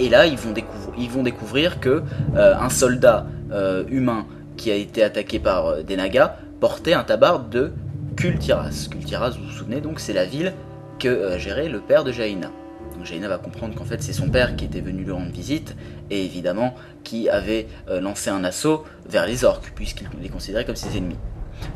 Et 0.00 0.08
là, 0.08 0.24
ils 0.24 0.38
vont, 0.38 0.52
découvrir, 0.52 1.74
ils 1.74 1.78
que 1.78 2.02
euh, 2.34 2.54
un 2.58 2.70
soldat 2.70 3.26
euh, 3.52 3.84
humain 3.90 4.24
qui 4.56 4.70
a 4.70 4.74
été 4.74 5.04
attaqué 5.04 5.38
par 5.38 5.84
des 5.84 5.94
nagas 5.94 6.36
portait 6.58 6.94
un 6.94 7.04
tabard 7.04 7.40
de 7.40 7.72
Kultiras. 8.16 8.88
Kultiras, 8.90 9.36
vous 9.38 9.44
vous 9.44 9.50
souvenez 9.50 9.82
donc, 9.82 10.00
c'est 10.00 10.14
la 10.14 10.24
ville 10.24 10.54
que 10.98 11.36
gérait 11.36 11.68
le 11.68 11.80
père 11.80 12.02
de 12.02 12.12
Jaina. 12.12 12.50
Donc 12.96 13.04
Jaina 13.04 13.28
va 13.28 13.36
comprendre 13.36 13.74
qu'en 13.74 13.84
fait 13.84 14.02
c'est 14.02 14.12
son 14.12 14.28
père 14.28 14.56
qui 14.56 14.64
était 14.64 14.80
venu 14.80 15.02
lui 15.02 15.12
rendre 15.12 15.32
visite 15.32 15.74
et 16.10 16.24
évidemment 16.24 16.74
qui 17.04 17.28
avait 17.28 17.66
lancé 18.00 18.30
un 18.30 18.44
assaut 18.44 18.84
vers 19.08 19.26
les 19.26 19.44
orques 19.44 19.72
puisqu'il 19.74 20.06
les 20.22 20.28
considérait 20.28 20.64
comme 20.64 20.76
ses 20.76 20.96
ennemis. 20.96 21.16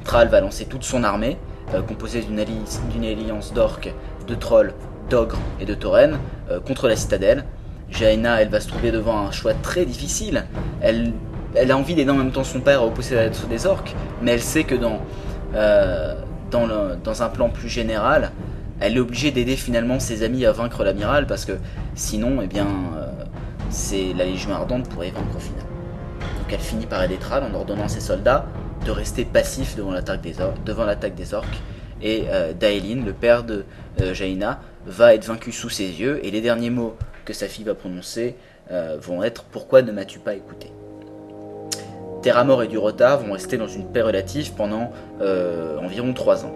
Thrall 0.04 0.28
va 0.28 0.40
lancer 0.40 0.66
toute 0.66 0.84
son 0.84 1.02
armée 1.02 1.38
composée 1.88 2.20
d'une 2.20 2.38
alliance, 2.38 2.80
alliance 2.94 3.52
d'orques, 3.52 3.92
de 4.26 4.34
trolls, 4.34 4.72
d'ogres 5.10 5.38
et 5.60 5.64
de 5.64 5.74
taurennes 5.74 6.18
euh, 6.50 6.60
contre 6.60 6.88
la 6.88 6.96
citadelle. 6.96 7.44
Jaina, 7.90 8.42
elle 8.42 8.48
va 8.48 8.60
se 8.60 8.68
trouver 8.68 8.90
devant 8.90 9.18
un 9.26 9.30
choix 9.30 9.54
très 9.54 9.84
difficile. 9.84 10.44
Elle, 10.80 11.12
elle 11.54 11.70
a 11.70 11.76
envie 11.76 11.94
d'aider 11.94 12.10
en 12.10 12.14
même 12.16 12.32
temps 12.32 12.44
son 12.44 12.60
père 12.60 12.80
à 12.80 12.86
opposer 12.86 13.14
l'assaut 13.14 13.46
des 13.46 13.66
orques, 13.66 13.94
mais 14.22 14.32
elle 14.32 14.42
sait 14.42 14.64
que 14.64 14.74
dans, 14.74 14.98
euh, 15.54 16.14
dans, 16.50 16.66
dans 17.02 17.22
un 17.22 17.28
plan 17.28 17.48
plus 17.48 17.68
général, 17.68 18.32
elle 18.80 18.96
est 18.96 19.00
obligée 19.00 19.30
d'aider 19.30 19.56
finalement 19.56 20.00
ses 20.00 20.22
amis 20.22 20.44
à 20.44 20.52
vaincre 20.52 20.84
l'amiral 20.84 21.26
parce 21.26 21.44
que 21.44 21.52
sinon, 21.94 22.40
eh 22.42 22.46
bien, 22.46 22.66
euh, 22.66 23.06
c'est 23.70 24.12
la 24.14 24.24
Légion 24.24 24.52
Ardente 24.52 24.88
pourrait 24.88 25.10
vaincre 25.10 25.36
au 25.36 25.40
final. 25.40 25.64
Donc 26.20 26.52
elle 26.52 26.58
finit 26.60 26.86
par 26.86 27.02
aider 27.02 27.16
Thrall 27.16 27.42
en 27.44 27.54
ordonnant 27.54 27.84
à 27.84 27.88
ses 27.88 28.00
soldats 28.00 28.46
de 28.84 28.90
rester 28.90 29.24
passifs 29.24 29.76
devant 29.76 29.92
l'attaque 29.92 30.20
des, 30.20 30.40
or- 30.40 30.54
des 30.64 31.34
orques. 31.34 31.60
Et 32.02 32.24
euh, 32.28 32.52
le 32.60 33.12
père 33.12 33.42
de 33.44 33.64
Jaina, 34.12 34.60
va 34.86 35.14
être 35.14 35.24
vaincu 35.24 35.52
sous 35.52 35.68
ses 35.68 36.00
yeux 36.00 36.24
et 36.24 36.30
les 36.30 36.40
derniers 36.40 36.70
mots 36.70 36.96
que 37.24 37.32
sa 37.32 37.48
fille 37.48 37.64
va 37.64 37.74
prononcer 37.74 38.36
euh, 38.70 38.96
vont 39.00 39.22
être 39.22 39.44
Pourquoi 39.44 39.82
ne 39.82 39.92
m'as-tu 39.92 40.18
pas 40.18 40.34
écouté 40.34 40.70
Terramor 42.22 42.62
et 42.62 42.68
Durota 42.68 43.16
vont 43.16 43.32
rester 43.32 43.56
dans 43.56 43.68
une 43.68 43.86
paix 43.86 44.02
relative 44.02 44.52
pendant 44.54 44.90
euh, 45.20 45.78
environ 45.78 46.12
3 46.12 46.44
ans. 46.44 46.52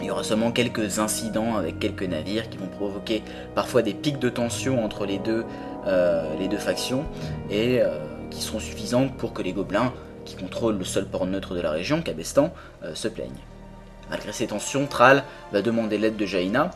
Il 0.00 0.06
y 0.06 0.10
aura 0.10 0.22
seulement 0.22 0.52
quelques 0.52 1.00
incidents 1.00 1.56
avec 1.56 1.78
quelques 1.80 2.04
navires 2.04 2.48
qui 2.48 2.58
vont 2.58 2.68
provoquer 2.68 3.22
parfois 3.54 3.82
des 3.82 3.94
pics 3.94 4.18
de 4.18 4.28
tension 4.28 4.84
entre 4.84 5.06
les 5.06 5.18
deux, 5.18 5.44
euh, 5.86 6.58
factions 6.58 7.04
et 7.50 7.80
euh, 7.80 7.98
qui 8.30 8.42
seront 8.42 8.58
suffisantes 8.58 9.16
pour 9.16 9.32
que 9.32 9.42
les 9.42 9.52
gobelins, 9.52 9.92
qui 10.24 10.36
contrôlent 10.36 10.78
le 10.78 10.84
seul 10.84 11.06
port 11.06 11.26
neutre 11.26 11.54
de 11.54 11.60
la 11.60 11.70
région, 11.70 12.02
Cabestan, 12.02 12.52
euh, 12.82 12.94
se 12.94 13.08
plaignent. 13.08 13.30
Malgré 14.10 14.32
ces 14.32 14.46
tensions, 14.46 14.86
Thrall 14.86 15.22
va 15.52 15.62
demander 15.62 15.98
l'aide 15.98 16.16
de 16.16 16.26
Jaina 16.26 16.70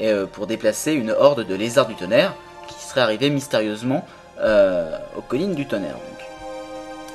euh, 0.00 0.26
pour 0.26 0.46
déplacer 0.46 0.92
une 0.92 1.10
horde 1.10 1.46
de 1.46 1.54
lézards 1.54 1.86
du 1.86 1.94
tonnerre 1.94 2.34
qui 2.66 2.82
serait 2.84 3.00
arrivée 3.00 3.30
mystérieusement 3.30 4.06
euh, 4.40 4.96
aux 5.16 5.22
collines 5.22 5.54
du 5.54 5.66
tonnerre. 5.66 5.96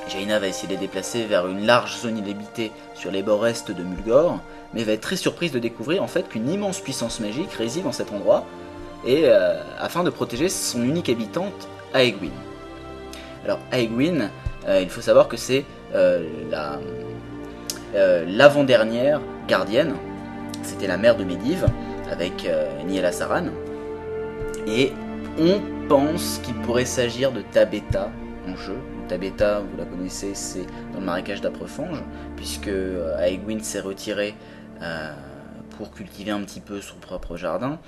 Jaina 0.08 0.38
va 0.38 0.48
essayer 0.48 0.68
de 0.68 0.74
les 0.74 0.78
déplacer 0.78 1.24
vers 1.24 1.46
une 1.48 1.64
large 1.64 1.96
zone 1.96 2.18
inhabitée 2.18 2.72
sur 2.94 3.10
les 3.10 3.22
bords 3.22 3.46
est 3.46 3.70
de 3.70 3.82
Mulgore, 3.82 4.38
mais 4.74 4.84
va 4.84 4.92
être 4.92 5.00
très 5.00 5.16
surprise 5.16 5.50
de 5.50 5.58
découvrir 5.58 6.02
en 6.02 6.08
fait 6.08 6.28
qu'une 6.28 6.50
immense 6.50 6.80
puissance 6.80 7.20
magique 7.20 7.52
réside 7.52 7.84
dans 7.84 7.92
cet 7.92 8.12
endroit, 8.12 8.44
et 9.06 9.22
euh, 9.24 9.62
afin 9.78 10.04
de 10.04 10.10
protéger 10.10 10.48
son 10.50 10.82
unique 10.82 11.08
habitante, 11.08 11.68
Aegwin. 11.94 12.32
Alors 13.44 13.58
Aegwin, 13.72 14.30
il 14.68 14.88
faut 14.88 15.02
savoir 15.02 15.28
que 15.28 15.36
c'est 15.36 15.64
la 15.92 16.78
l'avant-dernière 18.26 19.20
gardienne, 19.46 19.94
c'était 20.62 20.86
la 20.86 20.96
mère 20.96 21.16
de 21.16 21.24
Medivh, 21.24 21.64
avec 22.10 22.46
euh, 22.46 22.82
Niela 22.84 23.12
Saran, 23.12 23.46
et 24.66 24.92
on 25.38 25.60
pense 25.88 26.40
qu'il 26.42 26.54
pourrait 26.54 26.84
s'agir 26.84 27.32
de 27.32 27.42
Tabetha 27.42 28.10
en 28.48 28.56
jeu. 28.56 28.76
Tabetha, 29.08 29.60
vous 29.60 29.76
la 29.76 29.84
connaissez, 29.84 30.34
c'est 30.34 30.64
dans 30.92 31.00
le 31.00 31.04
marécage 31.04 31.40
d'Aprefange, 31.40 32.02
puisque 32.36 32.68
euh, 32.68 33.18
Aegwin 33.18 33.60
s'est 33.60 33.80
retiré 33.80 34.34
euh, 34.82 35.12
pour 35.76 35.92
cultiver 35.92 36.30
un 36.30 36.40
petit 36.40 36.60
peu 36.60 36.80
son 36.80 36.96
propre 36.96 37.36
jardin. 37.36 37.78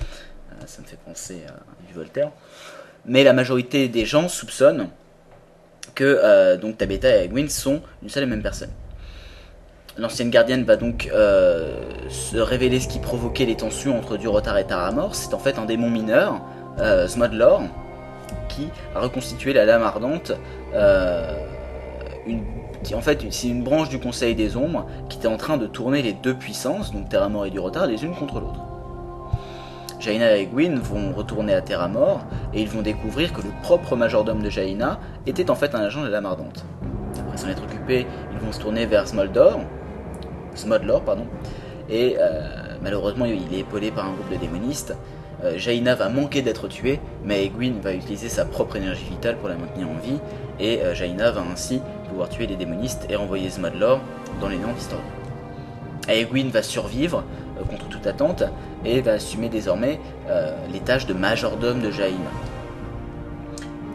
Ça 0.64 0.80
me 0.80 0.86
fait 0.86 0.98
penser 1.04 1.42
à 1.48 1.86
du 1.86 1.92
Voltaire. 1.92 2.30
Mais 3.04 3.24
la 3.24 3.34
majorité 3.34 3.88
des 3.88 4.06
gens 4.06 4.26
soupçonnent 4.26 4.88
que 5.94 6.56
donc 6.56 6.78
Tabetha 6.78 7.08
et 7.08 7.24
Aegwin 7.24 7.48
sont 7.48 7.82
une 8.02 8.08
seule 8.08 8.22
et 8.22 8.26
même 8.26 8.42
personne. 8.42 8.70
L'ancienne 9.98 10.28
gardienne 10.28 10.64
va 10.64 10.76
donc 10.76 11.10
euh, 11.14 11.80
se 12.10 12.36
révéler 12.36 12.80
ce 12.80 12.88
qui 12.88 12.98
provoquait 12.98 13.46
les 13.46 13.56
tensions 13.56 13.98
entre 13.98 14.18
Durotar 14.18 14.58
et 14.58 14.64
Taramor. 14.64 15.14
C'est 15.14 15.32
en 15.32 15.38
fait 15.38 15.58
un 15.58 15.64
démon 15.64 15.88
mineur, 15.88 16.42
euh, 16.78 17.06
qui 18.48 18.68
a 18.94 19.00
reconstitué 19.00 19.54
la 19.54 19.64
lame 19.64 19.82
ardente. 19.82 20.32
euh, 20.74 21.32
qui, 22.82 22.94
en 22.94 23.00
fait, 23.00 23.24
c'est 23.30 23.48
une 23.48 23.62
branche 23.62 23.88
du 23.88 23.98
Conseil 23.98 24.34
des 24.34 24.56
Ombres 24.56 24.86
qui 25.08 25.18
était 25.18 25.28
en 25.28 25.36
train 25.36 25.56
de 25.56 25.66
tourner 25.66 26.02
les 26.02 26.12
deux 26.12 26.34
puissances, 26.34 26.92
donc 26.92 27.08
Terramor 27.08 27.46
et 27.46 27.50
Durotar, 27.50 27.86
les 27.86 28.04
unes 28.04 28.14
contre 28.14 28.40
l'autre. 28.40 28.60
Jaina 29.98 30.36
et 30.36 30.46
Gwyn 30.46 30.78
vont 30.78 31.12
retourner 31.12 31.54
à 31.54 31.62
Terramor 31.62 32.20
et 32.52 32.60
ils 32.62 32.68
vont 32.68 32.82
découvrir 32.82 33.32
que 33.32 33.42
le 33.42 33.48
propre 33.62 33.96
majordome 33.96 34.42
de 34.42 34.50
Jaina 34.50 35.00
était 35.26 35.50
en 35.50 35.54
fait 35.54 35.74
un 35.74 35.80
agent 35.80 36.00
de 36.00 36.06
la 36.06 36.12
lame 36.12 36.26
ardente. 36.26 36.64
Après 37.18 37.36
s'en 37.36 37.48
être 37.48 37.62
occupés, 37.64 38.06
ils 38.32 38.38
vont 38.38 38.52
se 38.52 38.60
tourner 38.60 38.86
vers 38.86 39.08
Smoldor, 39.08 39.60
Smodlor, 40.56 41.02
pardon, 41.02 41.26
et 41.88 42.16
euh, 42.18 42.40
malheureusement 42.82 43.24
il 43.24 43.54
est 43.54 43.60
épaulé 43.60 43.90
par 43.90 44.06
un 44.06 44.12
groupe 44.12 44.30
de 44.30 44.36
démonistes. 44.36 44.94
Euh, 45.44 45.58
Jaina 45.58 45.94
va 45.94 46.08
manquer 46.08 46.40
d'être 46.42 46.66
tuée, 46.66 46.98
mais 47.24 47.44
Egwin 47.44 47.74
va 47.82 47.92
utiliser 47.92 48.28
sa 48.28 48.44
propre 48.44 48.76
énergie 48.76 49.04
vitale 49.04 49.36
pour 49.36 49.48
la 49.48 49.56
maintenir 49.56 49.88
en 49.88 49.98
vie, 49.98 50.18
et 50.58 50.80
euh, 50.80 50.94
Jaina 50.94 51.30
va 51.30 51.42
ainsi 51.42 51.80
pouvoir 52.08 52.28
tuer 52.28 52.46
les 52.46 52.56
démonistes 52.56 53.06
et 53.10 53.16
renvoyer 53.16 53.50
Smodlor 53.50 54.00
dans 54.40 54.48
les 54.48 54.56
néants 54.56 54.72
d'Histoire. 54.72 55.02
Aegwin 56.08 56.50
va 56.50 56.62
survivre 56.62 57.24
contre 57.68 57.88
toute 57.88 58.06
attente 58.06 58.44
et 58.84 59.00
va 59.00 59.12
assumer 59.12 59.48
désormais 59.48 59.98
les 60.72 60.78
tâches 60.78 61.06
de 61.06 61.14
majordome 61.14 61.80
de 61.80 61.90
Jaina. 61.90 62.30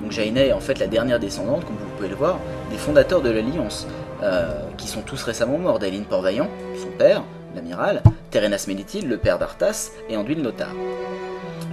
Donc 0.01 0.11
Jaina 0.11 0.43
est 0.43 0.51
en 0.51 0.59
fait 0.59 0.77
la 0.79 0.87
dernière 0.87 1.19
descendante, 1.19 1.63
comme 1.63 1.77
vous 1.77 1.95
pouvez 1.95 2.09
le 2.09 2.15
voir, 2.15 2.39
des 2.69 2.77
fondateurs 2.77 3.21
de 3.21 3.29
l'Alliance, 3.29 3.87
euh, 4.23 4.61
qui 4.77 4.87
sont 4.87 5.01
tous 5.01 5.23
récemment 5.23 5.57
morts. 5.57 5.79
Daelin 5.79 6.03
Port-Vaillant, 6.03 6.47
son 6.79 6.89
père, 6.95 7.23
l'amiral, 7.55 8.03
Terenas 8.29 8.65
Mélitil, 8.67 9.07
le 9.07 9.17
père 9.17 9.39
d'Arthas, 9.39 9.91
et 10.09 10.17
Anduin 10.17 10.43
Lothar. 10.43 10.69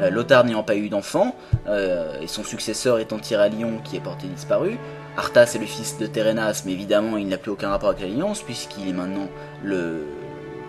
Euh, 0.01 0.09
Lothar 0.09 0.45
n'ayant 0.45 0.63
pas 0.63 0.77
eu 0.77 0.89
d'enfant, 0.89 1.37
euh, 1.67 2.19
et 2.23 2.27
son 2.27 2.45
successeur 2.45 3.01
étant 3.01 3.19
Tyralion 3.19 3.81
qui 3.85 3.97
est 3.97 4.01
porté 4.01 4.29
disparu, 4.29 4.79
Arthas 5.19 5.53
est 5.57 5.59
le 5.59 5.67
fils 5.67 5.99
de 5.99 6.07
Terenas, 6.07 6.63
mais 6.65 6.73
évidemment 6.73 7.19
il 7.19 7.29
n'a 7.29 7.37
plus 7.37 7.51
aucun 7.51 7.69
rapport 7.69 7.91
avec 7.91 8.01
l'Alliance, 8.01 8.41
puisqu'il 8.41 8.89
est 8.89 8.93
maintenant 8.95 9.29
le 9.63 10.07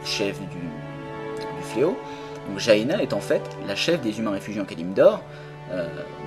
chef 0.04 0.38
du, 0.40 0.58
fléau. 1.62 1.98
Donc 2.50 2.60
Jaina 2.60 3.02
est 3.02 3.14
en 3.14 3.22
fait 3.22 3.42
la 3.68 3.76
chef 3.76 4.02
des 4.02 4.20
humains 4.20 4.32
réfugiés 4.32 4.62
en 4.62 4.66
Kalimdor, 4.66 5.22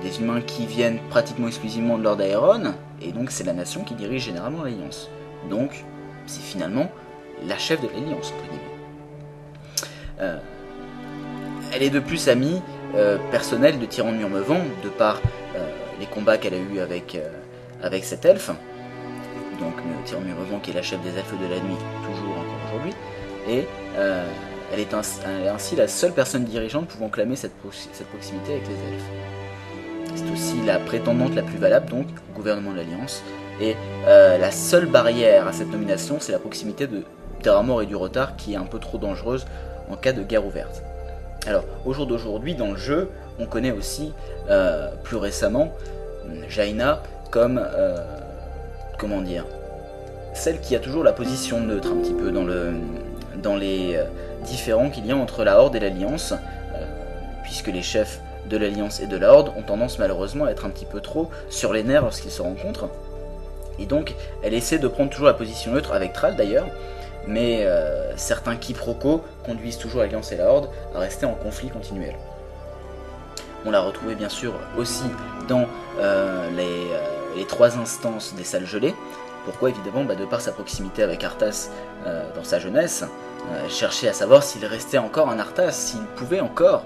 des 0.01 0.21
humains 0.21 0.39
qui 0.39 0.65
viennent 0.65 0.99
pratiquement 1.09 1.47
exclusivement 1.47 1.97
de 1.97 2.03
Lord 2.03 2.21
Aeron, 2.21 2.73
et 3.01 3.11
donc 3.11 3.29
c'est 3.29 3.43
la 3.43 3.51
nation 3.51 3.83
qui 3.83 3.93
dirige 3.93 4.23
généralement 4.23 4.63
l'Alliance. 4.63 5.09
Donc 5.49 5.83
c'est 6.25 6.41
finalement 6.41 6.89
la 7.47 7.57
chef 7.57 7.81
de 7.81 7.87
l'Alliance, 7.87 8.33
entre 8.33 8.49
guillemets. 8.49 8.73
Euh, 10.21 10.37
elle 11.73 11.83
est 11.83 11.89
de 11.89 11.99
plus 11.99 12.29
amie 12.29 12.61
euh, 12.95 13.17
personnelle 13.31 13.79
de 13.79 13.85
Tyran 13.85 14.11
de 14.11 14.17
de 14.17 14.89
par 14.89 15.17
euh, 15.55 15.67
les 15.99 16.05
combats 16.05 16.37
qu'elle 16.37 16.53
a 16.53 16.57
eus 16.57 16.79
avec, 16.79 17.17
avec 17.81 18.03
cet 18.03 18.25
elfe. 18.25 18.51
Donc 19.59 19.73
Tyran 20.05 20.21
de 20.21 20.59
qui 20.63 20.71
est 20.71 20.73
la 20.73 20.81
chef 20.81 21.01
des 21.01 21.17
elfes 21.17 21.39
de 21.39 21.47
la 21.47 21.59
nuit, 21.59 21.77
toujours 22.05 22.37
encore 22.37 22.67
aujourd'hui. 22.67 22.93
Et 23.47 23.65
elle, 24.71 24.79
est 24.79 24.93
ainsi, 24.93 25.75
la 25.75 25.87
seule 25.87 26.13
personne 26.13 26.45
dirigeante 26.45 26.87
pouvant 26.87 27.09
clamer 27.09 27.35
cette, 27.35 27.53
cette 27.91 28.07
proximité 28.07 28.53
avec 28.53 28.67
les 28.67 28.73
elfes. 28.73 30.15
C'est 30.15 30.31
aussi 30.31 30.61
la 30.65 30.79
prétendante 30.79 31.35
la 31.35 31.43
plus 31.43 31.57
valable 31.57 31.89
donc 31.89 32.05
au 32.31 32.35
gouvernement 32.35 32.71
de 32.71 32.77
l'Alliance. 32.77 33.23
Et 33.59 33.75
euh, 34.07 34.37
la 34.37 34.51
seule 34.51 34.85
barrière 34.85 35.47
à 35.47 35.53
cette 35.53 35.71
nomination, 35.71 36.17
c'est 36.19 36.31
la 36.31 36.39
proximité 36.39 36.87
de 36.87 37.03
Terramore 37.41 37.81
et 37.81 37.85
du 37.85 37.95
retard 37.95 38.35
qui 38.35 38.53
est 38.53 38.57
un 38.57 38.65
peu 38.65 38.79
trop 38.79 38.97
dangereuse 38.97 39.45
en 39.89 39.95
cas 39.95 40.13
de 40.13 40.23
guerre 40.23 40.45
ouverte. 40.45 40.83
Alors, 41.45 41.63
au 41.85 41.93
jour 41.93 42.07
d'aujourd'hui, 42.07 42.55
dans 42.55 42.71
le 42.71 42.77
jeu, 42.77 43.09
on 43.39 43.45
connaît 43.45 43.71
aussi, 43.71 44.13
euh, 44.49 44.89
plus 45.03 45.17
récemment, 45.17 45.73
Jaina 46.47 47.03
comme, 47.31 47.61
euh, 47.61 47.97
comment 48.97 49.21
dire, 49.21 49.45
celle 50.33 50.61
qui 50.61 50.75
a 50.75 50.79
toujours 50.79 51.03
la 51.03 51.13
position 51.13 51.59
neutre 51.59 51.89
un 51.91 52.01
petit 52.01 52.13
peu 52.13 52.31
dans, 52.31 52.45
le, 52.45 52.73
dans 53.41 53.55
les 53.55 53.99
différends 54.45 54.89
qu'il 54.89 55.05
y 55.05 55.11
a 55.11 55.17
entre 55.17 55.43
la 55.43 55.59
Horde 55.59 55.75
et 55.75 55.79
l'Alliance, 55.79 56.33
puisque 57.43 57.67
les 57.67 57.81
chefs 57.81 58.19
de 58.49 58.57
l'Alliance 58.57 58.99
et 58.99 59.07
de 59.07 59.17
la 59.17 59.33
Horde 59.33 59.51
ont 59.57 59.61
tendance 59.61 59.99
malheureusement 59.99 60.45
à 60.45 60.51
être 60.51 60.65
un 60.65 60.69
petit 60.69 60.85
peu 60.85 61.01
trop 61.01 61.29
sur 61.49 61.73
les 61.73 61.83
nerfs 61.83 62.03
lorsqu'ils 62.03 62.31
se 62.31 62.41
rencontrent. 62.41 62.89
Et 63.79 63.85
donc, 63.85 64.15
elle 64.43 64.53
essaie 64.53 64.77
de 64.77 64.87
prendre 64.87 65.09
toujours 65.09 65.27
la 65.27 65.33
position 65.33 65.71
neutre, 65.71 65.93
avec 65.93 66.13
Thrall 66.13 66.35
d'ailleurs, 66.35 66.67
mais 67.27 67.59
euh, 67.61 68.15
certains 68.17 68.55
quiproquos 68.55 69.23
conduisent 69.45 69.77
toujours 69.77 70.01
l'Alliance 70.01 70.31
et 70.31 70.37
la 70.37 70.49
Horde 70.49 70.69
à 70.95 70.99
rester 70.99 71.25
en 71.25 71.33
conflit 71.33 71.69
continuel. 71.69 72.15
On 73.65 73.71
l'a 73.71 73.81
retrouvé 73.81 74.15
bien 74.15 74.29
sûr 74.29 74.53
aussi 74.77 75.05
dans 75.47 75.65
euh, 75.99 76.49
les, 76.51 76.63
euh, 76.63 77.35
les 77.37 77.45
trois 77.45 77.77
instances 77.77 78.35
des 78.35 78.43
salles 78.43 78.65
gelées. 78.65 78.93
Pourquoi 79.45 79.69
évidemment 79.69 80.03
bah, 80.03 80.15
De 80.15 80.25
par 80.25 80.41
sa 80.41 80.51
proximité 80.51 81.03
avec 81.03 81.23
Arthas 81.23 81.69
dans 82.35 82.43
sa 82.43 82.59
jeunesse, 82.59 83.03
chercher 83.69 84.07
à 84.07 84.13
savoir 84.13 84.43
s'il 84.43 84.65
restait 84.65 84.97
encore 84.97 85.29
un 85.29 85.39
Arthas, 85.39 85.71
s'il 85.71 86.01
pouvait 86.15 86.39
encore 86.39 86.83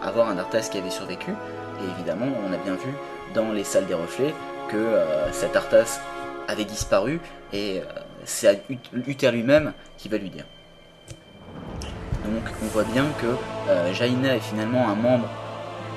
avoir 0.00 0.28
un 0.28 0.38
Arthas 0.38 0.68
qui 0.70 0.78
avait 0.78 0.90
survécu. 0.90 1.32
Et 1.80 1.90
évidemment, 1.96 2.26
on 2.48 2.52
a 2.52 2.56
bien 2.56 2.74
vu 2.74 2.92
dans 3.34 3.52
les 3.52 3.64
salles 3.64 3.86
des 3.86 3.94
reflets 3.94 4.34
que 4.68 4.76
euh, 4.76 5.32
cet 5.32 5.56
Arthas 5.56 6.00
avait 6.46 6.64
disparu 6.64 7.20
et 7.52 7.80
euh, 7.80 7.84
c'est 8.24 8.62
Ut- 8.68 8.78
Uther 9.06 9.30
lui-même 9.30 9.72
qui 9.96 10.08
va 10.08 10.18
lui 10.18 10.30
dire. 10.30 10.44
Donc 12.24 12.42
on 12.62 12.66
voit 12.66 12.84
bien 12.84 13.04
que 13.20 13.26
euh, 13.70 13.92
Jaina 13.92 14.36
est 14.36 14.40
finalement 14.40 14.88
un 14.88 14.94
membre, 14.94 15.28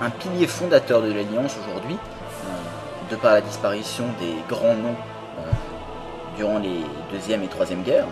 un 0.02 0.10
pilier 0.10 0.48
fondateur 0.48 1.02
de 1.02 1.11
l'Alliance 1.11 1.56
aujourd'hui, 1.64 1.98
de 3.10 3.15
par 3.18 3.34
la 3.34 3.41
disparition 3.41 4.06
des 4.19 4.34
grands 4.48 4.76
noms 4.76 4.95
durant 6.38 6.60
les 6.60 6.80
deuxième 7.11 7.43
et 7.43 7.48
troisième 7.48 7.84
guerres. 7.84 8.07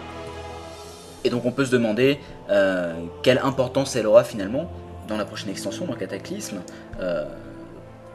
Et 1.23 1.29
donc 1.29 1.45
on 1.45 1.51
peut 1.51 1.65
se 1.65 1.71
demander 1.71 2.19
quelle 3.23 3.39
importance 3.39 3.95
elle 3.95 4.07
aura 4.07 4.25
finalement 4.25 4.69
dans 5.07 5.15
la 5.15 5.23
prochaine 5.23 5.49
extension, 5.49 5.85
dans 5.85 5.93
Cataclysme. 5.95 6.59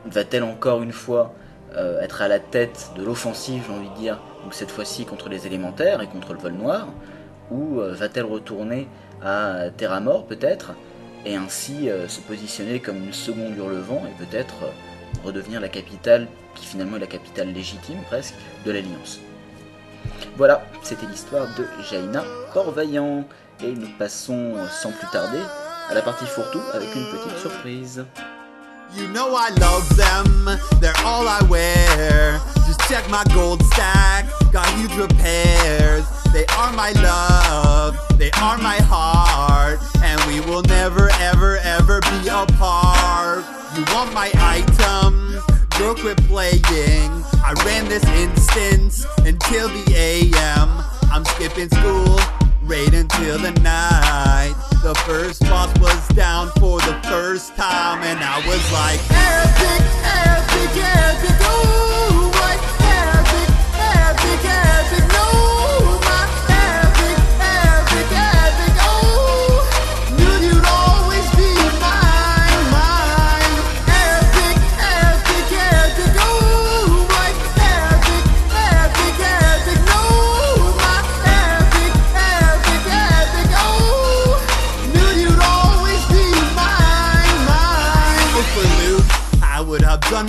Va-t-elle 0.07 0.45
encore 0.45 0.83
une 0.83 0.93
fois 0.93 1.33
euh, 1.77 2.01
être 2.01 2.23
à 2.23 2.29
la 2.29 2.39
tête 2.39 2.91
de 2.97 3.03
l'offensive, 3.03 3.65
j'ai 3.67 3.73
envie 3.73 3.89
de 3.89 3.95
dire, 3.95 4.21
donc 4.43 4.55
cette 4.55 4.71
fois-ci 4.71 5.05
contre 5.05 5.29
les 5.29 5.47
élémentaires 5.47 6.01
et 6.01 6.07
contre 6.07 6.33
le 6.33 6.39
vol 6.39 6.53
noir, 6.53 6.89
ou 7.51 7.81
euh, 7.81 7.93
va-t-elle 7.93 8.27
retourner 8.27 8.89
à 9.23 9.71
Terramore 9.77 10.27
peut-être, 10.27 10.73
et 11.25 11.37
ainsi 11.37 11.89
euh, 11.89 12.07
se 12.09 12.21
positionner 12.21 12.81
comme 12.81 13.03
une 13.03 13.13
seconde 13.13 13.57
Hurlevent 13.57 14.03
et 14.07 14.25
peut-être 14.25 14.55
redevenir 15.25 15.61
la 15.61 15.69
capitale, 15.69 16.29
qui 16.55 16.67
finalement 16.67 16.97
est 16.97 17.01
la 17.01 17.07
capitale 17.07 17.53
légitime 17.53 17.99
presque, 18.07 18.35
de 18.65 18.71
l'Alliance. 18.71 19.21
Voilà, 20.37 20.65
c'était 20.83 21.07
l'histoire 21.07 21.47
de 21.57 21.65
Jaina 21.89 22.23
Port-Vaillant, 22.53 23.25
et 23.63 23.73
nous 23.73 23.89
passons 23.99 24.55
sans 24.71 24.91
plus 24.91 25.07
tarder 25.11 25.41
à 25.89 25.95
la 25.95 26.03
partie 26.03 26.27
fourre-tout 26.27 26.63
avec 26.73 26.95
une 26.95 27.07
petite 27.07 27.39
surprise. 27.39 28.05
You 28.97 29.09
know 29.09 29.35
I 29.35 29.49
love 29.59 29.97
them, 29.97 30.45
they're 30.81 30.97
all 31.05 31.27
I 31.27 31.43
wear. 31.49 32.41
Just 32.67 32.79
check 32.89 33.09
my 33.11 33.25
gold 33.35 33.61
stack, 33.67 34.27
got 34.53 34.69
huge 34.79 34.95
repairs. 34.95 36.05
They 36.33 36.47
are 36.57 36.73
my 36.73 36.93
love, 36.93 37.99
they 38.19 38.31
are 38.41 38.57
my 38.59 38.77
heart, 38.77 39.81
and 40.03 40.21
we 40.31 40.41
will 40.49 40.63
never, 40.63 41.11
ever, 41.19 41.57
ever 41.59 42.01
be 42.03 42.29
apart. 42.29 43.45
You 43.77 43.85
want 43.93 44.15
my 44.15 44.31
item? 44.37 45.43
Girl, 45.77 45.97
quit 45.97 46.17
playing. 46.29 46.63
I 46.63 47.53
ran 47.67 47.89
this 47.89 48.05
instance 48.05 49.05
until 49.19 49.69
the 49.71 49.93
AM. 49.97 50.85
I'm 51.11 51.25
skipping 51.25 51.69
school 51.69 52.21
right 52.63 52.95
until 52.95 53.39
the 53.39 53.51
night. 53.61 54.74
The 54.85 54.95
first 55.07 55.41
boss 55.41 55.73
was 55.79 56.09
down 56.09 56.51
for 56.61 56.79
the 56.81 56.93
first 57.05 57.57
time, 57.57 58.03
and 58.03 58.19
I 58.23 58.37
was 58.47 58.61
like, 58.71 59.01
epic, 59.09 59.81
epic, 60.05 60.77
epic, 60.77 61.37
oh, 61.41 62.24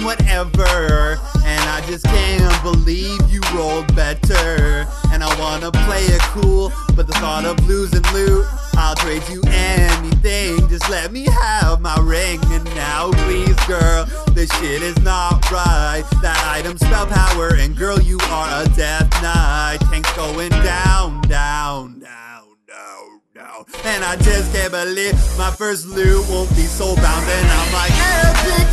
whatever, 0.03 1.17
and 1.45 1.63
I 1.69 1.83
just 1.87 2.05
can't 2.05 2.63
believe 2.63 3.19
you 3.29 3.41
rolled 3.53 3.93
better. 3.95 4.87
And 5.11 5.23
I 5.23 5.39
wanna 5.39 5.71
play 5.71 6.03
it 6.05 6.21
cool, 6.33 6.71
but 6.95 7.07
the 7.07 7.13
thought 7.13 7.45
of 7.45 7.65
losing 7.67 8.03
loot, 8.13 8.45
I'll 8.77 8.95
trade 8.95 9.23
you 9.29 9.41
anything. 9.47 10.67
Just 10.67 10.89
let 10.89 11.11
me 11.11 11.25
have 11.25 11.81
my 11.81 11.97
ring, 12.01 12.39
and 12.45 12.65
now 12.75 13.11
please, 13.25 13.55
girl, 13.65 14.05
this 14.33 14.49
shit 14.59 14.81
is 14.81 14.97
not 14.99 15.49
right. 15.51 16.03
That 16.21 16.37
item 16.47 16.77
spell 16.77 17.07
power, 17.07 17.55
and 17.55 17.75
girl, 17.75 17.99
you 18.01 18.17
are 18.29 18.63
a 18.63 18.67
death 18.75 19.09
knight. 19.21 19.77
Tanks 19.91 20.11
going 20.15 20.49
down, 20.49 21.21
down, 21.21 21.99
down, 21.99 22.44
down, 22.75 23.21
down. 23.33 23.65
And 23.85 24.03
I 24.03 24.15
just 24.17 24.53
can't 24.53 24.71
believe 24.71 25.15
my 25.37 25.51
first 25.51 25.87
loot 25.87 26.27
won't 26.29 26.49
be 26.49 26.65
soulbound, 26.77 27.25
and 27.37 27.47
I'm 27.57 27.69
like, 27.79 27.95
epic, 28.27 28.67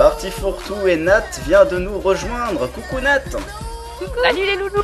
epic, 0.00 0.32
fourre-tout 0.32 0.86
et 0.88 0.96
Nat 0.96 1.28
vient 1.46 1.64
de 1.64 1.78
nous 1.78 1.98
rejoindre. 1.98 2.66
Coucou 2.68 3.00
Nat 3.00 3.24
Salut 4.22 4.46
les 4.46 4.56
loulous 4.56 4.82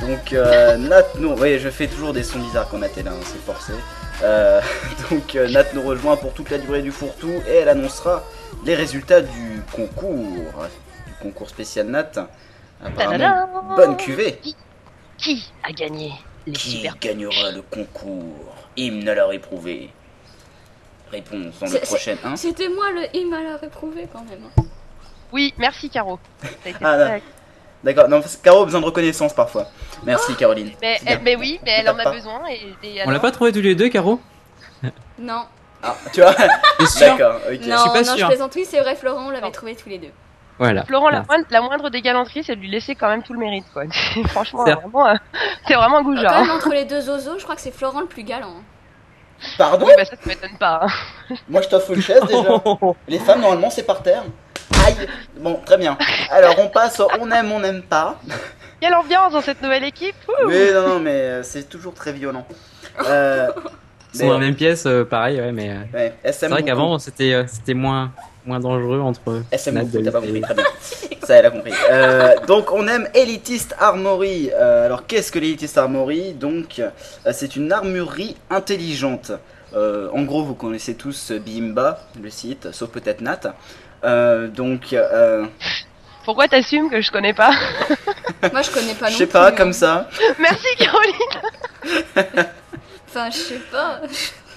Donc 0.00 0.32
euh, 0.32 0.76
Nat 0.76 1.04
nous... 1.18 1.34
Oui, 1.38 1.58
je 1.58 1.70
fais 1.70 1.86
toujours 1.86 2.12
des 2.12 2.22
sons 2.22 2.40
bizarres 2.40 2.68
quand 2.68 2.78
Nat 2.78 2.88
est 2.96 3.02
là, 3.02 3.12
hein, 3.12 3.24
c'est 3.24 3.42
forcé. 3.44 3.72
Euh, 4.22 4.60
donc 5.10 5.34
euh, 5.34 5.48
Nat 5.48 5.64
nous 5.74 5.82
rejoint 5.82 6.16
pour 6.16 6.32
toute 6.34 6.50
la 6.50 6.58
durée 6.58 6.82
du 6.82 6.90
fourre-tout 6.90 7.42
et 7.48 7.54
elle 7.54 7.68
annoncera 7.68 8.24
les 8.64 8.74
résultats 8.74 9.20
du 9.20 9.62
concours. 9.72 10.66
Du 11.06 11.12
concours 11.20 11.48
spécial 11.48 11.86
Nat. 11.86 12.12
Apparemment, 12.84 13.76
bonne 13.76 13.96
cuvée. 13.96 14.40
Qui 15.22 15.50
a 15.62 15.72
gagné 15.72 16.12
les 16.46 16.52
Qui 16.52 16.70
super 16.78 16.98
gagnera 16.98 17.50
le 17.52 17.62
concours? 17.62 18.54
Hymne 18.76 19.08
à 19.08 19.14
la 19.14 19.26
réprouvée. 19.26 19.90
Réponse 21.10 21.58
dans 21.60 21.66
le 21.66 21.72
C'est- 21.72 21.80
prochain 21.80 22.16
hein? 22.24 22.36
C'était 22.36 22.68
moi 22.68 22.90
le 22.90 23.14
hymne 23.16 23.34
à 23.34 23.42
la 23.42 23.56
réprouvé 23.58 24.08
quand 24.12 24.24
même. 24.24 24.40
hein. 24.58 24.62
Oui, 25.32 25.52
merci 25.58 25.90
Caro. 25.90 26.18
Ça 26.42 26.48
a 26.66 26.68
été 26.70 26.78
Ah, 26.82 26.96
très- 26.96 27.22
D'accord, 27.84 28.08
non, 28.08 28.20
parce 28.20 28.36
que 28.36 28.42
Caro 28.42 28.62
a 28.62 28.64
besoin 28.64 28.80
de 28.80 28.86
reconnaissance 28.86 29.34
parfois. 29.34 29.66
Merci 30.04 30.34
Caroline. 30.36 30.72
Mais, 30.80 30.96
C'est 30.98 31.04
bien. 31.04 31.14
elle- 31.16 31.22
mais 31.22 31.36
oui, 31.36 31.58
mais 31.64 31.70
elle 31.78 31.88
en 31.90 31.98
a 31.98 32.02
pas 32.04 32.12
besoin. 32.12 32.42
Et, 32.48 32.74
et 32.86 33.02
On 33.06 33.10
l'a 33.10 33.18
pas 33.20 33.30
trouvé 33.32 33.52
tous 33.52 33.60
les 33.60 33.74
deux, 33.74 33.88
Caro? 33.88 34.20
Non. 35.18 35.44
Ah, 35.82 35.96
tu 36.12 36.20
vois? 36.22 36.32
T'es 36.78 36.86
sûr? 36.86 37.06
D'accord, 37.16 37.40
ok. 37.46 37.60
Non, 37.66 37.78
suis 37.78 37.90
pas 37.90 38.02
non, 38.02 38.12
je 38.12 38.16
sûr. 38.18 38.28
plaisante. 38.28 38.52
Oui, 38.54 38.64
c'est 38.68 38.80
vrai, 38.80 38.94
Florent, 38.96 39.26
on 39.26 39.30
l'avait 39.30 39.46
Non. 39.46 39.50
trouvé 39.52 39.74
tous 39.74 39.88
les 39.88 39.98
deux. 39.98 40.12
Voilà. 40.64 40.84
Florent, 40.84 41.10
la 41.10 41.22
moindre, 41.22 41.44
la 41.50 41.60
moindre 41.60 41.90
des 41.90 42.02
galanteries, 42.02 42.44
c'est 42.44 42.54
de 42.56 42.60
lui 42.60 42.70
laisser 42.70 42.94
quand 42.94 43.08
même 43.08 43.22
tout 43.22 43.32
le 43.32 43.38
mérite, 43.40 43.64
quoi. 43.72 43.82
Franchement, 44.28 44.64
vraiment, 44.64 45.08
euh, 45.08 45.14
c'est 45.66 45.74
vraiment 45.74 45.98
un 45.98 46.02
goujat. 46.02 46.28
Quand 46.28 46.40
même, 46.42 46.50
entre 46.50 46.70
les 46.70 46.84
deux 46.84 47.00
zozos, 47.00 47.38
je 47.38 47.42
crois 47.42 47.54
que 47.56 47.60
c'est 47.60 47.74
Florent 47.74 48.00
le 48.00 48.06
plus 48.06 48.22
galant. 48.22 48.50
hein. 48.58 48.62
Pardon 49.58 49.86
Oui, 49.86 49.92
bah 49.96 50.04
ça, 50.04 50.12
ça 50.14 50.22
m'étonne 50.28 50.56
pas. 50.58 50.82
hein. 50.84 51.34
Moi 51.48 51.62
je 51.62 51.68
t'offre 51.68 51.92
une 51.94 52.00
chaise 52.00 52.22
déjà. 52.28 52.48
Les 53.08 53.18
femmes 53.18 53.40
normalement 53.40 53.70
c'est 53.70 53.82
par 53.82 54.00
terre. 54.02 54.22
Aïe 54.86 54.94
Bon, 55.36 55.60
très 55.66 55.76
bien. 55.78 55.98
Alors 56.30 56.54
on 56.60 56.68
passe 56.68 57.00
au 57.00 57.08
on 57.20 57.28
aime, 57.32 57.50
on 57.50 57.58
n'aime 57.58 57.82
pas. 57.82 58.20
Quelle 58.80 58.94
ambiance 58.94 59.32
dans 59.32 59.40
cette 59.40 59.60
nouvelle 59.60 59.82
équipe 59.84 60.14
Ouh. 60.28 60.46
Oui, 60.46 60.72
non, 60.72 60.88
non, 60.88 61.00
mais 61.00 61.10
euh, 61.10 61.42
c'est 61.42 61.68
toujours 61.68 61.92
très 61.94 62.12
violent. 62.12 62.46
Euh, 63.06 63.48
sont 64.14 64.26
dans 64.28 64.34
la 64.34 64.38
même 64.38 64.54
pièce, 64.54 64.84
euh, 64.86 65.04
pareil, 65.04 65.40
ouais, 65.40 65.50
mais. 65.52 65.70
euh, 65.70 65.96
ouais, 65.98 66.14
C'est 66.32 66.46
vrai 66.48 66.62
qu'avant, 66.62 66.98
c'était 67.00 67.32
euh, 67.32 67.44
c'était 67.48 67.74
moins, 67.74 68.12
moins 68.44 68.60
dangereux 68.60 69.00
entre. 69.00 69.42
SM 69.50 69.74
Nat, 69.74 69.84
beaucoup, 69.84 70.04
t'as 70.04 70.10
pas 70.10 70.20
compris, 70.20 70.40
très 70.40 70.54
bien. 70.54 70.64
Ça, 71.22 71.36
elle 71.36 71.46
a 71.46 71.50
compris. 71.50 71.72
Euh, 71.90 72.34
donc, 72.46 72.72
on 72.72 72.86
aime 72.88 73.08
Elitist 73.14 73.74
Armory. 73.78 74.50
Euh, 74.52 74.86
alors, 74.86 75.06
qu'est-ce 75.06 75.30
que 75.30 75.38
l'Elitist 75.38 75.78
Armory? 75.78 76.32
Donc, 76.32 76.78
euh, 76.78 76.90
c'est 77.32 77.56
une 77.56 77.72
armurerie 77.72 78.36
intelligente. 78.50 79.32
Euh, 79.74 80.08
en 80.12 80.22
gros, 80.22 80.42
vous 80.42 80.54
connaissez 80.54 80.94
tous 80.94 81.32
Bimba, 81.32 82.00
le 82.20 82.30
site, 82.30 82.72
sauf 82.72 82.90
peut-être 82.90 83.20
Nat. 83.20 83.54
Euh, 84.04 84.48
donc, 84.48 84.92
euh, 84.92 85.46
Pourquoi 86.24 86.48
t'assumes 86.48 86.90
que 86.90 87.00
je 87.00 87.10
connais 87.10 87.34
pas? 87.34 87.52
Moi, 88.52 88.62
je 88.62 88.70
connais 88.70 88.94
pas 88.94 89.06
non 89.06 89.12
je 89.12 89.18
sais 89.18 89.26
pas, 89.26 89.48
hein. 89.48 89.52
comme 89.52 89.72
ça. 89.72 90.08
Merci 90.38 90.66
Caroline 90.76 91.14
Enfin, 93.08 93.30
je 93.30 93.36
sais 93.36 93.60
pas. 93.70 94.00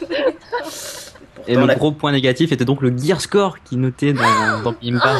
Et 1.47 1.55
le 1.55 1.65
la- 1.65 1.75
gros 1.75 1.91
point 1.91 2.11
négatif 2.11 2.51
était 2.51 2.65
donc 2.65 2.81
le 2.81 2.95
gear 2.97 3.21
score 3.21 3.57
qui 3.63 3.77
notait 3.77 4.13
dans, 4.13 4.23
dans 4.63 4.73
Pimpa. 4.73 5.15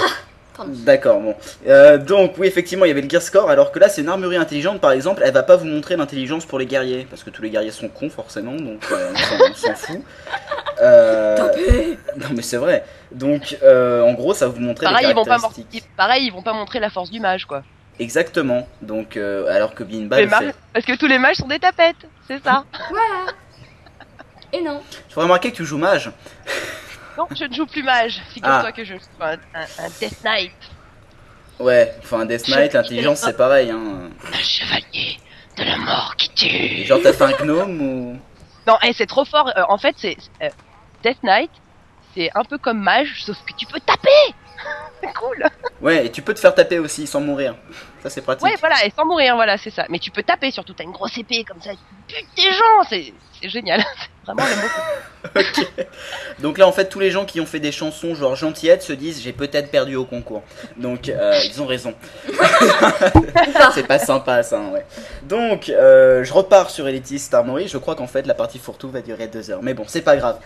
D'accord, 0.68 1.20
bon. 1.20 1.36
Euh, 1.68 1.98
donc, 1.98 2.36
oui, 2.38 2.48
effectivement, 2.48 2.86
il 2.86 2.88
y 2.88 2.92
avait 2.92 3.02
le 3.02 3.10
gear 3.10 3.22
score, 3.22 3.50
alors 3.50 3.72
que 3.74 3.80
là, 3.80 3.90
c'est 3.90 4.02
une 4.02 4.08
armurerie 4.08 4.38
intelligente, 4.38 4.80
par 4.80 4.92
exemple, 4.92 5.22
elle 5.26 5.34
va 5.34 5.44
pas 5.44 5.58
vous 5.58 5.66
montrer 5.66 5.98
l'intelligence 5.98 6.46
pour 6.46 6.60
les 6.60 6.66
guerriers, 6.66 7.06
parce 7.10 7.24
que 7.24 7.30
tous 7.30 7.42
les 7.42 7.50
guerriers 7.50 7.72
sont 7.72 7.90
cons, 7.90 8.10
forcément, 8.10 8.54
donc 8.54 8.80
euh, 8.92 9.12
on 9.14 9.54
s'en- 9.54 9.76
fout. 9.76 10.00
Euh, 10.82 11.36
non, 12.18 12.28
mais 12.34 12.42
c'est 12.42 12.58
vrai. 12.58 12.86
Donc, 13.12 13.58
euh, 13.64 14.02
en 14.02 14.14
gros, 14.14 14.34
ça 14.34 14.48
va 14.48 14.54
vous 14.54 14.62
montrer 14.62 14.86
Pareil 14.86 15.06
les 15.08 15.12
ils, 15.12 15.16
vont 15.16 15.26
pas 15.26 15.38
pareil, 15.98 16.26
ils 16.26 16.32
vont 16.32 16.42
pas 16.42 16.54
montrer 16.54 16.80
la 16.80 16.90
force 16.90 17.12
du 17.12 17.20
mage, 17.20 17.46
quoi. 17.46 17.64
Exactement. 18.00 18.68
Donc, 18.82 19.18
euh, 19.18 19.54
alors 19.54 19.74
que 19.74 19.84
Binba, 19.84 20.26
mages-. 20.26 20.54
Parce 20.74 20.86
que 20.86 20.98
tous 20.98 21.08
les 21.08 21.20
mages 21.20 21.38
sont 21.38 21.48
des 21.48 21.60
tapettes, 21.60 21.96
c'est 22.28 22.44
ça 22.44 22.64
Voilà. 22.90 23.32
Et 24.54 24.62
non. 24.62 24.82
Tu 25.08 25.14
pourrais 25.14 25.26
remarquer 25.26 25.52
que 25.52 25.58
tu 25.58 25.66
joues 25.66 25.78
mage. 25.78 26.12
Non, 27.18 27.28
je 27.36 27.46
ne 27.46 27.54
joue 27.54 27.66
plus 27.66 27.84
mage. 27.84 28.22
Figure-toi 28.34 28.64
Ah. 28.68 28.72
que 28.72 28.84
je 28.84 28.94
joue 28.96 29.00
un, 29.22 29.34
un- 29.34 29.86
un 29.86 29.90
Death 30.00 30.24
Knight. 30.24 30.52
Ouais, 31.60 31.94
enfin, 32.00 32.22
un 32.22 32.26
Death 32.26 32.48
Knight, 32.50 32.74
l'intelligence, 32.74 33.20
c'est 33.20 33.38
pareil, 33.38 33.72
hein. 33.72 34.10
Un 34.34 34.38
chevalier 34.40 35.18
de 35.58 35.64
la 35.64 35.78
mort 35.78 36.16
qui 36.18 36.30
tue. 36.30 36.86
Genre, 36.86 37.00
t'as 37.02 37.14
fait 37.14 37.24
un 37.24 37.32
gnome 37.46 37.82
ou? 37.82 38.20
Non, 38.68 38.78
eh, 38.84 38.92
c'est 38.94 39.06
trop 39.06 39.24
fort. 39.24 39.50
Euh, 39.56 39.64
en 39.70 39.78
fait, 39.78 39.96
c'est 39.98 40.18
euh, 40.42 40.50
Death 41.04 41.24
Knight, 41.24 41.52
c'est 42.14 42.30
un 42.36 42.44
peu 42.44 42.58
comme 42.58 42.80
mage, 42.82 43.24
sauf 43.26 43.38
que 43.46 43.54
tu 43.56 43.66
peux 43.68 43.80
taper. 43.80 44.10
C'est 45.06 45.14
cool. 45.14 45.46
Ouais, 45.82 46.06
et 46.06 46.12
tu 46.12 46.22
peux 46.22 46.34
te 46.34 46.40
faire 46.40 46.56
taper 46.56 46.80
aussi 46.80 47.08
sans 47.08 47.22
mourir. 47.22 47.56
Ça, 48.02 48.10
c'est 48.10 48.22
pratique. 48.22 48.44
Ouais, 48.44 48.56
voilà, 48.60 48.86
et 48.86 48.92
sans 48.96 49.06
mourir, 49.06 49.36
voilà, 49.36 49.58
c'est 49.58 49.70
ça. 49.72 49.86
Mais 49.90 50.00
tu 50.00 50.12
peux 50.12 50.24
taper 50.24 50.52
surtout. 50.52 50.74
T'as 50.74 50.84
une 50.84 50.92
grosse 50.92 51.18
épée 51.18 51.44
comme 51.44 51.62
ça, 51.62 51.72
tu 52.08 52.16
butes 52.16 52.28
des 52.36 52.52
gens. 52.52 52.84
C'est 52.90 53.14
c'est 53.42 53.50
génial. 53.50 53.84
C'est 54.26 54.32
Vraiment, 54.32 54.48
j'aime 54.48 54.62
beaucoup. 54.62 54.82
Ok. 55.36 55.86
Donc 56.40 56.58
là, 56.58 56.68
en 56.68 56.72
fait, 56.72 56.86
tous 56.86 57.00
les 57.00 57.12
gens 57.12 57.26
qui 57.26 57.40
ont 57.42 57.46
fait 57.46 57.60
des 57.60 57.72
chansons 57.72 58.16
genre 58.16 58.36
gentillettes 58.36 58.84
se 58.84 58.94
disent 58.94 59.22
j'ai 59.22 59.34
peut-être 59.34 59.70
perdu 59.70 59.96
au 59.96 60.06
concours. 60.06 60.44
Donc 60.78 61.10
euh, 61.10 61.40
ils 61.46 61.62
ont 61.62 61.66
raison. 61.66 61.94
c'est 63.74 63.88
pas 63.88 64.00
sympa 64.00 64.44
ça, 64.44 64.60
hein, 64.60 64.72
ouais. 64.72 64.86
Donc 65.24 65.70
euh, 65.70 66.24
je 66.24 66.34
repars 66.34 66.70
sur 66.70 66.88
Elitist 66.88 67.34
Armory. 67.34 67.68
Je 67.68 67.78
crois 67.78 67.96
qu'en 67.96 68.08
fait 68.08 68.26
la 68.26 68.34
partie 68.34 68.60
fourre-tout 68.60 68.90
va 68.90 69.02
durer 69.02 69.28
deux 69.28 69.50
heures. 69.52 69.62
Mais 69.62 69.74
bon, 69.74 69.86
c'est 69.88 70.02
pas 70.02 70.16
grave. 70.16 70.40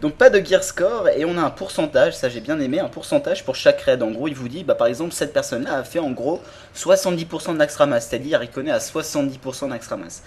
Donc 0.00 0.14
pas 0.14 0.30
de 0.30 0.44
gear 0.44 0.62
score 0.62 1.08
et 1.08 1.24
on 1.24 1.36
a 1.36 1.42
un 1.42 1.50
pourcentage, 1.50 2.16
ça 2.16 2.28
j'ai 2.28 2.40
bien 2.40 2.58
aimé, 2.60 2.80
un 2.80 2.88
pourcentage 2.88 3.19
pour 3.44 3.56
chaque 3.56 3.80
raid. 3.80 4.02
En 4.02 4.10
gros, 4.10 4.28
il 4.28 4.34
vous 4.34 4.48
dit, 4.48 4.64
bah 4.64 4.74
par 4.74 4.86
exemple, 4.86 5.12
cette 5.12 5.32
personne-là 5.32 5.78
a 5.78 5.84
fait 5.84 5.98
en 5.98 6.10
gros 6.10 6.40
70% 6.76 7.54
de 7.54 7.58
l'Axtramas, 7.58 8.00
c'est-à-dire 8.00 8.42
il 8.42 8.50
connaît 8.50 8.70
à 8.70 8.78
70% 8.78 9.66
de 9.66 9.70
l'Axtramas. 9.70 10.22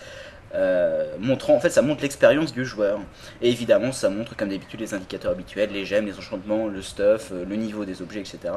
Euh, 0.56 1.16
montrant 1.20 1.56
en 1.56 1.60
fait 1.60 1.72
ça 1.72 1.82
montre 1.82 2.04
l'expérience 2.04 2.54
du 2.54 2.64
joueur. 2.64 3.00
Et 3.42 3.50
évidemment 3.50 3.92
ça 3.92 4.12
montre 4.12 4.36
comme 4.36 4.50
d'habitude 4.50 4.80
les 4.80 4.94
indicateurs 4.94 5.32
habituels 5.32 5.72
les 5.72 5.84
gemmes 5.84 6.06
les 6.06 6.16
enchantements 6.16 6.68
le 6.68 6.84
stuff 6.84 7.32
euh, 7.32 7.44
le 7.44 7.56
niveau 7.56 7.86
des 7.86 8.04
objets 8.04 8.20
etc 8.20 8.54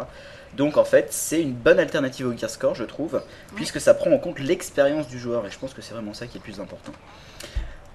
donc 0.58 0.76
en 0.76 0.84
fait 0.84 1.06
c'est 1.10 1.40
une 1.40 1.54
bonne 1.54 1.78
alternative 1.78 2.26
au 2.26 2.36
gear 2.36 2.50
score 2.50 2.74
je 2.74 2.84
trouve 2.84 3.22
puisque 3.54 3.80
ça 3.80 3.94
prend 3.94 4.10
en 4.10 4.18
compte 4.18 4.40
l'expérience 4.40 5.08
du 5.08 5.18
joueur. 5.18 5.46
Et 5.46 5.50
je 5.50 5.58
pense 5.58 5.72
que 5.72 5.80
c'est 5.80 5.94
vraiment 5.94 6.12
ça 6.12 6.26
qui 6.26 6.36
est 6.36 6.40
le 6.40 6.44
plus 6.44 6.60
important 6.60 6.92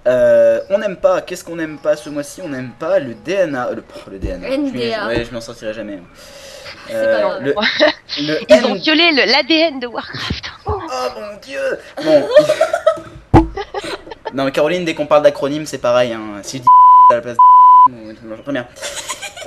Euh, 0.06 0.60
on 0.70 0.78
n'aime 0.78 0.96
pas 0.96 1.20
qu'est-ce 1.22 1.44
qu'on 1.44 1.54
n'aime 1.56 1.78
pas 1.78 1.94
ce 1.96 2.08
mois-ci? 2.10 2.42
On 2.42 2.48
n'aime 2.48 2.70
pas 2.78 2.98
le 2.98 3.14
DNA 3.14 3.68
euh, 3.68 3.74
le, 3.76 3.84
le 4.10 4.18
DNA 4.18 4.56
NDA. 4.56 5.22
je 5.24 5.30
m'en 5.32 5.40
sortirai 5.40 5.72
jamais 5.72 6.00
Euh, 6.90 7.14
pas 7.14 7.20
grave. 7.20 7.42
le, 7.42 7.54
le 8.26 8.38
Ils 8.48 8.64
ont 8.66 8.74
N- 8.74 8.80
violé 8.82 9.10
le- 9.12 9.30
l'ADN 9.30 9.78
de 9.78 9.86
Warcraft. 9.86 10.44
Oh 10.66 10.80
mon 11.20 11.36
dieu 11.40 11.60
Bon. 12.02 12.28
non, 14.34 14.44
mais 14.44 14.52
Caroline, 14.52 14.84
dès 14.84 14.94
qu'on 14.94 15.06
parle 15.06 15.22
d'acronyme, 15.22 15.66
c'est 15.66 15.78
pareil. 15.78 16.12
Hein. 16.12 16.40
Si 16.42 16.56
je 16.58 16.62
dis 16.62 16.68
à 17.10 17.14
la 17.14 17.20
place 17.20 17.36
de. 17.88 18.42
Très 18.42 18.52
bien. 18.52 18.66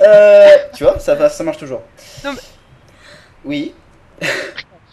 Euh, 0.02 0.48
tu 0.74 0.84
vois, 0.84 0.98
ça, 0.98 1.14
va, 1.14 1.28
ça 1.28 1.42
marche 1.44 1.58
toujours. 1.58 1.82
Non, 2.24 2.32
mais- 2.32 2.40
Oui. 3.44 3.74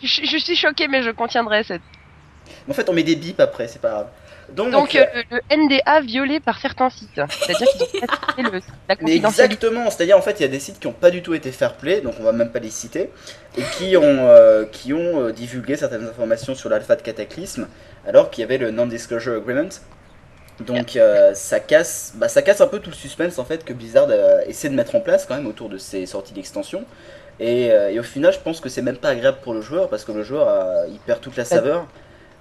Je, 0.02 0.26
je 0.26 0.38
suis 0.38 0.56
choquée, 0.56 0.88
mais 0.90 1.04
je 1.04 1.12
contiendrai 1.12 1.64
cette. 1.64 1.82
En 2.70 2.74
fait, 2.74 2.90
on 2.90 2.94
met 2.94 3.04
des 3.04 3.16
bips 3.16 3.40
après, 3.40 3.68
c'est 3.68 3.82
pas 3.82 3.90
grave. 3.90 4.08
Donc, 4.56 4.72
Donc, 4.72 4.96
euh, 4.96 5.06
le, 5.32 5.40
NDA 5.52 6.02
violé 6.02 6.40
par 6.40 6.60
certains 6.60 6.90
sites. 6.90 7.10
C'est-à-dire 7.16 7.68
qu'ils 7.68 7.82
ont 7.82 8.02
respecté 8.02 8.44
le, 8.44 8.62
la 8.88 8.96
Mais 9.02 9.16
exactement, 9.16 9.90
c'est-à-dire 9.90 10.18
en 10.18 10.22
fait 10.22 10.40
il 10.40 10.44
y 10.44 10.46
a 10.46 10.50
des 10.50 10.60
sites 10.60 10.80
qui 10.80 10.88
n'ont 10.88 10.94
pas 10.94 11.10
du 11.10 11.22
tout 11.22 11.34
été 11.34 11.52
fair 11.52 11.74
play, 11.74 12.02
donc 12.02 12.16
on 12.20 12.24
va 12.24 12.34
même 12.34 12.52
pas 12.52 12.60
les 12.60 12.70
citer, 12.70 13.10
et 13.58 13.64
qui 13.78 13.98
ont, 13.98 14.04
euh, 14.04 14.66
qui 14.72 14.94
ont 14.94 15.22
euh, 15.22 15.32
divulgué 15.32 15.76
certaines 15.76 16.06
informations 16.06 16.54
sur 16.56 16.70
l'alpha 16.70 16.96
de 16.96 17.02
Cataclysme, 17.02 17.68
alors 18.08 18.30
qu'il 18.30 18.42
y 18.42 18.46
avait 18.46 18.58
le 18.58 18.72
Non-Disclosure 18.72 19.38
Agreement. 19.38 19.70
Donc 20.60 21.00
ça, 21.34 21.60
casse, 21.60 22.14
bah, 22.16 22.28
ça 22.28 22.44
casse 22.44 22.62
un 22.62 22.68
peu 22.68 22.78
tout 22.78 22.92
le 22.92 22.96
suspense 22.96 23.40
en 23.40 23.44
fait 23.44 23.66
que 23.66 23.74
Blizzard 23.74 24.08
a 24.12 24.46
essayé 24.46 24.70
de 24.70 24.76
mettre 24.76 24.94
en 24.94 25.00
place 25.00 25.26
quand 25.26 25.36
même 25.36 25.48
autour 25.48 25.68
de 25.68 25.80
ses 25.80 26.06
sorties 26.06 26.34
d'extension. 26.34 26.86
Et, 27.40 27.70
et 27.70 28.00
au 28.00 28.04
final 28.04 28.32
je 28.32 28.38
pense 28.38 28.62
que 28.62 28.70
c'est 28.70 28.84
même 28.84 28.98
pas 28.98 29.10
agréable 29.10 29.40
pour 29.42 29.56
le 29.56 29.62
joueur 29.62 29.90
parce 29.90 30.06
que 30.06 30.12
le 30.12 30.22
joueur 30.22 30.86
il 30.88 31.00
perd 31.00 31.22
toute 31.22 31.38
la 31.38 31.44
saveur. 31.44 31.88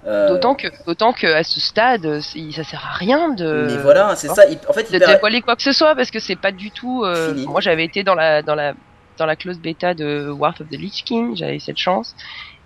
Euh, 0.05 0.27
D'autant 0.29 0.53
que, 0.55 0.67
d'autant 0.85 1.13
que 1.13 1.27
à 1.27 1.43
ce 1.43 1.59
stade, 1.61 2.19
ça 2.21 2.63
sert 2.63 2.85
à 2.85 2.93
rien 2.97 3.29
de. 3.29 3.67
Mais 3.69 3.77
voilà, 3.77 4.15
c'est 4.17 4.27
ça, 4.27 4.45
il- 4.47 4.57
en 4.67 4.73
fait 4.73 4.87
il 4.89 4.99
de 4.99 5.05
dévoiler 5.05 5.41
quoi 5.41 5.55
que 5.55 5.61
ce 5.63 5.71
soit 5.71 5.95
parce 5.95 6.11
que 6.11 6.19
c'est 6.19 6.35
pas 6.35 6.51
du 6.51 6.71
tout. 6.71 7.03
euh, 7.05 7.33
moi, 7.47 7.61
j'avais 7.61 7.85
été 7.85 8.03
dans 8.03 8.15
la 8.15 8.41
dans 8.41 8.55
la 8.55 8.73
dans 9.17 9.25
la 9.25 9.35
close 9.35 9.59
bêta 9.59 9.93
de 9.93 10.27
Wrath 10.29 10.59
of 10.59 10.67
the 10.69 10.73
Lich 10.77 11.03
King, 11.05 11.35
j'avais 11.37 11.59
cette 11.59 11.77
chance 11.77 12.15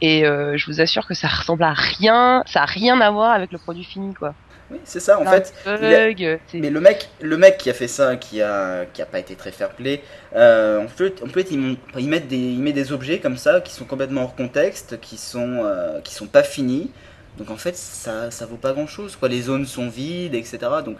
et 0.01 0.25
euh, 0.25 0.57
je 0.57 0.65
vous 0.65 0.79
assure 0.81 1.05
que 1.05 1.13
ça 1.13 1.27
ressemble 1.27 1.61
à 1.63 1.73
rien, 1.73 2.41
ça 2.47 2.61
a 2.63 2.65
rien 2.65 2.99
à 3.01 3.11
voir 3.11 3.31
avec 3.33 3.51
le 3.51 3.57
produit 3.59 3.83
fini 3.83 4.13
quoi. 4.13 4.33
Oui, 4.71 4.79
c'est 4.83 4.99
ça 4.99 5.19
en 5.19 5.25
fait. 5.25 5.53
il 5.65 5.71
a- 5.71 6.37
c'est- 6.47 6.57
Mais 6.59 6.69
le 6.69 6.79
mec, 6.81 7.07
le 7.21 7.37
mec 7.37 7.57
qui 7.57 7.69
a 7.69 7.73
fait 7.73 7.87
ça, 7.87 8.15
qui 8.17 8.41
a, 8.41 8.85
qui 8.93 9.01
a 9.01 9.05
pas 9.05 9.19
été 9.19 9.35
très 9.35 9.51
fair 9.51 9.69
play, 9.69 10.01
euh, 10.35 10.83
en 10.83 10.87
fait, 10.87 11.21
en 11.23 11.27
fait, 11.27 11.51
m'ont- 11.51 11.77
ils 11.97 12.09
mettent 12.09 12.27
des, 12.27 12.35
il 12.37 12.59
met 12.59 12.73
des 12.73 12.91
objets 12.91 13.19
comme 13.19 13.37
ça 13.37 13.61
qui 13.61 13.73
sont 13.73 13.85
complètement 13.85 14.23
hors 14.23 14.35
contexte, 14.35 14.99
qui 14.99 15.17
sont, 15.17 15.61
euh, 15.63 16.01
qui 16.01 16.13
sont 16.13 16.27
pas 16.27 16.43
finis. 16.43 16.91
Donc 17.37 17.49
en 17.51 17.57
fait, 17.57 17.75
ça, 17.77 18.31
ça 18.31 18.45
vaut 18.45 18.57
pas 18.57 18.73
grand 18.73 18.87
chose. 18.87 19.15
Quoi, 19.15 19.29
les 19.29 19.43
zones 19.43 19.65
sont 19.65 19.89
vides, 19.89 20.35
etc. 20.35 20.81
Donc 20.83 20.97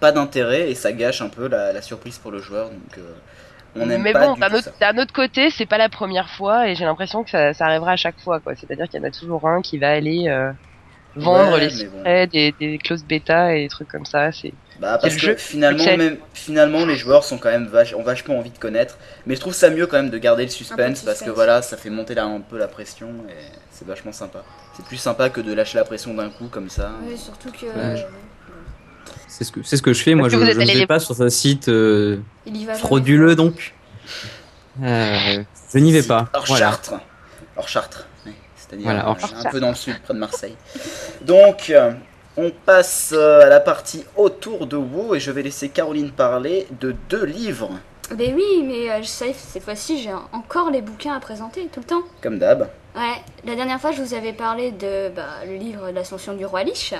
pas 0.00 0.12
d'intérêt 0.12 0.70
et 0.70 0.74
ça 0.74 0.92
gâche 0.92 1.22
un 1.22 1.28
peu 1.30 1.48
la, 1.48 1.72
la 1.72 1.82
surprise 1.82 2.18
pour 2.18 2.30
le 2.32 2.40
joueur. 2.40 2.70
Donc 2.70 2.98
euh, 2.98 3.14
on 3.76 3.86
n'aime 3.86 4.02
mais 4.02 4.12
pas 4.12 4.28
bon, 4.28 4.34
du 4.34 4.40
d'un 4.40 4.52
autre, 4.54 4.64
ça. 4.64 4.72
d'un 4.80 4.98
autre 4.98 5.12
côté, 5.12 5.50
c'est 5.50 5.66
pas 5.66 5.78
la 5.78 5.88
première 5.88 6.30
fois 6.30 6.68
et 6.68 6.74
j'ai 6.74 6.84
l'impression 6.84 7.24
que 7.24 7.30
ça, 7.30 7.54
ça 7.54 7.66
arrivera 7.66 7.92
à 7.92 7.96
chaque 7.96 8.18
fois, 8.20 8.40
quoi. 8.40 8.54
C'est-à-dire 8.56 8.88
qu'il 8.88 9.00
y 9.00 9.04
en 9.04 9.06
a 9.08 9.10
toujours 9.10 9.46
un 9.48 9.62
qui 9.62 9.78
va 9.78 9.90
aller 9.90 10.28
euh, 10.28 10.52
vendre 11.16 11.58
Ouais, 11.58 11.60
les 11.60 11.88
bon. 11.88 12.02
des, 12.26 12.52
des 12.52 12.78
clauses 12.78 13.04
bêta 13.04 13.54
et 13.56 13.62
des 13.64 13.68
trucs 13.68 13.88
comme 13.88 14.06
ça. 14.06 14.32
C'est 14.32 14.54
Bah, 14.78 14.98
parce 14.98 15.14
le 15.14 15.20
que 15.20 15.32
jeu. 15.32 15.36
finalement, 15.36 15.94
même, 15.96 16.18
finalement, 16.34 16.84
les 16.84 16.96
joueurs 16.96 17.24
sont 17.24 17.38
quand 17.38 17.50
même 17.50 17.66
vach- 17.66 17.94
ont 17.94 18.02
vachement 18.02 18.38
envie 18.38 18.50
de 18.50 18.58
connaître. 18.58 18.98
Mais 19.24 19.34
je 19.34 19.40
trouve 19.40 19.54
ça 19.54 19.70
mieux 19.70 19.86
quand 19.86 19.96
même 19.96 20.10
de 20.10 20.18
garder 20.18 20.44
le 20.44 20.50
suspense, 20.50 21.02
parce 21.02 21.22
que 21.22 21.30
voilà, 21.30 21.62
ça 21.62 21.76
fait 21.78 21.88
monter 21.90 22.14
là 22.14 22.24
un 22.24 22.40
peu 22.40 22.58
la 22.58 22.68
pression 22.68 23.08
et 23.28 23.34
c'est 23.78 23.86
vachement 23.86 24.12
sympa. 24.12 24.42
C'est 24.76 24.84
plus 24.86 24.96
sympa 24.96 25.28
que 25.30 25.40
de 25.40 25.52
lâcher 25.52 25.76
la 25.78 25.84
pression 25.84 26.14
d'un 26.14 26.30
coup 26.30 26.48
comme 26.50 26.68
ça. 26.70 26.90
Oui, 27.06 27.16
surtout 27.18 27.50
que. 27.50 27.66
Ouais, 27.66 27.96
je- 27.96 28.02
euh, 28.02 28.06
C'est 29.28 29.44
ce 29.44 29.52
que 29.52 29.62
c'est 29.62 29.76
ce 29.76 29.82
que 29.82 29.92
je 29.92 30.02
fais. 30.02 30.14
Moi, 30.14 30.28
je, 30.28 30.36
ne 30.36 30.44
vais 30.52 30.64
les- 30.64 30.86
pas 30.86 30.98
sur 30.98 31.20
un 31.20 31.28
site 31.30 31.68
euh, 31.68 32.18
frauduleux 32.78 33.34
donc. 33.36 33.74
Euh, 34.82 35.42
je 35.72 35.78
n'y 35.78 35.92
vais 35.92 36.02
pas. 36.02 36.28
Hors 36.34 36.44
Voilà. 36.46 36.66
Chartres. 36.66 36.94
Hors 37.56 37.68
Chartres. 37.68 38.06
ouais. 38.26 38.32
c'est-à-dire 38.56 38.84
Voilà, 38.84 39.08
un 39.08 39.50
peu 39.50 39.60
dans 39.60 39.70
le 39.70 39.74
sud, 39.74 39.98
près 40.02 40.14
de 40.14 40.18
Marseille. 40.18 40.56
Donc, 41.22 41.70
euh, 41.70 41.92
on 42.36 42.50
passe 42.50 43.12
à 43.12 43.46
la 43.48 43.60
partie 43.60 44.04
autour 44.16 44.66
de 44.66 44.76
WoW 44.76 45.14
et 45.14 45.20
je 45.20 45.30
vais 45.30 45.42
laisser 45.42 45.68
Caroline 45.70 46.10
parler 46.10 46.66
de 46.80 46.94
deux 47.08 47.24
livres, 47.24 47.70
Ben 48.14 48.34
oui, 48.34 48.62
mais 48.64 48.90
euh, 48.90 49.02
je 49.02 49.06
sais, 49.08 49.34
cette 49.36 49.64
fois-ci, 49.64 50.00
j'ai 50.00 50.12
encore 50.32 50.70
les 50.70 50.80
bouquins 50.80 51.14
à 51.14 51.20
présenter 51.20 51.68
tout 51.72 51.80
le 51.80 51.86
temps. 51.86 52.02
comme 52.22 52.38
d'hab. 52.38 52.68
Ouais, 52.94 53.16
la 53.44 53.56
dernière 53.56 53.80
fois, 53.80 53.90
je 53.92 54.00
vous 54.00 54.14
avais 54.14 54.32
parlé 54.32 54.70
de 54.70 55.10
bah, 55.14 55.26
le 55.46 55.56
livre 55.56 55.90
L'Ascension 55.90 56.34
du 56.34 56.46
roi 56.46 56.62
Lich. 56.62 56.94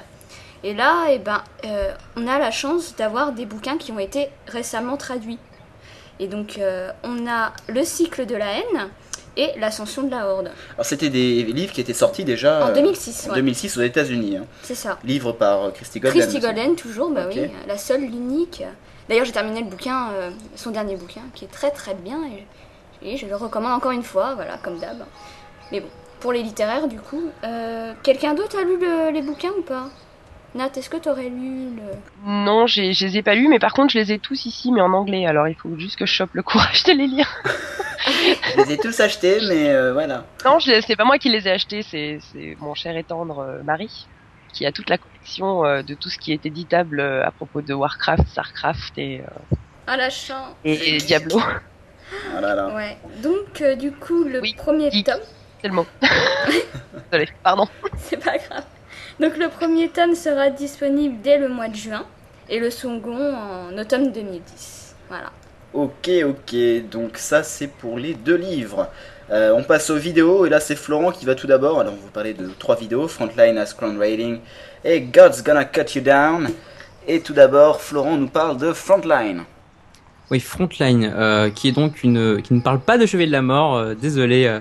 Et 0.64 0.74
là, 0.74 1.06
eh 1.10 1.18
ben, 1.18 1.42
euh, 1.64 1.92
on 2.16 2.26
a 2.26 2.38
la 2.38 2.50
chance 2.50 2.96
d'avoir 2.96 3.32
des 3.32 3.46
bouquins 3.46 3.78
qui 3.78 3.92
ont 3.92 3.98
été 3.98 4.28
récemment 4.48 4.96
traduits. 4.96 5.38
Et 6.18 6.26
donc, 6.28 6.58
euh, 6.58 6.90
on 7.04 7.26
a 7.28 7.52
Le 7.68 7.84
cycle 7.84 8.26
de 8.26 8.34
la 8.34 8.52
haine 8.58 8.90
et 9.36 9.50
L'Ascension 9.60 10.02
de 10.02 10.10
la 10.10 10.26
horde. 10.28 10.50
Alors, 10.74 10.86
c'était 10.86 11.10
des 11.10 11.44
livres 11.44 11.72
qui 11.72 11.80
étaient 11.82 11.92
sortis 11.94 12.24
déjà 12.24 12.64
En 12.64 12.70
euh, 12.70 12.74
2006, 12.74 13.26
en 13.26 13.30
ouais. 13.30 13.36
2006 13.36 13.76
aux 13.76 13.82
États-Unis. 13.82 14.38
hein. 14.38 14.46
C'est 14.62 14.74
ça. 14.74 14.98
Livre 15.04 15.32
par 15.32 15.64
euh, 15.64 15.70
Christy 15.70 16.00
Golden. 16.00 16.20
Christy 16.20 16.40
Golden, 16.40 16.74
toujours, 16.74 17.10
bah 17.10 17.26
oui, 17.28 17.48
la 17.68 17.78
seule, 17.78 18.00
l'unique. 18.00 18.64
D'ailleurs, 19.08 19.24
j'ai 19.24 19.32
terminé 19.32 19.60
le 19.60 19.66
bouquin, 19.66 20.10
euh, 20.12 20.30
son 20.56 20.70
dernier 20.70 20.96
bouquin, 20.96 21.22
qui 21.34 21.44
est 21.44 21.48
très 21.48 21.70
très 21.70 21.94
bien, 21.94 22.18
et, 23.02 23.12
et 23.12 23.16
je 23.16 23.26
le 23.26 23.36
recommande 23.36 23.72
encore 23.72 23.92
une 23.92 24.02
fois, 24.02 24.34
voilà, 24.34 24.58
comme 24.58 24.78
d'hab. 24.78 25.04
Mais 25.72 25.80
bon, 25.80 25.88
pour 26.20 26.32
les 26.32 26.42
littéraires, 26.42 26.88
du 26.88 26.98
coup, 27.00 27.22
euh, 27.44 27.92
quelqu'un 28.02 28.34
d'autre 28.34 28.58
a 28.58 28.62
lu 28.62 28.78
le- 28.80 29.10
les 29.12 29.22
bouquins 29.22 29.52
ou 29.58 29.62
pas? 29.62 29.84
Nat, 30.54 30.70
est-ce 30.76 30.88
que 30.88 30.96
t'aurais 30.96 31.28
lu 31.28 31.76
le... 31.76 31.82
Non, 32.24 32.66
j'ai- 32.66 32.94
je 32.94 33.04
les 33.06 33.18
ai 33.18 33.22
pas 33.22 33.34
lus, 33.34 33.46
mais 33.48 33.58
par 33.58 33.74
contre, 33.74 33.92
je 33.92 33.98
les 33.98 34.12
ai 34.12 34.18
tous 34.18 34.46
ici, 34.46 34.72
mais 34.72 34.80
en 34.80 34.92
anglais. 34.94 35.26
Alors, 35.26 35.46
il 35.48 35.54
faut 35.54 35.76
juste 35.78 35.96
que 35.96 36.06
je 36.06 36.12
chope 36.14 36.30
le 36.32 36.42
courage 36.42 36.82
de 36.84 36.92
les 36.92 37.06
lire. 37.06 37.28
Je 38.54 38.62
les 38.62 38.72
ai 38.74 38.78
tous 38.78 39.00
achetés, 39.00 39.38
mais 39.48 39.70
euh, 39.70 39.92
voilà. 39.92 40.24
Non, 40.44 40.58
c'est 40.60 40.96
pas 40.96 41.04
moi 41.04 41.18
qui 41.18 41.28
les 41.28 41.48
ai 41.48 41.52
achetés, 41.52 41.82
c'est 41.82 42.18
c'est 42.30 42.56
mon 42.60 42.74
cher 42.74 42.96
et 42.96 43.02
tendre 43.04 43.38
euh, 43.40 43.62
Marie, 43.64 44.06
qui 44.56 44.64
a 44.64 44.72
toute 44.72 44.88
la 44.88 44.96
collection 44.96 45.66
euh, 45.66 45.82
de 45.82 45.92
tout 45.94 46.08
ce 46.08 46.18
qui 46.18 46.32
est 46.32 46.46
éditable 46.46 46.98
euh, 47.00 47.26
à 47.26 47.30
propos 47.30 47.60
de 47.60 47.74
Warcraft, 47.74 48.26
Starcraft 48.26 48.96
et, 48.96 49.20
Ah, 49.86 49.96
la 49.98 50.08
chance 50.08 50.54
et, 50.64 50.96
et 50.96 50.98
Diablo. 50.98 51.38
Ah 52.34 52.40
là 52.40 52.54
là. 52.54 52.74
Ouais, 52.74 52.96
donc 53.22 53.60
euh, 53.60 53.74
du 53.74 53.92
coup, 53.92 54.24
le 54.24 54.40
Oui, 54.40 54.54
premier 54.56 54.90
geek. 54.90 55.04
tome, 55.06 55.20
C'est 55.60 55.68
le 55.68 55.74
mot. 55.74 55.86
Désolée, 57.10 57.28
pardon. 57.42 57.66
c'est 57.98 58.16
pas 58.24 58.38
grave. 58.38 58.64
Donc 59.20 59.36
le 59.36 59.48
premier 59.48 59.88
tome 59.90 60.14
sera 60.14 60.48
disponible 60.50 61.20
dès 61.22 61.36
le 61.38 61.48
mois 61.48 61.68
de 61.68 61.74
juin, 61.76 62.06
et 62.48 62.58
le 62.58 62.70
second 62.70 63.34
en 63.34 63.76
automne 63.76 64.10
2010. 64.12 64.94
Voilà. 65.08 65.32
Ok, 65.74 66.08
ok, 66.24 66.88
donc 66.90 67.18
ça 67.18 67.42
c'est 67.42 67.68
pour 67.68 67.98
les 67.98 68.14
deux 68.14 68.36
livres. 68.36 68.88
Euh, 69.30 69.52
on 69.56 69.64
passe 69.64 69.90
aux 69.90 69.96
vidéos 69.96 70.46
et 70.46 70.48
là 70.48 70.60
c'est 70.60 70.76
Florent 70.76 71.10
qui 71.10 71.26
va 71.26 71.34
tout 71.34 71.46
d'abord. 71.48 71.80
Alors 71.80 71.94
on 71.94 71.96
vous 71.96 72.12
parler 72.12 72.32
de 72.32 72.48
trois 72.58 72.76
vidéos 72.76 73.08
Frontline 73.08 73.58
as 73.58 73.74
Crown 73.74 73.98
Rating 73.98 74.38
et 74.84 75.00
God's 75.00 75.42
Gonna 75.42 75.64
Cut 75.64 75.96
You 75.96 76.02
Down. 76.02 76.48
Et 77.08 77.20
tout 77.20 77.32
d'abord, 77.32 77.80
Florent 77.80 78.16
nous 78.16 78.28
parle 78.28 78.56
de 78.58 78.72
Frontline. 78.72 79.44
Oui, 80.30 80.40
Frontline, 80.40 81.12
euh, 81.14 81.50
qui 81.50 81.68
est 81.68 81.72
donc 81.72 82.02
une, 82.02 82.42
qui 82.42 82.52
ne 82.52 82.60
parle 82.60 82.80
pas 82.80 82.98
de 82.98 83.06
Chevalier 83.06 83.28
de 83.28 83.32
la 83.32 83.42
Mort, 83.42 83.76
euh, 83.76 83.94
désolé 83.94 84.46
euh, 84.46 84.58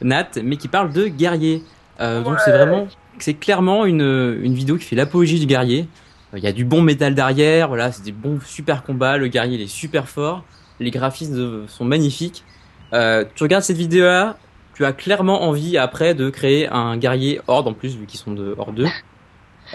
Nat, 0.00 0.28
mais 0.42 0.56
qui 0.56 0.68
parle 0.68 0.92
de 0.92 1.08
guerrier. 1.08 1.62
Euh, 2.00 2.22
Donc 2.22 2.38
c'est 2.44 2.52
vraiment, 2.52 2.86
c'est 3.18 3.34
clairement 3.34 3.84
une, 3.84 4.38
une 4.42 4.54
vidéo 4.54 4.76
qui 4.76 4.84
fait 4.84 4.94
l'apologie 4.96 5.40
du 5.40 5.46
guerrier. 5.46 5.88
Euh, 6.32 6.38
Il 6.38 6.44
y 6.44 6.46
a 6.46 6.52
du 6.52 6.64
bon 6.64 6.82
métal 6.82 7.16
derrière, 7.16 7.66
voilà, 7.66 7.90
c'est 7.90 8.04
des 8.04 8.12
bons 8.12 8.38
super 8.44 8.84
combats, 8.84 9.16
le 9.16 9.26
guerrier 9.26 9.56
il 9.56 9.62
est 9.62 9.66
super 9.66 10.08
fort, 10.08 10.44
les 10.78 10.92
graphismes 10.92 11.66
sont 11.66 11.84
magnifiques. 11.84 12.44
Euh, 12.92 13.24
tu 13.34 13.42
regardes 13.42 13.64
cette 13.64 13.76
vidéo-là, 13.76 14.36
tu 14.74 14.84
as 14.84 14.92
clairement 14.92 15.42
envie 15.42 15.78
après 15.78 16.14
de 16.14 16.30
créer 16.30 16.68
un 16.68 16.96
guerrier 16.96 17.40
horde 17.46 17.68
en 17.68 17.72
plus 17.72 17.96
vu 17.96 18.06
qu'ils 18.06 18.20
sont 18.20 18.32
de 18.32 18.54
horde 18.58 18.74
2. 18.74 18.86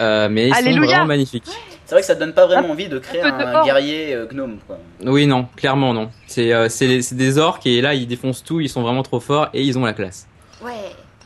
Euh, 0.00 0.28
mais 0.30 0.48
ils 0.48 0.54
sont 0.54 0.80
vraiment 0.80 1.06
magnifiques. 1.06 1.48
C'est 1.84 1.94
vrai 1.94 2.02
que 2.02 2.06
ça 2.06 2.14
te 2.14 2.20
donne 2.20 2.34
pas 2.34 2.46
vraiment 2.46 2.70
envie 2.70 2.88
de 2.88 2.98
créer 2.98 3.22
un 3.22 3.64
guerrier 3.64 4.14
euh, 4.14 4.26
gnome. 4.26 4.58
Quoi. 4.66 4.78
Oui, 5.04 5.26
non, 5.26 5.48
clairement 5.56 5.94
non. 5.94 6.10
C'est 6.26 6.52
euh, 6.52 6.68
des 7.12 7.38
orques 7.38 7.66
et 7.66 7.80
là 7.80 7.94
ils 7.94 8.06
défoncent 8.06 8.44
tout, 8.44 8.60
ils 8.60 8.68
sont 8.68 8.82
vraiment 8.82 9.02
trop 9.02 9.18
forts 9.18 9.48
et 9.54 9.62
ils 9.62 9.78
ont 9.78 9.84
la 9.84 9.94
classe. 9.94 10.28
Ouais. 10.62 10.70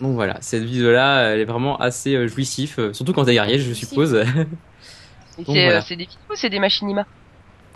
Donc 0.01 0.15
voilà, 0.15 0.39
cette 0.41 0.63
vidéo-là, 0.63 1.33
elle 1.33 1.41
est 1.41 1.45
vraiment 1.45 1.77
assez 1.79 2.27
jouissif, 2.29 2.79
surtout 2.93 3.13
quand 3.13 3.25
t'es 3.25 3.35
guerrier, 3.35 3.59
je 3.59 3.73
suppose. 3.73 4.25
C'est 5.37 5.45
voilà. 5.45 5.81
c'est 5.81 5.97
des 5.97 6.05
vidéos 6.05 6.19
ou 6.31 6.35
c'est 6.35 6.51
des 6.51 6.59
machinima 6.59 7.07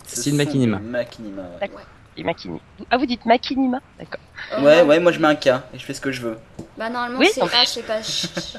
Ce 0.05 0.21
C'est 0.21 0.29
une 0.29 0.37
sont 0.37 0.45
machinima. 0.45 0.77
des 0.77 0.83
machinima, 0.83 1.41
ouais. 1.59 1.69
Des 2.17 2.23
machinima. 2.23 2.59
Ah, 2.89 2.97
vous 2.97 3.05
dites 3.05 3.25
machinima 3.25 3.79
D'accord. 3.99 4.19
Ouais, 4.63 4.81
ouais, 4.81 4.99
moi 4.99 5.11
je 5.11 5.19
mets 5.19 5.27
un 5.27 5.35
K 5.35 5.47
et 5.47 5.77
je 5.77 5.85
fais 5.85 5.93
ce 5.93 6.01
que 6.01 6.11
je 6.11 6.21
veux. 6.21 6.37
Bah 6.77 6.89
normalement 6.89 7.19
Oui, 7.19 7.27
c'est 7.31 7.41
non, 7.41 7.47
H, 7.47 7.65
c'est 7.67 7.83
pas 7.85 8.01
Ch. 8.01 8.57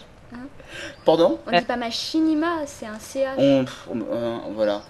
Pardon 1.04 1.38
On 1.46 1.56
dit 1.58 1.64
pas 1.64 1.76
machinima, 1.76 2.58
c'est 2.66 2.86
un 2.86 2.98
CH. 2.98 3.38
on, 3.38 3.64
euh, 4.12 4.36
Voilà. 4.54 4.82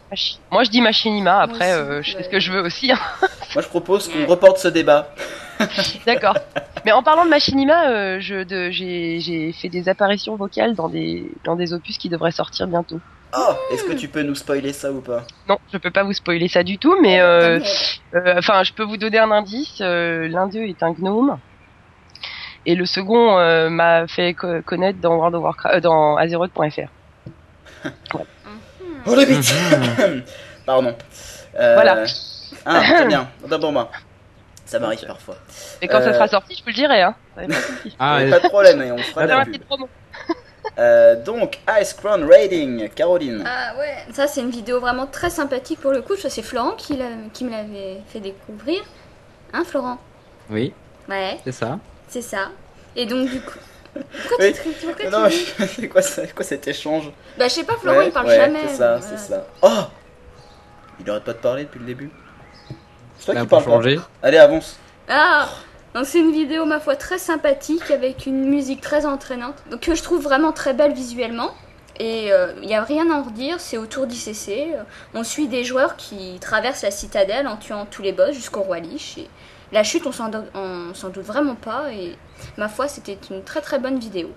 Moi, 0.50 0.64
je 0.64 0.70
dis 0.70 0.80
machinima. 0.80 1.40
Après, 1.40 1.72
aussi, 1.72 1.80
euh, 1.90 2.02
je 2.02 2.10
fais 2.12 2.16
ouais. 2.18 2.22
ce 2.24 2.28
que 2.28 2.40
je 2.40 2.52
veux 2.52 2.60
aussi. 2.62 2.92
hein. 2.92 2.98
Moi 3.54 3.62
je 3.62 3.68
propose 3.68 4.08
qu'on 4.08 4.26
reporte 4.26 4.58
ce 4.58 4.68
débat. 4.68 5.12
D'accord. 6.06 6.36
Mais 6.84 6.92
en 6.92 7.02
parlant 7.02 7.24
de 7.24 7.30
machinima, 7.30 7.88
euh, 7.90 8.18
je 8.20 8.44
de- 8.44 8.70
j'ai 8.70 9.20
j'ai 9.20 9.52
fait 9.52 9.68
des 9.68 9.88
apparitions 9.88 10.36
vocales 10.36 10.74
dans 10.74 10.88
des 10.88 11.30
dans 11.44 11.56
des 11.56 11.72
opus 11.72 11.98
qui 11.98 12.08
devraient 12.08 12.30
sortir 12.30 12.66
bientôt. 12.68 13.00
Oh, 13.36 13.52
est-ce 13.72 13.84
que 13.84 13.92
tu 13.92 14.08
peux 14.08 14.22
nous 14.22 14.34
spoiler 14.34 14.72
ça 14.72 14.90
ou 14.92 15.00
pas? 15.00 15.24
Non, 15.48 15.58
je 15.72 15.76
peux 15.78 15.90
pas 15.90 16.02
vous 16.02 16.12
spoiler 16.14 16.48
ça 16.48 16.62
du 16.62 16.78
tout, 16.78 16.96
mais 17.02 17.20
euh, 17.20 17.58
euh, 18.14 18.34
enfin, 18.38 18.62
je 18.64 18.72
peux 18.72 18.84
vous 18.84 18.96
donner 18.96 19.18
un 19.18 19.30
indice. 19.30 19.78
euh, 19.82 20.28
L'un 20.28 20.46
d'eux 20.46 20.62
est 20.62 20.82
un 20.82 20.92
gnome. 20.92 21.38
Et 22.66 22.74
le 22.74 22.84
second 22.86 23.38
euh, 23.38 23.70
m'a 23.70 24.06
fait 24.06 24.34
co- 24.34 24.60
connaître 24.62 24.98
dans 25.00 25.16
World 25.16 25.34
of 25.36 25.42
Warcraft, 25.42 25.76
euh, 25.76 25.80
dans 25.80 26.16
Azeroth.fr. 26.16 26.88
Oh 29.06 29.14
le 29.14 29.24
bite 29.24 29.54
Pardon. 30.66 30.94
Euh, 31.58 31.74
Voilà. 31.74 32.04
Ah, 32.66 32.80
très 32.82 33.06
bien. 33.06 33.28
Pour 33.60 33.72
moi. 33.72 33.90
Ça 34.66 34.78
m'arrive 34.78 35.06
parfois. 35.06 35.36
Et 35.80 35.88
quand 35.88 35.98
Euh, 35.98 36.04
ça 36.04 36.12
sera 36.12 36.28
sorti, 36.28 36.54
je 36.54 36.62
vous 36.62 36.68
le 36.68 36.74
dirai. 36.74 37.00
Hein. 37.02 37.14
Ça 37.36 37.40
pas 37.42 37.46
de. 37.46 37.54
Ah, 37.98 38.18
pas 38.30 38.40
de 38.40 38.48
problème, 38.48 38.82
et 38.82 38.92
on 38.92 38.98
fera 38.98 39.24
la 39.24 39.44
pub. 39.46 39.62
Euh, 40.78 41.22
donc, 41.24 41.58
Ice 41.80 41.94
Crown 41.94 42.28
Rating, 42.30 42.88
Caroline. 42.90 43.42
Ah 43.46 43.74
ouais, 43.78 43.96
ça 44.12 44.26
c'est 44.26 44.42
une 44.42 44.50
vidéo 44.50 44.78
vraiment 44.80 45.06
très 45.06 45.30
sympathique 45.30 45.80
pour 45.80 45.92
le 45.92 46.02
coup. 46.02 46.16
Ça 46.16 46.28
c'est 46.28 46.42
Florent 46.42 46.72
qui, 46.72 46.96
l'a- 46.96 47.06
qui 47.32 47.44
me 47.44 47.50
l'avait 47.50 48.02
fait 48.08 48.20
découvrir. 48.20 48.80
Hein 49.54 49.62
Florent? 49.64 49.96
Oui, 50.50 50.74
Ouais, 51.08 51.38
c'est 51.44 51.52
ça. 51.52 51.78
C'est 52.08 52.22
ça. 52.22 52.48
Et 52.96 53.06
donc 53.06 53.28
du 53.28 53.40
coup... 53.40 53.58
Pourquoi 53.94 54.46
Oui. 54.46 54.52
tu, 54.52 54.70
te- 54.70 54.86
pourquoi 54.86 55.10
non, 55.10 55.28
tu- 55.28 55.44
mais 55.58 55.66
c'est 55.66 55.88
quoi, 55.88 56.02
ça- 56.02 56.26
quoi 56.28 56.44
cet 56.44 56.68
échange 56.68 57.10
Bah 57.38 57.48
je 57.48 57.54
sais 57.54 57.64
pas, 57.64 57.74
Florent 57.76 58.00
il 58.02 58.12
parle 58.12 58.26
ouais, 58.28 58.36
jamais. 58.36 58.60
C'est 58.68 58.76
ça, 58.76 59.00
c'est 59.00 59.18
ça. 59.18 59.46
Oh 59.62 59.68
Il 61.00 61.10
arrête 61.10 61.24
pas 61.24 61.32
de 61.32 61.38
parler 61.38 61.64
depuis 61.64 61.80
le 61.80 61.86
début. 61.86 62.10
C'est 63.18 63.24
toi 63.26 63.34
Là, 63.34 63.40
qui 63.42 63.46
pour 63.48 63.58
parles. 63.62 63.70
changer. 63.82 63.96
pas. 63.96 64.08
Allez, 64.22 64.38
avance. 64.38 64.76
Ah 65.08 65.48
donc 65.94 66.04
c'est 66.04 66.18
une 66.20 66.32
vidéo 66.32 66.66
ma 66.66 66.80
foi 66.80 66.96
très 66.96 67.18
sympathique 67.18 67.90
avec 67.90 68.26
une 68.26 68.44
musique 68.50 68.82
très 68.82 69.06
entraînante 69.06 69.54
donc 69.70 69.80
que 69.80 69.94
je 69.94 70.02
trouve 70.02 70.22
vraiment 70.22 70.52
très 70.52 70.74
belle 70.74 70.92
visuellement 70.92 71.50
et 71.98 72.30
il 72.62 72.66
n'y 72.68 72.74
a 72.76 72.84
rien 72.84 73.10
à 73.10 73.14
en 73.14 73.22
redire, 73.24 73.58
c'est 73.58 73.78
autour 73.78 74.06
d'ICC. 74.06 74.48
Euh, 74.76 74.82
On 75.14 75.24
suit 75.24 75.48
des 75.48 75.64
joueurs 75.64 75.96
qui 75.96 76.38
traversent 76.40 76.82
la 76.82 76.90
citadelle 76.92 77.48
en 77.48 77.56
tuant 77.56 77.86
tous 77.90 78.02
les 78.02 78.12
boss 78.12 78.32
jusqu'au 78.34 78.60
roi 78.60 78.78
Lich. 78.78 79.18
Et 79.18 79.28
la 79.72 79.82
chute, 79.84 80.06
on 80.06 80.12
s'en 80.12 80.28
do- 80.28 80.38
on 80.54 80.94
s'en 80.94 81.08
doute 81.10 81.24
vraiment 81.24 81.54
pas. 81.54 81.92
Et 81.92 82.16
ma 82.56 82.68
foi, 82.68 82.88
c'était 82.88 83.18
une 83.30 83.42
très 83.42 83.60
très 83.60 83.78
bonne 83.78 83.98
vidéo. 83.98 84.30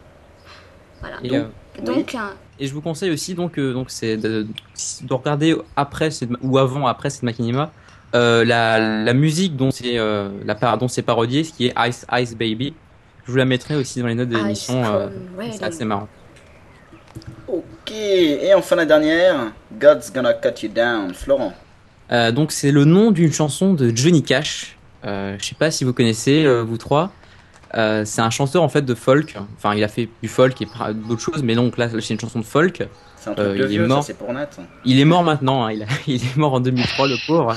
Voilà. 0.99 1.17
Et, 1.23 1.29
donc, 1.29 1.45
euh, 1.79 1.81
donc, 1.83 2.15
un- 2.15 2.33
et 2.59 2.67
je 2.67 2.73
vous 2.73 2.81
conseille 2.81 3.09
aussi 3.09 3.33
donc 3.33 3.57
euh, 3.57 3.73
donc 3.73 3.89
c'est 3.89 4.17
de, 4.17 4.45
de 5.01 5.13
regarder 5.13 5.55
après 5.75 6.11
cette- 6.11 6.29
ou 6.43 6.59
avant 6.59 6.85
après 6.85 7.09
cette 7.09 7.23
machinima 7.23 7.71
euh, 8.13 8.45
la, 8.45 9.03
la 9.03 9.13
musique 9.13 9.55
dont 9.55 9.71
c'est 9.71 9.97
euh, 9.97 10.29
la 10.45 10.53
par- 10.53 10.77
dont 10.77 10.87
c'est 10.89 11.01
parodié, 11.01 11.43
ce 11.43 11.53
qui 11.53 11.67
est 11.67 11.73
Ice 11.87 12.05
Ice 12.11 12.35
Baby. 12.35 12.73
Je 13.25 13.31
vous 13.31 13.37
la 13.37 13.45
mettrai 13.45 13.75
aussi 13.75 13.99
dans 14.01 14.07
les 14.07 14.15
notes 14.15 14.29
de 14.29 14.35
l'émission. 14.37 14.83
euh, 14.85 15.09
c'est 15.51 15.63
assez 15.63 15.85
marrant. 15.85 16.07
Ok, 17.47 17.91
et 17.91 18.53
enfin 18.53 18.75
la 18.75 18.85
dernière, 18.85 19.51
God's 19.79 20.11
Gonna 20.13 20.33
Cut 20.33 20.63
You 20.63 20.69
Down, 20.73 21.13
Florent. 21.13 21.53
Euh, 22.11 22.31
donc 22.31 22.51
c'est 22.51 22.71
le 22.71 22.85
nom 22.85 23.11
d'une 23.11 23.31
chanson 23.31 23.73
de 23.73 23.91
Johnny 23.95 24.23
Cash. 24.23 24.77
Euh, 25.05 25.35
je 25.39 25.45
sais 25.45 25.55
pas 25.55 25.71
si 25.71 25.83
vous 25.83 25.93
connaissez 25.93 26.45
euh, 26.45 26.61
vous 26.63 26.77
trois. 26.77 27.11
Euh, 27.75 28.03
c'est 28.05 28.21
un 28.21 28.29
chanteur 28.29 28.63
en 28.63 28.69
fait 28.69 28.81
de 28.81 28.93
folk. 28.95 29.37
Enfin, 29.57 29.73
il 29.75 29.83
a 29.83 29.87
fait 29.87 30.09
du 30.21 30.27
folk 30.27 30.61
et 30.61 30.67
d'autres 31.07 31.21
choses, 31.21 31.41
mais 31.43 31.55
donc 31.55 31.77
là 31.77 31.89
c'est 31.89 32.13
une 32.13 32.19
chanson 32.19 32.39
de 32.39 32.45
folk. 32.45 32.83
C'est 33.17 33.29
un 33.29 33.33
truc 33.33 33.47
de 33.57 33.67
il 33.69 33.75
est 33.75 33.81
ça 33.83 33.87
mort. 33.87 34.03
c'est 34.03 34.13
pour 34.17 34.33
Nat. 34.33 34.49
Il 34.83 34.99
est 34.99 35.05
mort 35.05 35.23
maintenant. 35.23 35.65
hein, 35.65 35.71
Il, 35.71 35.83
a- 35.83 35.87
il 36.07 36.15
est 36.23 36.37
mort 36.37 36.53
en 36.53 36.59
2003, 36.59 37.07
le 37.07 37.15
pauvre. 37.27 37.55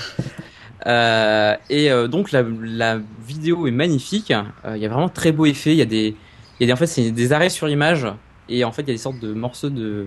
Euh, 0.86 1.54
et 1.70 1.90
euh, 1.90 2.08
donc 2.08 2.30
la, 2.32 2.42
la 2.60 2.98
vidéo 3.26 3.66
est 3.66 3.70
magnifique. 3.72 4.30
Euh, 4.64 4.76
Il 4.76 4.82
y 4.82 4.86
a 4.86 4.88
vraiment 4.88 5.08
très 5.08 5.32
beau 5.32 5.46
effet. 5.46 5.72
Il 5.72 5.78
y 5.78 5.82
a 5.82 5.86
des, 5.86 6.14
y 6.60 6.64
a 6.64 6.66
des 6.66 6.72
en 6.72 6.76
fait 6.76 6.86
c'est 6.86 7.10
des 7.10 7.32
arrêts 7.32 7.48
sur 7.50 7.68
image 7.68 8.06
et 8.48 8.64
en 8.64 8.72
fait 8.72 8.82
il 8.82 8.88
y 8.88 8.90
a 8.90 8.94
des 8.94 8.98
sortes 8.98 9.18
de 9.20 9.32
morceaux 9.32 9.70
de 9.70 10.06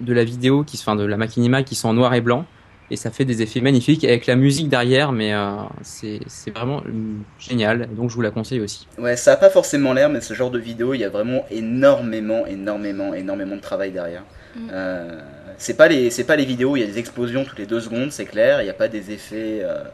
de 0.00 0.12
la 0.12 0.24
vidéo 0.24 0.64
qui, 0.64 0.76
enfin 0.80 0.96
de 0.96 1.04
la 1.04 1.16
machinima 1.16 1.62
qui 1.62 1.74
sont 1.74 1.88
en 1.88 1.94
noir 1.94 2.12
et 2.14 2.20
blanc. 2.20 2.44
Et 2.90 2.96
ça 2.96 3.10
fait 3.10 3.24
des 3.24 3.40
effets 3.42 3.60
magnifiques 3.60 4.04
avec 4.04 4.26
la 4.26 4.36
musique 4.36 4.68
derrière, 4.68 5.12
mais 5.12 5.32
euh, 5.32 5.52
c'est 5.82 6.20
c'est 6.26 6.50
vraiment 6.50 6.82
euh, 6.86 6.90
génial. 7.38 7.88
Donc 7.94 8.10
je 8.10 8.14
vous 8.14 8.20
la 8.20 8.30
conseille 8.30 8.60
aussi. 8.60 8.86
Ouais, 8.98 9.16
ça 9.16 9.32
a 9.32 9.36
pas 9.36 9.50
forcément 9.50 9.92
l'air, 9.92 10.10
mais 10.10 10.20
ce 10.20 10.34
genre 10.34 10.50
de 10.50 10.58
vidéo, 10.58 10.92
il 10.94 11.00
y 11.00 11.04
a 11.04 11.08
vraiment 11.08 11.46
énormément, 11.50 12.46
énormément, 12.46 13.14
énormément 13.14 13.56
de 13.56 13.60
travail 13.60 13.92
derrière. 13.92 14.24
Mm. 14.56 14.68
Euh, 14.72 15.20
c'est 15.56 15.74
pas 15.74 15.88
les, 15.88 16.10
c'est 16.10 16.24
pas 16.24 16.36
les 16.36 16.44
vidéos 16.44 16.72
où 16.72 16.76
il 16.76 16.80
y 16.80 16.84
a 16.84 16.86
des 16.86 16.98
explosions 16.98 17.44
toutes 17.44 17.58
les 17.58 17.66
deux 17.66 17.80
secondes, 17.80 18.12
c'est 18.12 18.26
clair. 18.26 18.60
Il 18.60 18.64
n'y 18.64 18.70
a 18.70 18.74
pas 18.74 18.88
des 18.88 19.10
effets 19.10 19.60
euh, 19.62 19.84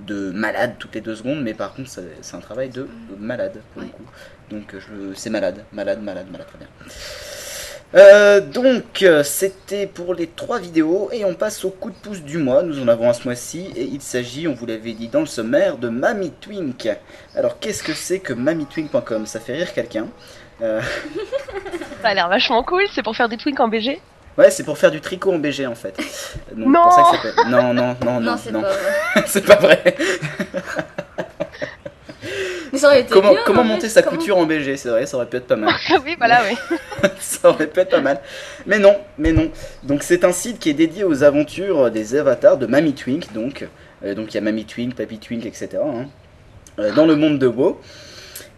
de 0.00 0.30
malade 0.32 0.74
toutes 0.78 0.94
les 0.94 1.00
deux 1.00 1.14
secondes, 1.14 1.42
mais 1.42 1.54
par 1.54 1.74
contre, 1.74 1.88
c'est 1.88 2.34
un 2.34 2.40
travail 2.40 2.70
de 2.70 2.88
malade 3.18 3.60
pour 3.72 3.82
le 3.82 3.88
coup. 3.88 4.02
Donc 4.50 4.74
c'est 5.14 5.30
malade, 5.30 5.64
malade, 5.72 6.02
malade, 6.02 6.26
malade, 6.30 6.46
très 6.48 6.58
bien. 6.58 6.68
Euh, 7.94 8.40
donc 8.40 9.02
euh, 9.02 9.22
c'était 9.22 9.86
pour 9.86 10.14
les 10.14 10.26
trois 10.26 10.58
vidéos 10.58 11.10
et 11.12 11.24
on 11.24 11.34
passe 11.34 11.64
au 11.64 11.70
coup 11.70 11.90
de 11.90 11.94
pouce 11.96 12.22
du 12.22 12.38
mois. 12.38 12.62
Nous 12.64 12.82
en 12.82 12.88
avons 12.88 13.08
un 13.08 13.12
ce 13.12 13.24
mois-ci 13.24 13.70
et 13.76 13.82
il 13.84 14.00
s'agit, 14.00 14.48
on 14.48 14.54
vous 14.54 14.66
l'avait 14.66 14.92
dit 14.94 15.06
dans 15.08 15.20
le 15.20 15.26
sommaire, 15.26 15.76
de 15.78 15.88
Mamie 15.88 16.32
Twink. 16.40 16.88
Alors 17.36 17.60
qu'est-ce 17.60 17.82
que 17.84 17.92
c'est 17.92 18.18
que 18.18 18.32
mamitwink.com 18.32 19.26
Ça 19.26 19.38
fait 19.38 19.54
rire 19.54 19.72
quelqu'un. 19.72 20.08
Euh, 20.60 20.80
Ça 22.02 22.08
a 22.08 22.14
l'air 22.14 22.28
vachement 22.28 22.62
cool, 22.64 22.82
c'est 22.94 23.02
pour 23.02 23.14
faire 23.16 23.28
des 23.28 23.36
twinks 23.36 23.60
en 23.60 23.68
BG 23.68 24.00
ouais, 24.36 24.50
c'est 24.50 24.64
pour 24.64 24.76
faire 24.76 24.90
du 24.90 25.00
tricot 25.00 25.32
en 25.32 25.38
BG 25.38 25.64
en 25.66 25.74
fait. 25.76 25.96
Donc, 26.52 26.66
Non 26.68 26.82
pour 26.82 26.92
ça 26.92 27.02
que 27.02 27.28
ça 27.28 27.34
s'appelle- 27.34 27.50
non, 27.50 27.72
non, 27.72 27.96
non, 28.04 28.14
non, 28.14 28.20
Non, 28.20 28.36
c'est 28.36 28.50
non. 28.50 28.62
pas 28.62 28.68
vrai. 28.72 29.24
c'est 29.26 29.44
pas 29.46 29.56
vrai. 29.56 29.96
Mais 32.74 32.78
ça 32.80 32.88
aurait 32.88 33.00
été 33.00 33.10
Comment, 33.14 33.30
bien, 33.32 33.40
comment 33.46 33.60
en 33.62 33.64
monter 33.64 33.88
sa 33.88 34.02
comment- 34.02 34.16
couture 34.18 34.36
en 34.36 34.44
BG 34.44 34.76
C'est 34.76 34.88
vrai, 34.90 35.06
ça 35.06 35.16
aurait 35.16 35.26
pu 35.26 35.36
être 35.38 35.46
pas 35.46 35.56
mal. 35.56 35.72
Oui, 36.04 36.14
voilà, 36.18 36.42
oui. 36.50 36.78
ça 37.20 37.48
aurait 37.48 37.68
pu 37.68 37.80
être 37.80 37.90
pas 37.90 38.00
mal. 38.02 38.20
Mais 38.66 38.78
non, 38.78 38.96
mais 39.16 39.32
non. 39.32 39.50
Donc 39.84 40.02
c'est 40.02 40.24
un 40.24 40.32
site 40.32 40.58
qui 40.58 40.68
est 40.70 40.74
dédié 40.74 41.04
aux 41.04 41.22
aventures 41.22 41.90
des 41.90 42.16
avatars 42.16 42.58
de 42.58 42.66
Mamie 42.66 42.94
Twink. 42.94 43.32
Donc 43.32 43.66
Euh, 44.04 44.14
donc 44.14 44.32
il 44.32 44.34
y 44.34 44.38
a 44.38 44.42
Mamie 44.42 44.66
Twink, 44.66 44.94
Papy 44.94 45.18
Twink, 45.18 45.46
etc. 45.46 45.68
hein, 45.82 46.06
euh, 46.78 46.92
dans 46.94 47.06
le 47.06 47.16
monde 47.16 47.38
de 47.38 47.46
WoW. 47.46 47.80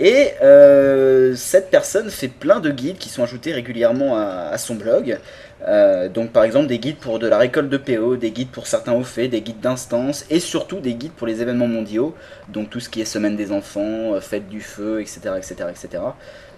Et 0.01 0.31
euh, 0.43 1.35
cette 1.37 1.71
personne 1.71 2.11
fait 2.11 2.29
plein 2.29 2.61
de 2.61 2.71
guides 2.71 2.99
qui 2.99 3.09
sont 3.09 3.23
ajoutés 3.23 3.53
régulièrement 3.53 4.17
à, 4.19 4.49
à 4.53 4.59
son 4.59 4.75
blog. 4.75 5.19
Euh, 5.67 6.09
donc 6.09 6.31
par 6.31 6.45
exemple 6.45 6.69
des 6.69 6.79
guides 6.79 6.99
pour 6.99 7.19
de 7.19 7.27
la 7.27 7.39
récolte 7.39 7.69
de 7.69 7.77
PO, 7.77 8.17
des 8.17 8.31
guides 8.31 8.51
pour 8.51 8.67
certains 8.67 8.93
hauts 8.93 9.03
faits, 9.03 9.31
des 9.31 9.41
guides 9.41 9.61
d'instance 9.61 10.25
et 10.31 10.39
surtout 10.39 10.79
des 10.79 10.95
guides 10.95 11.13
pour 11.13 11.27
les 11.27 11.43
événements 11.43 11.67
mondiaux. 11.67 12.15
Donc 12.49 12.71
tout 12.71 12.81
ce 12.81 12.89
qui 12.89 13.01
est 13.01 13.05
semaine 13.05 13.37
des 13.37 13.51
enfants, 13.51 14.15
euh, 14.15 14.21
fête 14.21 14.49
du 14.49 14.61
feu, 14.61 15.01
etc. 15.01 15.21
etc., 15.37 15.55
etc. 15.71 16.03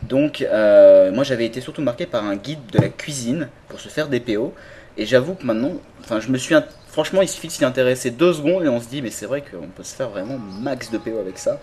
Donc 0.03 0.43
euh, 0.43 1.11
moi 1.11 1.25
j'avais 1.25 1.47
été 1.47 1.61
surtout 1.61 1.83
marqué 1.83 2.07
par 2.07 2.25
un 2.25 2.37
guide 2.37 2.61
de 2.73 2.81
la 2.81 2.89
cuisine 2.89 3.49
pour 3.69 3.81
se 3.81 3.89
faire 3.89 4.09
des 4.09 4.21
PO. 4.21 4.53
Et 4.97 5.07
j'avoue 5.07 5.35
que 5.35 5.47
maintenant, 5.47 5.73
enfin 6.01 6.21
je 6.21 6.29
me 6.29 6.39
suis... 6.39 6.55
Franchement 6.99 7.23
il 7.23 7.29
suffit 7.29 7.47
de 7.47 7.53
s'y 7.53 7.65
intéresser 7.65 8.11
deux 8.11 8.33
secondes 8.33 8.65
et 8.65 8.69
on 8.69 8.81
se 8.81 8.89
dit 8.89 9.03
mais 9.03 9.13
c'est 9.13 9.27
vrai 9.27 9.41
qu'on 9.41 9.69
peut 9.69 9.85
se 9.85 9.95
faire 9.95 10.09
vraiment 10.11 10.37
max 10.37 10.91
de 10.91 10.99
PO 10.99 11.21
avec 11.21 11.39
ça. 11.39 11.61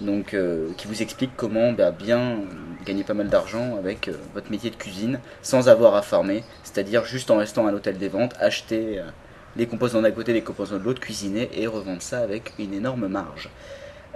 Donc 0.00 0.32
euh, 0.32 0.68
qui 0.78 0.86
vous 0.86 1.02
explique 1.02 1.32
comment 1.36 1.72
bah, 1.72 1.90
bien 1.90 2.38
gagner 2.86 3.04
pas 3.04 3.12
mal 3.12 3.28
d'argent 3.28 3.76
avec 3.78 4.08
euh, 4.08 4.12
votre 4.32 4.50
métier 4.50 4.70
de 4.70 4.76
cuisine 4.76 5.20
sans 5.42 5.68
avoir 5.68 5.94
à 5.94 6.00
farmer. 6.00 6.42
C'est-à-dire 6.64 7.04
juste 7.04 7.30
en 7.30 7.36
restant 7.36 7.66
à 7.66 7.70
l'hôtel 7.70 7.98
des 7.98 8.08
ventes, 8.08 8.32
acheter... 8.40 8.98
euh, 9.00 9.02
les 9.56 9.66
composants 9.66 10.00
d'un 10.00 10.10
côté, 10.10 10.32
les 10.32 10.40
composants 10.40 10.78
de 10.78 10.84
l'autre, 10.84 11.00
cuisiner 11.00 11.50
et 11.54 11.66
revendre 11.66 12.00
ça 12.00 12.20
avec 12.20 12.54
une 12.58 12.72
énorme 12.72 13.08
marge. 13.08 13.50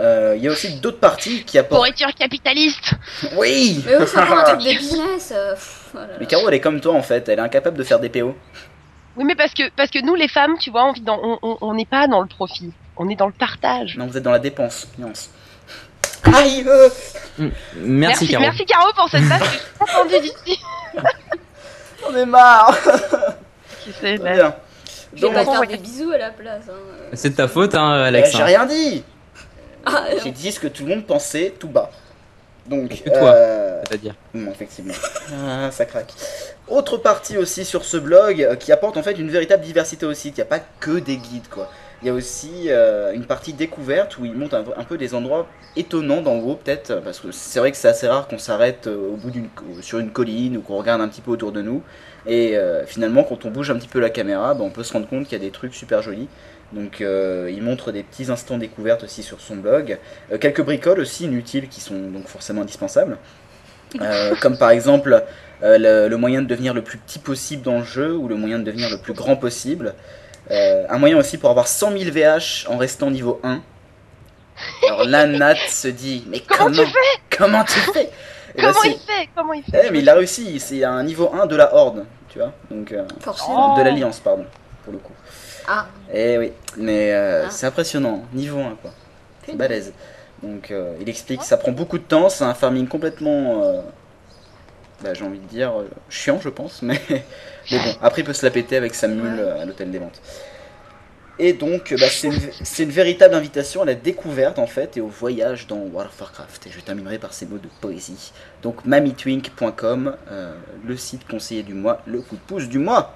Euh, 0.00 0.32
Il 0.38 0.42
y 0.42 0.48
a 0.48 0.52
aussi 0.52 0.80
d'autres 0.80 1.00
parties 1.00 1.44
qui 1.44 1.58
apportent. 1.58 1.80
Pourriture 1.80 2.14
capitaliste 2.14 2.92
Oui 3.36 3.82
Mais 3.84 3.96
oui, 3.96 4.04
c'est 4.06 4.14
pas 4.14 4.40
un 4.40 4.56
truc 4.56 4.60
de 4.60 4.78
business. 4.78 5.32
euh, 5.36 5.52
pff, 5.52 5.90
oh 5.92 5.98
là 5.98 6.06
là. 6.06 6.14
Mais 6.18 6.24
Caro, 6.26 6.48
elle 6.48 6.54
est 6.54 6.60
comme 6.60 6.80
toi 6.80 6.94
en 6.94 7.02
fait, 7.02 7.28
elle 7.28 7.38
est 7.38 7.42
incapable 7.42 7.76
de 7.76 7.84
faire 7.84 8.00
des 8.00 8.08
PO. 8.08 8.34
Oui, 9.16 9.24
mais 9.24 9.34
parce 9.34 9.52
que, 9.54 9.68
parce 9.76 9.90
que 9.90 9.98
nous, 10.04 10.14
les 10.14 10.28
femmes, 10.28 10.56
tu 10.58 10.70
vois, 10.70 10.84
on 10.86 10.92
dans- 11.02 11.20
on- 11.22 11.38
on 11.42 11.58
on 11.60 11.74
n'est 11.74 11.84
pas 11.86 12.06
dans 12.08 12.20
le 12.20 12.28
profit. 12.28 12.72
On 12.96 13.08
est 13.08 13.16
dans 13.16 13.26
le 13.26 13.32
partage. 13.32 13.96
Non, 13.96 14.06
vous 14.06 14.16
êtes 14.16 14.22
dans 14.22 14.30
la 14.30 14.38
dépense, 14.38 14.88
nuance. 14.98 15.30
Aïe 16.24 16.64
euh 16.66 16.88
Merci, 17.76 18.28
Caro. 18.28 18.42
merci 18.42 18.64
Caro 18.64 18.92
pour 18.94 19.08
cette 19.08 19.28
tâche. 19.28 19.60
J'ai 19.86 19.92
entendu 19.92 20.14
d'ici. 20.20 20.60
J'en 22.02 22.16
ai 22.16 22.24
marre 22.26 22.76
Qui 23.84 23.92
Très 23.92 24.16
là 24.18 24.32
bien. 24.34 24.54
Je 25.14 25.20
vais 25.20 25.32
Donc, 25.32 25.34
pas 25.34 25.44
faire 25.44 25.66
des 25.66 25.76
bisous 25.76 26.10
à 26.12 26.18
la 26.18 26.30
place. 26.30 26.62
hein. 26.70 27.08
C'est 27.12 27.30
de 27.30 27.36
ta 27.36 27.48
faute, 27.48 27.74
hein, 27.74 27.92
euh, 27.92 28.04
Alex. 28.04 28.30
j'ai 28.32 28.40
hein. 28.42 28.44
rien 28.46 28.66
dit 28.66 29.02
Ah, 29.84 30.04
J'ai 30.22 30.30
dit 30.30 30.52
ce 30.52 30.60
que 30.60 30.68
tout 30.68 30.84
le 30.84 30.90
monde 30.94 31.06
pensait 31.06 31.54
tout 31.58 31.68
bas. 31.68 31.90
Donc, 32.66 33.02
toi. 33.04 33.34
euh, 33.34 33.82
C'est-à-dire. 33.88 34.14
Hum, 34.34 34.48
effectivement. 34.48 34.94
Ah, 35.32 35.70
ça 35.70 35.84
craque. 35.84 36.12
Autre 36.68 36.96
partie 36.96 37.36
aussi 37.36 37.64
sur 37.64 37.84
ce 37.84 37.96
blog 37.96 38.42
euh, 38.42 38.54
qui 38.56 38.72
apporte 38.72 38.96
en 38.96 39.02
fait 39.02 39.12
une 39.18 39.30
véritable 39.30 39.62
diversité 39.62 40.06
au 40.06 40.14
site. 40.14 40.36
Il 40.38 40.40
n'y 40.40 40.46
a 40.46 40.46
pas 40.46 40.60
que 40.80 40.98
des 40.98 41.16
guides 41.16 41.48
quoi. 41.50 41.70
Il 42.02 42.06
y 42.06 42.10
a 42.10 42.14
aussi 42.14 42.64
euh, 42.68 43.12
une 43.12 43.26
partie 43.26 43.52
découverte 43.52 44.18
où 44.18 44.24
il 44.24 44.32
montre 44.32 44.56
un, 44.56 44.64
un 44.76 44.84
peu 44.84 44.98
des 44.98 45.14
endroits 45.14 45.46
étonnants 45.76 46.20
dans 46.20 46.36
WoW 46.36 46.56
peut-être 46.56 46.96
parce 47.04 47.20
que 47.20 47.30
c'est 47.30 47.60
vrai 47.60 47.70
que 47.70 47.76
c'est 47.76 47.88
assez 47.88 48.08
rare 48.08 48.26
qu'on 48.26 48.38
s'arrête 48.38 48.88
au 48.88 49.16
bout 49.16 49.30
d'une 49.30 49.48
sur 49.82 50.00
une 50.00 50.10
colline 50.10 50.56
ou 50.56 50.62
qu'on 50.62 50.76
regarde 50.78 51.00
un 51.00 51.06
petit 51.08 51.20
peu 51.20 51.30
autour 51.30 51.52
de 51.52 51.62
nous 51.62 51.80
et 52.26 52.56
euh, 52.56 52.84
finalement 52.86 53.22
quand 53.22 53.44
on 53.44 53.50
bouge 53.50 53.70
un 53.70 53.76
petit 53.76 53.86
peu 53.88 54.00
la 54.00 54.10
caméra, 54.10 54.52
ben, 54.54 54.64
on 54.64 54.70
peut 54.70 54.82
se 54.82 54.92
rendre 54.92 55.06
compte 55.08 55.24
qu'il 55.28 55.38
y 55.38 55.40
a 55.40 55.44
des 55.44 55.52
trucs 55.52 55.74
super 55.74 56.02
jolis. 56.02 56.28
Donc 56.72 57.00
euh, 57.00 57.50
il 57.52 57.62
montre 57.62 57.92
des 57.92 58.02
petits 58.02 58.30
instants 58.30 58.58
découvertes 58.58 59.04
aussi 59.04 59.22
sur 59.22 59.40
son 59.40 59.56
blog, 59.56 59.98
Euh, 60.32 60.38
quelques 60.38 60.62
bricoles 60.62 61.00
aussi 61.00 61.24
inutiles 61.24 61.68
qui 61.68 61.80
sont 61.80 62.10
donc 62.10 62.26
forcément 62.26 62.62
indispensables. 62.62 63.18
Euh, 64.00 64.34
comme 64.40 64.56
par 64.56 64.70
exemple 64.70 65.22
euh, 65.62 65.78
le, 65.78 66.08
le 66.08 66.16
moyen 66.16 66.40
de 66.40 66.46
devenir 66.46 66.72
le 66.72 66.82
plus 66.82 66.98
petit 66.98 67.18
possible 67.18 67.62
dans 67.62 67.78
le 67.78 67.84
jeu 67.84 68.16
ou 68.16 68.26
le 68.26 68.36
moyen 68.36 68.58
de 68.58 68.64
devenir 68.64 68.88
le 68.90 68.98
plus 68.98 69.12
grand 69.12 69.36
possible. 69.36 69.94
Euh, 70.50 70.84
un 70.88 70.98
moyen 70.98 71.18
aussi 71.18 71.38
pour 71.38 71.50
avoir 71.50 71.68
100 71.68 71.96
000 71.96 72.10
VH 72.10 72.68
en 72.68 72.78
restant 72.78 73.10
niveau 73.10 73.40
1. 73.44 73.60
Alors 74.88 75.04
là, 75.04 75.26
Nat 75.26 75.56
se 75.68 75.88
dit 75.88 76.24
Mais 76.28 76.40
Comment 76.40 76.70
comment, 76.70 76.82
tu 76.82 76.90
fais? 76.90 77.20
Comment 77.30 77.64
tu 77.64 77.78
fais? 77.92 78.10
Eh 78.56 78.62
ben, 78.62 78.72
Comment 78.72 78.82
il 78.84 78.98
fait? 78.98 79.28
Comment 79.34 79.52
il 79.52 79.62
fait? 79.62 79.84
Eh, 79.86 79.90
mais 79.90 80.00
il 80.00 80.08
a 80.08 80.14
réussi, 80.14 80.58
c'est 80.58 80.84
un 80.84 81.02
niveau 81.04 81.30
1 81.32 81.46
de 81.46 81.56
la 81.56 81.74
Horde, 81.74 82.04
tu 82.28 82.38
vois. 82.38 82.52
Donc, 82.70 82.94
forcément. 83.20 83.74
Oh. 83.74 83.78
de 83.78 83.84
l'Alliance, 83.84 84.20
pardon, 84.20 84.44
pour 84.84 84.92
le 84.92 84.98
coup. 84.98 85.12
Ah, 85.66 85.86
Eh 86.12 86.38
oui, 86.38 86.52
mais 86.76 87.12
euh, 87.12 87.44
Ah. 87.46 87.50
c'est 87.50 87.66
impressionnant, 87.66 88.24
niveau 88.32 88.58
1 88.60 88.76
quoi. 88.80 88.90
C'est 89.46 89.56
balèze. 89.56 89.92
Donc 90.42 90.70
euh, 90.70 90.96
il 91.00 91.08
explique 91.08 91.40
que 91.40 91.46
ça 91.46 91.56
prend 91.56 91.72
beaucoup 91.72 91.98
de 91.98 92.02
temps, 92.04 92.28
c'est 92.28 92.44
un 92.44 92.54
farming 92.54 92.88
complètement, 92.88 93.62
euh, 93.62 93.80
bah, 95.02 95.14
j'ai 95.14 95.24
envie 95.24 95.38
de 95.38 95.46
dire, 95.46 95.72
chiant 96.08 96.40
je 96.40 96.48
pense, 96.48 96.82
mais, 96.82 97.00
mais 97.70 97.78
bon, 97.78 97.94
après 98.02 98.22
il 98.22 98.24
peut 98.24 98.32
se 98.32 98.44
la 98.44 98.50
péter 98.50 98.76
avec 98.76 98.94
sa 98.94 99.06
mule 99.08 99.40
à 99.40 99.64
l'hôtel 99.64 99.90
des 99.90 99.98
ventes. 99.98 100.20
Et 101.38 101.52
donc 101.52 101.94
bah, 101.98 102.06
c'est 102.08 102.82
une, 102.82 102.90
véritable 102.90 103.34
invitation 103.34 103.82
à 103.82 103.84
la 103.84 103.94
découverte 103.94 104.58
en 104.58 104.66
fait 104.66 104.96
et 104.96 105.00
au 105.00 105.06
voyage 105.06 105.66
dans 105.66 105.76
World 105.76 106.10
of 106.12 106.20
Warcraft. 106.20 106.66
Et 106.66 106.70
je 106.70 106.80
terminerai 106.80 107.18
par 107.18 107.32
ces 107.32 107.46
mots 107.46 107.58
de 107.58 107.68
poésie. 107.80 108.32
Donc 108.62 108.84
mamitwink.com, 108.84 110.16
le 110.84 110.96
site 110.96 111.26
conseillé 111.26 111.62
du 111.62 111.74
mois, 111.74 112.02
le 112.06 112.20
coup 112.20 112.34
de 112.36 112.40
pouce 112.40 112.68
du 112.68 112.78
mois. 112.78 113.14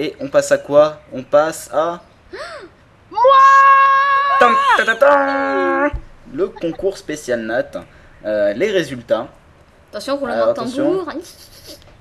Et 0.00 0.14
on 0.20 0.28
passe 0.28 0.52
à 0.52 0.58
quoi 0.58 1.00
On 1.12 1.24
passe 1.24 1.68
à... 1.72 2.00
Tan, 4.38 4.50
ta, 4.76 4.84
ta, 4.84 4.94
tan 4.94 5.90
Le 6.32 6.46
concours 6.48 6.96
spécial 6.96 7.40
Nat. 7.40 7.72
Euh, 8.24 8.52
les 8.52 8.70
résultats. 8.70 9.26
attention, 9.90 10.16
roulement 10.18 10.46
de 10.46 10.52
tambour. 10.52 11.08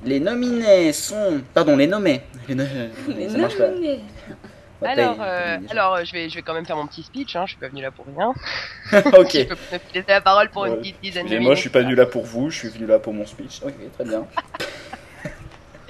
Les 0.04 0.20
nominés 0.20 0.94
sont... 0.94 1.42
Pardon, 1.56 1.76
les 1.76 1.88
nommés. 1.88 2.22
Les 2.48 2.54
no- 2.54 2.64
Mais 3.08 3.30
Ça 3.30 3.38
nominés. 3.38 4.02
Alors, 4.86 5.18
euh, 5.20 5.58
alors 5.72 6.06
je 6.06 6.12
vais, 6.12 6.30
je 6.30 6.36
vais 6.36 6.44
quand 6.44 6.54
même 6.54 6.68
faire 6.68 6.76
mon 6.76 6.86
petit 6.86 7.02
speech. 7.02 7.36
Hein, 7.36 7.46
je 7.48 7.54
suis 7.54 7.60
pas 7.60 7.68
venu 7.68 7.82
là 7.82 7.90
pour 7.90 8.06
rien. 8.06 8.30
ok. 9.18 9.32
Je 9.34 9.44
peux 9.46 9.56
me 9.56 9.94
laisser 9.96 10.06
la 10.10 10.22
parole 10.22 10.50
pour 10.50 10.62
Ouais, 10.64 10.70
une 10.70 10.78
petite 10.78 11.02
dizaine 11.02 11.26
de 11.26 11.36
minutes. 11.36 11.56
je 11.56 11.62
suis 11.62 11.70
pas 11.72 11.80
venu 11.80 11.96
là 11.96 12.06
pour 12.06 12.24
vous, 12.26 12.52
je 12.52 12.60
suis 12.60 12.70
venu 12.70 12.86
là 12.86 13.00
pour 13.00 13.12
mon 13.12 13.26
speech. 13.26 13.62
Ok, 13.66 13.74
très 13.96 14.04
bien. 14.04 14.28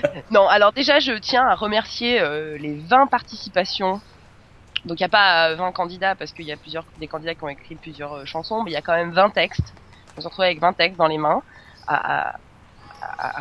Non, 0.32 0.48
alors 0.48 0.74
déjà, 0.74 1.00
je 1.00 1.14
tiens 1.14 1.46
à 1.48 1.56
remercier 1.56 2.20
euh, 2.22 2.58
les 2.58 2.76
20 2.76 3.08
participations. 3.08 4.02
Donc 4.86 5.00
il 5.00 5.04
n'y 5.04 5.08
a 5.08 5.10
pas 5.10 5.50
euh, 5.50 5.56
20 5.56 5.72
candidats 5.74 6.16
parce 6.16 6.32
qu'il 6.32 6.46
y 6.46 6.52
a 6.52 6.58
plusieurs 6.58 6.86
des 7.00 7.08
candidats 7.08 7.36
qui 7.36 7.44
ont 7.44 7.50
écrit 7.50 7.76
plusieurs 7.76 8.14
euh, 8.14 8.26
chansons, 8.26 8.64
mais 8.64 8.72
il 8.72 8.74
y 8.74 8.78
a 8.78 8.82
quand 8.82 8.96
même 8.96 9.12
20 9.12 9.32
textes. 9.32 9.74
On 10.18 10.22
se 10.22 10.28
retrouve 10.28 10.46
avec 10.46 10.60
20 10.60 10.74
textes 10.74 10.98
dans 10.98 11.08
les 11.08 11.18
mains 11.18 11.42
à, 11.88 12.36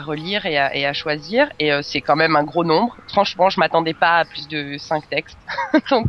relire 0.00 0.44
et 0.46 0.86
à, 0.86 0.92
choisir. 0.92 1.48
Et 1.58 1.72
euh, 1.72 1.80
c'est 1.82 2.00
quand 2.00 2.16
même 2.16 2.36
un 2.36 2.44
gros 2.44 2.64
nombre. 2.64 2.96
Franchement, 3.08 3.48
je 3.48 3.58
m'attendais 3.58 3.94
pas 3.94 4.18
à 4.18 4.24
plus 4.24 4.46
de 4.48 4.76
5 4.78 5.08
textes. 5.08 5.38
Donc 5.90 6.08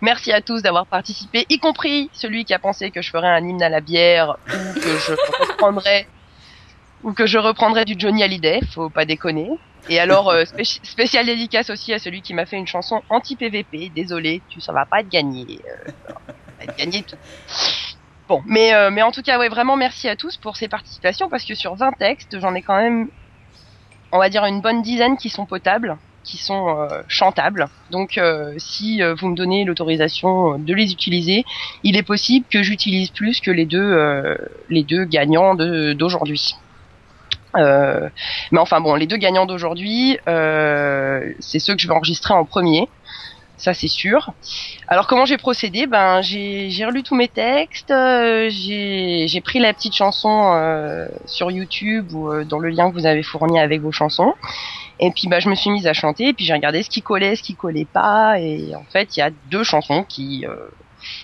merci 0.00 0.32
à 0.32 0.40
tous 0.40 0.62
d'avoir 0.62 0.86
participé, 0.86 1.46
y 1.48 1.58
compris 1.58 2.08
celui 2.12 2.44
qui 2.44 2.54
a 2.54 2.58
pensé 2.58 2.90
que 2.90 3.02
je 3.02 3.10
ferais 3.10 3.28
un 3.28 3.46
hymne 3.46 3.62
à 3.62 3.68
la 3.68 3.80
bière 3.80 4.36
ou 4.48 4.74
que 4.74 4.98
je 4.98 5.12
reprendrais 5.40 6.06
ou 7.02 7.12
que 7.12 7.26
je 7.26 7.38
reprendrais 7.38 7.84
du 7.84 7.94
Johnny 7.98 8.22
Hallyday. 8.22 8.60
Faut 8.72 8.90
pas 8.90 9.04
déconner. 9.04 9.50
Et 9.88 9.98
alors, 10.00 10.30
euh, 10.30 10.44
spéci- 10.44 10.80
spécial 10.84 11.26
dédicace 11.26 11.70
aussi 11.70 11.92
à 11.92 11.98
celui 11.98 12.22
qui 12.22 12.34
m'a 12.34 12.46
fait 12.46 12.56
une 12.56 12.66
chanson 12.66 13.02
anti-PVP. 13.08 13.90
Désolé, 13.90 14.44
tu 14.48 14.60
ça 14.60 14.72
va 14.72 14.86
pas 14.86 15.00
être 15.00 15.08
gagné. 15.08 15.62
Euh, 15.66 15.82
tout. 17.08 17.16
Bon, 18.28 18.42
mais 18.46 18.74
euh, 18.74 18.90
mais 18.90 19.02
en 19.02 19.12
tout 19.12 19.22
cas, 19.22 19.38
ouais, 19.38 19.48
vraiment 19.48 19.76
merci 19.76 20.08
à 20.08 20.16
tous 20.16 20.36
pour 20.38 20.56
ces 20.56 20.68
participations 20.68 21.28
parce 21.28 21.44
que 21.44 21.54
sur 21.54 21.76
20 21.76 21.92
textes, 21.92 22.38
j'en 22.40 22.54
ai 22.54 22.62
quand 22.62 22.76
même, 22.76 23.08
on 24.12 24.18
va 24.18 24.28
dire 24.28 24.44
une 24.44 24.60
bonne 24.60 24.82
dizaine 24.82 25.16
qui 25.16 25.30
sont 25.30 25.46
potables. 25.46 25.98
qui 26.24 26.38
sont 26.38 26.68
euh, 26.80 27.02
chantables. 27.08 27.68
Donc 27.90 28.18
euh, 28.18 28.52
si 28.58 29.00
euh, 29.00 29.14
vous 29.14 29.28
me 29.28 29.36
donnez 29.36 29.64
l'autorisation 29.64 30.58
de 30.58 30.74
les 30.74 30.90
utiliser, 30.92 31.44
il 31.84 31.96
est 31.96 32.02
possible 32.02 32.46
que 32.50 32.64
j'utilise 32.64 33.10
plus 33.12 33.40
que 33.40 33.52
les 33.52 33.64
deux 33.64 33.78
euh, 33.80 34.36
les 34.68 34.82
deux 34.82 35.04
gagnants 35.04 35.54
de- 35.54 35.92
d'aujourd'hui. 35.92 36.50
Euh, 37.56 38.08
mais 38.52 38.58
enfin 38.58 38.80
bon, 38.80 38.94
les 38.94 39.06
deux 39.06 39.16
gagnants 39.16 39.46
d'aujourd'hui, 39.46 40.18
euh, 40.28 41.32
c'est 41.40 41.58
ceux 41.58 41.74
que 41.74 41.80
je 41.80 41.88
vais 41.88 41.94
enregistrer 41.94 42.34
en 42.34 42.44
premier. 42.44 42.88
Ça 43.56 43.72
c'est 43.72 43.88
sûr. 43.88 44.32
Alors 44.86 45.06
comment 45.06 45.24
j'ai 45.24 45.38
procédé? 45.38 45.86
Ben 45.86 46.20
j'ai 46.20 46.84
relu 46.84 47.02
tous 47.02 47.14
mes 47.14 47.28
textes, 47.28 47.90
euh, 47.90 48.48
j'ai 48.50 49.26
j'ai 49.28 49.40
pris 49.40 49.60
la 49.60 49.72
petite 49.72 49.94
chanson 49.94 50.52
euh, 50.54 51.08
sur 51.24 51.50
YouTube 51.50 52.12
ou 52.12 52.30
euh, 52.30 52.44
dans 52.44 52.58
le 52.58 52.68
lien 52.68 52.90
que 52.90 52.94
vous 52.94 53.06
avez 53.06 53.22
fourni 53.22 53.58
avec 53.58 53.80
vos 53.80 53.92
chansons. 53.92 54.34
Et 55.00 55.10
puis 55.10 55.28
bah 55.28 55.40
je 55.40 55.48
me 55.48 55.54
suis 55.54 55.70
mise 55.70 55.86
à 55.86 55.94
chanter 55.94 56.28
et 56.28 56.32
puis 56.34 56.44
j'ai 56.44 56.52
regardé 56.52 56.82
ce 56.82 56.90
qui 56.90 57.00
collait, 57.00 57.34
ce 57.34 57.42
qui 57.42 57.54
collait 57.54 57.86
pas 57.86 58.38
et 58.38 58.74
en 58.74 58.84
fait 58.90 59.16
il 59.16 59.20
y 59.20 59.22
a 59.22 59.30
deux 59.50 59.64
chansons 59.64 60.04
qui 60.04 60.44
euh, 60.46 60.54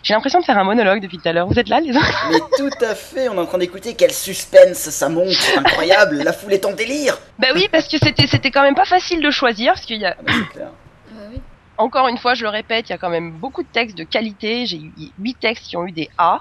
j'ai 0.03 0.15
l'impression 0.15 0.41
de 0.41 0.45
faire 0.45 0.59
un 0.59 0.65
monologue 0.65 1.01
depuis 1.03 1.19
tout 1.19 1.29
à 1.29 1.33
l'heure. 1.33 1.47
Vous 1.47 1.59
êtes 1.59 1.69
là 1.69 1.81
les 1.81 1.97
autres 1.97 2.27
Mais 2.31 2.39
tout 2.59 2.85
à 2.85 2.95
fait, 2.95 3.29
on 3.29 3.35
est 3.35 3.39
en 3.39 3.47
train 3.47 3.59
d'écouter 3.59 3.95
quel 3.95 4.13
suspense 4.13 4.79
ça 4.91 5.09
monte, 5.09 5.31
c'est 5.31 5.57
incroyable, 5.59 6.23
la 6.23 6.33
foule 6.33 6.53
est 6.53 6.65
en 6.65 6.73
délire. 6.73 7.19
Bah 7.39 7.49
oui 7.55 7.69
parce 7.71 7.89
que 7.89 7.97
c'était 8.03 8.27
c'était 8.27 8.51
quand 8.51 8.63
même 8.63 8.75
pas 8.75 8.85
facile 8.85 9.23
de 9.23 9.31
choisir 9.31 9.75
parce 9.75 9.87
qu'il 9.87 9.99
y 10.01 10.07
a 10.07 10.17
Ah 10.19 10.23
bah, 10.27 10.33
c'est 10.39 10.49
clair. 10.55 10.69
Euh, 11.15 11.29
oui. 11.33 11.41
encore 11.79 12.09
une 12.09 12.19
fois, 12.19 12.35
je 12.35 12.43
le 12.43 12.49
répète, 12.49 12.89
il 12.89 12.93
y 12.93 12.95
a 12.95 12.99
quand 12.99 13.11
même 13.11 13.33
beaucoup 13.33 13.63
de 13.63 13.69
textes 13.73 13.97
de 13.97 14.05
qualité. 14.05 14.67
J'ai 14.67 14.79
eu 14.79 14.93
huit 15.19 15.39
textes 15.41 15.67
qui 15.67 15.77
ont 15.77 15.87
eu 15.87 15.93
des 15.93 16.09
A 16.19 16.41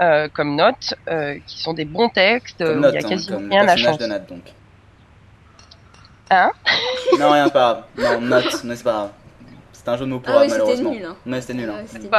euh, 0.00 0.28
comme 0.32 0.54
notes, 0.56 0.94
euh, 1.08 1.38
qui 1.46 1.60
sont 1.60 1.72
des 1.74 1.84
bons 1.84 2.08
textes. 2.08 2.58
Comme 2.64 2.78
où 2.78 2.80
Note, 2.80 2.94
il 2.94 3.00
y 3.00 3.04
a 3.04 3.06
hein, 3.06 3.10
quasiment 3.10 3.36
comme 3.38 3.50
rien 3.50 3.68
à 3.68 3.76
changer. 3.76 4.08
donc. 4.28 4.42
Hein 6.30 6.50
Non, 7.18 7.30
rien, 7.30 7.48
pas 7.48 7.88
grave. 7.96 8.20
Non, 8.20 8.20
Note, 8.26 8.64
mais 8.64 8.76
c'est 8.76 8.84
pas 8.84 8.92
grave. 8.92 9.10
C'est 9.72 9.88
un 9.88 9.96
jeu 9.96 10.04
de 10.04 10.10
mots 10.10 10.20
pour 10.20 10.32
Ah 10.32 10.38
oui, 10.38 10.44
elle, 10.44 10.50
c'était 10.50 10.60
malheureusement. 10.62 10.90
nul. 10.92 11.04
Hein. 11.04 11.16
Ouais, 11.26 11.40
c'était 11.40 11.54
nul. 11.54 11.68
Hein. 11.70 11.74
Ouais, 11.74 11.84
c'était 11.86 11.98
nul. 12.04 12.10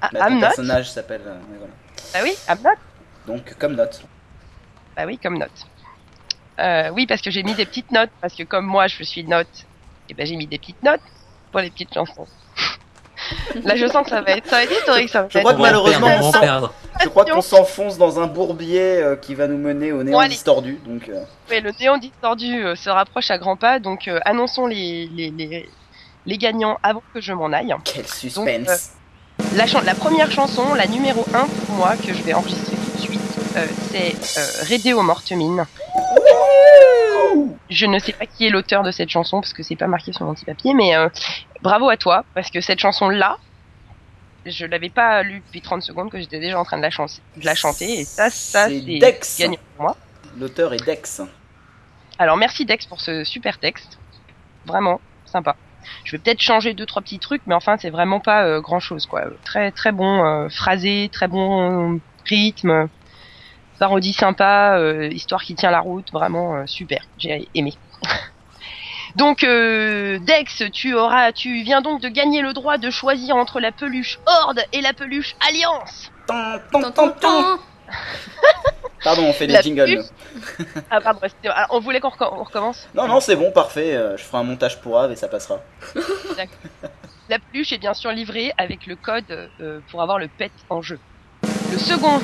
Ah, 0.00 0.08
ton 0.12 0.18
I'm 0.18 0.34
not 0.34 0.40
personnage 0.40 0.90
s'appelle. 0.90 1.22
euh, 1.26 1.38
voilà. 1.58 1.72
Bah 2.14 2.20
oui, 2.22 2.36
I'm 2.48 2.58
not. 2.62 2.78
Donc, 3.26 3.54
comme 3.58 3.74
Note. 3.74 4.00
Bah 4.96 5.04
oui, 5.06 5.16
comme 5.18 5.38
note. 5.38 5.50
Euh, 6.58 6.90
oui, 6.92 7.06
parce 7.06 7.20
que 7.20 7.30
j'ai 7.30 7.44
mis 7.44 7.54
des 7.54 7.66
petites 7.66 7.92
notes, 7.92 8.10
parce 8.20 8.34
que 8.34 8.42
comme 8.42 8.64
moi 8.66 8.88
je 8.88 9.02
suis 9.04 9.22
note, 9.22 9.46
et 10.08 10.14
ben 10.14 10.26
j'ai 10.26 10.34
mis 10.34 10.46
des 10.48 10.58
petites 10.58 10.82
notes 10.82 11.00
pour 11.52 11.60
les 11.60 11.70
petites 11.70 11.94
chansons. 11.94 12.26
Là, 13.64 13.76
je 13.76 13.86
sens 13.86 14.04
que 14.04 14.10
ça 14.10 14.22
va 14.22 14.32
être, 14.32 14.46
ça 14.48 14.56
va 14.56 14.62
être 14.64 14.72
historique, 14.72 15.08
ça 15.08 15.22
va 15.22 15.28
Je 15.30 15.38
être. 15.38 15.44
crois 15.44 15.54
en 15.54 15.58
malheureusement, 15.60 16.08
perdre, 16.08 16.26
on 16.28 16.40
perdre. 16.40 16.74
Je 17.02 17.08
crois 17.08 17.24
qu'on 17.26 17.40
s'enfonce 17.42 17.96
dans 17.98 18.18
un 18.20 18.26
bourbier 18.26 18.80
euh, 19.02 19.14
qui 19.16 19.34
va 19.36 19.46
nous 19.46 19.58
mener 19.58 19.92
au 19.92 20.02
néant 20.02 20.20
Bon, 20.20 20.26
distordu. 20.28 20.80
Donc, 20.84 21.08
euh, 21.08 21.22
Ouais, 21.50 21.60
le 21.60 21.70
néon 21.78 21.96
distordu 21.98 22.64
euh, 22.64 22.74
se 22.74 22.90
rapproche 22.90 23.30
à 23.30 23.38
grands 23.38 23.56
pas, 23.56 23.78
donc 23.78 24.08
euh, 24.08 24.18
annonçons 24.24 24.66
les, 24.66 25.06
les, 25.08 25.30
les, 25.30 25.68
les 26.26 26.38
gagnants 26.38 26.78
avant 26.82 27.02
que 27.14 27.20
je 27.20 27.32
m'en 27.32 27.52
aille. 27.52 27.72
quel 27.84 28.06
suspense. 28.06 28.92
La, 29.54 29.64
la 29.82 29.94
première 29.94 30.30
chanson, 30.30 30.74
la 30.74 30.86
numéro 30.86 31.24
1 31.34 31.46
pour 31.46 31.74
moi, 31.76 31.96
que 31.96 32.12
je 32.12 32.22
vais 32.22 32.34
enregistrer 32.34 32.76
tout 32.76 32.96
de 32.96 33.00
suite, 33.00 33.20
euh, 33.56 33.66
c'est 33.90 34.14
euh, 34.38 34.64
Rédéo 34.68 35.02
Mortemine. 35.02 35.66
Je 37.70 37.86
ne 37.86 37.98
sais 37.98 38.12
pas 38.12 38.26
qui 38.26 38.46
est 38.46 38.50
l'auteur 38.50 38.82
de 38.82 38.90
cette 38.90 39.08
chanson 39.10 39.40
parce 39.40 39.52
que 39.52 39.62
c'est 39.62 39.76
pas 39.76 39.86
marqué 39.86 40.12
sur 40.12 40.24
mon 40.24 40.34
petit 40.34 40.44
papier, 40.44 40.74
mais 40.74 40.96
euh, 40.96 41.08
bravo 41.62 41.88
à 41.88 41.96
toi 41.96 42.24
parce 42.34 42.50
que 42.50 42.60
cette 42.60 42.78
chanson-là, 42.78 43.36
je 44.46 44.64
l'avais 44.64 44.88
pas 44.90 45.22
lue 45.22 45.42
depuis 45.46 45.60
30 45.60 45.82
secondes 45.82 46.10
que 46.10 46.18
j'étais 46.18 46.40
déjà 46.40 46.58
en 46.58 46.64
train 46.64 46.76
de 46.78 46.82
la, 46.82 46.90
chan- 46.90 47.06
de 47.36 47.44
la 47.44 47.54
chanter 47.54 48.00
et 48.00 48.04
ça, 48.04 48.30
ça 48.30 48.68
C'est 48.68 48.80
gagnant 49.38 49.56
pour 49.76 49.82
moi. 49.84 49.96
L'auteur 50.38 50.72
est 50.72 50.84
Dex. 50.84 51.20
Alors 52.18 52.36
merci 52.36 52.64
Dex 52.64 52.86
pour 52.86 53.00
ce 53.00 53.24
super 53.24 53.58
texte, 53.58 53.98
vraiment 54.66 55.00
sympa. 55.26 55.56
Je 56.04 56.12
vais 56.12 56.18
peut-être 56.18 56.40
changer 56.40 56.74
deux 56.74 56.86
trois 56.86 57.02
petits 57.02 57.18
trucs, 57.18 57.42
mais 57.46 57.54
enfin 57.54 57.76
c'est 57.78 57.90
vraiment 57.90 58.20
pas 58.20 58.60
grand 58.60 58.80
chose 58.80 59.06
quoi. 59.06 59.24
Très 59.44 59.70
très 59.70 59.92
bon 59.92 60.24
euh, 60.24 60.48
phrasé, 60.48 61.08
très 61.12 61.28
bon 61.28 61.94
euh, 61.94 61.98
rythme, 62.26 62.88
parodie 63.78 64.12
sympa, 64.12 64.76
euh, 64.78 65.08
histoire 65.08 65.42
qui 65.42 65.54
tient 65.54 65.70
la 65.70 65.80
route, 65.80 66.12
vraiment 66.12 66.56
euh, 66.56 66.66
super. 66.66 67.02
J'ai 67.18 67.48
aimé. 67.54 67.74
donc 69.16 69.44
euh, 69.44 70.18
Dex, 70.20 70.64
tu 70.72 70.94
auras, 70.94 71.32
tu 71.32 71.62
viens 71.62 71.80
donc 71.80 72.00
de 72.00 72.08
gagner 72.08 72.42
le 72.42 72.52
droit 72.52 72.78
de 72.78 72.90
choisir 72.90 73.36
entre 73.36 73.60
la 73.60 73.72
peluche 73.72 74.18
Horde 74.26 74.60
et 74.72 74.80
la 74.80 74.92
peluche 74.92 75.36
Alliance. 75.48 76.10
Tan, 76.26 76.58
tan, 76.72 76.80
Tan, 76.80 76.90
tan, 76.90 76.92
tan, 76.92 77.10
tan. 77.20 77.42
tan. 77.42 77.58
Pardon, 79.04 79.22
on 79.24 79.32
fait 79.32 79.46
des 79.46 79.60
jingles. 79.62 80.04
Ah 80.90 80.98
ah, 81.04 81.66
on 81.70 81.80
voulait 81.80 82.00
qu'on 82.00 82.08
reco- 82.08 82.30
on 82.32 82.42
recommence? 82.44 82.88
Non, 82.94 83.06
non, 83.06 83.20
c'est 83.20 83.36
bon, 83.36 83.50
parfait. 83.52 83.94
euh, 83.94 84.16
Je 84.16 84.24
ferai 84.24 84.38
un 84.38 84.42
montage 84.44 84.80
pour 84.80 84.98
Ave 84.98 85.12
et 85.12 85.16
ça 85.16 85.28
passera. 85.28 85.60
La 87.28 87.38
peluche 87.38 87.72
est 87.72 87.78
bien 87.78 87.94
sûr 87.94 88.10
livrée 88.10 88.52
avec 88.58 88.86
le 88.86 88.96
code 88.96 89.50
euh, 89.60 89.80
pour 89.90 90.02
avoir 90.02 90.18
le 90.18 90.28
pet 90.28 90.50
en 90.70 90.80
jeu. 90.82 90.98
Le 91.70 91.78
second 91.78 92.20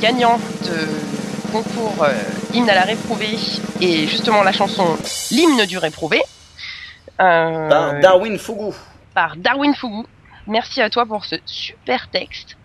gagnant 0.00 0.36
de 0.38 1.52
concours 1.52 2.02
euh, 2.02 2.12
hymne 2.52 2.68
à 2.68 2.74
la 2.74 2.82
réprouvée 2.82 3.38
est 3.80 4.06
justement 4.06 4.42
la 4.42 4.52
chanson 4.52 4.96
L'hymne 5.30 5.64
du 5.64 5.78
réprouvé 5.78 6.20
euh, 7.20 7.68
Par 7.68 8.00
Darwin 8.00 8.36
Fugu. 8.38 8.74
par 9.14 9.36
Darwin 9.36 9.74
Fugu. 9.74 10.04
Merci 10.46 10.82
à 10.82 10.90
toi 10.90 11.06
pour 11.06 11.24
ce 11.24 11.36
super 11.46 12.08
texte 12.08 12.56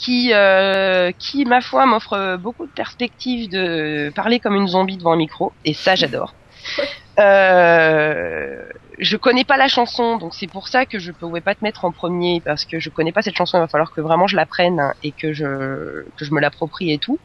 qui, 0.00 0.32
euh, 0.32 1.12
qui 1.18 1.44
ma 1.44 1.60
foi, 1.60 1.84
m'offre 1.84 2.36
beaucoup 2.36 2.66
de 2.66 2.72
perspectives 2.72 3.50
de 3.50 4.10
parler 4.14 4.40
comme 4.40 4.54
une 4.54 4.68
zombie 4.68 4.96
devant 4.96 5.12
un 5.12 5.16
micro, 5.16 5.52
et 5.64 5.74
ça 5.74 5.94
j'adore. 5.94 6.34
Euh, 7.18 8.62
je 8.98 9.16
connais 9.18 9.44
pas 9.44 9.58
la 9.58 9.68
chanson, 9.68 10.16
donc 10.16 10.32
c'est 10.34 10.46
pour 10.46 10.68
ça 10.68 10.86
que 10.86 10.98
je 10.98 11.12
pouvais 11.12 11.42
pas 11.42 11.54
te 11.54 11.62
mettre 11.62 11.84
en 11.84 11.92
premier 11.92 12.40
parce 12.40 12.64
que 12.64 12.78
je 12.78 12.88
connais 12.88 13.12
pas 13.12 13.20
cette 13.20 13.36
chanson. 13.36 13.58
Il 13.58 13.60
va 13.60 13.66
falloir 13.66 13.92
que 13.92 14.00
vraiment 14.00 14.26
je 14.26 14.36
l'apprenne 14.36 14.80
hein, 14.80 14.94
et 15.02 15.10
que 15.10 15.34
je 15.34 16.04
que 16.16 16.24
je 16.24 16.32
me 16.32 16.40
l'approprie 16.40 16.92
et 16.92 16.98
tout. 16.98 17.18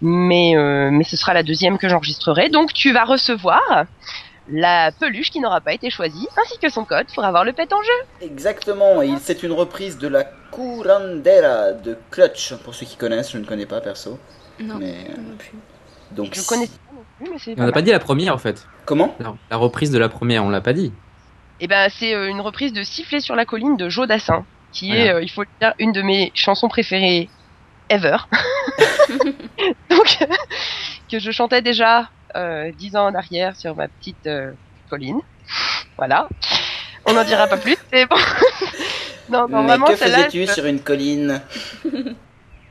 Mais 0.00 0.56
euh, 0.56 0.90
mais 0.92 1.02
ce 1.02 1.16
sera 1.16 1.34
la 1.34 1.42
deuxième 1.42 1.78
que 1.78 1.88
j'enregistrerai. 1.88 2.50
Donc 2.50 2.72
tu 2.72 2.92
vas 2.92 3.04
recevoir 3.04 3.86
la 4.52 4.92
peluche 4.92 5.30
qui 5.30 5.40
n'aura 5.40 5.60
pas 5.60 5.72
été 5.72 5.90
choisie, 5.90 6.28
ainsi 6.40 6.58
que 6.58 6.68
son 6.68 6.84
code 6.84 7.06
pour 7.14 7.24
avoir 7.24 7.44
le 7.44 7.52
pet 7.52 7.72
en 7.72 7.82
jeu. 7.82 8.26
Exactement, 8.26 9.02
et 9.02 9.10
c'est 9.20 9.42
une 9.42 9.52
reprise 9.52 9.98
de 9.98 10.08
la 10.08 10.24
Curandera 10.52 11.72
de 11.72 11.96
Clutch. 12.10 12.54
Pour 12.62 12.74
ceux 12.74 12.86
qui 12.86 12.96
connaissent, 12.96 13.32
je 13.32 13.38
ne 13.38 13.44
connais 13.44 13.66
pas 13.66 13.80
perso. 13.80 14.18
Non, 14.60 14.76
Mais 14.78 15.06
euh, 15.10 15.16
non 15.16 15.36
plus. 15.36 15.52
donc. 16.12 16.34
Je 16.34 16.46
connais 16.46 16.66
pas 16.66 16.72
non 16.94 17.02
plus, 17.18 17.32
mais 17.32 17.38
c'est. 17.38 17.54
On 17.60 17.64
n'a 17.64 17.72
pas 17.72 17.82
dit 17.82 17.90
la 17.90 17.98
première 17.98 18.34
en 18.34 18.38
fait. 18.38 18.66
Comment? 18.84 19.14
La, 19.18 19.34
la 19.50 19.56
reprise 19.56 19.90
de 19.90 19.98
la 19.98 20.08
première, 20.08 20.44
on 20.44 20.50
l'a 20.50 20.60
pas 20.60 20.74
dit. 20.74 20.92
Et 21.60 21.66
ben 21.66 21.88
c'est 21.90 22.14
euh, 22.14 22.28
une 22.28 22.40
reprise 22.40 22.72
de 22.72 22.82
Siffler 22.82 23.20
sur 23.20 23.34
la 23.36 23.46
colline 23.46 23.76
de 23.76 23.88
Joe 23.88 24.06
Dassin, 24.06 24.44
qui 24.72 24.94
est, 24.96 25.10
euh, 25.10 25.22
il 25.22 25.30
faut 25.30 25.42
le 25.42 25.48
dire, 25.60 25.72
une 25.78 25.92
de 25.92 26.02
mes 26.02 26.30
chansons 26.34 26.68
préférées 26.68 27.28
ever. 27.88 28.16
Donc 29.90 30.18
que 31.10 31.18
je 31.18 31.30
chantais 31.30 31.62
déjà 31.62 32.00
euh, 32.00 32.04
dix 32.78 32.96
ans 32.96 33.06
en 33.06 33.14
arrière 33.14 33.56
sur 33.56 33.74
ma 33.76 33.88
petite 33.88 34.26
euh, 34.26 34.52
colline. 34.90 35.20
Voilà. 35.96 36.28
On 37.06 37.12
n'en 37.14 37.24
dira 37.24 37.46
pas 37.46 37.56
plus. 37.56 37.76
Mais 37.92 38.06
bon. 38.06 38.16
non, 39.30 39.48
non, 39.48 39.62
Mais 39.62 39.78
que 39.92 39.96
faisais-tu 39.96 40.46
je- 40.46 40.52
sur 40.52 40.66
une 40.66 40.80
colline? 40.80 41.40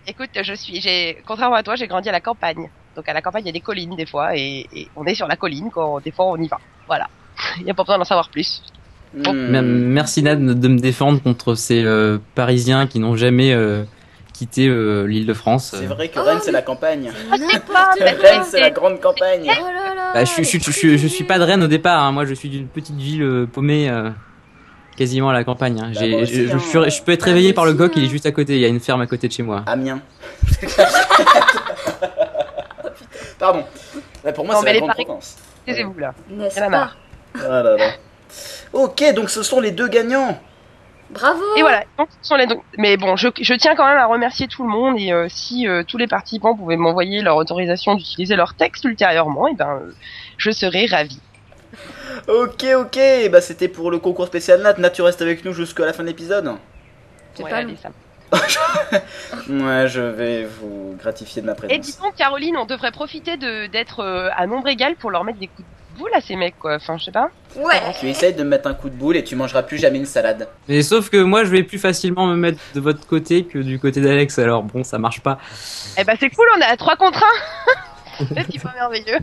Écoute, 0.08 0.30
je 0.42 0.54
suis, 0.54 0.82
j'ai, 0.82 1.22
contrairement 1.28 1.56
à 1.58 1.64
toi, 1.64 1.76
j'ai 1.76 1.88
grandi 1.88 2.10
à 2.10 2.12
la 2.12 2.22
campagne. 2.22 2.70
Donc 2.96 3.08
à 3.08 3.14
la 3.14 3.22
campagne, 3.22 3.44
il 3.44 3.48
y 3.48 3.50
a 3.50 3.54
des 3.54 3.60
collines 3.62 3.96
des 3.96 4.06
fois, 4.06 4.36
et, 4.36 4.68
et 4.74 4.88
on 4.96 5.06
est 5.06 5.14
sur 5.16 5.28
la 5.28 5.36
colline 5.36 5.70
quand 5.72 6.00
des 6.02 6.12
fois 6.12 6.26
on 6.26 6.38
y 6.38 6.48
va. 6.48 6.60
Voilà. 6.88 7.08
Il 7.60 7.64
n'y 7.66 7.72
a 7.72 7.74
pas 7.74 7.84
besoin 7.84 7.98
d'en 7.98 8.04
savoir 8.04 8.30
plus. 8.30 8.64
Hmm. 9.14 9.32
Mer- 9.32 9.62
Merci 9.64 10.24
Nad 10.24 10.40
de 10.44 10.68
me 10.68 10.80
défendre 10.80 11.22
contre 11.22 11.56
ces 11.56 11.84
euh, 11.84 12.18
Parisiens 12.36 12.88
qui 12.88 13.00
n'ont 13.00 13.16
jamais 13.16 13.54
euh, 13.54 13.84
euh, 14.60 15.06
l'île 15.08 15.26
de 15.26 15.34
France. 15.34 15.74
C'est 15.78 15.86
Euh, 15.86 15.90
vrai 15.90 16.08
que 16.10 16.20
Oh, 16.20 16.24
Rennes, 16.24 16.40
c'est 16.44 16.52
la 16.52 16.62
campagne. 16.62 17.12
Pas, 17.72 17.92
Rennes, 18.00 18.44
c'est 18.46 18.60
la 18.60 18.70
grande 18.70 19.00
campagne. 19.00 19.44
Oh 19.50 19.64
là 19.66 19.96
là. 19.96 20.12
bah, 20.14 20.26
je, 20.26 20.30
suis- 20.32 20.44
je, 20.44 20.50
suis- 20.50 20.60
je, 20.62 20.72
suis- 20.72 20.98
je 20.98 21.08
suis 21.08 21.24
pas 21.24 21.40
de 21.40 21.44
Rennes 21.44 21.64
au 21.64 21.68
départ, 21.68 22.04
hein. 22.04 22.12
moi 22.12 22.26
je 22.26 22.34
suis 22.34 22.50
d'une 22.50 22.68
petite 22.68 22.96
ville 22.98 23.24
euh, 23.24 23.46
paumée 23.46 23.90
euh, 23.90 24.10
quasiment 24.98 25.30
à 25.30 25.34
la 25.34 25.44
campagne. 25.44 25.80
hein. 25.82 25.92
Bah, 25.94 26.02
je, 26.02 26.06
je 26.48 26.52
hein. 26.54 26.90
je 26.90 27.02
peux 27.02 27.12
être 27.12 27.22
Bah, 27.22 27.26
réveillé 27.28 27.50
moi 27.50 27.56
par 27.56 27.66
le 27.66 27.74
coq, 27.74 27.92
il 27.96 28.04
est 28.06 28.10
juste 28.10 28.26
à 28.26 28.32
côté, 28.32 28.56
il 28.56 28.60
y 28.62 28.66
a 28.66 28.70
une 28.70 28.80
ferme 28.80 29.02
à 29.02 29.08
côté 29.08 29.28
de 29.28 29.34
chez 29.34 29.44
moi. 29.44 29.64
Amiens. 29.68 30.02
Pardon. 33.40 33.64
Pour 34.36 34.46
moi, 34.46 34.56
c'est 34.64 34.74
la 34.74 34.80
grande 34.80 34.92
province. 34.94 35.38
Taisez-vous 35.66 35.98
là. 36.00 36.14
N'est-ce 36.30 36.58
Y'en 36.60 36.64
a 36.68 36.70
pas? 36.70 36.78
Marre. 36.78 36.98
Ah 37.36 37.64
là 37.64 37.78
là. 37.78 37.92
Ok, 38.74 39.04
donc 39.16 39.30
ce 39.30 39.44
sont 39.44 39.60
les 39.60 39.72
deux 39.72 39.88
gagnants. 39.88 40.40
Bravo. 41.12 41.42
Et 41.58 41.62
voilà. 41.62 41.84
Donc, 41.98 42.10
ce 42.22 42.28
sont 42.30 42.36
les 42.36 42.48
donc, 42.48 42.64
mais 42.78 42.98
bon, 42.98 43.16
je, 43.16 43.28
je 43.40 43.54
tiens 43.54 43.76
quand 43.76 43.86
même 43.88 43.98
à 43.98 44.06
remercier 44.06 44.48
tout 44.48 44.64
le 44.64 44.70
monde 44.70 45.00
et 45.00 45.12
euh, 45.12 45.28
si 45.30 45.68
euh, 45.68 45.84
tous 45.84 45.98
les 45.98 46.08
participants 46.08 46.56
pouvaient 46.56 46.78
m'envoyer 46.78 47.22
leur 47.22 47.36
autorisation 47.38 47.96
d'utiliser 47.96 48.36
leur 48.36 48.54
texte 48.54 48.84
ultérieurement, 48.86 49.48
et 49.48 49.54
ben, 49.56 49.80
euh, 49.82 49.92
je 50.38 50.52
serais 50.52 50.86
ravi. 50.86 51.20
Ok, 52.28 52.66
ok. 52.76 53.00
Bah, 53.32 53.42
c'était 53.42 53.68
pour 53.68 53.92
le 53.92 54.00
concours 54.00 54.28
spécial 54.28 54.62
Nat. 54.62 54.74
Nat, 54.78 54.90
tu 54.90 55.02
restes 55.02 55.22
avec 55.22 55.44
nous 55.46 55.54
jusqu'à 55.54 55.86
la 55.86 55.94
fin 55.94 56.04
de 56.04 56.08
l'épisode. 56.10 56.54
C'est 57.34 57.44
Ouais, 57.44 57.50
pas 57.50 57.58
allez, 57.58 57.78
ça 57.78 57.90
Ouais, 59.50 59.88
je 59.88 60.02
vais 60.02 60.46
vous 60.46 60.96
gratifier 60.98 61.42
de 61.42 61.48
ma 61.48 61.54
Et 61.54 61.56
présence. 61.56 61.86
dis 61.86 61.98
donc, 62.02 62.16
Caroline, 62.16 62.56
on 62.58 62.66
devrait 62.66 62.92
profiter 62.92 63.38
de 63.38 63.68
d'être 63.68 64.00
euh, 64.02 64.30
à 64.36 64.48
nombre 64.48 64.68
égal 64.70 64.96
pour 64.96 65.12
leur 65.12 65.24
mettre 65.24 65.40
des 65.40 65.48
coups 65.48 65.68
de 65.68 65.81
boule 65.98 66.12
à 66.14 66.22
ces 66.22 66.36
mecs, 66.36 66.58
quoi. 66.60 66.76
Enfin, 66.76 66.98
je 66.98 67.06
sais 67.06 67.12
pas. 67.12 67.30
Ouais. 67.56 67.80
Tu 68.00 68.08
essayes 68.08 68.34
de 68.34 68.44
me 68.44 68.50
mettre 68.50 68.68
un 68.68 68.74
coup 68.74 68.90
de 68.90 68.96
boule 68.96 69.18
et 69.18 69.24
tu 69.24 69.36
mangeras 69.36 69.64
plus 69.64 69.78
jamais 69.78 69.98
une 69.98 70.06
salade. 70.06 70.48
Mais 70.68 70.82
sauf 70.82 71.10
que 71.10 71.18
moi, 71.18 71.44
je 71.44 71.50
vais 71.50 71.64
plus 71.64 71.80
facilement 71.80 72.28
me 72.28 72.36
mettre 72.36 72.60
de 72.74 72.80
votre 72.80 73.06
côté 73.06 73.46
que 73.46 73.60
du 73.60 73.80
côté 73.80 74.02
d'Alex. 74.02 74.40
Alors 74.40 74.64
bon, 74.64 74.84
ça 74.84 74.98
marche 74.98 75.22
pas. 75.22 75.38
Eh 75.98 76.04
ben, 76.04 76.16
c'est 76.20 76.30
cool, 76.30 76.48
on 76.58 76.60
est 76.62 76.66
à 76.66 76.78
3 76.78 76.96
contre 76.96 77.24
1 78.20 78.26
C'est 78.30 78.38
un 78.40 78.44
petit 78.44 78.60
peu 78.60 78.70
merveilleux. 78.76 79.18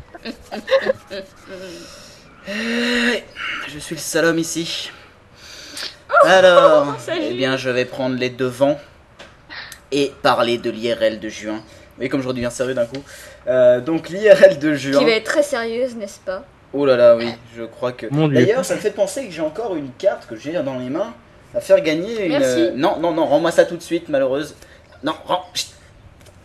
Eh, 2.49 3.23
Je 3.69 3.79
suis 3.79 3.95
le 3.95 4.01
seul 4.01 4.25
homme 4.25 4.39
ici. 4.39 4.91
Alors, 6.25 6.99
ça 6.99 7.13
eh 7.21 7.35
bien, 7.35 7.57
je 7.57 7.71
vais 7.71 7.85
prendre 7.85 8.17
les 8.17 8.31
devants 8.31 8.79
et 9.93 10.13
parler 10.23 10.59
de 10.59 10.71
l'IRL 10.71 11.21
de 11.21 11.29
juin. 11.29 11.63
Oui, 12.01 12.09
comme 12.09 12.23
je 12.23 12.29
redeviens 12.29 12.51
sérieux 12.51 12.75
d'un 12.75 12.87
coup. 12.87 13.03
Euh, 13.47 13.81
donc, 13.81 14.09
l'IRL 14.09 14.59
de 14.59 14.75
juin. 14.75 14.99
Qui 14.99 15.05
va 15.05 15.11
être 15.13 15.25
très 15.25 15.43
sérieuse, 15.43 15.97
n'est-ce 15.97 16.19
pas? 16.21 16.45
Oh 16.75 16.85
là 16.85 16.97
là, 16.97 17.17
oui, 17.17 17.33
je 17.57 17.63
crois 17.65 17.93
que. 17.93 18.07
D'ailleurs, 18.33 18.65
ça 18.65 18.75
me 18.75 18.81
fait 18.81 18.91
penser 18.91 19.25
que 19.27 19.31
j'ai 19.33 19.41
encore 19.43 19.75
une 19.77 19.91
carte 19.99 20.27
que 20.27 20.37
j'ai 20.37 20.53
dans 20.53 20.79
les 20.79 20.91
mains 20.91 21.15
à 21.55 21.61
faire 21.61 21.81
gagner 21.81 22.27
une. 22.27 22.33
Merci. 22.33 22.71
Non, 22.75 22.99
non, 23.01 23.13
non, 23.13 23.25
rends-moi 23.27 23.51
ça 23.51 23.65
tout 23.65 23.77
de 23.77 23.83
suite, 23.83 24.09
malheureuse. 24.09 24.55
Non, 25.03 25.15
rends. 25.25 25.45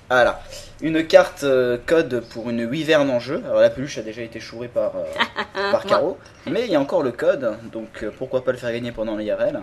Voilà. 0.09 0.41
Une 0.81 1.05
carte 1.07 1.43
euh, 1.43 1.77
code 1.85 2.23
pour 2.31 2.49
une 2.49 2.65
wyvern 2.65 3.09
en 3.09 3.19
jeu. 3.19 3.41
Alors 3.45 3.61
la 3.61 3.69
peluche 3.69 3.97
a 3.97 4.01
déjà 4.01 4.21
été 4.21 4.39
chourée 4.39 4.67
par, 4.67 4.95
euh, 4.97 5.03
par 5.71 5.85
Caro. 5.85 6.17
Mais 6.45 6.65
il 6.65 6.71
y 6.71 6.75
a 6.75 6.79
encore 6.79 7.03
le 7.03 7.11
code, 7.11 7.57
donc 7.71 8.03
euh, 8.03 8.11
pourquoi 8.17 8.43
pas 8.43 8.51
le 8.51 8.57
faire 8.57 8.71
gagner 8.71 8.91
pendant 8.91 9.15
l'IRL 9.15 9.61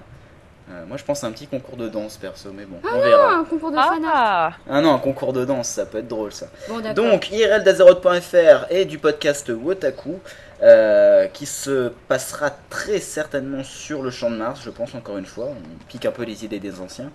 Euh, 0.70 0.86
Moi 0.88 0.96
je 0.96 1.04
pense 1.04 1.22
à 1.22 1.26
un 1.26 1.32
petit 1.32 1.46
concours 1.46 1.76
de 1.76 1.88
danse 1.88 2.16
perso, 2.16 2.50
mais 2.54 2.64
bon, 2.64 2.78
on 2.82 2.88
Ah, 2.88 3.00
verra. 3.00 3.34
un 3.34 3.44
concours 3.44 3.70
de 3.70 3.76
fanart. 3.76 4.02
Ah 4.14 4.52
Ah 4.70 4.80
non, 4.80 4.94
un 4.94 4.98
concours 4.98 5.32
de 5.34 5.44
danse, 5.44 5.68
ça 5.68 5.84
peut 5.84 5.98
être 5.98 6.08
drôle 6.08 6.32
ça. 6.32 6.46
Bon. 6.68 6.80
Donc, 6.94 7.30
irldazeroth.fr 7.30 8.66
et 8.70 8.86
du 8.86 8.98
podcast 8.98 9.50
Wotaku, 9.50 10.20
euh, 10.62 11.26
qui 11.28 11.46
se 11.46 11.88
passera 12.08 12.50
très 12.68 13.00
certainement 13.00 13.64
sur 13.64 14.02
le 14.02 14.10
champ 14.10 14.30
de 14.30 14.36
Mars, 14.36 14.60
je 14.64 14.70
pense 14.70 14.94
encore 14.94 15.16
une 15.18 15.26
fois. 15.26 15.46
On 15.46 15.84
pique 15.88 16.04
un 16.06 16.10
peu 16.12 16.24
les 16.24 16.44
idées 16.44 16.60
des 16.60 16.80
anciens. 16.80 17.10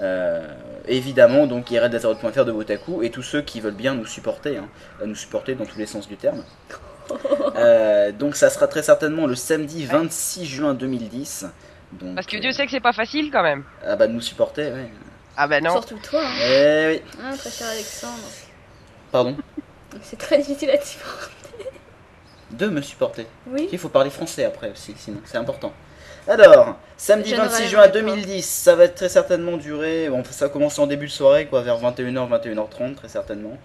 Euh, 0.00 0.46
évidemment, 0.88 1.46
donc 1.46 1.70
irldazeroth.fr 1.70 2.44
de 2.46 2.52
Wotaku 2.52 3.02
et 3.02 3.10
tous 3.10 3.22
ceux 3.22 3.42
qui 3.42 3.60
veulent 3.60 3.74
bien 3.74 3.94
nous 3.94 4.06
supporter, 4.06 4.56
hein, 4.56 4.68
nous 5.04 5.14
supporter 5.14 5.54
dans 5.54 5.66
tous 5.66 5.78
les 5.78 5.86
sens 5.86 6.08
du 6.08 6.16
terme. 6.16 6.42
Euh, 7.56 8.12
donc, 8.12 8.36
ça 8.36 8.50
sera 8.50 8.68
très 8.68 8.84
certainement 8.84 9.26
le 9.26 9.34
samedi 9.34 9.84
26 9.84 10.46
juin 10.46 10.74
2010. 10.74 11.46
Donc, 11.94 12.14
Parce 12.14 12.26
que 12.28 12.36
euh, 12.36 12.40
Dieu 12.40 12.52
sait 12.52 12.64
que 12.66 12.70
c'est 12.70 12.78
pas 12.78 12.92
facile 12.92 13.32
quand 13.32 13.42
même. 13.42 13.64
Ah 13.84 13.96
bah, 13.96 14.06
de 14.06 14.12
nous 14.12 14.20
supporter, 14.20 14.70
ouais. 14.72 14.88
Ah 15.36 15.48
bah 15.48 15.60
non. 15.60 15.72
Surtout 15.72 15.98
toi. 15.98 16.22
hein. 16.24 16.32
Eh 16.40 16.86
oui, 16.88 17.02
Ah, 17.20 17.36
très 17.36 17.50
cher 17.50 17.66
Alexandre. 17.68 18.22
pardon? 19.10 19.36
C'est 20.02 20.18
très 20.18 20.38
difficile 20.38 20.70
à 20.70 20.76
dire. 20.76 21.30
De 22.52 22.66
me 22.66 22.82
supporter. 22.82 23.26
Oui. 23.46 23.68
Il 23.72 23.78
faut 23.78 23.88
parler 23.88 24.10
français 24.10 24.44
après 24.44 24.70
aussi, 24.70 24.94
sinon 24.96 25.20
c'est 25.24 25.38
important. 25.38 25.72
Alors, 26.28 26.76
samedi 26.96 27.30
Je 27.30 27.36
ne 27.36 27.40
26 27.40 27.54
rêverai 27.54 27.68
juin 27.70 27.82
pas. 27.82 27.88
2010, 27.88 28.44
ça 28.44 28.74
va 28.76 28.84
être 28.84 28.94
très 28.94 29.08
certainement 29.08 29.56
durer. 29.56 30.08
Bon, 30.10 30.22
ça 30.30 30.46
va 30.46 30.52
commencer 30.52 30.80
en 30.80 30.86
début 30.86 31.06
de 31.06 31.10
soirée, 31.10 31.46
quoi, 31.46 31.62
vers 31.62 31.78
21h, 31.78 32.28
21h30, 32.28 32.94
très 32.94 33.08
certainement. 33.08 33.56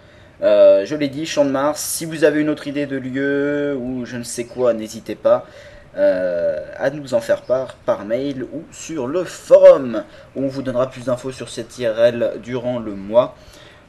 Euh, 0.42 0.84
je 0.84 0.94
l'ai 0.94 1.08
dit, 1.08 1.26
Champ 1.26 1.44
de 1.44 1.50
Mars. 1.50 1.80
Si 1.80 2.04
vous 2.04 2.24
avez 2.24 2.40
une 2.40 2.48
autre 2.48 2.66
idée 2.66 2.86
de 2.86 2.96
lieu 2.96 3.76
ou 3.78 4.04
je 4.04 4.16
ne 4.16 4.22
sais 4.22 4.44
quoi, 4.44 4.74
n'hésitez 4.74 5.14
pas 5.14 5.46
euh, 5.96 6.60
à 6.76 6.90
nous 6.90 7.14
en 7.14 7.20
faire 7.20 7.42
part 7.42 7.74
par 7.86 8.04
mail 8.04 8.44
ou 8.44 8.64
sur 8.70 9.06
le 9.06 9.24
forum. 9.24 10.04
où 10.34 10.44
On 10.44 10.48
vous 10.48 10.62
donnera 10.62 10.90
plus 10.90 11.04
d'infos 11.04 11.32
sur 11.32 11.48
cette 11.48 11.78
IRL 11.78 12.34
durant 12.42 12.78
le 12.78 12.94
mois. 12.94 13.34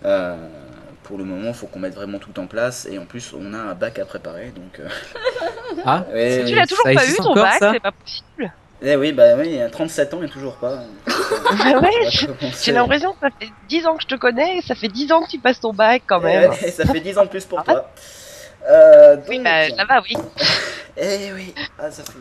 Euh, 0.06 0.36
pour 1.08 1.18
le 1.18 1.24
moment, 1.24 1.48
il 1.50 1.54
faut 1.54 1.68
qu'on 1.68 1.80
mette 1.80 1.96
vraiment 1.96 2.20
tout 2.20 2.38
en 2.40 2.48
place 2.48 2.86
et 2.92 3.00
en 3.00 3.06
plus, 3.06 3.34
on 3.34 3.54
a 3.54 3.58
un 3.58 3.74
bac 3.74 3.98
à 4.00 4.06
préparer, 4.06 4.52
donc. 4.56 4.80
euh, 4.80 4.88
Ah, 5.86 6.04
ouais, 6.14 6.44
Tu 6.46 6.56
l'as 6.56 6.66
toujours 6.68 6.84
pas 6.84 7.06
eu 7.08 7.16
ton 7.16 7.24
encore, 7.32 7.44
bac, 7.44 7.60
ça 7.60 7.72
c'est 7.74 7.80
pas 7.80 7.92
possible. 7.92 8.52
Eh 8.82 8.96
oui, 8.96 9.12
bah 9.12 9.36
oui, 9.38 9.60
à 9.62 9.70
37 9.70 10.14
ans 10.14 10.22
et 10.24 10.28
toujours 10.30 10.58
pas. 10.58 10.84
Bah 11.06 11.80
ouais, 11.82 12.10
j'ai 12.62 12.72
l'impression 12.74 13.14
que 13.14 13.20
ça 13.22 13.30
fait 13.40 13.50
10 13.70 13.86
ans 13.88 13.96
que 13.96 14.04
je 14.04 14.08
te 14.08 14.16
connais, 14.16 14.58
et 14.58 14.62
ça 14.62 14.76
fait 14.76 14.88
10 14.88 15.12
ans 15.14 15.22
que 15.24 15.30
tu 15.30 15.40
passes 15.40 15.60
ton 15.60 15.74
bac 15.74 16.04
quand 16.06 16.20
Eh 16.22 16.24
même. 16.26 16.52
ouais, 16.52 16.72
ça 16.72 16.86
fait 16.86 17.00
10 17.00 17.18
ans 17.18 17.24
de 17.24 17.30
plus 17.30 17.46
pour 17.46 17.64
toi. 17.64 17.90
Euh, 18.70 19.16
donc, 19.16 19.26
Oui, 19.30 19.40
bah 19.40 19.70
ça 19.70 19.86
va, 19.86 20.02
oui. 20.02 20.16
Eh 20.98 21.32
oui, 21.34 21.54
ah, 21.80 21.90
ça 21.90 22.04
fait. 22.04 22.12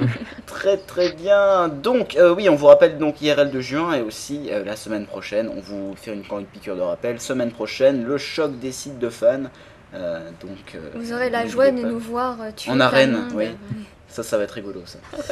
très 0.46 0.76
très 0.76 1.12
bien. 1.12 1.68
Donc 1.68 2.16
euh, 2.16 2.34
oui, 2.34 2.48
on 2.48 2.54
vous 2.56 2.66
rappelle 2.66 2.98
donc 2.98 3.20
IRL 3.22 3.50
de 3.50 3.60
juin 3.60 3.94
et 3.94 4.02
aussi 4.02 4.48
euh, 4.50 4.64
la 4.64 4.76
semaine 4.76 5.06
prochaine, 5.06 5.48
on 5.54 5.60
vous 5.60 5.94
fait 5.96 6.12
une, 6.12 6.22
une 6.38 6.46
piqûre 6.46 6.76
de 6.76 6.80
rappel. 6.82 7.20
Semaine 7.20 7.50
prochaine, 7.50 8.04
le 8.04 8.18
choc 8.18 8.58
des 8.58 8.72
sites 8.72 8.98
de 8.98 9.08
fans. 9.08 9.44
Euh, 9.94 10.20
donc 10.40 10.74
euh, 10.74 10.90
Vous 10.94 11.12
aurez 11.12 11.28
la 11.30 11.46
joie 11.46 11.70
de 11.70 11.82
pas. 11.82 11.88
nous 11.88 11.98
voir 11.98 12.36
tuer 12.56 12.70
En 12.72 12.80
arène, 12.80 13.12
monde. 13.12 13.32
oui. 13.34 13.48
Ça, 14.08 14.22
ça 14.22 14.36
va 14.38 14.44
être 14.44 14.52
rigolo 14.52 14.82
ça. 14.86 14.98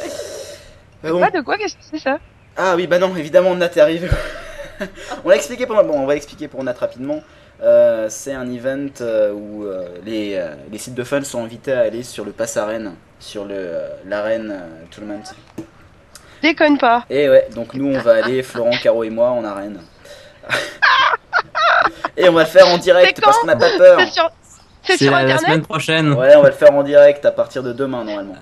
Mais 1.03 1.09
bon. 1.11 1.17
Quoi, 1.19 1.29
de 1.31 1.41
quoi? 1.41 1.57
Qu'est-ce 1.57 1.75
que 1.75 1.81
c'est 1.91 1.99
ça? 1.99 2.19
Ah 2.57 2.75
oui, 2.75 2.85
bah 2.85 2.99
non, 2.99 3.15
évidemment, 3.15 3.55
Nat 3.55 3.71
est 3.75 3.79
arrivé. 3.79 4.07
on 5.23 5.29
l'a 5.29 5.35
expliqué 5.35 5.65
pendant. 5.65 5.83
Bon, 5.83 5.99
on 5.99 6.05
va 6.05 6.13
l'expliquer 6.13 6.47
pour 6.47 6.63
Nat 6.63 6.75
rapidement. 6.79 7.21
Euh, 7.63 8.07
c'est 8.09 8.33
un 8.33 8.51
event 8.51 8.87
euh, 9.01 9.31
où 9.33 9.65
euh, 9.65 9.87
les, 10.03 10.33
euh, 10.35 10.55
les 10.71 10.77
sites 10.79 10.95
de 10.95 11.03
fans 11.03 11.23
sont 11.23 11.43
invités 11.43 11.71
à 11.73 11.81
aller 11.81 12.01
sur 12.03 12.25
le 12.25 12.31
pass 12.31 12.57
arène, 12.57 12.93
sur 13.21 13.45
le 13.45 13.55
euh, 13.55 13.89
l'arène 14.05 14.51
euh, 14.51 14.85
tournament. 14.89 15.23
Déconne 16.41 16.77
pas. 16.77 17.05
Et 17.09 17.29
ouais, 17.29 17.47
donc 17.55 17.73
nous 17.75 17.87
on 17.87 17.99
va 17.99 18.15
aller, 18.15 18.43
Florent, 18.43 18.75
Caro 18.81 19.03
et 19.03 19.09
moi, 19.09 19.29
en 19.29 19.45
arène. 19.45 19.79
et 22.17 22.27
on 22.27 22.33
va 22.33 22.41
le 22.43 22.49
faire 22.49 22.67
en 22.67 22.77
direct 22.77 23.21
parce 23.21 23.37
qu'on 23.37 23.47
n'a 23.47 23.55
pas 23.55 23.77
peur. 23.77 23.99
C'est 24.83 24.97
sur, 24.97 25.11
la, 25.11 25.37
semaine 25.37 25.61
prochaine. 25.61 26.11
Ouais, 26.13 26.35
on 26.35 26.41
va 26.41 26.49
le 26.49 26.55
faire 26.55 26.73
en 26.73 26.81
direct 26.81 27.23
à 27.23 27.31
partir 27.31 27.61
de 27.61 27.71
demain 27.71 28.03
normalement. 28.03 28.35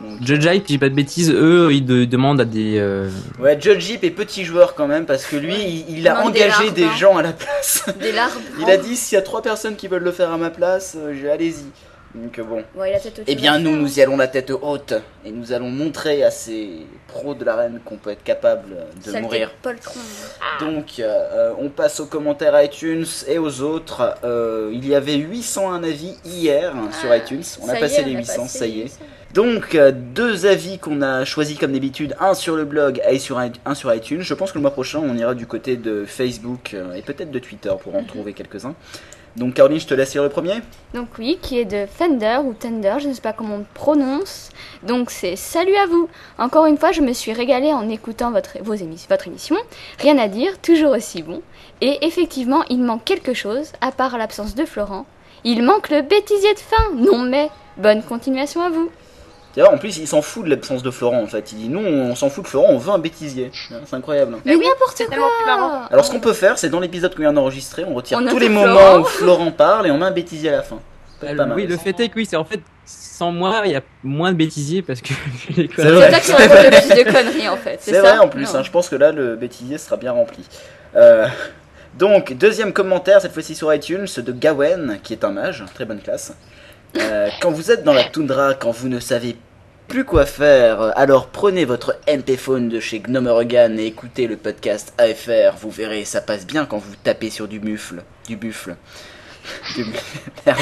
Donc, 0.00 0.22
Judge 0.22 0.44
Hype, 0.44 0.64
j'ai 0.66 0.78
pas 0.78 0.88
de 0.88 0.94
bêtises, 0.94 1.30
eux, 1.30 1.68
ils 1.70 1.84
de- 1.84 2.04
demandent 2.04 2.40
à 2.40 2.44
des. 2.44 2.78
euh, 2.78 3.08
ouais, 3.38 3.56
Judge 3.60 3.80
Jeep 3.80 4.02
est 4.02 4.10
petit 4.10 4.44
joueur 4.44 4.74
quand 4.74 4.88
même 4.88 5.06
parce 5.06 5.24
que 5.24 5.36
lui, 5.36 5.54
il, 5.54 5.98
il 5.98 6.08
a 6.08 6.14
des 6.14 6.20
engagé 6.20 6.48
larves, 6.48 6.72
des 6.74 6.84
hein. 6.84 6.96
gens 6.98 7.16
à 7.16 7.22
la 7.22 7.32
place. 7.32 7.84
Des 8.00 8.10
larves. 8.10 8.36
Il 8.58 8.68
a 8.70 8.76
dit 8.76 8.96
s'il 8.96 9.14
y 9.14 9.18
a 9.18 9.22
trois 9.22 9.42
personnes 9.42 9.76
qui 9.76 9.86
veulent 9.86 10.02
le 10.02 10.10
faire 10.10 10.32
à 10.32 10.38
ma 10.38 10.50
place, 10.50 10.96
euh, 10.98 11.32
allez-y. 11.32 11.66
Donc 12.14 12.38
euh, 12.38 12.44
bon. 12.44 12.62
Ouais, 12.76 12.96
Eh 13.26 13.34
bien 13.34 13.58
nous, 13.58 13.76
nous 13.76 13.98
y 13.98 14.02
allons 14.02 14.16
la 14.16 14.28
tête 14.28 14.50
haute 14.50 14.94
et 15.24 15.30
nous 15.32 15.52
allons 15.52 15.68
montrer 15.70 16.22
à 16.22 16.30
ces 16.30 16.86
pros 17.08 17.34
de 17.34 17.44
l'arène 17.44 17.80
qu'on 17.84 17.96
peut 17.96 18.10
être 18.10 18.22
capable 18.22 18.70
de 18.96 19.02
Saleté 19.04 19.20
mourir. 19.20 19.48
de 19.48 19.54
poltron. 19.62 20.00
Donc 20.60 21.00
euh, 21.00 21.02
euh, 21.04 21.52
on 21.58 21.70
passe 21.70 21.98
aux 22.00 22.06
commentaires 22.06 22.60
iTunes 22.62 23.04
et 23.26 23.38
aux 23.38 23.62
autres. 23.62 24.14
Euh, 24.22 24.70
il 24.72 24.86
y 24.86 24.94
avait 24.94 25.16
801 25.16 25.82
avis 25.82 26.16
hier 26.24 26.72
sur 27.00 27.10
Ah, 27.10 27.16
iTunes. 27.16 27.42
On 27.62 27.68
a 27.68 27.74
passé 27.76 28.02
est, 28.02 28.04
les 28.04 28.12
on 28.12 28.16
a 28.16 28.20
800, 28.20 28.42
passé 28.42 28.58
ça 28.58 28.66
y 28.66 28.80
est. 28.80 28.84
800. 28.84 28.96
Donc 29.34 29.74
euh, 29.74 29.90
deux 29.90 30.46
avis 30.46 30.78
qu'on 30.78 31.02
a 31.02 31.24
choisis 31.24 31.58
comme 31.58 31.72
d'habitude, 31.72 32.14
un 32.20 32.34
sur 32.34 32.54
le 32.54 32.64
blog 32.64 33.02
et 33.10 33.18
sur 33.18 33.38
un, 33.38 33.50
un 33.64 33.74
sur 33.74 33.92
iTunes. 33.92 34.20
Je 34.20 34.34
pense 34.34 34.52
que 34.52 34.58
le 34.58 34.62
mois 34.62 34.70
prochain 34.70 35.00
on 35.02 35.16
ira 35.16 35.34
du 35.34 35.46
côté 35.48 35.76
de 35.76 36.04
Facebook 36.04 36.76
et 36.94 37.02
peut-être 37.02 37.32
de 37.32 37.38
Twitter 37.40 37.72
pour 37.82 37.96
en 37.96 38.02
Mhm. 38.02 38.06
trouver 38.06 38.32
quelques-uns. 38.34 38.76
Donc 39.36 39.54
Caroline, 39.54 39.80
je 39.80 39.86
te 39.86 39.94
laisse 39.94 40.12
lire 40.14 40.22
le 40.22 40.28
premier. 40.28 40.54
Donc 40.94 41.08
oui, 41.18 41.38
qui 41.42 41.58
est 41.58 41.64
de 41.64 41.86
Fender 41.86 42.38
ou 42.44 42.52
Tender, 42.54 42.94
je 43.00 43.08
ne 43.08 43.12
sais 43.12 43.20
pas 43.20 43.32
comment 43.32 43.56
on 43.56 43.66
prononce. 43.74 44.50
Donc 44.84 45.10
c'est 45.10 45.34
salut 45.34 45.74
à 45.74 45.86
vous. 45.86 46.08
Encore 46.38 46.66
une 46.66 46.78
fois, 46.78 46.92
je 46.92 47.00
me 47.00 47.12
suis 47.12 47.32
régalée 47.32 47.72
en 47.72 47.88
écoutant 47.88 48.30
votre, 48.30 48.58
vos 48.62 48.76
votre 49.08 49.26
émission. 49.26 49.56
Rien 49.98 50.18
à 50.18 50.28
dire, 50.28 50.60
toujours 50.60 50.92
aussi 50.92 51.22
bon. 51.22 51.42
Et 51.80 52.06
effectivement, 52.06 52.62
il 52.70 52.82
manque 52.82 53.04
quelque 53.04 53.34
chose, 53.34 53.72
à 53.80 53.90
part 53.90 54.16
l'absence 54.18 54.54
de 54.54 54.64
Florent. 54.64 55.04
Il 55.42 55.62
manque 55.62 55.90
le 55.90 56.02
bêtisier 56.02 56.54
de 56.54 56.58
fin. 56.58 56.92
Non 56.94 57.18
mais, 57.18 57.50
bonne 57.76 58.02
continuation 58.02 58.62
à 58.62 58.70
vous. 58.70 58.90
En 59.62 59.78
plus, 59.78 59.98
il 59.98 60.08
s'en 60.08 60.20
fout 60.20 60.44
de 60.44 60.50
l'absence 60.50 60.82
de 60.82 60.90
Florent 60.90 61.22
en 61.22 61.26
fait. 61.26 61.52
Il 61.52 61.58
dit 61.58 61.68
non, 61.68 61.80
on 61.80 62.14
s'en 62.14 62.28
fout 62.28 62.44
de 62.44 62.48
Florent, 62.48 62.68
on 62.70 62.78
veut 62.78 62.92
un 62.92 62.98
bêtisier. 62.98 63.50
C'est 63.86 63.94
incroyable. 63.94 64.36
Mais 64.44 64.56
oui, 64.56 64.66
n'importe 64.66 64.96
plus 65.08 65.20
marrant. 65.46 65.68
quoi. 65.68 65.88
Alors 65.90 66.04
ce 66.04 66.10
qu'on 66.10 66.20
peut 66.20 66.32
faire, 66.32 66.58
c'est 66.58 66.68
dans 66.68 66.80
l'épisode 66.80 67.14
qu'on 67.14 67.22
vient 67.22 67.32
d'enregistrer, 67.32 67.84
on 67.86 67.94
retire 67.94 68.18
On 68.18 68.26
tous 68.26 68.38
les 68.38 68.48
moments 68.48 68.74
Florent. 68.74 69.00
où 69.00 69.04
Florent 69.04 69.52
parle 69.52 69.86
et 69.86 69.90
on 69.90 69.98
met 69.98 70.06
un 70.06 70.10
bêtisier 70.10 70.50
à 70.50 70.56
la 70.56 70.62
fin. 70.62 70.80
Pas 71.20 71.32
mal. 71.32 71.52
oui, 71.54 71.66
le 71.66 71.76
fait 71.76 71.98
est 72.00 72.08
que 72.08 72.16
oui, 72.16 72.26
c'est 72.26 72.36
en 72.36 72.44
fait 72.44 72.60
sans 72.86 73.30
moi, 73.30 73.62
il 73.64 73.70
y 73.70 73.76
a 73.76 73.80
moins 74.02 74.32
de 74.32 74.36
bêtisiers 74.36 74.82
parce 74.82 75.00
que 75.00 75.14
les 75.56 75.70
C'est 75.74 75.84
le 75.84 76.00
plus 76.00 77.04
de 77.04 77.10
conneries 77.10 77.48
en 77.48 77.56
fait. 77.56 77.78
C'est 77.80 77.94
ça 77.94 78.00
vrai 78.00 78.18
en 78.18 78.28
plus, 78.28 78.54
hein, 78.54 78.62
je 78.62 78.70
pense 78.70 78.88
que 78.88 78.96
là 78.96 79.12
le 79.12 79.36
bêtisier 79.36 79.78
sera 79.78 79.96
bien 79.96 80.12
rempli. 80.12 80.44
Euh, 80.96 81.26
donc, 81.98 82.32
deuxième 82.34 82.72
commentaire, 82.72 83.20
cette 83.20 83.32
fois-ci 83.32 83.54
sur 83.54 83.72
iTunes, 83.72 84.06
de 84.16 84.32
Gawen, 84.32 84.98
qui 85.02 85.12
est 85.12 85.24
un 85.24 85.30
mage, 85.30 85.64
très 85.74 85.84
bonne 85.84 86.00
classe. 86.00 86.34
Euh, 86.96 87.28
quand 87.40 87.50
vous 87.50 87.70
êtes 87.70 87.82
dans 87.82 87.92
la 87.92 88.04
toundra, 88.04 88.54
quand 88.54 88.70
vous 88.70 88.88
ne 88.88 89.00
savez 89.00 89.36
plus 89.88 90.04
quoi 90.04 90.26
faire, 90.26 90.92
alors 90.96 91.28
prenez 91.28 91.64
votre 91.64 91.98
MP 92.08 92.36
phone 92.36 92.68
de 92.68 92.80
chez 92.80 93.00
Gnomeregan 93.00 93.78
et 93.78 93.86
écoutez 93.86 94.26
le 94.26 94.36
podcast 94.36 94.94
AFR, 94.98 95.56
vous 95.60 95.70
verrez, 95.70 96.04
ça 96.04 96.20
passe 96.20 96.46
bien 96.46 96.64
quand 96.64 96.78
vous 96.78 96.94
tapez 97.02 97.30
sur 97.30 97.48
du 97.48 97.60
mufle, 97.60 98.02
du 98.26 98.36
buffle. 98.36 98.76
Merde. 100.46 100.58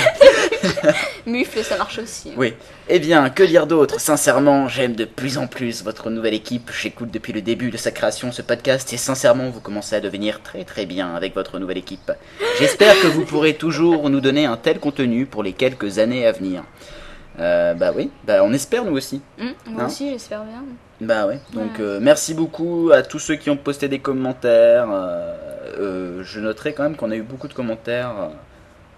Mufle, 1.26 1.62
ça 1.62 1.76
marche 1.76 1.98
aussi. 1.98 2.32
Oui. 2.36 2.54
Eh 2.88 2.98
bien, 2.98 3.30
que 3.30 3.42
dire 3.42 3.66
d'autre? 3.66 4.00
Sincèrement, 4.00 4.68
j'aime 4.68 4.94
de 4.94 5.04
plus 5.04 5.38
en 5.38 5.46
plus 5.46 5.82
votre 5.82 6.10
nouvelle 6.10 6.34
équipe. 6.34 6.70
J'écoute 6.80 7.10
depuis 7.10 7.32
le 7.32 7.42
début 7.42 7.70
de 7.70 7.76
sa 7.76 7.90
création 7.90 8.32
ce 8.32 8.42
podcast 8.42 8.92
et 8.92 8.96
sincèrement, 8.96 9.50
vous 9.50 9.60
commencez 9.60 9.96
à 9.96 10.00
devenir 10.00 10.42
très 10.42 10.64
très 10.64 10.86
bien 10.86 11.14
avec 11.14 11.34
votre 11.34 11.58
nouvelle 11.58 11.78
équipe. 11.78 12.12
J'espère 12.58 12.94
que 13.00 13.06
vous 13.06 13.24
pourrez 13.24 13.54
toujours 13.54 14.08
nous 14.10 14.20
donner 14.20 14.46
un 14.46 14.56
tel 14.56 14.78
contenu 14.78 15.26
pour 15.26 15.42
les 15.42 15.52
quelques 15.52 15.98
années 15.98 16.26
à 16.26 16.32
venir. 16.32 16.64
Euh, 17.38 17.72
bah 17.72 17.92
oui, 17.96 18.10
bah 18.26 18.42
on 18.44 18.52
espère 18.52 18.84
nous 18.84 18.92
aussi. 18.96 19.22
Hum, 19.40 19.52
moi 19.66 19.84
Hein? 19.84 19.86
aussi, 19.86 20.10
j'espère 20.10 20.42
bien. 20.44 20.62
Bah 21.00 21.26
ouais, 21.26 21.40
donc 21.54 21.78
Ouais. 21.78 21.80
euh, 21.84 21.98
merci 22.00 22.34
beaucoup 22.34 22.90
à 22.92 23.02
tous 23.02 23.18
ceux 23.18 23.36
qui 23.36 23.48
ont 23.48 23.56
posté 23.56 23.88
des 23.88 24.00
commentaires. 24.00 24.88
euh, 24.90 26.22
je 26.22 26.40
noterai 26.40 26.74
quand 26.74 26.82
même 26.82 26.96
qu'on 26.96 27.10
a 27.10 27.16
eu 27.16 27.22
beaucoup 27.22 27.48
de 27.48 27.54
commentaires 27.54 28.12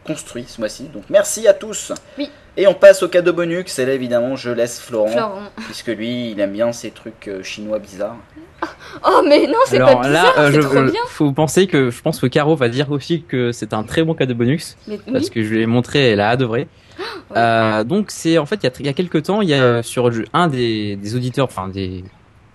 construits 0.07 0.44
ce 0.47 0.60
mois-ci, 0.60 0.84
donc 0.92 1.05
merci 1.10 1.47
à 1.49 1.55
tous. 1.55 1.92
Oui. 2.18 2.31
Et 2.57 2.68
on 2.68 2.74
passe 2.74 3.02
au 3.02 3.08
cadeau 3.08 3.33
bonus, 3.33 3.78
et 3.78 3.86
là 3.86 3.94
évidemment 3.94 4.36
je 4.36 4.50
laisse 4.50 4.81
Florent, 4.81 5.08
Florent. 5.08 5.42
puisque 5.65 5.89
lui 5.89 6.31
il 6.31 6.39
aime 6.41 6.52
bien 6.52 6.73
ces 6.73 6.91
trucs 6.92 7.26
euh, 7.28 7.42
chinois 7.42 7.78
bizarres. 7.78 8.16
Oh, 9.05 9.23
mais 9.28 9.47
non, 9.47 9.58
c'est 9.66 9.78
pas 9.78 9.97
bizarre, 9.97 10.10
là, 10.10 10.33
euh, 10.39 10.50
je, 10.52 10.60
trop 10.60 10.76
euh, 10.76 10.91
bien. 10.91 11.00
faut 11.08 11.33
penser 11.33 11.66
que 11.66 11.91
je 11.91 12.00
pense 12.00 12.18
que 12.20 12.26
Caro 12.26 12.55
va 12.57 12.68
dire 12.70 12.91
aussi 12.92 13.23
que 13.23 13.52
c'est 13.52 13.74
un 13.74 13.83
très 13.83 14.05
bon 14.05 14.15
cadeau 14.15 14.34
bonus 14.34 14.76
Mais 14.86 14.99
parce 15.12 15.24
oui, 15.24 15.31
que 15.31 15.42
je 15.42 15.49
lui 15.52 15.62
ai 15.62 15.66
montré, 15.66 16.10
elle 16.12 16.20
a 16.20 16.28
adoré. 16.31 16.68
Euh, 17.36 17.83
donc 17.84 18.10
c'est 18.10 18.39
en 18.39 18.47
fait 18.47 18.57
il 18.62 18.65
y 18.65 18.66
a, 18.68 18.73
il 18.81 18.86
y 18.86 18.89
a 18.89 18.92
quelques 18.92 19.24
temps, 19.24 19.41
il 19.42 19.49
y 19.49 19.55
a 19.55 19.83
sur 19.83 20.10
un 20.33 20.47
des, 20.47 20.94
des 20.97 21.16
auditeurs, 21.16 21.47
enfin 21.47 21.68
des, 21.68 22.05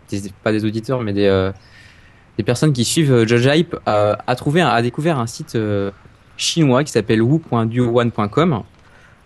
des- 0.10 0.32
pas 0.44 0.52
des 0.54 0.64
auditeurs 0.64 1.02
mais 1.02 1.12
des 1.12 1.26
euh, 1.26 1.52
des 2.38 2.44
personnes 2.44 2.72
qui 2.72 2.86
suivent 2.86 3.26
Judge 3.28 3.46
Hype 3.46 3.76
euh, 3.88 4.16
a 4.26 4.36
trouvé 4.36 4.62
a 4.62 4.82
découvert 4.82 5.20
un 5.20 5.28
site 5.28 5.56
euh, 5.56 5.92
chinois 6.40 6.84
qui 6.84 6.92
s'appelle 6.92 7.22
wu.duo1.com 7.22 8.64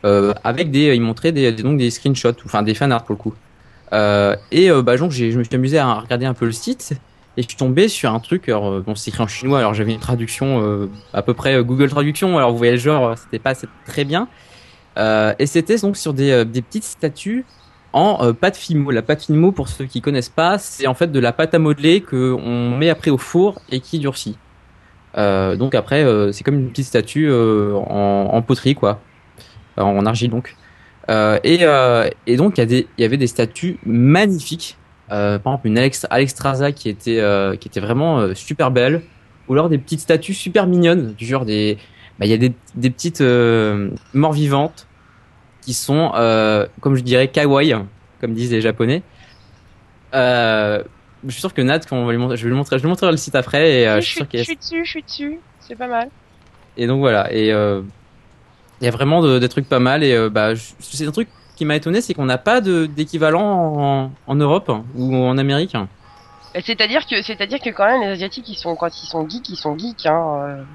euh, 0.05 0.33
avec 0.43 0.71
des 0.71 0.93
il 0.95 1.01
montrait 1.01 1.31
des, 1.31 1.51
donc 1.51 1.77
des 1.77 1.89
screenshots 1.89 2.33
enfin 2.45 2.63
des 2.63 2.73
fanarts 2.73 3.05
pour 3.05 3.15
le 3.15 3.19
coup. 3.19 3.33
Euh, 3.93 4.35
et 4.51 4.69
euh, 4.69 4.81
bah 4.81 4.97
donc 4.97 5.11
je 5.11 5.25
me 5.37 5.43
suis 5.43 5.55
amusé 5.55 5.77
à 5.77 5.93
regarder 5.93 6.25
un 6.25 6.33
peu 6.33 6.45
le 6.45 6.51
site 6.51 6.93
et 7.37 7.41
je 7.41 7.47
suis 7.47 7.57
tombé 7.57 7.87
sur 7.87 8.11
un 8.13 8.19
truc 8.19 8.49
alors 8.49 8.67
euh, 8.67 8.83
bon 8.85 8.95
c'est 8.95 9.11
écrit 9.11 9.23
en 9.23 9.27
chinois 9.27 9.59
alors 9.59 9.73
j'avais 9.73 9.93
une 9.93 9.99
traduction 9.99 10.89
à 11.13 11.21
peu 11.21 11.33
près 11.33 11.63
Google 11.63 11.89
Traduction 11.89 12.37
alors 12.37 12.51
vous 12.51 12.57
voyez 12.57 12.73
le 12.73 12.79
genre 12.79 13.17
c'était 13.17 13.39
pas 13.39 13.53
très 13.85 14.03
bien 14.03 14.27
et 14.97 15.45
c'était 15.45 15.77
donc 15.77 15.95
sur 15.95 16.13
des, 16.13 16.43
des 16.45 16.61
petites 16.61 16.83
statues 16.83 17.45
en 17.93 18.33
pâte 18.33 18.57
fimo. 18.57 18.89
La 18.89 19.03
pâte 19.03 19.23
fimo, 19.23 19.51
pour 19.51 19.67
ceux 19.67 19.85
qui 19.85 20.01
connaissent 20.01 20.29
pas, 20.29 20.57
c'est 20.57 20.87
en 20.87 20.95
fait 20.95 21.11
de 21.11 21.19
la 21.19 21.31
pâte 21.31 21.53
à 21.53 21.59
modeler 21.59 22.01
que 22.01 22.33
on 22.33 22.75
met 22.75 22.89
après 22.89 23.11
au 23.11 23.19
four 23.19 23.61
et 23.69 23.79
qui 23.79 23.99
durcit. 23.99 24.35
Euh, 25.17 25.55
donc 25.55 25.75
après, 25.75 26.03
euh, 26.03 26.31
c'est 26.31 26.43
comme 26.43 26.55
une 26.55 26.69
petite 26.69 26.87
statue 26.87 27.29
euh, 27.29 27.73
en, 27.75 28.29
en 28.31 28.41
poterie, 28.41 28.75
quoi, 28.75 28.99
en, 29.77 30.05
argile 30.05 30.29
donc. 30.29 30.55
Euh, 31.09 31.37
et, 31.43 31.59
euh, 31.61 32.09
et 32.27 32.37
donc 32.37 32.57
il 32.57 32.71
y, 32.71 32.87
y 32.97 33.03
avait 33.03 33.17
des 33.17 33.27
statues 33.27 33.77
magnifiques. 33.85 34.77
Euh, 35.11 35.37
par 35.37 35.53
exemple, 35.53 35.67
une 35.67 35.77
Alex, 35.77 36.07
Alexstrasza 36.09 36.71
qui 36.71 36.89
était 36.89 37.21
qui 37.59 37.67
était 37.67 37.81
vraiment 37.81 38.33
super 38.33 38.71
belle, 38.71 39.01
ou 39.47 39.53
alors 39.53 39.69
des 39.69 39.77
petites 39.77 39.99
statues 39.99 40.33
super 40.33 40.65
mignonnes, 40.65 41.13
du 41.13 41.25
genre 41.25 41.45
des 41.45 41.77
bah, 42.19 42.25
il 42.25 42.29
y 42.29 42.33
a 42.33 42.37
des, 42.37 42.53
des 42.75 42.89
petites 42.89 43.21
morts 44.13 44.33
vivantes 44.33 44.87
qui 45.61 45.73
sont, 45.73 46.11
comme 46.79 46.95
je 46.95 47.03
dirais, 47.03 47.27
kawaii, 47.27 47.75
comme 48.21 48.33
disent 48.33 48.51
les 48.51 48.61
japonais. 48.61 49.03
Je 51.25 51.31
suis 51.31 51.39
sûr 51.39 51.53
que 51.53 51.61
Nat, 51.61 51.79
quand 51.79 51.95
on 51.97 52.05
va 52.05 52.11
lui 52.11 52.17
montrer, 52.19 52.37
je 52.37 52.43
vais 52.43 52.49
lui 52.49 52.57
montrer, 52.57 52.77
je 52.77 52.83
lui 52.83 52.89
montrerai 52.89 53.11
le 53.11 53.17
site 53.17 53.35
après 53.35 53.81
et 53.81 53.87
euh, 53.87 54.01
je, 54.01 54.05
suis 54.07 54.15
sûr 54.15 54.27
je 54.33 54.43
suis 54.43 54.55
dessus, 54.57 54.85
je 54.85 54.89
suis 54.89 55.03
dessus. 55.03 55.39
C'est 55.61 55.75
pas 55.77 55.87
mal. 55.87 56.09
et 56.77 56.87
donc 56.87 56.99
voilà, 56.99 57.31
et 57.33 57.51
euh, 57.53 57.81
il 58.81 58.85
y 58.85 58.87
a 58.87 58.91
vraiment 58.91 59.21
de- 59.21 59.39
des 59.39 59.47
trucs 59.49 59.67
pas 59.69 59.79
mal. 59.79 60.03
Et 60.03 60.13
euh, 60.13 60.29
bah, 60.29 60.53
c'est 60.79 61.07
un 61.07 61.11
truc 61.11 61.29
qui 61.55 61.63
m'a 61.65 61.75
étonné, 61.75 62.01
c'est 62.01 62.13
qu'on 62.13 62.25
n'a 62.25 62.37
pas 62.37 62.59
d'équivalent 62.61 63.41
en, 63.77 64.11
en 64.27 64.35
Europe 64.35 64.71
ou 64.95 65.15
en 65.15 65.37
Amérique. 65.37 65.75
C'est-à-dire 66.65 67.05
que, 67.07 67.21
c'est-à-dire 67.21 67.59
que 67.59 67.69
quand 67.69 67.85
même 67.85 68.01
les 68.01 68.07
asiatiques, 68.09 68.49
ils 68.49 68.55
sont 68.57 68.75
quand 68.75 68.89
ils 69.01 69.07
sont 69.07 69.27
geeks, 69.29 69.49
ils 69.49 69.55
sont 69.55 69.77
geeks. 69.77 70.05
Hein. 70.05 70.65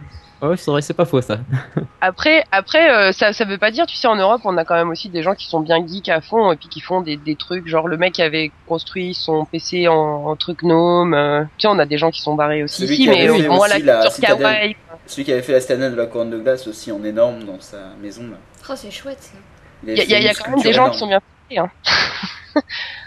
Ouais, 0.41 0.57
c'est 0.57 0.71
vrai, 0.71 0.83
c'est 0.83 0.95
pas 0.95 1.05
faux 1.05 1.21
ça. 1.21 1.39
Après, 2.01 2.45
après, 2.53 2.91
euh, 2.91 3.13
ça, 3.13 3.33
ça 3.33 3.45
veut 3.45 3.59
pas 3.59 3.71
dire, 3.73 3.87
tu 3.87 3.97
sais, 3.97 4.07
en 4.07 4.15
Europe, 4.15 4.43
on 4.45 4.57
a 4.57 4.65
quand 4.65 4.77
même 4.77 4.89
aussi 4.91 5.09
des 5.09 5.23
gens 5.23 5.35
qui 5.35 5.47
sont 5.47 5.59
bien 5.61 5.85
geeks 5.85 6.09
à 6.09 6.21
fond 6.21 6.53
et 6.53 6.57
puis 6.57 6.69
qui 6.69 6.81
font 6.81 7.01
des, 7.01 7.17
des 7.17 7.35
trucs, 7.35 7.67
genre 7.67 7.89
le 7.89 7.97
mec 7.97 8.13
qui 8.15 8.23
avait 8.23 8.53
construit 8.69 9.15
son 9.15 9.45
PC 9.47 9.89
en, 9.89 9.95
en 9.95 10.37
truc 10.37 10.61
gnome. 10.63 11.15
euh, 11.15 11.43
tu 11.59 11.63
sais, 11.63 11.69
on 11.69 11.79
a 11.81 11.87
des 11.87 11.99
gens 11.99 12.11
qui 12.13 12.21
sont 12.21 12.35
barrés 12.37 12.63
aussi 12.63 12.87
Celui 12.87 13.09
mais 13.09 13.29
avait 13.29 13.39
fait 13.41 13.47
euh, 13.47 13.51
moi 13.51 13.67
aussi 13.67 13.83
la 13.83 13.95
la 13.95 14.01
culture 14.03 14.13
citadelle. 14.13 14.39
kawaii. 14.39 14.77
Celui 15.07 15.25
qui 15.25 15.33
avait 15.33 15.43
fait 15.43 15.53
la 15.53 15.61
citadelle 15.61 15.93
de 15.93 15.97
la 15.97 16.07
couronne 16.07 16.31
de 16.31 16.39
glace 16.39 16.67
aussi 16.69 16.93
en 16.93 17.03
énorme 17.03 17.43
dans 17.45 17.59
sa 17.61 17.79
maison. 18.01 18.23
Là. 18.23 18.37
Oh, 18.71 18.73
c'est 18.77 18.91
chouette 18.93 19.19
ça. 19.21 19.39
Il 19.87 19.97
y 19.97 20.01
a, 20.01 20.05
y 20.05 20.15
a- 20.15 20.33
y 20.33 20.35
quand 20.35 20.51
même 20.51 20.61
des 20.61 20.73
gens 20.73 20.83
énorme. 20.83 20.93
qui 20.93 20.99
sont 20.99 21.07
bien. 21.09 21.21
Hein. 21.57 21.71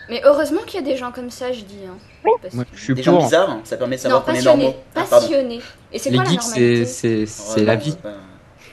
Mais 0.09 0.21
heureusement 0.25 0.61
qu'il 0.65 0.79
y 0.81 0.83
a 0.83 0.85
des 0.85 0.97
gens 0.97 1.11
comme 1.11 1.29
ça, 1.29 1.51
je 1.51 1.61
dis. 1.61 1.79
Hein. 1.87 1.97
Parce 2.41 2.53
Moi, 2.53 2.65
que- 2.65 2.75
je 2.75 2.83
suis 2.83 2.93
Des 2.93 3.03
gens 3.03 3.17
bizarres, 3.23 3.49
hein, 3.49 3.61
ça 3.63 3.77
permet 3.77 3.95
de 3.97 4.01
Non, 4.01 4.03
savoir 4.03 4.25
qu'on 4.25 4.31
est 4.31 4.35
passionnés. 4.35 4.63
normaux. 4.63 4.79
Ah, 4.95 5.03
pardon. 5.09 5.27
Passionnés. 5.27 5.61
Et 5.93 5.99
c'est 5.99 6.09
Les 6.09 6.15
quoi 6.17 6.23
la 6.25 6.29
geeks, 6.31 6.41
c'est 6.41 6.49
normalité 6.59 7.25
c'est 7.25 7.55
Ouais, 7.59 7.63
la 7.65 7.75
vie. 7.75 7.95
pas- 7.95 8.09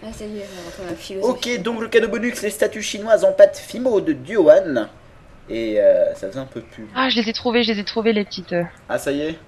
Ah, 0.03 0.13
ça 0.13 0.25
y 0.25 0.39
est, 0.39 0.47
on 0.79 0.83
va 0.85 0.91
la 0.91 0.97
philosophie. 0.97 1.55
Ok, 1.57 1.63
donc 1.63 1.81
le 1.81 1.89
cadeau 1.89 2.09
bonus, 2.09 2.41
les 2.43 2.51
statues 2.51 2.83
chinoises 2.83 3.25
en 3.25 3.33
pâte 3.33 3.57
Fimo 3.59 4.01
de 4.01 4.13
Duoan. 4.13 4.89
Et 5.51 5.81
euh, 5.81 6.15
ça 6.15 6.29
faisait 6.29 6.39
un 6.41 6.45
peu 6.45 6.61
pub. 6.61 6.87
Ah, 6.95 7.09
je 7.09 7.17
les 7.21 7.29
ai 7.29 7.33
trouvés, 7.33 7.63
je 7.65 7.73
les 7.73 7.81
ai 7.81 7.85
trouvés 7.85 8.13
les 8.13 8.25
petites 8.25 8.53
euh, 8.53 8.65
Ah, 8.89 8.99
ça 8.99 9.11
y 9.13 9.23
est 9.23 9.39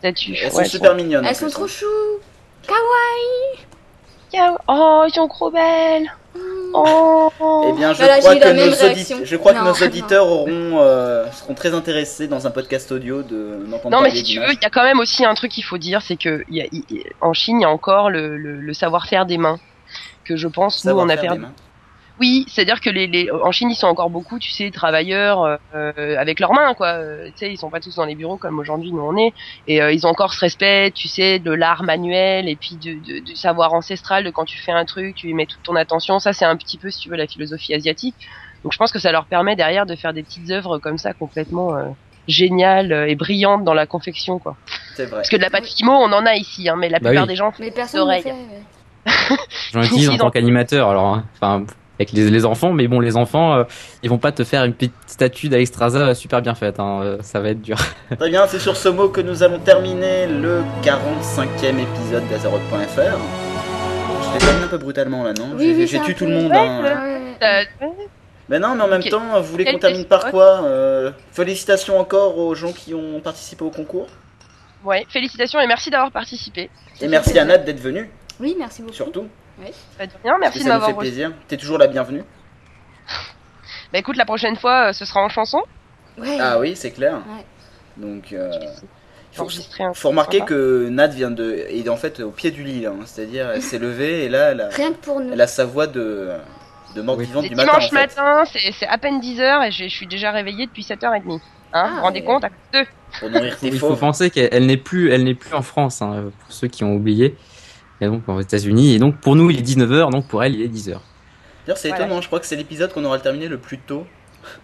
statues. 0.00 0.34
Elles 0.36 0.44
Ouais, 0.46 0.50
sont 0.50 0.60
elles 0.60 0.68
super 0.68 0.94
mignonnes. 0.94 1.24
Elles 1.24 1.36
sont 1.36 1.48
trop 1.48 1.64
hein. 1.64 1.68
chou. 1.68 1.86
Kawaii. 2.66 3.66
Oh, 4.68 5.04
ils 5.06 5.14
sont 5.14 5.28
trop 5.28 5.50
belles. 5.50 6.10
Oh. 6.74 7.30
Eh 7.68 7.72
bien, 7.72 7.92
je 7.92 7.98
Voilà, 7.98 8.18
crois, 8.18 8.34
que 8.34 8.52
nos, 8.52 9.24
je 9.24 9.36
crois 9.36 9.54
que 9.54 9.84
auditeurs 9.84 10.26
auront, 10.26 10.80
euh, 10.80 11.30
seront 11.30 11.54
très 11.54 11.72
intéressés 11.72 12.26
dans 12.26 12.46
un 12.46 12.50
podcast 12.50 12.90
audio 12.90 13.22
de 13.22 13.64
Non, 13.88 14.00
mais 14.00 14.10
si 14.10 14.24
tu 14.24 14.40
veux, 14.40 14.52
il 14.52 14.58
y 14.60 14.66
a 14.66 14.70
quand 14.70 14.82
même 14.82 14.98
aussi 14.98 15.24
un 15.24 15.34
truc 15.34 15.52
qu'il 15.52 15.62
faut 15.64 15.78
dire, 15.78 16.02
c'est 16.02 16.16
que 16.16 16.44
y 16.50 16.62
a, 16.62 16.66
en 17.20 17.32
Chine, 17.32 17.60
il 17.60 17.62
y 17.62 17.66
a 17.66 17.70
encore 17.70 18.10
le, 18.10 18.36
le, 18.36 18.60
le 18.60 18.74
savoir-faire 18.74 19.24
des 19.26 19.38
mains 19.38 19.60
que 20.24 20.36
je 20.36 20.48
pense 20.48 20.84
nous 20.84 20.92
on 20.92 21.08
a 21.08 21.16
perdu. 21.16 21.44
Des. 22.18 22.26
Oui, 22.26 22.44
c'est-à-dire 22.48 22.80
que 22.80 22.90
les, 22.90 23.06
les 23.06 23.30
en 23.30 23.50
Chine 23.52 23.70
ils 23.70 23.74
sont 23.76 23.86
encore 23.88 24.10
beaucoup, 24.10 24.38
tu 24.38 24.50
sais, 24.50 24.70
travailleurs 24.70 25.58
euh, 25.74 26.16
avec 26.18 26.38
leurs 26.40 26.52
mains 26.52 26.74
quoi. 26.74 26.88
Euh, 26.88 27.26
tu 27.26 27.32
sais, 27.38 27.52
ils 27.52 27.56
sont 27.58 27.70
pas 27.70 27.80
tous 27.80 27.94
dans 27.96 28.04
les 28.04 28.14
bureaux 28.14 28.36
comme 28.36 28.58
aujourd'hui 28.58 28.92
nous 28.92 29.02
on 29.02 29.16
est, 29.16 29.32
et 29.66 29.82
euh, 29.82 29.92
ils 29.92 30.06
ont 30.06 30.10
encore 30.10 30.32
ce 30.34 30.40
respect, 30.40 30.90
tu 30.94 31.08
sais, 31.08 31.38
de 31.38 31.50
l'art 31.52 31.82
manuel 31.82 32.48
et 32.48 32.56
puis 32.56 32.76
de, 32.76 32.92
de- 32.92 33.18
du 33.24 33.36
savoir 33.36 33.74
ancestral 33.74 34.24
de 34.24 34.30
quand 34.30 34.44
tu 34.44 34.58
fais 34.58 34.72
un 34.72 34.84
truc, 34.84 35.16
tu 35.16 35.28
y 35.28 35.34
mets 35.34 35.46
toute 35.46 35.62
ton 35.62 35.74
attention. 35.76 36.18
Ça 36.20 36.32
c'est 36.32 36.44
un 36.44 36.56
petit 36.56 36.78
peu 36.78 36.90
si 36.90 37.00
tu 37.00 37.08
veux 37.08 37.16
la 37.16 37.26
philosophie 37.26 37.74
asiatique. 37.74 38.14
Donc 38.62 38.72
je 38.72 38.78
pense 38.78 38.92
que 38.92 38.98
ça 38.98 39.12
leur 39.12 39.26
permet 39.26 39.56
derrière 39.56 39.84
de 39.86 39.94
faire 39.96 40.12
des 40.12 40.22
petites 40.22 40.50
œuvres 40.50 40.78
comme 40.78 40.98
ça 40.98 41.12
complètement 41.12 41.74
euh, 41.76 41.82
géniales 42.28 42.92
euh, 42.92 43.08
et 43.08 43.14
brillantes 43.16 43.64
dans 43.64 43.74
la 43.74 43.86
confection 43.86 44.38
quoi. 44.38 44.56
C'est 44.96 45.06
vrai. 45.06 45.16
Parce 45.16 45.28
que 45.28 45.36
de 45.36 45.42
la 45.42 45.50
pâte 45.50 45.66
fimo 45.66 45.92
on 45.92 46.12
en 46.12 46.24
a 46.24 46.34
ici, 46.36 46.68
hein, 46.68 46.76
mais 46.78 46.88
la 46.88 46.98
Bah 47.00 47.08
plupart 47.10 47.24
oui. 47.24 47.28
des 47.30 47.36
gens 47.36 47.52
Mais 47.58 47.70
personne 47.72 48.00
ne 48.00 48.04
Oreilles. 48.04 48.24
J'en 49.72 49.82
utilise 49.82 50.08
en 50.10 50.16
tant 50.16 50.30
qu'animateur, 50.30 50.88
alors, 50.88 51.04
hein. 51.42 51.64
Avec 51.98 52.12
les, 52.12 52.30
les 52.30 52.44
enfants, 52.44 52.72
mais 52.72 52.88
bon, 52.88 53.00
les 53.00 53.16
enfants, 53.16 53.54
euh, 53.54 53.64
ils 54.02 54.10
vont 54.10 54.18
pas 54.18 54.32
te 54.32 54.42
faire 54.44 54.64
une 54.64 54.74
petite 54.74 54.94
statue 55.06 55.48
d'Alexstrasza 55.48 56.14
super 56.14 56.42
bien 56.42 56.54
faite, 56.54 56.80
hein. 56.80 57.00
euh, 57.02 57.18
ça 57.22 57.40
va 57.40 57.50
être 57.50 57.62
dur. 57.62 57.76
Très 58.18 58.30
bien, 58.30 58.46
c'est 58.48 58.58
sur 58.58 58.76
ce 58.76 58.88
mot 58.88 59.08
que 59.08 59.20
nous 59.20 59.42
allons 59.42 59.58
terminer 59.60 60.26
le 60.26 60.62
45e 60.82 61.78
épisode 61.78 62.26
d'Azeroth.fr. 62.30 63.18
Je 64.26 64.32
l'ai 64.32 64.38
terminé 64.38 64.64
un 64.64 64.68
peu 64.68 64.78
brutalement 64.78 65.22
là, 65.24 65.32
non? 65.34 65.50
Oui, 65.56 65.86
J'ai 65.86 65.98
oui, 65.98 66.04
tué 66.04 66.14
tout 66.14 66.26
le 66.26 66.32
monde. 66.34 66.50
Ouais, 66.50 66.58
hein. 66.58 66.82
Ouais. 67.40 67.66
euh, 67.82 67.86
Mais 68.48 68.58
non, 68.58 68.74
mais 68.74 68.82
en 68.82 68.88
même 68.88 69.04
temps, 69.04 69.40
vous 69.40 69.52
voulez 69.52 69.64
qu'on 69.64 69.78
termine 69.78 70.04
par 70.04 70.30
quoi 70.30 70.62
Euh, 70.64 71.12
Félicitations 71.32 71.98
encore 72.00 72.38
aux 72.38 72.54
gens 72.54 72.72
qui 72.72 72.92
ont 72.94 73.20
participé 73.20 73.64
au 73.64 73.70
concours. 73.70 74.08
ouais, 74.84 75.06
félicitations 75.10 75.60
et 75.60 75.66
merci 75.68 75.90
d'avoir 75.90 76.10
participé. 76.10 76.70
Et 77.00 77.06
merci 77.08 77.38
à 77.38 77.44
Nat 77.44 77.58
d'être 77.58 77.80
venue, 77.80 78.10
Oui, 78.40 78.56
merci 78.58 78.82
beaucoup. 78.82 78.94
surtout. 78.94 79.26
Pas 79.98 80.06
de 80.06 80.12
rien, 80.22 80.36
merci 80.40 80.58
de 80.58 80.64
ça 80.64 80.68
nous 80.68 80.72
fait 80.74 80.78
m'avoir 80.80 80.96
reçu. 80.96 81.08
plaisir. 81.10 81.32
T'es 81.48 81.56
toujours 81.56 81.78
la 81.78 81.86
bienvenue. 81.86 82.22
Bah 83.92 84.00
écoute, 84.00 84.16
la 84.16 84.24
prochaine 84.24 84.56
fois, 84.56 84.88
euh, 84.88 84.92
ce 84.92 85.04
sera 85.04 85.20
en 85.22 85.28
chanson. 85.28 85.62
Ouais. 86.18 86.36
Ah 86.40 86.58
oui, 86.58 86.74
c'est 86.74 86.90
clair. 86.90 87.14
Ouais. 87.28 87.44
Donc, 87.96 88.32
euh, 88.32 88.50
faut, 89.30 89.42
Enregistrer 89.42 89.84
un 89.84 89.94
faut 89.94 90.08
remarquer 90.08 90.38
sympa. 90.38 90.48
que 90.50 90.88
Nat 90.88 91.06
vient 91.08 91.30
de. 91.30 91.64
est 91.68 91.88
en 91.88 91.94
fait 91.96 92.18
au 92.18 92.30
pied 92.30 92.50
du 92.50 92.64
lit, 92.64 92.80
là, 92.80 92.90
hein. 92.90 93.02
c'est-à-dire 93.04 93.50
elle 93.50 93.62
s'est 93.62 93.78
levée 93.78 94.24
et 94.24 94.28
là, 94.28 94.50
elle 94.50 94.62
a, 94.62 94.68
Rien 94.70 94.90
que 94.90 94.96
pour 94.96 95.20
nous. 95.20 95.32
elle 95.32 95.40
a 95.40 95.46
sa 95.46 95.64
voix 95.64 95.86
de, 95.86 96.30
de 96.96 97.02
mort 97.02 97.16
Oui. 97.18 97.26
vivante 97.26 97.44
du 97.44 97.54
matin. 97.54 97.70
dimanche 97.70 97.84
en 97.84 97.88
fait. 97.88 97.94
matin, 97.94 98.42
c'est 98.52 98.72
c'est 98.72 98.86
à 98.88 98.98
peine 98.98 99.20
10h 99.20 99.68
et 99.68 99.70
je 99.70 99.84
je 99.84 99.88
suis 99.94 100.08
déjà 100.08 100.32
réveillée 100.32 100.66
depuis 100.66 100.82
7h30. 100.82 101.22
Hein, 101.30 101.40
Ah, 101.72 101.88
vous 101.90 101.94
vous 101.96 102.02
rendez 102.02 102.24
compte 102.24 102.42
à 102.44 102.48
deux. 102.72 102.84
Pour 103.20 103.30
nourrir 103.30 103.56
tes 103.58 103.68
Il 103.68 103.78
faut 103.78 103.94
penser 103.94 104.30
qu'elle 104.30 104.48
elle 104.50 104.66
n'est 104.66 104.76
plus, 104.76 105.12
elle 105.12 105.22
n'est 105.22 105.34
plus 105.36 105.54
en 105.54 105.62
France, 105.62 106.02
hein, 106.02 106.32
pour 106.40 106.52
ceux 106.52 106.66
qui 106.66 106.82
ont 106.82 106.94
oublié. 106.94 107.36
Et 108.00 108.06
donc 108.06 108.28
aux 108.28 108.40
États-Unis. 108.40 108.94
Et 108.94 108.98
donc 108.98 109.16
pour 109.20 109.36
nous, 109.36 109.50
il 109.50 109.58
est 109.58 109.62
19h, 109.62 110.10
donc 110.10 110.26
pour 110.28 110.42
elle, 110.44 110.54
il 110.54 110.62
est 110.62 110.68
10h. 110.68 110.98
D'ailleurs, 111.66 111.78
c'est 111.78 111.88
Voilà. 111.88 112.04
étonnant, 112.04 112.20
je 112.20 112.26
crois 112.26 112.40
que 112.40 112.46
c'est 112.46 112.56
l'épisode 112.56 112.92
qu'on 112.92 113.04
aura 113.04 113.18
terminé 113.18 113.48
le 113.48 113.58
plus 113.58 113.78
tôt 113.78 114.06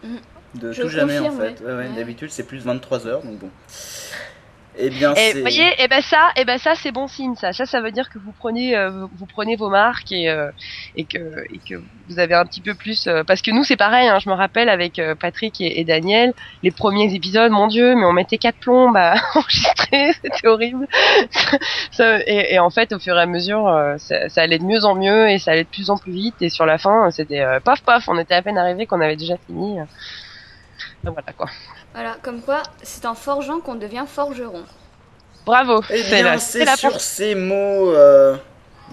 Mm. 0.04 0.16
de 0.60 0.72
Je 0.72 0.82
tout 0.82 0.88
jamais 0.88 1.18
en 1.18 1.30
fait. 1.30 1.38
ouais. 1.38 1.54
Ouais, 1.60 1.66
ouais, 1.66 1.76
Ouais. 1.88 1.96
D'habitude, 1.96 2.30
c'est 2.30 2.42
plus 2.42 2.64
23h, 2.66 3.22
donc 3.24 3.38
bon. 3.38 3.48
Eh 4.82 4.90
bien, 4.90 5.14
Et 5.16 5.32
c'est. 5.32 5.34
vous 5.34 5.40
voyez, 5.40 5.82
et 5.82 5.88
ben 5.88 6.00
ça, 6.00 6.30
et 6.36 6.44
ben 6.44 6.58
ça 6.58 6.74
c'est 6.74 6.92
bon 6.92 7.06
signe 7.08 7.34
ça. 7.34 7.52
Ça 7.52 7.66
ça 7.66 7.80
veut 7.80 7.92
dire 7.92 8.08
que 8.08 8.18
vous 8.18 8.32
prenez 8.32 8.76
euh, 8.76 9.06
vous- 9.12 9.26
prenez 9.26 9.56
vos 9.56 9.68
marques 9.70 10.12
et 10.12 10.28
euh, 10.30 10.50
et 10.94 11.06
que 11.06 11.18
et 11.50 11.60
que 11.60 11.74
vous 12.08 12.18
avez 12.18 12.34
un 12.34 12.44
petit 12.46 12.62
peu 12.62 12.74
plus 12.74 13.06
euh, 13.06 13.24
parce 13.24 13.42
que 13.42 13.50
nous 13.50 13.64
c'est 13.64 13.76
pareil 13.76 14.08
hein, 14.08 14.18
je 14.18 14.28
me 14.30 14.34
rappelle 14.34 14.68
avec 14.68 14.98
euh, 14.98 15.14
Patrick 15.14 15.60
et, 15.60 15.80
et 15.80 15.84
Daniel, 15.84 16.32
les 16.62 16.70
premiers 16.72 17.14
épisodes, 17.14 17.52
mon 17.52 17.66
dieu, 17.68 17.94
mais 17.96 18.04
on 18.06 18.12
mettait 18.12 18.38
quatre 18.38 18.58
plombes 18.60 18.96
à 18.96 19.14
enregistrer, 19.34 20.12
c'était 20.22 20.46
horrible. 20.48 20.86
Ça- 21.92 22.20
et, 22.26 22.54
et 22.54 22.58
en 22.58 22.70
fait 22.70 22.92
au 22.92 22.98
fur 23.00 23.16
et 23.18 23.20
à 23.22 23.26
mesure 23.26 23.66
euh, 23.68 23.96
ça, 23.98 24.28
ça 24.28 24.42
allait 24.42 24.58
de 24.58 24.64
mieux 24.64 24.84
en 24.84 24.94
mieux 24.94 25.28
et 25.30 25.38
ça 25.38 25.52
allait 25.52 25.64
de 25.64 25.68
plus 25.70 25.90
en 25.90 25.98
plus 25.98 26.12
vite 26.12 26.40
et 26.42 26.50
sur 26.50 26.66
la 26.66 26.78
fin 26.78 27.10
c'était 27.10 27.40
euh, 27.40 27.60
paf 27.60 27.82
paf, 27.84 28.08
on 28.08 28.18
était 28.18 28.34
à 28.34 28.42
peine 28.42 28.58
arrivé 28.58 28.86
qu'on 28.86 29.00
avait 29.00 29.16
déjà 29.16 29.36
fini. 29.46 29.76
Donc 31.02 31.14
voilà 31.14 31.32
quoi. 31.36 31.48
Voilà, 31.94 32.16
comme 32.22 32.40
quoi, 32.40 32.62
c'est 32.82 33.06
en 33.06 33.14
forgeant 33.14 33.60
qu'on 33.60 33.74
devient 33.74 34.04
forgeron. 34.06 34.64
Bravo. 35.44 35.82
Eh 35.90 36.02
c'est 36.02 36.10
bien, 36.10 36.22
la, 36.22 36.38
c'est 36.38 36.60
c'est 36.60 36.64
la 36.64 36.76
sur 36.76 37.00
ces 37.00 37.34
mots 37.34 37.92
euh, 37.92 38.36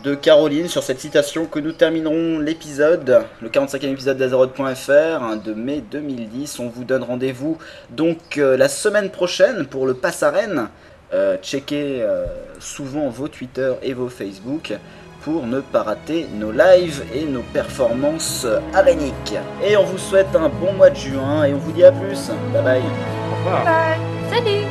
de 0.04 0.16
Caroline, 0.16 0.68
sur 0.68 0.84
cette 0.84 1.00
citation, 1.00 1.46
que 1.46 1.60
nous 1.60 1.72
terminerons 1.72 2.40
l'épisode, 2.40 3.24
le 3.42 3.50
45e 3.50 3.92
épisode 3.92 4.18
d'Azeroth.fr 4.18 4.92
hein, 4.92 5.36
de 5.44 5.54
mai 5.54 5.82
2010. 5.82 6.60
On 6.60 6.70
vous 6.70 6.84
donne 6.84 7.04
rendez-vous 7.04 7.58
donc 7.90 8.38
euh, 8.38 8.58
la 8.58 8.70
semaine 8.70 9.10
prochaine 9.10 9.66
pour 9.66 9.86
le 9.86 9.94
Pass. 9.94 10.24
Euh, 11.14 11.38
checkez 11.42 12.02
euh, 12.02 12.26
souvent 12.60 13.08
vos 13.10 13.30
Twitter 13.30 13.74
et 13.82 13.94
vos 13.94 14.10
Facebook 14.10 14.74
pour 15.28 15.46
ne 15.46 15.60
pas 15.60 15.84
rater 15.84 16.26
nos 16.34 16.54
lives 16.54 17.04
et 17.14 17.26
nos 17.26 17.42
performances 17.42 18.48
aréniques. 18.74 19.36
Et 19.62 19.76
on 19.76 19.84
vous 19.84 19.98
souhaite 19.98 20.34
un 20.34 20.48
bon 20.48 20.72
mois 20.72 20.90
de 20.90 20.96
juin 20.96 21.44
et 21.44 21.54
on 21.54 21.58
vous 21.58 21.74
dit 21.74 21.84
à 21.84 21.92
plus. 21.92 22.32
Bye 22.54 22.64
bye. 22.64 22.82
Au 22.82 23.36
revoir. 23.36 23.66
Salut 24.32 24.64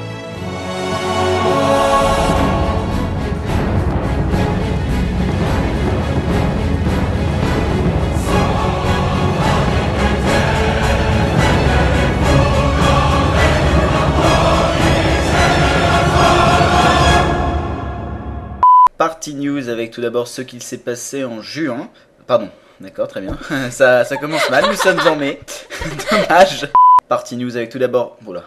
Party 19.26 19.34
News 19.44 19.68
avec 19.68 19.90
tout 19.90 20.00
d'abord 20.00 20.28
ce 20.28 20.40
qu'il 20.40 20.62
s'est 20.62 20.78
passé 20.78 21.24
en 21.24 21.42
juin. 21.42 21.88
Pardon, 22.28 22.48
d'accord, 22.80 23.08
très 23.08 23.20
bien. 23.20 23.36
ça, 23.72 24.04
ça 24.04 24.16
commence 24.18 24.48
mal, 24.50 24.64
nous 24.68 24.76
sommes 24.76 25.00
en 25.04 25.16
mai. 25.16 25.40
Dommage. 26.12 26.68
Party 27.08 27.36
News 27.36 27.56
avec 27.56 27.70
tout 27.70 27.80
d'abord. 27.80 28.18
Voilà. 28.20 28.44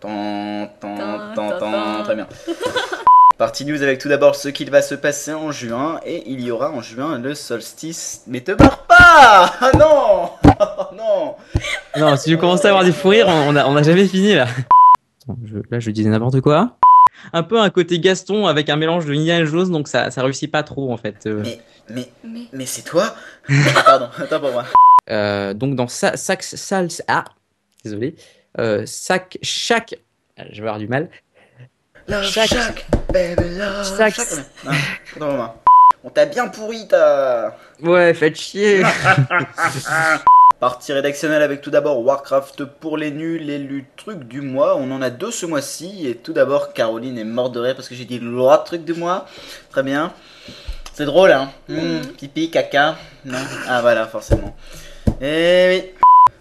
Tant, 0.00 0.68
tant, 0.80 0.96
Tan, 0.96 1.32
tant, 1.36 1.48
tan, 1.50 1.58
tant, 1.60 1.60
tan. 1.60 2.02
très 2.02 2.16
bien. 2.16 2.26
Party 3.38 3.66
News 3.66 3.80
avec 3.84 4.00
tout 4.00 4.08
d'abord 4.08 4.34
ce 4.34 4.48
qu'il 4.48 4.68
va 4.68 4.82
se 4.82 4.96
passer 4.96 5.32
en 5.32 5.52
juin. 5.52 6.00
Et 6.04 6.24
il 6.28 6.40
y 6.40 6.50
aura 6.50 6.72
en 6.72 6.80
juin 6.80 7.20
le 7.20 7.36
solstice. 7.36 8.22
Mais 8.26 8.40
te 8.40 8.50
barre 8.50 8.78
pas 8.78 8.96
Ah 9.60 9.70
non 9.78 10.30
Oh 10.58 10.94
non 10.96 11.36
Non, 11.96 12.16
si 12.16 12.32
je 12.32 12.36
commence 12.36 12.64
à 12.64 12.70
avoir 12.70 12.82
des 12.82 12.90
fous 12.90 13.10
rires, 13.10 13.28
on 13.28 13.50
on 13.50 13.54
a, 13.56 13.64
on 13.64 13.76
a 13.76 13.82
jamais 13.84 14.08
fini 14.08 14.34
là. 14.34 14.48
Attends, 15.22 15.38
je- 15.44 15.58
là, 15.70 15.78
je 15.78 15.90
disais 15.92 16.10
n'importe 16.10 16.40
quoi. 16.40 16.72
Un 17.32 17.42
peu 17.42 17.58
un 17.60 17.70
côté 17.70 17.98
Gaston 18.00 18.46
avec 18.46 18.68
un 18.70 18.76
mélange 18.76 19.06
de 19.06 19.12
Indiana 19.14 19.44
Jones, 19.44 19.70
donc 19.70 19.88
ça, 19.88 20.10
ça 20.10 20.22
réussit 20.22 20.50
pas 20.50 20.62
trop 20.62 20.92
en 20.92 20.96
fait. 20.96 21.26
Euh, 21.26 21.42
Mais, 21.44 21.60
mais, 21.90 22.08
Mais 22.24 22.40
mais 22.52 22.66
c'est 22.66 22.82
toi 22.82 23.14
Pardon, 23.84 24.08
attends 24.18 24.40
pour 24.40 24.52
moi. 24.52 24.64
euh, 25.10 25.54
donc 25.54 25.74
dans 25.76 25.88
sa, 25.88 26.16
sac, 26.16 26.42
sal, 26.42 26.88
ah, 27.08 27.24
désolé, 27.84 28.14
euh, 28.58 28.84
sac, 28.86 29.38
chaque, 29.42 29.94
ah, 30.38 30.42
je 30.50 30.56
vais 30.62 30.68
avoir 30.68 30.78
du 30.78 30.88
mal. 30.88 31.08
Love 32.08 32.24
Chaque- 32.24 32.48
Shack, 32.50 32.86
baby, 33.12 33.56
love 33.58 33.96
Chaque-. 33.98 34.20
Non. 35.18 35.50
On 36.04 36.10
t'a 36.10 36.24
bien 36.26 36.46
pourri 36.46 36.86
ta... 36.86 37.56
Ouais, 37.82 38.14
faites 38.14 38.36
chier. 38.38 38.82
Partie 40.60 40.92
rédactionnelle 40.94 41.42
avec 41.42 41.60
tout 41.60 41.70
d'abord 41.70 42.00
Warcraft 42.02 42.64
pour 42.64 42.96
les 42.96 43.10
nuls 43.10 43.50
et 43.50 43.58
le 43.58 43.82
truc 43.96 44.24
du 44.24 44.40
mois. 44.40 44.76
On 44.76 44.90
en 44.90 45.02
a 45.02 45.10
deux 45.10 45.30
ce 45.30 45.44
mois-ci. 45.44 46.08
Et 46.08 46.14
tout 46.16 46.32
d'abord, 46.32 46.72
Caroline 46.72 47.18
est 47.18 47.24
morte 47.24 47.52
de 47.52 47.60
rire 47.60 47.74
parce 47.76 47.88
que 47.90 47.94
j'ai 47.94 48.06
dit 48.06 48.18
le 48.18 48.64
truc 48.64 48.82
du 48.84 48.94
mois. 48.94 49.26
Très 49.70 49.82
bien. 49.82 50.12
C'est 50.94 51.04
drôle, 51.04 51.30
hein 51.32 51.50
Mmh, 51.68 51.98
Pipi, 52.18 52.50
caca. 52.50 52.96
Non 53.26 53.36
Ah 53.68 53.82
voilà, 53.82 54.06
forcément. 54.06 54.56
Et 55.20 55.92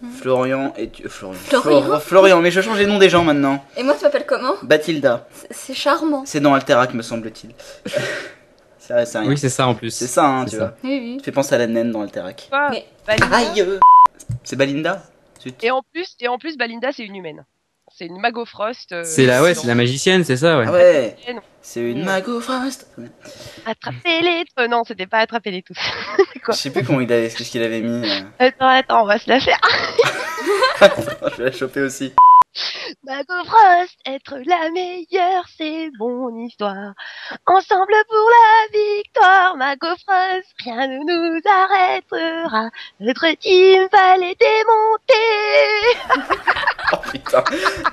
oui. 0.01 0.09
Florian 0.21 0.73
et 0.77 0.89
tu... 0.89 1.09
Florian. 1.09 1.37
Florian 1.39 1.81
Flor- 1.83 2.01
Florian, 2.01 2.41
mais 2.41 2.51
je 2.51 2.61
change 2.61 2.77
les 2.77 2.85
noms 2.85 2.99
des 2.99 3.09
gens 3.09 3.23
maintenant. 3.25 3.65
Et 3.75 3.83
moi, 3.83 3.95
tu 3.97 4.05
m'appelles 4.05 4.25
comment 4.25 4.53
Bathilda. 4.63 5.27
C'est- 5.51 5.73
charmant. 5.73 6.23
C'est 6.25 6.39
dans 6.39 6.53
Alterac, 6.53 6.93
me 6.93 7.01
semble-t-il. 7.01 7.51
c'est 8.79 8.93
vrai, 8.93 9.05
c'est 9.05 9.19
rien. 9.19 9.27
Oui, 9.27 9.37
c'est 9.37 9.49
ça 9.49 9.67
en 9.67 9.75
plus. 9.75 9.89
c'est 9.91 10.07
ça, 10.07 10.25
hein, 10.25 10.45
tu 10.45 10.51
ça. 10.51 10.57
vois. 10.57 10.73
Oui, 10.85 10.99
oui. 11.01 11.17
Tu 11.17 11.25
fais 11.25 11.31
penser 11.33 11.55
à 11.55 11.57
la 11.57 11.67
naine 11.67 11.91
dans 11.91 12.01
Alterac. 12.01 12.47
Quoi 12.49 12.69
Mais- 12.69 12.85
Aïe 13.07 13.61
euh. 13.61 13.77
C'est 14.43 14.55
Balinda. 14.55 15.03
Et 15.61 15.69
en 15.71 15.81
plus, 15.93 16.15
et 16.19 16.27
en 16.27 16.37
plus, 16.37 16.57
Balinda, 16.57 16.91
c'est 16.91 17.03
une 17.03 17.15
humaine. 17.15 17.45
C'est 17.95 18.07
une 18.07 18.19
Mago 18.19 18.45
Frost. 18.45 18.91
euh, 18.93 19.03
C'est 19.05 19.25
la, 19.25 19.43
ouais, 19.43 19.53
c'est 19.53 19.67
la 19.67 19.75
magicienne, 19.75 20.23
c'est 20.23 20.37
ça, 20.37 20.57
ouais. 20.57 20.65
Ah 20.67 20.71
ouais. 20.71 21.15
C'est 21.61 21.81
une 21.81 22.03
Mago 22.03 22.41
Frost 22.41 22.87
Attraper 23.65 24.21
les. 24.21 24.43
euh, 24.59 24.67
non, 24.67 24.83
c'était 24.83 25.05
pas 25.07 25.19
attraper 25.19 25.51
les 25.51 25.61
tous. 25.61 25.77
Je 26.49 26.51
sais 26.53 26.71
plus 26.71 26.83
comment 26.83 26.99
il 26.99 27.11
avait, 27.13 27.29
ce 27.29 27.43
qu'il 27.43 27.61
avait 27.63 27.81
mis. 27.81 28.09
euh. 28.09 28.21
attends, 28.39 28.67
attends, 28.67 29.03
on 29.03 29.05
va 29.05 29.17
se 29.19 29.29
la 29.29 29.39
faire. 29.39 29.59
Je 30.81 31.37
vais 31.37 31.45
la 31.45 31.51
choper 31.51 31.81
aussi. 31.81 32.13
Mago 33.03 33.33
Frost, 33.45 33.97
être 34.05 34.37
la 34.45 34.69
meilleure, 34.71 35.45
c'est 35.57 35.89
mon 35.99 36.35
histoire. 36.45 36.93
Ensemble 37.45 37.93
pour 38.09 38.29
la 38.29 38.79
victoire, 38.79 39.57
Mago 39.57 39.87
Frost, 40.05 40.47
rien 40.63 40.87
ne 40.87 40.99
nous 40.99 41.41
arrêtera. 41.45 42.69
Notre 42.99 43.31
team 43.39 43.87
va 43.91 44.17
les 44.17 44.35
démonter. 44.35 45.15
Oh 46.93 46.97
putain. 47.11 47.43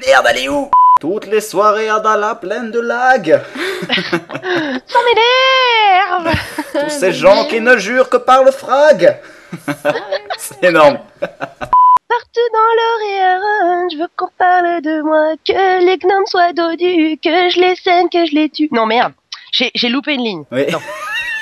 Merde, 0.06 0.26
elle 0.28 0.36
est 0.36 0.48
où? 0.50 0.70
Toutes 1.00 1.26
les 1.26 1.40
soirées 1.40 1.86
dans 1.86 2.14
la 2.14 2.34
plaine 2.34 2.70
de 2.70 2.78
lag. 2.78 3.42
Ça 3.88 4.98
m'énerve. 5.06 6.36
Tous 6.72 6.90
ces 6.90 7.12
gens 7.12 7.46
qui 7.46 7.62
ne 7.62 7.78
jurent 7.78 8.10
que 8.10 8.18
par 8.18 8.44
le 8.44 8.50
frag. 8.50 9.18
C'est 10.36 10.64
énorme. 10.64 10.98
Partout 12.18 12.48
dans 12.52 12.72
l'Orient, 12.78 13.88
je 13.90 13.96
veux 13.96 14.08
qu'on 14.16 14.28
parle 14.36 14.82
de 14.82 15.00
moi, 15.00 15.34
que 15.46 15.82
les 15.82 15.96
gnomes 15.96 16.26
soient 16.26 16.52
dodus, 16.52 17.18
que 17.24 17.48
je 17.48 17.58
les 17.58 17.74
saigne, 17.76 18.08
que 18.10 18.26
je 18.26 18.34
les 18.34 18.50
tue. 18.50 18.68
Non 18.70 18.84
merde, 18.84 19.14
j'ai 19.50 19.70
j'ai 19.74 19.88
loupé 19.88 20.12
une 20.12 20.24
ligne. 20.24 20.44
Oui. 20.50 20.66
Non. 20.70 20.78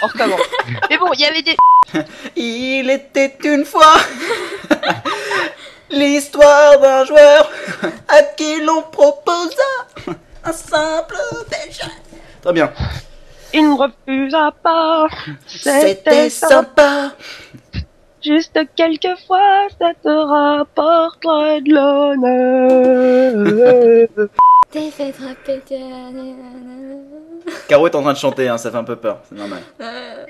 On 0.03 0.07
recommence. 0.07 0.41
Mais 0.91 0.97
bon, 0.97 1.13
il 1.15 1.21
y 1.21 1.25
avait 1.25 1.43
des... 1.43 1.57
Il 2.37 2.89
était 2.89 3.37
une 3.43 3.65
fois 3.65 3.97
l'histoire 5.91 6.79
d'un 6.79 7.05
joueur 7.05 7.51
à 8.09 8.23
qui 8.23 8.61
l'on 8.61 8.83
proposa 8.83 9.73
un 10.45 10.53
simple 10.53 11.17
belge. 11.51 11.81
Très 12.43 12.53
bien. 12.53 12.73
Il 13.53 13.71
ne 13.71 13.75
refusa 13.75 14.55
pas. 14.63 15.09
C'était 15.49 16.31
sympa. 16.31 17.11
Juste 18.23 18.59
quelquefois, 18.77 19.69
ça 19.79 19.93
te 20.03 20.09
rapportera 20.09 21.61
de 21.61 21.73
l'honneur. 23.35 24.29
T'es 24.71 24.91
fait 24.91 25.13
frapper. 25.13 25.61
Caro 27.69 27.87
est 27.87 27.95
en 27.95 28.03
train 28.03 28.13
de 28.13 28.19
chanter, 28.19 28.49
hein, 28.49 28.59
ça 28.59 28.71
fait 28.71 28.77
un 28.77 28.85
peu 28.85 28.97
peur, 28.97 29.21
c'est 29.29 29.35
normal. 29.35 29.63
Euh, 29.81 30.27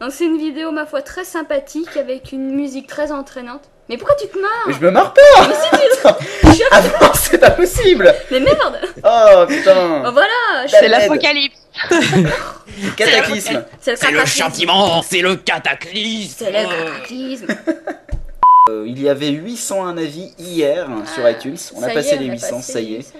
Donc 0.00 0.12
c'est 0.12 0.26
une 0.26 0.36
vidéo 0.38 0.70
ma 0.70 0.86
foi 0.86 1.02
très 1.02 1.24
sympathique 1.24 1.96
avec 1.96 2.32
une 2.32 2.54
musique 2.54 2.86
très 2.86 3.10
entraînante. 3.10 3.70
Mais 3.92 3.98
pourquoi 3.98 4.16
tu 4.16 4.26
te 4.26 4.36
Mais 4.36 4.42
marres 4.42 4.80
je 4.80 4.84
me 4.86 4.90
marre 4.90 5.12
pas 5.12 5.20
Attends. 6.08 6.16
Ah 6.70 6.80
non, 6.80 7.10
c'est 7.14 7.36
pas 7.38 7.50
possible 7.50 8.12
Mais 8.30 8.40
merde 8.40 8.80
Oh 9.04 9.44
putain 9.46 10.02
Oh 10.06 10.10
voilà 10.12 10.66
C'est 10.66 10.88
l'apocalypse. 10.88 11.58
Cataclysme 12.96 13.64
C'est 13.80 13.90
le 13.90 13.96
le 13.96 14.00
cataclysme. 14.00 14.26
châtiment, 14.26 15.02
c'est 15.02 15.20
le 15.20 15.36
cataclysme. 15.36 16.34
C'est 16.38 16.50
le 16.50 16.68
cataclysme 16.68 17.46
Euh, 18.70 18.84
Il 18.86 19.02
y 19.02 19.08
avait 19.08 19.28
801 19.30 19.98
avis 19.98 20.32
hier 20.38 20.88
hein, 20.88 21.02
sur 21.12 21.28
iTunes, 21.28 21.56
on 21.74 21.82
a 21.82 21.88
Ah, 21.88 21.94
passé 21.94 22.14
est, 22.14 22.18
les 22.18 22.26
on 22.26 22.30
a 22.30 22.34
800, 22.34 22.56
passé 22.56 22.72
ça 22.72 22.80
y 22.80 22.94
est. 22.94 22.98
800. 22.98 23.12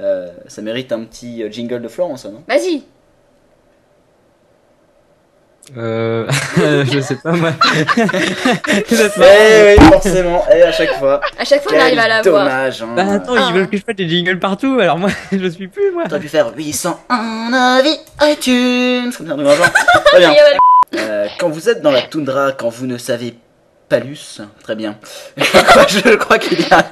Euh, 0.00 0.28
ça 0.46 0.62
mérite 0.62 0.92
un 0.92 1.02
petit 1.04 1.42
euh, 1.42 1.50
jingle 1.50 1.82
de 1.82 1.88
Florence, 1.88 2.22
ça, 2.22 2.28
non? 2.28 2.42
Vas-y 2.48 2.84
Euh, 5.76 6.26
je 6.92 7.00
sais 7.00 7.16
pas 7.16 7.32
moi. 7.32 7.52
Eh 8.68 9.76
oui, 9.78 9.84
forcément, 9.90 10.44
et 10.54 10.62
à 10.62 10.72
chaque 10.72 10.98
fois. 10.98 11.20
À 11.38 11.44
chaque 11.44 11.62
fois 11.62 11.72
on 11.74 11.80
arrive 11.80 11.98
à 11.98 12.08
la 12.08 12.22
voir. 12.22 12.44
dommage 12.44 12.82
hein. 12.82 12.88
Bah 12.94 13.04
attends, 13.12 13.34
Ah. 13.36 13.46
ils 13.48 13.54
veulent 13.54 13.68
que 13.68 13.76
je 13.76 13.82
fasse 13.82 13.96
des 13.96 14.08
jingles 14.08 14.38
partout, 14.38 14.78
alors 14.80 14.98
moi, 14.98 15.08
je 15.32 15.48
suis 15.48 15.68
plus 15.68 15.90
moi. 15.92 16.04
T'aurais 16.06 16.20
pu 16.20 16.28
faire 16.28 16.52
801 16.54 17.52
avis 17.78 17.96
iTunes 18.22 19.10
comme 19.16 19.26
ça. 19.46 19.72
Très 20.06 20.18
bien. 20.18 20.34
Euh, 20.96 21.26
quand 21.40 21.48
vous 21.48 21.68
êtes 21.68 21.80
dans 21.82 21.90
la 21.90 22.02
toundra, 22.02 22.52
quand 22.52 22.68
vous 22.68 22.86
ne 22.86 22.98
savez 22.98 23.34
palus, 23.88 24.40
très 24.62 24.74
bien. 24.76 24.96
Je 25.36 26.14
crois, 26.16 26.38
qu'il 26.38 26.60
y 26.60 26.72
a 26.72 26.84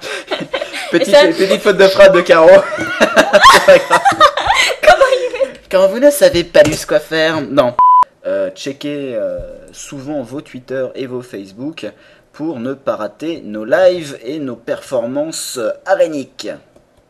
petite, 0.90 1.14
ça- 1.14 1.26
petite 1.26 1.62
faute 1.62 1.76
de 1.76 1.86
frappe 1.88 2.14
de 2.14 2.20
Caro. 2.22 2.48
C'est 2.78 3.66
pas 3.66 3.78
grave. 3.78 4.00
Quand 5.70 5.88
vous 5.88 6.00
ne 6.00 6.10
savez 6.10 6.44
pas 6.44 6.60
plus 6.62 6.84
quoi 6.84 7.00
faire, 7.00 7.40
non. 7.40 7.74
Euh, 8.24 8.50
checkez 8.54 9.14
euh, 9.16 9.38
souvent 9.72 10.22
vos 10.22 10.40
Twitter 10.40 10.86
et 10.94 11.06
vos 11.06 11.22
Facebook 11.22 11.90
pour 12.32 12.60
ne 12.60 12.72
pas 12.74 12.96
rater 12.96 13.40
nos 13.44 13.64
lives 13.64 14.18
et 14.24 14.38
nos 14.38 14.56
performances 14.56 15.58
aréniques. 15.86 16.48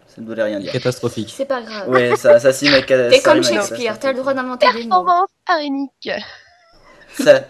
Ça 0.07 0.20
ne 0.20 0.26
voulait 0.26 0.42
rien 0.42 0.58
dire. 0.60 0.73
Catastrophique. 0.73 1.32
C'est 1.36 1.44
pas 1.47 1.62
grave. 1.62 1.84
Oui, 1.89 2.16
ça, 2.16 2.39
ça 2.39 2.52
s'y 2.52 2.68
met. 2.70 2.84
T'es 2.84 3.20
comme 3.20 3.42
Shakespeare, 3.42 3.99
t'as 3.99 4.12
le 4.12 4.18
droit 4.18 4.34
d'inventer 4.34 4.66
des 4.73 4.84
mots. 4.84 4.89
Performance 4.89 5.28
arénique. 5.47 6.10
Ça- 7.18 7.42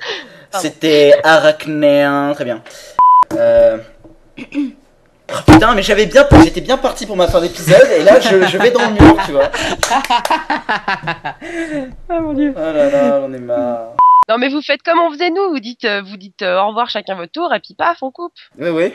C'était 0.61 1.15
arachnéen, 1.25 2.33
très 2.35 2.45
bien. 2.45 2.63
Euh... 3.35 3.79
putain, 5.47 5.75
mais 5.75 5.83
j'avais 5.83 6.07
bien, 6.07 6.27
j'étais 6.45 6.61
bien 6.61 6.77
parti 6.77 7.07
pour 7.07 7.17
ma 7.17 7.29
fin 7.29 7.41
d'épisode 7.41 7.89
et 7.97 8.03
là 8.03 8.21
je, 8.21 8.47
je 8.47 8.59
vais 8.59 8.71
dans 8.71 8.81
le 8.89 8.93
mur, 8.93 9.17
tu 9.27 9.33
vois. 9.33 9.51
Ah 12.09 12.21
mon 12.21 12.33
dieu. 12.35 12.53
Oh 12.57 12.61
là 12.61 12.91
là, 12.91 13.21
j'en 13.21 13.33
ai 13.33 13.39
marre. 13.39 13.95
Non 14.29 14.39
mais 14.39 14.49
vous 14.49 14.63
faites 14.63 14.83
comme 14.83 14.99
on 15.01 15.11
faisait 15.13 15.31
nous, 15.31 15.51
vous 15.51 15.59
dites, 15.61 15.85
euh, 15.85 16.03
vous 16.05 16.17
dites 16.17 16.43
euh, 16.43 16.61
au 16.61 16.69
revoir 16.69 16.89
chacun 16.89 17.15
votre 17.17 17.33
tour 17.33 17.53
et 17.55 17.61
puis 17.61 17.75
paf, 17.75 17.99
on 18.03 18.11
coupe. 18.11 18.33
Oui, 18.59 18.69
oui. 18.71 18.93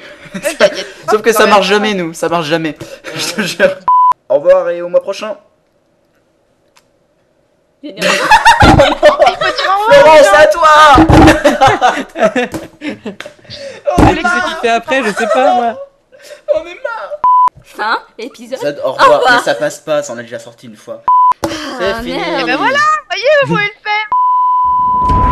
A- 0.59 1.11
Sauf 1.11 1.21
que 1.21 1.31
ça 1.33 1.45
marche 1.47 1.67
jamais, 1.67 1.93
nous, 1.93 2.13
ça 2.13 2.29
marche 2.29 2.47
jamais. 2.47 2.75
Je 3.15 3.33
te 3.33 3.41
jure. 3.41 3.75
Au 4.29 4.35
revoir 4.35 4.69
et 4.69 4.81
au 4.81 4.89
mois 4.89 5.01
prochain. 5.01 5.35
Florence, 9.89 10.27
à 10.33 10.47
toi 10.47 10.67
Alex, 13.97 14.29
ce 14.29 14.45
qu'il 14.47 14.55
fait 14.61 14.69
après, 14.69 15.03
je 15.03 15.09
sais 15.11 15.27
pas 15.27 15.53
moi. 15.55 15.77
On 16.55 16.61
est 16.65 16.75
marre 16.75 17.11
Fin, 17.63 17.99
épisode. 18.17 18.59
Ça, 18.59 18.85
au 18.85 18.93
revoir. 18.93 19.21
Mais 19.29 19.39
ça 19.43 19.55
passe 19.55 19.79
pas, 19.79 20.01
ça 20.01 20.13
en 20.13 20.17
a 20.17 20.21
déjà 20.21 20.39
sorti 20.39 20.67
une 20.67 20.77
fois. 20.77 21.03
Ah, 21.45 21.49
C'est 21.79 21.93
fini. 22.03 22.13
Et 22.17 22.43
ben 22.45 22.55
voilà, 22.55 22.79
voyez, 23.09 23.23
vous 23.43 23.47
pouvez 23.49 23.63
le 23.63 23.81
faire. 23.83 25.26